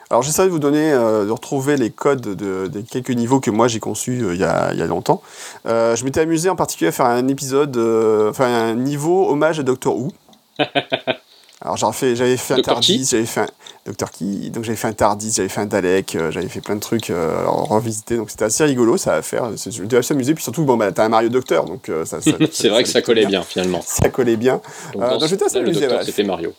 Alors 0.09 0.23
j'essaie 0.23 0.43
de 0.43 0.49
vous 0.49 0.59
donner, 0.59 0.91
euh, 0.91 1.26
de 1.26 1.31
retrouver 1.31 1.77
les 1.77 1.89
codes 1.89 2.35
de, 2.35 2.68
des 2.68 2.84
quelques 2.84 3.11
niveaux 3.11 3.39
que 3.39 3.49
moi 3.49 3.69
j'ai 3.69 3.80
conçus 3.80 4.22
euh, 4.22 4.34
il 4.35 4.41
y, 4.41 4.43
a, 4.43 4.73
il 4.73 4.80
y 4.80 4.81
a 4.81 4.85
longtemps. 4.85 5.22
Euh, 5.65 5.95
je 5.95 6.03
m'étais 6.03 6.19
amusé 6.19 6.49
en 6.49 6.57
particulier 6.57 6.89
à 6.89 6.91
faire 6.91 7.05
un 7.05 7.30
épisode, 7.30 7.77
enfin 8.30 8.45
un 8.47 8.76
niveau 8.76 9.30
hommage 9.30 9.59
à 9.59 9.63
Doctor 9.63 9.95
Who. 9.97 10.11
Alors 11.63 11.77
j'avais 11.77 11.93
fait, 11.93 12.15
j'avais 12.18 12.35
fait 12.38 12.55
un. 12.55 12.61
Tardis, 12.61 13.07
j'avais 13.09 13.26
fait 13.26 13.41
un 13.41 13.47
donc 13.85 14.63
j'avais 14.65 14.76
fait 14.76 14.88
un 14.88 14.93
Tardis, 14.93 15.31
j'avais 15.35 15.47
fait 15.49 15.61
un 15.61 15.65
Dalek, 15.65 16.18
j'avais 16.31 16.49
fait 16.49 16.59
plein 16.61 16.76
de 16.76 16.81
trucs 16.81 17.11
revisités, 17.11 18.18
donc 18.18 18.30
c'était 18.31 18.45
assez 18.45 18.65
rigolo 18.65 18.97
ça 18.97 19.13
à 19.13 19.22
faire. 19.22 19.49
Je 19.55 19.81
m'étais 19.81 19.95
assez 19.97 20.13
amusé, 20.13 20.34
puis 20.34 20.43
surtout 20.43 20.65
bon 20.65 20.76
bah 20.76 20.91
t'as 20.91 21.05
un 21.05 21.09
Mario 21.09 21.30
Docteur, 21.30 21.63
donc 21.65 21.89
ça. 22.05 22.19
ça- 22.19 22.31
c'est 22.51 22.68
vrai 22.69 22.84
que 22.84 22.89
ça 22.89 23.01
collait 23.01 23.26
bien 23.27 23.43
finalement. 23.43 23.81
Ça 23.85 24.09
collait 24.09 24.35
bien. 24.38 24.59
Donc, 24.93 25.01
dans 25.03 25.09
donc 25.11 25.22
ce- 25.22 25.27
j'étais 25.27 25.45
assez 25.45 25.57
amusé, 25.59 25.88
voilà. 25.88 26.03
c'était 26.03 26.23
Mario. 26.23 26.53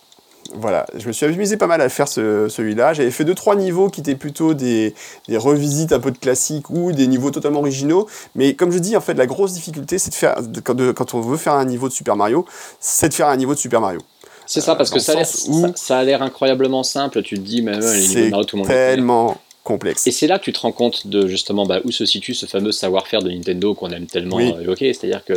Voilà, 0.54 0.86
je 0.96 1.06
me 1.08 1.12
suis 1.12 1.24
amusé 1.26 1.56
pas 1.56 1.66
mal 1.66 1.80
à 1.80 1.88
faire 1.88 2.08
ce- 2.08 2.48
celui-là. 2.48 2.92
J'avais 2.92 3.10
fait 3.10 3.24
deux 3.24 3.34
trois 3.34 3.56
niveaux 3.56 3.88
qui 3.88 4.00
étaient 4.00 4.14
plutôt 4.14 4.52
des, 4.54 4.94
des 5.28 5.36
revisites 5.36 5.92
un 5.92 6.00
peu 6.00 6.10
de 6.10 6.18
classiques 6.18 6.68
ou 6.70 6.92
des 6.92 7.06
niveaux 7.06 7.30
totalement 7.30 7.60
originaux. 7.60 8.06
Mais 8.34 8.54
comme 8.54 8.70
je 8.70 8.78
dis, 8.78 8.96
en 8.96 9.00
fait, 9.00 9.14
la 9.14 9.26
grosse 9.26 9.52
difficulté, 9.54 9.98
c'est 9.98 10.10
de 10.10 10.14
faire 10.14 10.42
de- 10.42 10.60
quand, 10.60 10.74
de- 10.74 10.92
quand 10.92 11.14
on 11.14 11.20
veut 11.20 11.36
faire 11.38 11.54
un 11.54 11.64
niveau 11.64 11.88
de 11.88 11.92
Super 11.94 12.16
Mario, 12.16 12.44
c'est 12.80 13.08
de 13.08 13.14
faire 13.14 13.28
un 13.28 13.36
niveau 13.36 13.54
de 13.54 13.58
Super 13.58 13.80
Mario. 13.80 14.00
C'est 14.46 14.60
ça, 14.60 14.74
parce 14.74 14.90
dans 14.90 14.96
que 14.96 15.02
ça 15.02 15.12
a 15.12 15.14
l'air- 15.16 15.26
sens 15.26 15.46
où- 15.48 15.60
ça, 15.62 15.72
ça 15.74 15.98
a 15.98 16.04
l'air 16.04 16.20
incroyablement 16.22 16.82
simple. 16.82 17.22
Tu 17.22 17.36
te 17.36 17.40
dis, 17.40 17.62
mais 17.62 17.76
ouais, 17.76 17.94
les 18.00 18.08
niveaux 18.08 18.20
de 18.24 18.30
Mario, 18.30 18.44
tout 18.44 18.56
le 18.56 18.60
monde 18.62 18.68
tellement 18.68 19.40
complexe. 19.64 20.06
Et 20.06 20.10
c'est 20.10 20.26
là 20.26 20.38
que 20.38 20.44
tu 20.44 20.52
te 20.52 20.60
rends 20.60 20.72
compte 20.72 21.06
de 21.06 21.26
justement 21.28 21.64
bah, 21.64 21.78
où 21.84 21.92
se 21.92 22.04
situe 22.04 22.34
ce 22.34 22.46
fameux 22.46 22.72
savoir-faire 22.72 23.22
de 23.22 23.30
Nintendo 23.30 23.74
qu'on 23.74 23.90
aime 23.90 24.06
tellement 24.06 24.36
Oui. 24.36 24.52
euh, 24.56 24.60
évoquer. 24.62 24.92
C'est-à-dire 24.92 25.24
que 25.24 25.34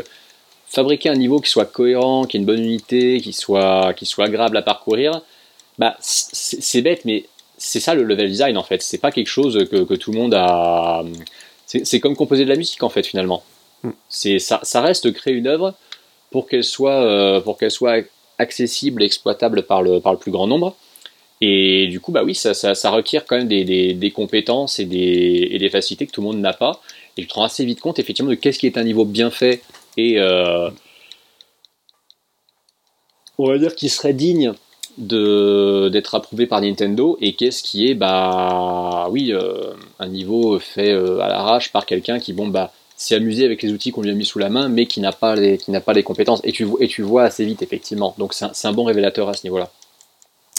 fabriquer 0.75 1.09
un 1.09 1.15
niveau 1.15 1.39
qui 1.39 1.49
soit 1.49 1.65
cohérent, 1.65 2.25
qui 2.25 2.35
ait 2.35 2.39
une 2.41 2.45
bonne 2.45 2.59
unité, 2.59 3.21
qui 3.21 3.31
soit, 3.31 3.93
qui 3.93 4.05
soit 4.05 4.25
agréable 4.25 4.57
à 4.57 4.61
parcourir, 4.61 5.21
bah, 5.79 5.95
c'est 5.99 6.81
bête, 6.81 7.05
mais 7.05 7.25
c'est 7.57 7.79
ça 7.79 7.95
le 7.95 8.03
level 8.03 8.29
design 8.29 8.57
en 8.57 8.63
fait. 8.63 8.81
C'est 8.81 8.97
pas 8.97 9.11
quelque 9.11 9.27
chose 9.27 9.67
que, 9.71 9.83
que, 9.83 9.93
tout 9.93 10.11
le 10.11 10.19
monde 10.19 10.33
a. 10.33 11.03
C'est 11.65 11.99
comme 11.99 12.15
composer 12.15 12.43
de 12.43 12.49
la 12.49 12.57
musique 12.57 12.83
en 12.83 12.89
fait 12.89 13.05
finalement. 13.05 13.43
Mm. 13.83 13.89
C'est 14.09 14.39
ça, 14.39 14.59
ça, 14.63 14.81
reste 14.81 15.11
créer 15.13 15.33
une 15.33 15.47
œuvre 15.47 15.73
pour 16.29 16.47
qu'elle 16.47 16.63
soit, 16.63 17.01
euh, 17.01 17.39
pour 17.39 17.57
qu'elle 17.57 17.71
soit 17.71 18.03
accessible 18.37 19.01
exploitable 19.01 19.63
par 19.63 19.81
le, 19.81 20.01
par 20.01 20.11
le 20.11 20.19
plus 20.19 20.31
grand 20.31 20.47
nombre. 20.47 20.75
Et 21.41 21.87
du 21.87 21.99
coup, 21.99 22.11
bah 22.11 22.23
oui, 22.23 22.35
ça, 22.35 22.53
ça, 22.53 22.75
ça 22.75 22.89
requiert 22.91 23.25
quand 23.25 23.37
même 23.37 23.47
des, 23.47 23.63
des, 23.63 23.93
des 23.93 24.11
compétences 24.11 24.79
et 24.79 24.85
des, 24.85 25.49
et 25.51 25.57
des, 25.57 25.69
facilités 25.69 26.07
que 26.07 26.11
tout 26.11 26.21
le 26.21 26.27
monde 26.27 26.39
n'a 26.39 26.53
pas. 26.53 26.81
Et 27.17 27.23
je 27.23 27.27
te 27.27 27.33
rends 27.33 27.43
assez 27.43 27.63
vite 27.65 27.79
compte 27.81 27.99
effectivement 27.99 28.31
de 28.31 28.35
qu'est-ce 28.35 28.59
qui 28.59 28.67
est 28.67 28.77
un 28.77 28.83
niveau 28.83 29.05
bien 29.05 29.31
fait 29.31 29.61
et 29.97 30.19
euh, 30.19 30.69
on 33.37 33.47
va 33.47 33.57
dire 33.57 33.75
qui 33.75 33.89
serait 33.89 34.13
digne 34.13 34.53
d'être 34.97 36.15
approuvé 36.15 36.47
par 36.47 36.61
Nintendo 36.61 37.17
et 37.19 37.33
qu'est-ce 37.33 37.63
qui 37.63 37.89
est 37.89 37.95
bah 37.95 39.07
oui 39.11 39.33
euh, 39.33 39.73
un 39.99 40.07
niveau 40.07 40.57
fait 40.59 40.91
euh, 40.91 41.19
à 41.19 41.27
l'arrache 41.27 41.71
par 41.73 41.85
quelqu'un 41.85 42.17
qui 42.19 42.31
bon 42.31 42.47
bah 42.47 42.71
s'est 42.95 43.15
amusé 43.15 43.43
avec 43.43 43.61
les 43.61 43.73
outils 43.73 43.91
qu'on 43.91 44.03
lui 44.03 44.11
a 44.11 44.13
mis 44.13 44.23
sous 44.23 44.39
la 44.39 44.49
main 44.49 44.69
mais 44.69 44.85
qui 44.85 45.01
n'a 45.01 45.11
pas 45.11 45.35
les 45.35 45.57
qui 45.57 45.71
n'a 45.71 45.81
pas 45.81 45.91
les 45.91 46.03
compétences 46.03 46.39
et 46.45 46.53
tu 46.53 46.65
et 46.79 46.87
tu 46.87 47.01
vois 47.01 47.23
assez 47.23 47.43
vite 47.43 47.61
effectivement 47.61 48.15
donc 48.17 48.33
c'est 48.33 48.67
un, 48.67 48.71
bon 48.71 48.85
révélateur 48.85 49.27
à 49.27 49.33
ce 49.33 49.45
niveau 49.45 49.57
là 49.57 49.69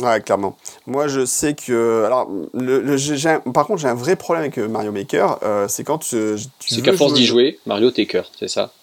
Ouais, 0.02 0.20
clairement. 0.20 0.58
Moi, 0.86 1.08
je 1.08 1.24
sais 1.24 1.54
que. 1.54 2.04
Alors, 2.04 2.28
le, 2.52 3.50
par 3.50 3.66
contre, 3.66 3.80
j'ai 3.80 3.88
un 3.88 3.94
vrai 3.94 4.14
problème 4.14 4.42
avec 4.42 4.58
Mario 4.58 4.92
Maker. 4.92 5.38
c'est 5.68 5.84
quand 5.84 5.96
tu. 5.96 6.36
tu 6.58 6.74
c'est 6.74 6.82
qu'à 6.82 6.92
force 6.92 7.14
d'y 7.14 7.24
jouer, 7.24 7.58
Mario 7.64 7.90
t'es 7.90 8.04
cœur, 8.04 8.30
c'est 8.38 8.48
ça? 8.48 8.74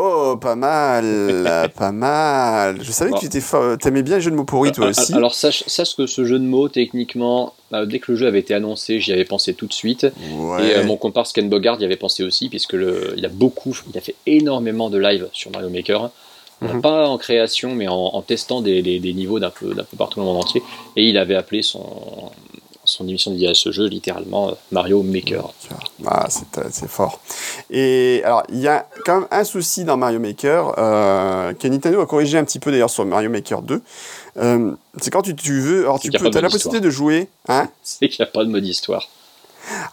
Oh, 0.00 0.36
pas 0.36 0.54
mal, 0.54 1.70
pas 1.76 1.90
mal. 1.90 2.78
Je 2.82 2.92
savais 2.92 3.10
que 3.10 3.18
tu 3.18 3.26
étais 3.26 3.88
aimais 3.88 4.02
bien 4.02 4.16
les 4.16 4.20
jeux 4.20 4.30
de 4.30 4.36
mots 4.36 4.44
pourris, 4.44 4.70
toi 4.70 4.86
aussi. 4.86 5.12
Alors, 5.12 5.34
sache, 5.34 5.64
sache 5.66 5.96
que 5.96 6.06
ce 6.06 6.24
jeu 6.24 6.38
de 6.38 6.44
mots, 6.44 6.68
techniquement, 6.68 7.54
bah, 7.72 7.84
dès 7.84 7.98
que 7.98 8.12
le 8.12 8.18
jeu 8.18 8.26
avait 8.28 8.38
été 8.38 8.54
annoncé, 8.54 9.00
j'y 9.00 9.12
avais 9.12 9.24
pensé 9.24 9.54
tout 9.54 9.66
de 9.66 9.72
suite. 9.72 10.04
Et 10.04 10.76
euh, 10.76 10.84
mon 10.84 10.96
comparse 10.96 11.32
Ken 11.32 11.48
Bogard 11.48 11.80
y 11.80 11.84
avait 11.84 11.96
pensé 11.96 12.22
aussi, 12.22 12.48
puisque 12.48 12.74
le, 12.74 13.14
il 13.16 13.26
a 13.26 13.28
beaucoup, 13.28 13.76
il 13.90 13.98
a 13.98 14.00
fait 14.00 14.14
énormément 14.26 14.88
de 14.88 14.98
live 14.98 15.28
sur 15.32 15.50
Mario 15.50 15.68
Maker. 15.68 16.10
Mhm. 16.60 16.80
Pas 16.80 17.08
en 17.08 17.18
création, 17.18 17.74
mais 17.74 17.88
en, 17.88 18.22
testant 18.22 18.60
des, 18.62 18.82
des 18.82 19.12
niveaux 19.12 19.40
d'un 19.40 19.50
peu, 19.50 19.74
peu 19.74 19.96
partout 19.96 20.20
dans 20.20 20.26
le 20.26 20.32
monde 20.32 20.44
entier. 20.44 20.62
Et 20.96 21.08
il 21.08 21.18
avait 21.18 21.36
appelé 21.36 21.62
son, 21.62 22.30
son 22.88 23.06
émission 23.06 23.30
dédiée 23.30 23.48
à 23.48 23.54
ce 23.54 23.70
jeu, 23.70 23.86
littéralement 23.86 24.48
euh, 24.48 24.52
Mario 24.72 25.02
Maker. 25.02 25.52
Ah, 26.06 26.26
euh, 26.58 26.62
c'est 26.70 26.88
fort. 26.88 27.20
Et 27.70 28.22
alors, 28.24 28.42
il 28.48 28.60
y 28.60 28.68
a 28.68 28.86
quand 29.04 29.20
même 29.20 29.28
un 29.30 29.44
souci 29.44 29.84
dans 29.84 29.96
Mario 29.96 30.18
Maker, 30.18 30.74
euh, 30.78 31.52
que 31.52 31.68
Nintendo 31.68 32.00
a 32.00 32.06
corrigé 32.06 32.38
un 32.38 32.44
petit 32.44 32.58
peu 32.58 32.70
d'ailleurs 32.70 32.90
sur 32.90 33.04
Mario 33.04 33.28
Maker 33.28 33.62
2. 33.62 33.82
Euh, 34.38 34.72
c'est 35.00 35.10
quand 35.10 35.22
tu, 35.22 35.34
tu, 35.36 35.60
veux. 35.60 35.82
Alors, 35.82 36.00
tu 36.00 36.10
peux, 36.10 36.26
as 36.26 36.40
la 36.40 36.48
possibilité 36.48 36.80
de 36.80 36.90
jouer. 36.90 37.28
Hein? 37.48 37.68
C'est 37.82 38.08
qu'il 38.08 38.24
n'y 38.24 38.28
a 38.28 38.32
pas 38.32 38.44
de 38.44 38.50
mode 38.50 38.66
histoire. 38.66 39.08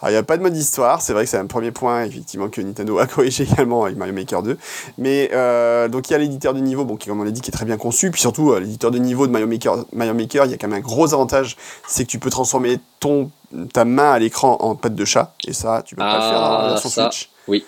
Alors, 0.00 0.10
il 0.10 0.12
n'y 0.12 0.16
a 0.16 0.22
pas 0.22 0.36
de 0.36 0.42
mode 0.42 0.56
histoire, 0.56 1.02
c'est 1.02 1.12
vrai 1.12 1.24
que 1.24 1.30
c'est 1.30 1.38
un 1.38 1.46
premier 1.46 1.70
point, 1.70 2.04
effectivement, 2.04 2.48
que 2.48 2.60
Nintendo 2.60 2.98
a 2.98 3.06
corrigé 3.06 3.44
également 3.44 3.84
avec 3.84 3.96
Mario 3.96 4.14
Maker 4.14 4.42
2. 4.42 4.58
Mais, 4.98 5.30
euh, 5.32 5.88
donc, 5.88 6.08
il 6.08 6.12
y 6.12 6.16
a 6.16 6.18
l'éditeur 6.18 6.54
de 6.54 6.60
niveau, 6.60 6.84
bon, 6.84 6.96
qui, 6.96 7.08
comme 7.08 7.20
on 7.20 7.24
l'a 7.24 7.30
dit, 7.30 7.40
qui 7.40 7.50
est 7.50 7.52
très 7.52 7.64
bien 7.64 7.76
conçu. 7.76 8.10
Puis 8.10 8.20
surtout, 8.20 8.52
euh, 8.52 8.60
l'éditeur 8.60 8.90
de 8.90 8.98
niveau 8.98 9.26
de 9.26 9.32
Mario 9.32 9.46
Maker, 9.46 9.84
Mario 9.92 10.14
Maker, 10.14 10.46
il 10.46 10.50
y 10.50 10.54
a 10.54 10.56
quand 10.56 10.68
même 10.68 10.78
un 10.78 10.82
gros 10.82 11.12
avantage, 11.14 11.56
c'est 11.86 12.04
que 12.04 12.10
tu 12.10 12.18
peux 12.18 12.30
transformer 12.30 12.78
ton, 13.00 13.30
ta 13.72 13.84
main 13.84 14.12
à 14.12 14.18
l'écran 14.18 14.56
en 14.60 14.74
patte 14.74 14.94
de 14.94 15.04
chat. 15.04 15.34
Et 15.46 15.52
ça, 15.52 15.82
tu 15.84 15.94
peux 15.94 16.00
pas 16.00 16.16
le 16.16 16.22
faire 16.22 16.40
dans 16.40 16.58
la 16.62 16.68
version 16.68 16.90
ah, 16.96 17.10
Switch. 17.10 17.30
Oui. 17.48 17.64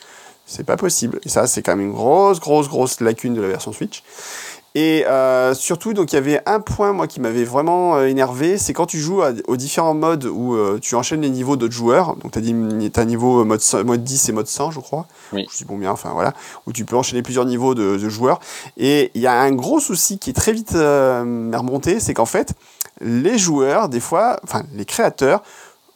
C'est 0.47 0.65
pas 0.65 0.79
possible. 0.79 1.21
Et 1.25 1.29
ça, 1.29 1.47
c'est 1.47 1.63
quand 1.63 1.77
même 1.77 1.89
une 1.89 1.93
grosse, 1.93 2.41
grosse, 2.41 2.69
grosse 2.69 3.01
lacune 3.01 3.35
de 3.35 3.43
la 3.43 3.49
version 3.49 3.73
Switch. 3.73 4.03
Et 4.75 5.05
euh, 5.07 5.55
surtout, 5.55 5.95
donc 5.95 6.13
il 6.13 6.17
y 6.17 6.19
avait 6.19 6.41
un 6.47 6.61
point 6.61 6.93
moi 6.93 7.07
qui 7.07 7.21
m'avait 7.21 7.45
vraiment 7.45 7.97
euh, 7.97 8.07
énervé, 8.07 8.59
c'est 8.59 8.73
quand 8.73 8.87
tu 8.87 8.99
joues 8.99 9.23
aux 9.47 9.57
différents 9.57 9.95
modes 9.95 10.27
où 10.27 10.55
euh, 10.55 10.79
tu 10.81 10.95
enchaînes 10.95 11.23
les 11.23 11.31
niveaux 11.31 11.57
d'autres 11.57 11.75
joueurs. 11.75 12.17
Donc 12.17 12.33
tu 12.33 12.39
as, 12.39 12.43
dit, 12.43 12.55
as 12.95 13.05
niveau 13.05 13.45
mode, 13.45 13.61
mode 13.85 14.05
10 14.05 14.29
et 14.29 14.33
mode 14.33 14.47
100, 14.47 14.71
je 14.73 14.81
crois. 14.81 15.07
Oui. 15.33 15.47
Je 15.51 15.59
dis 15.59 15.65
bon 15.65 15.79
bien, 15.79 15.91
enfin 15.91 16.11
voilà, 16.13 16.35
où 16.67 16.73
tu 16.73 16.85
peux 16.85 16.97
enchaîner 16.97 17.23
plusieurs 17.23 17.47
niveaux 17.47 17.75
de, 17.75 17.97
de 17.97 18.09
joueurs. 18.09 18.41
Et 18.77 19.11
il 19.15 19.21
y 19.23 19.27
a 19.27 19.41
un 19.41 19.53
gros 19.53 19.81
souci 19.81 20.19
qui 20.19 20.31
est 20.31 20.35
très 20.35 20.53
vite 20.53 20.73
remonté, 20.73 21.99
c'est 21.99 22.15
qu'en 22.15 22.27
fait, 22.27 22.53
les 23.01 23.39
joueurs, 23.39 23.89
des 23.89 24.01
fois, 24.01 24.39
enfin 24.45 24.65
les 24.75 24.85
créateurs, 24.85 25.43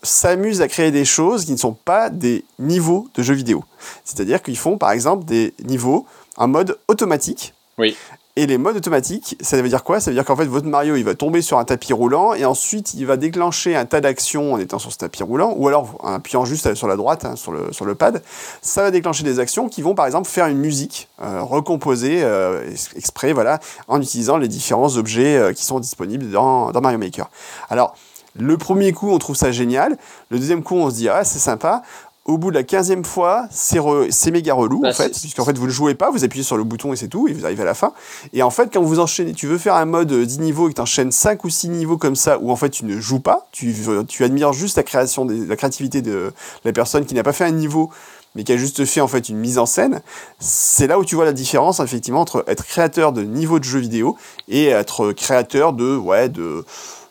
s'amusent 0.03 0.61
à 0.61 0.69
créer 0.69 0.91
des 0.91 1.05
choses 1.05 1.45
qui 1.45 1.53
ne 1.53 1.57
sont 1.57 1.75
pas 1.75 2.11
des 2.11 2.45
niveaux 2.59 3.09
de 3.15 3.23
jeux 3.23 3.35
vidéo. 3.35 3.65
C'est-à-dire 4.05 4.43
qu'ils 4.43 4.59
font 4.59 4.77
par 4.79 4.91
exemple 4.91 5.25
des 5.25 5.55
niveaux 5.65 6.07
en 6.37 6.49
mode 6.49 6.79
automatique. 6.89 7.55
Oui. 7.79 7.97
Et 8.35 8.47
les 8.47 8.57
modes 8.57 8.77
automatiques, 8.77 9.37
ça 9.43 9.61
veut 9.61 9.69
dire 9.69 9.85
quoi? 9.85 10.01
Ça 10.01 10.11
veut 10.11 10.15
dire 10.15 10.25
qu'en 10.25 10.37
fait, 10.37 10.47
votre 10.47 10.67
Mario, 10.67 10.97
il 10.97 11.05
va 11.05 11.15
tomber 11.15 11.43
sur 11.43 11.59
un 11.59 11.67
tapis 11.67 11.93
roulant 11.93 12.33
et 12.33 12.47
ensuite, 12.47 12.95
il 12.95 13.05
va 13.05 13.19
déclencher 13.19 13.77
un 13.77 13.85
tas 13.85 14.01
d'actions 14.01 14.55
en 14.55 14.59
étant 14.59 14.79
sur 14.79 14.91
ce 14.91 14.97
tapis 14.97 15.23
roulant, 15.23 15.53
ou 15.59 15.69
alors 15.69 15.99
en 16.01 16.15
appuyant 16.15 16.47
juste 16.47 16.75
sur 16.75 16.89
la 16.89 16.97
droite, 16.97 17.27
hein, 17.27 17.37
sur, 17.37 17.53
le, 17.53 17.71
sur 17.73 17.85
le 17.85 17.95
pad. 17.95 18.23
Ça 18.63 18.81
va 18.81 18.91
déclencher 18.91 19.23
des 19.23 19.39
actions 19.39 19.69
qui 19.69 19.83
vont, 19.83 19.95
par 19.95 20.07
exemple, 20.07 20.31
faire 20.31 20.47
une 20.47 20.57
musique 20.57 21.11
euh, 21.21 21.43
recomposée 21.43 22.23
euh, 22.23 22.63
exprès, 22.97 23.35
voilà, 23.35 23.61
en 23.87 24.01
utilisant 24.01 24.39
les 24.39 24.49
différents 24.49 24.97
objets 24.97 25.37
euh, 25.37 25.53
qui 25.53 25.67
sont 25.67 25.79
disponibles 25.79 26.31
dans, 26.31 26.71
dans 26.71 26.81
Mario 26.81 26.97
Maker. 26.97 27.29
Alors, 27.69 27.95
le 28.35 28.57
premier 28.57 28.93
coup, 28.93 29.11
on 29.11 29.19
trouve 29.19 29.37
ça 29.37 29.53
génial. 29.53 29.99
Le 30.31 30.39
deuxième 30.39 30.63
coup, 30.63 30.77
on 30.77 30.89
se 30.89 30.95
dit, 30.95 31.11
ah, 31.11 31.23
c'est 31.23 31.39
sympa 31.39 31.83
au 32.25 32.39
bout 32.39 32.51
de 32.51 32.55
la 32.55 32.63
quinzième 32.63 33.05
fois, 33.05 33.47
c'est 33.51 34.31
méga 34.31 34.55
relou 34.55 34.81
bah, 34.81 34.91
en 34.91 34.93
fait, 34.93 35.11
puisqu'en 35.11 35.45
fait 35.45 35.59
vous 35.59 35.67
ne 35.67 35.73
jouez 35.73 35.95
pas, 35.95 36.11
vous 36.11 36.23
appuyez 36.23 36.45
sur 36.45 36.57
le 36.57 36.63
bouton 36.63 36.93
et 36.93 36.97
c'est 36.97 37.09
tout, 37.09 37.27
et 37.27 37.33
vous 37.33 37.45
arrivez 37.45 37.63
à 37.63 37.67
la 37.67 37.75
fin. 37.75 37.93
Et 38.33 38.43
en 38.43 38.51
fait, 38.51 38.73
quand 38.73 38.83
vous 38.83 39.01
enchaînez, 39.01 39.33
tu 39.33 39.49
veux 39.49 39.59
faire 39.59 39.75
un 39.75 39.87
mode 39.87 40.13
10 40.13 40.39
niveaux 40.39 40.69
et 40.69 40.71
que 40.71 40.77
tu 40.77 40.81
enchaînes 40.81 41.11
5 41.11 41.43
ou 41.43 41.51
6 41.51 41.71
niveaux 41.71 41.97
comme 41.97 42.15
ça, 42.15 42.39
où 42.39 42.53
en 42.53 42.57
fait 42.57 42.71
tu 42.71 42.85
ne 42.85 43.01
joues 43.01 43.19
pas, 43.19 43.49
tu, 43.51 43.75
tu 44.07 44.23
admires 44.23 44.53
juste 44.53 44.77
la 44.77 44.85
création, 44.85 45.27
la 45.27 45.57
créativité 45.57 46.01
de 46.01 46.33
la 46.65 46.73
personne 46.73 47.07
qui 47.07 47.15
n'a 47.15 47.25
pas 47.25 47.33
fait 47.33 47.45
un 47.45 47.51
niveau, 47.51 47.91
mais 48.37 48.45
qui 48.45 48.53
a 48.53 48.57
juste 48.57 48.85
fait 48.85 49.01
en 49.01 49.09
fait 49.09 49.29
une 49.29 49.39
mise 49.39 49.59
en 49.59 49.67
scène, 49.67 50.01
c'est 50.39 50.87
là 50.87 51.01
où 51.01 51.05
tu 51.05 51.17
vois 51.17 51.25
la 51.25 51.33
différence 51.33 51.81
effectivement 51.81 52.21
entre 52.21 52.45
être 52.47 52.65
créateur 52.65 53.13
de 53.13 53.23
niveau 53.23 53.59
de 53.59 53.65
jeu 53.65 53.81
vidéo 53.81 54.17
et 54.49 54.69
être 54.69 55.13
créateur 55.13 55.73
de, 55.73 55.97
ouais, 55.97 56.29
de, 56.29 56.65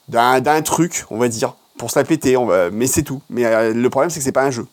d'un 0.07 0.61
truc, 0.61 1.05
on 1.11 1.17
va 1.17 1.27
dire, 1.27 1.55
pour 1.77 1.91
se 1.91 1.99
la 1.99 2.05
péter, 2.05 2.37
on 2.37 2.45
va, 2.45 2.69
mais 2.69 2.87
c'est 2.87 3.03
tout. 3.03 3.21
Mais 3.29 3.45
euh, 3.45 3.73
le 3.73 3.89
problème 3.89 4.09
c'est 4.09 4.19
que 4.19 4.23
c'est 4.23 4.31
pas 4.31 4.43
un 4.45 4.51
jeu 4.51 4.65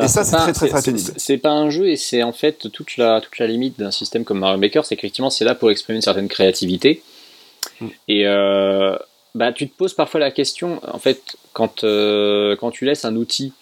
et 0.00 0.08
ça, 0.08 0.24
c'est 0.24 0.36
très, 0.36 0.52
très, 0.52 0.68
très 0.68 0.82
pénible. 0.82 1.12
C'est 1.16 1.38
pas 1.38 1.50
un 1.50 1.68
jeu 1.68 1.88
et 1.88 1.96
c'est 1.96 2.22
en 2.22 2.32
fait 2.32 2.70
toute 2.72 2.96
la, 2.96 3.20
toute 3.20 3.38
la 3.38 3.46
limite 3.46 3.78
d'un 3.78 3.90
système 3.90 4.24
comme 4.24 4.38
Mario 4.38 4.58
Maker, 4.58 4.86
c'est 4.86 4.96
qu'effectivement, 4.96 5.30
c'est 5.30 5.44
là 5.44 5.54
pour 5.54 5.70
exprimer 5.70 5.96
une 5.96 6.02
certaine 6.02 6.28
créativité. 6.28 7.02
Mm. 7.80 7.86
Et 8.08 8.26
euh, 8.26 8.96
bah, 9.34 9.52
tu 9.52 9.68
te 9.68 9.76
poses 9.76 9.94
parfois 9.94 10.20
la 10.20 10.30
question, 10.30 10.80
en 10.86 10.98
fait, 10.98 11.36
quand, 11.52 11.84
euh, 11.84 12.56
quand 12.56 12.70
tu 12.70 12.84
laisses 12.84 13.04
un 13.04 13.16
outil 13.16 13.52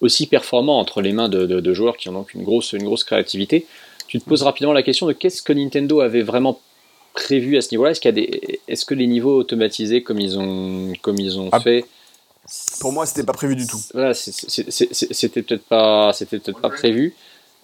aussi 0.00 0.26
performant 0.26 0.78
entre 0.78 1.02
les 1.02 1.12
mains 1.12 1.28
de, 1.28 1.44
de, 1.46 1.74
joueurs 1.74 1.96
qui 1.96 2.08
ont 2.08 2.12
donc 2.12 2.34
une 2.34 2.42
grosse, 2.42 2.72
une 2.72 2.84
grosse 2.84 3.04
créativité, 3.04 3.66
tu 4.08 4.18
te 4.18 4.28
poses 4.28 4.42
rapidement 4.42 4.72
la 4.72 4.82
question 4.82 5.06
de 5.06 5.12
qu'est-ce 5.12 5.42
que 5.42 5.52
Nintendo 5.52 6.00
avait 6.00 6.22
vraiment 6.22 6.60
prévu 7.12 7.56
à 7.56 7.60
ce 7.60 7.68
niveau-là? 7.72 7.90
Est-ce 7.90 8.00
qu'il 8.00 8.08
y 8.08 8.18
a 8.18 8.26
des, 8.26 8.60
est-ce 8.66 8.84
que 8.84 8.94
les 8.94 9.06
niveaux 9.06 9.36
automatisés 9.36 10.02
comme 10.02 10.18
ils 10.18 10.38
ont, 10.38 10.92
comme 11.02 11.18
ils 11.18 11.38
ont 11.38 11.50
ah. 11.52 11.60
fait 11.60 11.84
pour 12.80 12.92
moi, 12.92 13.06
c'était 13.06 13.24
pas 13.24 13.32
prévu 13.32 13.56
du 13.56 13.66
tout. 13.66 13.80
Voilà, 13.94 14.14
c'était 14.14 15.42
peut-être 15.42 15.64
pas, 15.64 16.12
c'était 16.12 16.38
peut-être 16.38 16.60
pas 16.60 16.70
prévu. 16.70 17.14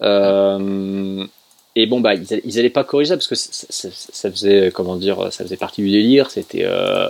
Euh, 0.01 1.25
et 1.75 1.85
bon, 1.87 1.99
bah, 1.99 2.13
ils, 2.15 2.41
ils 2.45 2.59
allaient 2.59 2.69
pas 2.69 2.83
corriger 2.83 3.09
ça 3.09 3.17
parce 3.17 3.27
que 3.27 3.35
ça, 3.35 4.31
faisait, 4.31 4.71
comment 4.73 4.95
dire, 4.95 5.31
ça 5.31 5.43
faisait 5.43 5.57
partie 5.57 5.81
du 5.81 5.91
délire. 5.91 6.31
C'était, 6.31 6.63
euh, 6.63 7.09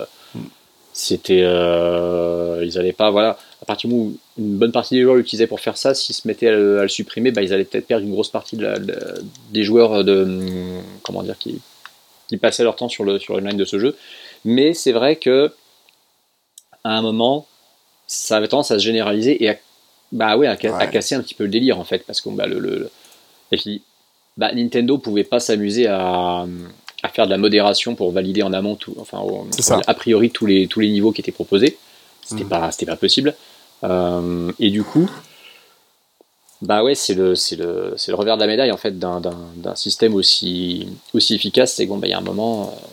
c'était, 0.92 1.42
euh, 1.42 2.64
ils 2.64 2.78
allaient 2.78 2.92
pas, 2.92 3.10
voilà. 3.10 3.38
À 3.62 3.64
partir 3.64 3.88
du 3.88 3.94
moment 3.94 4.10
où 4.10 4.18
une 4.38 4.56
bonne 4.56 4.72
partie 4.72 4.94
des 4.94 5.02
joueurs 5.02 5.16
l'utilisaient 5.16 5.46
pour 5.46 5.60
faire 5.60 5.76
ça, 5.76 5.94
s'ils 5.94 6.14
se 6.14 6.26
mettaient 6.26 6.48
à 6.48 6.52
le, 6.52 6.88
supprimer, 6.88 7.30
bah, 7.30 7.42
ils 7.42 7.52
allaient 7.52 7.64
peut-être 7.64 7.86
perdre 7.86 8.04
une 8.04 8.12
grosse 8.12 8.30
partie 8.30 8.58
des 9.50 9.62
joueurs 9.62 10.04
de, 10.04 10.40
comment 11.02 11.22
dire, 11.22 11.38
qui, 11.38 11.60
qui 12.28 12.36
passaient 12.38 12.64
leur 12.64 12.76
temps 12.76 12.88
sur 12.88 13.04
le 13.04 13.18
sur 13.18 13.40
line 13.40 13.56
de 13.56 13.64
ce 13.64 13.78
jeu. 13.78 13.96
Mais 14.44 14.74
c'est 14.74 14.92
vrai 14.92 15.16
que 15.16 15.52
à 16.84 16.96
un 16.96 17.02
moment, 17.02 17.46
ça 18.08 18.38
avait 18.38 18.48
tendance 18.48 18.72
à 18.72 18.78
se 18.78 18.84
généraliser 18.84 19.44
et 19.44 19.50
à, 19.50 19.56
bah 20.10 20.36
ouais, 20.36 20.48
à, 20.48 20.56
casser 20.56 21.14
un 21.14 21.20
petit 21.20 21.34
peu 21.34 21.44
le 21.44 21.50
délire 21.50 21.78
en 21.78 21.84
fait, 21.84 22.04
parce 22.04 22.20
que 22.20 22.30
bah, 22.30 22.46
le, 22.46 22.58
le, 22.58 22.90
et 23.52 23.56
puis, 23.56 23.82
bah, 24.36 24.52
Nintendo 24.52 24.98
pouvait 24.98 25.24
pas 25.24 25.40
s'amuser 25.40 25.86
à, 25.86 26.46
à, 27.02 27.08
faire 27.08 27.26
de 27.26 27.30
la 27.30 27.38
modération 27.38 27.94
pour 27.94 28.10
valider 28.10 28.42
en 28.42 28.52
amont 28.52 28.76
tout, 28.76 28.94
enfin, 28.98 29.22
a 29.86 29.94
priori 29.94 30.30
tous 30.30 30.46
les, 30.46 30.66
tous 30.66 30.80
les 30.80 30.90
niveaux 30.90 31.12
qui 31.12 31.20
étaient 31.20 31.32
proposés. 31.32 31.78
C'était 32.24 32.44
mm. 32.44 32.48
pas, 32.48 32.70
c'était 32.72 32.86
pas 32.86 32.96
possible. 32.96 33.34
Euh, 33.84 34.52
et 34.58 34.70
du 34.70 34.82
coup, 34.82 35.10
bah 36.60 36.82
ouais, 36.82 36.94
c'est 36.94 37.14
le, 37.14 37.34
c'est 37.34 37.56
le, 37.56 37.94
le 38.06 38.14
revers 38.14 38.36
de 38.36 38.40
la 38.40 38.46
médaille 38.46 38.72
en 38.72 38.76
fait 38.76 38.98
d'un, 38.98 39.20
système 39.74 40.14
aussi, 40.14 40.88
aussi 41.14 41.34
efficace. 41.34 41.74
C'est 41.74 41.86
bon, 41.86 41.98
bah 41.98 42.06
il 42.06 42.10
y 42.10 42.14
a 42.14 42.18
un 42.18 42.22
moment, 42.22 42.68
euh, 42.74 42.86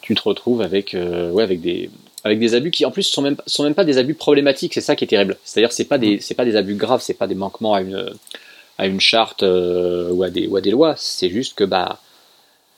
tu 0.00 0.14
te 0.14 0.22
retrouves 0.22 0.60
avec, 0.62 0.94
euh, 0.94 1.30
ouais, 1.30 1.44
avec 1.44 1.60
des, 1.60 1.90
avec 2.24 2.38
des 2.38 2.54
abus 2.54 2.70
qui 2.70 2.84
en 2.84 2.90
plus 2.90 3.04
sont 3.04 3.22
même 3.22 3.36
sont 3.46 3.62
même 3.62 3.74
pas 3.74 3.84
des 3.84 3.98
abus 3.98 4.14
problématiques 4.14 4.74
c'est 4.74 4.80
ça 4.80 4.96
qui 4.96 5.04
est 5.04 5.08
terrible 5.08 5.36
c'est 5.44 5.60
à 5.60 5.62
dire 5.62 5.72
c'est 5.72 5.84
pas 5.84 5.98
des 5.98 6.16
mm. 6.16 6.20
c'est 6.20 6.34
pas 6.34 6.44
des 6.44 6.56
abus 6.56 6.74
graves 6.74 7.00
c'est 7.00 7.14
pas 7.14 7.26
des 7.26 7.34
manquements 7.34 7.74
à 7.74 7.80
une 7.80 8.12
à 8.78 8.86
une 8.86 9.00
charte 9.00 9.42
ou, 9.42 10.22
à 10.22 10.30
des, 10.30 10.46
ou 10.46 10.56
à 10.56 10.60
des 10.60 10.70
lois. 10.70 10.94
C'est 10.96 11.28
juste 11.28 11.54
que 11.54 11.64
bah, 11.64 11.98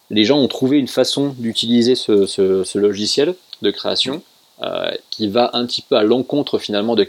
les 0.08 0.24
gens 0.24 0.38
ont 0.38 0.48
trouvé 0.48 0.78
une 0.78 0.88
façon 0.88 1.34
d'utiliser 1.38 1.94
ce, 1.94 2.26
ce, 2.26 2.78
logiciel 2.78 3.34
de 3.62 3.70
création 3.70 4.22
qui 5.10 5.28
va 5.28 5.50
un 5.52 5.66
petit 5.66 5.82
peu 5.82 5.96
à 5.96 6.02
l'encontre 6.02 6.58
finalement 6.58 6.96
de, 6.96 7.06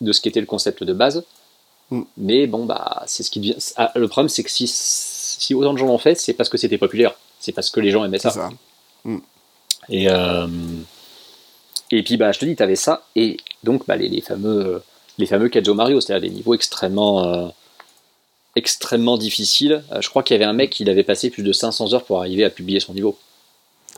de 0.00 0.12
ce 0.12 0.20
qu'était 0.20 0.40
le 0.40 0.46
concept 0.46 0.82
de 0.82 0.92
base. 0.92 1.24
Mm. 1.90 2.02
Mais 2.16 2.46
bon, 2.46 2.64
bah, 2.64 3.02
c'est 3.06 3.22
ce 3.22 3.30
qui 3.30 3.40
devient. 3.40 3.56
Ah, 3.76 3.92
le 3.94 4.08
problème, 4.08 4.28
c'est 4.28 4.42
que 4.42 4.50
si, 4.50 4.66
si 4.66 5.54
autant 5.54 5.72
de 5.72 5.78
gens 5.78 5.86
l'ont 5.86 5.98
fait, 5.98 6.14
c'est 6.14 6.34
parce 6.34 6.48
que 6.48 6.56
c'était 6.56 6.78
populaire. 6.78 7.14
C'est 7.38 7.52
parce 7.52 7.70
que 7.70 7.80
les 7.80 7.90
gens 7.90 8.04
aimaient 8.04 8.18
ça. 8.18 8.50
Mm. 9.04 9.18
Et, 9.88 10.08
euh, 10.08 10.46
et 11.90 12.02
puis, 12.02 12.16
bah, 12.16 12.32
je 12.32 12.38
te 12.38 12.44
dis, 12.44 12.56
tu 12.56 12.62
avais 12.62 12.76
ça. 12.76 13.02
Et 13.16 13.36
donc, 13.64 13.86
bah, 13.86 13.96
les, 13.96 14.08
les 14.08 14.20
fameux, 14.20 14.82
les 15.18 15.26
fameux 15.26 15.48
Kajo 15.48 15.74
Mario, 15.74 16.00
c'est-à-dire 16.00 16.28
des 16.28 16.34
niveaux 16.34 16.54
extrêmement, 16.54 17.24
euh, 17.24 17.48
extrêmement 18.56 19.18
difficiles. 19.18 19.82
Euh, 19.92 20.00
je 20.00 20.08
crois 20.08 20.22
qu'il 20.22 20.34
y 20.34 20.36
avait 20.36 20.48
un 20.48 20.52
mec 20.52 20.70
qui 20.70 20.88
avait 20.88 21.04
passé 21.04 21.30
plus 21.30 21.42
de 21.42 21.52
500 21.52 21.94
heures 21.94 22.04
pour 22.04 22.20
arriver 22.20 22.44
à 22.44 22.50
publier 22.50 22.80
son 22.80 22.94
niveau. 22.94 23.18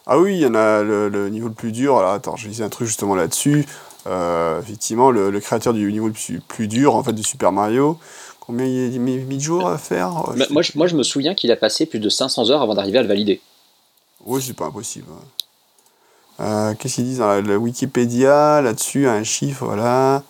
Ah 0.06 0.18
oui, 0.18 0.34
il 0.34 0.40
y 0.40 0.46
en 0.46 0.54
a 0.54 0.82
le, 0.82 1.28
niveau 1.28 1.48
le 1.48 1.54
plus 1.54 1.70
dur. 1.70 1.98
Alors, 1.98 2.12
attends, 2.12 2.36
je 2.36 2.48
disais 2.48 2.64
un 2.64 2.68
truc 2.70 2.88
justement 2.88 3.14
là-dessus. 3.14 3.66
Euh, 4.06 4.60
effectivement, 4.60 5.10
le, 5.10 5.38
créateur 5.38 5.74
du 5.74 5.92
niveau 5.92 6.08
le 6.08 6.40
plus, 6.48 6.66
dur 6.66 6.96
en 6.96 7.04
fait 7.04 7.12
de 7.12 7.22
Super 7.22 7.52
Mario, 7.52 7.98
combien 8.40 8.66
il 8.66 8.96
a 8.96 8.98
mis 8.98 9.36
de 9.36 9.40
jours 9.40 9.68
à 9.68 9.78
faire 9.78 10.24
moi, 10.50 10.62
je, 10.62 10.72
moi, 10.74 10.88
je 10.88 10.96
me 10.96 11.04
souviens 11.04 11.34
qu'il 11.34 11.52
a 11.52 11.56
passé 11.56 11.86
plus 11.86 12.00
de 12.00 12.08
500 12.08 12.50
heures 12.50 12.62
avant 12.62 12.74
d'arriver 12.74 12.98
à 12.98 13.02
le 13.02 13.08
valider. 13.08 13.40
Oui, 14.24 14.42
c'est 14.42 14.56
pas 14.56 14.66
impossible. 14.66 15.06
Euh, 16.40 16.74
qu'est-ce 16.78 16.96
qu'ils 16.96 17.04
disent 17.04 17.18
dans 17.18 17.40
la, 17.40 17.58
Wikipédia 17.58 18.60
là-dessus 18.62 19.06
Un 19.06 19.22
chiffre, 19.22 19.64
voilà. 19.66 20.22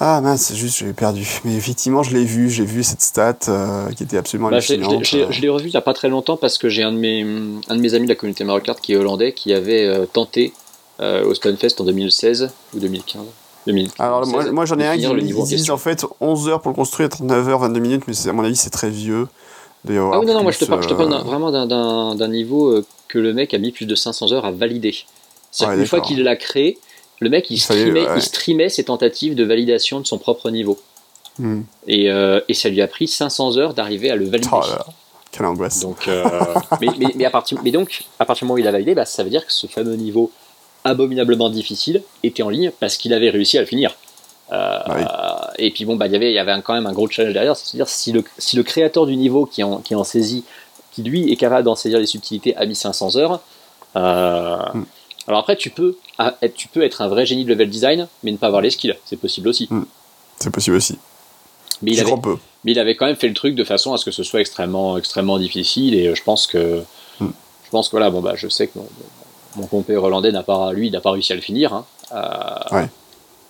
Ah 0.00 0.20
mince, 0.20 0.52
juste 0.54 0.78
j'ai 0.78 0.92
perdu. 0.92 1.26
Mais 1.44 1.54
effectivement, 1.54 2.02
je 2.02 2.14
l'ai 2.14 2.24
vu, 2.24 2.50
j'ai 2.50 2.64
vu 2.64 2.82
cette 2.82 3.02
stat 3.02 3.36
euh, 3.48 3.88
qui 3.90 4.02
était 4.02 4.16
absolument 4.16 4.48
bah, 4.48 4.56
hallucinante. 4.56 5.04
Je 5.04 5.40
l'ai 5.40 5.48
revu 5.48 5.68
il 5.68 5.70
n'y 5.70 5.76
a 5.76 5.82
pas 5.82 5.94
très 5.94 6.08
longtemps 6.08 6.36
parce 6.36 6.58
que 6.58 6.68
j'ai 6.68 6.82
un, 6.82 6.92
de 6.92 6.98
mes, 6.98 7.22
un 7.22 7.76
de 7.76 7.80
mes 7.80 7.94
amis 7.94 8.06
de 8.06 8.10
la 8.10 8.16
communauté 8.16 8.44
Mario 8.44 8.62
qui 8.80 8.94
est 8.94 8.96
hollandais 8.96 9.32
qui 9.32 9.52
avait 9.52 10.06
tenté 10.12 10.52
euh, 11.02 11.24
au 11.24 11.34
Stunfest 11.34 11.80
en 11.80 11.84
2016 11.84 12.50
ou 12.74 12.78
2015 12.78 13.22
Alors 13.98 14.26
moi, 14.26 14.64
j'en 14.66 14.78
ai 14.78 14.86
un 14.86 14.96
qui 14.96 15.56
dit 15.56 15.70
en 15.70 15.78
fait 15.78 16.04
11 16.20 16.48
heures 16.48 16.60
pour 16.60 16.70
le 16.70 16.76
construire, 16.76 17.08
39 17.08 17.48
heures, 17.48 17.58
22 17.60 17.80
minutes, 17.80 18.02
mais 18.06 18.28
à 18.28 18.32
mon 18.32 18.44
avis 18.44 18.56
c'est 18.56 18.70
très 18.70 18.90
vieux. 18.90 19.26
Ah 19.88 20.20
oui, 20.20 20.26
non, 20.26 20.34
non, 20.34 20.42
moi 20.42 20.52
je 20.52 20.58
te 20.58 20.64
parle, 20.66 20.84
euh, 20.84 21.18
vraiment 21.24 21.50
d'un 21.50 22.28
niveau 22.28 22.82
que 23.12 23.18
le 23.18 23.34
mec 23.34 23.52
a 23.52 23.58
mis 23.58 23.72
plus 23.72 23.84
de 23.84 23.94
500 23.94 24.32
heures 24.32 24.46
à 24.46 24.52
valider. 24.52 24.94
C'est 25.50 25.66
une 25.66 25.86
fois 25.86 26.00
qu'il 26.00 26.22
l'a 26.22 26.34
créé, 26.34 26.78
le 27.20 27.28
mec 27.28 27.50
il 27.50 27.58
streamait, 27.58 28.06
il 28.16 28.22
streamait, 28.22 28.68
ses 28.70 28.84
tentatives 28.84 29.34
de 29.34 29.44
validation 29.44 30.00
de 30.00 30.06
son 30.06 30.16
propre 30.16 30.50
niveau. 30.50 30.80
Hmm. 31.38 31.62
Et, 31.86 32.06
et, 32.06 32.54
ça 32.54 32.68
lui 32.70 32.80
a 32.80 32.88
pris 32.88 33.06
500 33.06 33.58
heures 33.58 33.74
d'arriver 33.74 34.10
à 34.10 34.16
le 34.16 34.24
valider. 34.24 34.48
Oh 34.50 34.62
Quelle 35.30 35.44
angoisse. 35.44 35.80
Donc, 35.80 36.08
mais, 36.80 36.88
mais, 37.14 37.24
à 37.26 37.30
partir, 37.30 37.58
mais 37.62 37.70
donc, 37.70 38.04
à 38.18 38.24
partir 38.24 38.44
du 38.44 38.48
moment 38.48 38.54
où 38.54 38.58
il 38.58 38.66
a 38.66 38.72
validé, 38.72 38.94
bah, 38.94 39.04
ça 39.04 39.22
veut 39.22 39.30
dire 39.30 39.44
que 39.46 39.52
ce 39.52 39.66
fameux 39.66 39.96
niveau 39.96 40.32
abominablement 40.84 41.50
difficile 41.50 42.02
était 42.22 42.42
en 42.42 42.48
ligne 42.48 42.72
parce 42.80 42.96
qu'il 42.96 43.12
avait 43.12 43.30
réussi 43.30 43.58
à 43.58 43.60
le 43.60 43.66
finir. 43.66 43.94
Euh, 44.52 44.78
et 45.58 45.70
puis 45.70 45.84
bon, 45.84 45.96
bah, 45.96 46.06
y 46.06 46.14
il 46.14 46.32
y 46.32 46.38
avait 46.38 46.60
quand 46.62 46.74
même 46.74 46.86
un 46.86 46.92
gros 46.92 47.08
challenge 47.08 47.32
derrière, 47.32 47.56
c'est-à-dire 47.56 47.88
si 47.88 48.12
le, 48.12 48.22
si 48.38 48.56
le 48.56 48.62
créateur 48.62 49.06
du 49.06 49.16
niveau 49.16 49.46
qui 49.46 49.62
en, 49.62 49.78
qui 49.78 49.94
en 49.94 50.04
saisit, 50.04 50.44
qui 50.92 51.02
lui 51.02 51.32
est 51.32 51.36
capable 51.36 51.64
d'en 51.64 51.74
saisir 51.74 51.98
les 51.98 52.06
subtilités, 52.06 52.54
a 52.56 52.66
mis 52.66 52.74
500 52.74 53.16
heures. 53.16 53.40
Euh, 53.96 54.56
hmm. 54.74 54.84
Alors 55.28 55.40
après, 55.40 55.56
tu 55.56 55.70
peux, 55.70 55.96
être, 56.18 56.54
tu 56.54 56.68
peux 56.68 56.82
être 56.82 57.02
un 57.02 57.08
vrai 57.08 57.26
génie 57.26 57.44
de 57.44 57.50
level 57.50 57.70
design, 57.70 58.08
mais 58.22 58.32
ne 58.32 58.36
pas 58.36 58.48
avoir 58.48 58.62
les 58.62 58.70
skills, 58.70 58.96
c'est 59.04 59.16
possible 59.16 59.48
aussi. 59.48 59.68
Hmm. 59.70 59.84
C'est 60.38 60.50
possible 60.50 60.76
aussi. 60.76 60.98
Mais 61.82 61.92
il, 61.92 62.00
avait, 62.00 62.12
mais 62.64 62.72
il 62.72 62.78
avait 62.78 62.94
quand 62.94 63.06
même 63.06 63.16
fait 63.16 63.28
le 63.28 63.34
truc 63.34 63.54
de 63.54 63.64
façon 63.64 63.92
à 63.92 63.96
ce 63.96 64.04
que 64.04 64.10
ce 64.10 64.22
soit 64.22 64.40
extrêmement, 64.40 64.98
extrêmement 64.98 65.38
difficile, 65.38 65.94
et 65.94 66.14
je 66.14 66.22
pense 66.22 66.46
que, 66.46 66.82
hmm. 67.20 67.30
je 67.64 67.70
pense 67.70 67.88
que 67.88 67.92
voilà, 67.92 68.10
bon 68.10 68.20
bah, 68.20 68.34
je 68.36 68.48
sais 68.48 68.68
que 68.68 68.78
mon 69.56 69.66
compère 69.66 70.02
hollandais 70.02 70.32
n'a 70.32 70.42
pas, 70.42 70.72
lui, 70.72 70.90
n'a 70.90 71.00
pas 71.00 71.10
réussi 71.10 71.32
à 71.32 71.36
le 71.36 71.42
finir. 71.42 71.72
Hein. 71.72 71.84
Euh, 72.12 72.86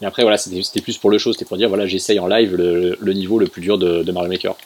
et 0.01 0.07
après, 0.07 0.23
voilà, 0.23 0.37
c'était 0.37 0.81
plus 0.81 0.99
pour 0.99 1.11
le 1.11 1.19
show, 1.19 1.33
c'était 1.33 1.45
pour 1.45 1.57
dire, 1.57 1.69
voilà, 1.69 1.87
j'essaye 1.87 2.19
en 2.19 2.27
live 2.27 2.57
le, 2.57 3.13
niveau 3.13 3.39
le 3.39 3.47
plus 3.47 3.63
dur 3.63 3.79
de, 3.79 4.03
de 4.03 4.13
Mario 4.13 4.29
Maker. 4.29 4.57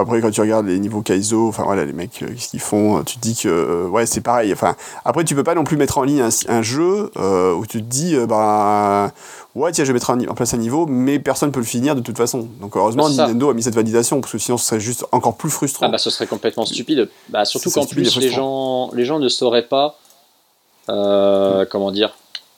Après, 0.00 0.20
quand 0.20 0.30
tu 0.30 0.40
regardes 0.40 0.66
les 0.66 0.78
niveaux 0.78 1.02
Kaizo, 1.02 1.48
enfin 1.48 1.64
voilà, 1.64 1.84
les 1.84 1.92
mecs, 1.92 2.22
euh, 2.22 2.28
qu'est-ce 2.28 2.48
qu'ils 2.48 2.60
font 2.60 3.02
Tu 3.04 3.16
te 3.16 3.20
dis 3.20 3.36
que, 3.36 3.48
euh, 3.48 3.88
ouais, 3.88 4.06
c'est 4.06 4.20
pareil. 4.20 4.52
Enfin, 4.52 4.76
après, 5.04 5.24
tu 5.24 5.34
peux 5.34 5.44
pas 5.44 5.54
non 5.54 5.64
plus 5.64 5.76
mettre 5.76 5.98
en 5.98 6.04
ligne 6.04 6.22
un, 6.48 6.62
jeu 6.62 7.10
où 7.16 7.66
tu 7.66 7.82
te 7.82 7.86
dis, 7.88 8.16
bah, 8.26 9.12
ouais, 9.54 9.72
tiens, 9.72 9.84
je 9.84 9.88
vais 9.88 9.94
mettre 9.94 10.10
en 10.10 10.34
place 10.34 10.54
un 10.54 10.58
niveau, 10.58 10.86
mais 10.86 11.18
personne 11.18 11.52
peut 11.52 11.60
le 11.60 11.66
finir 11.66 11.94
de 11.94 12.00
toute 12.00 12.16
façon. 12.16 12.48
Donc, 12.60 12.76
heureusement, 12.76 13.08
bah, 13.08 13.14
Nintendo 13.26 13.50
a 13.50 13.54
mis 13.54 13.62
cette 13.62 13.74
validation, 13.74 14.20
parce 14.20 14.32
que 14.32 14.38
sinon, 14.38 14.56
ce 14.56 14.66
serait 14.66 14.80
juste 14.80 15.04
encore 15.12 15.36
plus 15.36 15.50
frustrant. 15.50 15.86
Ah, 15.86 15.90
bah, 15.90 15.98
ce 15.98 16.10
serait 16.10 16.26
complètement 16.26 16.64
stupide. 16.64 17.08
Bah, 17.28 17.44
surtout 17.44 17.70
qu'en 17.70 17.86
plus, 17.86 18.16
les 18.18 18.30
gens, 18.30 18.90
les 18.94 19.04
gens 19.04 19.18
ne 19.18 19.28
sauraient 19.28 19.66
pas, 19.66 19.98
euh, 20.88 21.66
comment 21.70 21.90
dire, 21.90 22.14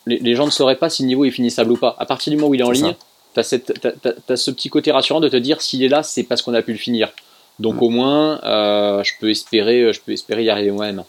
les, 0.07 0.35
gens 0.35 0.47
ne 0.47 0.51
sauraient 0.51 0.77
pas 0.77 0.91
si 0.91 1.03
le 1.03 1.09
niveau 1.09 1.25
est 1.25 1.31
finissable 1.31 1.73
ou 1.73 1.77
pas. 1.77 1.97
À 1.99 2.07
partir 2.07 2.31
du 2.31 2.37
moment 2.37 2.49
où 2.49 2.55
il 2.55 2.61
est 2.61 2.65
en 2.65 2.71
ligne, 2.71 2.95
tu 3.35 3.41
as, 3.41 3.45
ce 3.45 4.51
petit 4.51 4.71
côté 4.71 4.91
rassurant 4.91 5.21
de 5.21 5.29
te 5.29 5.37
dire 5.37 5.61
s'il 5.63 5.83
est 5.83 5.89
là, 5.89 6.03
c'est 6.03 6.23
parce 6.23 6.43
qu'on 6.43 6.55
a 6.55 6.63
pu 6.63 6.73
le 6.73 6.79
finir. 6.79 7.13
Donc 7.61 7.77
mm. 7.77 7.83
au 7.83 7.89
moins, 7.91 8.41
euh, 8.43 9.05
je, 9.05 9.13
peux 9.21 9.31
espérer, 9.31 9.93
je 9.93 10.01
peux 10.01 10.13
espérer 10.13 10.45
y 10.45 10.51
arriver 10.51 10.71
moi-même. 10.73 11.05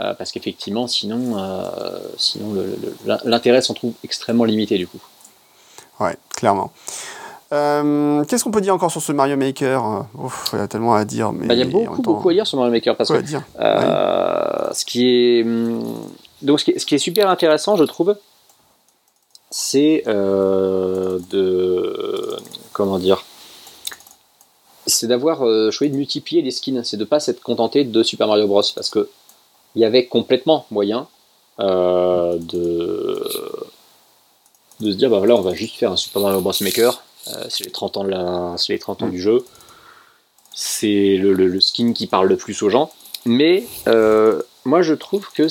Euh, 0.00 0.14
parce 0.14 0.30
qu'effectivement, 0.30 0.86
sinon, 0.86 1.36
sinon 2.16 2.64
l'intérêt 3.24 3.60
s'en 3.62 3.74
trouve 3.74 3.94
extrêmement 4.04 4.44
limité 4.44 4.78
du 4.78 4.86
coup. 4.86 5.00
Ouais, 6.00 6.16
clairement. 6.30 6.70
Qu'est-ce 7.50 8.44
qu'on 8.44 8.50
peut 8.50 8.60
dire 8.60 8.74
encore 8.74 8.92
sur 8.92 9.02
ce 9.02 9.10
Mario 9.10 9.36
Maker? 9.36 10.06
Il 10.52 10.58
y 10.58 10.62
a 10.62 10.68
tellement 10.68 10.94
à 10.94 11.04
dire. 11.04 11.32
Bah, 11.32 11.52
il 11.54 11.58
y 11.58 11.62
a 11.62 11.64
beaucoup, 11.64 12.02
beaucoup 12.02 12.28
à 12.28 12.32
dire 12.32 12.46
sur 12.46 12.58
Mario 12.58 12.72
Maker. 12.72 12.96
Parce 12.96 13.10
que 13.10 13.20
dire. 13.20 13.42
ce 13.58 14.84
qui 14.84 15.08
est. 15.08 15.42
Hum, 15.42 15.82
donc, 16.42 16.60
ce 16.60 16.64
qui, 16.64 16.94
est, 16.94 16.98
super 16.98 17.28
intéressant, 17.28 17.76
je 17.76 17.84
trouve, 17.84 18.16
c'est 19.50 20.04
euh, 20.06 21.18
de. 21.30 22.36
Comment 22.72 22.98
dire 22.98 23.24
C'est 24.88 25.06
d'avoir 25.06 25.46
euh, 25.46 25.70
choisi 25.70 25.92
de 25.92 25.96
multiplier 25.96 26.42
les 26.42 26.50
skins. 26.50 26.82
C'est 26.84 26.96
de 26.96 27.02
ne 27.02 27.08
pas 27.08 27.20
s'être 27.20 27.40
contenté 27.40 27.84
de 27.84 28.02
Super 28.02 28.26
Mario 28.26 28.46
Bros. 28.46 28.62
Parce 28.74 28.90
que 28.90 29.08
il 29.74 29.82
y 29.82 29.84
avait 29.84 30.06
complètement 30.06 30.66
moyen 30.70 31.06
euh, 31.60 32.36
de, 32.38 33.24
de 34.80 34.92
se 34.92 34.96
dire 34.96 35.10
bah 35.10 35.18
voilà, 35.18 35.36
on 35.36 35.42
va 35.42 35.54
juste 35.54 35.76
faire 35.76 35.92
un 35.92 35.96
Super 35.96 36.22
Mario 36.22 36.40
Bros. 36.40 36.52
Maker. 36.60 37.02
c'est 37.48 37.64
les 37.64 37.70
30 37.70 37.98
ans, 37.98 38.04
de 38.04 38.10
la, 38.10 38.56
les 38.68 38.78
30 38.78 39.02
ans 39.02 39.06
mm. 39.06 39.10
du 39.10 39.20
jeu. 39.20 39.44
C'est 40.54 41.16
le, 41.16 41.34
le, 41.34 41.60
skin 41.60 41.92
qui 41.92 42.08
parle 42.08 42.26
le 42.26 42.36
plus 42.36 42.62
aux 42.62 42.70
gens. 42.70 42.90
Mais 43.24 43.64
moi, 44.64 44.82
je 44.82 44.94
trouve 44.94 45.30
que 45.32 45.46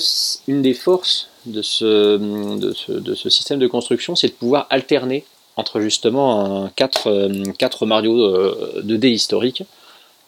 une 0.46 0.62
des 0.62 0.74
forces 0.74 1.28
de 1.46 1.62
ce, 1.62 2.16
de 2.16 3.14
ce, 3.14 3.30
système 3.30 3.58
de 3.58 3.66
construction, 3.66 4.14
c'est 4.14 4.28
de 4.28 4.32
pouvoir 4.32 4.66
alterner 4.70 5.24
entre 5.58 5.80
justement 5.80 6.64
un 6.64 6.68
4, 6.70 7.52
4 7.58 7.82
euh, 7.82 7.86
Mario 7.86 8.80
2D 8.80 9.06
euh, 9.06 9.08
historique. 9.08 9.64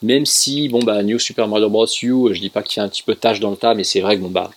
Même 0.02 0.26
si, 0.26 0.68
bon, 0.68 0.80
bah, 0.80 1.02
New 1.04 1.18
Super 1.18 1.46
Mario 1.46 1.70
Bros. 1.70 1.86
U, 2.02 2.34
je 2.34 2.40
dis 2.40 2.50
pas 2.50 2.62
qu'il 2.62 2.80
y 2.80 2.80
a 2.80 2.84
un 2.84 2.88
petit 2.88 3.04
peu 3.04 3.14
de 3.14 3.18
tâche 3.20 3.38
dans 3.38 3.50
le 3.50 3.56
tas, 3.56 3.74
mais 3.74 3.84
c'est 3.84 4.00
vrai 4.00 4.16
que, 4.16 4.22
bon, 4.22 4.30
bah, 4.30 4.50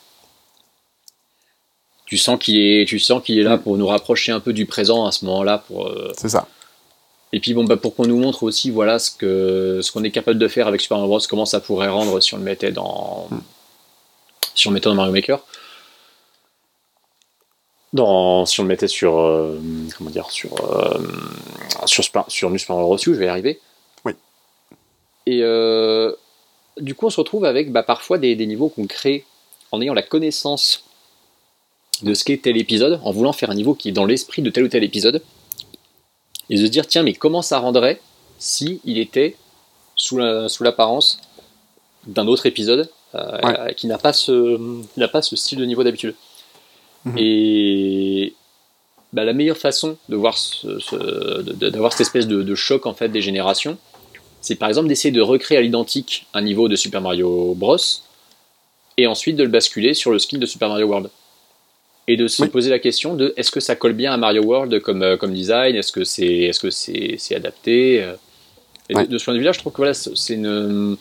tu 2.05 2.17
sens 2.17 2.39
qu'il 2.39 2.57
est, 2.57 2.87
tu 2.87 2.97
sens 2.97 3.21
qu'il 3.23 3.37
est 3.37 3.43
là 3.43 3.57
pour 3.57 3.77
nous 3.77 3.85
rapprocher 3.85 4.31
un 4.31 4.39
peu 4.39 4.51
du 4.51 4.65
présent 4.65 5.05
à 5.05 5.11
ce 5.11 5.25
moment-là. 5.25 5.59
Pour, 5.59 5.85
euh, 5.87 6.11
c'est 6.17 6.29
ça. 6.29 6.47
Et 7.33 7.39
puis, 7.39 7.53
bon, 7.53 7.65
bah, 7.65 7.77
pour 7.77 7.95
qu'on 7.95 8.07
nous 8.07 8.17
montre 8.17 8.41
aussi, 8.41 8.71
voilà, 8.71 8.97
ce 8.97 9.11
que, 9.11 9.79
ce 9.83 9.91
qu'on 9.91 10.03
est 10.03 10.11
capable 10.11 10.39
de 10.39 10.47
faire 10.47 10.67
avec 10.67 10.81
Super 10.81 10.97
Mario 10.97 11.09
Bros., 11.09 11.21
comment 11.29 11.45
ça 11.45 11.59
pourrait 11.59 11.89
rendre 11.89 12.19
si 12.19 12.33
on 12.33 12.37
le 12.37 12.43
mettait 12.43 12.71
dans, 12.71 13.27
hmm 13.29 13.37
si 14.55 14.67
on 14.67 14.71
le 14.71 14.75
mettait 14.75 14.89
dans 14.89 14.95
Mario 14.95 15.11
Maker. 15.11 15.39
Dans, 17.93 18.45
si 18.47 18.59
on 18.59 18.63
le 18.63 18.69
mettait 18.69 18.87
sur 18.87 19.19
euh, 19.19 19.59
comment 19.97 20.09
dire 20.09 20.31
sur 20.31 20.51
euh, 20.65 20.99
sur 21.85 22.03
sur 22.27 22.49
Mario 22.49 22.97
je 22.97 23.11
vais 23.11 23.25
y 23.25 23.29
arriver. 23.29 23.59
Oui. 24.03 24.13
Et 25.27 25.41
euh, 25.43 26.11
du 26.77 26.95
coup, 26.95 27.05
on 27.05 27.09
se 27.11 27.19
retrouve 27.19 27.45
avec 27.45 27.71
bah, 27.71 27.83
parfois 27.83 28.17
des, 28.17 28.35
des 28.35 28.47
niveaux 28.47 28.69
qu'on 28.69 28.87
crée 28.87 29.25
en 29.71 29.81
ayant 29.81 29.93
la 29.93 30.01
connaissance 30.01 30.85
de 32.01 32.13
ce 32.13 32.23
qu'est 32.23 32.41
tel 32.41 32.57
épisode, 32.57 32.99
en 33.03 33.11
voulant 33.11 33.33
faire 33.33 33.51
un 33.51 33.55
niveau 33.55 33.75
qui 33.75 33.89
est 33.89 33.93
dans 33.93 34.05
l'esprit 34.05 34.41
de 34.41 34.49
tel 34.49 34.63
ou 34.63 34.67
tel 34.67 34.83
épisode, 34.83 35.21
et 36.49 36.57
de 36.57 36.65
se 36.65 36.69
dire 36.69 36.87
tiens 36.87 37.03
mais 37.03 37.13
comment 37.13 37.41
ça 37.41 37.59
rendrait 37.59 38.01
si 38.39 38.81
il 38.83 38.97
était 38.97 39.35
sous 39.95 40.17
l'apparence 40.17 41.19
d'un 42.07 42.27
autre 42.27 42.45
épisode 42.45 42.89
euh, 43.15 43.71
qui 43.73 43.87
n'a 43.87 43.97
pas 43.97 44.11
ce 44.11 44.59
pas 45.07 45.21
ce 45.21 45.35
style 45.35 45.59
de 45.59 45.65
niveau 45.65 45.83
d'habitude? 45.83 46.15
Mhm. 47.05 47.15
Et 47.17 48.33
bah, 49.11 49.23
la 49.23 49.33
meilleure 49.33 49.57
façon 49.57 49.97
de 50.09 50.15
voir 50.15 50.37
d'avoir 51.59 51.91
cette 51.91 52.01
espèce 52.01 52.27
de, 52.27 52.55
choc 52.55 52.85
en 52.85 52.93
fait 52.93 53.09
des 53.09 53.21
générations, 53.21 53.77
c'est 54.41 54.55
par 54.55 54.69
exemple 54.69 54.87
d'essayer 54.87 55.11
de 55.11 55.21
recréer 55.21 55.57
à 55.57 55.61
l'identique 55.61 56.25
un 56.33 56.41
niveau 56.41 56.67
de 56.67 56.75
Super 56.75 57.01
Mario 57.01 57.53
Bros. 57.55 57.77
et 58.97 59.07
ensuite 59.07 59.35
de 59.35 59.43
le 59.43 59.49
basculer 59.49 59.93
sur 59.93 60.11
le 60.11 60.19
skill 60.19 60.39
de 60.39 60.45
Super 60.45 60.69
Mario 60.69 60.87
World. 60.87 61.09
Et 62.05 62.17
de 62.17 62.27
se 62.27 62.43
poser 62.43 62.69
la 62.69 62.79
question 62.79 63.15
de 63.15 63.33
est-ce 63.37 63.49
que 63.49 63.61
ça 63.61 63.77
colle 63.77 63.93
bien 63.93 64.11
à 64.11 64.17
Mario 64.17 64.43
World 64.43 64.81
comme, 64.81 65.03
euh, 65.03 65.15
comme 65.15 65.33
design? 65.33 65.73
Est-ce 65.77 65.93
que 65.93 66.03
c'est 66.03 66.25
est 66.25 66.51
-ce 66.51 67.17
c'est 67.17 67.35
adapté? 67.35 68.05
Et 68.89 68.93
de, 68.93 69.17
ce 69.17 69.23
point 69.23 69.33
de 69.33 69.39
vue-là, 69.39 69.53
je 69.53 69.59
trouve 69.59 69.71
que 69.71 69.77
voilà, 69.77 69.93
c'est 69.93 70.33
une 70.33 70.97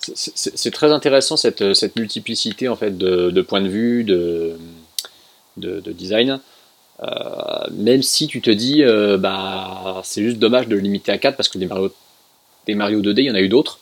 c'est 0.00 0.70
très 0.70 0.92
intéressant 0.92 1.36
cette, 1.36 1.74
cette, 1.74 1.96
multiplicité 1.96 2.68
en 2.68 2.76
fait 2.76 2.96
de, 2.96 3.30
de 3.30 3.42
points 3.42 3.60
de 3.60 3.68
vue, 3.68 4.04
de, 4.04 4.56
de, 5.58 5.92
design. 5.92 6.40
Euh, 7.02 7.06
même 7.70 8.02
si 8.02 8.26
tu 8.26 8.40
te 8.40 8.50
dis, 8.50 8.82
euh, 8.82 9.18
bah, 9.18 10.00
c'est 10.04 10.22
juste 10.22 10.38
dommage 10.38 10.66
de 10.68 10.74
le 10.74 10.80
limiter 10.80 11.12
à 11.12 11.18
4 11.18 11.36
parce 11.36 11.48
que 11.48 11.58
des 11.58 11.66
Mario, 11.66 11.92
des 12.66 12.74
Mario 12.74 13.00
2D, 13.00 13.20
il 13.20 13.24
y 13.26 13.30
en 13.30 13.34
a 13.34 13.40
eu 13.40 13.48
d'autres. 13.48 13.78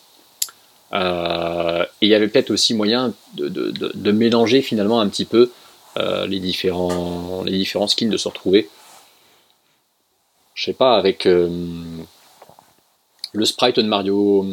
Euh, 0.93 1.85
et 2.01 2.07
il 2.07 2.09
y 2.09 2.15
avait 2.15 2.28
peut-être 2.28 2.51
aussi 2.51 2.74
moyen 2.74 3.12
de, 3.35 3.48
de, 3.48 3.70
de, 3.73 4.12
mélanger 4.12 4.62
finalement 4.62 5.01
un 5.01 5.09
petit 5.09 5.24
peu 5.24 5.51
les, 6.28 6.40
différents, 6.40 7.43
les 7.44 7.57
différents 7.57 7.89
skins, 7.89 8.11
de 8.11 8.19
se 8.19 8.28
retrouver. 8.28 8.69
Je 10.55 10.65
sais 10.65 10.74
pas, 10.74 10.97
avec 10.97 11.27
le 13.36 13.44
sprite 13.44 13.77
de 13.77 13.89
Mario, 13.89 14.44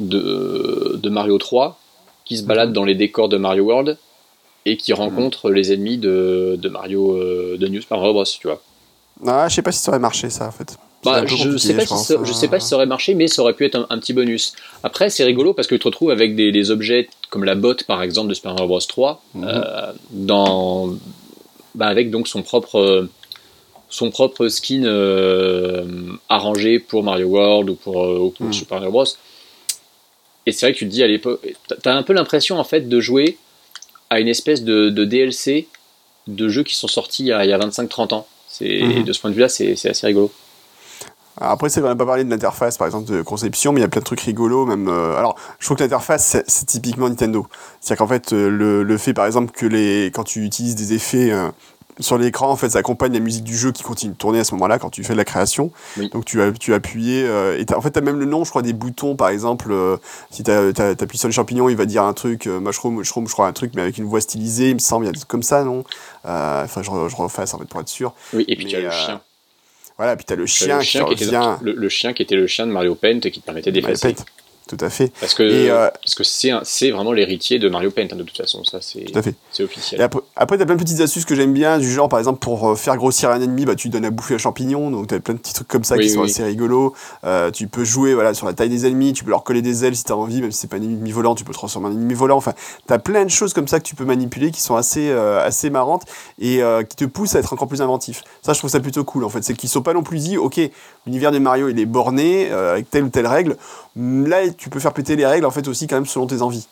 de, 0.00 0.98
de, 1.02 1.10
Mario 1.10 1.38
3 1.38 1.78
qui 2.24 2.36
se 2.38 2.44
balade 2.44 2.68
mhm. 2.68 2.74
dans 2.74 2.84
les 2.84 2.94
décors 2.94 3.28
de 3.28 3.36
Mario 3.36 3.64
World 3.64 3.98
et 4.66 4.76
qui 4.76 4.92
rencontre 4.92 5.50
les 5.50 5.72
ennemis 5.72 5.98
de, 5.98 6.56
de 6.60 6.68
Mario 6.68 7.12
euh, 7.12 7.56
de 7.58 7.68
News 7.68 7.82
Mario 7.90 8.12
Bros. 8.12 8.24
Tu 8.24 8.46
vois. 8.46 8.62
Ah, 9.26 9.48
je 9.48 9.54
sais 9.54 9.62
pas 9.62 9.72
si 9.72 9.80
ça 9.80 9.90
aurait 9.90 9.98
marché 9.98 10.30
ça 10.30 10.48
en 10.48 10.52
fait. 10.52 10.76
Bah, 11.04 11.26
je 11.26 11.58
sais 11.58 11.74
pas, 11.74 11.84
si 11.84 11.96
ça, 11.96 12.14
je 12.22 12.32
sais 12.32 12.48
pas 12.48 12.58
si 12.58 12.68
ça 12.68 12.76
aurait 12.76 12.86
marché, 12.86 13.14
mais 13.14 13.26
ça 13.26 13.42
aurait 13.42 13.52
pu 13.52 13.66
être 13.66 13.86
un, 13.90 13.98
petit 13.98 14.14
bonus. 14.14 14.54
Après, 14.82 15.10
c'est 15.10 15.24
rigolo 15.24 15.52
parce 15.52 15.68
que 15.68 15.74
tu 15.74 15.80
te 15.80 15.84
retrouves 15.84 16.10
avec 16.10 16.34
des, 16.34 16.50
des, 16.50 16.70
objets 16.70 17.10
comme 17.28 17.44
la 17.44 17.54
botte, 17.54 17.84
par 17.84 18.02
exemple, 18.02 18.28
de 18.28 18.34
Super 18.34 18.52
Mario 18.52 18.68
Bros. 18.68 18.80
3, 18.80 19.22
mhm. 19.34 19.44
euh, 19.46 19.92
dans, 20.10 20.94
bah, 21.74 21.88
avec 21.88 22.10
donc 22.10 22.26
son 22.26 22.42
propre, 22.42 23.06
son 23.90 24.10
propre 24.10 24.48
skin 24.48 24.84
euh, 24.84 25.84
arrangé 26.30 26.78
pour 26.78 27.02
Mario 27.02 27.26
World 27.26 27.68
ou 27.68 27.74
pour, 27.74 27.96
ou 27.96 28.30
pour 28.30 28.46
mhm. 28.46 28.52
Super 28.54 28.78
Mario 28.78 28.92
Bros. 28.92 29.04
Et 30.46 30.52
c'est 30.52 30.66
vrai 30.66 30.72
que 30.72 30.78
tu 30.78 30.86
te 30.86 30.90
dis 30.90 31.02
à 31.02 31.06
l'époque, 31.06 31.40
t'as 31.82 31.94
un 31.94 32.02
peu 32.02 32.14
l'impression 32.14 32.58
en 32.58 32.64
fait 32.64 32.88
de 32.88 33.00
jouer 33.00 33.36
à 34.14 34.20
une 34.20 34.28
espèce 34.28 34.62
de, 34.62 34.90
DLC 34.90 35.68
de 36.26 36.48
jeux 36.48 36.62
qui 36.62 36.74
sont 36.74 36.88
sortis 36.88 37.24
il 37.24 37.26
y 37.26 37.32
a, 37.32 37.58
25-30 37.58 38.14
ans. 38.14 38.26
Mhm. 38.60 39.02
De 39.02 39.12
ce 39.12 39.20
point 39.20 39.30
de 39.30 39.34
vue-là, 39.34 39.48
c'est 39.48 39.72
assez 39.88 40.06
rigolo. 40.06 40.30
Après, 41.40 41.68
c'est 41.68 41.80
va 41.80 41.96
pas 41.96 42.06
parler 42.06 42.22
de 42.22 42.30
l'interface, 42.30 42.78
par 42.78 42.86
exemple, 42.86 43.10
de 43.10 43.20
conception, 43.20 43.72
mais 43.72 43.80
il 43.80 43.82
y 43.82 43.86
a 43.86 43.88
plein 43.88 44.00
de 44.00 44.04
trucs 44.04 44.20
rigolos, 44.20 44.66
même. 44.66 44.86
Euh, 44.88 45.16
alors, 45.16 45.34
je 45.58 45.64
trouve 45.64 45.76
que 45.76 45.82
l'interface, 45.82 46.36
c'est 46.46 46.66
typiquement 46.66 47.08
Nintendo. 47.08 47.48
C'est-à-dire 47.80 47.98
qu'en 47.98 48.06
fait, 48.06 48.32
euh, 48.32 48.48
le, 48.48 48.84
le, 48.84 48.98
fait, 48.98 49.14
par 49.14 49.26
exemple, 49.26 49.50
que 49.50 49.66
les, 49.66 50.12
quand 50.14 50.22
tu 50.22 50.44
utilises 50.44 50.76
des 50.76 50.92
effets 50.92 51.32
euh, 51.32 51.48
sur 52.00 52.18
l'écran, 52.18 52.50
en 52.50 52.56
fait, 52.56 52.70
ça 52.70 52.78
accompagne 52.78 53.12
la 53.12 53.20
musique 53.20 53.44
du 53.44 53.56
jeu 53.56 53.72
qui 53.72 53.82
continue 53.82 54.12
de 54.12 54.18
tourner 54.18 54.40
à 54.40 54.44
ce 54.44 54.52
moment-là 54.54 54.78
quand 54.78 54.90
tu 54.90 55.04
fais 55.04 55.12
de 55.12 55.18
la 55.18 55.24
création. 55.24 55.70
Donc 56.12 56.24
tu 56.24 56.42
as 56.42 56.50
tu 56.52 56.74
appuyé 56.74 57.24
euh, 57.24 57.58
et 57.58 57.74
en 57.74 57.80
fait 57.80 57.92
tu 57.92 57.98
as 57.98 58.02
même 58.02 58.18
le 58.18 58.26
nom, 58.26 58.44
je 58.44 58.50
crois, 58.50 58.62
des 58.62 58.72
boutons, 58.72 59.16
par 59.16 59.28
exemple. 59.28 59.70
Euh, 59.70 59.96
si 60.30 60.42
tu 60.42 60.50
appuies 60.50 61.18
sur 61.18 61.28
le 61.28 61.32
champignon, 61.32 61.68
il 61.68 61.76
va 61.76 61.86
dire 61.86 62.02
un 62.02 62.12
truc 62.12 62.46
euh, 62.46 62.60
mushroom, 62.60 62.96
mushroom, 62.96 63.28
je 63.28 63.32
crois 63.32 63.46
un 63.46 63.52
truc, 63.52 63.72
mais 63.74 63.82
avec 63.82 63.98
une 63.98 64.04
voix 64.04 64.20
stylisée. 64.20 64.70
Il 64.70 64.74
me 64.74 64.80
semble, 64.80 65.04
il 65.04 65.08
y 65.08 65.10
a 65.10 65.12
des 65.12 65.18
trucs 65.18 65.30
comme 65.30 65.42
ça, 65.42 65.64
non? 65.64 65.84
Enfin, 66.24 66.82
je, 66.82 66.90
je 66.90 67.16
refasse 67.16 67.54
en 67.54 67.58
fait 67.58 67.66
pour 67.66 67.80
être 67.80 67.88
sûr. 67.88 68.14
Oui, 68.32 68.44
et 68.48 68.56
puis 68.56 68.66
tu 68.66 68.76
as 68.76 68.80
le 68.80 68.90
chien. 68.90 69.20
Voilà, 69.96 70.16
puis 70.16 70.24
tu 70.24 70.32
as 70.32 70.36
le 70.36 70.46
chien, 70.46 70.78
le 70.78 70.82
chien 70.82 71.04
qui, 71.04 71.12
était 71.12 71.26
le, 71.62 71.88
chien 71.88 72.12
qui 72.12 72.22
était 72.22 72.34
le 72.34 72.48
chien 72.48 72.66
de 72.66 72.72
Mario 72.72 72.96
Paint 72.96 73.20
et 73.22 73.30
qui 73.30 73.40
te 73.40 73.46
permettait 73.46 73.70
d'effacer. 73.70 74.16
Tout 74.66 74.78
à 74.80 74.88
fait. 74.88 75.12
Parce 75.20 75.34
que 75.34 75.42
euh, 75.42 75.90
parce 76.00 76.14
que 76.14 76.24
c'est 76.24 76.50
c'est 76.62 76.90
vraiment 76.90 77.12
l'héritier 77.12 77.58
de 77.58 77.68
Mario 77.68 77.90
Paint 77.90 78.08
hein, 78.10 78.16
de 78.16 78.22
toute 78.22 78.38
façon, 78.38 78.64
ça 78.64 78.78
c'est 78.80 79.04
c'est 79.52 79.62
officiel. 79.62 80.00
après, 80.00 80.20
après 80.36 80.56
t'as 80.56 80.64
plein 80.64 80.76
de 80.76 80.82
petites 80.82 81.02
astuces 81.02 81.26
que 81.26 81.34
j'aime 81.34 81.52
bien 81.52 81.78
du 81.78 81.90
genre 81.90 82.08
par 82.08 82.18
exemple 82.18 82.38
pour 82.38 82.70
euh, 82.70 82.74
faire 82.74 82.96
grossir 82.96 83.30
un 83.30 83.42
ennemi, 83.42 83.66
bah 83.66 83.74
tu 83.74 83.90
donnes 83.90 84.06
à 84.06 84.10
bouffer 84.10 84.36
un 84.36 84.38
champignon, 84.38 84.90
donc 84.90 85.08
t'as 85.08 85.20
plein 85.20 85.34
de 85.34 85.38
petits 85.38 85.52
trucs 85.52 85.68
comme 85.68 85.84
ça 85.84 85.98
qui 85.98 86.08
sont 86.08 86.22
assez 86.22 86.42
rigolos. 86.42 86.94
Euh, 87.24 87.50
tu 87.50 87.66
peux 87.66 87.84
jouer 87.84 88.14
voilà 88.14 88.32
sur 88.32 88.46
la 88.46 88.54
taille 88.54 88.70
des 88.70 88.86
ennemis, 88.86 89.12
tu 89.12 89.22
peux 89.22 89.30
leur 89.30 89.44
coller 89.44 89.60
des 89.60 89.84
ailes 89.84 89.96
si 89.96 90.04
t'as 90.04 90.14
envie, 90.14 90.40
même 90.40 90.50
si 90.50 90.60
c'est 90.60 90.68
pas 90.68 90.76
un 90.76 90.82
ennemi 90.82 91.12
volant, 91.12 91.34
tu 91.34 91.44
peux 91.44 91.52
transformer 91.52 91.88
en 91.88 91.92
ennemi 91.92 92.14
volant. 92.14 92.38
Enfin, 92.38 92.54
t'as 92.86 92.98
plein 92.98 93.26
de 93.26 93.30
choses 93.30 93.52
comme 93.52 93.68
ça 93.68 93.80
que 93.80 93.84
tu 93.84 93.94
peux 93.94 94.06
manipuler 94.06 94.50
qui 94.50 94.62
sont 94.62 94.76
assez 94.76 95.10
assez 95.10 95.68
marrantes 95.68 96.04
et 96.40 96.60
qui 96.88 96.96
te 96.96 97.04
poussent 97.04 97.36
à 97.36 97.40
être 97.40 97.52
encore 97.52 97.68
plus 97.68 97.82
inventif. 97.82 98.22
Ça 98.40 98.54
je 98.54 98.58
trouve 98.60 98.70
ça 98.70 98.80
plutôt 98.80 99.04
cool 99.04 99.24
en 99.24 99.28
fait, 99.28 99.44
c'est 99.44 99.54
qu'ils 99.54 99.68
sont 99.68 99.82
pas 99.82 99.92
non 99.92 100.02
plus 100.02 100.20
dit 100.20 100.38
ok 100.38 100.58
l'univers 101.06 101.32
de 101.32 101.38
Mario 101.38 101.68
il 101.68 101.78
est 101.78 101.84
borné 101.84 102.50
avec 102.50 102.88
telle 102.88 103.04
ou 103.04 103.10
telle 103.10 103.26
règle 103.26 103.58
Là, 103.96 104.50
tu 104.50 104.70
peux 104.70 104.80
faire 104.80 104.92
péter 104.92 105.16
les 105.16 105.26
règles 105.26 105.46
en 105.46 105.50
fait 105.50 105.68
aussi 105.68 105.86
quand 105.86 105.96
même 105.96 106.06
selon 106.06 106.26
tes 106.26 106.42
envies. 106.42 106.66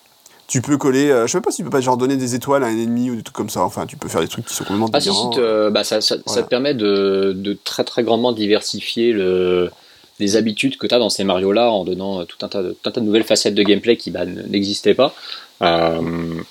Tu 0.49 0.61
peux 0.61 0.77
coller, 0.77 1.11
euh, 1.11 1.27
je 1.27 1.33
sais 1.33 1.41
pas 1.41 1.51
si 1.51 1.59
tu 1.59 1.65
peux 1.65 1.71
pas 1.71 1.81
genre 1.81 1.97
donner 1.97 2.17
des 2.17 2.35
étoiles 2.35 2.65
à 2.65 2.67
un 2.67 2.77
ennemi 2.77 3.11
ou 3.11 3.17
des 3.17 3.23
trucs 3.23 3.37
comme 3.37 3.49
ça. 3.49 3.63
Enfin, 3.63 3.87
tu 3.87 3.97
peux 3.97 4.09
faire 4.09 4.21
des 4.21 4.29
trucs 4.29 4.45
qui 4.45 4.55
sont 4.55 4.65
complètement 4.65 4.87
ah, 4.93 5.71
bah, 5.71 5.85
ça, 5.85 6.01
ça, 6.01 6.19
te 6.19 6.49
permet 6.49 6.75
de, 6.75 7.33
de, 7.35 7.57
très 7.65 7.85
très 7.85 8.03
grandement 8.03 8.33
diversifier 8.33 9.13
le, 9.13 9.71
les 10.19 10.37
habitudes 10.37 10.77
que 10.77 10.87
tu 10.87 10.95
as 10.95 10.99
dans 10.99 11.11
ces 11.11 11.25
Mario 11.25 11.53
là 11.53 11.71
en 11.71 11.85
donnant 11.85 12.25
tout 12.27 12.45
un 12.45 12.49
tas 12.49 12.63
de, 12.63 12.73
tout 12.73 12.89
un 12.89 12.91
tas 12.91 13.01
de 13.01 13.07
nouvelles 13.07 13.25
facettes 13.25 13.55
de 13.55 13.63
gameplay 13.63 13.97
qui 13.97 14.11
bah, 14.11 14.27
n'existaient 14.27 14.95
pas. 14.95 15.15
Euh, 15.63 16.43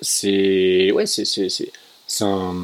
c'est 0.00 0.92
ouais, 0.92 1.06
c'est 1.06 1.24
c'est 1.24 2.24
un, 2.24 2.54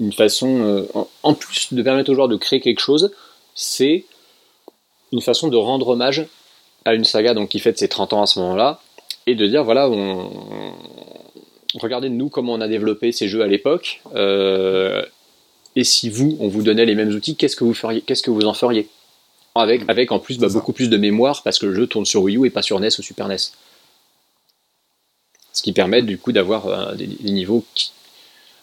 une 0.00 0.12
façon 0.12 0.60
euh, 0.60 0.88
en, 0.94 1.08
en, 1.22 1.34
plus 1.34 1.72
de 1.72 1.82
permettre 1.82 2.10
aux 2.10 2.14
joueurs 2.14 2.28
de 2.28 2.36
créer 2.36 2.60
quelque 2.60 2.80
chose, 2.80 3.12
c'est 3.54 4.04
une 5.14 5.22
façon 5.22 5.48
de 5.48 5.56
rendre 5.56 5.88
hommage 5.88 6.26
à 6.84 6.94
une 6.94 7.04
saga 7.04 7.32
donc, 7.32 7.48
qui 7.48 7.60
fête 7.60 7.78
ses 7.78 7.88
30 7.88 8.12
ans 8.12 8.22
à 8.22 8.26
ce 8.26 8.38
moment-là, 8.40 8.80
et 9.26 9.34
de 9.34 9.46
dire 9.46 9.64
voilà, 9.64 9.88
on, 9.88 10.30
regardez 11.80 12.10
nous 12.10 12.28
comment 12.28 12.52
on 12.52 12.60
a 12.60 12.68
développé 12.68 13.12
ces 13.12 13.28
jeux 13.28 13.42
à 13.42 13.46
l'époque, 13.46 14.02
euh, 14.14 15.02
et 15.76 15.84
si 15.84 16.10
vous, 16.10 16.36
on 16.40 16.48
vous 16.48 16.62
donnait 16.62 16.84
les 16.84 16.94
mêmes 16.94 17.14
outils, 17.14 17.36
qu'est-ce 17.36 17.56
que 17.56 17.64
vous 17.64 17.74
feriez, 17.74 18.02
qu'est-ce 18.02 18.22
que 18.22 18.30
vous 18.30 18.44
en 18.44 18.54
feriez 18.54 18.88
avec, 19.54 19.82
avec 19.88 20.10
en 20.10 20.18
plus 20.18 20.38
bah, 20.38 20.48
beaucoup 20.48 20.72
plus 20.72 20.90
de 20.90 20.96
mémoire 20.96 21.42
parce 21.44 21.58
que 21.58 21.66
le 21.66 21.74
jeu 21.74 21.86
tourne 21.86 22.04
sur 22.04 22.22
Wii 22.22 22.36
U 22.36 22.46
et 22.46 22.50
pas 22.50 22.62
sur 22.62 22.80
NES 22.80 22.88
ou 22.98 23.02
Super 23.02 23.28
NES. 23.28 23.36
Ce 25.52 25.62
qui 25.62 25.72
permet 25.72 26.02
du 26.02 26.18
coup 26.18 26.32
d'avoir 26.32 26.66
euh, 26.66 26.94
des, 26.94 27.06
niveaux 27.06 27.64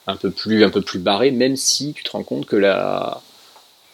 un 0.08 0.18
peu 0.18 0.32
plus 0.32 0.66
un 0.66 0.70
peu 0.70 0.82
plus 0.82 1.00
barrés, 1.00 1.32
même 1.32 1.56
si 1.56 1.94
tu 1.94 2.04
te 2.04 2.12
rends 2.12 2.24
compte 2.24 2.46
que 2.46 2.58
la 2.58 3.22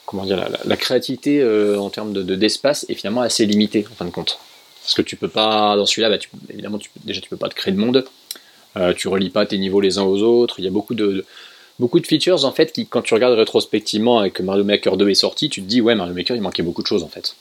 comment 0.07 0.25
dire, 0.25 0.49
la, 0.63 0.77
créativité 0.77 1.41
euh, 1.41 1.77
en 1.79 1.91
termes 1.91 2.13
d'espace 2.13 2.85
est 2.89 2.95
finalement 2.95 3.21
assez 3.21 3.45
limitée 3.45 3.85
en 3.91 3.93
fin 3.93 4.05
de 4.05 4.09
compte. 4.09 4.39
Parce 4.81 4.95
que 4.95 5.01
tu 5.03 5.17
peux 5.17 5.27
pas, 5.27 5.75
dans 5.75 5.85
celui-là, 5.85 6.09
bah, 6.09 6.17
évidemment, 6.49 6.79
tu, 6.79 6.89
déjà 7.03 7.21
tu 7.21 7.29
peux 7.29 7.37
pas 7.37 7.49
te 7.49 7.55
créer 7.55 7.73
de 7.73 7.77
monde, 7.77 8.05
euh, 8.77 8.93
tu 8.93 9.09
relis 9.09 9.29
pas 9.29 9.45
tes 9.45 9.57
niveaux 9.57 9.81
les 9.81 9.99
uns 9.99 10.03
aux 10.03 10.23
autres, 10.23 10.59
il 10.59 10.65
y 10.65 10.67
a 10.67 10.71
beaucoup 10.71 10.95
de, 10.95 11.25
beaucoup 11.77 11.99
de 11.99 12.07
features 12.07 12.45
en 12.45 12.53
fait 12.53 12.71
qui, 12.71 12.87
quand 12.87 13.01
tu 13.01 13.13
regardes 13.13 13.35
rétrospectivement 13.35 14.23
et 14.23 14.31
que 14.31 14.41
Mario 14.41 14.63
Maker 14.63 14.95
2 14.95 15.09
est 15.09 15.13
sorti, 15.13 15.49
tu 15.49 15.61
te 15.61 15.67
dis 15.67 15.81
ouais, 15.81 15.93
Mario 15.93 16.13
Maker 16.13 16.37
il 16.37 16.41
manquait 16.41 16.63
beaucoup 16.63 16.81
de 16.81 16.87
choses 16.87 17.03
en 17.03 17.09
fait. 17.09 17.35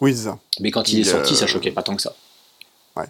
Oui, 0.00 0.14
c'est 0.16 0.24
ça. 0.24 0.38
Mais 0.58 0.70
quand 0.70 0.90
il, 0.90 1.00
est 1.00 1.04
sorti, 1.04 1.36
ça 1.36 1.46
choquait 1.46 1.70
pas 1.70 1.82
tant 1.82 1.94
que 1.94 2.02
ça. 2.02 2.16
Ouais. 2.96 3.06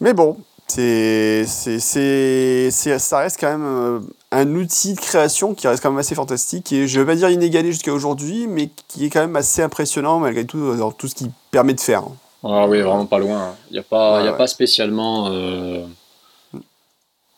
Mais 0.00 0.14
bon, 0.14 0.36
c'est, 0.66 1.44
c'est, 1.46 2.70
ça 2.70 3.18
reste 3.18 3.38
quand 3.38 3.50
même 3.50 3.64
euh, 3.64 4.00
un 4.32 4.54
outil 4.54 4.94
de 4.94 5.00
création 5.00 5.54
qui 5.54 5.68
reste 5.68 5.82
quand 5.82 5.90
même 5.90 5.98
assez 5.98 6.14
fantastique 6.14 6.72
et 6.72 6.88
je 6.88 6.98
vais 6.98 7.06
pas 7.06 7.14
dire 7.14 7.28
inégalé 7.28 7.70
jusqu'à 7.70 7.92
aujourd'hui, 7.92 8.46
mais 8.48 8.70
qui 8.88 9.04
est 9.04 9.10
quand 9.10 9.20
même 9.20 9.36
assez 9.36 9.62
impressionnant 9.62 10.18
malgré 10.18 10.46
tout 10.46 10.74
dans 10.74 10.90
tout 10.90 11.06
ce 11.06 11.14
qu'il 11.14 11.30
permet 11.50 11.74
de 11.74 11.80
faire. 11.80 12.04
Ah 12.42 12.66
oui, 12.66 12.80
vraiment 12.80 13.06
pas 13.06 13.18
loin. 13.18 13.54
Il 13.70 13.74
n'y 13.74 13.78
a 13.78 13.82
pas, 13.82 14.26
a 14.26 14.32
pas 14.32 14.46
spécialement. 14.46 15.28
Euh, 15.30 15.84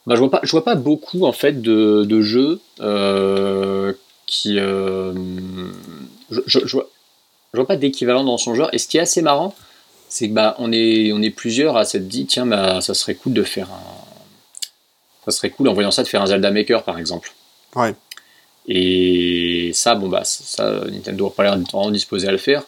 bah, 0.07 0.15
je 0.15 0.21
vois 0.21 0.31
pas, 0.31 0.41
je 0.45 0.51
vois 0.53 0.65
pas 0.65 0.77
beaucoup 0.77 1.25
en 1.25 1.33
fait 1.33 1.61
de, 1.61 2.05
de 2.05 2.23
jeux 2.23 2.61
euh, 2.81 3.93
qui. 4.27 4.57
Je, 4.57 5.13
je, 6.47 6.61
je, 6.65 6.73
vois, 6.77 6.89
je 7.53 7.59
vois 7.59 7.67
pas 7.67 7.77
d'équivalent 7.77 8.25
dans 8.25 8.39
son 8.39 8.55
genre. 8.55 8.71
Et 8.73 8.79
ce 8.79 8.87
qui 8.87 8.99
est 8.99 9.01
assez 9.01 9.21
marrant, 9.21 9.55
c'est 10.09 10.29
que 10.29 10.35
bah, 10.35 10.55
on, 10.59 10.73
est, 10.73 11.13
on 11.13 11.21
est 11.23 11.31
plusieurs 11.31 11.77
à 11.77 11.85
s'être 11.85 12.07
dit 12.07 12.25
tiens, 12.27 12.47
bah, 12.47 12.81
ça 12.81 12.95
serait 12.95 13.17
cool 13.17 13.33
de 13.33 13.43
faire 13.43 13.69
un. 13.71 14.04
Ça 15.25 15.31
serait 15.31 15.51
cool 15.51 15.69
en 15.69 15.75
voyant 15.75 15.91
ça 15.91 16.03
de 16.03 16.09
faire 16.09 16.23
un 16.23 16.27
Zelda 16.27 16.51
Maker 16.51 16.83
par 16.83 16.99
exemple. 16.99 17.33
Ouais. 17.75 17.95
Et 18.67 19.71
ça, 19.75 19.95
bon, 19.95 20.09
bah, 20.09 20.23
ça, 20.25 20.85
Nintendo 20.91 21.27
n'a 21.27 21.31
pas 21.31 21.43
l'air 21.43 21.59
vraiment 21.59 21.91
disposé 21.91 22.29
à 22.29 22.33
le 22.33 22.39
faire. 22.39 22.63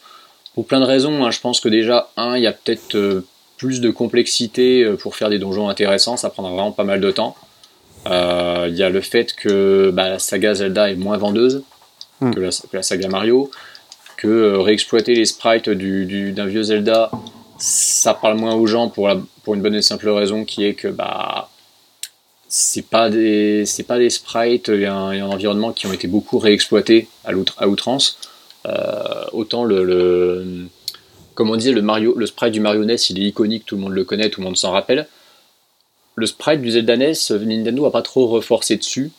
Pour 0.54 0.66
plein 0.66 0.80
de 0.80 0.84
raisons, 0.84 1.24
hein. 1.24 1.30
je 1.30 1.40
pense 1.40 1.60
que 1.60 1.68
déjà, 1.68 2.10
un, 2.16 2.36
il 2.36 2.42
y 2.42 2.46
a 2.46 2.52
peut-être 2.52 2.96
euh, 2.96 3.26
plus 3.56 3.80
de 3.80 3.90
complexité 3.90 4.82
euh, 4.82 4.96
pour 4.96 5.16
faire 5.16 5.30
des 5.30 5.38
donjons 5.38 5.68
intéressants, 5.68 6.16
ça 6.16 6.30
prendra 6.30 6.52
vraiment 6.52 6.72
pas 6.72 6.84
mal 6.84 7.00
de 7.00 7.10
temps. 7.10 7.36
Euh, 8.06 8.66
il 8.68 8.76
y 8.76 8.82
a 8.82 8.90
le 8.90 9.00
fait 9.00 9.34
que 9.34 9.90
bah, 9.92 10.10
la 10.10 10.18
saga 10.18 10.54
Zelda 10.54 10.90
est 10.90 10.96
moins 10.96 11.16
vendeuse 11.16 11.62
hmm. 12.20 12.32
que, 12.32 12.40
la, 12.72 12.82
saga 12.82 13.08
Mario, 13.08 13.50
que 14.16 14.56
réexploiter 14.56 15.14
les 15.14 15.26
sprites 15.26 15.68
d'un 15.68 16.46
vieux 16.46 16.62
Zelda 16.62 17.10
ça 17.58 18.12
parle 18.14 18.38
moins 18.38 18.54
aux 18.54 18.66
gens 18.66 18.88
pour, 18.88 19.10
pour 19.42 19.54
une 19.54 19.62
bonne 19.62 19.74
et 19.74 19.82
simple 19.82 20.08
raison 20.10 20.44
qui 20.44 20.64
est 20.64 20.74
que 20.74 20.88
bah 20.88 21.48
c'est 22.48 22.86
pas 22.86 23.10
des 23.10 23.64
c'est 23.66 23.82
pas 23.82 23.98
des 23.98 24.10
sprites 24.10 24.68
et 24.68 24.86
un, 24.86 25.08
un, 25.08 25.22
environnement 25.22 25.72
qui 25.72 25.86
ont 25.86 25.92
été 25.92 26.06
beaucoup 26.08 26.38
réexploités 26.38 27.08
à, 27.24 27.32
à 27.58 27.68
outrance. 27.68 28.18
Euh, 28.66 29.24
autant 29.32 29.64
le, 29.64 30.66
comme 31.34 31.50
on 31.50 31.56
le 31.56 31.82
Mario 31.82 32.14
le 32.16 32.26
sprite 32.26 32.52
du 32.52 32.60
Mario 32.60 32.84
NES 32.84 32.96
il 33.10 33.22
est 33.22 33.28
iconique 33.28 33.64
tout 33.64 33.76
le 33.76 33.82
monde 33.82 33.92
le 33.92 34.04
connaît 34.04 34.30
tout 34.30 34.40
le 34.40 34.46
monde 34.46 34.56
s'en 34.56 34.72
rappelle. 34.72 35.06
Le 36.14 36.26
sprite 36.26 36.62
du 36.62 36.70
Zelda 36.70 36.96
NES 36.96 37.12
Nintendo 37.30 37.86
a 37.86 37.92
pas 37.92 38.02
trop 38.02 38.26
reforcé 38.26 38.76
dessus. 38.76 39.10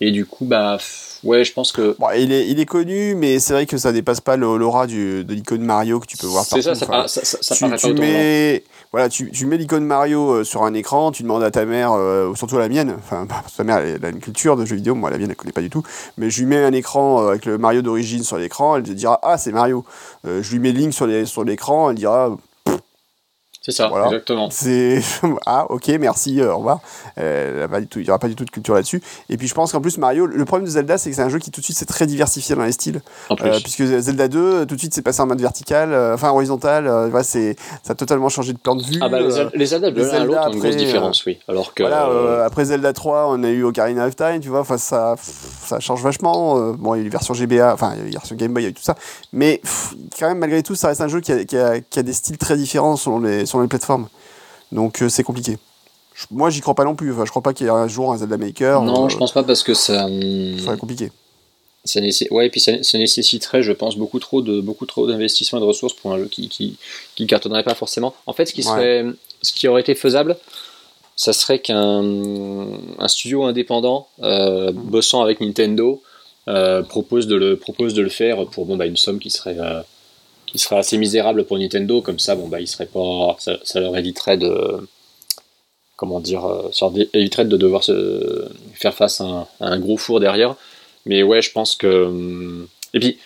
Et 0.00 0.10
du 0.10 0.24
coup 0.26 0.44
bah 0.44 0.78
ouais, 1.24 1.44
je 1.44 1.52
pense 1.52 1.72
que. 1.72 1.96
Bon, 1.98 2.06
il 2.16 2.32
est, 2.32 2.48
il 2.48 2.60
est 2.60 2.66
connu, 2.66 3.14
mais 3.14 3.38
c'est 3.38 3.52
vrai 3.52 3.66
que 3.66 3.76
ça 3.78 3.92
dépasse 3.92 4.20
pas 4.20 4.36
l'aura 4.36 4.86
du- 4.86 5.24
de 5.24 5.34
l'icône 5.34 5.62
Mario 5.62 6.00
que 6.00 6.06
tu 6.06 6.16
peux 6.16 6.26
voir 6.26 6.44
C'est 6.44 6.56
partout. 6.62 6.62
ça, 6.64 6.74
ça, 6.74 6.86
Enfin, 6.88 7.08
ça, 7.08 7.24
ça, 7.24 7.38
ça 7.40 7.54
tu, 7.54 7.64
paraît 7.64 7.76
tu 7.76 7.94
pas 7.94 8.00
mets, 8.00 8.64
voilà, 8.92 9.08
tu, 9.08 9.30
tu 9.30 9.46
mets 9.46 9.56
l'icône 9.56 9.84
Mario 9.84 10.30
euh, 10.32 10.44
sur 10.44 10.62
un 10.62 10.74
écran, 10.74 11.10
tu 11.12 11.22
demandes 11.22 11.42
à 11.42 11.50
ta 11.50 11.64
mère, 11.64 11.92
euh, 11.92 12.34
surtout 12.34 12.56
à 12.56 12.60
la 12.60 12.68
mienne, 12.68 12.94
enfin, 12.98 13.26
parce 13.28 13.52
que 13.52 13.56
ta 13.58 13.64
mère 13.64 13.78
elle 13.78 14.04
a 14.04 14.08
une 14.08 14.20
culture 14.20 14.56
de 14.56 14.64
jeux 14.64 14.76
vidéo, 14.76 14.94
moi 14.94 15.10
la 15.10 15.18
mienne 15.18 15.30
elle 15.30 15.36
connaît 15.36 15.52
pas 15.52 15.60
du 15.60 15.70
tout, 15.70 15.82
mais 16.16 16.30
je 16.30 16.38
lui 16.40 16.46
mets 16.46 16.62
un 16.64 16.72
écran 16.72 17.22
euh, 17.24 17.28
avec 17.30 17.44
le 17.46 17.58
Mario 17.58 17.82
d'origine 17.82 18.22
sur 18.22 18.38
l'écran, 18.38 18.76
elle 18.76 18.82
te 18.84 18.90
dira 18.92 19.18
ah 19.22 19.36
c'est 19.38 19.52
Mario. 19.52 19.84
Euh, 20.26 20.42
je 20.42 20.52
lui 20.52 20.58
mets 20.60 20.72
Link 20.72 20.92
sur 20.92 21.06
l'écran, 21.44 21.90
elle 21.90 21.96
dira 21.96 22.36
C'est 23.68 23.76
ça, 23.76 23.88
Voilà. 23.88 24.06
exactement. 24.06 24.48
c'est 24.50 25.00
ah 25.46 25.66
ok 25.70 25.88
merci 26.00 26.40
euh, 26.40 26.54
au 26.54 26.58
revoir. 26.58 26.80
Euh, 27.18 27.56
elle 27.58 27.62
a 27.64 27.68
pas 27.68 27.80
du 27.80 27.86
tout, 27.86 27.98
il 27.98 28.06
y 28.06 28.08
aura 28.08 28.18
pas 28.18 28.28
du 28.28 28.34
tout 28.34 28.44
de 28.46 28.50
culture 28.50 28.74
là-dessus. 28.74 29.02
Et 29.28 29.36
puis 29.36 29.46
je 29.46 29.54
pense 29.54 29.72
qu'en 29.72 29.80
plus 29.82 29.98
Mario, 29.98 30.24
le 30.26 30.44
problème 30.46 30.64
de 30.66 30.70
Zelda 30.70 30.96
c'est 30.96 31.10
que 31.10 31.16
c'est 31.16 31.22
un 31.22 31.28
jeu 31.28 31.38
qui 31.38 31.50
tout 31.50 31.60
de 31.60 31.64
suite 31.64 31.76
c'est 31.76 31.84
très 31.84 32.06
diversifié 32.06 32.54
dans 32.56 32.64
les 32.64 32.72
styles. 32.72 33.02
En 33.28 33.36
plus. 33.36 33.46
Euh, 33.48 33.58
puisque 33.62 33.84
Zelda 33.84 34.28
2, 34.28 34.64
tout 34.66 34.74
de 34.74 34.80
suite, 34.80 34.94
c'est 34.94 35.02
passé 35.02 35.20
en 35.20 35.26
mode 35.26 35.40
vertical, 35.40 35.94
enfin 36.14 36.30
horizontal. 36.30 36.84
voilà, 37.10 37.22
c'est, 37.22 37.56
ça 37.82 37.92
a 37.92 37.94
totalement 37.94 38.28
changé 38.30 38.52
de 38.54 38.58
plan 38.58 38.74
de 38.74 38.82
vue. 38.82 38.98
ah 39.02 39.08
bah, 39.10 39.18
les, 39.20 39.66
Zelda- 39.66 39.90
de 39.90 40.02
l'un 40.02 40.08
à 40.08 40.18
l'autre 40.24 40.32
Zelda 40.32 40.48
ont 40.48 40.52
une 40.52 40.58
grosse 40.60 40.76
différence, 40.76 41.26
oui. 41.26 41.38
Alors 41.48 41.74
que. 41.74 41.82
voilà, 41.82 42.44
après 42.44 42.64
Zelda 42.64 42.92
3, 42.94 43.26
on 43.28 43.42
a 43.44 43.48
eu 43.50 43.64
Ocarina 43.64 44.06
of 44.06 44.16
Time, 44.16 44.40
tu 44.40 44.48
vois, 44.48 44.60
enfin, 44.60 44.78
ça, 44.78 45.14
ça 45.66 45.78
change 45.80 46.02
vachement. 46.02 46.72
bon, 46.72 46.94
il 46.94 46.98
y 46.98 47.00
a 47.00 47.02
eu 47.02 47.04
les 47.04 47.10
versions 47.10 47.34
GBA, 47.34 47.74
enfin, 47.74 47.92
il 47.94 47.98
y 47.98 48.00
a 48.00 48.04
eu 48.04 48.06
les 48.06 48.12
versions 48.12 48.36
Game 48.36 48.52
Boy, 48.54 48.62
il 48.62 48.66
y 48.66 48.68
a 48.68 48.70
eu 48.70 48.74
tout 48.74 48.82
ça. 48.82 48.94
Mais 49.32 49.58
pff, 49.62 49.94
quand 50.18 50.28
même, 50.28 50.38
malgré 50.38 50.62
tout, 50.62 50.74
ça 50.74 50.88
reste 50.88 51.00
un 51.02 51.08
jeu 51.08 51.20
qui 51.20 51.32
a, 51.32 51.44
qui 51.44 51.56
a- 51.58 51.80
qui 51.80 51.98
a 51.98 52.02
des 52.02 52.12
styles 52.12 52.38
très 52.38 52.56
différents 52.56 52.96
selon 52.96 53.20
les, 53.20 53.44
selon 53.46 53.57
les 53.62 53.68
plateformes. 53.68 54.08
Donc, 54.72 55.02
euh, 55.02 55.08
c'est 55.08 55.22
compliqué. 55.24 55.56
Je- 56.14 56.26
moi, 56.30 56.50
j'y 56.50 56.60
crois 56.60 56.74
pas 56.74 56.84
non 56.84 56.94
plus. 56.94 57.12
Enfin, 57.12 57.24
je 57.24 57.30
crois 57.30 57.42
pas 57.42 57.52
qu'il 57.54 57.66
y 57.66 57.68
ait 57.68 57.72
un 57.72 57.88
jour 57.88 58.12
un 58.12 58.18
Zelda 58.18 58.36
Maker. 58.36 58.82
non, 58.82 59.06
euh, 59.06 59.08
je 59.08 59.16
pense 59.16 59.32
pas 59.32 59.42
parce 59.42 59.62
que 59.62 59.74
ça. 59.74 60.06
Ça 60.08 60.64
va 60.66 60.72
être 60.74 60.78
compliqué. 60.80 61.10
ça 61.84 62.00
ouais, 62.30 62.46
et 62.46 62.50
puis 62.50 62.60
ça, 62.60 62.82
ça 62.82 62.98
nécessiterait, 62.98 63.62
je 63.62 63.72
pense, 63.72 63.96
beaucoup 63.96 64.18
trop 64.18 64.42
de 64.42 64.60
beaucoup 64.60 64.84
trop 64.84 65.06
d'investissement 65.06 65.58
et 65.58 65.62
de 65.62 65.66
ressources 65.66 65.94
pour 65.94 66.12
un 66.12 66.18
jeu 66.18 66.26
qui, 66.26 66.48
qui, 66.48 66.76
qui 67.14 67.26
cartonnerait 67.26 67.62
pas 67.62 67.74
forcément. 67.74 68.14
En 68.26 68.32
fait, 68.32 68.46
ce 68.46 68.52
qui 68.52 68.60
Ouais. 68.60 68.66
serait, 68.66 69.04
ce 69.42 69.52
qui 69.52 69.68
aurait 69.68 69.80
été 69.80 69.94
faisable, 69.94 70.36
ça 71.16 71.32
serait 71.32 71.60
qu'un 71.60 72.02
un 72.98 73.08
studio 73.08 73.44
indépendant 73.44 74.08
euh, 74.22 74.70
bossant 74.72 75.22
avec 75.22 75.40
Nintendo 75.40 76.02
euh, 76.48 76.82
propose 76.82 77.26
de 77.26 77.36
le 77.36 77.56
propose 77.56 77.94
de 77.94 78.02
le 78.02 78.08
faire 78.10 78.44
pour 78.46 78.66
bon 78.66 78.76
bah 78.76 78.86
une 78.86 78.96
somme 78.96 79.18
qui 79.18 79.30
serait 79.30 79.56
euh, 79.58 79.80
qui 80.52 80.58
serait 80.58 80.78
assez 80.78 80.98
misérable 80.98 81.44
pour 81.44 81.58
Nintendo. 81.58 82.02
Comme 82.02 82.18
ça, 82.18 82.34
bon 82.36 82.48
bah 82.48 82.60
il 82.60 82.66
serait 82.68 82.86
pas, 82.86 83.36
ça, 83.38 83.58
ça 83.64 83.80
leur 83.80 83.96
éviterait 83.96 84.36
de 84.38 84.86
comment 85.96 86.20
dire, 86.20 86.44
euh, 86.44 86.68
ça 86.72 86.86
leur 86.88 87.06
éviterait 87.12 87.44
de 87.44 87.56
devoir 87.56 87.82
se 87.84 88.48
faire 88.74 88.94
face 88.94 89.20
à 89.20 89.24
un, 89.24 89.40
à 89.60 89.68
un 89.68 89.78
gros 89.80 89.96
four 89.96 90.20
derrière. 90.20 90.56
Mais 91.06 91.22
ouais, 91.22 91.42
je 91.42 91.50
pense 91.52 91.74
que. 91.76 92.04
hum, 92.06 92.68
Et 92.94 93.00
puis, 93.00 93.18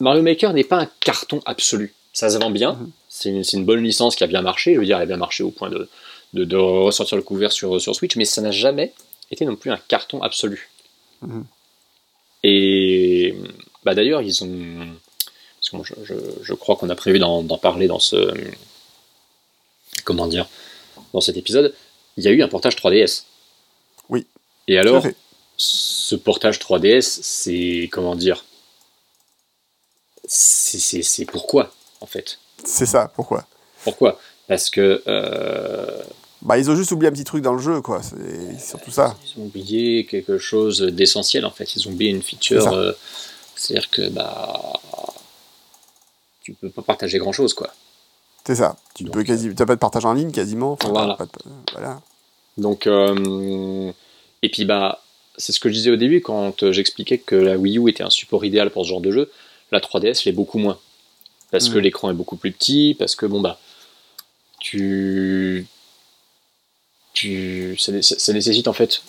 Mario 0.00 0.22
Maker 0.22 0.52
n'est 0.52 0.64
pas 0.64 0.78
un 0.78 0.88
carton 1.00 1.40
absolu. 1.46 1.94
Ça 2.12 2.28
se 2.30 2.38
vend 2.38 2.50
bien. 2.50 2.74
Mhm. 2.74 2.90
C'est 3.08 3.28
une, 3.30 3.42
une 3.52 3.64
bonne 3.64 3.82
licence 3.82 4.16
qui 4.16 4.24
a 4.24 4.26
bien 4.26 4.42
marché. 4.42 4.74
Je 4.74 4.80
veux 4.80 4.86
dire, 4.86 4.96
elle 4.96 5.04
a 5.04 5.06
bien 5.06 5.16
marché 5.16 5.42
au 5.42 5.50
point 5.50 5.70
de, 5.70 5.88
de, 6.34 6.44
de 6.44 6.56
ressortir 6.56 7.16
le 7.16 7.22
couvert 7.22 7.52
sur, 7.52 7.80
sur 7.80 7.94
Switch, 7.94 8.16
mais 8.16 8.24
ça 8.24 8.40
n'a 8.42 8.50
jamais 8.50 8.92
été 9.30 9.44
non 9.44 9.56
plus 9.56 9.70
un 9.70 9.78
carton 9.88 10.22
absolu. 10.22 10.70
Mhm. 11.22 11.44
Et 12.44 13.34
bah 13.84 13.94
d'ailleurs, 13.94 14.22
ils 14.22 14.42
ont. 14.44 14.86
Je, 15.82 15.94
je- 16.04 16.14
je 16.42 16.54
crois 16.54 16.76
qu'on 16.76 16.90
a 16.90 16.94
prévu 16.94 17.18
d'en 17.18 17.42
parler 17.58 17.86
dans 17.88 17.98
ce. 18.00 18.32
Comment 20.04 20.26
dire 20.26 20.46
Dans 21.12 21.20
cet 21.20 21.36
épisode. 21.36 21.74
Il 22.16 22.24
y 22.24 22.28
a 22.28 22.30
eu 22.30 22.42
un 22.42 22.48
portage 22.48 22.76
3DS. 22.76 23.24
Oui. 24.08 24.26
Et 24.68 24.78
alors, 24.78 25.04
ce 25.56 26.14
portage 26.14 26.58
3DS, 26.58 27.20
c'est. 27.22 27.88
Comment 27.90 28.14
dire 28.16 28.44
C'est- 30.26 31.24
pourquoi, 31.26 31.72
en 32.00 32.06
fait? 32.06 32.38
C'est 32.64 32.86
ça, 32.86 33.10
pourquoi? 33.14 33.46
Pourquoi? 33.84 34.18
Parce 34.48 34.70
que. 34.70 35.02
euh, 35.06 36.02
Bah, 36.42 36.58
ils 36.58 36.70
ont 36.70 36.76
juste 36.76 36.90
oublié 36.92 37.08
un 37.08 37.12
petit 37.12 37.24
truc 37.24 37.42
dans 37.42 37.52
le 37.54 37.62
jeu, 37.62 37.80
quoi. 37.80 38.02
C'est 38.02 38.58
surtout 38.60 38.90
ça. 38.90 39.16
Ils 39.24 39.40
ont 39.40 39.44
oublié 39.46 40.06
quelque 40.06 40.38
chose 40.38 40.80
d'essentiel 40.80 41.44
en 41.44 41.50
fait. 41.50 41.74
Ils 41.76 41.88
ont 41.88 41.92
oublié 41.92 42.10
une 42.10 42.22
feature. 42.22 42.72
euh, 42.72 42.92
C'est-à-dire 43.54 43.90
que 43.90 44.08
bah 44.08 44.72
tu 46.42 46.52
peux 46.54 46.70
pas 46.70 46.82
partager 46.82 47.18
grand 47.18 47.32
chose 47.32 47.54
quoi. 47.54 47.72
C'est 48.44 48.56
ça. 48.56 48.76
Tu 48.94 49.04
Donc, 49.04 49.14
peux 49.14 49.22
quasi, 49.22 49.50
pas 49.50 49.64
de 49.66 49.74
partage 49.76 50.04
en 50.04 50.12
ligne 50.14 50.32
quasiment. 50.32 50.72
Enfin, 50.72 50.88
Voilà. 50.88 51.14
pas 51.14 51.26
de- 51.26 51.30
voilà. 51.72 52.00
Donc 52.58 52.86
euh, 52.86 53.92
et 54.42 54.48
puis 54.50 54.64
bah 54.64 55.02
c'est 55.38 55.52
ce 55.52 55.60
que 55.60 55.68
je 55.70 55.74
disais 55.74 55.90
au 55.90 55.96
début 55.96 56.20
quand 56.20 56.62
euh, 56.62 56.72
j'expliquais 56.72 57.18
que 57.18 57.34
la 57.36 57.56
Wii 57.56 57.78
U 57.78 57.88
était 57.88 58.02
un 58.02 58.10
support 58.10 58.44
idéal 58.44 58.70
pour 58.70 58.84
ce 58.84 58.90
genre 58.90 59.00
de 59.00 59.10
jeu. 59.12 59.30
La 59.70 59.80
3DS 59.80 60.24
l'est 60.26 60.32
beaucoup 60.32 60.58
moins 60.58 60.78
parce 61.50 61.68
que 61.68 61.78
Mm. 61.78 61.82
l'écran 61.82 62.10
est 62.10 62.14
beaucoup 62.14 62.36
plus 62.36 62.52
petit, 62.52 62.94
parce 62.98 63.14
que 63.14 63.24
bon 63.26 63.40
bah 63.40 63.58
tu 64.58 65.66
tu 67.14 67.76
ça 67.78 67.92
nécessite 68.32 68.68
en 68.68 68.72
fait 68.72 69.02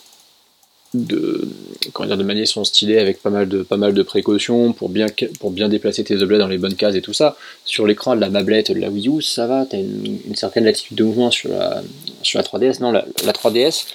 de 0.94 1.48
comment 1.92 2.06
dire 2.08 2.16
de 2.16 2.22
manier 2.22 2.46
son 2.46 2.64
stylet 2.64 2.98
avec 3.00 3.20
pas 3.20 3.30
mal 3.30 3.48
de 3.48 3.62
pas 3.62 3.76
mal 3.76 3.92
de 3.94 4.02
précautions 4.02 4.72
pour 4.72 4.88
bien 4.88 5.06
pour 5.40 5.50
bien 5.50 5.68
déplacer 5.68 6.04
tes 6.04 6.22
objets 6.22 6.38
dans 6.38 6.46
les 6.48 6.58
bonnes 6.58 6.76
cases 6.76 6.94
et 6.94 7.02
tout 7.02 7.12
ça. 7.12 7.36
Sur 7.64 7.86
l'écran 7.86 8.14
de 8.16 8.20
la 8.20 8.30
mablette 8.30 8.70
de 8.70 8.78
la 8.78 8.88
Wii 8.90 9.08
U 9.08 9.20
ça 9.22 9.46
va 9.46 9.66
t'as 9.68 9.78
une, 9.78 10.18
une 10.26 10.36
certaine 10.36 10.64
latitude 10.64 10.96
de 10.96 11.04
mouvement 11.04 11.30
sur 11.30 11.50
la 11.50 11.82
sur 12.22 12.38
la 12.38 12.44
3DS 12.44 12.80
non 12.80 12.92
la, 12.92 13.04
la 13.24 13.32
3DS 13.32 13.86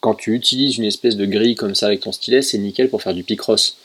quand 0.00 0.14
tu 0.14 0.34
utilises 0.34 0.76
une 0.78 0.84
espèce 0.84 1.16
de 1.16 1.24
grille 1.24 1.54
comme 1.54 1.74
ça 1.76 1.86
avec 1.86 2.00
ton 2.00 2.12
stylet 2.12 2.42
c'est 2.42 2.58
nickel 2.58 2.88
pour 2.88 3.00
faire 3.02 3.14
du 3.14 3.22
picross 3.22 3.76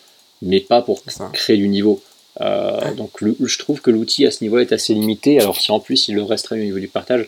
mais 0.41 0.59
pas 0.59 0.81
pour 0.81 1.03
créer 1.33 1.57
du 1.57 1.67
niveau. 1.67 2.01
Euh, 2.41 2.93
donc 2.93 3.21
le- 3.21 3.35
je 3.43 3.57
trouve 3.57 3.81
que 3.81 3.89
l'outil 3.89 4.25
à 4.27 4.31
ce 4.31 4.43
niveau 4.43 4.59
est 4.59 4.71
assez 4.71 4.93
limité. 4.93 5.39
Alors 5.39 5.59
si 5.59 5.71
en 5.71 5.79
plus 5.79 6.07
il 6.07 6.15
le 6.15 6.21
restreint 6.23 6.55
au 6.57 6.63
niveau 6.63 6.79
du 6.79 6.87
partage 6.87 7.27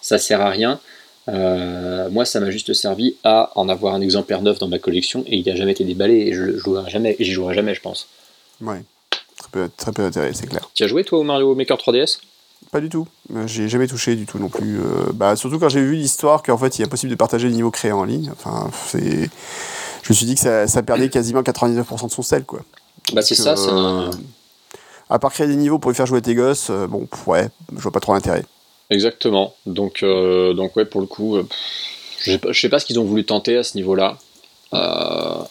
ça 0.00 0.18
sert 0.18 0.40
à 0.40 0.50
rien 0.50 0.78
euh, 1.28 2.08
moi, 2.10 2.24
ça 2.24 2.40
m'a 2.40 2.50
juste 2.50 2.72
servi 2.72 3.16
à 3.24 3.50
en 3.56 3.68
avoir 3.68 3.94
un 3.94 4.00
exemplaire 4.00 4.42
neuf 4.42 4.58
dans 4.58 4.68
ma 4.68 4.78
collection 4.78 5.24
et 5.26 5.36
il 5.38 5.46
n'a 5.46 5.56
jamais 5.56 5.72
été 5.72 5.84
déballé 5.84 6.14
et 6.14 6.32
je 6.32 6.42
le 6.42 6.58
jouerai 6.58 6.90
jamais 6.90 7.16
j'y 7.18 7.32
jouerai 7.32 7.54
jamais, 7.54 7.74
je 7.74 7.80
pense. 7.80 8.08
Ouais. 8.60 8.82
Très 9.38 9.48
peu, 9.50 9.70
très 9.76 9.92
peu 9.92 10.02
d'intérêt, 10.02 10.32
c'est 10.34 10.46
clair. 10.46 10.68
Tu 10.74 10.84
as 10.84 10.86
joué 10.86 11.04
toi 11.04 11.18
au 11.18 11.22
Mario 11.22 11.54
Maker 11.54 11.76
3DS 11.76 12.20
Pas 12.72 12.80
du 12.80 12.88
tout. 12.88 13.06
Euh, 13.34 13.46
J'ai 13.46 13.68
jamais 13.68 13.86
touché 13.86 14.14
du 14.16 14.24
tout 14.24 14.38
non 14.38 14.48
plus. 14.48 14.78
Euh, 14.80 15.12
bah, 15.12 15.36
surtout 15.36 15.58
quand 15.58 15.68
j'ai 15.68 15.80
vu 15.82 15.94
l'histoire 15.96 16.42
qu'en 16.42 16.56
fait 16.56 16.78
il 16.78 16.82
est 16.82 16.84
impossible 16.86 17.10
de 17.10 17.16
partager 17.16 17.48
les 17.48 17.54
niveaux 17.54 17.70
créés 17.70 17.92
en 17.92 18.04
ligne. 18.04 18.30
Enfin, 18.32 18.70
c'est. 18.86 19.28
Je 20.02 20.12
me 20.12 20.14
suis 20.14 20.26
dit 20.26 20.34
que 20.36 20.40
ça, 20.40 20.66
ça 20.68 20.82
perdait 20.82 21.08
quasiment 21.10 21.42
99% 21.42 22.06
de 22.06 22.10
son 22.12 22.22
sel, 22.22 22.44
quoi. 22.44 22.60
Bah 23.12 23.22
c'est 23.22 23.34
ça, 23.34 23.56
c'est 23.56 23.70
un- 23.70 24.10
À 25.10 25.18
part 25.18 25.32
créer 25.32 25.48
des 25.48 25.56
niveaux 25.56 25.78
pour 25.78 25.90
les 25.90 25.96
faire 25.96 26.06
jouer 26.06 26.18
à 26.18 26.20
tes 26.22 26.34
gosses, 26.34 26.70
bon, 26.88 27.06
ouais, 27.26 27.48
je 27.76 27.80
vois 27.82 27.92
pas 27.92 28.00
trop 28.00 28.14
l'intérêt. 28.14 28.44
Exactement. 28.90 29.54
Donc 29.66 30.02
euh, 30.02 30.54
donc 30.54 30.76
ouais 30.76 30.84
pour 30.84 31.00
le 31.00 31.06
coup, 31.06 31.36
euh, 31.36 31.46
je 32.24 32.36
je 32.50 32.60
sais 32.60 32.68
pas 32.68 32.78
ce 32.78 32.86
qu'ils 32.86 32.98
ont 33.00 33.04
voulu 33.04 33.24
tenter 33.24 33.56
à 33.56 33.62
ce 33.62 33.76
niveau-là. 33.76 34.18
Euh, 34.74 35.42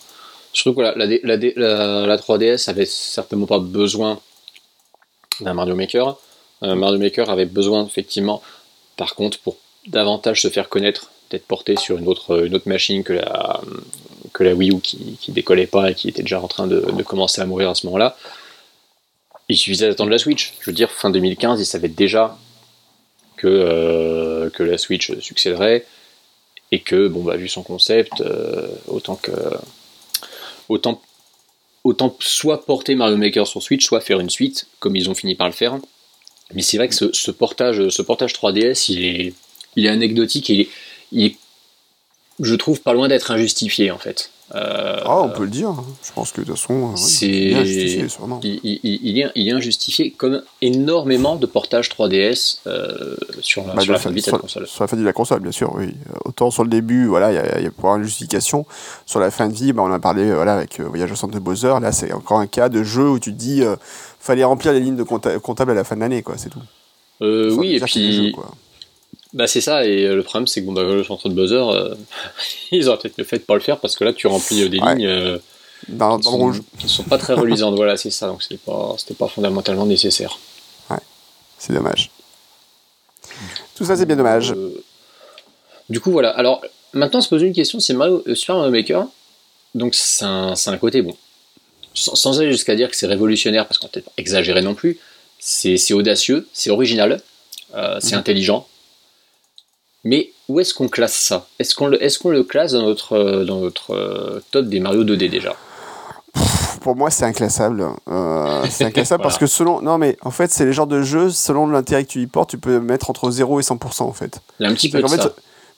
surtout 0.54 0.78
que 0.78 0.82
la, 0.82 1.08
D- 1.08 1.22
la, 1.24 1.38
D- 1.38 1.54
la, 1.56 2.06
la 2.06 2.18
3DS 2.18 2.70
avait 2.70 2.86
certainement 2.86 3.46
pas 3.48 3.60
besoin 3.60 4.20
d'un 5.42 5.54
Mario 5.54 5.76
Maker. 5.76 6.18
Mario 6.62 6.98
Maker 6.98 7.30
avait 7.30 7.46
besoin 7.46 7.86
effectivement, 7.86 8.42
par 8.98 9.16
contre, 9.16 9.40
pour 9.40 9.58
davantage 9.88 10.42
se 10.42 10.48
faire 10.50 10.68
connaître, 10.70 11.12
d'être 11.30 11.46
porté 11.46 11.76
sur 11.76 11.98
une 11.98 12.08
autre, 12.08 12.46
une 12.46 12.56
autre 12.56 12.68
machine 12.70 13.04
que 13.04 13.14
la, 13.14 13.62
que 14.34 14.44
la 14.44 14.54
Wii 14.54 14.72
U 14.72 14.80
qui, 14.80 15.18
qui 15.22 15.32
décollait 15.32 15.68
pas 15.68 15.92
et 15.92 15.96
qui 15.96 16.08
était 16.10 16.24
déjà 16.24 16.42
en 16.42 16.48
train 16.48 16.66
de, 16.66 16.80
de 16.80 17.04
commencer 17.04 17.42
à 17.42 17.46
mourir 17.46 17.70
à 17.70 17.76
ce 17.76 17.86
moment-là. 17.88 18.16
Il 19.50 19.58
suffisait 19.58 19.88
d'attendre 19.88 20.10
la 20.10 20.18
Switch. 20.18 20.54
Je 20.62 20.70
veux 20.72 20.76
dire, 20.76 20.90
fin 20.90 21.10
2015, 21.12 21.60
ils 21.60 21.66
savaient 21.66 21.88
déjà 21.90 22.38
que, 23.46 23.50
euh, 23.52 24.50
que 24.50 24.64
la 24.64 24.80
Switch 24.80 25.12
succéderait 25.20 25.86
et 26.72 26.80
que, 26.80 27.08
bon, 27.08 27.24
bah, 27.24 27.38
vu 27.38 27.48
son 27.48 27.62
concept, 27.62 28.22
euh, 28.22 28.68
autant 28.88 29.16
que. 29.16 29.32
Autant, 30.68 31.00
autant 31.84 32.18
soit 32.20 32.66
porter 32.66 32.96
Mario 32.96 33.18
Maker 33.18 33.46
sur 33.46 33.62
Switch, 33.62 33.86
soit 33.86 34.02
faire 34.02 34.20
une 34.20 34.32
suite, 34.32 34.66
comme 34.80 34.96
ils 34.96 35.12
ont 35.12 35.14
fini 35.14 35.36
par 35.36 35.46
le 35.46 35.54
faire. 35.54 35.78
Mais 36.56 36.64
c'est 36.64 36.78
vrai 36.78 36.90
que 36.90 36.96
ce, 36.96 37.32
portage, 37.32 37.90
ce 37.90 38.02
portage 38.02 38.34
3DS, 38.34 38.92
il 38.92 39.06
est, 39.06 39.34
il 39.76 39.86
est 39.86 39.90
anecdotique 39.90 40.50
et 40.50 40.68
il 41.12 41.26
est, 41.26 41.36
je 42.40 42.56
trouve, 42.56 42.82
pas 42.82 42.94
loin 42.94 43.08
d'être 43.08 43.30
injustifié 43.30 43.92
en 43.92 44.00
fait. 44.00 44.32
Euh, 44.54 45.00
Ah, 45.06 45.22
on 45.24 45.30
peut 45.30 45.44
le 45.46 45.50
dire. 45.50 45.70
hein. 45.70 45.84
Je 46.04 46.12
pense 46.14 46.32
que 46.32 46.42
de 46.42 46.46
toute 46.46 46.56
façon, 46.56 46.74
euh, 46.74 46.92
oui, 46.94 46.98
c'est- 47.00 47.28
bien 47.48 47.66
justifié, 47.66 48.08
sûrement. 48.10 48.40
il, 48.44 48.60
il- 48.64 48.80
il 49.04 49.20
est, 49.20 49.32
il 49.34 49.48
est 49.50 49.52
injustifié 49.52 50.12
comme 50.12 50.44
énormément 50.62 51.36
de 51.36 51.48
portages 51.48 51.90
3DS 51.90 52.60
euh, 52.68 53.16
sur 53.42 53.66
la, 53.66 53.74
Bah, 53.74 53.82
sur 53.82 53.94
la 53.94 53.98
fin 54.00 54.10
de 54.12 54.16
vie 54.16 54.22
de 54.22 54.26
sur, 54.26 54.34
cette 54.34 54.42
console. 54.42 54.68
sur 54.68 54.84
la 54.84 54.88
fin 54.88 54.96
de 54.98 55.02
vie 55.02 55.04
de 55.04 55.10
la 55.10 55.14
console, 55.14 55.40
bien 55.40 55.52
sûr, 55.52 55.74
oui. 55.76 55.86
Euh, 55.88 56.18
Autant 56.26 56.52
sur 56.52 56.64
le 56.64 56.70
début, 56.70 57.08
voilà, 57.08 57.32
il 57.32 57.36
y 57.36 57.38
a, 57.40 57.58
il 57.58 57.64
y 57.64 57.68
a 57.68 57.72
pour 57.72 57.86
avoir 57.86 57.98
une 57.98 58.04
justification. 58.04 58.68
Sur 59.08 59.20
la 59.20 59.32
fin 59.32 59.48
de 59.50 59.54
vie, 59.54 59.74
bah, 59.74 59.82
on 59.84 59.92
a 59.92 60.00
parlé 60.00 60.32
voilà, 60.32 60.54
avec 60.54 60.80
euh, 60.80 60.84
Voyage 60.84 61.12
au 61.12 61.16
centre 61.16 61.34
de 61.34 61.40
Bowser. 61.40 61.74
Là, 61.82 61.92
c'est 61.92 62.14
encore 62.14 62.38
un 62.40 62.48
cas 62.48 62.70
de 62.70 62.84
jeu 62.84 63.10
où 63.10 63.18
tu 63.20 63.32
te 63.34 63.38
dis, 63.40 63.64
fallait 64.20 64.44
remplir 64.44 64.74
les 64.74 64.80
lignes 64.80 64.96
de 64.96 65.04
compta- 65.04 65.40
comptable 65.40 65.72
à 65.72 65.76
la 65.76 65.84
fin 65.84 65.96
de 65.96 66.02
l'année, 66.02 66.22
quoi, 66.22 66.36
c'est 66.38 66.50
tout. 66.50 66.62
Oui, 67.22 67.76
et 67.76 67.80
puis 67.80 68.12
jeux, 68.12 68.32
quoi. 68.32 68.52
Bah, 69.36 69.46
c'est 69.48 69.62
ça, 69.62 69.86
et 69.86 70.06
euh, 70.06 70.16
le 70.16 70.24
problème 70.24 70.48
c'est 70.48 70.62
que 70.62 70.66
bon, 70.66 70.74
bah, 70.74 70.82
le 70.84 71.04
centre 71.04 71.30
de 71.30 71.34
buzzer, 71.36 71.56
euh, 71.70 71.94
ils 72.72 72.88
auraient 72.90 72.98
peut-être 72.98 73.18
le 73.20 73.24
fait 73.24 73.38
de 73.38 73.44
pas 73.44 73.54
le 73.54 73.60
faire 73.60 73.80
parce 73.80 73.96
que 73.96 74.04
là 74.04 74.14
tu 74.14 74.26
remplis 74.28 74.64
euh, 74.64 74.70
des 74.70 74.80
Ouais. 74.80 74.96
lignes. 74.96 75.06
euh, 75.08 75.38
dans, 75.90 76.18
dans 76.18 76.32
le 76.32 76.38
rouge. 76.38 76.62
Qui 76.80 76.90
sont 76.90 77.04
pas 77.04 77.18
très 77.20 77.34
reluisantes, 77.34 77.76
voilà, 77.82 77.96
c'est 77.98 78.10
ça. 78.10 78.28
Donc 78.28 78.42
c'était 78.42 78.58
pas, 78.58 78.96
pas 79.20 79.28
fondamentalement 79.28 79.86
nécessaire. 79.86 80.40
C'est 81.58 81.74
dommage. 81.74 82.10
Tout 83.76 83.86
ça, 83.86 83.96
c'est 83.96 84.06
bien 84.06 84.18
dommage. 84.18 84.54
Du 85.90 86.00
coup, 86.02 86.12
voilà. 86.12 86.32
Alors, 86.32 86.62
maintenant, 86.94 87.22
se 87.22 87.30
poser 87.30 87.48
une 87.48 87.54
question 87.54 87.80
c'est 87.80 87.94
Mario, 87.94 88.24
Super 88.36 88.56
Mario 88.58 88.72
Maker. 88.72 89.06
Donc, 89.74 89.96
c'est 89.96 90.26
un, 90.26 90.54
un 90.66 90.78
côté 90.78 91.02
bon. 91.02 91.16
Sans, 91.94 92.16
sans 92.16 92.40
aller 92.42 92.52
jusqu'à 92.52 92.76
dire 92.76 92.90
que 92.90 92.96
c'est 92.98 93.08
révolutionnaire, 93.08 93.68
parce 93.68 93.78
qu'on 93.78 93.88
peut 93.88 94.02
pas 94.02 94.12
exagérer 94.18 94.62
non 94.62 94.74
plus. 94.76 95.00
C'est, 95.40 95.78
audacieux, 95.94 96.48
c'est 96.54 96.70
original, 96.72 97.22
c'est 98.00 98.12
Mhm. 98.14 98.20
intelligent. 98.20 98.68
Mais 100.06 100.32
où 100.48 100.60
est-ce 100.60 100.74
qu'on 100.74 100.88
classe 100.88 101.16
ça? 101.16 101.48
Est-ce 101.60 101.76
qu'on 101.76 101.88
le, 101.88 102.02
est-ce 102.02 102.20
qu'on 102.20 102.30
le 102.30 102.44
classe 102.44 102.72
dans 102.74 102.84
notre, 102.84 103.14
euh, 103.14 103.44
dans 103.44 103.60
notre 103.60 103.92
euh, 103.96 104.40
top 104.52 104.68
des 104.68 104.80
Mario 104.80 105.04
2D 105.04 105.30
déjà? 105.30 105.56
Pour 106.82 106.96
moi, 106.96 107.10
c'est 107.10 107.26
inclassable. 107.26 107.84
Euh, 108.08 108.64
c'est 108.70 108.84
inclassable 108.86 109.24
parce 109.24 109.38
que 109.40 109.48
selon. 109.48 109.82
Non, 109.82 109.98
mais 109.98 110.18
en 110.22 110.30
fait, 110.32 110.52
c'est 110.52 110.66
les 110.66 110.74
genres 110.74 110.86
de 110.88 111.02
jeux, 111.02 111.32
selon 111.32 111.66
l'intérêt 111.68 112.04
que 112.04 112.10
tu 112.12 112.22
y 112.22 112.28
portes, 112.28 112.52
tu 112.52 112.58
peux 112.60 112.80
mettre 112.80 113.10
entre 113.10 113.32
0 113.32 113.60
et 113.60 113.64
100% 113.64 114.04
en 114.04 114.14
fait. 114.14 114.40
Il 114.60 114.64
y 114.64 114.66
a 114.68 114.70
un 114.70 114.74
petit 114.76 114.90
peu 114.90 115.00
de 115.00 115.06
En 115.06 115.08
fait, 115.08 115.18
ça. 115.22 115.32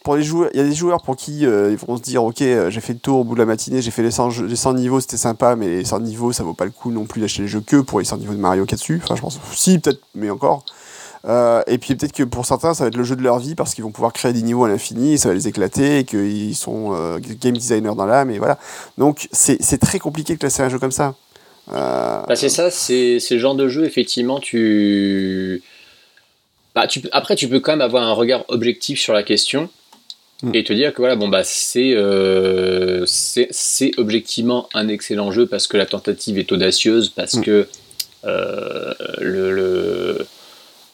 pour 0.03 0.17
les 0.17 0.23
joueurs, 0.23 0.49
il 0.53 0.57
y 0.59 0.63
a 0.63 0.65
des 0.67 0.75
joueurs 0.75 1.01
pour 1.01 1.15
qui 1.15 1.45
euh, 1.45 1.71
ils 1.71 1.77
vont 1.77 1.95
se 1.95 2.01
dire 2.01 2.23
ok 2.25 2.39
j'ai 2.39 2.81
fait 2.81 2.93
le 2.93 2.99
tour 2.99 3.19
au 3.19 3.23
bout 3.23 3.35
de 3.35 3.39
la 3.39 3.45
matinée, 3.45 3.81
j'ai 3.81 3.91
fait 3.91 4.03
les 4.03 4.11
100, 4.11 4.31
jeux- 4.31 4.45
les 4.47 4.55
100 4.57 4.73
niveaux, 4.73 4.99
c'était 4.99 5.15
sympa, 5.17 5.55
mais 5.55 5.67
les 5.67 5.85
100 5.85 6.01
niveaux 6.01 6.33
ça 6.33 6.43
vaut 6.43 6.53
pas 6.53 6.65
le 6.65 6.71
coup 6.71 6.91
non 6.91 7.05
plus 7.05 7.21
d'acheter 7.21 7.43
les 7.43 7.47
jeux 7.47 7.61
que 7.65 7.77
pour 7.77 7.99
les 7.99 8.05
100 8.05 8.17
niveaux 8.17 8.33
de 8.33 8.39
Mario 8.39 8.65
qu'il 8.65 8.73
y 8.73 8.75
a 8.75 8.79
dessus. 8.79 8.99
Enfin 9.03 9.15
je 9.15 9.21
pense 9.21 9.39
si 9.53 9.79
peut-être 9.79 10.01
mais 10.15 10.29
encore. 10.29 10.65
Euh, 11.25 11.61
et 11.67 11.77
puis 11.77 11.95
peut-être 11.95 12.13
que 12.13 12.23
pour 12.23 12.45
certains 12.45 12.73
ça 12.73 12.83
va 12.83 12.87
être 12.89 12.95
le 12.97 13.03
jeu 13.03 13.15
de 13.15 13.21
leur 13.23 13.39
vie 13.39 13.55
parce 13.55 13.73
qu'ils 13.73 13.83
vont 13.83 13.91
pouvoir 13.91 14.13
créer 14.13 14.33
des 14.33 14.41
niveaux 14.43 14.65
à 14.65 14.69
l'infini, 14.69 15.17
ça 15.17 15.29
va 15.29 15.35
les 15.35 15.47
éclater, 15.47 15.99
et 15.99 16.03
qu'ils 16.03 16.55
sont 16.55 16.93
euh, 16.93 17.19
game 17.41 17.53
designers 17.57 17.95
dans 17.95 18.05
l'âme 18.05 18.29
et 18.29 18.37
voilà. 18.37 18.57
Donc 18.97 19.27
c'est 19.31 19.79
très 19.79 19.99
compliqué 19.99 20.33
de 20.35 20.39
classer 20.39 20.61
un 20.63 20.69
jeu 20.69 20.79
comme 20.79 20.91
ça. 20.91 21.15
Euh, 21.73 22.21
Bah, 22.27 22.35
c'est 22.35 22.49
ça, 22.49 22.69
c'est 22.71 23.19
le 23.31 23.37
genre 23.39 23.55
de 23.55 23.67
jeu, 23.67 23.83
effectivement, 23.85 24.39
tu... 24.39 25.61
Bah, 26.75 26.87
tu 26.87 27.01
Après, 27.11 27.35
tu 27.35 27.49
peux 27.49 27.59
quand 27.59 27.71
même 27.73 27.81
avoir 27.81 28.03
un 28.03 28.13
regard 28.13 28.45
objectif 28.47 28.99
sur 28.99 29.13
la 29.13 29.23
question 29.23 29.69
Mm. 30.43 30.51
et 30.53 30.63
te 30.63 30.71
dire 30.71 30.93
que 30.93 30.97
voilà, 31.01 31.15
bon, 31.15 31.29
bah, 31.29 31.41
c'est 31.43 31.95
c'est 33.07 33.91
objectivement 33.97 34.69
un 34.75 34.87
excellent 34.87 35.31
jeu 35.31 35.47
parce 35.47 35.65
que 35.65 35.77
la 35.77 35.87
tentative 35.87 36.37
est 36.37 36.51
audacieuse, 36.51 37.09
parce 37.09 37.33
Mm. 37.33 37.41
que 37.41 37.67
le, 38.23 39.51
le- 39.51 40.27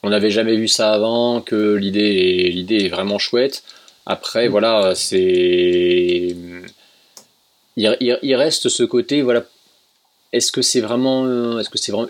on 0.03 0.09
n'avait 0.09 0.30
jamais 0.30 0.55
vu 0.55 0.67
ça 0.67 0.91
avant, 0.91 1.41
que 1.41 1.75
l'idée 1.75 2.51
est, 2.69 2.89
vraiment 2.89 3.17
chouette. 3.17 3.63
Après, 4.05 4.49
voilà, 4.49 4.93
c'est... 4.95 6.35
Il, 7.75 8.35
reste 8.35 8.69
ce 8.69 8.84
côté, 8.84 9.21
voilà, 9.21 9.43
est-ce 10.34 10.51
que 10.51 10.61
c'est 10.61 10.81
vraiment, 10.81 11.25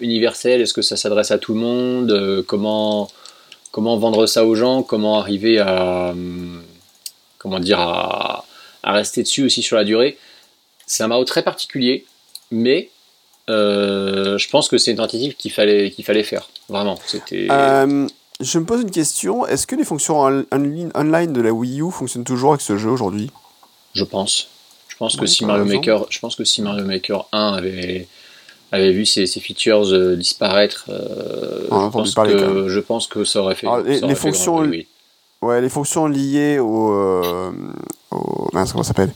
universel? 0.02 0.62
Est-ce 0.62 0.74
que 0.74 0.82
ça 0.82 0.98
s'adresse 0.98 1.32
à 1.32 1.38
tout 1.38 1.54
le 1.54 1.60
monde? 1.60 2.12
Euh, 2.12 2.42
Comment 2.42 3.98
vendre 3.98 4.28
ça 4.28 4.46
aux 4.46 4.56
gens? 4.56 4.84
Comment 4.84 5.20
arriver 5.20 5.60
à 5.60 6.14
comment 7.40 7.60
dire 7.60 7.80
à, 7.80 8.46
rester 8.84 9.24
dessus 9.24 9.44
aussi 9.44 9.62
sur 9.62 9.76
la 9.76 9.84
durée? 9.84 10.18
C'est 10.86 11.04
un 11.04 11.08
Mario 11.08 11.26
très 11.26 11.44
particulier, 11.44 12.06
mais 12.52 12.90
euh, 13.50 14.38
je 14.38 14.50
pense 14.50 14.70
que 14.70 14.78
c'est 14.78 14.92
une 14.92 14.98
tentative 14.98 15.36
qu'il 15.36 15.52
fallait 15.52 16.24
faire. 16.24 16.50
Vraiment, 16.70 16.98
c'était. 17.06 17.48
euh, 17.52 18.08
je 18.40 18.60
me 18.60 18.66
pose 18.66 18.82
une 18.82 18.92
question, 18.92 19.46
est-ce 19.46 19.68
que 19.68 19.76
les 19.76 19.84
fonctions 19.84 20.22
on- 20.22 20.46
online 20.96 21.34
de 21.34 21.42
la 21.42 21.52
Wii 21.52 21.82
U 21.82 21.92
fonctionnent 21.92 22.24
toujours 22.24 22.52
avec 22.52 22.62
ce 22.62 22.78
jeu 22.78 22.90
aujourd'hui? 22.90 23.30
Je 23.94 24.04
pense. 24.04 24.48
Je 24.88 24.96
pense 24.98 25.16
que 25.16 25.26
si 25.26 25.46
Mario 25.46 25.64
raison. 25.64 25.76
Maker, 25.76 26.06
je 26.10 26.20
pense 26.20 26.36
que 26.36 26.44
si 26.44 26.62
Mario 26.62 26.86
Maker 26.86 27.26
1 27.32 27.54
avait 27.54 28.08
avait 28.72 28.92
vu 28.92 29.06
ses, 29.06 29.28
ses 29.28 29.40
features 29.40 29.92
euh, 29.94 30.16
disparaître, 30.16 30.86
euh, 30.90 31.68
On 31.70 31.86
je, 31.86 31.90
pense 31.92 32.14
parler, 32.16 32.34
que, 32.36 32.70
je 32.70 32.80
pense 32.80 33.06
que 33.08 33.24
ça 33.24 33.42
aurait 33.42 33.54
fait. 33.56 33.68
Alors, 33.68 33.82
les- 33.82 34.00
ça 34.00 34.06
aurait 34.06 34.14
les 34.14 34.20
fait 34.20 34.30
grand 34.30 34.38
fonctions- 34.38 34.60
oui. 34.60 34.88
Ouais, 35.44 35.62
les 35.62 35.70
fonctions 35.70 36.08
liées 36.08 36.58
au. 36.60 36.94
au 38.12 38.50
mince, 38.54 38.72
comment 38.72 38.84
ça 38.84 38.90
s'appelle? 38.90 39.14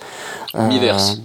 Miiverse. 0.55 1.19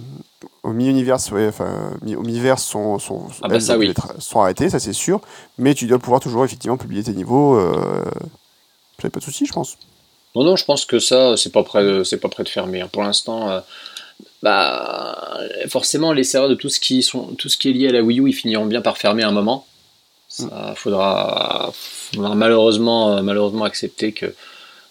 Au 0.63 0.71
mi-universe, 0.71 1.29
ouais, 1.31 1.47
enfin, 1.47 1.91
mi- 2.01 2.15
au 2.15 2.21
mi-verse 2.21 2.63
sont, 2.63 2.97
sont, 2.97 3.27
Ah 3.41 3.49
bah 3.49 3.59
ça, 3.59 3.77
oui. 3.77 3.93
sont 4.19 4.39
arrêtées, 4.39 4.69
ça 4.69 4.79
c'est 4.79 4.93
sûr. 4.93 5.19
Mais 5.57 5.73
tu 5.75 5.87
dois 5.87 5.99
pouvoir 5.99 6.21
toujours 6.21 6.45
effectivement 6.45 6.77
publier 6.77 7.03
tes 7.03 7.11
niveaux. 7.11 7.55
Euh, 7.57 8.03
J'avais 8.99 9.09
pas 9.11 9.19
de 9.19 9.25
soucis, 9.25 9.45
je 9.45 9.51
pense. 9.51 9.77
Non, 10.35 10.43
non, 10.45 10.55
je 10.55 10.63
pense 10.63 10.85
que 10.85 10.99
ça, 10.99 11.35
c'est 11.35 11.51
pas 11.51 11.63
prêt, 11.63 11.83
de- 11.83 12.03
c'est 12.05 12.17
pas 12.17 12.29
prêt 12.29 12.43
de 12.43 12.49
fermer. 12.49 12.79
hein. 12.81 12.87
Pour 12.91 13.03
l'instant, 13.03 13.49
euh, 13.49 13.59
bah, 14.41 15.37
forcément, 15.67 16.13
les 16.13 16.23
serveurs 16.23 16.49
de 16.49 16.55
tout 16.55 16.69
ce 16.69 16.79
qui 16.79 17.03
sont, 17.03 17.27
tout 17.37 17.49
ce 17.49 17.57
qui 17.57 17.69
est 17.69 17.73
lié 17.73 17.89
à 17.89 17.91
la 17.91 18.01
Wii 18.01 18.19
U, 18.21 18.29
ils 18.29 18.33
finiront 18.33 18.65
bien 18.65 18.81
par 18.81 18.97
fermer 18.97 19.23
à 19.23 19.27
un 19.27 19.31
moment. 19.33 19.65
Ça 20.29 20.73
faudra, 20.75 21.71
faudra 22.13 22.33
malheureusement, 22.35 23.17
euh, 23.17 23.21
malheureusement 23.21 23.65
accepter 23.65 24.13
que 24.13 24.33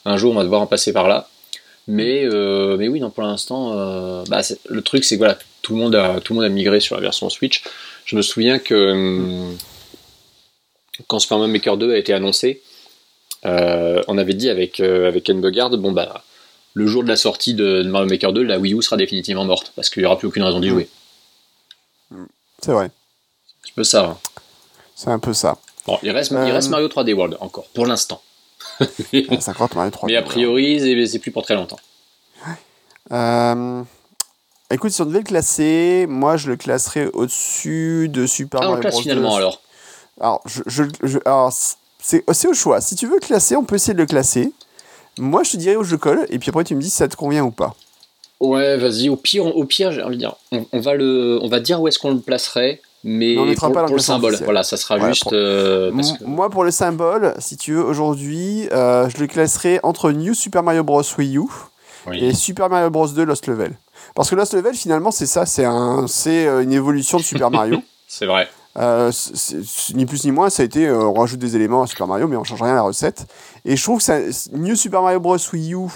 un 0.04 0.16
jour 0.16 0.32
on 0.32 0.36
va 0.36 0.44
devoir 0.44 0.60
en 0.60 0.66
passer 0.66 0.92
par 0.92 1.08
là. 1.08 1.28
Mais, 1.88 2.24
euh, 2.24 2.76
mais 2.76 2.86
oui, 2.86 3.00
non, 3.00 3.10
pour 3.10 3.24
l'instant, 3.24 3.72
euh, 3.74 4.22
bah, 4.28 4.42
le 4.68 4.82
truc, 4.82 5.02
c'est 5.04 5.16
que 5.16 5.18
voilà, 5.20 5.38
tout 5.62 5.74
le 5.74 5.80
monde 5.80 5.94
a, 5.94 6.20
tout 6.20 6.32
le 6.34 6.40
monde 6.40 6.46
a 6.46 6.48
migré 6.48 6.80
sur 6.80 6.94
la 6.96 7.00
version 7.02 7.30
Switch. 7.30 7.62
Je 8.04 8.16
me 8.16 8.22
souviens 8.22 8.58
que 8.58 8.92
hum, 8.92 9.56
quand 11.08 11.18
Super 11.18 11.38
Mario 11.38 11.52
Maker 11.52 11.76
2 11.76 11.92
a 11.94 11.96
été 11.96 12.12
annoncé, 12.12 12.62
euh, 13.44 14.02
on 14.08 14.18
avait 14.18 14.34
dit 14.34 14.50
avec, 14.50 14.80
euh, 14.80 15.08
avec 15.08 15.24
Ken 15.24 15.40
Bogard, 15.40 15.70
bon 15.70 15.92
bah, 15.92 16.22
le 16.74 16.86
jour 16.86 17.02
de 17.02 17.08
la 17.08 17.16
sortie 17.16 17.54
de, 17.54 17.82
de 17.82 17.88
Mario 17.88 18.08
Maker 18.08 18.32
2, 18.32 18.42
la 18.42 18.58
Wii 18.58 18.74
U 18.74 18.82
sera 18.82 18.96
définitivement 18.96 19.44
morte, 19.44 19.72
parce 19.76 19.90
qu'il 19.90 20.02
n'y 20.02 20.06
aura 20.06 20.18
plus 20.18 20.28
aucune 20.28 20.42
raison 20.42 20.60
d'y 20.60 20.68
jouer. 20.68 20.88
C'est 22.62 22.72
vrai. 22.72 22.90
C'est 23.64 23.70
un 23.70 23.74
peu 23.76 23.84
ça. 23.84 24.04
hein. 24.04 24.18
C'est 24.94 25.08
un 25.10 25.18
peu 25.18 25.32
ça. 25.32 25.58
Bon, 25.86 25.98
il 26.02 26.10
reste, 26.12 26.30
il 26.30 26.36
Euh. 26.36 26.52
reste 26.52 26.68
Mario 26.68 26.88
3D 26.88 27.12
World 27.14 27.36
encore, 27.40 27.66
pour 27.74 27.86
l'instant. 27.86 28.22
À 28.80 29.40
50 29.40 29.74
Mario 29.74 29.90
3. 29.90 30.06
Mais 30.08 30.16
a 30.16 30.22
priori, 30.22 30.78
c'est- 30.80 31.06
c'est 31.06 31.18
plus 31.18 31.32
pour 31.32 31.42
très 31.42 31.54
longtemps. 31.54 31.80
Euh, 33.10 33.82
écoute, 34.72 34.90
si 34.92 35.00
on 35.02 35.06
devait 35.06 35.18
le 35.20 35.24
classer, 35.24 36.06
moi 36.08 36.36
je 36.36 36.48
le 36.50 36.56
classerais 36.56 37.08
au-dessus 37.12 38.08
de 38.08 38.26
Super 38.26 38.60
Ah, 38.62 38.68
Mario 38.70 38.90
Bros. 38.90 39.00
finalement 39.00 39.30
2. 39.32 39.36
alors. 39.38 39.60
Alors, 40.20 40.40
je, 40.46 40.62
je, 40.66 40.82
je- 41.02 41.18
alors, 41.24 41.52
c'est 42.00 42.24
c'est 42.32 42.48
au 42.48 42.54
choix. 42.54 42.80
Si 42.80 42.94
tu 42.96 43.06
veux 43.06 43.14
le 43.14 43.20
classer, 43.20 43.56
on 43.56 43.64
peut 43.64 43.76
essayer 43.76 43.94
de 43.94 43.98
le 43.98 44.06
classer. 44.06 44.52
Moi, 45.18 45.42
je 45.42 45.52
te 45.52 45.56
dirais 45.56 45.76
où 45.76 45.84
je 45.84 45.92
le 45.92 45.98
colle, 45.98 46.26
et 46.30 46.38
puis 46.38 46.50
après, 46.50 46.64
tu 46.64 46.74
me 46.74 46.80
dis 46.80 46.90
si 46.90 46.96
ça 46.96 47.08
te 47.08 47.16
convient 47.16 47.44
ou 47.44 47.50
pas. 47.50 47.74
Ouais, 48.40 48.76
vas-y. 48.76 49.08
Au 49.08 49.16
pire, 49.16 49.44
on- 49.46 49.50
au 49.52 49.64
pire, 49.64 49.92
j'ai 49.92 50.02
envie 50.02 50.16
de 50.16 50.20
dire, 50.20 50.34
on, 50.52 50.66
on 50.72 50.80
va 50.80 50.94
le, 50.94 51.38
on 51.42 51.48
va 51.48 51.60
dire 51.60 51.80
où 51.80 51.88
est-ce 51.88 51.98
qu'on 51.98 52.10
le 52.12 52.18
placerait, 52.20 52.80
mais 53.04 53.34
Mais 53.34 53.38
on 53.38 53.44
mettra 53.46 53.66
pour, 53.68 53.74
pas 53.74 53.80
dans 53.82 53.86
pour 53.86 53.96
le 53.96 54.02
symbole. 54.02 54.36
Voilà, 54.44 54.62
ça 54.62 54.76
sera 54.76 54.96
Ouais, 54.98 55.08
juste 55.08 55.22
pour- 55.24 55.32
euh, 55.34 55.90
parce 55.94 56.10
M- 56.10 56.16
que- 56.18 56.24
Moi, 56.24 56.50
pour 56.50 56.64
le 56.64 56.70
symbole, 56.70 57.34
si 57.38 57.56
tu 57.56 57.72
veux, 57.74 57.84
aujourd'hui, 57.84 58.68
euh, 58.72 59.08
je 59.08 59.18
le 59.18 59.26
classerais 59.26 59.80
entre 59.82 60.10
New 60.12 60.34
Super 60.34 60.62
Mario 60.62 60.82
Bros. 60.84 61.02
Wii 61.18 61.36
U 61.38 61.42
oui. 62.08 62.24
et 62.24 62.34
Super 62.34 62.68
Mario 62.68 62.90
Bros. 62.90 63.06
2 63.08 63.24
Lost 63.24 63.46
Level. 63.46 63.72
Parce 64.14 64.30
que 64.30 64.34
Lost 64.34 64.54
Level, 64.54 64.74
finalement, 64.74 65.10
c'est 65.10 65.26
ça, 65.26 65.46
c'est 65.46 65.64
un, 65.64 66.06
c'est 66.06 66.46
euh, 66.46 66.62
une 66.62 66.72
évolution 66.72 67.18
de 67.18 67.22
Super 67.22 67.50
Mario. 67.50 67.82
c'est 68.08 68.26
vrai. 68.26 68.48
Euh, 68.78 69.12
ni 69.94 70.06
plus 70.06 70.24
ni 70.24 70.30
moins, 70.30 70.48
ça 70.48 70.62
a 70.62 70.66
été, 70.66 70.86
euh, 70.86 71.04
on 71.04 71.14
rajoute 71.14 71.38
des 71.38 71.56
éléments 71.56 71.82
à 71.82 71.86
Super 71.86 72.06
Mario, 72.06 72.26
mais 72.26 72.36
on 72.36 72.44
change 72.44 72.62
rien 72.62 72.72
à 72.72 72.76
la 72.76 72.82
recette. 72.82 73.26
Et 73.64 73.76
je 73.76 73.82
trouve 73.82 73.98
que 73.98 74.04
ça, 74.04 74.18
New 74.52 74.76
Super 74.76 75.02
Mario 75.02 75.20
Bros. 75.20 75.36
Wii 75.52 75.74
U, 75.74 75.88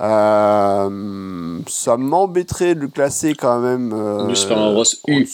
euh, 0.00 1.58
ça 1.68 1.96
m'embêterait 1.96 2.74
de 2.74 2.80
le 2.80 2.88
classer 2.88 3.34
quand 3.34 3.60
même. 3.60 3.88
New 4.26 4.34
Super 4.34 4.58
Mario 4.58 4.74
Bros. 4.74 4.84
U. 5.08 5.28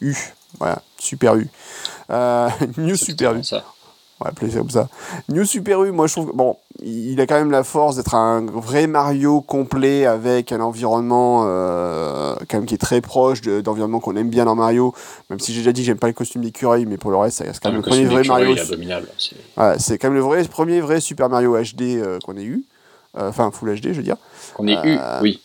U, 0.00 0.16
voilà, 0.58 0.82
Super 0.98 1.34
U. 1.36 1.48
New 2.78 2.96
Super 2.96 3.34
U. 3.34 3.42
ça. 3.42 3.64
On 4.20 4.24
va 4.24 4.30
appeler 4.30 4.50
ça 4.50 4.58
comme 4.60 4.70
ça. 4.70 4.88
New 5.28 5.44
Super 5.44 5.82
U, 5.84 5.92
moi 5.92 6.06
je 6.06 6.12
trouve 6.14 6.30
que, 6.30 6.34
bon, 6.36 6.56
il 6.82 7.20
a 7.20 7.26
quand 7.26 7.34
même 7.34 7.50
la 7.50 7.64
force 7.64 7.96
d'être 7.96 8.14
un 8.14 8.46
vrai 8.46 8.86
Mario 8.86 9.42
complet 9.42 10.06
avec 10.06 10.52
un 10.52 10.60
environnement 10.60 11.44
euh, 11.46 12.34
quand 12.48 12.56
même 12.58 12.66
qui 12.66 12.74
est 12.74 12.78
très 12.78 13.02
proche 13.02 13.42
de- 13.42 13.60
d'environnement 13.60 14.00
qu'on 14.00 14.16
aime 14.16 14.30
bien 14.30 14.46
dans 14.46 14.54
Mario. 14.54 14.94
Même 15.28 15.38
si 15.38 15.52
j'ai 15.52 15.60
déjà 15.60 15.72
dit 15.72 15.82
que 15.82 15.86
j'aime 15.86 15.98
pas 15.98 16.06
le 16.06 16.12
costume 16.14 16.42
d'écureuil, 16.42 16.86
mais 16.86 16.96
pour 16.96 17.10
le 17.10 17.18
reste, 17.18 17.40
reste 17.40 17.62
quand 17.62 17.68
même 17.68 17.76
Le 17.76 17.82
le 17.82 17.88
premier 17.90 18.04
vrai 18.06 18.24
Mario. 18.24 18.56
abominable. 18.58 19.08
c'est- 19.18 19.36
Voilà, 19.54 19.78
c'est 19.78 19.98
quand 19.98 20.08
même 20.08 20.16
le 20.16 20.22
vrai, 20.24 20.42
premier 20.44 20.80
vrai 20.80 21.00
Super 21.00 21.28
Mario 21.28 21.54
HD 21.54 21.82
euh, 21.98 22.18
qu'on 22.24 22.36
ait 22.38 22.44
eu. 22.44 22.64
Euh, 23.18 23.28
Enfin, 23.28 23.50
Full 23.50 23.74
HD, 23.80 23.88
je 23.92 23.98
veux 23.98 24.02
dire. 24.02 24.16
Qu'on 24.54 24.66
ait 24.66 24.72
eu, 24.84 24.98
oui. 25.22 25.40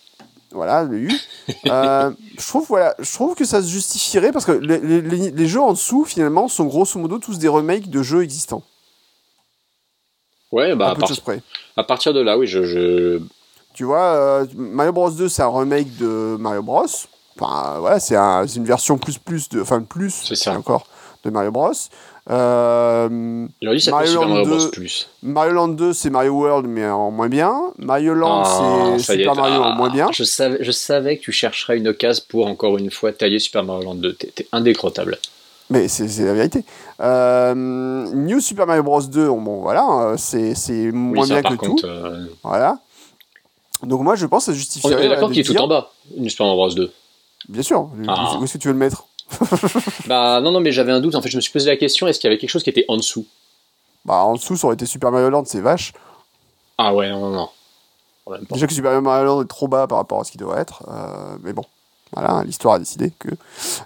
Voilà, 0.53 0.83
le 0.83 0.97
U. 0.97 1.11
Euh, 1.67 2.11
je 2.39 2.47
trouve 2.47 2.65
voilà, 2.67 2.95
je 2.99 3.11
trouve 3.13 3.35
que 3.35 3.45
ça 3.45 3.61
se 3.61 3.67
justifierait 3.69 4.31
parce 4.31 4.45
que 4.45 4.51
les, 4.51 4.79
les- 4.79 5.01
les- 5.01 5.31
les 5.31 5.47
jeux 5.47 5.61
en 5.61 5.73
dessous 5.73 6.03
finalement 6.05 6.47
sont 6.47 6.65
grosso 6.65 6.99
modo 6.99 7.17
tous 7.19 7.37
des 7.39 7.47
remakes 7.47 7.89
de 7.89 8.03
jeux 8.03 8.23
existants. 8.23 8.63
Ouais, 10.51 10.75
bah, 10.75 10.87
à 10.87 10.91
à, 10.91 10.95
part- 10.95 11.07
partir 11.87 12.13
de 12.13 12.19
là, 12.19 12.37
oui, 12.37 12.45
je, 12.47 12.63
je- 12.63 13.21
Tu 13.73 13.85
vois, 13.85 14.03
euh, 14.15 14.45
Mario 14.55 14.91
Bros 14.91 15.09
2 15.11 15.29
c'est 15.29 15.41
un 15.41 15.47
remake 15.57 15.95
de 15.97 16.35
Mario 16.39 16.61
Bros. 16.61 16.85
Enfin 17.39 17.79
voilà, 17.79 17.99
c'est 17.99 18.17
un- 18.17 18.45
une 18.45 18.65
version 18.65 18.97
plus 18.97 19.17
plus 19.17 19.47
de, 19.49 19.61
enfin 19.61 19.81
plus 19.81 20.11
C'est 20.35 20.49
encore 20.49 20.85
de 21.23 21.29
Mario 21.29 21.51
Bros. 21.51 21.71
Euh, 22.29 23.47
s'appeler 23.59 23.91
Mario 23.91 24.21
Land 24.21 24.27
Mario 24.29 24.45
Bros 24.45 24.57
2, 24.65 24.71
Plus. 24.71 25.09
Mario 25.23 25.53
Land 25.53 25.67
2, 25.69 25.93
c'est 25.93 26.09
Mario 26.09 26.33
World, 26.33 26.67
mais 26.67 26.85
en 26.87 27.09
moins 27.11 27.29
bien. 27.29 27.53
Mario 27.79 28.13
Land, 28.13 28.43
Ah, 28.45 28.93
c'est 28.99 29.17
Super 29.17 29.35
Mario 29.35 29.59
en 29.61 29.71
ah, 29.71 29.75
moins 29.75 29.89
bien. 29.89 30.07
Je 30.13 30.23
savais, 30.23 30.57
je 30.63 30.71
savais 30.71 31.17
que 31.17 31.23
tu 31.23 31.31
chercherais 31.31 31.77
une 31.77 31.87
occasion 31.87 32.23
pour 32.29 32.45
encore 32.47 32.77
une 32.77 32.91
fois 32.91 33.11
tailler 33.11 33.39
Super 33.39 33.63
Mario 33.63 33.85
Land 33.85 33.95
2. 33.95 34.13
T'es 34.13 34.47
indécrottable. 34.51 35.17
Mais 35.71 35.87
c'est 35.87 36.05
la 36.23 36.33
vérité. 36.33 36.63
Euh, 36.99 37.55
New 37.55 38.39
Super 38.39 38.67
Mario 38.67 38.83
Bros 38.83 39.01
2, 39.01 39.27
bon 39.27 39.61
voilà, 39.61 39.87
euh, 40.11 40.15
c'est 40.17 40.53
Oui, 40.67 40.91
moins 40.91 41.25
ça, 41.25 41.41
bien 41.41 41.49
que 41.49 41.55
contre. 41.55 41.81
tout. 41.81 41.87
euh, 41.87 42.25
Voilà. 42.43 42.77
Donc 43.83 44.01
moi, 44.01 44.15
je 44.15 44.25
pense 44.27 44.45
que 44.45 44.51
ça 44.51 44.55
on 44.55 44.55
justifierait. 44.59 45.05
est 45.05 45.09
d'accord 45.09 45.31
qu'il 45.31 45.39
est 45.39 45.43
tout 45.43 45.57
en 45.57 45.67
bas, 45.67 45.89
une 46.15 46.29
Super 46.29 46.45
Mario 46.45 46.57
Bros 46.61 46.73
2. 46.75 46.91
Bien 47.49 47.63
sûr. 47.63 47.89
Ah. 48.07 48.37
Où 48.39 48.43
est-ce 48.43 48.53
que 48.53 48.57
tu 48.59 48.67
veux 48.67 48.73
le 48.73 48.79
mettre? 48.79 49.05
Bah 50.07 50.39
non, 50.41 50.51
non, 50.51 50.59
mais 50.59 50.71
j'avais 50.71 50.91
un 50.91 50.99
doute. 50.99 51.15
En 51.15 51.21
fait, 51.21 51.29
je 51.29 51.35
me 51.37 51.41
suis 51.41 51.51
posé 51.51 51.69
la 51.69 51.77
question 51.77 52.07
est-ce 52.07 52.19
qu'il 52.19 52.27
y 52.29 52.31
avait 52.31 52.39
quelque 52.39 52.49
chose 52.49 52.63
qui 52.63 52.69
était 52.69 52.85
en 52.87 52.97
dessous? 52.97 53.25
Bah 54.05 54.15
en 54.23 54.33
dessous, 54.35 54.55
ça 54.57 54.67
aurait 54.67 54.73
été 54.75 54.85
Super 54.85 55.11
Mario 55.11 55.29
Land, 55.29 55.45
c'est 55.45 55.61
vache. 55.61 55.93
Ah 56.77 56.93
ouais, 56.93 57.09
non, 57.09 57.29
non, 57.29 57.31
non. 57.31 57.49
Déjà 58.51 58.67
que 58.67 58.73
Super 58.73 59.01
Mario 59.01 59.25
Land 59.25 59.41
est 59.43 59.47
trop 59.47 59.67
bas 59.67 59.87
par 59.87 59.97
rapport 59.97 60.21
à 60.21 60.23
ce 60.23 60.31
qu'il 60.31 60.39
devrait 60.41 60.61
être. 60.61 60.83
euh, 60.89 61.37
mais 61.43 61.53
bon, 61.53 61.63
voilà, 62.13 62.43
l'histoire 62.43 62.75
a 62.75 62.79
décidé 62.79 63.11
que. 63.19 63.29
Ouais, 63.29 63.35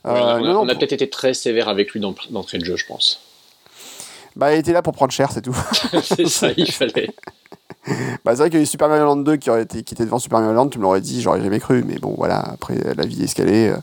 Euh, 0.06 0.12
on 0.12 0.16
a, 0.16 0.40
non, 0.40 0.60
on 0.62 0.64
a 0.64 0.72
pour- 0.72 0.80
peut-être 0.80 0.94
été 0.94 1.10
très 1.10 1.34
sévère 1.34 1.68
avec 1.70 1.92
lui 1.92 2.00
dans- 2.00 2.16
d'entrée 2.30 2.58
de 2.58 2.66
jeu, 2.66 2.76
je 2.76 2.86
pense. 2.86 3.20
Bah, 4.36 4.54
il 4.54 4.60
était 4.60 4.74
là 4.74 4.82
pour 4.82 4.94
prendre 4.94 5.12
cher, 5.14 5.32
c'est 5.32 5.42
tout. 5.42 5.56
C'est 6.04 6.28
ça, 6.28 6.50
il 6.58 6.70
fallait. 6.72 7.10
bah, 8.26 8.32
c'est 8.32 8.36
vrai 8.38 8.50
qu'il 8.50 8.60
y 8.60 8.62
a 8.62 8.64
eu 8.64 8.66
Super 8.68 8.90
Mario 8.90 9.06
Land 9.06 9.18
2 9.18 9.38
qui, 9.38 9.50
aurait 9.50 9.62
été, 9.64 9.84
qui 9.84 9.94
était 9.94 10.04
devant 10.06 10.20
Super 10.20 10.40
Mario 10.40 10.54
Land, 10.54 10.68
tu 10.70 10.78
me 10.78 10.84
l'aurais 10.84 11.02
dit, 11.02 11.22
j'aurais 11.22 11.42
jamais 11.42 11.60
cru. 11.60 11.84
Mais 11.86 11.98
bon, 12.00 12.14
voilà, 12.18 12.40
après, 12.40 12.76
la 12.96 13.06
vie 13.06 13.24
est 13.24 13.40
est. 13.40 13.70
euh. 13.70 13.78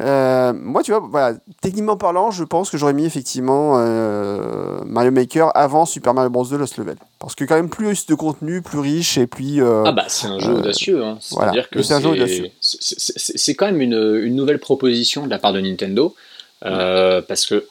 Euh, 0.00 0.52
moi, 0.54 0.82
tu 0.82 0.92
vois, 0.92 1.00
voilà, 1.00 1.36
techniquement 1.60 1.96
parlant, 1.96 2.30
je 2.30 2.42
pense 2.44 2.70
que 2.70 2.78
j'aurais 2.78 2.92
mis 2.94 3.04
effectivement 3.04 3.74
euh, 3.78 4.80
Mario 4.86 5.10
Maker 5.10 5.50
avant 5.54 5.84
Super 5.86 6.14
Mario 6.14 6.30
Bros. 6.30 6.44
2 6.46 6.56
Lost 6.56 6.78
Level. 6.78 6.96
Parce 7.18 7.34
que 7.34 7.44
quand 7.44 7.54
même 7.56 7.68
plus 7.68 8.06
de 8.06 8.14
contenu, 8.14 8.62
plus 8.62 8.78
riche 8.78 9.18
et 9.18 9.26
puis... 9.26 9.60
euh, 9.60 9.82
Ah 9.84 9.92
bah 9.92 10.06
c'est 10.08 10.26
un 10.28 10.38
jeu 10.38 10.54
audacieux, 10.54 11.04
hein. 11.04 11.18
voilà. 11.32 11.52
c'est-à-dire 11.52 11.70
que 11.70 11.82
C'est 11.82 11.94
un 11.94 12.00
jeu 12.00 12.08
audacieux. 12.10 12.50
c'est- 12.60 12.78
c'est 12.80 13.18
c'est- 13.18 13.38
c'est 13.38 13.54
quand 13.54 13.66
même 13.66 13.80
une, 13.80 14.20
une 14.24 14.34
nouvelle 14.36 14.58
proposition 14.58 15.24
de 15.26 15.30
la 15.30 15.38
part 15.38 15.52
de 15.52 15.60
Nintendo, 15.60 16.14
parce 16.62 17.46
que 17.46 17.66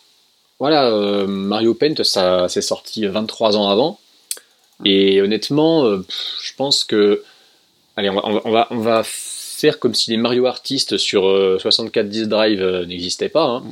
voilà, 0.60 0.91
Mario 1.27 1.73
Paint, 1.73 1.95
ça 2.03 2.47
s'est 2.49 2.61
sorti 2.61 3.06
23 3.07 3.56
ans 3.57 3.69
avant, 3.69 3.99
et 4.85 5.22
honnêtement, 5.22 5.84
je 5.89 6.53
pense 6.57 6.84
que, 6.84 7.23
allez, 7.95 8.10
on 8.10 8.15
va, 8.15 8.22
on 8.26 8.34
va, 8.34 8.41
on 8.45 8.51
va, 8.51 8.68
on 8.72 8.77
va 8.80 9.03
faire 9.60 9.80
comme 9.80 9.94
si 9.95 10.11
les 10.11 10.18
Mario 10.18 10.45
Artistes 10.45 10.98
sur 10.98 11.27
euh, 11.27 11.57
64 11.60 12.07
10 12.10 12.27
Drive 12.27 12.61
euh, 12.61 12.86
n'existaient 12.86 13.30
pas. 13.30 13.45
hein. 13.45 13.64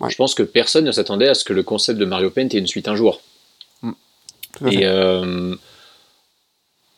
Ouais. 0.00 0.10
Je 0.10 0.16
pense 0.16 0.34
que 0.34 0.42
personne 0.42 0.84
ne 0.84 0.92
s'attendait 0.92 1.28
à 1.28 1.34
ce 1.34 1.44
que 1.44 1.52
le 1.52 1.62
concept 1.62 1.98
de 1.98 2.04
Mario 2.04 2.30
Paint 2.30 2.48
ait 2.48 2.58
une 2.58 2.66
suite 2.66 2.88
un 2.88 2.96
jour. 2.96 3.20
fait. 4.58 4.74
Et 4.74 4.80
euh, 4.86 5.54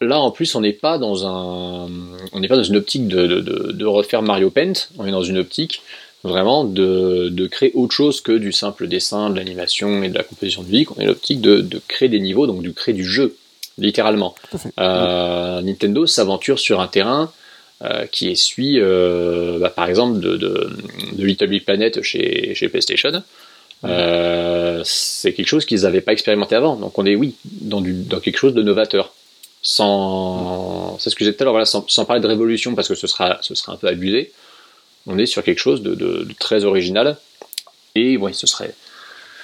là, 0.01 0.18
en 0.20 0.31
plus, 0.31 0.55
on 0.55 0.60
n'est 0.60 0.73
pas 0.73 0.98
dans 0.98 1.27
un, 1.27 1.89
on 2.32 2.40
n'est 2.40 2.48
pas 2.48 2.56
dans 2.56 2.62
une 2.62 2.77
optique 2.77 3.06
de, 3.09 3.27
de, 3.27 3.40
de- 3.40 3.73
de 3.73 3.85
refaire 3.86 4.23
Mario 4.23 4.51
Paint. 4.51 4.73
On 4.98 5.06
est 5.06 5.10
dans 5.10 5.23
une 5.23 5.39
optique 5.39 5.82
vraiment 6.24 6.64
de, 6.64 7.47
créer 7.51 7.70
autre 7.74 7.94
chose 7.94 8.20
que 8.20 8.32
du 8.32 8.51
simple 8.52 8.89
dessin, 8.89 9.31
de 9.31 9.36
l'animation 9.36 10.02
et 10.02 10.09
de 10.09 10.14
la 10.16 10.24
composition 10.24 10.62
de 10.62 10.68
vie. 10.68 10.86
On 10.97 11.01
est 11.01 11.06
l'optique 11.06 11.40
de, 11.40 11.60
de 11.60 11.81
créer 11.86 12.09
des 12.09 12.18
niveaux, 12.20 12.47
donc 12.47 12.62
de 12.62 12.70
créer 12.70 12.94
du 12.94 13.05
jeu, 13.05 13.36
littéralement. 13.78 14.35
Euh, 14.81 15.60
Nintendo 15.62 16.06
s'aventure 16.06 16.59
sur 16.59 16.81
un 16.81 16.89
terrain 16.89 17.31
euh, 17.82 18.07
qui 18.07 18.28
essuie, 18.31 18.81
euh, 18.81 19.59
bah, 19.59 19.70
par 19.70 19.89
exemple, 19.89 20.19
de, 20.20 20.36
de, 20.36 20.70
de 21.12 21.24
Little 21.24 21.48
Big 21.48 21.65
Planet 21.65 22.03
chez, 22.03 22.55
chez 22.55 22.69
PlayStation. 22.69 23.23
Euh, 23.85 24.81
c'est 24.85 25.35
quelque 25.35 25.47
chose 25.48 25.66
qu'ils 25.66 25.82
n'avaient 25.82 26.01
pas 26.01 26.12
expérimenté 26.12 26.55
avant. 26.55 26.77
Donc 26.77 26.98
on 26.98 27.05
est, 27.07 27.15
oui, 27.15 27.35
dans, 27.44 27.81
du, 27.82 27.93
dans 27.93 28.20
quelque 28.20 28.39
chose 28.39 28.55
de 28.55 28.62
novateur. 28.62 29.12
Sans, 29.62 30.97
c'est 30.98 31.11
ce 31.11 31.16
que 31.16 31.24
j'ai 31.24 31.32
dit 31.32 31.36
tout 31.36 31.43
à 31.43 31.44
l'heure, 31.44 31.53
voilà, 31.53 31.66
sans, 31.66 31.85
sans 31.89 32.05
parler 32.05 32.23
de 32.23 32.27
révolution 32.28 32.74
parce 32.74 32.89
que 32.89 32.94
ce 32.94 33.07
sera, 33.07 33.39
ce 33.43 33.55
sera 33.55 33.73
un 33.73 33.77
peu 33.77 33.89
abusé. 33.89 34.32
On 35.07 35.19
est 35.19 35.27
sur 35.27 35.43
quelque 35.43 35.59
chose 35.59 35.82
de, 35.82 35.94
de- 35.94 36.24
de 36.24 36.35
très 36.39 36.65
original. 36.65 37.16
Et 37.94 38.16
oui, 38.16 38.32
ce 38.32 38.47
serait, 38.47 38.74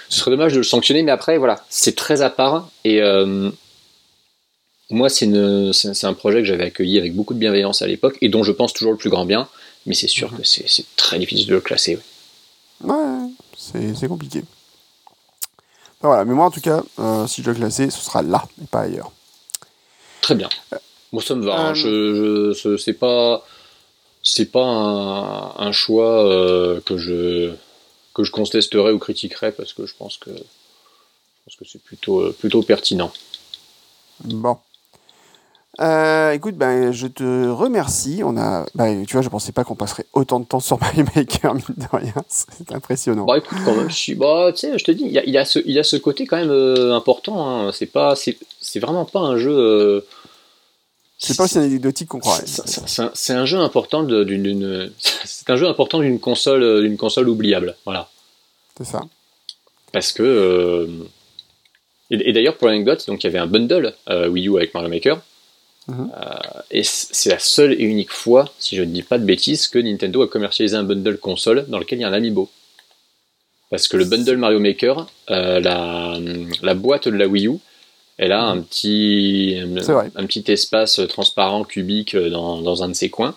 ce 0.09 0.21
serait 0.21 0.31
dommage 0.31 0.53
de 0.53 0.59
le 0.59 0.63
sanctionner, 0.65 1.03
mais 1.03 1.11
après, 1.13 1.39
voilà, 1.39 1.65
c'est 1.69 1.97
très 1.97 2.23
à 2.23 2.31
part. 2.31 2.69
Et 2.85 3.03
euh, 3.03 3.51
moi, 4.93 5.09
c'est 5.09 5.24
un 6.05 6.14
projet 6.14 6.39
que 6.39 6.44
j'avais 6.44 6.64
accueilli 6.64 6.98
avec 6.98 7.14
beaucoup 7.14 7.35
de 7.35 7.39
bienveillance 7.39 7.82
à 7.82 7.86
l'époque 7.86 8.19
et 8.20 8.28
dont 8.28 8.43
je 8.43 8.52
pense 8.52 8.73
toujours 8.73 8.93
le 8.93 8.98
plus 8.98 9.10
grand 9.10 9.24
bien. 9.27 9.48
Mais 9.86 9.94
c'est 9.94 10.09
sûr 10.09 10.31
que 10.36 10.44
c'est 10.44 10.66
très 10.97 11.19
difficile 11.19 11.48
de 11.48 11.55
le 11.55 11.60
classer. 11.60 11.98
Ouais, 12.85 13.28
c'est 13.56 14.09
compliqué. 14.09 14.44
Enfin, 15.98 16.09
voilà, 16.09 16.24
mais 16.24 16.35
moi 16.35 16.47
en 16.47 16.51
tout 16.51 16.60
cas, 16.60 16.82
euh, 16.98 17.27
si 17.27 17.40
je 17.43 17.47
dois 17.47 17.55
classer, 17.55 17.90
ce 17.90 18.01
sera 18.01 18.23
là, 18.23 18.44
et 18.62 18.66
pas 18.66 18.81
ailleurs. 18.82 19.10
Très 20.20 20.35
bien. 20.35 20.48
Moi, 21.12 21.23
ça 21.23 21.35
me 21.35 21.44
va. 21.44 21.55
hein. 21.55 21.70
Euh, 21.70 21.74
Je, 21.74 22.52
je- 22.52 22.52
ce- 22.59 22.77
c'est 22.77 22.93
pas, 22.93 23.44
c'est 24.23 24.47
pas 24.52 24.64
un, 24.64 25.55
un 25.59 25.73
choix 25.73 26.24
euh, 26.27 26.81
que 26.81 26.97
je 26.97 27.52
que 28.14 28.24
je 28.24 28.31
contesterai 28.31 28.93
ou 28.93 28.98
critiquerai 28.98 29.52
parce 29.52 29.73
que 29.73 29.86
je 29.86 29.94
pense 29.97 30.16
que 30.19 30.31
je 30.31 30.36
pense 31.44 31.56
que 31.59 31.64
c'est 31.64 31.82
plutôt 31.82 32.20
euh, 32.20 32.36
plutôt 32.39 32.62
pertinent. 32.62 33.12
Bon. 34.24 34.59
Euh, 35.81 36.32
écoute, 36.32 36.57
ben, 36.57 36.93
je 36.93 37.07
te 37.07 37.49
remercie. 37.49 38.20
On 38.24 38.36
a, 38.36 38.66
ben, 38.74 39.07
tu 39.07 39.15
vois, 39.15 39.23
je 39.23 39.31
pensais 39.31 39.53
pas 39.53 39.65
qu'on 39.65 39.74
passerait 39.74 40.05
autant 40.12 40.39
de 40.39 40.44
temps 40.44 40.61
sur 40.61 40.78
Mario 40.81 41.05
Maker, 41.16 41.55
mine 41.55 41.65
de 41.77 41.86
rien. 41.97 42.12
C'est 42.28 42.73
impressionnant. 42.73 43.24
Bah 43.24 43.39
écoute, 43.39 43.57
quand 43.65 43.74
même, 43.74 43.89
je 43.89 43.94
suis, 43.97 44.15
bah 44.15 44.51
tu 44.53 44.59
sais, 44.59 44.78
je 44.78 44.85
te 44.85 44.90
dis, 44.90 45.05
il 45.05 45.19
a, 45.19 45.24
il 45.24 45.31
y 45.32 45.39
a 45.39 45.44
ce, 45.47 45.59
il 45.65 45.78
a 45.78 45.82
ce 45.82 45.97
côté 45.97 46.27
quand 46.27 46.36
même 46.36 46.51
euh, 46.51 46.94
important. 46.94 47.49
hein. 47.49 47.73
C'est 47.73 47.86
pas, 47.86 48.15
c'est, 48.16 48.36
c'est 48.61 48.81
vraiment 48.81 49.07
pas 49.07 49.20
un 49.20 49.39
jeu. 49.39 49.51
euh, 49.51 50.01
C'est 51.19 51.36
pas 51.39 51.44
aussi 51.44 51.57
anecdotique 51.57 52.09
qu'on 52.09 52.19
croirait. 52.20 52.44
C'est- 52.47 53.32
un- 53.32 53.47
jeu 53.47 53.59
important 53.59 54.03
d'une, 54.03 54.93
c'est 55.24 55.49
un 55.49 55.57
jeu 55.57 55.69
important 55.69 56.01
d'une 56.01 56.20
console, 56.20 56.62
euh, 56.62 56.82
d'une 56.82 56.99
console 56.99 57.31
oubliable. 57.31 57.77
Voilà. 57.86 58.11
C'est 58.77 58.85
ça. 58.85 59.01
Parce 59.90 60.12
que. 60.12 60.86
Et, 62.11 62.28
et 62.28 62.32
d'ailleurs, 62.35 62.59
pour 62.59 62.69
l'anecdote, 62.69 63.07
donc 63.07 63.24
il 63.24 63.27
y 63.27 63.31
avait 63.31 63.39
un 63.39 63.47
bundle 63.47 63.94
Wii 64.28 64.49
U 64.49 64.57
avec 64.59 64.74
Mario 64.74 64.90
Maker. 64.90 65.23
Mhm. 65.89 66.11
Euh, 66.17 66.61
et 66.71 66.83
c'est 66.85 67.31
la 67.31 67.39
seule 67.39 67.73
et 67.73 67.85
unique 67.85 68.13
fois, 68.13 68.53
si 68.59 68.77
je 68.77 68.83
ne 68.83 68.93
dis 68.93 69.03
pas 69.03 69.19
de 69.19 69.25
bêtises, 69.25 69.67
que 69.69 69.79
Nintendo 69.79 70.23
a 70.23 70.29
commercialisé 70.29 70.77
un 70.77 70.85
bundle 70.85 71.19
console 71.19 71.65
dans 71.69 71.79
lequel 71.79 71.99
il 71.99 72.03
y 72.03 72.05
a 72.05 72.09
un 72.09 72.13
amiibo. 72.13 72.49
Parce 73.71 73.89
que 73.89 73.97
le 73.97 74.05
bundle 74.05 74.37
Mario 74.37 74.61
Maker, 74.61 75.07
euh, 75.31 75.59
la, 75.61 76.19
la 76.63 76.75
boîte 76.75 77.09
de 77.09 77.17
la 77.17 77.27
Wii 77.27 77.49
U, 77.49 77.59
elle 78.19 78.33
a 78.33 78.43
un 78.45 78.61
petit, 78.61 79.57
C'est 79.81 79.93
vrai. 79.93 80.11
un 80.15 80.27
petit 80.27 80.45
espace 80.53 81.01
transparent 81.09 81.65
cubique 81.65 82.15
dans, 82.17 82.61
dans 82.61 82.83
un 82.85 82.89
de 82.91 82.95
ses 82.95 83.09
coins, 83.11 83.35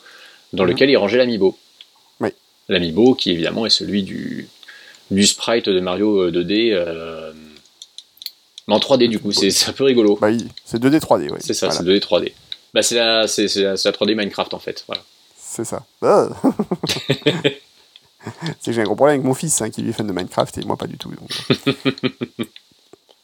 dans 0.53 0.63
Mhm. 0.63 0.69
lequel 0.71 0.89
il 0.89 0.97
rangeait 0.97 1.17
l'amiibo. 1.17 1.57
Oui. 2.19 2.29
L'amiibo 2.69 3.15
qui 3.15 3.31
évidemment 3.31 3.65
est 3.65 3.69
celui 3.71 4.03
du, 4.03 4.47
du 5.09 5.25
sprite 5.25 5.69
de 5.69 5.79
Mario 5.79 6.29
2D, 6.29 6.71
euh, 6.73 7.31
mais 8.67 8.73
en 8.75 8.79
3D 8.79 9.07
du 9.09 9.19
coup, 9.19 9.31
c'est 9.31 9.69
un 9.69 9.73
peu 9.73 9.83
rigolo. 9.83 10.17
Bah, 10.19 10.29
c'est 10.65 10.81
2D 10.81 10.99
3D, 10.99 11.29
oui. 11.31 11.37
C'est 11.39 11.53
ça, 11.53 11.67
Voilà, 11.67 11.79
c'est 11.81 11.85
2D 11.85 11.99
3D. 11.99 12.33
Bah, 12.73 12.81
c'est 12.81 12.95
la, 12.95 13.27
c'est- 13.27 13.53
la, 13.61 13.77
c'est 13.77 13.87
la 13.89 13.91
3D 13.93 14.15
Minecraft 14.15 14.53
en 14.53 14.59
fait. 14.59 14.83
Voilà. 14.87 15.01
c'est 15.37 15.65
ça. 15.65 15.83
Ah. 16.01 16.27
c'est 18.59 18.65
que 18.65 18.71
j'ai 18.71 18.81
un 18.81 18.85
gros 18.85 18.95
problème 18.95 19.15
avec 19.15 19.25
mon 19.25 19.33
fils, 19.33 19.61
hein, 19.61 19.69
qui 19.69 19.81
lui 19.81 19.89
est 19.91 19.93
fan 19.93 20.07
de 20.07 20.11
Minecraft, 20.13 20.57
et 20.57 20.65
moi 20.65 20.75
pas 20.77 20.87
du 20.87 20.97
tout. 20.97 21.09
donc. 21.11 21.29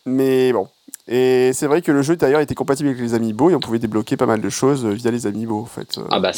Mais 0.05 0.51
bon. 0.53 0.68
Et 1.07 1.51
c'est 1.53 1.68
vrai 1.68 1.81
que 1.81 1.91
le 1.91 2.01
jeu 2.03 2.15
d'ailleurs 2.15 2.39
était 2.41 2.55
compatible 2.55 2.89
avec 2.89 3.01
les 3.01 3.13
amiibo 3.15 3.49
et 3.49 3.55
on 3.55 3.59
pouvait 3.59 3.80
débloquer 3.80 4.18
pas 4.18 4.27
mal 4.27 4.39
de 4.39 4.49
choses 4.49 4.85
euh, 4.85 4.91
via 4.91 5.11
les 5.11 5.26
amiibo 5.27 5.59
en 5.59 5.65
fait. 5.65 5.97
euh, 5.97 6.03
Ah 6.11 6.19
bah, 6.19 6.31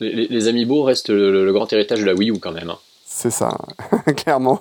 les, 0.00 0.28
les- 0.28 0.48
amiibo 0.48 0.82
restent 0.84 1.10
le 1.10 1.52
grand 1.52 1.70
héritage 1.72 2.00
de 2.00 2.04
la 2.04 2.14
Wii 2.14 2.30
U 2.30 2.38
quand 2.38 2.52
même. 2.52 2.70
hein. 2.70 2.78
C'est 3.18 3.30
ça, 3.30 3.56
clairement. 4.18 4.60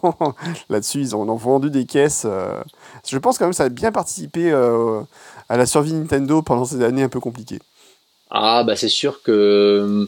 Là-dessus, 0.69 1.01
ils 1.01 1.13
en 1.13 1.27
ont 1.27 1.35
vendu 1.35 1.69
des 1.69 1.85
caisses. 1.85 2.23
euh. 2.25 2.61
Je 3.05 3.17
pense 3.17 3.37
quand 3.37 3.43
même 3.43 3.51
que 3.51 3.57
ça 3.57 3.65
a 3.65 3.69
bien 3.69 3.91
participé 3.91 4.49
euh, 4.49 5.01
à 5.49 5.57
la 5.57 5.65
survie 5.65 5.91
Nintendo 5.91 6.41
pendant 6.41 6.63
ces 6.63 6.81
années 6.81 7.03
un 7.03 7.09
peu 7.09 7.19
compliquées. 7.19 7.59
Ah 8.29 8.63
bah 8.63 8.77
c'est 8.77 8.87
sûr 8.87 9.21
que 9.23 9.31
euh, 9.31 10.05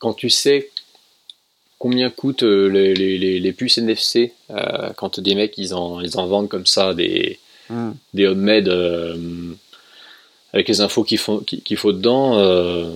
quand 0.00 0.12
tu 0.14 0.28
sais 0.28 0.70
combien 1.78 2.10
coûtent 2.10 2.42
les, 2.42 2.94
les- 2.94 3.16
les- 3.16 3.38
les 3.38 3.52
puces 3.52 3.78
NFC, 3.78 4.32
euh, 4.50 4.90
quand 4.96 5.20
des 5.20 5.36
mecs 5.36 5.56
ils 5.56 5.72
en, 5.72 6.00
ils 6.00 6.18
en 6.18 6.26
vendent 6.26 6.48
comme 6.48 6.66
ça 6.66 6.94
des, 6.94 7.38
des 8.12 8.26
homemade 8.26 8.68
euh, 8.68 9.54
avec 10.52 10.66
les 10.66 10.80
infos 10.80 11.04
qu'il 11.04 11.18
faut, 11.18 11.38
qu'il 11.42 11.62
qu'il 11.62 11.76
faut 11.76 11.92
dedans, 11.92 12.38
euh, 12.38 12.90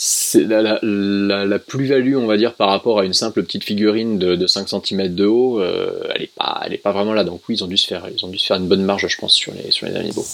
c'est 0.00 0.44
la, 0.44 0.62
la- 0.62 0.78
la- 0.82 1.44
la 1.44 1.58
plus-value, 1.58 2.14
on 2.14 2.26
va 2.26 2.36
dire, 2.36 2.54
par 2.54 2.68
rapport 2.68 3.00
à 3.00 3.04
une 3.04 3.12
simple 3.14 3.42
petite 3.42 3.64
figurine 3.64 4.16
de, 4.16 4.36
de 4.36 4.46
5 4.46 4.68
cm 4.68 5.12
de 5.12 5.26
haut, 5.26 5.60
euh, 5.60 6.04
elle 6.14 6.20
n'est 6.22 6.30
pas, 6.36 6.62
elle 6.64 6.72
est 6.72 6.78
pas 6.78 6.92
vraiment 6.92 7.14
là. 7.14 7.24
Donc 7.24 7.40
oui, 7.48 7.56
ils 7.56 7.64
ont 7.64 7.66
dû 7.66 7.76
se 7.76 7.88
faire, 7.88 8.06
ils 8.16 8.24
ont 8.24 8.28
dû 8.28 8.38
se 8.38 8.46
faire 8.46 8.58
une 8.58 8.68
bonne 8.68 8.84
marge, 8.84 9.08
je 9.08 9.16
pense, 9.18 9.34
sur 9.34 9.52
les, 9.54 9.72
sur 9.72 9.88
les 9.88 9.96
amiibo. 9.96 10.24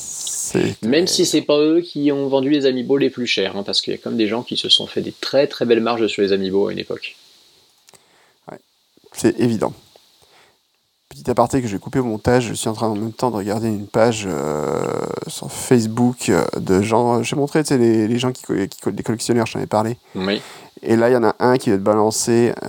Même 0.82 1.06
si 1.06 1.24
c'est 1.24 1.40
pas 1.40 1.58
eux 1.58 1.80
qui 1.80 2.12
ont 2.12 2.28
vendu 2.28 2.50
les 2.50 2.66
amiibo 2.66 2.98
les 2.98 3.08
plus 3.08 3.26
chers, 3.26 3.56
hein, 3.56 3.62
parce 3.62 3.80
qu'il 3.80 3.92
y 3.92 3.96
a 3.96 3.98
comme 3.98 4.18
des 4.18 4.26
gens 4.28 4.42
qui 4.42 4.58
se 4.58 4.68
sont 4.68 4.86
fait 4.86 5.00
des 5.00 5.12
très 5.18 5.46
très 5.46 5.64
belles 5.64 5.80
marges 5.80 6.06
sur 6.08 6.20
les 6.20 6.32
amiibo 6.32 6.68
à 6.68 6.72
une 6.72 6.78
époque. 6.78 7.16
C'est 9.12 9.40
évident. 9.40 9.72
Petit 11.14 11.30
aparté 11.30 11.62
que 11.62 11.68
je 11.68 11.72
vais 11.74 11.78
couper 11.78 12.00
au 12.00 12.04
montage, 12.04 12.48
je 12.48 12.54
suis 12.54 12.68
en 12.68 12.72
train 12.74 12.88
en 12.88 12.96
même 12.96 13.12
temps 13.12 13.30
de 13.30 13.36
regarder 13.36 13.68
une 13.68 13.86
page 13.86 14.24
euh, 14.26 14.82
sur 15.28 15.50
Facebook 15.50 16.28
euh, 16.28 16.44
de 16.58 16.82
gens. 16.82 17.22
J'ai 17.22 17.36
montré 17.36 17.62
tu 17.62 17.68
sais, 17.68 17.78
les, 17.78 18.08
les 18.08 18.18
gens 18.18 18.32
qui, 18.32 18.42
qui 18.42 18.90
les 18.90 19.02
collectionneurs, 19.02 19.46
j'en 19.46 19.60
ai 19.60 19.66
parlé. 19.66 19.96
Oui. 20.14 20.40
Et 20.86 20.96
là, 20.96 21.08
il 21.08 21.14
y 21.14 21.16
en 21.16 21.24
a 21.24 21.34
un 21.38 21.56
qui 21.56 21.70
va 21.70 21.76
te 21.76 21.82
balancer 21.82 22.52
euh, 22.62 22.68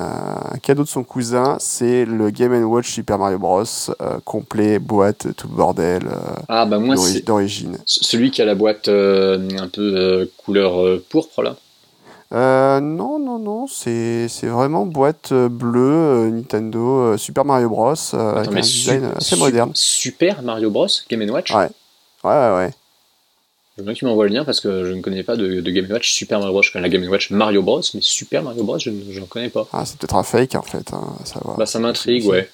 un 0.54 0.58
cadeau 0.60 0.84
de 0.84 0.88
son 0.88 1.04
cousin. 1.04 1.58
C'est 1.60 2.06
le 2.06 2.30
Game 2.30 2.54
Watch 2.64 2.90
Super 2.90 3.20
Mario 3.20 3.38
Bros. 3.40 3.64
euh, 4.02 4.20
complet, 4.24 4.80
boîte, 4.80 5.36
tout 5.36 5.50
le 5.50 5.56
bordel 5.56 6.04
euh, 6.08 6.16
Ah 6.48 6.66
bah 6.66 6.80
moi 6.80 6.96
c'est 6.96 7.26
d'origine. 7.26 7.78
celui 7.86 8.32
qui 8.32 8.42
a 8.42 8.46
la 8.46 8.56
boîte 8.56 8.88
un 8.88 9.68
peu 9.74 10.30
couleur 10.38 11.00
pourpre 11.10 11.42
là. 11.42 11.56
Euh, 12.36 12.80
non, 12.82 13.18
non, 13.18 13.40
non, 13.40 13.66
c'est 13.68 14.28
vraiment 14.44 14.86
boîte 14.86 15.32
euh, 15.32 15.48
bleue 15.48 15.80
euh, 16.26 16.30
Nintendo 16.30 17.00
euh, 17.14 17.18
Super 17.18 17.46
Mario 17.46 17.70
Bros. 17.70 17.92
avec 17.92 18.14
Attends, 18.14 18.52
un 18.52 18.54
mais 18.54 18.62
design 18.62 19.02
su- 19.10 19.18
assez 19.18 19.36
su- 19.36 19.40
moderne. 19.42 19.72
Super 19.74 20.42
Mario 20.42 20.70
Bros. 20.70 20.88
Game 21.10 21.30
Watch. 21.30 21.52
Ouais. 21.52 21.70
Ouais, 22.26 22.32
ouais, 22.32 22.56
ouais. 22.58 22.72
Je 23.78 23.82
veux 23.82 23.86
bien 23.86 23.94
que 23.94 24.00
tu 24.00 24.06
m'envoies 24.06 24.28
le 24.28 24.34
lien 24.34 24.44
parce 24.46 24.60
que 24.60 24.86
je 24.86 24.92
ne 24.92 25.02
connais 25.02 25.24
pas 25.24 25.36
de, 25.38 25.62
de 25.62 25.72
Game 25.72 25.88
Watch 25.90 26.12
Super 26.12 26.40
Mario 26.40 26.54
Bros. 26.54 26.62
Je 26.62 26.72
connais 26.74 26.84
la 26.84 26.90
Game 26.90 27.10
Watch 27.10 27.30
Mario 27.30 27.62
Bros. 27.62 27.82
Mais 27.94 28.02
Super 28.02 28.44
Mario 28.44 28.64
Bros. 28.64 28.80
je 28.80 28.90
n'en 28.90 29.26
connais 29.28 29.50
pas. 29.50 29.68
Ah, 29.72 29.86
c'est 29.86 29.98
peut-être 29.98 30.16
un 30.16 30.24
fake 30.24 30.56
en 30.56 30.62
fait. 30.62 30.92
hein, 30.94 31.16
ça 31.24 31.40
va. 31.46 31.56
Bah 31.58 31.66
ça 31.66 31.80
m'intrigue, 31.80 32.26
ouais. 32.28 32.50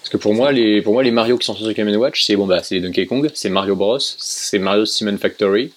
Parce 0.00 0.10
que 0.10 0.16
pour 0.18 0.34
moi, 0.34 0.52
les, 0.52 0.82
pour 0.82 0.92
moi, 0.92 1.02
les 1.02 1.10
Mario 1.10 1.36
qui 1.38 1.46
sont 1.46 1.54
sur 1.54 1.72
Game 1.72 1.88
Watch, 1.96 2.24
c'est 2.24 2.36
bon, 2.36 2.46
bah, 2.46 2.60
c'est 2.62 2.78
Donkey 2.78 3.06
Kong, 3.06 3.28
c'est 3.34 3.48
Mario 3.48 3.74
Bros, 3.74 3.98
c'est 3.98 4.58
Mario 4.58 4.84
Simon 4.84 5.16
Factory. 5.18 5.72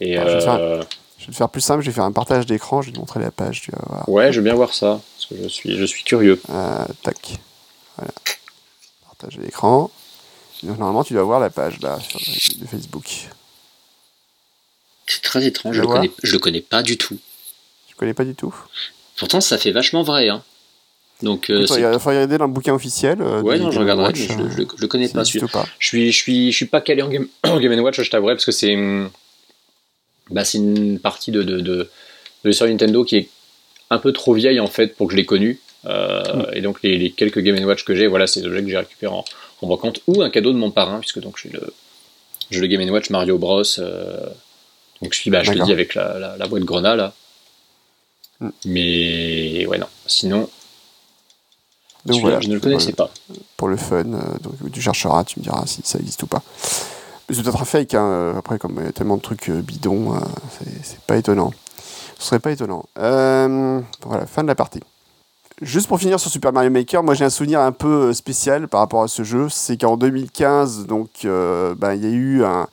Et 0.00 0.16
Ah, 0.18 0.80
je 1.22 1.26
vais 1.26 1.30
euh, 1.30 1.32
Je 1.32 1.32
te 1.32 1.36
faire 1.36 1.48
plus 1.48 1.60
simple, 1.60 1.82
je 1.82 1.90
vais 1.90 1.94
faire 1.94 2.04
un 2.04 2.12
partage 2.12 2.46
d'écran, 2.46 2.82
je 2.82 2.88
vais 2.88 2.92
te 2.94 2.98
montrer 2.98 3.20
la 3.20 3.30
page, 3.30 3.62
tu 3.62 3.70
vas 3.70 3.78
voir. 3.86 4.08
ouais, 4.08 4.32
je 4.32 4.38
veux 4.40 4.44
bien 4.44 4.54
voir 4.54 4.74
ça, 4.74 5.00
parce 5.16 5.26
que 5.26 5.42
je 5.42 5.48
suis, 5.48 5.76
je 5.76 5.84
suis 5.84 6.04
curieux. 6.04 6.40
Euh, 6.50 6.84
tac. 7.02 7.38
Voilà. 7.96 8.12
Partage 9.08 9.38
d'écran. 9.38 9.90
Donc 10.62 10.78
normalement 10.78 11.02
tu 11.02 11.12
dois 11.14 11.24
voir 11.24 11.40
la 11.40 11.50
page 11.50 11.80
là 11.80 11.98
sur 12.00 12.20
de 12.20 12.66
Facebook. 12.66 13.06
C'est 15.06 15.22
très 15.22 15.44
étrange, 15.44 15.74
je 15.74 15.80
le 15.80 15.86
connais- 15.88 16.10
je 16.22 16.32
le 16.32 16.38
connais 16.38 16.60
pas 16.60 16.82
du 16.82 16.96
tout. 16.96 17.18
Tu 17.88 17.94
connais 17.96 18.14
pas 18.14 18.24
du 18.24 18.34
tout 18.34 18.54
Pourtant, 19.16 19.40
ça 19.40 19.58
fait 19.58 19.72
vachement 19.72 20.02
vrai, 20.02 20.28
hein. 20.28 20.42
Donc, 21.22 21.50
euh, 21.50 21.60
Il 21.60 21.68
faut 21.68 21.74
c'est- 21.74 21.86
regarder, 22.08 22.38
dans 22.38 22.46
le 22.46 22.52
bouquin 22.52 22.74
officiel. 22.74 23.20
euh, 23.22 23.42
ouais, 23.42 23.58
non, 23.58 23.70
je 23.70 23.78
regarderai, 23.78 24.08
Watch, 24.08 24.18
mais 24.20 24.26
je, 24.26 24.32
euh, 24.42 24.50
je, 24.50 24.56
je 24.76 24.80
le 24.80 24.86
connais 24.88 25.06
ça 25.06 25.14
pas 25.14 25.24
pas. 25.52 25.66
Je 25.78 25.86
suis, 25.86 26.10
je 26.10 26.16
suis, 26.16 26.50
je 26.50 26.56
suis 26.56 26.66
pas 26.66 26.80
calé 26.80 27.02
en 27.02 27.08
Game, 27.08 27.28
en 27.44 27.60
game 27.60 27.78
Watch, 27.80 28.00
je 28.00 28.10
t'avouerai, 28.10 28.34
parce 28.34 28.44
que 28.44 28.50
c'est, 28.52 28.74
hum, 28.74 29.10
bah, 30.32 30.44
c'est 30.44 30.58
une 30.58 30.98
partie 30.98 31.30
de, 31.30 31.42
de, 31.42 31.60
de, 31.60 31.74
de 31.74 31.88
l'histoire 32.44 32.68
de 32.68 32.72
Nintendo 32.72 33.04
qui 33.04 33.16
est 33.16 33.28
un 33.90 33.98
peu 33.98 34.12
trop 34.12 34.34
vieille 34.34 34.60
en 34.60 34.66
fait 34.66 34.96
pour 34.96 35.06
que 35.06 35.12
je 35.12 35.16
l'ai 35.16 35.26
connue. 35.26 35.60
Euh, 35.84 36.50
Et 36.52 36.60
donc 36.60 36.82
les, 36.82 36.96
les 36.96 37.10
quelques 37.10 37.40
Game 37.40 37.62
Watch 37.64 37.84
que 37.84 37.94
j'ai, 37.94 38.06
voilà, 38.06 38.26
c'est 38.26 38.40
des 38.40 38.46
objets 38.46 38.62
que 38.62 38.68
j'ai 38.70 38.78
récupérés 38.78 39.12
en, 39.12 39.24
en 39.60 39.66
brocante 39.66 40.00
ou 40.06 40.22
un 40.22 40.30
cadeau 40.30 40.52
de 40.52 40.58
mon 40.58 40.70
parrain, 40.70 41.00
puisque 41.00 41.20
donc 41.20 41.38
j'ai 41.42 41.50
le, 41.50 41.72
le 42.50 42.66
Game 42.66 42.88
Watch 42.90 43.10
Mario 43.10 43.36
Bros. 43.38 43.62
euh, 43.78 44.26
donc 45.02 45.12
je 45.12 45.18
suis, 45.18 45.30
bah, 45.30 45.42
je 45.42 45.52
te 45.52 45.58
dis 45.64 45.72
avec 45.72 45.94
la, 45.94 46.18
la, 46.18 46.36
la 46.36 46.46
boîte 46.46 46.62
Grenat 46.62 46.94
là. 46.96 47.12
Mm. 48.40 48.48
Mais 48.66 49.66
ouais 49.66 49.78
non, 49.78 49.88
sinon 50.06 50.48
Donc 52.06 52.20
voilà, 52.20 52.40
je 52.40 52.48
ne 52.48 52.54
le 52.54 52.60
connaissais 52.60 52.92
pas. 52.92 53.10
pour 53.56 53.68
le 53.68 53.76
fun. 53.76 54.04
euh, 54.12 54.38
donc 54.40 54.54
tu 54.72 54.80
chercheras, 54.80 55.24
tu 55.24 55.40
me 55.40 55.44
diras 55.44 55.64
si 55.66 55.80
ça 55.84 55.98
existe 55.98 56.22
ou 56.22 56.26
pas. 56.28 56.42
C'est 57.32 57.42
peut-être 57.42 57.62
un 57.62 57.64
fake, 57.64 57.94
hein, 57.94 58.04
euh, 58.04 58.38
après 58.38 58.58
comme 58.58 58.74
il 58.78 58.84
y 58.84 58.88
a 58.88 58.92
tellement 58.92 59.16
de 59.16 59.22
trucs 59.22 59.48
euh, 59.48 59.62
bidons, 59.62 60.14
euh, 60.14 60.18
c'est- 60.82 61.00
pas 61.00 61.16
étonnant. 61.16 61.50
Ce 62.18 62.26
serait 62.28 62.38
pas 62.40 62.50
étonnant. 62.50 62.84
Voilà, 62.96 64.26
fin 64.26 64.42
de 64.42 64.48
la 64.48 64.54
partie. 64.54 64.80
Juste 65.60 65.86
pour 65.88 65.98
finir 65.98 66.18
sur 66.20 66.30
Super 66.30 66.52
Mario 66.52 66.70
Maker, 66.70 67.02
moi 67.02 67.14
j'ai 67.14 67.24
un 67.24 67.30
souvenir 67.30 67.60
un 67.60 67.72
peu 67.72 68.12
spécial 68.12 68.68
par 68.68 68.80
rapport 68.80 69.02
à 69.02 69.08
ce 69.08 69.22
jeu. 69.22 69.48
C'est 69.48 69.76
qu'en 69.80 69.96
2015, 69.96 70.86
donc 70.86 71.08
ben, 71.24 71.94
il 71.94 72.02
y 72.02 72.06
a 72.06 72.10
eu 72.10 72.44
un- 72.44 72.66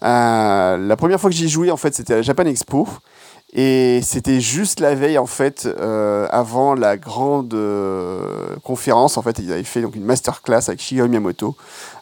la 0.00 0.96
première 0.96 1.20
fois 1.20 1.30
que 1.30 1.36
j'y 1.36 1.44
ai 1.44 1.48
joué 1.48 1.70
en 1.70 1.76
fait, 1.76 1.94
c'était 1.94 2.14
à 2.14 2.16
la 2.16 2.22
Japan 2.22 2.44
Expo. 2.46 2.88
Et 3.54 4.00
c'était 4.02 4.40
juste 4.42 4.78
la 4.80 4.94
veille 4.94 5.16
en 5.16 5.24
fait, 5.26 5.66
euh, 5.66 6.26
avant 6.30 6.74
la 6.74 6.98
grande 6.98 7.54
euh, 7.54 8.20
conférence. 8.62 9.16
En 9.16 9.22
fait, 9.22 9.38
ils 9.38 9.50
avaient 9.50 9.62
fait 9.64 9.80
donc 9.80 9.96
une 9.96 10.04
masterclass 10.04 10.68
avec 10.68 10.82
Shigeru 10.82 11.08
Miyamoto. 11.08 11.56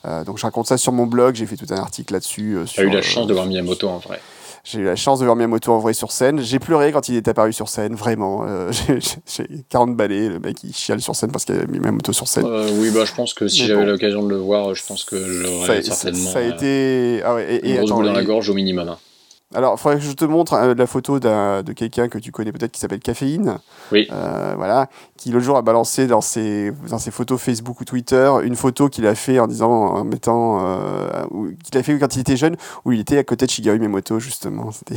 Euh, 0.06 0.24
donc 0.24 0.39
je 0.39 0.43
raconte 0.43 0.66
ça 0.66 0.77
sur 0.77 0.90
mon 0.93 1.06
blog. 1.06 1.36
J'ai 1.36 1.47
fait 1.47 1.56
tout 1.56 1.66
un 1.70 1.77
article 1.77 2.14
là-dessus. 2.14 2.59
Tu 2.66 2.81
as 2.81 2.85
eu 2.85 2.90
la 2.90 3.01
chance 3.02 3.28
de 3.28 3.32
voir 3.32 3.47
Miyamoto 3.47 3.89
en 3.89 3.98
vrai. 3.98 4.20
j'ai 4.64 4.81
eu 4.81 4.85
la 4.85 4.97
chance 4.97 5.20
de 5.20 5.24
voir 5.24 5.36
Miyamoto 5.36 5.70
en 5.73 5.78
vrai 5.78 5.93
sur 5.94 6.10
scène. 6.10 6.40
J'ai 6.40 6.59
pleuré 6.59 6.90
quand 6.90 7.09
il 7.09 7.14
est 7.14 7.28
apparu 7.28 7.52
sur 7.52 7.68
scène, 7.68 7.94
vraiment. 7.94 8.44
J'ai- 8.73 8.98
j'ai 9.24 9.47
40 9.68 9.94
balais, 9.94 10.28
le 10.28 10.40
mec 10.40 10.56
il 10.64 10.74
chiale 10.74 11.01
sur 11.01 11.14
scène 11.14 11.31
parce 11.31 11.44
qu'il 11.44 11.55
a 11.55 11.64
Miyamoto 11.66 12.12
sur 12.12 12.27
scène. 12.27 12.44
Oui, 12.81 12.90
bah, 12.90 13.05
je 13.05 13.14
pense 13.14 13.35
que 13.35 13.47
si 13.47 13.64
j'avais 13.66 13.85
bon. 13.85 13.93
l'occasion 13.93 14.24
de 14.24 14.31
le 14.31 14.36
voir, 14.39 14.74
je 14.74 14.82
pense 14.85 15.05
que 15.05 15.16
ça, 15.16 15.43
j'aurais 15.44 15.82
certainement 15.82 16.31
ça 16.32 16.40
a 16.40 16.43
été. 16.43 17.23
Ah 17.24 17.35
ouais, 17.36 17.55
et, 17.55 17.64
une 17.68 17.70
et 17.70 17.77
grosse 17.77 17.90
attends, 17.90 17.97
boule 17.98 18.06
dans 18.06 18.12
la 18.14 18.24
gorge 18.24 18.51
au 18.51 18.55
minimum. 18.55 18.89
hein. 18.89 18.98
Alors, 19.55 19.74
il 19.78 19.81
faudrait 19.81 19.98
que 19.98 20.02
je 20.05 20.12
te 20.12 20.24
montre 20.24 20.55
euh, 20.55 20.74
la 20.74 20.86
photo 20.89 21.20
de 21.20 21.73
quelqu'un 21.73 22.09
que 22.09 22.18
tu 22.18 22.32
connais 22.32 22.51
peut-être 22.51 22.73
qui 22.73 22.81
s'appelle 22.81 22.98
Caféine. 22.98 23.59
Oui. 23.93 24.09
Euh, 24.10 24.55
voilà. 24.56 24.89
Qui 25.16 25.31
l'autre 25.31 25.44
jour 25.44 25.56
a 25.56 25.62
balancé 25.62 26.09
dans 26.09 26.20
ses, 26.20 26.73
dans 26.90 26.98
ses 26.98 27.12
photos 27.12 27.40
Facebook 27.40 27.81
ou 27.81 27.85
Twitter 27.85 28.31
une 28.43 28.56
photo 28.56 28.89
qu'il 28.89 29.06
a 29.06 29.14
fait 29.14 29.39
en 29.39 29.47
disant, 29.47 29.70
en 29.70 30.05
mettant. 30.05 30.59
euh, 30.66 31.24
qu'il 31.62 31.78
a 31.78 31.82
fait 31.85 31.97
quand 31.98 32.16
il 32.16 32.20
était 32.20 32.36
jeune, 32.36 32.56
où 32.85 32.90
il 32.90 33.01
était 33.01 33.18
à 33.18 33.24
côté 33.24 33.47
de 33.47 33.51
Shigeru 33.51 33.78
Miyamoto, 33.78 34.18
justement. 34.18 34.70
C'était. 34.73 34.97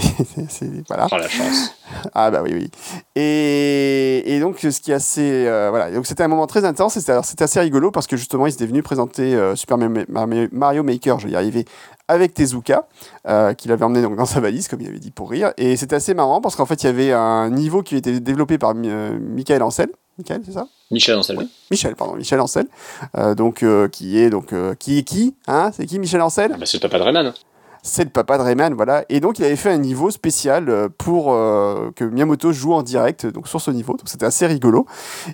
voilà. 0.87 1.07
Oh 1.11 1.17
la 1.17 1.29
chance. 1.29 1.75
Ah 2.13 2.29
bah 2.29 2.41
oui 2.43 2.51
oui. 2.53 2.69
Et, 3.15 4.35
et 4.35 4.39
donc 4.39 4.59
ce 4.59 4.79
qui 4.79 4.91
est 4.91 4.93
assez 4.93 5.41
voilà 5.71 5.89
donc 5.89 6.05
c'était 6.05 6.21
un 6.21 6.27
moment 6.27 6.45
très 6.45 6.63
intense 6.63 6.97
et 6.97 7.01
c'était 7.01 7.43
assez 7.43 7.59
rigolo 7.59 7.89
parce 7.89 8.05
que 8.05 8.15
justement 8.15 8.45
il 8.45 8.51
s'était 8.51 8.67
venu 8.67 8.83
présenter 8.83 9.35
Super 9.55 9.79
Mario 9.79 10.83
Maker 10.83 11.19
je 11.19 11.25
vais 11.25 11.33
y 11.33 11.35
arriver 11.35 11.65
avec 12.09 12.33
Tezuka 12.33 12.87
euh, 13.27 13.53
qu'il 13.53 13.71
avait 13.71 13.85
emmené 13.85 14.01
donc 14.01 14.17
dans 14.17 14.25
sa 14.25 14.41
valise 14.41 14.67
comme 14.67 14.81
il 14.81 14.87
avait 14.89 14.99
dit 14.99 15.11
pour 15.11 15.29
rire. 15.29 15.53
Et 15.57 15.77
c'était 15.77 15.95
assez 15.95 16.13
marrant 16.13 16.41
parce 16.41 16.57
qu'en 16.57 16.65
fait 16.65 16.83
il 16.83 16.87
y 16.87 16.89
avait 16.89 17.13
un 17.13 17.49
niveau 17.49 17.83
qui 17.83 17.95
était 17.95 18.19
développé 18.19 18.57
par 18.57 18.73
euh, 18.75 19.17
Michael 19.17 19.63
Ancel. 19.63 19.89
Michael 20.17 20.41
c'est 20.45 20.51
ça? 20.51 20.67
Michel 20.91 21.15
Anselme. 21.15 21.47
Michel 21.71 21.95
pardon 21.95 22.15
Michel 22.15 22.41
Ancel. 22.41 22.67
Euh, 23.17 23.35
donc 23.35 23.63
qui 23.91 24.19
est 24.19 24.29
donc 24.29 24.53
qui 24.79 24.97
est 24.97 25.03
qui 25.03 25.35
hein? 25.47 25.71
C'est 25.73 25.85
qui 25.85 25.99
Michel 25.99 26.21
Ancel? 26.21 26.51
Ah 26.53 26.57
bah, 26.57 26.65
c'est 26.65 26.77
le 26.77 26.81
papa 26.81 26.99
de 26.99 27.03
Rayman. 27.03 27.33
C'est 27.81 28.03
le 28.03 28.09
papa 28.09 28.37
de 28.37 28.43
Rayman, 28.43 28.73
voilà. 28.73 29.05
Et 29.09 29.19
donc, 29.19 29.39
il 29.39 29.45
avait 29.45 29.55
fait 29.55 29.71
un 29.71 29.77
niveau 29.77 30.11
spécial 30.11 30.69
euh, 30.69 30.89
pour 30.97 31.33
euh, 31.33 31.91
que 31.95 32.03
Miyamoto 32.03 32.51
joue 32.51 32.73
en 32.73 32.83
direct, 32.83 33.25
donc 33.25 33.47
sur 33.47 33.61
ce 33.61 33.71
niveau. 33.71 33.93
Donc, 33.93 34.07
c'était 34.09 34.25
assez 34.25 34.45
rigolo. 34.47 34.85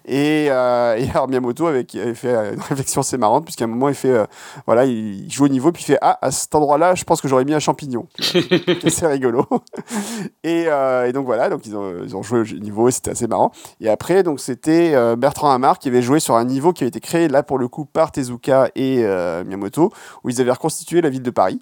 Et, 0.06 0.48
euh, 0.50 0.96
et 0.96 1.10
alors, 1.10 1.28
Miyamoto 1.28 1.66
avait, 1.66 1.86
avait 1.96 2.14
fait 2.14 2.54
une 2.54 2.62
réflexion 2.62 3.02
assez 3.02 3.18
marrante, 3.18 3.46
puisqu'à 3.46 3.66
un 3.66 3.68
moment, 3.68 3.90
il 3.90 3.96
fait, 3.96 4.28
voilà, 4.66 4.86
il 4.86 5.32
joue 5.32 5.46
au 5.46 5.50
niveau, 5.50 5.72
puis 5.72 5.84
il 5.84 5.86
fait, 5.86 5.98
ah, 6.02 6.20
à 6.22 6.32
cet 6.32 6.54
endroit-là, 6.54 6.96
je 6.96 7.04
pense 7.04 7.22
que 7.22 7.28
j'aurais 7.28 7.46
mis 7.46 7.54
un 7.54 7.60
champignon. 7.60 8.08
C'est 8.20 9.08
rigolo. 9.08 9.48
et, 10.44 10.66
et 10.66 11.14
donc, 11.14 11.26
voilà, 11.26 11.50
donc 11.50 11.66
ils 11.66 11.76
ont, 11.76 11.94
ils 12.04 12.16
ont 12.16 12.22
joué 12.22 12.42
au 12.42 12.60
niveau, 12.60 12.90
c'était 12.92 13.12
assez 13.12 13.28
marrant. 13.28 13.52
Et 13.82 13.90
après, 13.90 14.24
donc, 14.24 14.40
c'était 14.40 14.94
Bertrand 15.16 15.52
Hamar 15.52 15.80
qui 15.80 15.88
avait 15.88 16.02
joué 16.02 16.20
sur 16.20 16.36
un 16.36 16.46
niveau 16.46 16.74
qui 16.74 16.84
avait 16.84 16.90
été 16.90 17.00
créé, 17.00 17.28
là, 17.28 17.42
pour 17.42 17.58
le 17.58 17.68
coup, 17.68 17.86
par 17.86 18.12
Tezuka 18.12 18.70
et 18.76 19.04
Miyamoto, 19.46 19.92
où 20.24 20.30
ils 20.30 20.42
avaient 20.42 20.52
reconstitué 20.52 21.02
la 21.02 21.10
ville 21.10 21.24
de 21.24 21.32
Paris. 21.32 21.60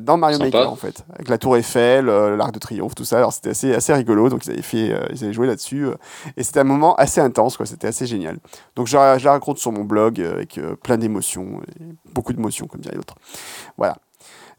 Dans 0.00 0.16
Mario 0.16 0.38
Sympa. 0.38 0.58
Maker 0.58 0.72
en 0.72 0.76
fait, 0.76 1.04
avec 1.14 1.28
la 1.28 1.38
Tour 1.38 1.56
Eiffel, 1.56 2.08
euh, 2.08 2.36
l'Arc 2.36 2.52
de 2.52 2.58
Triomphe, 2.58 2.94
tout 2.94 3.04
ça. 3.04 3.18
Alors 3.18 3.32
c'était 3.32 3.50
assez, 3.50 3.74
assez 3.74 3.92
rigolo, 3.92 4.28
donc 4.28 4.44
ils 4.46 4.50
avaient 4.52 4.62
fait, 4.62 4.90
euh, 4.92 5.06
ils 5.12 5.24
avaient 5.24 5.32
joué 5.32 5.46
là-dessus, 5.46 5.86
euh, 5.86 5.94
et 6.36 6.42
c'était 6.42 6.60
un 6.60 6.64
moment 6.64 6.94
assez 6.96 7.20
intense, 7.20 7.56
quoi. 7.56 7.66
C'était 7.66 7.86
assez 7.88 8.06
génial. 8.06 8.38
Donc 8.76 8.86
je, 8.86 8.96
la- 8.96 9.18
je 9.18 9.24
la 9.24 9.32
raconte 9.32 9.58
sur 9.58 9.72
mon 9.72 9.84
blog 9.84 10.20
euh, 10.20 10.34
avec 10.34 10.58
euh, 10.58 10.74
plein 10.76 10.96
d'émotions, 10.96 11.60
beaucoup 12.12 12.32
d'émotions 12.32 12.66
comme 12.66 12.80
dirait 12.80 12.96
l'autre. 12.96 13.14
Voilà. 13.76 13.96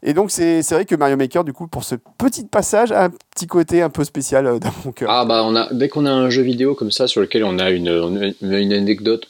Et 0.02 0.12
donc 0.12 0.30
c'est 0.30 0.60
vrai 0.70 0.84
que 0.84 0.94
Mario 0.94 1.16
Maker, 1.16 1.42
du 1.42 1.52
coup, 1.54 1.66
pour 1.68 1.82
ce 1.82 1.94
petit 2.18 2.44
passage, 2.44 2.92
a 2.92 3.04
un 3.04 3.10
petit 3.10 3.46
côté 3.46 3.80
un 3.82 3.88
peu 3.90 4.04
spécial 4.04 4.46
euh, 4.46 4.58
dans 4.58 4.70
mon 4.84 4.92
cœur. 4.92 5.10
Ah 5.10 5.24
bah 5.24 5.42
on 5.44 5.56
a 5.56 5.72
dès 5.72 5.88
qu'on 5.88 6.04
a 6.04 6.10
un 6.12 6.28
jeu 6.30 6.42
vidéo 6.42 6.74
comme 6.74 6.90
ça 6.90 7.08
sur 7.08 7.20
lequel 7.22 7.44
on 7.44 7.58
a 7.58 7.70
une, 7.70 7.88
une, 8.42 8.52
une 8.52 8.72
anecdote 8.72 9.26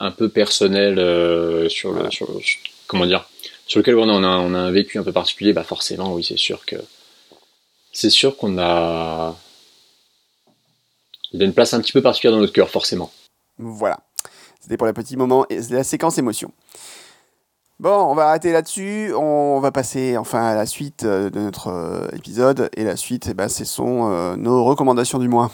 un 0.00 0.10
peu 0.12 0.28
personnelle 0.28 0.98
euh, 0.98 1.68
sur 1.68 1.92
le 1.92 2.10
sur- 2.10 2.28
comment 2.86 3.04
dire 3.06 3.28
sur 3.66 3.80
lequel 3.80 3.96
on 3.96 4.08
a, 4.08 4.28
un 4.28 4.70
vécu 4.70 4.98
un 4.98 5.02
peu 5.02 5.12
particulier 5.12 5.52
bah 5.52 5.64
forcément 5.64 6.14
oui 6.14 6.24
c'est 6.24 6.36
sûr 6.36 6.64
que 6.64 6.76
c'est 7.92 8.10
sûr 8.10 8.36
qu'on 8.36 8.58
a 8.58 9.36
il 11.32 11.42
a 11.42 11.44
une 11.44 11.54
place 11.54 11.74
un 11.74 11.80
petit 11.80 11.92
peu 11.92 12.02
particulière 12.02 12.34
dans 12.34 12.40
notre 12.40 12.52
cœur 12.52 12.70
forcément. 12.70 13.10
Voilà. 13.58 13.98
C'était 14.60 14.76
pour 14.76 14.86
le 14.86 14.92
petit 14.92 15.16
moment 15.16 15.46
et 15.50 15.60
la 15.70 15.84
séquence 15.84 16.18
émotion. 16.18 16.52
Bon, 17.78 17.90
on 17.90 18.14
va 18.14 18.28
arrêter 18.28 18.52
là-dessus. 18.52 19.12
On 19.14 19.60
va 19.60 19.70
passer 19.70 20.16
enfin 20.16 20.42
à 20.46 20.54
la 20.54 20.64
suite 20.64 21.04
euh, 21.04 21.28
de 21.28 21.40
notre 21.40 21.68
euh, 21.68 22.08
épisode. 22.16 22.70
Et 22.74 22.84
la 22.84 22.96
suite, 22.96 23.28
eh 23.30 23.34
ben, 23.34 23.48
ce 23.48 23.66
sont 23.66 24.10
euh, 24.10 24.34
nos 24.36 24.64
recommandations 24.64 25.18
du 25.18 25.28
mois. 25.28 25.50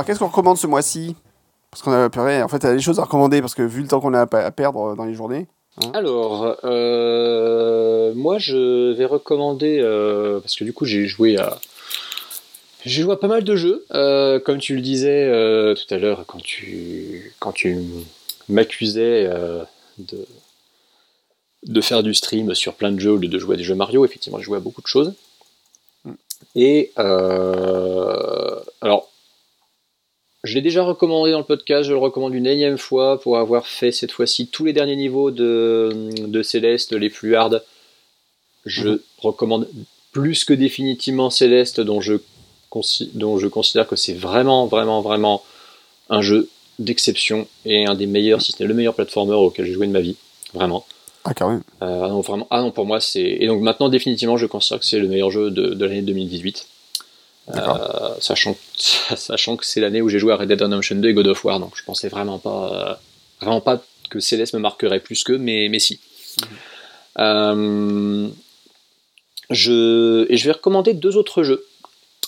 Alors, 0.00 0.06
qu'est-ce 0.06 0.18
qu'on 0.18 0.28
recommande 0.28 0.56
ce 0.56 0.66
mois-ci? 0.66 1.14
Parce 1.70 1.82
qu'on 1.82 1.92
a 1.92 2.06
en 2.06 2.48
fait, 2.48 2.56
il 2.56 2.64
y 2.64 2.68
a 2.68 2.74
des 2.74 2.80
choses 2.80 2.98
à 2.98 3.02
recommander 3.02 3.42
parce 3.42 3.54
que 3.54 3.60
vu 3.60 3.82
le 3.82 3.86
temps 3.86 4.00
qu'on 4.00 4.14
a 4.14 4.22
à 4.22 4.50
perdre 4.50 4.96
dans 4.96 5.04
les 5.04 5.12
journées. 5.12 5.46
Hein. 5.76 5.90
Alors, 5.92 6.56
euh, 6.64 8.14
moi, 8.14 8.38
je 8.38 8.94
vais 8.94 9.04
recommander 9.04 9.78
euh, 9.78 10.40
parce 10.40 10.56
que 10.56 10.64
du 10.64 10.72
coup, 10.72 10.86
j'ai 10.86 11.04
joué 11.04 11.36
à 11.36 11.58
j'ai 12.86 13.02
joué 13.02 13.12
à 13.12 13.16
pas 13.16 13.28
mal 13.28 13.44
de 13.44 13.56
jeux, 13.56 13.84
euh, 13.92 14.40
comme 14.40 14.56
tu 14.56 14.74
le 14.74 14.80
disais 14.80 15.26
tout 15.74 15.94
à 15.94 15.98
l'heure 15.98 16.24
quand 16.26 16.40
tu 16.40 17.34
quand 17.38 17.52
tu 17.52 17.76
m'accusais 18.48 19.28
de 19.98 20.26
de 21.64 21.80
faire 21.82 22.02
du 22.02 22.14
stream 22.14 22.54
sur 22.54 22.72
plein 22.72 22.90
de 22.90 22.98
jeux 22.98 23.12
au 23.12 23.18
lieu 23.18 23.28
de 23.28 23.38
jouer 23.38 23.52
à 23.52 23.58
des 23.58 23.64
jeux 23.64 23.74
Mario. 23.74 24.06
Effectivement, 24.06 24.38
j'ai 24.38 24.44
joué 24.44 24.56
à 24.56 24.60
beaucoup 24.60 24.80
de 24.80 24.86
choses. 24.86 25.12
Mm. 26.06 26.12
Et 26.56 26.90
alors, 26.96 29.09
je 30.44 30.54
l'ai 30.54 30.62
déjà 30.62 30.82
recommandé 30.82 31.32
dans 31.32 31.38
le 31.38 31.44
podcast, 31.44 31.84
je 31.84 31.92
le 31.92 31.98
recommande 31.98 32.34
une 32.34 32.46
énième 32.46 32.78
fois 32.78 33.20
pour 33.20 33.38
avoir 33.38 33.66
fait 33.66 33.92
cette 33.92 34.12
fois-ci 34.12 34.46
tous 34.46 34.64
les 34.64 34.72
derniers 34.72 34.96
niveaux 34.96 35.30
de, 35.30 36.10
de 36.26 36.42
Céleste, 36.42 36.92
les 36.92 37.10
plus 37.10 37.36
hard. 37.36 37.62
Je 38.64 38.88
mhm. 38.88 39.00
recommande 39.18 39.68
plus 40.12 40.44
que 40.44 40.54
définitivement 40.54 41.30
Céleste, 41.30 41.80
dont 41.80 42.00
je, 42.00 42.14
dont 43.14 43.38
je 43.38 43.46
considère 43.48 43.86
que 43.86 43.96
c'est 43.96 44.14
vraiment, 44.14 44.66
vraiment, 44.66 45.02
vraiment 45.02 45.42
un 46.08 46.22
jeu 46.22 46.48
d'exception 46.78 47.46
et 47.66 47.84
un 47.84 47.94
des 47.94 48.06
meilleurs, 48.06 48.40
si 48.40 48.52
ce 48.52 48.62
n'est 48.62 48.66
le 48.66 48.74
meilleur 48.74 48.94
platformer 48.94 49.34
auquel 49.34 49.66
j'ai 49.66 49.72
joué 49.72 49.86
de 49.86 49.92
ma 49.92 50.00
vie. 50.00 50.16
Vraiment. 50.54 50.86
Ah, 51.24 51.34
quand 51.34 51.50
même. 51.50 51.62
Euh, 51.82 52.02
ah 52.04 52.08
non, 52.08 52.22
vraiment. 52.22 52.46
Ah 52.50 52.62
non, 52.62 52.70
pour 52.70 52.86
moi, 52.86 52.98
c'est. 52.98 53.20
Et 53.20 53.46
donc 53.46 53.60
maintenant, 53.60 53.90
définitivement, 53.90 54.38
je 54.38 54.46
considère 54.46 54.80
que 54.80 54.86
c'est 54.86 54.98
le 54.98 55.06
meilleur 55.06 55.30
jeu 55.30 55.50
de, 55.50 55.74
de 55.74 55.84
l'année 55.84 56.00
2018. 56.00 56.66
Euh, 57.56 58.14
sachant, 58.20 58.56
sachant 59.16 59.56
que 59.56 59.66
c'est 59.66 59.80
l'année 59.80 60.02
où 60.02 60.08
j'ai 60.08 60.18
joué 60.18 60.32
à 60.32 60.36
Red 60.36 60.48
Dead 60.48 60.60
Redemption 60.60 60.96
2 60.96 61.08
et 61.08 61.14
God 61.14 61.26
of 61.28 61.44
War, 61.44 61.60
donc 61.60 61.72
je 61.76 61.84
pensais 61.84 62.08
vraiment 62.08 62.38
pas, 62.38 62.72
euh, 62.72 62.94
vraiment 63.40 63.60
pas 63.60 63.82
que 64.08 64.20
Céleste 64.20 64.54
me 64.54 64.58
marquerait 64.58 65.00
plus 65.00 65.24
que, 65.24 65.32
mais, 65.32 65.68
mais 65.68 65.78
si. 65.78 66.00
Mhm. 66.40 66.48
Euh, 67.18 68.28
je, 69.50 70.26
et 70.30 70.36
je 70.36 70.44
vais 70.44 70.52
recommander 70.52 70.94
deux 70.94 71.16
autres 71.16 71.42
jeux 71.42 71.66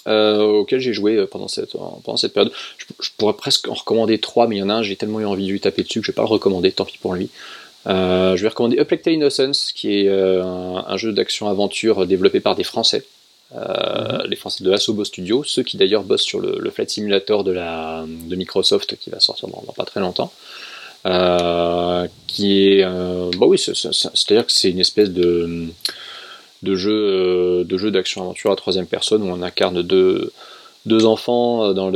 auxquels 0.04 0.80
j'ai 0.80 0.92
joué 0.92 1.24
pendant 1.26 1.46
cette, 1.46 1.72
pendant 1.72 2.16
cette 2.16 2.32
période. 2.32 2.52
Je, 2.76 3.08
pourrais 3.16 3.34
presque 3.34 3.68
en 3.68 3.74
recommander 3.74 4.18
trois, 4.18 4.48
mais 4.48 4.56
il 4.56 4.58
y 4.58 4.62
en 4.62 4.68
a 4.68 4.74
un, 4.74 4.82
j'ai 4.82 4.96
tellement 4.96 5.20
eu 5.20 5.24
envie 5.24 5.46
de 5.46 5.52
lui 5.52 5.60
taper 5.60 5.84
dessus 5.84 6.00
que 6.00 6.06
je 6.06 6.10
vais 6.10 6.16
pas 6.16 6.22
le 6.22 6.28
recommander, 6.28 6.72
tant 6.72 6.84
pis 6.84 6.98
pour 6.98 7.14
lui. 7.14 7.30
je 7.86 8.36
vais 8.36 8.48
recommander 8.48 8.78
Uplected 8.78 9.12
Innocence, 9.12 9.70
qui 9.72 10.00
est 10.00 10.08
un, 10.08 10.96
jeu 10.96 11.12
d'action-aventure 11.12 12.04
développé 12.08 12.40
par 12.40 12.56
des 12.56 12.64
Français. 12.64 13.04
Euh, 13.54 14.26
les 14.28 14.36
Français 14.36 14.64
de 14.64 14.72
Asobo 14.72 15.04
Studio, 15.04 15.44
ceux 15.44 15.62
qui 15.62 15.76
d'ailleurs 15.76 16.04
bossent 16.04 16.22
sur 16.22 16.40
le, 16.40 16.70
Flight 16.70 16.88
Simulator 16.90 17.44
de, 17.44 17.52
la, 17.52 18.04
de 18.06 18.34
Microsoft 18.36 18.96
qui 18.96 19.10
va 19.10 19.20
sortir 19.20 19.48
dans, 19.48 19.60
pas 19.76 19.84
très 19.84 20.00
longtemps. 20.00 20.32
Euh, 21.04 22.06
qui 22.28 22.68
est, 22.68 22.84
euh, 22.84 23.30
bah 23.36 23.46
oui, 23.46 23.58
c'est-à-dire 23.58 24.46
que 24.46 24.52
c'est 24.52 24.70
une 24.70 24.78
espèce 24.78 25.10
de, 25.10 25.66
de 26.62 26.74
jeu 26.76 27.64
de 27.64 27.76
jeu 27.76 27.90
d'action-aventure 27.90 28.52
à 28.52 28.56
troisième 28.56 28.86
personne 28.86 29.22
où 29.22 29.26
on 29.26 29.42
incarne 29.42 29.82
deux, 29.82 30.32
deux 30.86 31.04
enfants 31.06 31.64
euh, 31.64 31.72
dans 31.72 31.90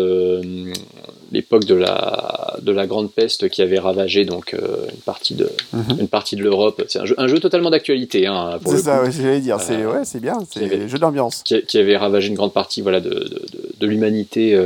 l'époque 1.33 1.65
de 1.65 1.75
la, 1.75 2.57
de 2.63 2.73
la 2.73 2.87
grande 2.87 3.11
peste 3.11 3.49
qui 3.49 3.63
avait 3.63 3.79
ravagé 3.79 4.25
donc 4.25 4.55
euh, 4.55 4.87
une 4.93 5.01
partie 5.01 5.35
de 5.35 5.51
mhm. 5.73 6.01
une 6.01 6.09
partie 6.09 6.37
de 6.37 6.43
l'Europe. 6.43 6.83
C'est 6.89 7.01
un 7.01 7.05
jeu, 7.05 7.15
un 7.19 7.27
jeu 7.27 7.41
totalement 7.41 7.71
d'actualité. 7.71 8.27
Hein, 8.27 8.59
c'est 8.65 8.79
ça, 8.79 9.03
ouais, 9.03 9.11
j'allais 9.11 9.41
dire. 9.41 9.61
C'est 9.61 9.83
euh, 9.83 9.93
ouais, 9.93 10.05
c'est 10.05 10.21
bien. 10.21 10.39
C'est 10.51 10.85
un 10.85 10.87
jeu 10.87 10.99
d'ambiance. 10.99 11.43
Qui, 11.43 11.63
qui, 11.63 11.79
avait 11.79 11.97
ravagé 11.97 12.29
une 12.29 12.35
grande 12.35 12.53
partie 12.53 12.81
voilà 12.81 13.01
de, 13.01 13.11
de, 13.11 13.43
de, 13.79 13.87
l'humanité 13.87 14.59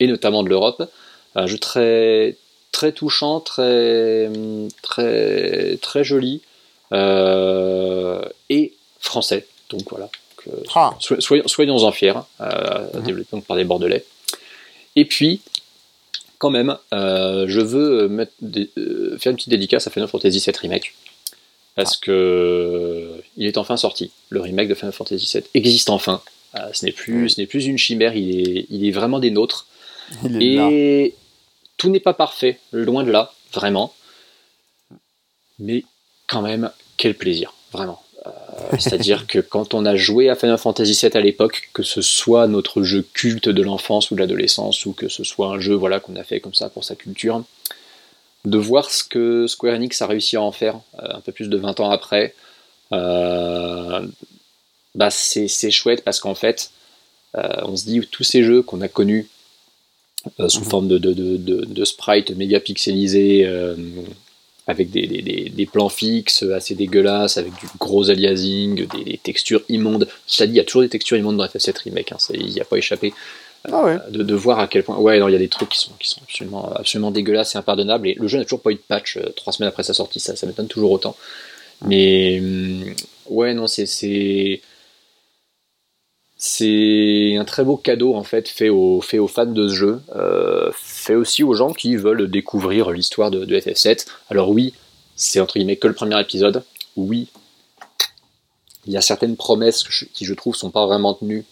et 0.00 0.06
notamment 0.06 0.42
de 0.42 0.48
l'Europe. 0.48 0.82
Un 1.34 1.46
jeu 1.46 1.58
très 1.58 2.36
très 2.72 2.92
touchant, 2.92 3.40
très 3.40 4.30
très 4.82 5.76
très 5.82 6.04
joli 6.04 6.40
et 6.92 8.72
français. 8.98 9.46
Donc 9.68 9.82
voilà, 9.90 10.08
ah. 10.74 10.96
soyons-en 11.00 11.92
fiers, 11.92 12.14
euh, 12.40 12.86
mhm. 12.94 13.02
développé 13.02 13.40
par 13.46 13.56
des 13.56 13.64
Bordelais. 13.64 14.04
Et 14.96 15.04
puis, 15.04 15.40
quand 16.38 16.50
même, 16.50 16.76
euh, 16.92 17.46
je 17.48 17.60
veux 17.60 18.08
mettre 18.08 18.32
euh, 18.42 19.16
faire 19.18 19.30
une 19.30 19.36
petite 19.36 19.50
dédicace 19.50 19.86
à 19.86 19.90
Final 19.90 20.08
Fantasy 20.08 20.38
VII 20.40 20.56
Remake. 20.60 20.94
Parce 21.76 21.94
ah. 21.94 22.04
que 22.06 23.22
il 23.36 23.46
est 23.46 23.58
enfin 23.58 23.76
sorti. 23.76 24.10
Le 24.28 24.40
remake 24.40 24.68
de 24.68 24.74
Final 24.74 24.92
Fantasy 24.92 25.30
VII 25.32 25.44
existe 25.54 25.90
enfin. 25.90 26.20
ce 26.72 26.84
n'est 26.84 26.92
plus, 26.92 27.30
ce 27.30 27.40
n'est 27.40 27.46
plus 27.46 27.66
une 27.66 27.78
chimère, 27.78 28.14
il 28.16 28.58
est, 28.58 28.66
il 28.70 28.86
est 28.86 28.90
vraiment 28.90 29.18
des 29.18 29.30
nôtres. 29.30 29.66
Et 30.40 31.14
tout 31.76 31.88
n'est 31.88 32.00
pas 32.00 32.14
parfait, 32.14 32.58
loin 32.72 33.04
de 33.04 33.10
là, 33.10 33.32
vraiment. 33.52 33.94
Mais 35.58 35.84
quand 36.26 36.42
même, 36.42 36.70
quel 36.96 37.14
plaisir, 37.14 37.54
vraiment. 37.72 38.02
Euh, 38.60 38.76
c'est-à-dire 38.78 39.26
que 39.26 39.38
quand 39.38 39.74
on 39.74 39.84
a 39.84 39.96
joué 39.96 40.28
à 40.28 40.34
Final 40.34 40.58
Fantasy 40.58 40.98
VII 41.00 41.16
à 41.16 41.20
l'époque, 41.20 41.70
que 41.72 41.82
ce 41.82 42.02
soit 42.02 42.46
notre 42.46 42.82
jeu 42.82 43.04
culte 43.12 43.48
de 43.48 43.62
l'enfance 43.62 44.10
ou 44.10 44.14
de 44.14 44.20
l'adolescence, 44.20 44.86
ou 44.86 44.92
que 44.92 45.08
ce 45.08 45.24
soit 45.24 45.48
un 45.48 45.60
jeu 45.60 45.74
voilà, 45.74 46.00
qu'on 46.00 46.16
a 46.16 46.24
fait 46.24 46.40
comme 46.40 46.54
ça 46.54 46.68
pour 46.68 46.84
sa 46.84 46.94
culture, 46.94 47.42
de 48.44 48.58
voir 48.58 48.90
ce 48.90 49.04
que 49.04 49.46
Square 49.46 49.74
Enix 49.74 50.00
a 50.02 50.06
réussi 50.06 50.36
à 50.36 50.42
en 50.42 50.52
faire 50.52 50.80
euh, 50.98 51.16
un 51.16 51.20
peu 51.20 51.32
plus 51.32 51.48
de 51.48 51.56
20 51.56 51.80
ans 51.80 51.90
après, 51.90 52.34
euh, 52.92 54.06
bah 54.94 55.10
c'est 55.10 55.70
chouette 55.70 56.02
parce 56.04 56.18
qu'en 56.18 56.34
fait, 56.34 56.72
on 57.34 57.76
se 57.76 57.84
dit 57.84 58.00
tous 58.10 58.24
ces 58.24 58.42
jeux 58.42 58.62
qu'on 58.62 58.80
a 58.80 58.88
connus 58.88 59.28
sous 60.48 60.60
mhm. 60.60 60.66
forme 60.66 60.88
de, 60.88 60.98
de, 60.98 61.12
de, 61.12 61.64
de, 61.64 61.84
sprites 61.84 62.32
méga 62.32 62.58
pixelisés, 62.58 63.48
avec 64.70 64.90
des, 64.90 65.68
plans 65.70 65.88
fixes 65.88 66.42
assez 66.42 66.74
dégueulasses, 66.74 67.36
avec 67.36 67.52
du 67.52 67.66
gros 67.78 68.10
aliasing, 68.10 68.86
des, 68.86 69.18
textures 69.22 69.62
immondes. 69.68 70.08
Je 70.28 70.44
dit, 70.44 70.52
il 70.52 70.56
y 70.56 70.60
a 70.60 70.64
toujours 70.64 70.82
des 70.82 70.88
textures 70.88 71.16
immondes 71.16 71.36
dans 71.36 71.44
FF7 71.44 71.82
Remake, 71.84 72.12
hein, 72.12 72.18
il 72.34 72.46
n'y 72.46 72.60
a 72.60 72.64
pas 72.64 72.76
échappé. 72.76 73.12
Ah 73.70 73.84
euh, 73.84 73.98
de, 74.08 74.34
voir 74.34 74.58
à 74.58 74.66
quel 74.66 74.82
point. 74.82 74.96
Ouais, 74.96 75.18
il 75.18 75.32
y 75.32 75.34
a 75.34 75.38
des 75.38 75.48
trucs 75.48 75.68
qui 75.68 75.78
sont, 75.78 75.92
qui 75.98 76.08
sont 76.08 76.20
absolument, 76.22 76.72
absolument 76.72 77.10
dégueulasses 77.10 77.54
et 77.54 77.58
impardonnables. 77.58 78.08
Et 78.08 78.14
le 78.14 78.26
jeu 78.26 78.38
n'a 78.38 78.44
toujours 78.44 78.62
pas 78.62 78.70
eu 78.70 78.76
de 78.76 78.80
patch 78.80 79.18
euh, 79.18 79.28
trois 79.36 79.52
semaines 79.52 79.68
après 79.68 79.82
sa 79.82 79.92
sortie, 79.92 80.18
ça, 80.18 80.34
ça 80.34 80.46
m'étonne 80.46 80.68
toujours 80.68 80.90
autant. 80.92 81.14
Mais 81.84 82.38
hum, 82.40 82.94
ouais, 83.28 83.54
non, 83.54 83.66
c'est 83.66 84.60
c'est 86.42 87.36
un 87.36 87.44
très 87.44 87.64
beau 87.64 87.76
cadeau 87.76 88.14
en 88.14 88.22
fait 88.22 88.48
fait 88.48 88.70
aux, 88.70 89.02
fait 89.02 89.18
aux 89.18 89.28
fans 89.28 89.44
de 89.44 89.68
ce 89.68 89.74
jeu, 89.74 90.00
euh, 90.16 90.70
fait 90.74 91.14
aussi 91.14 91.44
aux 91.44 91.52
gens 91.52 91.74
qui 91.74 91.96
veulent 91.96 92.30
découvrir 92.30 92.92
l'histoire 92.92 93.30
de, 93.30 93.44
FF7. 93.44 94.06
Alors 94.30 94.48
oui, 94.48 94.72
c'est 95.16 95.38
entre 95.38 95.58
guillemets 95.58 95.76
que 95.76 95.86
le 95.86 95.92
premier 95.92 96.18
épisode. 96.18 96.64
Oui, 96.96 97.28
il 98.86 98.92
y 98.94 98.96
a 98.96 99.02
certaines 99.02 99.36
promesses 99.36 99.84
qui 100.14 100.24
je 100.24 100.32
trouve 100.32 100.56
sont 100.56 100.70
pas 100.70 100.86
vraiment 100.86 101.12
tenues 101.12 101.44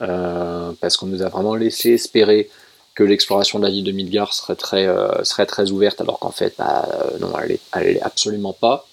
euh, 0.00 0.72
parce 0.80 0.96
qu'on 0.96 1.06
nous 1.06 1.20
a 1.20 1.28
vraiment 1.28 1.54
laissé 1.54 1.90
espérer 1.90 2.48
que 2.94 3.04
l'exploration 3.04 3.58
de 3.58 3.64
la 3.64 3.70
ville 3.70 3.84
de 3.84 3.92
Midgar 3.92 4.32
serait 4.32 4.56
très, 4.56 4.86
euh, 4.86 5.22
serait 5.22 5.44
très 5.44 5.70
ouverte 5.70 6.00
alors 6.00 6.18
qu'en 6.18 6.32
fait 6.32 6.54
bah, 6.56 6.88
non, 7.20 7.30
elle 7.38 7.58
est, 7.86 8.00
absolument 8.00 8.54
pas. 8.54 8.86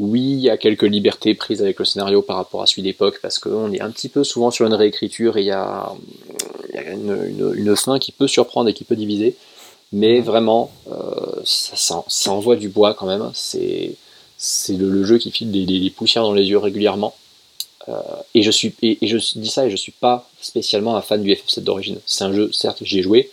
Oui, 0.00 0.22
il 0.22 0.40
y 0.40 0.48
a 0.48 0.56
quelques 0.56 0.84
libertés 0.84 1.34
prises 1.34 1.60
avec 1.60 1.78
le 1.78 1.84
scénario 1.84 2.22
par 2.22 2.36
rapport 2.36 2.62
à 2.62 2.66
celui 2.66 2.80
d'époque, 2.80 3.18
parce 3.20 3.38
qu'on 3.38 3.70
est 3.70 3.82
un 3.82 3.90
petit 3.90 4.08
peu 4.08 4.24
souvent 4.24 4.50
sur 4.50 4.66
une 4.66 4.72
réécriture 4.72 5.36
et 5.36 5.42
il 5.42 5.48
y 5.48 5.50
a, 5.50 5.92
une, 6.72 7.76
fin 7.76 7.98
qui 7.98 8.10
peut 8.10 8.26
surprendre 8.26 8.70
et 8.70 8.72
qui 8.72 8.84
peut 8.84 8.96
diviser. 8.96 9.36
Mais 9.92 10.20
mhm. 10.20 10.24
vraiment, 10.24 10.70
euh, 10.90 11.42
ça, 11.44 12.02
envoie 12.28 12.56
du 12.56 12.70
bois 12.70 12.94
quand 12.94 13.04
même. 13.04 13.30
C'est 13.34 13.94
le, 14.70 15.04
jeu 15.04 15.18
qui 15.18 15.30
file 15.32 15.50
des, 15.50 15.90
poussières 15.90 16.22
dans 16.22 16.32
les 16.32 16.48
yeux 16.48 16.56
régulièrement. 16.56 17.14
Euh, 17.90 18.00
et, 18.34 18.40
je 18.40 18.50
suis, 18.50 18.74
et, 18.80 19.06
je 19.06 19.18
dis 19.38 19.50
ça 19.50 19.66
et 19.66 19.70
je 19.70 19.76
suis 19.76 19.92
pas 19.92 20.30
spécialement 20.40 20.96
un 20.96 21.02
fan 21.02 21.22
du 21.22 21.30
FF7 21.30 21.60
d'origine. 21.60 21.98
C'est 22.06 22.24
un 22.24 22.32
jeu, 22.32 22.50
certes, 22.52 22.78
j'y 22.84 23.00
ai 23.00 23.02
joué, 23.02 23.30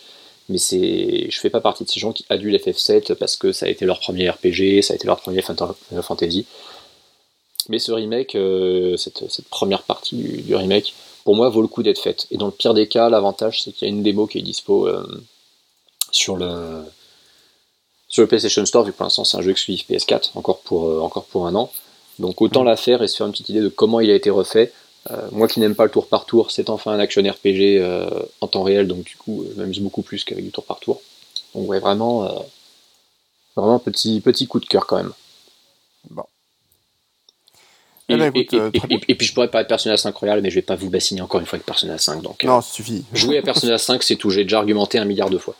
mais 0.49 0.57
c'est, 0.57 1.28
je 1.30 1.40
fais 1.40 1.49
pas 1.49 1.61
partie 1.61 1.84
de 1.84 1.90
ces 1.90 1.99
gens 1.99 2.14
qui 2.14 2.26
adulent 2.30 2.56
FF7 2.56 3.15
parce 3.15 3.36
que 3.36 3.52
ça 3.52 3.65
a 3.65 3.69
été 3.69 3.86
leur 3.86 3.99
premier 3.99 4.30
RPG, 4.30 4.82
ça 4.82 4.94
a 4.94 4.95
été 4.95 5.06
leur 5.06 5.19
premier 5.19 5.41
Final 5.41 5.74
Fantasy. 6.02 6.45
Mais 7.69 7.80
ce 7.80 7.91
remake, 7.91 8.36
euh, 8.36 8.95
cette, 8.98 9.24
première 9.49 9.84
partie 9.84 10.15
du, 10.15 10.56
remake, 10.56 10.94
pour 11.26 11.36
moi, 11.36 11.49
vaut 11.49 11.61
le 11.61 11.68
coup 11.68 11.84
d'être 11.84 11.99
faite. 12.02 12.28
Et 12.32 12.38
dans 12.38 12.45
le 12.45 12.53
pire 12.53 12.74
des 12.74 12.88
cas, 12.88 13.10
l'avantage, 13.10 13.61
c'est 13.61 13.74
qu'il 13.74 13.88
y 13.88 13.91
a 13.91 13.94
une 13.94 14.03
démo 14.03 14.26
qui 14.26 14.40
est 14.40 14.41
dispo 14.41 14.88
euh, 14.88 15.06
sur 16.11 16.38
le 16.38 16.84
sur 18.07 18.22
le 18.22 18.28
PlayStation 18.28 18.65
Store, 18.65 18.86
vu 18.86 18.94
que 18.94 18.98
pour 18.98 19.03
l'instant 19.03 19.26
c'est 19.26 19.38
un 19.38 19.41
jeu 19.41 19.52
exclusif 19.52 19.86
PS4, 19.90 20.32
encore 20.36 20.60
pour, 20.60 20.90
euh, 20.90 21.02
encore 21.02 21.26
pour 21.26 21.45
un 21.45 21.56
an. 21.56 21.69
Donc 22.19 22.41
autant 22.41 22.64
la 22.64 22.78
faire 22.78 23.03
et 23.03 23.07
se 23.07 23.18
faire 23.18 23.28
une 23.28 23.34
petite 23.34 23.49
idée 23.49 23.60
de 23.60 23.68
comment 23.68 23.99
il 23.99 24.10
a 24.10 24.15
été 24.15 24.30
refait. 24.30 24.72
Euh, 25.12 25.28
moi 25.32 25.48
qui 25.48 25.60
n'aime 25.60 25.76
pas 25.76 25.86
le 25.86 25.92
tour 25.92 26.08
par 26.08 26.26
tour, 26.26 26.52
c'est 26.52 26.70
enfin 26.70 26.92
un 26.92 27.00
action 27.00 27.22
RPG 27.22 27.78
euh, 27.80 28.10
en 28.42 28.48
temps 28.48 28.64
réel, 28.64 28.88
donc 28.88 29.04
du 29.06 29.16
coup, 29.16 29.46
je 29.56 29.60
m'amuse 29.62 29.80
beaucoup 29.80 30.02
plus 30.02 30.24
qu'avec 30.24 30.44
du 30.44 30.52
tour 30.52 30.66
par 30.66 30.80
tour. 30.80 31.02
Donc 31.56 31.68
ouais, 31.70 31.80
vraiment, 31.80 32.26
euh, 32.26 32.40
vraiment 33.56 33.80
petit, 33.80 34.20
petit 34.22 34.48
coup 34.48 34.60
de 34.60 34.66
cœur 34.66 34.86
quand 34.86 34.98
même. 34.98 35.14
Bon. 36.10 36.24
Et, 38.10 38.14
Eh 38.14 38.18
ben, 38.18 38.34
écoute, 38.34 38.54
et- 38.54 38.56
et- 38.58 38.60
euh, 38.60 38.72
très 38.72 38.86
et- 38.86 38.88
bien. 38.88 39.00
et 39.08 39.16
puis 39.16 39.28
je 39.28 39.34
pourrais 39.34 39.50
parler 39.50 39.66
de 39.66 39.70
Persona 39.70 39.98
5 39.98 40.16
Royal, 40.16 40.42
mais 40.42 40.50
je 40.50 40.56
vais 40.56 40.62
pas 40.62 40.76
vous 40.76 40.90
bassiner 40.90 41.22
encore 41.22 41.40
une 41.40 41.46
fois 41.46 41.58
avec 41.58 41.66
Persona 41.66 41.98
5. 41.98 42.22
Donc, 42.22 42.44
euh, 42.44 42.48
Non, 42.48 42.62
ça 42.62 42.72
suffit. 42.72 43.04
jouer 43.14 43.38
à 43.38 43.42
Persona 43.42 43.78
5, 43.78 44.02
c'est 44.04 44.16
tout. 44.16 44.30
J'ai 44.30 44.44
déjà 44.44 44.60
argumenté 44.60 44.98
un 44.98 45.06
milliard 45.06 45.30
de 45.30 45.38
fois. 45.38 45.56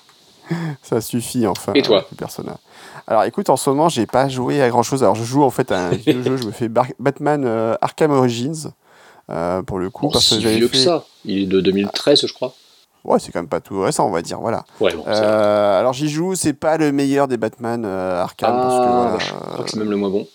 Ça 0.82 1.02
suffit 1.02 1.46
enfin. 1.46 1.74
Et 1.74 1.82
toi 1.82 2.08
Persona. 2.18 2.58
Alors 3.06 3.26
écoute, 3.26 3.50
en 3.50 3.58
ce 3.58 3.70
moment, 3.70 3.90
j'ai 3.90 4.06
pas 4.06 4.30
joué 4.30 4.62
à 4.62 4.70
grand 4.70 4.82
chose. 4.84 5.04
Alors 5.04 5.16
je 5.16 5.26
joue 5.26 5.44
en 5.44 5.50
fait 5.50 5.74
à 5.74 5.88
un 5.88 5.92
vieux 5.92 6.22
jeu. 6.24 6.38
Je 6.38 6.44
me 6.46 6.52
fais 6.52 6.70
Bar- 6.70 6.88
Batman 7.00 7.44
euh, 7.46 7.76
Arkham 7.82 8.12
Origins. 8.12 8.72
Euh, 9.30 9.62
pour 9.62 9.80
le 9.80 9.90
coup, 9.90 10.08
Bon, 10.08 10.12
parce 10.12 10.30
que 10.30 10.40
j'avais 10.40 10.56
vieux 10.58 10.68
fait. 10.68 10.78
que 10.78 10.84
ça. 10.84 11.04
Il 11.26 11.40
est 11.40 11.46
de 11.46 11.60
2013, 11.62 12.26
je 12.28 12.34
crois. 12.34 12.54
Ouais, 13.04 13.20
c'est 13.20 13.32
quand 13.32 13.40
même 13.40 13.48
pas 13.48 13.62
tout 13.62 13.80
récent, 13.82 14.06
on 14.08 14.12
va 14.12 14.22
dire. 14.22 14.40
Voilà. 14.40 14.66
Ouais, 14.82 14.94
bon. 14.94 15.04
Euh, 15.08 15.80
alors 15.80 15.94
j'y 15.94 16.10
joue, 16.10 16.36
c'est 16.36 16.54
pas 16.54 16.78
le 16.78 16.92
meilleur 16.92 17.28
des 17.30 17.38
Batman 17.38 17.84
euh, 17.86 18.22
Arkham 18.22 18.52
parce 18.54 18.74
que 18.76 18.84
Ah, 18.84 19.02
voilà, 19.04 19.18
je 19.20 19.32
crois 19.54 19.64
que 19.66 19.72
c'est 19.72 19.78
même 19.78 19.90
le 19.90 19.96
moins 19.98 20.10
bon. 20.10 20.28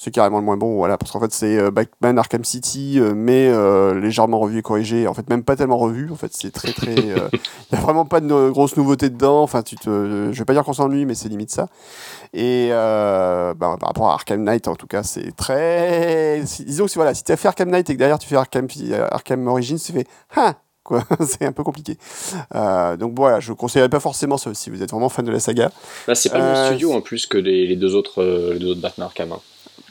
C'est 0.00 0.12
carrément 0.12 0.38
le 0.38 0.44
moins 0.44 0.56
bon, 0.56 0.76
voilà, 0.76 0.96
parce 0.96 1.10
qu'en 1.10 1.18
fait 1.18 1.32
c'est 1.32 1.58
euh, 1.58 1.72
Batman 1.72 2.16
Arkham 2.18 2.44
City, 2.44 3.00
euh, 3.00 3.14
mais 3.16 3.48
euh, 3.48 3.98
légèrement 3.98 4.38
revu 4.38 4.58
et 4.58 4.62
corrigé. 4.62 5.08
En 5.08 5.12
fait, 5.12 5.28
même 5.28 5.42
pas 5.42 5.56
tellement 5.56 5.76
revu. 5.76 6.08
En 6.12 6.14
fait, 6.14 6.32
c'est 6.32 6.52
très 6.52 6.72
très. 6.72 6.94
Il 6.96 7.08
y 7.72 7.76
a 7.76 7.80
vraiment 7.80 8.04
pas 8.04 8.20
de 8.20 8.50
grosses 8.50 8.76
nouveautés 8.76 9.10
dedans. 9.10 9.42
Enfin, 9.42 9.62
tu 9.62 9.74
te, 9.74 10.30
je 10.32 10.38
vais 10.38 10.44
pas 10.44 10.52
dire 10.52 10.62
qu'on 10.62 10.72
s'ennuie, 10.72 11.04
mais 11.04 11.16
c'est 11.16 11.28
limite 11.28 11.50
ça. 11.50 11.66
Et 12.32 12.68
euh, 12.70 13.54
bah, 13.54 13.76
par 13.80 13.88
rapport 13.88 14.08
à 14.10 14.14
Arkham 14.14 14.44
Knight, 14.44 14.68
en 14.68 14.76
tout 14.76 14.86
cas, 14.86 15.02
c'est 15.02 15.34
très. 15.36 16.42
disons 16.64 16.84
que 16.84 16.90
si, 16.90 16.96
voilà, 16.96 17.12
si 17.12 17.24
tu 17.24 17.32
as 17.32 17.36
fait 17.36 17.48
Arkham 17.48 17.68
Knight 17.68 17.90
et 17.90 17.94
que 17.94 17.98
derrière 17.98 18.20
tu 18.20 18.28
fais 18.28 18.36
Arkham, 18.36 18.68
Arkham 19.10 19.48
Origins, 19.48 19.78
tu 19.84 19.92
fais 19.92 20.06
ah 20.36 20.54
c'est 21.20 21.44
un 21.44 21.52
peu 21.52 21.62
compliqué. 21.64 21.98
Euh, 22.54 22.96
donc 22.96 23.12
voilà, 23.16 23.40
je 23.40 23.52
conseillerais 23.52 23.88
pas 23.88 24.00
forcément 24.00 24.38
ça 24.38 24.54
si 24.54 24.70
vous 24.70 24.82
êtes 24.82 24.90
vraiment 24.90 25.08
fan 25.08 25.24
de 25.24 25.30
la 25.30 25.40
saga. 25.40 25.70
Là, 26.06 26.14
c'est 26.14 26.30
pas 26.30 26.38
le 26.38 26.44
même 26.44 26.54
Euh, 26.54 26.68
studio 26.70 26.92
en 26.92 27.00
plus 27.00 27.26
que 27.26 27.38
les, 27.38 27.66
les 27.66 27.76
deux 27.76 27.94
autres, 27.94 28.22
euh, 28.22 28.54
les 28.54 28.58
deux 28.58 28.70
autres 28.70 28.80
Batman 28.80 29.06
Arkham. 29.06 29.32
hein. 29.32 29.40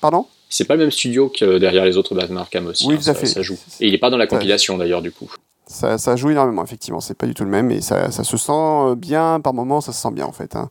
Pardon 0.01 0.25
C'est 0.49 0.65
pas 0.65 0.75
le 0.75 0.81
même 0.81 0.91
studio 0.91 1.29
que 1.29 1.57
derrière 1.57 1.85
les 1.85 1.97
autres 1.97 2.15
Batman 2.15 2.39
Arkham 2.39 2.67
aussi. 2.67 2.85
Oui, 2.87 2.93
hein, 2.93 2.97
tout 2.97 3.09
à 3.09 3.13
ça, 3.13 3.15
fait. 3.15 3.25
ça 3.25 3.41
joue. 3.41 3.57
Et 3.79 3.87
il 3.87 3.93
est 3.93 3.97
pas 3.99 4.09
dans 4.09 4.17
la 4.17 4.25
Ça- 4.25 4.35
compilation 4.35 4.77
d'ailleurs, 4.77 5.01
du 5.01 5.11
coup. 5.11 5.29
Ça, 5.69 5.97
ça 5.97 6.15
joue 6.15 6.29
énormément, 6.29 6.63
effectivement. 6.63 7.01
C'est 7.01 7.17
pas 7.17 7.27
du 7.27 7.33
tout 7.33 7.43
le 7.43 7.49
même 7.49 7.71
et 7.71 7.81
ça, 7.81 8.09
ça 8.11 8.23
se 8.23 8.37
sent 8.37 8.51
euh, 8.53 8.95
bien 8.95 9.41
par 9.41 9.53
moments, 9.53 9.81
ça 9.81 9.91
se 9.91 10.01
sent 10.01 10.11
bien 10.11 10.25
en 10.25 10.31
fait. 10.31 10.55
hein. 10.55 10.69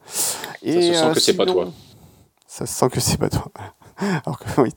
Et, 0.62 0.92
se 0.92 0.94
sent 0.94 1.10
que 1.12 1.20
c'est 1.20 1.34
pas 1.34 1.44
toi. 1.46 1.68
Ça 2.46 2.64
se 2.64 2.72
sent 2.74 2.88
que 2.90 3.00
c'est 3.00 3.18
pas 3.18 3.28
toi. 3.28 3.44
Alors 4.26 4.38
que 4.38 4.60
oui, 4.60 4.70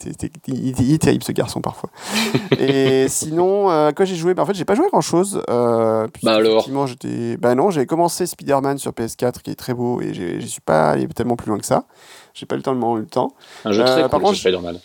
il, 0.48 0.80
il 0.82 0.94
est 0.94 0.98
terrible 0.98 1.24
ce 1.24 1.32
garçon 1.34 1.62
parfois. 1.62 1.90
et 2.60 3.08
sinon, 3.10 3.70
euh, 3.70 3.92
quand 3.94 4.04
j'ai 4.06 4.16
joué, 4.16 4.34
bah, 4.34 4.44
en 4.44 4.46
fait, 4.46 4.54
j'ai 4.54 4.66
pas 4.66 4.76
joué 4.76 4.86
à 4.86 4.90
grand 4.90 5.02
chose. 5.02 5.42
Euh, 5.50 6.08
Bah 6.24 6.34
alors 6.36 6.54
effectivement, 6.54 6.86
j'étais. 6.88 7.38
Bah 7.38 7.56
non, 7.56 7.70
j'avais 7.70 7.86
commencé 7.86 8.26
Spider-Man 8.26 8.78
sur 8.78 8.92
PS4 8.92 9.42
qui 9.42 9.52
est 9.52 9.56
très 9.56 9.74
beau 9.74 10.02
et 10.02 10.14
j'ai- 10.14 10.40
j'y 10.42 10.50
suis 10.50 10.62
pas 10.62 10.90
allé 10.92 11.08
tellement 11.08 11.36
plus 11.38 11.50
loin 11.50 11.60
que 11.60 11.66
ça. 11.66 11.86
J'ai 12.34 12.46
pas 12.46 12.56
eu 12.56 12.58
le 12.60 12.64
temps 12.64 12.74
de 12.74 12.80
m'en 12.80 12.96
le 12.96 13.06
temps. 13.06 13.34
Un 13.66 13.72
jeu 13.72 13.82
Euh, 13.82 13.86
très 13.86 14.02
par 14.04 14.12
cool, 14.12 14.22
contre, 14.22 14.38
Spider-Man. 14.38 14.80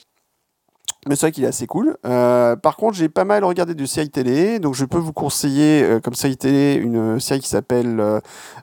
Mais 1.07 1.17
c'est 1.17 1.27
vrai 1.27 1.33
qu'il 1.33 1.45
est 1.45 1.49
assez 1.49 1.67
cool. 1.67 1.97
Euh, 2.07 2.57
par 2.57 2.77
contre, 2.77 2.95
j'ai 2.97 3.09
pas 3.09 3.25
mal 3.25 3.45
regardé 3.45 3.75
de 3.75 3.85
séries 3.87 4.11
télé, 4.11 4.59
donc 4.59 4.75
je 4.75 4.85
peux 4.85 4.99
vous 4.99 5.13
conseiller 5.13 5.83
euh, 5.83 6.01
comme 6.01 6.15
série 6.15 6.37
télé 6.37 6.75
une 6.75 7.21
série 7.21 7.41
qui 7.41 7.49
s'appelle 7.49 8.01
euh, 8.01 8.21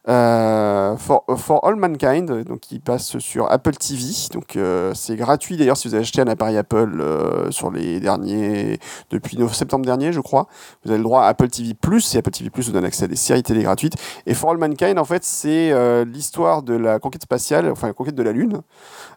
euh, 0.09 0.97
For, 0.97 1.65
All 1.65 1.75
Mankind, 1.75 2.43
donc 2.43 2.61
qui 2.61 2.79
passe 2.79 3.19
sur 3.19 3.51
Apple 3.51 3.75
TV. 3.75 4.03
Donc 4.33 4.55
euh, 4.55 4.93
c'est 4.95 5.15
gratuit 5.15 5.57
d'ailleurs 5.57 5.77
si 5.77 5.87
vous 5.87 5.93
avez 5.93 6.01
acheté 6.01 6.21
un 6.21 6.27
appareil 6.27 6.57
Apple 6.57 6.99
euh, 6.99 7.51
sur 7.51 7.71
les 7.71 7.99
derniers 7.99 8.79
depuis 9.09 9.37
9 9.37 9.53
septembre 9.53 9.85
dernier, 9.85 10.11
je 10.11 10.19
crois. 10.19 10.47
Vous 10.83 10.91
avez 10.91 10.97
le 10.97 11.03
droit 11.03 11.23
à 11.23 11.27
Apple 11.27 11.47
TV 11.49 11.73
Plus 11.73 12.15
et 12.15 12.17
Apple 12.19 12.31
TV 12.31 12.49
Plus 12.49 12.67
vous 12.67 12.73
donne 12.73 12.85
accès 12.85 13.05
à 13.05 13.07
des 13.07 13.15
séries 13.15 13.43
télé 13.43 13.63
gratuites. 13.63 13.95
Et 14.25 14.33
For 14.33 14.51
All 14.51 14.57
Mankind, 14.57 14.97
en 14.97 15.05
fait, 15.05 15.23
c'est 15.23 15.71
euh, 15.71 16.05
l'histoire 16.05 16.63
de 16.63 16.73
la 16.73 16.99
conquête 16.99 17.23
spatiale, 17.23 17.69
enfin 17.69 17.87
la 17.87 17.93
conquête 17.93 18.15
de 18.15 18.23
la 18.23 18.31
Lune, 18.31 18.61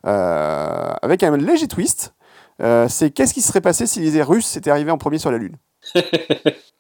euh, 0.07 0.93
avec 1.03 1.23
un 1.23 1.37
léger 1.37 1.69
twist. 1.69 2.15
Euh, 2.63 2.89
c'est 2.89 3.11
qu'est-ce 3.11 3.35
qui 3.35 3.43
serait 3.43 3.61
passé 3.61 3.87
si 3.87 4.01
les 4.01 4.23
Russes 4.23 4.57
étaient 4.57 4.71
arrivés 4.71 4.91
en 4.91 4.99
premier 4.99 5.19
sur 5.19 5.31
la 5.31 5.39
Lune? 5.39 5.57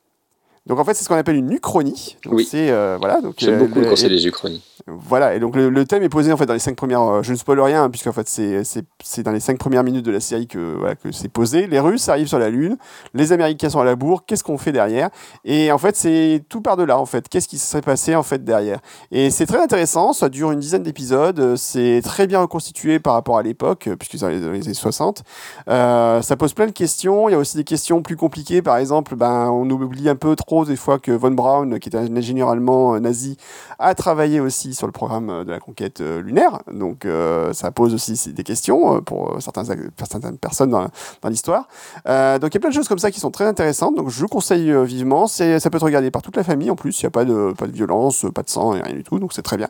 Donc 0.66 0.78
en 0.78 0.84
fait, 0.84 0.94
c'est 0.94 1.04
ce 1.04 1.08
qu'on 1.10 1.14
appelle 1.16 1.36
une 1.36 1.52
uchronie. 1.52 2.16
Donc 2.24 2.34
Oui. 2.34 2.48
c'est 2.50 2.70
euh, 2.70 2.96
voilà. 2.98 3.20
Donc 3.20 3.34
J'aime 3.38 3.54
euh, 3.54 3.58
beaucoup 3.66 3.80
le- 3.80 3.86
quand 3.88 3.96
c'est 3.96 4.08
des 4.08 4.26
uchronies. 4.26 4.62
voilà. 4.86 5.34
Et 5.34 5.40
donc 5.40 5.56
le, 5.56 5.68
le 5.68 5.84
thème 5.84 6.02
est 6.02 6.08
posé 6.08 6.32
en 6.32 6.38
fait 6.38 6.46
dans 6.46 6.54
les 6.54 6.58
cinq 6.58 6.74
premières. 6.74 7.02
euh, 7.02 7.22
je 7.22 7.32
ne 7.32 7.36
spoil 7.36 7.60
rien 7.60 7.84
hein, 7.84 7.90
puisqu'en 7.90 8.12
fait 8.12 8.26
c'est 8.28 8.64
c'est 8.64 8.84
c'est 9.02 9.22
dans 9.22 9.30
les 9.32 9.40
cinq 9.40 9.58
premières 9.58 9.84
minutes 9.84 10.06
de 10.06 10.10
la 10.10 10.20
série 10.20 10.46
que 10.46 10.76
voilà 10.78 10.94
que 10.94 11.12
c'est 11.12 11.28
posé. 11.28 11.66
Les 11.66 11.80
Russes 11.80 12.08
arrivent 12.08 12.28
sur 12.28 12.38
la 12.38 12.48
Lune, 12.48 12.78
les 13.12 13.32
Américains 13.32 13.68
sont 13.68 13.80
à 13.80 13.84
la 13.84 13.94
bourre. 13.94 14.24
Qu'est-ce 14.26 14.42
qu'on 14.42 14.56
fait 14.56 14.72
derrière? 14.72 15.10
Et 15.44 15.70
en 15.70 15.76
fait, 15.76 15.96
c'est 15.96 16.42
tout 16.48 16.62
par 16.62 16.78
delà 16.78 16.98
en 16.98 17.04
fait. 17.06 17.28
Qu'est-ce 17.28 17.46
qui 17.48 17.58
se 17.58 17.66
serait 17.66 17.82
passé 17.82 18.14
en 18.14 18.22
fait 18.22 18.42
derrière? 18.42 18.78
Et 19.12 19.28
c'est 19.30 19.44
très 19.46 19.62
intéressant. 19.62 20.14
Ça 20.14 20.30
dure 20.30 20.50
une 20.50 20.60
dizaine 20.60 20.82
d'épisodes. 20.82 21.38
euh, 21.40 21.56
C'est 21.56 22.00
très 22.02 22.26
bien 22.26 22.40
reconstitué 22.40 23.00
par 23.00 23.12
rapport 23.12 23.36
à 23.36 23.42
l'époque 23.42 23.88
euh, 23.88 23.96
puisque 23.96 24.12
c'est 24.12 24.20
dans 24.20 24.28
les, 24.28 24.40
dans 24.40 24.50
les 24.50 24.64
années 24.64 24.72
60. 24.74 25.24
Euh, 25.68 26.22
ça 26.22 26.36
pose 26.36 26.54
plein 26.54 26.66
de 26.66 26.72
questions. 26.72 27.28
Il 27.28 27.32
y 27.32 27.34
a 27.34 27.38
aussi 27.38 27.58
des 27.58 27.64
questions 27.64 28.00
plus 28.02 28.16
compliquées. 28.16 28.62
Par 28.62 28.78
exemple, 28.78 29.14
ben, 29.14 29.50
on 29.50 29.68
oublie 29.68 30.08
un 30.08 30.16
peu 30.16 30.34
trop 30.36 30.53
des 30.62 30.76
fois 30.76 31.00
que 31.00 31.10
von 31.10 31.32
Braun, 31.32 31.78
qui 31.80 31.88
est 31.88 31.96
un 31.96 32.16
ingénieur 32.16 32.50
allemand 32.50 32.94
euh, 32.94 33.00
nazi, 33.00 33.36
a 33.80 33.94
travaillé 33.94 34.38
aussi 34.38 34.74
sur 34.74 34.86
le 34.86 34.92
programme 34.92 35.30
euh, 35.30 35.44
de 35.44 35.50
la 35.50 35.58
conquête 35.58 36.00
euh, 36.00 36.22
lunaire. 36.22 36.60
Donc 36.72 37.06
ça 37.52 37.72
pose 37.72 37.94
aussi 37.94 38.32
des 38.32 38.42
questions 38.44 39.00
pour 39.02 39.36
certains, 39.40 39.64
certaines 39.64 40.38
personnes 40.38 40.70
dans, 40.70 40.88
l'histoire. 41.28 41.66
Donc 42.06 42.52
il 42.52 42.54
y 42.54 42.56
a 42.56 42.60
plein 42.60 42.68
de 42.68 42.74
choses 42.74 42.88
comme 42.88 42.98
ça 42.98 43.10
qui 43.10 43.20
sont 43.20 43.30
très 43.30 43.46
intéressantes. 43.46 43.96
Donc 43.96 44.10
je 44.10 44.20
vous 44.20 44.28
conseille 44.28 44.72
vivement. 44.84 45.26
Ça 45.26 45.44
peut 45.44 45.76
être 45.76 45.82
regardé 45.82 46.10
par 46.10 46.22
toute 46.22 46.36
la 46.36 46.44
famille 46.44 46.70
en 46.70 46.76
plus. 46.76 47.00
Il 47.00 47.04
n'y 47.04 47.08
a 47.08 47.10
pas 47.10 47.24
de, 47.24 47.54
violence, 47.72 48.26
pas 48.34 48.42
de 48.42 48.50
sang 48.50 48.74
et 48.74 48.82
rien 48.82 48.94
du 48.94 49.02
tout. 49.02 49.18
Donc 49.18 49.32
c'est 49.32 49.42
très 49.42 49.56
bien. 49.56 49.68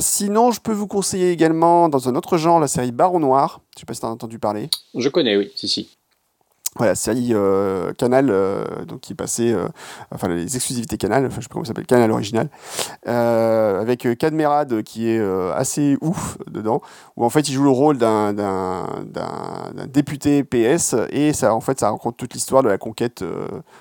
Sinon, 0.00 0.50
je 0.50 0.60
peux 0.60 0.72
vous 0.72 0.86
conseiller 0.86 1.30
également 1.30 1.88
dans 1.88 2.08
un 2.08 2.14
autre 2.16 2.36
genre 2.36 2.60
la 2.60 2.68
série 2.68 2.92
Baron 2.92 3.20
Noir. 3.20 3.60
Je 3.74 3.80
sais 3.80 3.86
pas 3.86 3.94
si 3.94 4.00
tu 4.00 4.06
as 4.06 4.10
entendu 4.10 4.38
parler. 4.38 4.68
Je 4.94 5.08
connais, 5.08 5.36
oui, 5.36 5.50
si, 5.54 5.68
si. 5.68 5.88
Voilà, 6.76 6.94
série 6.94 7.30
euh, 7.32 7.92
Canal, 7.94 8.28
euh, 8.30 8.64
donc 8.86 9.00
qui 9.00 9.14
passait, 9.14 9.52
euh, 9.52 9.66
enfin 10.14 10.28
les 10.28 10.54
exclusivités 10.54 10.96
Canal, 10.98 11.26
enfin 11.26 11.36
je 11.38 11.42
sais 11.42 11.48
pas 11.48 11.54
comment 11.54 11.64
ça 11.64 11.70
s'appelle, 11.70 11.84
Canal 11.86 12.12
original, 12.12 12.48
euh, 13.08 13.80
avec 13.80 14.06
euh, 14.06 14.14
Cadmerade 14.14 14.82
qui 14.82 15.08
est 15.08 15.20
assez 15.54 15.96
ouf 16.00 16.38
dedans, 16.48 16.80
où 17.16 17.24
en 17.24 17.30
fait 17.30 17.48
il 17.48 17.52
joue 17.54 17.64
le 17.64 17.70
rôle 17.70 17.98
d'un 17.98 18.32
d'un- 18.32 18.86
d'un- 19.04 19.72
d'un 19.74 19.86
député 19.88 20.44
PS 20.44 20.94
et 21.10 21.32
ça 21.32 21.54
en 21.54 21.60
fait 21.60 21.80
ça 21.80 21.90
raconte 21.90 22.16
toute 22.16 22.34
l'histoire 22.34 22.62
de 22.62 22.68
la 22.68 22.78
conquête 22.78 23.24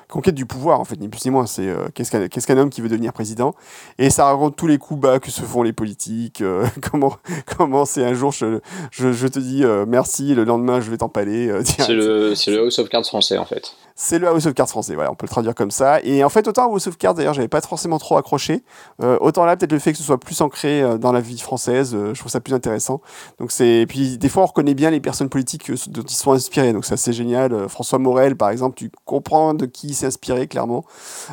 conquête 0.07 0.33
du 0.35 0.47
pouvoir 0.47 0.79
en 0.79 0.83
fait 0.85 0.99
ni 0.99 1.09
plus 1.09 1.23
ni 1.25 1.31
moins. 1.31 1.45
C'est 1.45 1.71
qu'est-ce 1.93 2.09
qu'un 2.09 2.27
qu'est-ce 2.27 2.47
qu'un 2.47 2.57
homme 2.57 2.71
qui 2.71 2.81
veut 2.81 2.89
devenir 2.89 3.13
président 3.13 3.53
et 3.99 4.09
ça 4.09 4.25
raconte 4.25 4.55
tous 4.55 4.67
les 4.67 4.79
coups 4.79 4.99
bas 4.99 5.19
que 5.19 5.29
se 5.29 5.41
font 5.43 5.61
les 5.61 5.73
politiques 5.73 6.43
comment 6.91 7.13
comment 7.57 7.85
c'est 7.85 8.03
un 8.03 8.13
jour 8.15 8.31
je, 8.31 8.59
je, 8.91 9.11
je 9.11 9.27
te 9.27 9.37
dis 9.39 9.63
merci 9.87 10.33
le 10.33 10.43
lendemain 10.43 10.81
je 10.81 10.89
vais 10.89 10.97
t'empaler 10.97 11.51
C'est 11.63 11.93
le, 11.93 12.33
c'est 12.35 12.51
le 12.51 12.69
Cards 12.87 13.05
français, 13.05 13.37
en 13.37 13.45
fait. 13.45 13.73
C'est 14.01 14.17
le 14.17 14.29
House 14.29 14.45
of 14.45 14.53
Cards 14.53 14.69
français, 14.69 14.95
voilà, 14.95 15.11
on 15.11 15.15
peut 15.15 15.25
le 15.25 15.29
traduire 15.29 15.53
comme 15.53 15.71
ça. 15.71 15.99
Et 16.03 16.23
en 16.23 16.29
fait, 16.29 16.47
autant 16.47 16.71
House 16.71 16.87
of 16.87 16.97
Cards, 16.97 17.15
d'ailleurs, 17.15 17.33
j'avais 17.33 17.49
pas 17.49 17.59
forcément 17.59 17.99
trop 17.99 18.15
accroché. 18.15 18.63
Euh, 19.03 19.17
autant 19.19 19.43
là, 19.43 19.57
peut-être 19.57 19.73
le 19.73 19.79
fait 19.79 19.91
que 19.91 19.97
ce 19.97 20.05
soit 20.05 20.17
plus 20.17 20.39
ancré 20.39 20.81
euh, 20.81 20.97
dans 20.97 21.11
la 21.11 21.19
vie 21.19 21.37
française, 21.37 21.93
euh, 21.93 22.13
je 22.13 22.19
trouve 22.21 22.31
ça 22.31 22.39
plus 22.39 22.53
intéressant. 22.53 23.01
Donc 23.39 23.51
c'est, 23.51 23.67
et 23.81 23.85
puis 23.85 24.17
des 24.17 24.29
fois, 24.29 24.43
on 24.43 24.45
reconnaît 24.45 24.73
bien 24.73 24.89
les 24.89 25.01
personnes 25.01 25.27
politiques 25.27 25.69
dont 25.89 26.01
ils 26.01 26.15
sont 26.15 26.31
inspirés. 26.31 26.71
Donc 26.71 26.85
c'est 26.85 26.93
assez 26.93 27.11
génial. 27.11 27.67
François 27.67 27.99
Morel, 27.99 28.37
par 28.37 28.51
exemple, 28.51 28.77
tu 28.77 28.89
comprends 29.03 29.53
de 29.53 29.65
qui 29.65 29.87
il 29.87 29.93
s'est 29.93 30.05
inspiré 30.05 30.47
clairement. 30.47 30.85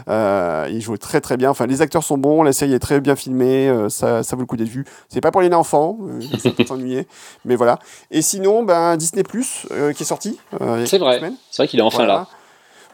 Il 0.08 0.80
joue 0.80 0.96
très 0.96 1.20
très 1.20 1.36
bien. 1.36 1.50
Enfin, 1.50 1.66
les 1.66 1.82
acteurs 1.82 2.02
sont 2.02 2.18
bons, 2.18 2.42
la 2.42 2.52
série 2.52 2.74
est 2.74 2.80
très 2.80 3.00
bien 3.00 3.14
filmée, 3.14 3.72
ça, 3.90 4.24
ça 4.24 4.34
vaut 4.34 4.42
le 4.42 4.46
coup 4.46 4.56
d'être 4.56 4.66
vu. 4.66 4.84
C'est 5.08 5.20
pas 5.20 5.30
pour 5.30 5.40
les 5.40 5.54
enfants, 5.54 5.98
ça 6.40 6.50
peut 6.50 6.64
t'ennuyer, 6.64 7.06
mais 7.44 7.54
voilà. 7.54 7.78
Et 8.10 8.22
sinon, 8.22 8.64
ben 8.64 8.96
Disney 8.96 9.22
Plus 9.22 9.68
qui 9.94 10.02
est 10.02 10.06
sorti. 10.06 10.40
C'est 10.84 10.98
vrai. 10.98 11.20
C'est 11.52 11.62
vrai 11.62 11.68
qu'il 11.68 11.78
est 11.78 11.82
enfin 11.84 11.98
Voilà. 11.98 12.14
là. 12.14 12.26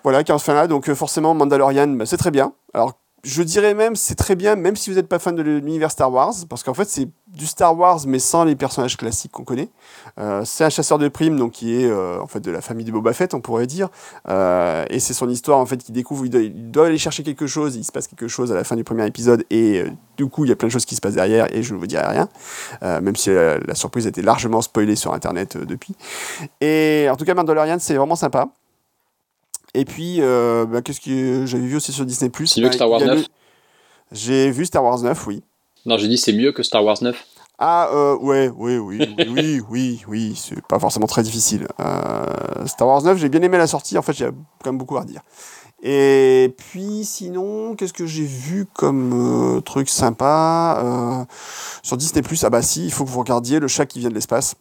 Voilà, 0.04 0.22
enfin 0.30 0.54
là. 0.54 0.66
Donc 0.66 0.88
euh, 0.88 0.94
forcément, 0.94 1.34
Mandalorian, 1.34 1.88
bah, 1.88 2.06
c'est 2.06 2.16
très 2.16 2.30
bien. 2.30 2.52
Alors, 2.74 2.98
je 3.24 3.44
dirais 3.44 3.72
même, 3.72 3.94
c'est 3.94 4.16
très 4.16 4.34
bien, 4.34 4.56
même 4.56 4.74
si 4.74 4.90
vous 4.90 4.96
n'êtes 4.96 5.06
pas 5.06 5.20
fan 5.20 5.36
de 5.36 5.42
l'univers 5.42 5.92
Star 5.92 6.12
Wars, 6.12 6.34
parce 6.48 6.64
qu'en 6.64 6.74
fait, 6.74 6.88
c'est 6.88 7.08
du 7.28 7.46
Star 7.46 7.78
Wars, 7.78 8.00
mais 8.04 8.18
sans 8.18 8.42
les 8.42 8.56
personnages 8.56 8.96
classiques 8.96 9.30
qu'on 9.30 9.44
connaît. 9.44 9.68
Euh, 10.18 10.42
c'est 10.44 10.64
un 10.64 10.70
chasseur 10.70 10.98
de 10.98 11.06
primes, 11.06 11.38
donc 11.38 11.52
qui 11.52 11.72
est 11.80 11.88
euh, 11.88 12.20
en 12.20 12.26
fait 12.26 12.40
de 12.40 12.50
la 12.50 12.60
famille 12.60 12.84
de 12.84 12.90
Boba 12.90 13.12
Fett, 13.12 13.32
on 13.32 13.40
pourrait 13.40 13.68
dire. 13.68 13.90
Et 14.28 14.98
c'est 14.98 15.14
son 15.14 15.28
histoire, 15.28 15.58
en 15.58 15.66
fait, 15.66 15.76
qui 15.76 15.92
découvre, 15.92 16.26
il 16.26 16.70
doit, 16.72 16.86
aller 16.86 16.98
chercher 16.98 17.22
quelque 17.22 17.46
chose, 17.46 17.76
il 17.76 17.84
se 17.84 17.92
passe 17.92 18.08
quelque 18.08 18.26
chose 18.26 18.50
à 18.50 18.56
la 18.56 18.64
fin 18.64 18.74
du 18.74 18.82
premier 18.82 19.06
épisode, 19.06 19.44
et 19.50 19.84
du 20.16 20.26
coup, 20.26 20.44
il 20.44 20.48
y 20.48 20.52
a 20.52 20.56
plein 20.56 20.66
de 20.66 20.72
choses 20.72 20.84
qui 20.84 20.96
se 20.96 21.00
passent 21.00 21.14
derrière, 21.14 21.46
et 21.54 21.62
je 21.62 21.74
ne 21.74 21.78
vous 21.78 21.86
dirai 21.86 22.04
rien, 22.04 22.28
même 22.82 23.14
si 23.14 23.30
la, 23.30 23.74
surprise 23.76 24.06
a 24.06 24.08
été 24.08 24.22
largement 24.22 24.62
spoilée 24.62 24.96
sur 24.96 25.14
Internet 25.14 25.56
depuis. 25.56 25.94
Et 26.60 27.06
en 27.08 27.14
tout 27.14 27.24
cas, 27.24 27.34
Mandalorian, 27.34 27.76
c'est 27.78 27.94
vraiment 27.94 28.16
sympa. 28.16 28.48
Et 29.74 29.84
puis, 29.84 30.16
euh, 30.20 30.66
bah, 30.66 30.82
qu'est-ce 30.82 31.00
que 31.00 31.46
j'avais 31.46 31.66
vu 31.66 31.76
aussi 31.76 31.92
sur 31.92 32.04
Disney 32.04 32.30
Plus? 32.30 32.46
C'est 32.46 32.60
mieux 32.60 32.68
que 32.68 32.74
Star 32.74 32.90
Wars 32.90 33.00
9 33.00 33.26
J'ai 34.12 34.50
vu 34.50 34.66
Star 34.66 34.84
Wars 34.84 35.00
9, 35.00 35.26
oui. 35.26 35.42
Non, 35.86 35.96
j'ai 35.96 36.08
dit 36.08 36.18
c'est 36.18 36.32
mieux 36.32 36.52
que 36.52 36.62
Star 36.62 36.84
Wars 36.84 36.98
9. 37.00 37.16
Ah, 37.58 37.88
euh, 37.92 38.16
ouais, 38.16 38.50
oui, 38.54 38.76
oui, 38.76 38.98
oui, 39.16 39.26
oui, 39.28 39.60
oui, 39.70 40.02
oui, 40.08 40.34
c'est 40.36 40.60
pas 40.66 40.78
forcément 40.78 41.06
très 41.06 41.22
difficile. 41.22 41.66
Euh, 41.80 42.66
Star 42.66 42.88
Wars 42.88 43.02
9, 43.02 43.18
j'ai 43.18 43.28
bien 43.28 43.40
aimé 43.40 43.56
la 43.56 43.66
sortie, 43.66 43.96
en 43.96 44.02
fait, 44.02 44.12
j'ai 44.12 44.26
quand 44.26 44.70
même 44.72 44.78
beaucoup 44.78 44.96
à 44.96 45.00
redire. 45.02 45.22
Et 45.82 46.54
puis, 46.56 47.04
sinon, 47.04 47.74
qu'est-ce 47.74 47.92
que 47.92 48.06
j'ai 48.06 48.24
vu 48.24 48.66
comme 48.66 49.56
euh, 49.56 49.60
truc 49.60 49.88
sympa 49.88 51.26
sur 51.82 51.96
Disney 51.96 52.22
Plus? 52.22 52.42
Ah, 52.44 52.50
bah 52.50 52.62
si, 52.62 52.84
il 52.84 52.92
faut 52.92 53.04
que 53.04 53.10
vous 53.10 53.20
regardiez 53.20 53.58
Le 53.58 53.68
chat 53.68 53.86
qui 53.86 54.00
vient 54.00 54.10
de 54.10 54.14
l'espace. 54.14 54.54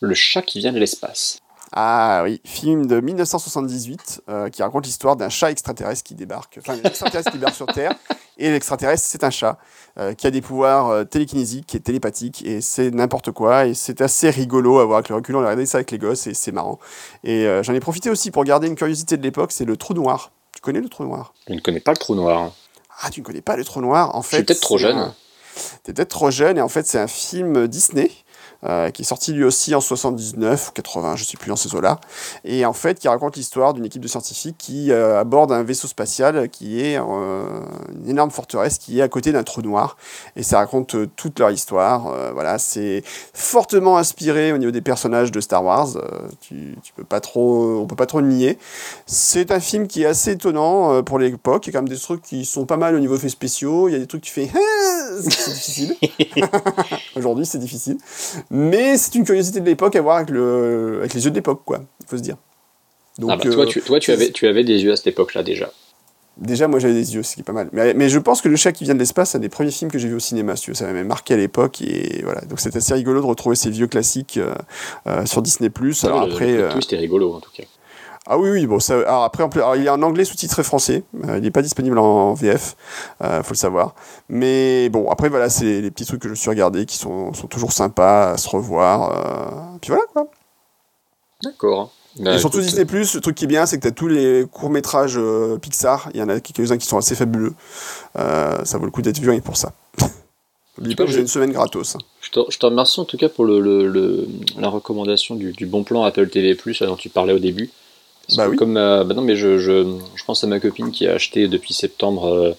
Le 0.00 0.14
chat 0.14 0.42
qui 0.42 0.58
vient 0.58 0.72
de 0.72 0.78
l'espace. 0.78 1.41
Ah 1.74 2.20
oui, 2.24 2.40
film 2.44 2.86
de 2.86 3.00
1978 3.00 4.22
euh, 4.28 4.48
qui 4.50 4.62
raconte 4.62 4.84
l'histoire 4.84 5.16
d'un 5.16 5.30
chat 5.30 5.50
extraterrestre 5.50 6.02
qui 6.04 6.14
débarque, 6.14 6.58
enfin 6.60 6.74
un 6.74 6.82
extraterrestre 6.86 7.30
qui 7.30 7.38
débarque 7.38 7.54
sur 7.56 7.66
Terre, 7.66 7.94
et 8.36 8.50
l'extraterrestre 8.50 9.06
c'est 9.08 9.24
un 9.24 9.30
chat 9.30 9.56
euh, 9.98 10.12
qui 10.12 10.26
a 10.26 10.30
des 10.30 10.42
pouvoirs 10.42 10.88
euh, 10.90 11.04
télékinésiques 11.04 11.74
et 11.74 11.80
télépathiques, 11.80 12.44
et 12.44 12.60
c'est 12.60 12.90
n'importe 12.90 13.30
quoi, 13.32 13.66
et 13.66 13.72
c'est 13.74 14.02
assez 14.02 14.28
rigolo 14.28 14.80
à 14.80 14.84
voir 14.84 14.98
avec 14.98 15.08
le 15.08 15.14
recul, 15.16 15.34
on 15.36 15.40
a 15.40 15.44
regardé 15.44 15.64
ça 15.64 15.78
avec 15.78 15.90
les 15.92 15.98
gosses, 15.98 16.26
et 16.26 16.34
c'est 16.34 16.52
marrant. 16.52 16.78
Et 17.24 17.46
j'en 17.62 17.72
ai 17.72 17.80
profité 17.80 18.10
aussi 18.10 18.30
pour 18.30 18.44
garder 18.44 18.66
une 18.66 18.74
curiosité 18.76 19.16
de 19.16 19.22
l'époque, 19.22 19.52
c'est 19.52 19.64
le 19.64 19.76
trou 19.78 19.94
noir. 19.94 20.30
Tu 20.54 20.60
connais 20.60 20.80
le 20.80 20.88
trou 20.90 21.04
noir? 21.04 21.32
Je 21.48 21.54
ne 21.54 21.60
connais 21.60 21.80
pas 21.80 21.92
le 21.92 21.96
trou 21.98 22.14
noir. 22.14 22.52
Ah, 23.00 23.08
tu 23.10 23.20
ne 23.20 23.24
connais 23.24 23.40
pas 23.40 23.56
le 23.56 23.64
trou 23.64 23.80
noir 23.80 24.14
En 24.14 24.20
fait, 24.22 24.30
Je 24.32 24.36
suis 24.36 24.44
peut-être 24.44 24.60
trop 24.60 24.76
jeune. 24.78 24.98
un- 24.98 25.14
T'es 25.84 25.92
peut-être 25.94 26.10
trop 26.10 26.30
jeune, 26.30 26.58
et 26.58 26.60
en 26.62 26.68
fait 26.68 26.86
c'est 26.86 26.98
un 26.98 27.06
film 27.06 27.66
Disney. 27.66 28.10
Euh, 28.64 28.90
qui 28.90 29.02
est 29.02 29.04
sorti 29.04 29.32
lui 29.32 29.44
aussi 29.44 29.74
en 29.74 29.80
79 29.80 30.68
ou 30.68 30.72
80, 30.72 31.16
je 31.16 31.24
sais 31.24 31.36
plus 31.36 31.48
dans 31.48 31.56
ces 31.56 31.74
eaux-là, 31.74 31.98
et 32.44 32.64
en 32.64 32.72
fait 32.72 32.98
qui 32.98 33.08
raconte 33.08 33.36
l'histoire 33.36 33.74
d'une 33.74 33.84
équipe 33.84 34.02
de 34.02 34.08
scientifiques 34.08 34.56
qui 34.56 34.92
euh, 34.92 35.18
aborde 35.18 35.50
un 35.50 35.62
vaisseau 35.62 35.88
spatial 35.88 36.48
qui 36.48 36.80
est 36.80 36.96
euh, 36.98 37.44
une 37.92 38.08
énorme 38.08 38.30
forteresse 38.30 38.78
qui 38.78 39.00
est 39.00 39.02
à 39.02 39.08
côté 39.08 39.32
d'un 39.32 39.42
trou 39.42 39.62
noir, 39.62 39.96
et 40.36 40.42
ça 40.42 40.58
raconte 40.58 40.96
toute 41.16 41.38
leur 41.38 41.50
histoire. 41.50 42.32
voilà, 42.34 42.58
c'est 42.58 43.02
fortement 43.34 43.98
inspiré 43.98 44.52
au 44.52 44.58
niveau 44.58 44.70
des 44.70 44.80
personnages 44.80 45.32
de 45.32 45.40
Star 45.40 45.64
Wars. 45.64 45.88
tu, 46.40 46.76
tu 46.82 46.92
peux 46.92 47.04
pas 47.04 47.20
trop, 47.20 47.80
on 47.80 47.86
peut 47.86 47.96
pas 47.96 48.06
trop 48.06 48.20
le 48.20 48.28
nier. 48.28 48.58
C'est 49.06 49.50
un 49.50 49.60
film 49.60 49.86
qui 49.86 50.02
est 50.02 50.06
assez 50.06 50.32
étonnant 50.32 51.02
pour 51.02 51.18
l'époque. 51.18 51.66
Il 51.66 51.70
y 51.70 51.76
a 51.76 51.78
quand 51.78 51.84
même 51.84 51.94
des 51.94 52.00
trucs 52.00 52.22
qui 52.22 52.44
sont 52.44 52.66
pas 52.66 52.76
mal 52.76 52.94
au 52.94 53.00
niveau 53.00 53.16
effets 53.16 53.28
spéciaux. 53.28 53.88
Il 53.88 53.92
y 53.92 53.94
a 53.94 53.98
des 53.98 54.06
trucs 54.06 54.22
que 54.22 54.26
tu 54.26 54.32
fais, 54.32 54.50
c'est 55.20 55.50
difficile. 55.52 55.96
Aujourd'hui, 57.16 57.46
c'est 57.46 57.58
difficile. 57.58 57.98
Mais 58.54 58.98
c'est 58.98 59.14
une 59.14 59.24
curiosité 59.24 59.60
de 59.60 59.66
l'époque 59.66 59.96
à 59.96 60.02
voir 60.02 60.18
avec, 60.18 60.28
le, 60.30 60.98
avec 61.00 61.14
les 61.14 61.24
yeux 61.24 61.30
de 61.30 61.36
l'époque, 61.36 61.62
quoi. 61.64 61.80
Il 62.00 62.06
faut 62.06 62.18
se 62.18 62.22
dire. 62.22 62.36
Donc, 63.18 63.30
ah 63.32 63.36
bah, 63.36 63.50
toi, 63.50 63.64
euh, 63.64 63.66
tu, 63.66 63.80
toi 63.80 63.98
tu, 63.98 64.10
avais, 64.12 64.30
tu 64.30 64.46
avais 64.46 64.62
des 64.62 64.82
yeux 64.82 64.92
à 64.92 64.96
cette 64.96 65.06
époque-là 65.08 65.42
déjà. 65.42 65.70
Déjà, 66.38 66.66
moi 66.66 66.78
j'avais 66.78 66.94
des 66.94 67.14
yeux, 67.14 67.22
ce 67.22 67.34
qui 67.34 67.40
est 67.40 67.44
pas 67.44 67.52
mal. 67.52 67.68
Mais, 67.72 67.92
mais 67.94 68.08
je 68.08 68.18
pense 68.18 68.40
que 68.40 68.48
Le 68.48 68.56
chat 68.56 68.72
qui 68.72 68.84
vient 68.84 68.94
de 68.94 68.98
l'espace, 68.98 69.30
c'est 69.30 69.38
un 69.38 69.40
des 69.40 69.50
premiers 69.50 69.70
films 69.70 69.90
que 69.90 69.98
j'ai 69.98 70.08
vu 70.08 70.14
au 70.14 70.18
cinéma, 70.18 70.56
si 70.56 70.64
tu 70.64 70.70
veux. 70.70 70.74
Ça 70.74 70.86
m'avait 70.86 71.04
marqué 71.04 71.34
à 71.34 71.36
l'époque. 71.36 71.82
Et 71.82 72.22
voilà. 72.24 72.40
Donc 72.42 72.60
c'est 72.60 72.74
assez 72.74 72.94
rigolo 72.94 73.20
de 73.20 73.26
retrouver 73.26 73.56
ces 73.56 73.70
vieux 73.70 73.86
classiques 73.86 74.38
euh, 74.38 74.54
euh, 75.06 75.26
sur 75.26 75.42
Disney. 75.42 75.70
Alors 76.04 76.22
Ah, 76.22 76.26
le- 76.26 76.32
après. 76.32 76.52
euh, 76.52 76.70
est 76.70 76.96
rigolo 76.96 77.34
en 77.34 77.40
tout 77.40 77.50
cas. 77.54 77.64
Ah 78.34 78.38
oui, 78.38 78.48
oui, 78.48 78.66
bon, 78.66 78.80
ça, 78.80 78.94
alors 78.94 79.24
après, 79.24 79.42
en 79.42 79.50
plus- 79.50 79.60
alors, 79.60 79.76
il 79.76 79.84
est 79.84 79.90
en 79.90 80.00
anglais 80.00 80.24
sous-titré 80.24 80.62
français, 80.62 81.04
euh, 81.28 81.36
il 81.36 81.42
n'est 81.42 81.50
pas 81.50 81.60
disponible 81.60 81.98
en 81.98 82.32
VF, 82.32 82.76
euh, 83.22 83.42
faut 83.42 83.52
le 83.52 83.58
savoir. 83.58 83.94
Mais 84.30 84.88
bon, 84.88 85.10
après, 85.10 85.28
voilà, 85.28 85.50
c'est 85.50 85.82
les 85.82 85.90
petits 85.90 86.06
trucs 86.06 86.22
que 86.22 86.28
je 86.28 86.30
me 86.30 86.34
suis 86.36 86.48
regardé 86.48 86.86
qui 86.86 86.96
sont, 86.96 87.34
sont 87.34 87.46
toujours 87.46 87.72
sympas 87.72 88.30
à 88.30 88.36
se 88.38 88.48
revoir. 88.48 89.74
euh, 89.74 89.76
puis 89.82 89.90
voilà, 89.90 90.04
quoi. 90.14 90.28
D'accord. 91.44 91.90
Bah, 92.20 92.36
Et 92.36 92.38
surtout 92.38 92.60
écoute, 92.60 92.70
Disney+, 92.70 92.86
le 93.14 93.20
truc 93.20 93.34
qui 93.36 93.44
est 93.44 93.48
bien, 93.48 93.66
c'est 93.66 93.76
que 93.76 93.82
tu 93.82 93.88
as 93.88 93.92
tous 93.92 94.08
les 94.08 94.46
courts-métrages 94.50 95.18
euh, 95.18 95.58
Pixar, 95.58 96.08
il 96.14 96.20
y 96.20 96.22
en 96.22 96.30
a 96.30 96.40
quelques-uns 96.40 96.78
qui 96.78 96.86
sont 96.86 96.96
assez 96.96 97.14
fabuleux. 97.14 97.52
Ça 98.14 98.78
vaut 98.78 98.86
le 98.86 98.90
coup 98.90 99.02
d'être 99.02 99.18
vu 99.18 99.28
que 99.36 99.44
pour 99.44 99.58
ça. 99.58 99.72
N'oublie 100.78 100.94
pas 100.96 101.04
que 101.04 101.10
j'ai 101.10 101.20
une 101.20 101.28
semaine 101.28 101.52
gratos. 101.52 101.98
Je 102.22 102.30
te, 102.30 102.40
je 102.48 102.58
te 102.58 102.64
remercie 102.64 102.98
en 102.98 103.04
tout 103.04 103.18
cas 103.18 103.28
pour 103.28 103.44
le, 103.44 103.60
le- 103.60 103.86
le- 103.86 104.26
la 104.58 104.68
recommandation 104.70 105.34
du, 105.34 105.52
du 105.52 105.66
bon 105.66 105.84
plan 105.84 106.02
Apple 106.04 106.28
TV 106.30 106.54
Plus 106.54 106.80
dont 106.82 106.96
tu 106.96 107.10
parlais 107.10 107.34
au 107.34 107.38
début. 107.38 107.70
Bah 108.36 108.48
oui. 108.48 108.56
Comme, 108.56 108.76
euh, 108.76 109.04
bah 109.04 109.14
non, 109.14 109.22
mais 109.22 109.36
je, 109.36 109.58
je, 109.58 109.96
je 110.14 110.24
pense 110.24 110.44
à 110.44 110.46
ma 110.46 110.60
copine 110.60 110.90
qui 110.90 111.06
a 111.06 111.14
acheté 111.14 111.48
depuis 111.48 111.74
septembre 111.74 112.28
euh, 112.28 112.52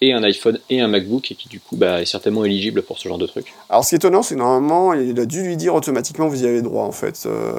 et 0.00 0.12
un 0.12 0.22
iPhone 0.22 0.58
et 0.70 0.80
un 0.80 0.88
MacBook 0.88 1.32
et 1.32 1.34
qui 1.34 1.48
du 1.48 1.58
coup 1.58 1.76
bah, 1.76 2.00
est 2.00 2.06
certainement 2.06 2.44
éligible 2.44 2.82
pour 2.82 2.98
ce 2.98 3.08
genre 3.08 3.18
de 3.18 3.26
truc. 3.26 3.52
Alors 3.68 3.84
ce 3.84 3.90
qui 3.90 3.94
est 3.96 3.98
étonnant, 3.98 4.22
c'est 4.22 4.36
que 4.36 4.40
normalement, 4.40 4.94
il 4.94 5.18
a 5.18 5.26
dû 5.26 5.42
lui 5.42 5.56
dire 5.56 5.74
automatiquement 5.74 6.28
vous 6.28 6.44
y 6.44 6.46
avez 6.46 6.62
droit 6.62 6.84
en 6.84 6.92
fait. 6.92 7.24
Euh, 7.26 7.52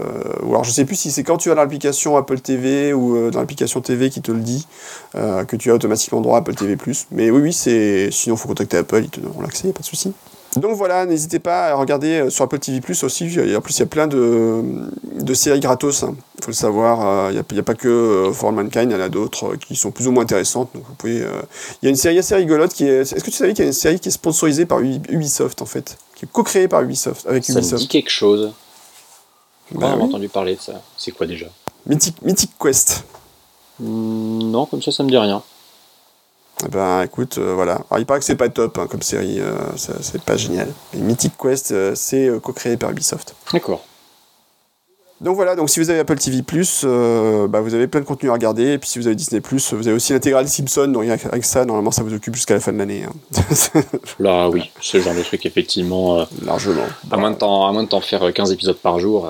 ou 0.43 0.49
alors 0.51 0.63
je 0.63 0.71
sais 0.71 0.85
plus 0.85 0.95
si 0.95 1.11
c'est 1.11 1.23
quand 1.23 1.37
tu 1.37 1.51
as 1.51 1.55
l'application 1.55 2.15
Apple 2.15 2.39
TV 2.39 2.93
ou 2.93 3.17
euh, 3.17 3.29
dans 3.29 3.39
l'application 3.39 3.81
TV 3.81 4.09
qui 4.09 4.21
te 4.21 4.31
le 4.31 4.39
dit 4.39 4.65
que 5.13 5.55
tu 5.57 5.69
as 5.71 5.75
automatiquement 5.75 6.21
droit 6.21 6.37
à 6.37 6.39
Apple 6.39 6.55
TV+. 6.55 6.77
Mais 7.11 7.29
oui, 7.29 7.41
oui, 7.41 7.53
c'est 7.53 8.09
sinon 8.11 8.37
faut 8.37 8.47
contacter 8.47 8.77
Apple, 8.77 9.01
ils 9.03 9.09
te 9.09 9.19
donneront 9.19 9.41
l'accès, 9.41 9.73
pas 9.73 9.81
de 9.81 9.85
souci. 9.85 10.13
Donc 10.55 10.75
voilà, 10.75 11.05
n'hésitez 11.05 11.39
pas 11.39 11.67
à 11.67 11.75
regarder 11.75 12.21
euh, 12.21 12.29
sur 12.29 12.43
Apple 12.45 12.57
TV 12.59 12.81
Plus 12.81 13.03
aussi. 13.03 13.25
En 13.55 13.61
plus, 13.61 13.77
il 13.77 13.79
y 13.79 13.83
a 13.83 13.85
plein 13.85 14.07
de, 14.07 14.63
de 15.13 15.33
séries 15.35 15.59
gratos. 15.59 16.01
Il 16.01 16.43
faut 16.43 16.47
le 16.51 16.53
savoir. 16.53 17.29
Il 17.31 17.33
n'y 17.53 17.59
a, 17.59 17.63
pas 17.63 17.75
que 17.75 17.87
euh, 17.87 18.33
For 18.33 18.51
Mankind, 18.51 18.85
il 18.89 18.91
y 18.91 18.95
en 18.95 18.99
a 19.01 19.09
d'autres 19.09 19.53
euh, 19.53 19.57
qui 19.57 19.75
sont 19.75 19.91
plus 19.91 20.07
ou 20.07 20.11
moins 20.11 20.23
intéressantes. 20.23 20.69
Donc 20.73 20.83
vous 20.87 20.95
pouvez. 20.95 21.21
euh, 21.21 21.41
Il 21.81 21.85
y 21.85 21.87
a 21.87 21.89
une 21.91 21.95
série 21.95 22.17
assez 22.17 22.35
rigolote 22.35 22.73
qui 22.73 22.85
est. 22.85 23.01
Est-ce 23.01 23.15
que 23.23 23.29
tu 23.29 23.37
savais 23.37 23.53
qu'il 23.53 23.63
y 23.63 23.67
a 23.67 23.69
une 23.69 23.73
série 23.73 23.99
qui 23.99 24.09
est 24.09 24.11
sponsorisée 24.11 24.65
par 24.65 24.79
Ubi- 24.81 25.01
Ubisoft 25.09 25.61
en 25.61 25.65
fait, 25.67 25.97
qui 26.15 26.25
est 26.25 26.29
co-créée 26.31 26.67
par 26.67 26.81
Ubisoft 26.81 27.27
avec 27.27 27.45
Ça 27.45 27.53
me 27.53 27.57
Ubisoft. 27.59 27.81
dit 27.83 27.87
quelque 27.87 28.09
chose. 28.11 28.51
J'ai 29.71 29.77
pas 29.77 29.95
oui. 29.95 30.01
entendu 30.01 30.29
parler 30.29 30.55
de 30.55 30.61
ça. 30.61 30.81
C'est 30.97 31.11
quoi 31.11 31.27
déjà? 31.27 31.45
Mythic, 31.85 32.19
Mythic 32.23 32.51
Quest. 32.59 33.03
Hmm, 33.79 34.49
Non, 34.49 34.65
comme 34.65 34.81
ça, 34.81 34.91
ça 34.91 35.03
me 35.03 35.09
dit 35.09 35.17
rien. 35.17 35.43
Eh 36.65 36.67
ben 36.69 37.03
écoute, 37.03 37.37
euh, 37.37 37.53
voilà. 37.53 37.81
Alors 37.89 37.99
il 37.99 38.05
paraît 38.05 38.19
que 38.19 38.25
c'est 38.25 38.35
pas 38.35 38.49
top 38.49 38.77
hein, 38.77 38.87
comme 38.89 39.01
série, 39.01 39.39
euh, 39.39 39.53
c'est 39.77 40.21
pas 40.23 40.35
génial. 40.35 40.67
Mais 40.93 40.99
Mythic 41.01 41.33
Quest, 41.37 41.71
euh, 41.71 41.93
c'est 41.95 42.29
co-créé 42.43 42.75
par 42.75 42.91
Ubisoft. 42.91 43.33
D'accord. 43.53 43.85
Donc 45.21 45.35
voilà, 45.35 45.55
donc 45.55 45.69
si 45.69 45.81
vous 45.81 45.89
avez 45.89 45.99
Apple 45.99 46.17
TV+, 46.17 46.41
bah, 46.41 47.59
vous 47.59 47.73
avez 47.73 47.87
plein 47.87 47.99
de 47.99 48.05
contenu 48.05 48.29
à 48.29 48.33
regarder. 48.33 48.73
Et 48.73 48.77
puis 48.77 48.89
si 48.89 48.99
vous 48.99 49.07
avez 49.07 49.15
Disney+, 49.17 49.41
vous 49.41 49.87
avez 49.87 49.93
aussi 49.93 50.13
l'intégrale 50.13 50.47
Simpson. 50.47 50.87
Donc 50.87 51.01
rien 51.03 51.17
qu'avec 51.17 51.43
ça, 51.43 51.65
normalement, 51.65 51.91
ça 51.91 52.03
vous 52.03 52.13
occupe 52.13 52.35
jusqu'à 52.35 52.53
la 52.53 52.61
fin 52.61 52.71
de 52.71 52.77
l'année. 52.77 53.03
hein. 53.03 53.81
Là, 54.19 54.49
oui, 54.49 54.71
le 54.93 55.01
genre 55.01 55.13
de 55.15 55.21
truc, 55.21 55.45
effectivement. 55.45 56.25
Largement. 56.45 56.85
à, 57.11 57.17
moins 57.17 57.31
de 57.31 57.35
t'en, 57.35 57.67
à 57.67 57.71
moins 57.73 57.83
de 57.83 57.89
t'en 57.89 57.99
faire 57.99 58.23
euh, 58.23 58.31
15 58.31 58.51
épisodes 58.53 58.77
par 58.77 58.99
jour. 58.99 59.29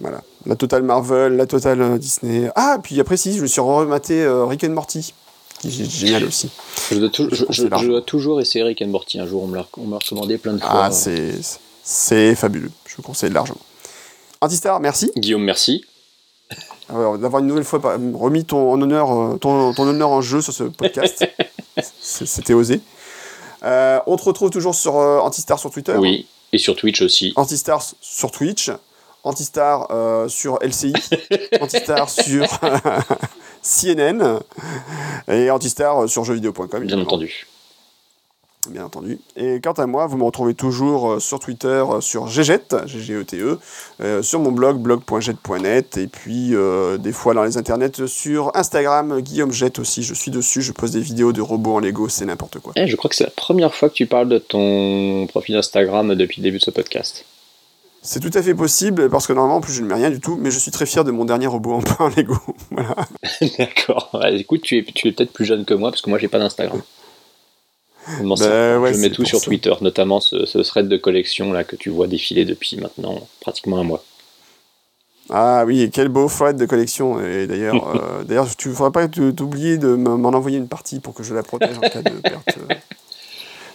Voilà. 0.00 0.20
La 0.46 0.56
totale 0.56 0.82
Marvel, 0.82 1.36
la 1.36 1.46
totale 1.46 1.98
Disney. 2.00 2.50
Ah, 2.56 2.78
puis 2.82 2.98
après, 3.00 3.16
si, 3.16 3.36
je 3.36 3.42
me 3.42 3.46
suis 3.46 3.60
rematé 3.60 4.26
Rick 4.48 4.64
and 4.64 4.70
Morty, 4.70 5.14
génial 5.64 6.24
aussi. 6.24 6.50
Je 6.90 6.96
dois, 6.98 7.10
je- 7.12 7.34
je- 7.50 7.62
je 7.62 8.00
toujours 8.00 8.40
essayer 8.40 8.64
Rick 8.64 8.82
and 8.82 8.88
Morty 8.88 9.18
un 9.18 9.26
jour. 9.26 9.42
On 9.42 9.46
me 9.46 9.56
l'a 9.56 9.62
recommandé 9.62 10.38
plein 10.38 10.52
de 10.54 10.60
fois. 10.60 10.84
Ah, 10.86 10.90
c'est 10.90 11.32
c'est 11.82 12.34
fabuleux. 12.34 12.70
Je 12.86 12.96
vous 12.96 13.02
conseille 13.02 13.30
largement. 13.30 13.60
Antistar, 14.40 14.80
merci. 14.80 15.10
Guillaume, 15.16 15.42
merci. 15.44 15.84
Alors, 16.88 17.18
d'avoir 17.18 17.40
une 17.42 17.48
nouvelle 17.48 17.64
fois 17.64 17.80
remis 18.14 18.44
ton 18.44 18.70
en 18.72 18.80
honneur, 18.80 19.10
euh, 19.12 19.36
ton, 19.38 19.72
ton 19.74 19.82
honneur 19.88 20.10
en 20.10 20.20
jeu 20.22 20.40
sur 20.40 20.52
ce 20.52 20.64
podcast. 20.64 21.24
C'était 22.00 22.54
osé. 22.54 22.80
Euh, 23.64 23.98
on 24.06 24.16
te 24.16 24.22
retrouve 24.22 24.50
toujours 24.50 24.74
sur 24.74 24.96
euh, 24.98 25.18
Antistar 25.18 25.58
sur 25.58 25.70
Twitter. 25.70 25.96
Oui, 25.96 26.26
et 26.52 26.58
sur 26.58 26.76
Twitch 26.76 27.02
aussi. 27.02 27.32
Antistar 27.36 27.82
sur 28.00 28.30
Twitch. 28.30 28.70
Antistar 29.24 29.88
euh, 29.90 30.28
sur 30.28 30.58
LCI. 30.62 30.92
Antistar 31.60 32.08
sur 32.08 32.46
CNN. 33.66 34.40
Et 35.28 35.50
Antistar 35.50 36.08
sur 36.08 36.24
jeuxvideo.com. 36.24 36.84
Bien 36.84 37.00
entendu. 37.00 37.46
bien 38.70 38.84
entendu. 38.84 39.18
Et 39.36 39.60
quant 39.60 39.72
à 39.72 39.86
moi, 39.86 40.06
vous 40.06 40.16
me 40.16 40.24
retrouvez 40.24 40.54
toujours 40.54 41.12
euh, 41.12 41.20
sur 41.20 41.38
Twitter, 41.38 41.68
euh, 41.88 42.00
sur 42.00 42.26
Ggete, 42.26 42.74
G-G-E-T-E, 42.86 43.58
euh, 44.00 44.22
sur 44.22 44.40
mon 44.40 44.52
blog, 44.52 44.78
blog.jet.net, 44.78 45.96
et 45.96 46.06
puis 46.06 46.54
euh, 46.54 46.96
des 46.98 47.12
fois 47.12 47.34
dans 47.34 47.44
les 47.44 47.58
internets 47.58 48.06
sur 48.06 48.50
Instagram, 48.56 49.20
Guillaume 49.20 49.52
Jet 49.52 49.78
aussi, 49.78 50.02
je 50.02 50.14
suis 50.14 50.30
dessus, 50.30 50.62
je 50.62 50.72
pose 50.72 50.90
des 50.92 51.00
vidéos 51.00 51.32
de 51.32 51.40
robots 51.40 51.76
en 51.76 51.80
Lego, 51.80 52.08
c'est 52.08 52.24
n'importe 52.24 52.58
quoi. 52.58 52.72
Eh, 52.76 52.86
je 52.86 52.96
crois 52.96 53.08
que 53.08 53.16
c'est 53.16 53.24
la 53.24 53.30
première 53.30 53.74
fois 53.74 53.88
que 53.88 53.94
tu 53.94 54.06
parles 54.06 54.28
de 54.28 54.38
ton 54.38 55.26
profil 55.28 55.56
Instagram 55.56 56.14
depuis 56.14 56.40
le 56.40 56.44
début 56.44 56.58
de 56.58 56.64
ce 56.64 56.70
podcast. 56.70 57.24
C'est 58.08 58.20
tout 58.20 58.30
à 58.38 58.42
fait 58.42 58.54
possible, 58.54 59.10
parce 59.10 59.26
que 59.26 59.32
normalement, 59.32 59.56
en 59.56 59.60
plus, 59.60 59.72
je 59.72 59.82
ne 59.82 59.88
mets 59.88 59.94
rien 59.94 60.10
du 60.10 60.20
tout, 60.20 60.36
mais 60.40 60.52
je 60.52 60.58
suis 60.60 60.70
très 60.70 60.86
fier 60.86 61.02
de 61.02 61.10
mon 61.10 61.24
dernier 61.24 61.48
robot 61.48 61.72
en, 61.98 62.04
en 62.04 62.08
Lego. 62.16 62.36
voilà. 62.70 62.94
D'accord. 63.58 64.10
Ouais, 64.14 64.36
écoute, 64.38 64.62
tu 64.62 64.78
es, 64.78 64.84
tu 64.84 65.08
es 65.08 65.12
peut-être 65.12 65.32
plus 65.32 65.44
jeune 65.44 65.64
que 65.64 65.74
moi 65.74 65.90
parce 65.90 66.02
que 66.02 66.08
moi 66.10 66.18
j'ai 66.20 66.28
pas 66.28 66.38
d'Instagram. 66.38 66.80
Ça, 68.06 68.14
Ben 68.48 68.78
ouais, 68.78 68.94
je 68.94 69.00
mets 69.00 69.10
tout 69.10 69.24
sur 69.24 69.40
ça. 69.40 69.44
Twitter, 69.46 69.72
notamment 69.80 70.20
ce, 70.20 70.46
ce 70.46 70.58
thread 70.58 70.86
de 70.86 70.96
collection 70.96 71.52
là 71.52 71.64
que 71.64 71.74
tu 71.74 71.90
vois 71.90 72.06
défiler 72.06 72.44
depuis 72.44 72.76
maintenant 72.76 73.26
pratiquement 73.40 73.78
un 73.78 73.82
mois. 73.82 74.04
Ah 75.28 75.64
oui, 75.66 75.80
et 75.82 75.90
quel 75.90 76.08
beau 76.08 76.28
thread 76.28 76.56
de 76.56 76.66
collection. 76.66 77.20
Et 77.20 77.48
d'ailleurs, 77.48 77.88
euh, 77.96 78.22
d'ailleurs, 78.22 78.54
tu 78.54 78.68
ne 78.68 78.74
faudra 78.74 78.92
pas 78.92 79.08
t'oublier 79.08 79.76
de 79.78 79.88
m'en 79.96 80.28
envoyer 80.28 80.58
une 80.58 80.68
partie 80.68 81.00
pour 81.00 81.14
que 81.14 81.24
je 81.24 81.34
la 81.34 81.42
protège 81.42 81.76
en 81.78 81.80
cas 81.80 82.02
de 82.02 82.10
perte. 82.10 82.58
euh, 82.70 82.74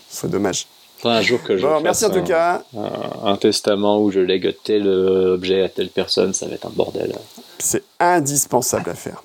Ce 0.10 0.20
serait 0.20 0.30
dommage. 0.30 0.68
Faudra 1.02 1.18
un 1.18 1.22
jour 1.22 1.42
que 1.44 1.58
je 1.58 1.66
Bon, 1.66 1.80
merci 1.82 2.06
en 2.06 2.10
tout 2.12 2.20
un, 2.20 2.22
cas. 2.24 2.64
un- 2.78 3.28
un 3.32 3.38
testament 3.38 4.00
où 4.02 4.12
je 4.12 4.20
lègue 4.20 4.56
tel 4.64 4.88
objet 4.88 5.64
à 5.64 5.70
telle 5.70 5.90
personne, 5.90 6.34
ça 6.34 6.46
va 6.48 6.54
être 6.54 6.68
un 6.68 6.72
bordel. 6.76 7.14
C'est 7.60 7.84
indispensable 8.00 8.90
à 8.90 8.94
faire. 8.96 9.24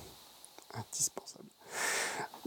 Indispensable. 0.74 1.22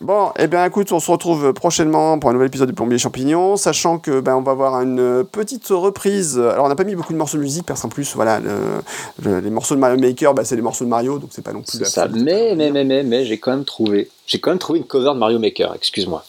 Bon, 0.02 0.32
eh 0.40 0.48
bien 0.48 0.64
écoute, 0.64 0.92
on 0.94 1.00
se 1.02 1.12
retrouve 1.12 1.52
prochainement 1.54 2.18
pour 2.20 2.30
un 2.30 2.34
nouvel 2.34 2.48
épisode 2.48 2.70
du 2.70 2.74
Plombier 2.74 2.98
Champignon, 2.98 3.58
sachant 3.58 3.98
que 4.00 4.22
ben, 4.22 4.34
on 4.36 4.42
va 4.42 4.54
avoir 4.54 4.82
une 4.82 5.26
petite 5.30 5.68
reprise. 5.68 6.40
Alors 6.40 6.66
on 6.66 6.70
n'a 6.70 6.76
pas 6.76 6.86
mis 6.86 6.96
beaucoup 6.96 7.12
de 7.12 7.18
morceaux 7.18 7.36
de 7.38 7.42
musique 7.44 7.66
parce 7.66 7.82
qu'en 7.82 7.90
plus, 7.90 8.16
voilà, 8.16 8.40
le- 8.40 8.82
le- 9.22 9.40
les 9.42 9.50
morceaux 9.50 9.76
de 9.76 9.80
Mario 9.82 10.00
Maker, 10.00 10.34
ben, 10.34 10.46
c'est 10.46 10.56
les 10.56 10.62
morceaux 10.62 10.86
de 10.86 10.90
Mario, 10.90 11.20
donc 11.20 11.32
c'est 11.34 11.42
pas 11.42 11.52
non 11.52 11.64
plus 11.64 11.78
C'est 11.80 11.86
ça. 11.86 12.08
Mais, 12.08 12.50
pas 12.52 12.56
mais, 12.56 12.72
mais, 12.72 12.84
mais, 12.86 13.04
mais, 13.04 13.26
j'ai 13.26 13.40
quand 13.40 13.52
même 13.52 13.66
trouvé. 13.66 14.10
J'ai 14.26 14.40
quand 14.40 14.52
même 14.52 14.60
trouvé 14.60 14.80
une 14.80 14.86
cover 14.86 15.12
de 15.14 15.20
Mario 15.20 15.38
Maker, 15.38 15.76
excuse-moi. 15.76 16.24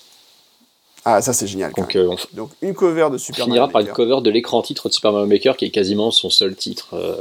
Ah, 1.05 1.23
ça 1.23 1.33
c'est 1.33 1.47
génial. 1.47 1.73
Donc 1.77 1.97
euh, 1.97 2.07
on, 2.09 2.15
f- 2.17 2.27
Donc 2.33 2.51
une 2.61 2.75
cover 2.75 3.09
de 3.11 3.15
on 3.15 3.19
Super 3.19 3.45
finira 3.47 3.67
Mario 3.67 3.73
par 3.73 3.81
une 3.83 3.89
cover 3.89 4.21
de 4.23 4.31
l'écran 4.31 4.61
titre 4.63 4.89
de 4.89 4.93
Super 4.95 5.13
Mario 5.13 5.27
Maker 5.27 5.57
qui 5.57 5.65
est 5.65 5.71
quasiment 5.71 6.11
son 6.11 6.29
seul 6.31 6.55
titre 6.55 6.89
euh, 6.95 7.17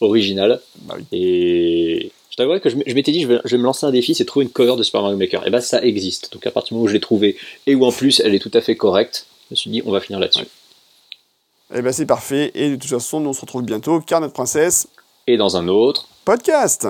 original. 0.00 0.60
Bah 0.82 0.94
oui. 0.98 1.04
Et 1.12 2.12
je 2.30 2.36
t'avouerais 2.36 2.60
que 2.60 2.68
je 2.68 2.76
m'étais 2.76 3.12
dit, 3.12 3.22
je 3.22 3.28
vais, 3.28 3.40
je 3.44 3.50
vais 3.52 3.58
me 3.58 3.64
lancer 3.64 3.86
un 3.86 3.92
défi, 3.92 4.14
c'est 4.14 4.24
trouver 4.24 4.44
une 4.44 4.50
cover 4.52 4.76
de 4.76 4.82
Super 4.82 5.02
Mario 5.02 5.16
Maker. 5.16 5.46
Et 5.46 5.50
bah 5.50 5.60
ça 5.62 5.82
existe. 5.82 6.32
Donc 6.32 6.46
à 6.46 6.50
partir 6.50 6.70
du 6.70 6.74
moment 6.74 6.84
où 6.84 6.88
je 6.88 6.92
l'ai 6.94 7.00
trouvée 7.00 7.36
et 7.66 7.74
où 7.74 7.84
en 7.86 7.92
plus 7.92 8.20
elle 8.20 8.34
est 8.34 8.40
tout 8.40 8.50
à 8.52 8.60
fait 8.60 8.76
correcte, 8.76 9.26
je 9.48 9.54
me 9.54 9.56
suis 9.56 9.70
dit, 9.70 9.82
on 9.86 9.90
va 9.92 10.00
finir 10.00 10.20
là-dessus. 10.20 10.46
Eh 11.74 11.80
ben 11.80 11.92
c'est 11.92 12.06
parfait. 12.06 12.50
Et 12.54 12.68
de 12.70 12.76
toute 12.76 12.90
façon, 12.90 13.20
nous 13.20 13.30
on 13.30 13.32
se 13.32 13.40
retrouve 13.40 13.62
bientôt 13.62 14.00
car 14.00 14.20
notre 14.20 14.34
princesse 14.34 14.86
Et 15.26 15.36
dans 15.38 15.56
un 15.56 15.68
autre, 15.68 16.08
podcast. 16.26 16.86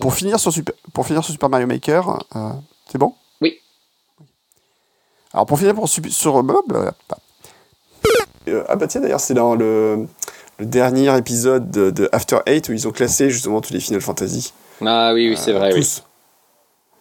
Pour 0.00 0.14
finir 0.14 0.38
sur 0.40 0.52
Super, 0.52 0.74
pour 0.92 1.06
finir 1.06 1.22
sur 1.24 1.32
Super 1.32 1.48
Mario 1.48 1.66
Maker, 1.66 2.24
euh, 2.36 2.50
c'est 2.90 2.98
bon? 2.98 3.14
Oui. 3.40 3.58
Alors, 5.32 5.46
pour 5.46 5.58
finir 5.58 5.74
pour, 5.74 5.88
Sup- 5.88 6.08
sur. 6.10 6.42
blablabla. 6.42 6.94
Euh, 8.48 8.64
ah, 8.68 8.76
bah 8.76 8.86
tiens, 8.86 9.00
d'ailleurs, 9.00 9.20
c'est 9.20 9.34
dans 9.34 9.54
le, 9.54 10.06
le 10.58 10.66
dernier 10.66 11.16
épisode 11.16 11.70
de, 11.70 11.90
de 11.90 12.08
After 12.12 12.38
Eight 12.46 12.68
où 12.68 12.72
ils 12.72 12.86
ont 12.86 12.92
classé 12.92 13.30
justement 13.30 13.60
tous 13.60 13.72
les 13.72 13.80
Final 13.80 14.00
Fantasy. 14.00 14.52
Ah 14.84 15.12
oui, 15.14 15.30
oui, 15.30 15.36
c'est 15.36 15.52
Euh, 15.52 15.58
vrai, 15.58 15.72
oui. 15.72 15.80
tous. 15.80 16.04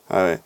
Ah 0.09 0.23
ouais. 0.23 0.39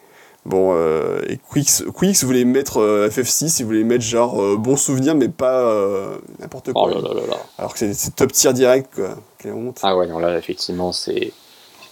Bon, 0.46 0.72
euh, 0.74 1.22
et 1.28 1.38
Quix, 1.52 1.84
Quix 1.94 2.24
voulait 2.24 2.46
mettre 2.46 2.80
euh, 2.82 3.10
FF6, 3.10 3.58
il 3.60 3.66
voulait 3.66 3.84
mettre 3.84 4.04
genre 4.06 4.42
euh, 4.42 4.56
bon 4.58 4.78
souvenir, 4.78 5.14
mais 5.14 5.28
pas 5.28 5.60
euh, 5.60 6.18
n'importe 6.40 6.72
quoi. 6.72 6.84
Oh 6.84 6.88
là 6.90 7.02
là 7.02 7.14
là. 7.28 7.38
Alors 7.58 7.74
que 7.74 7.80
c'est- 7.94 8.16
top 8.16 8.32
tier 8.32 8.54
direct, 8.54 8.90
quoi. 8.96 9.18
Quelle 9.40 9.52
honte. 9.54 9.80
Ah 9.84 9.96
ouais, 9.98 10.08
non, 10.08 10.20
là, 10.20 10.38
effectivement, 10.38 10.94
c'est 10.94 11.34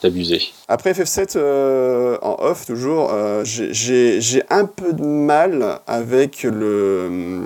abusé. 0.06 0.42
Après 0.68 0.94
FF7 0.94 1.36
euh, 1.38 2.18
en 2.22 2.38
off 2.40 2.66
toujours, 2.66 3.12
euh, 3.14 3.44
j'ai- 3.44 4.44
un 4.50 4.66
peu 4.66 4.94
de 4.94 5.04
mal 5.04 5.80
avec 5.88 6.44
le. 6.44 7.42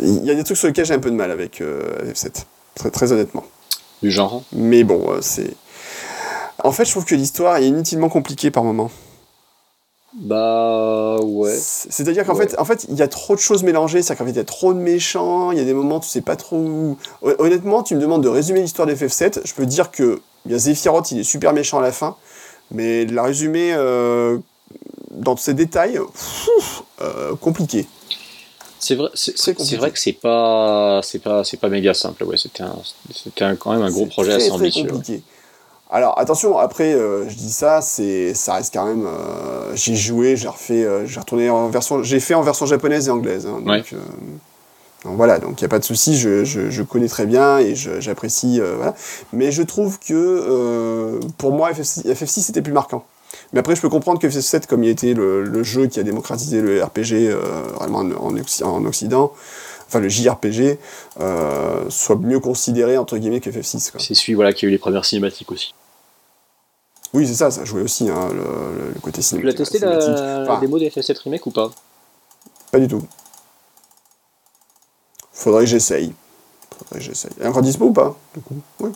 Il 0.00 0.24
y 0.24 0.30
a 0.30 0.34
des 0.34 0.42
trucs 0.44 0.56
sur 0.56 0.66
lesquels 0.68 0.86
j'ai 0.86 0.94
un 0.94 0.98
peu 0.98 1.10
de 1.10 1.16
mal 1.16 1.30
avec 1.30 1.60
euh, 1.60 1.82
FF7, 2.12 2.44
très, 2.74 2.90
très 2.90 3.12
honnêtement. 3.12 3.44
Du 4.02 4.10
genre? 4.10 4.42
Mais 4.52 4.82
bon, 4.84 5.04
c'est. 5.20 5.54
En 6.62 6.72
fait, 6.72 6.84
je 6.84 6.90
trouve 6.90 7.04
que 7.04 7.14
l'histoire 7.14 7.56
est 7.58 7.66
inutilement 7.66 8.08
compliquée 8.08 8.50
par 8.50 8.64
moments. 8.64 8.90
Bah 10.16 11.16
ouais. 11.22 11.56
C'est- 11.58 11.90
C'est-à-dire 11.90 12.24
qu'en 12.24 12.36
Ouais. 12.36 12.46
fait, 12.48 12.58
en 12.58 12.64
fait, 12.64 12.86
il 12.88 12.94
y 12.96 13.02
a 13.02 13.08
trop 13.08 13.34
de 13.34 13.40
choses 13.40 13.64
mélangées. 13.64 14.00
C'est-à-dire 14.00 14.18
qu'en 14.18 14.24
fait, 14.26 14.30
il 14.30 14.36
y 14.36 14.40
a 14.40 14.44
trop 14.44 14.72
de 14.72 14.78
méchants. 14.78 15.50
Il 15.50 15.58
y 15.58 15.60
a 15.60 15.64
des 15.64 15.74
moments, 15.74 15.98
tu 16.00 16.08
sais 16.08 16.20
pas 16.20 16.36
trop. 16.36 16.56
où- 16.56 16.96
Hon- 17.22 17.34
Honnêtement, 17.38 17.82
tu 17.82 17.96
me 17.96 18.00
demandes 18.00 18.22
de 18.22 18.28
résumer 18.28 18.60
l'histoire 18.60 18.86
de 18.86 18.94
FF7. 18.94 19.40
Je 19.44 19.54
peux 19.54 19.66
dire 19.66 19.90
que 19.90 20.20
il 20.46 20.52
y 20.52 20.54
a 20.54 20.58
Sephiroth, 20.58 21.10
il 21.12 21.20
est 21.20 21.24
super 21.24 21.52
méchant 21.52 21.78
à 21.78 21.82
la 21.82 21.92
fin, 21.92 22.16
mais 22.70 23.04
de 23.06 23.14
la 23.14 23.22
résumer 23.22 23.72
euh, 23.74 24.38
dans 25.10 25.36
ses 25.36 25.54
détails, 25.54 25.98
euh, 27.00 27.34
compliqué. 27.36 27.86
C'est 28.78 28.96
vrai, 28.96 29.08
c'est- 29.14 29.38
vrai 29.76 29.90
que 29.90 29.98
c'est 29.98 30.12
pas, 30.12 31.00
c'est 31.02 31.18
pas, 31.20 31.42
c'est 31.44 31.56
pas 31.56 31.68
méga 31.70 31.94
simple. 31.94 32.24
Ouais, 32.24 32.36
c'était 32.36 32.62
un, 32.64 32.76
c'était 33.14 33.56
quand 33.58 33.72
même 33.72 33.82
un 33.82 33.90
gros 33.90 34.06
projet 34.06 34.32
très, 34.32 34.42
assez 34.42 34.50
ambitieux. 34.52 34.88
compliqué. 34.88 35.22
Alors 35.90 36.18
attention, 36.18 36.58
après, 36.58 36.92
euh, 36.92 37.28
je 37.28 37.34
dis 37.34 37.52
ça, 37.52 37.80
c'est, 37.80 38.34
ça 38.34 38.54
reste 38.54 38.74
quand 38.74 38.84
même. 38.84 39.06
euh, 39.06 39.74
j'ai 39.74 39.94
joué, 39.94 40.36
j'ai 40.36 40.48
refait, 40.48 40.86
j'ai 41.06 41.20
retourné 41.20 41.48
en 41.48 41.68
version, 41.68 42.02
j'ai 42.02 42.20
fait 42.20 42.34
en 42.34 42.42
version 42.42 42.66
japonaise 42.66 43.08
et 43.08 43.10
anglaise. 43.10 43.46
hein, 43.46 43.60
donc, 43.60 43.68
Ouais. 43.68 43.82
Donc 45.04 45.16
voilà, 45.16 45.38
donc 45.38 45.60
il 45.60 45.64
n'y 45.64 45.66
a 45.66 45.68
pas 45.68 45.78
de 45.78 45.84
souci, 45.84 46.16
je, 46.16 46.44
je, 46.44 46.70
je 46.70 46.82
connais 46.82 47.08
très 47.08 47.26
bien 47.26 47.58
et 47.58 47.74
j'apprécie. 47.74 48.60
euh, 48.60 48.74
voilà. 48.76 48.94
Mais 49.32 49.52
je 49.52 49.62
trouve 49.62 49.98
que 49.98 50.12
euh, 50.14 51.20
pour 51.38 51.52
moi, 51.52 51.70
FF6, 51.72 52.06
FF6 52.12 52.40
c'était 52.40 52.62
plus 52.62 52.72
marquant. 52.72 53.04
Mais 53.52 53.60
après, 53.60 53.76
je 53.76 53.80
peux 53.80 53.88
comprendre 53.88 54.18
que 54.20 54.26
FF7, 54.28 54.66
comme 54.66 54.82
il 54.84 54.90
était 54.90 55.12
le, 55.12 55.44
le 55.44 55.62
jeu 55.62 55.86
qui 55.88 56.00
a 56.00 56.02
démocratisé 56.04 56.60
le 56.60 56.82
RPG 56.82 57.12
euh, 57.28 57.62
vraiment 57.74 57.98
en, 57.98 58.10
en 58.12 58.34
Occi- 58.36 58.64
en 58.64 58.84
Occident, 58.84 59.32
enfin 59.86 60.00
le 60.00 60.08
JRPG, 60.08 60.78
euh, 61.20 61.84
soit 61.90 62.16
mieux 62.16 62.40
considéré 62.40 62.96
entre 62.96 63.18
guillemets 63.18 63.40
que 63.40 63.50
FF6. 63.50 63.90
quoi. 63.90 64.00
C'est 64.00 64.14
celui 64.14 64.34
voilà 64.34 64.52
qui 64.52 64.64
a 64.64 64.68
eu 64.68 64.70
les 64.70 64.78
premières 64.78 65.04
cinématiques 65.04 65.50
aussi. 65.52 65.74
Oui, 67.12 67.26
c'est 67.28 67.34
ça, 67.34 67.50
ça 67.50 67.64
jouait 67.64 67.82
aussi, 67.82 68.08
hein, 68.08 68.28
le, 68.32 68.98
côté 69.00 69.20
Tu 69.20 69.28
cinéma- 69.28 69.44
l'as 69.46 69.54
testé 69.54 69.78
la, 69.78 70.00
cinématique. 70.00 70.24
la 70.24 70.42
Enfin, 70.42 70.60
démo 70.60 70.78
des 70.78 70.88
FF7 70.90 71.18
remake 71.24 71.46
ou 71.46 71.50
pas? 71.52 71.70
Pas 72.72 72.78
du 72.80 72.88
tout. 72.88 73.02
Faudrait 75.34 75.64
que 75.64 75.70
j'essaye. 75.70 76.14
Faudrait 76.78 77.00
que 77.00 77.04
j'essaye. 77.04 77.30
Elle 77.38 77.46
est 77.46 77.48
encore 77.48 77.62
dispo 77.62 77.86
ou 77.86 77.92
pas? 77.92 78.16
Du 78.34 78.40
coup, 78.40 78.56
oui. 78.80 78.90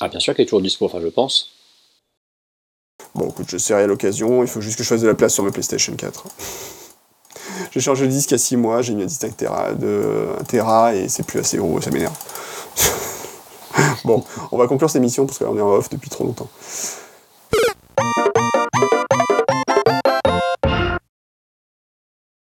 Ah, 0.00 0.08
bien 0.08 0.20
sûr 0.20 0.34
qu'elle 0.34 0.44
est 0.44 0.46
toujours 0.46 0.62
dispo, 0.62 0.86
enfin, 0.86 1.00
je 1.02 1.08
pense. 1.08 1.50
Bon, 3.14 3.28
écoute, 3.28 3.46
je 3.48 3.58
serai 3.58 3.82
à 3.82 3.86
l'occasion. 3.86 4.42
Il 4.42 4.48
faut 4.48 4.60
juste 4.60 4.76
que 4.76 4.84
je 4.84 4.88
fasse 4.88 5.00
de 5.00 5.06
la 5.06 5.14
place 5.14 5.34
sur 5.34 5.44
ma 5.44 5.50
PlayStation 5.50 5.94
4. 5.94 6.26
j'ai 7.72 7.80
changé 7.80 8.06
le 8.06 8.10
disque 8.10 8.30
il 8.30 8.34
y 8.34 8.36
a 8.36 8.38
6 8.38 8.56
mois, 8.56 8.82
j'ai 8.82 8.94
mis 8.94 9.02
un 9.02 9.06
disque 9.06 9.24
1 9.24 9.30
Tera, 9.30 9.72
de 9.72 10.28
1 10.40 10.44
Tera 10.44 10.94
et 10.94 11.08
c'est 11.08 11.24
plus 11.24 11.40
assez 11.40 11.58
gros, 11.58 11.80
ça 11.80 11.90
m'énerve. 11.90 12.16
bon, 14.04 14.24
on 14.50 14.56
va 14.56 14.66
conclure 14.66 14.88
cette 14.88 15.00
émission 15.00 15.26
parce 15.26 15.38
qu'on 15.38 15.56
est 15.56 15.60
en 15.60 15.70
off 15.70 15.90
depuis 15.90 16.10
trop 16.10 16.24
longtemps. 16.24 16.48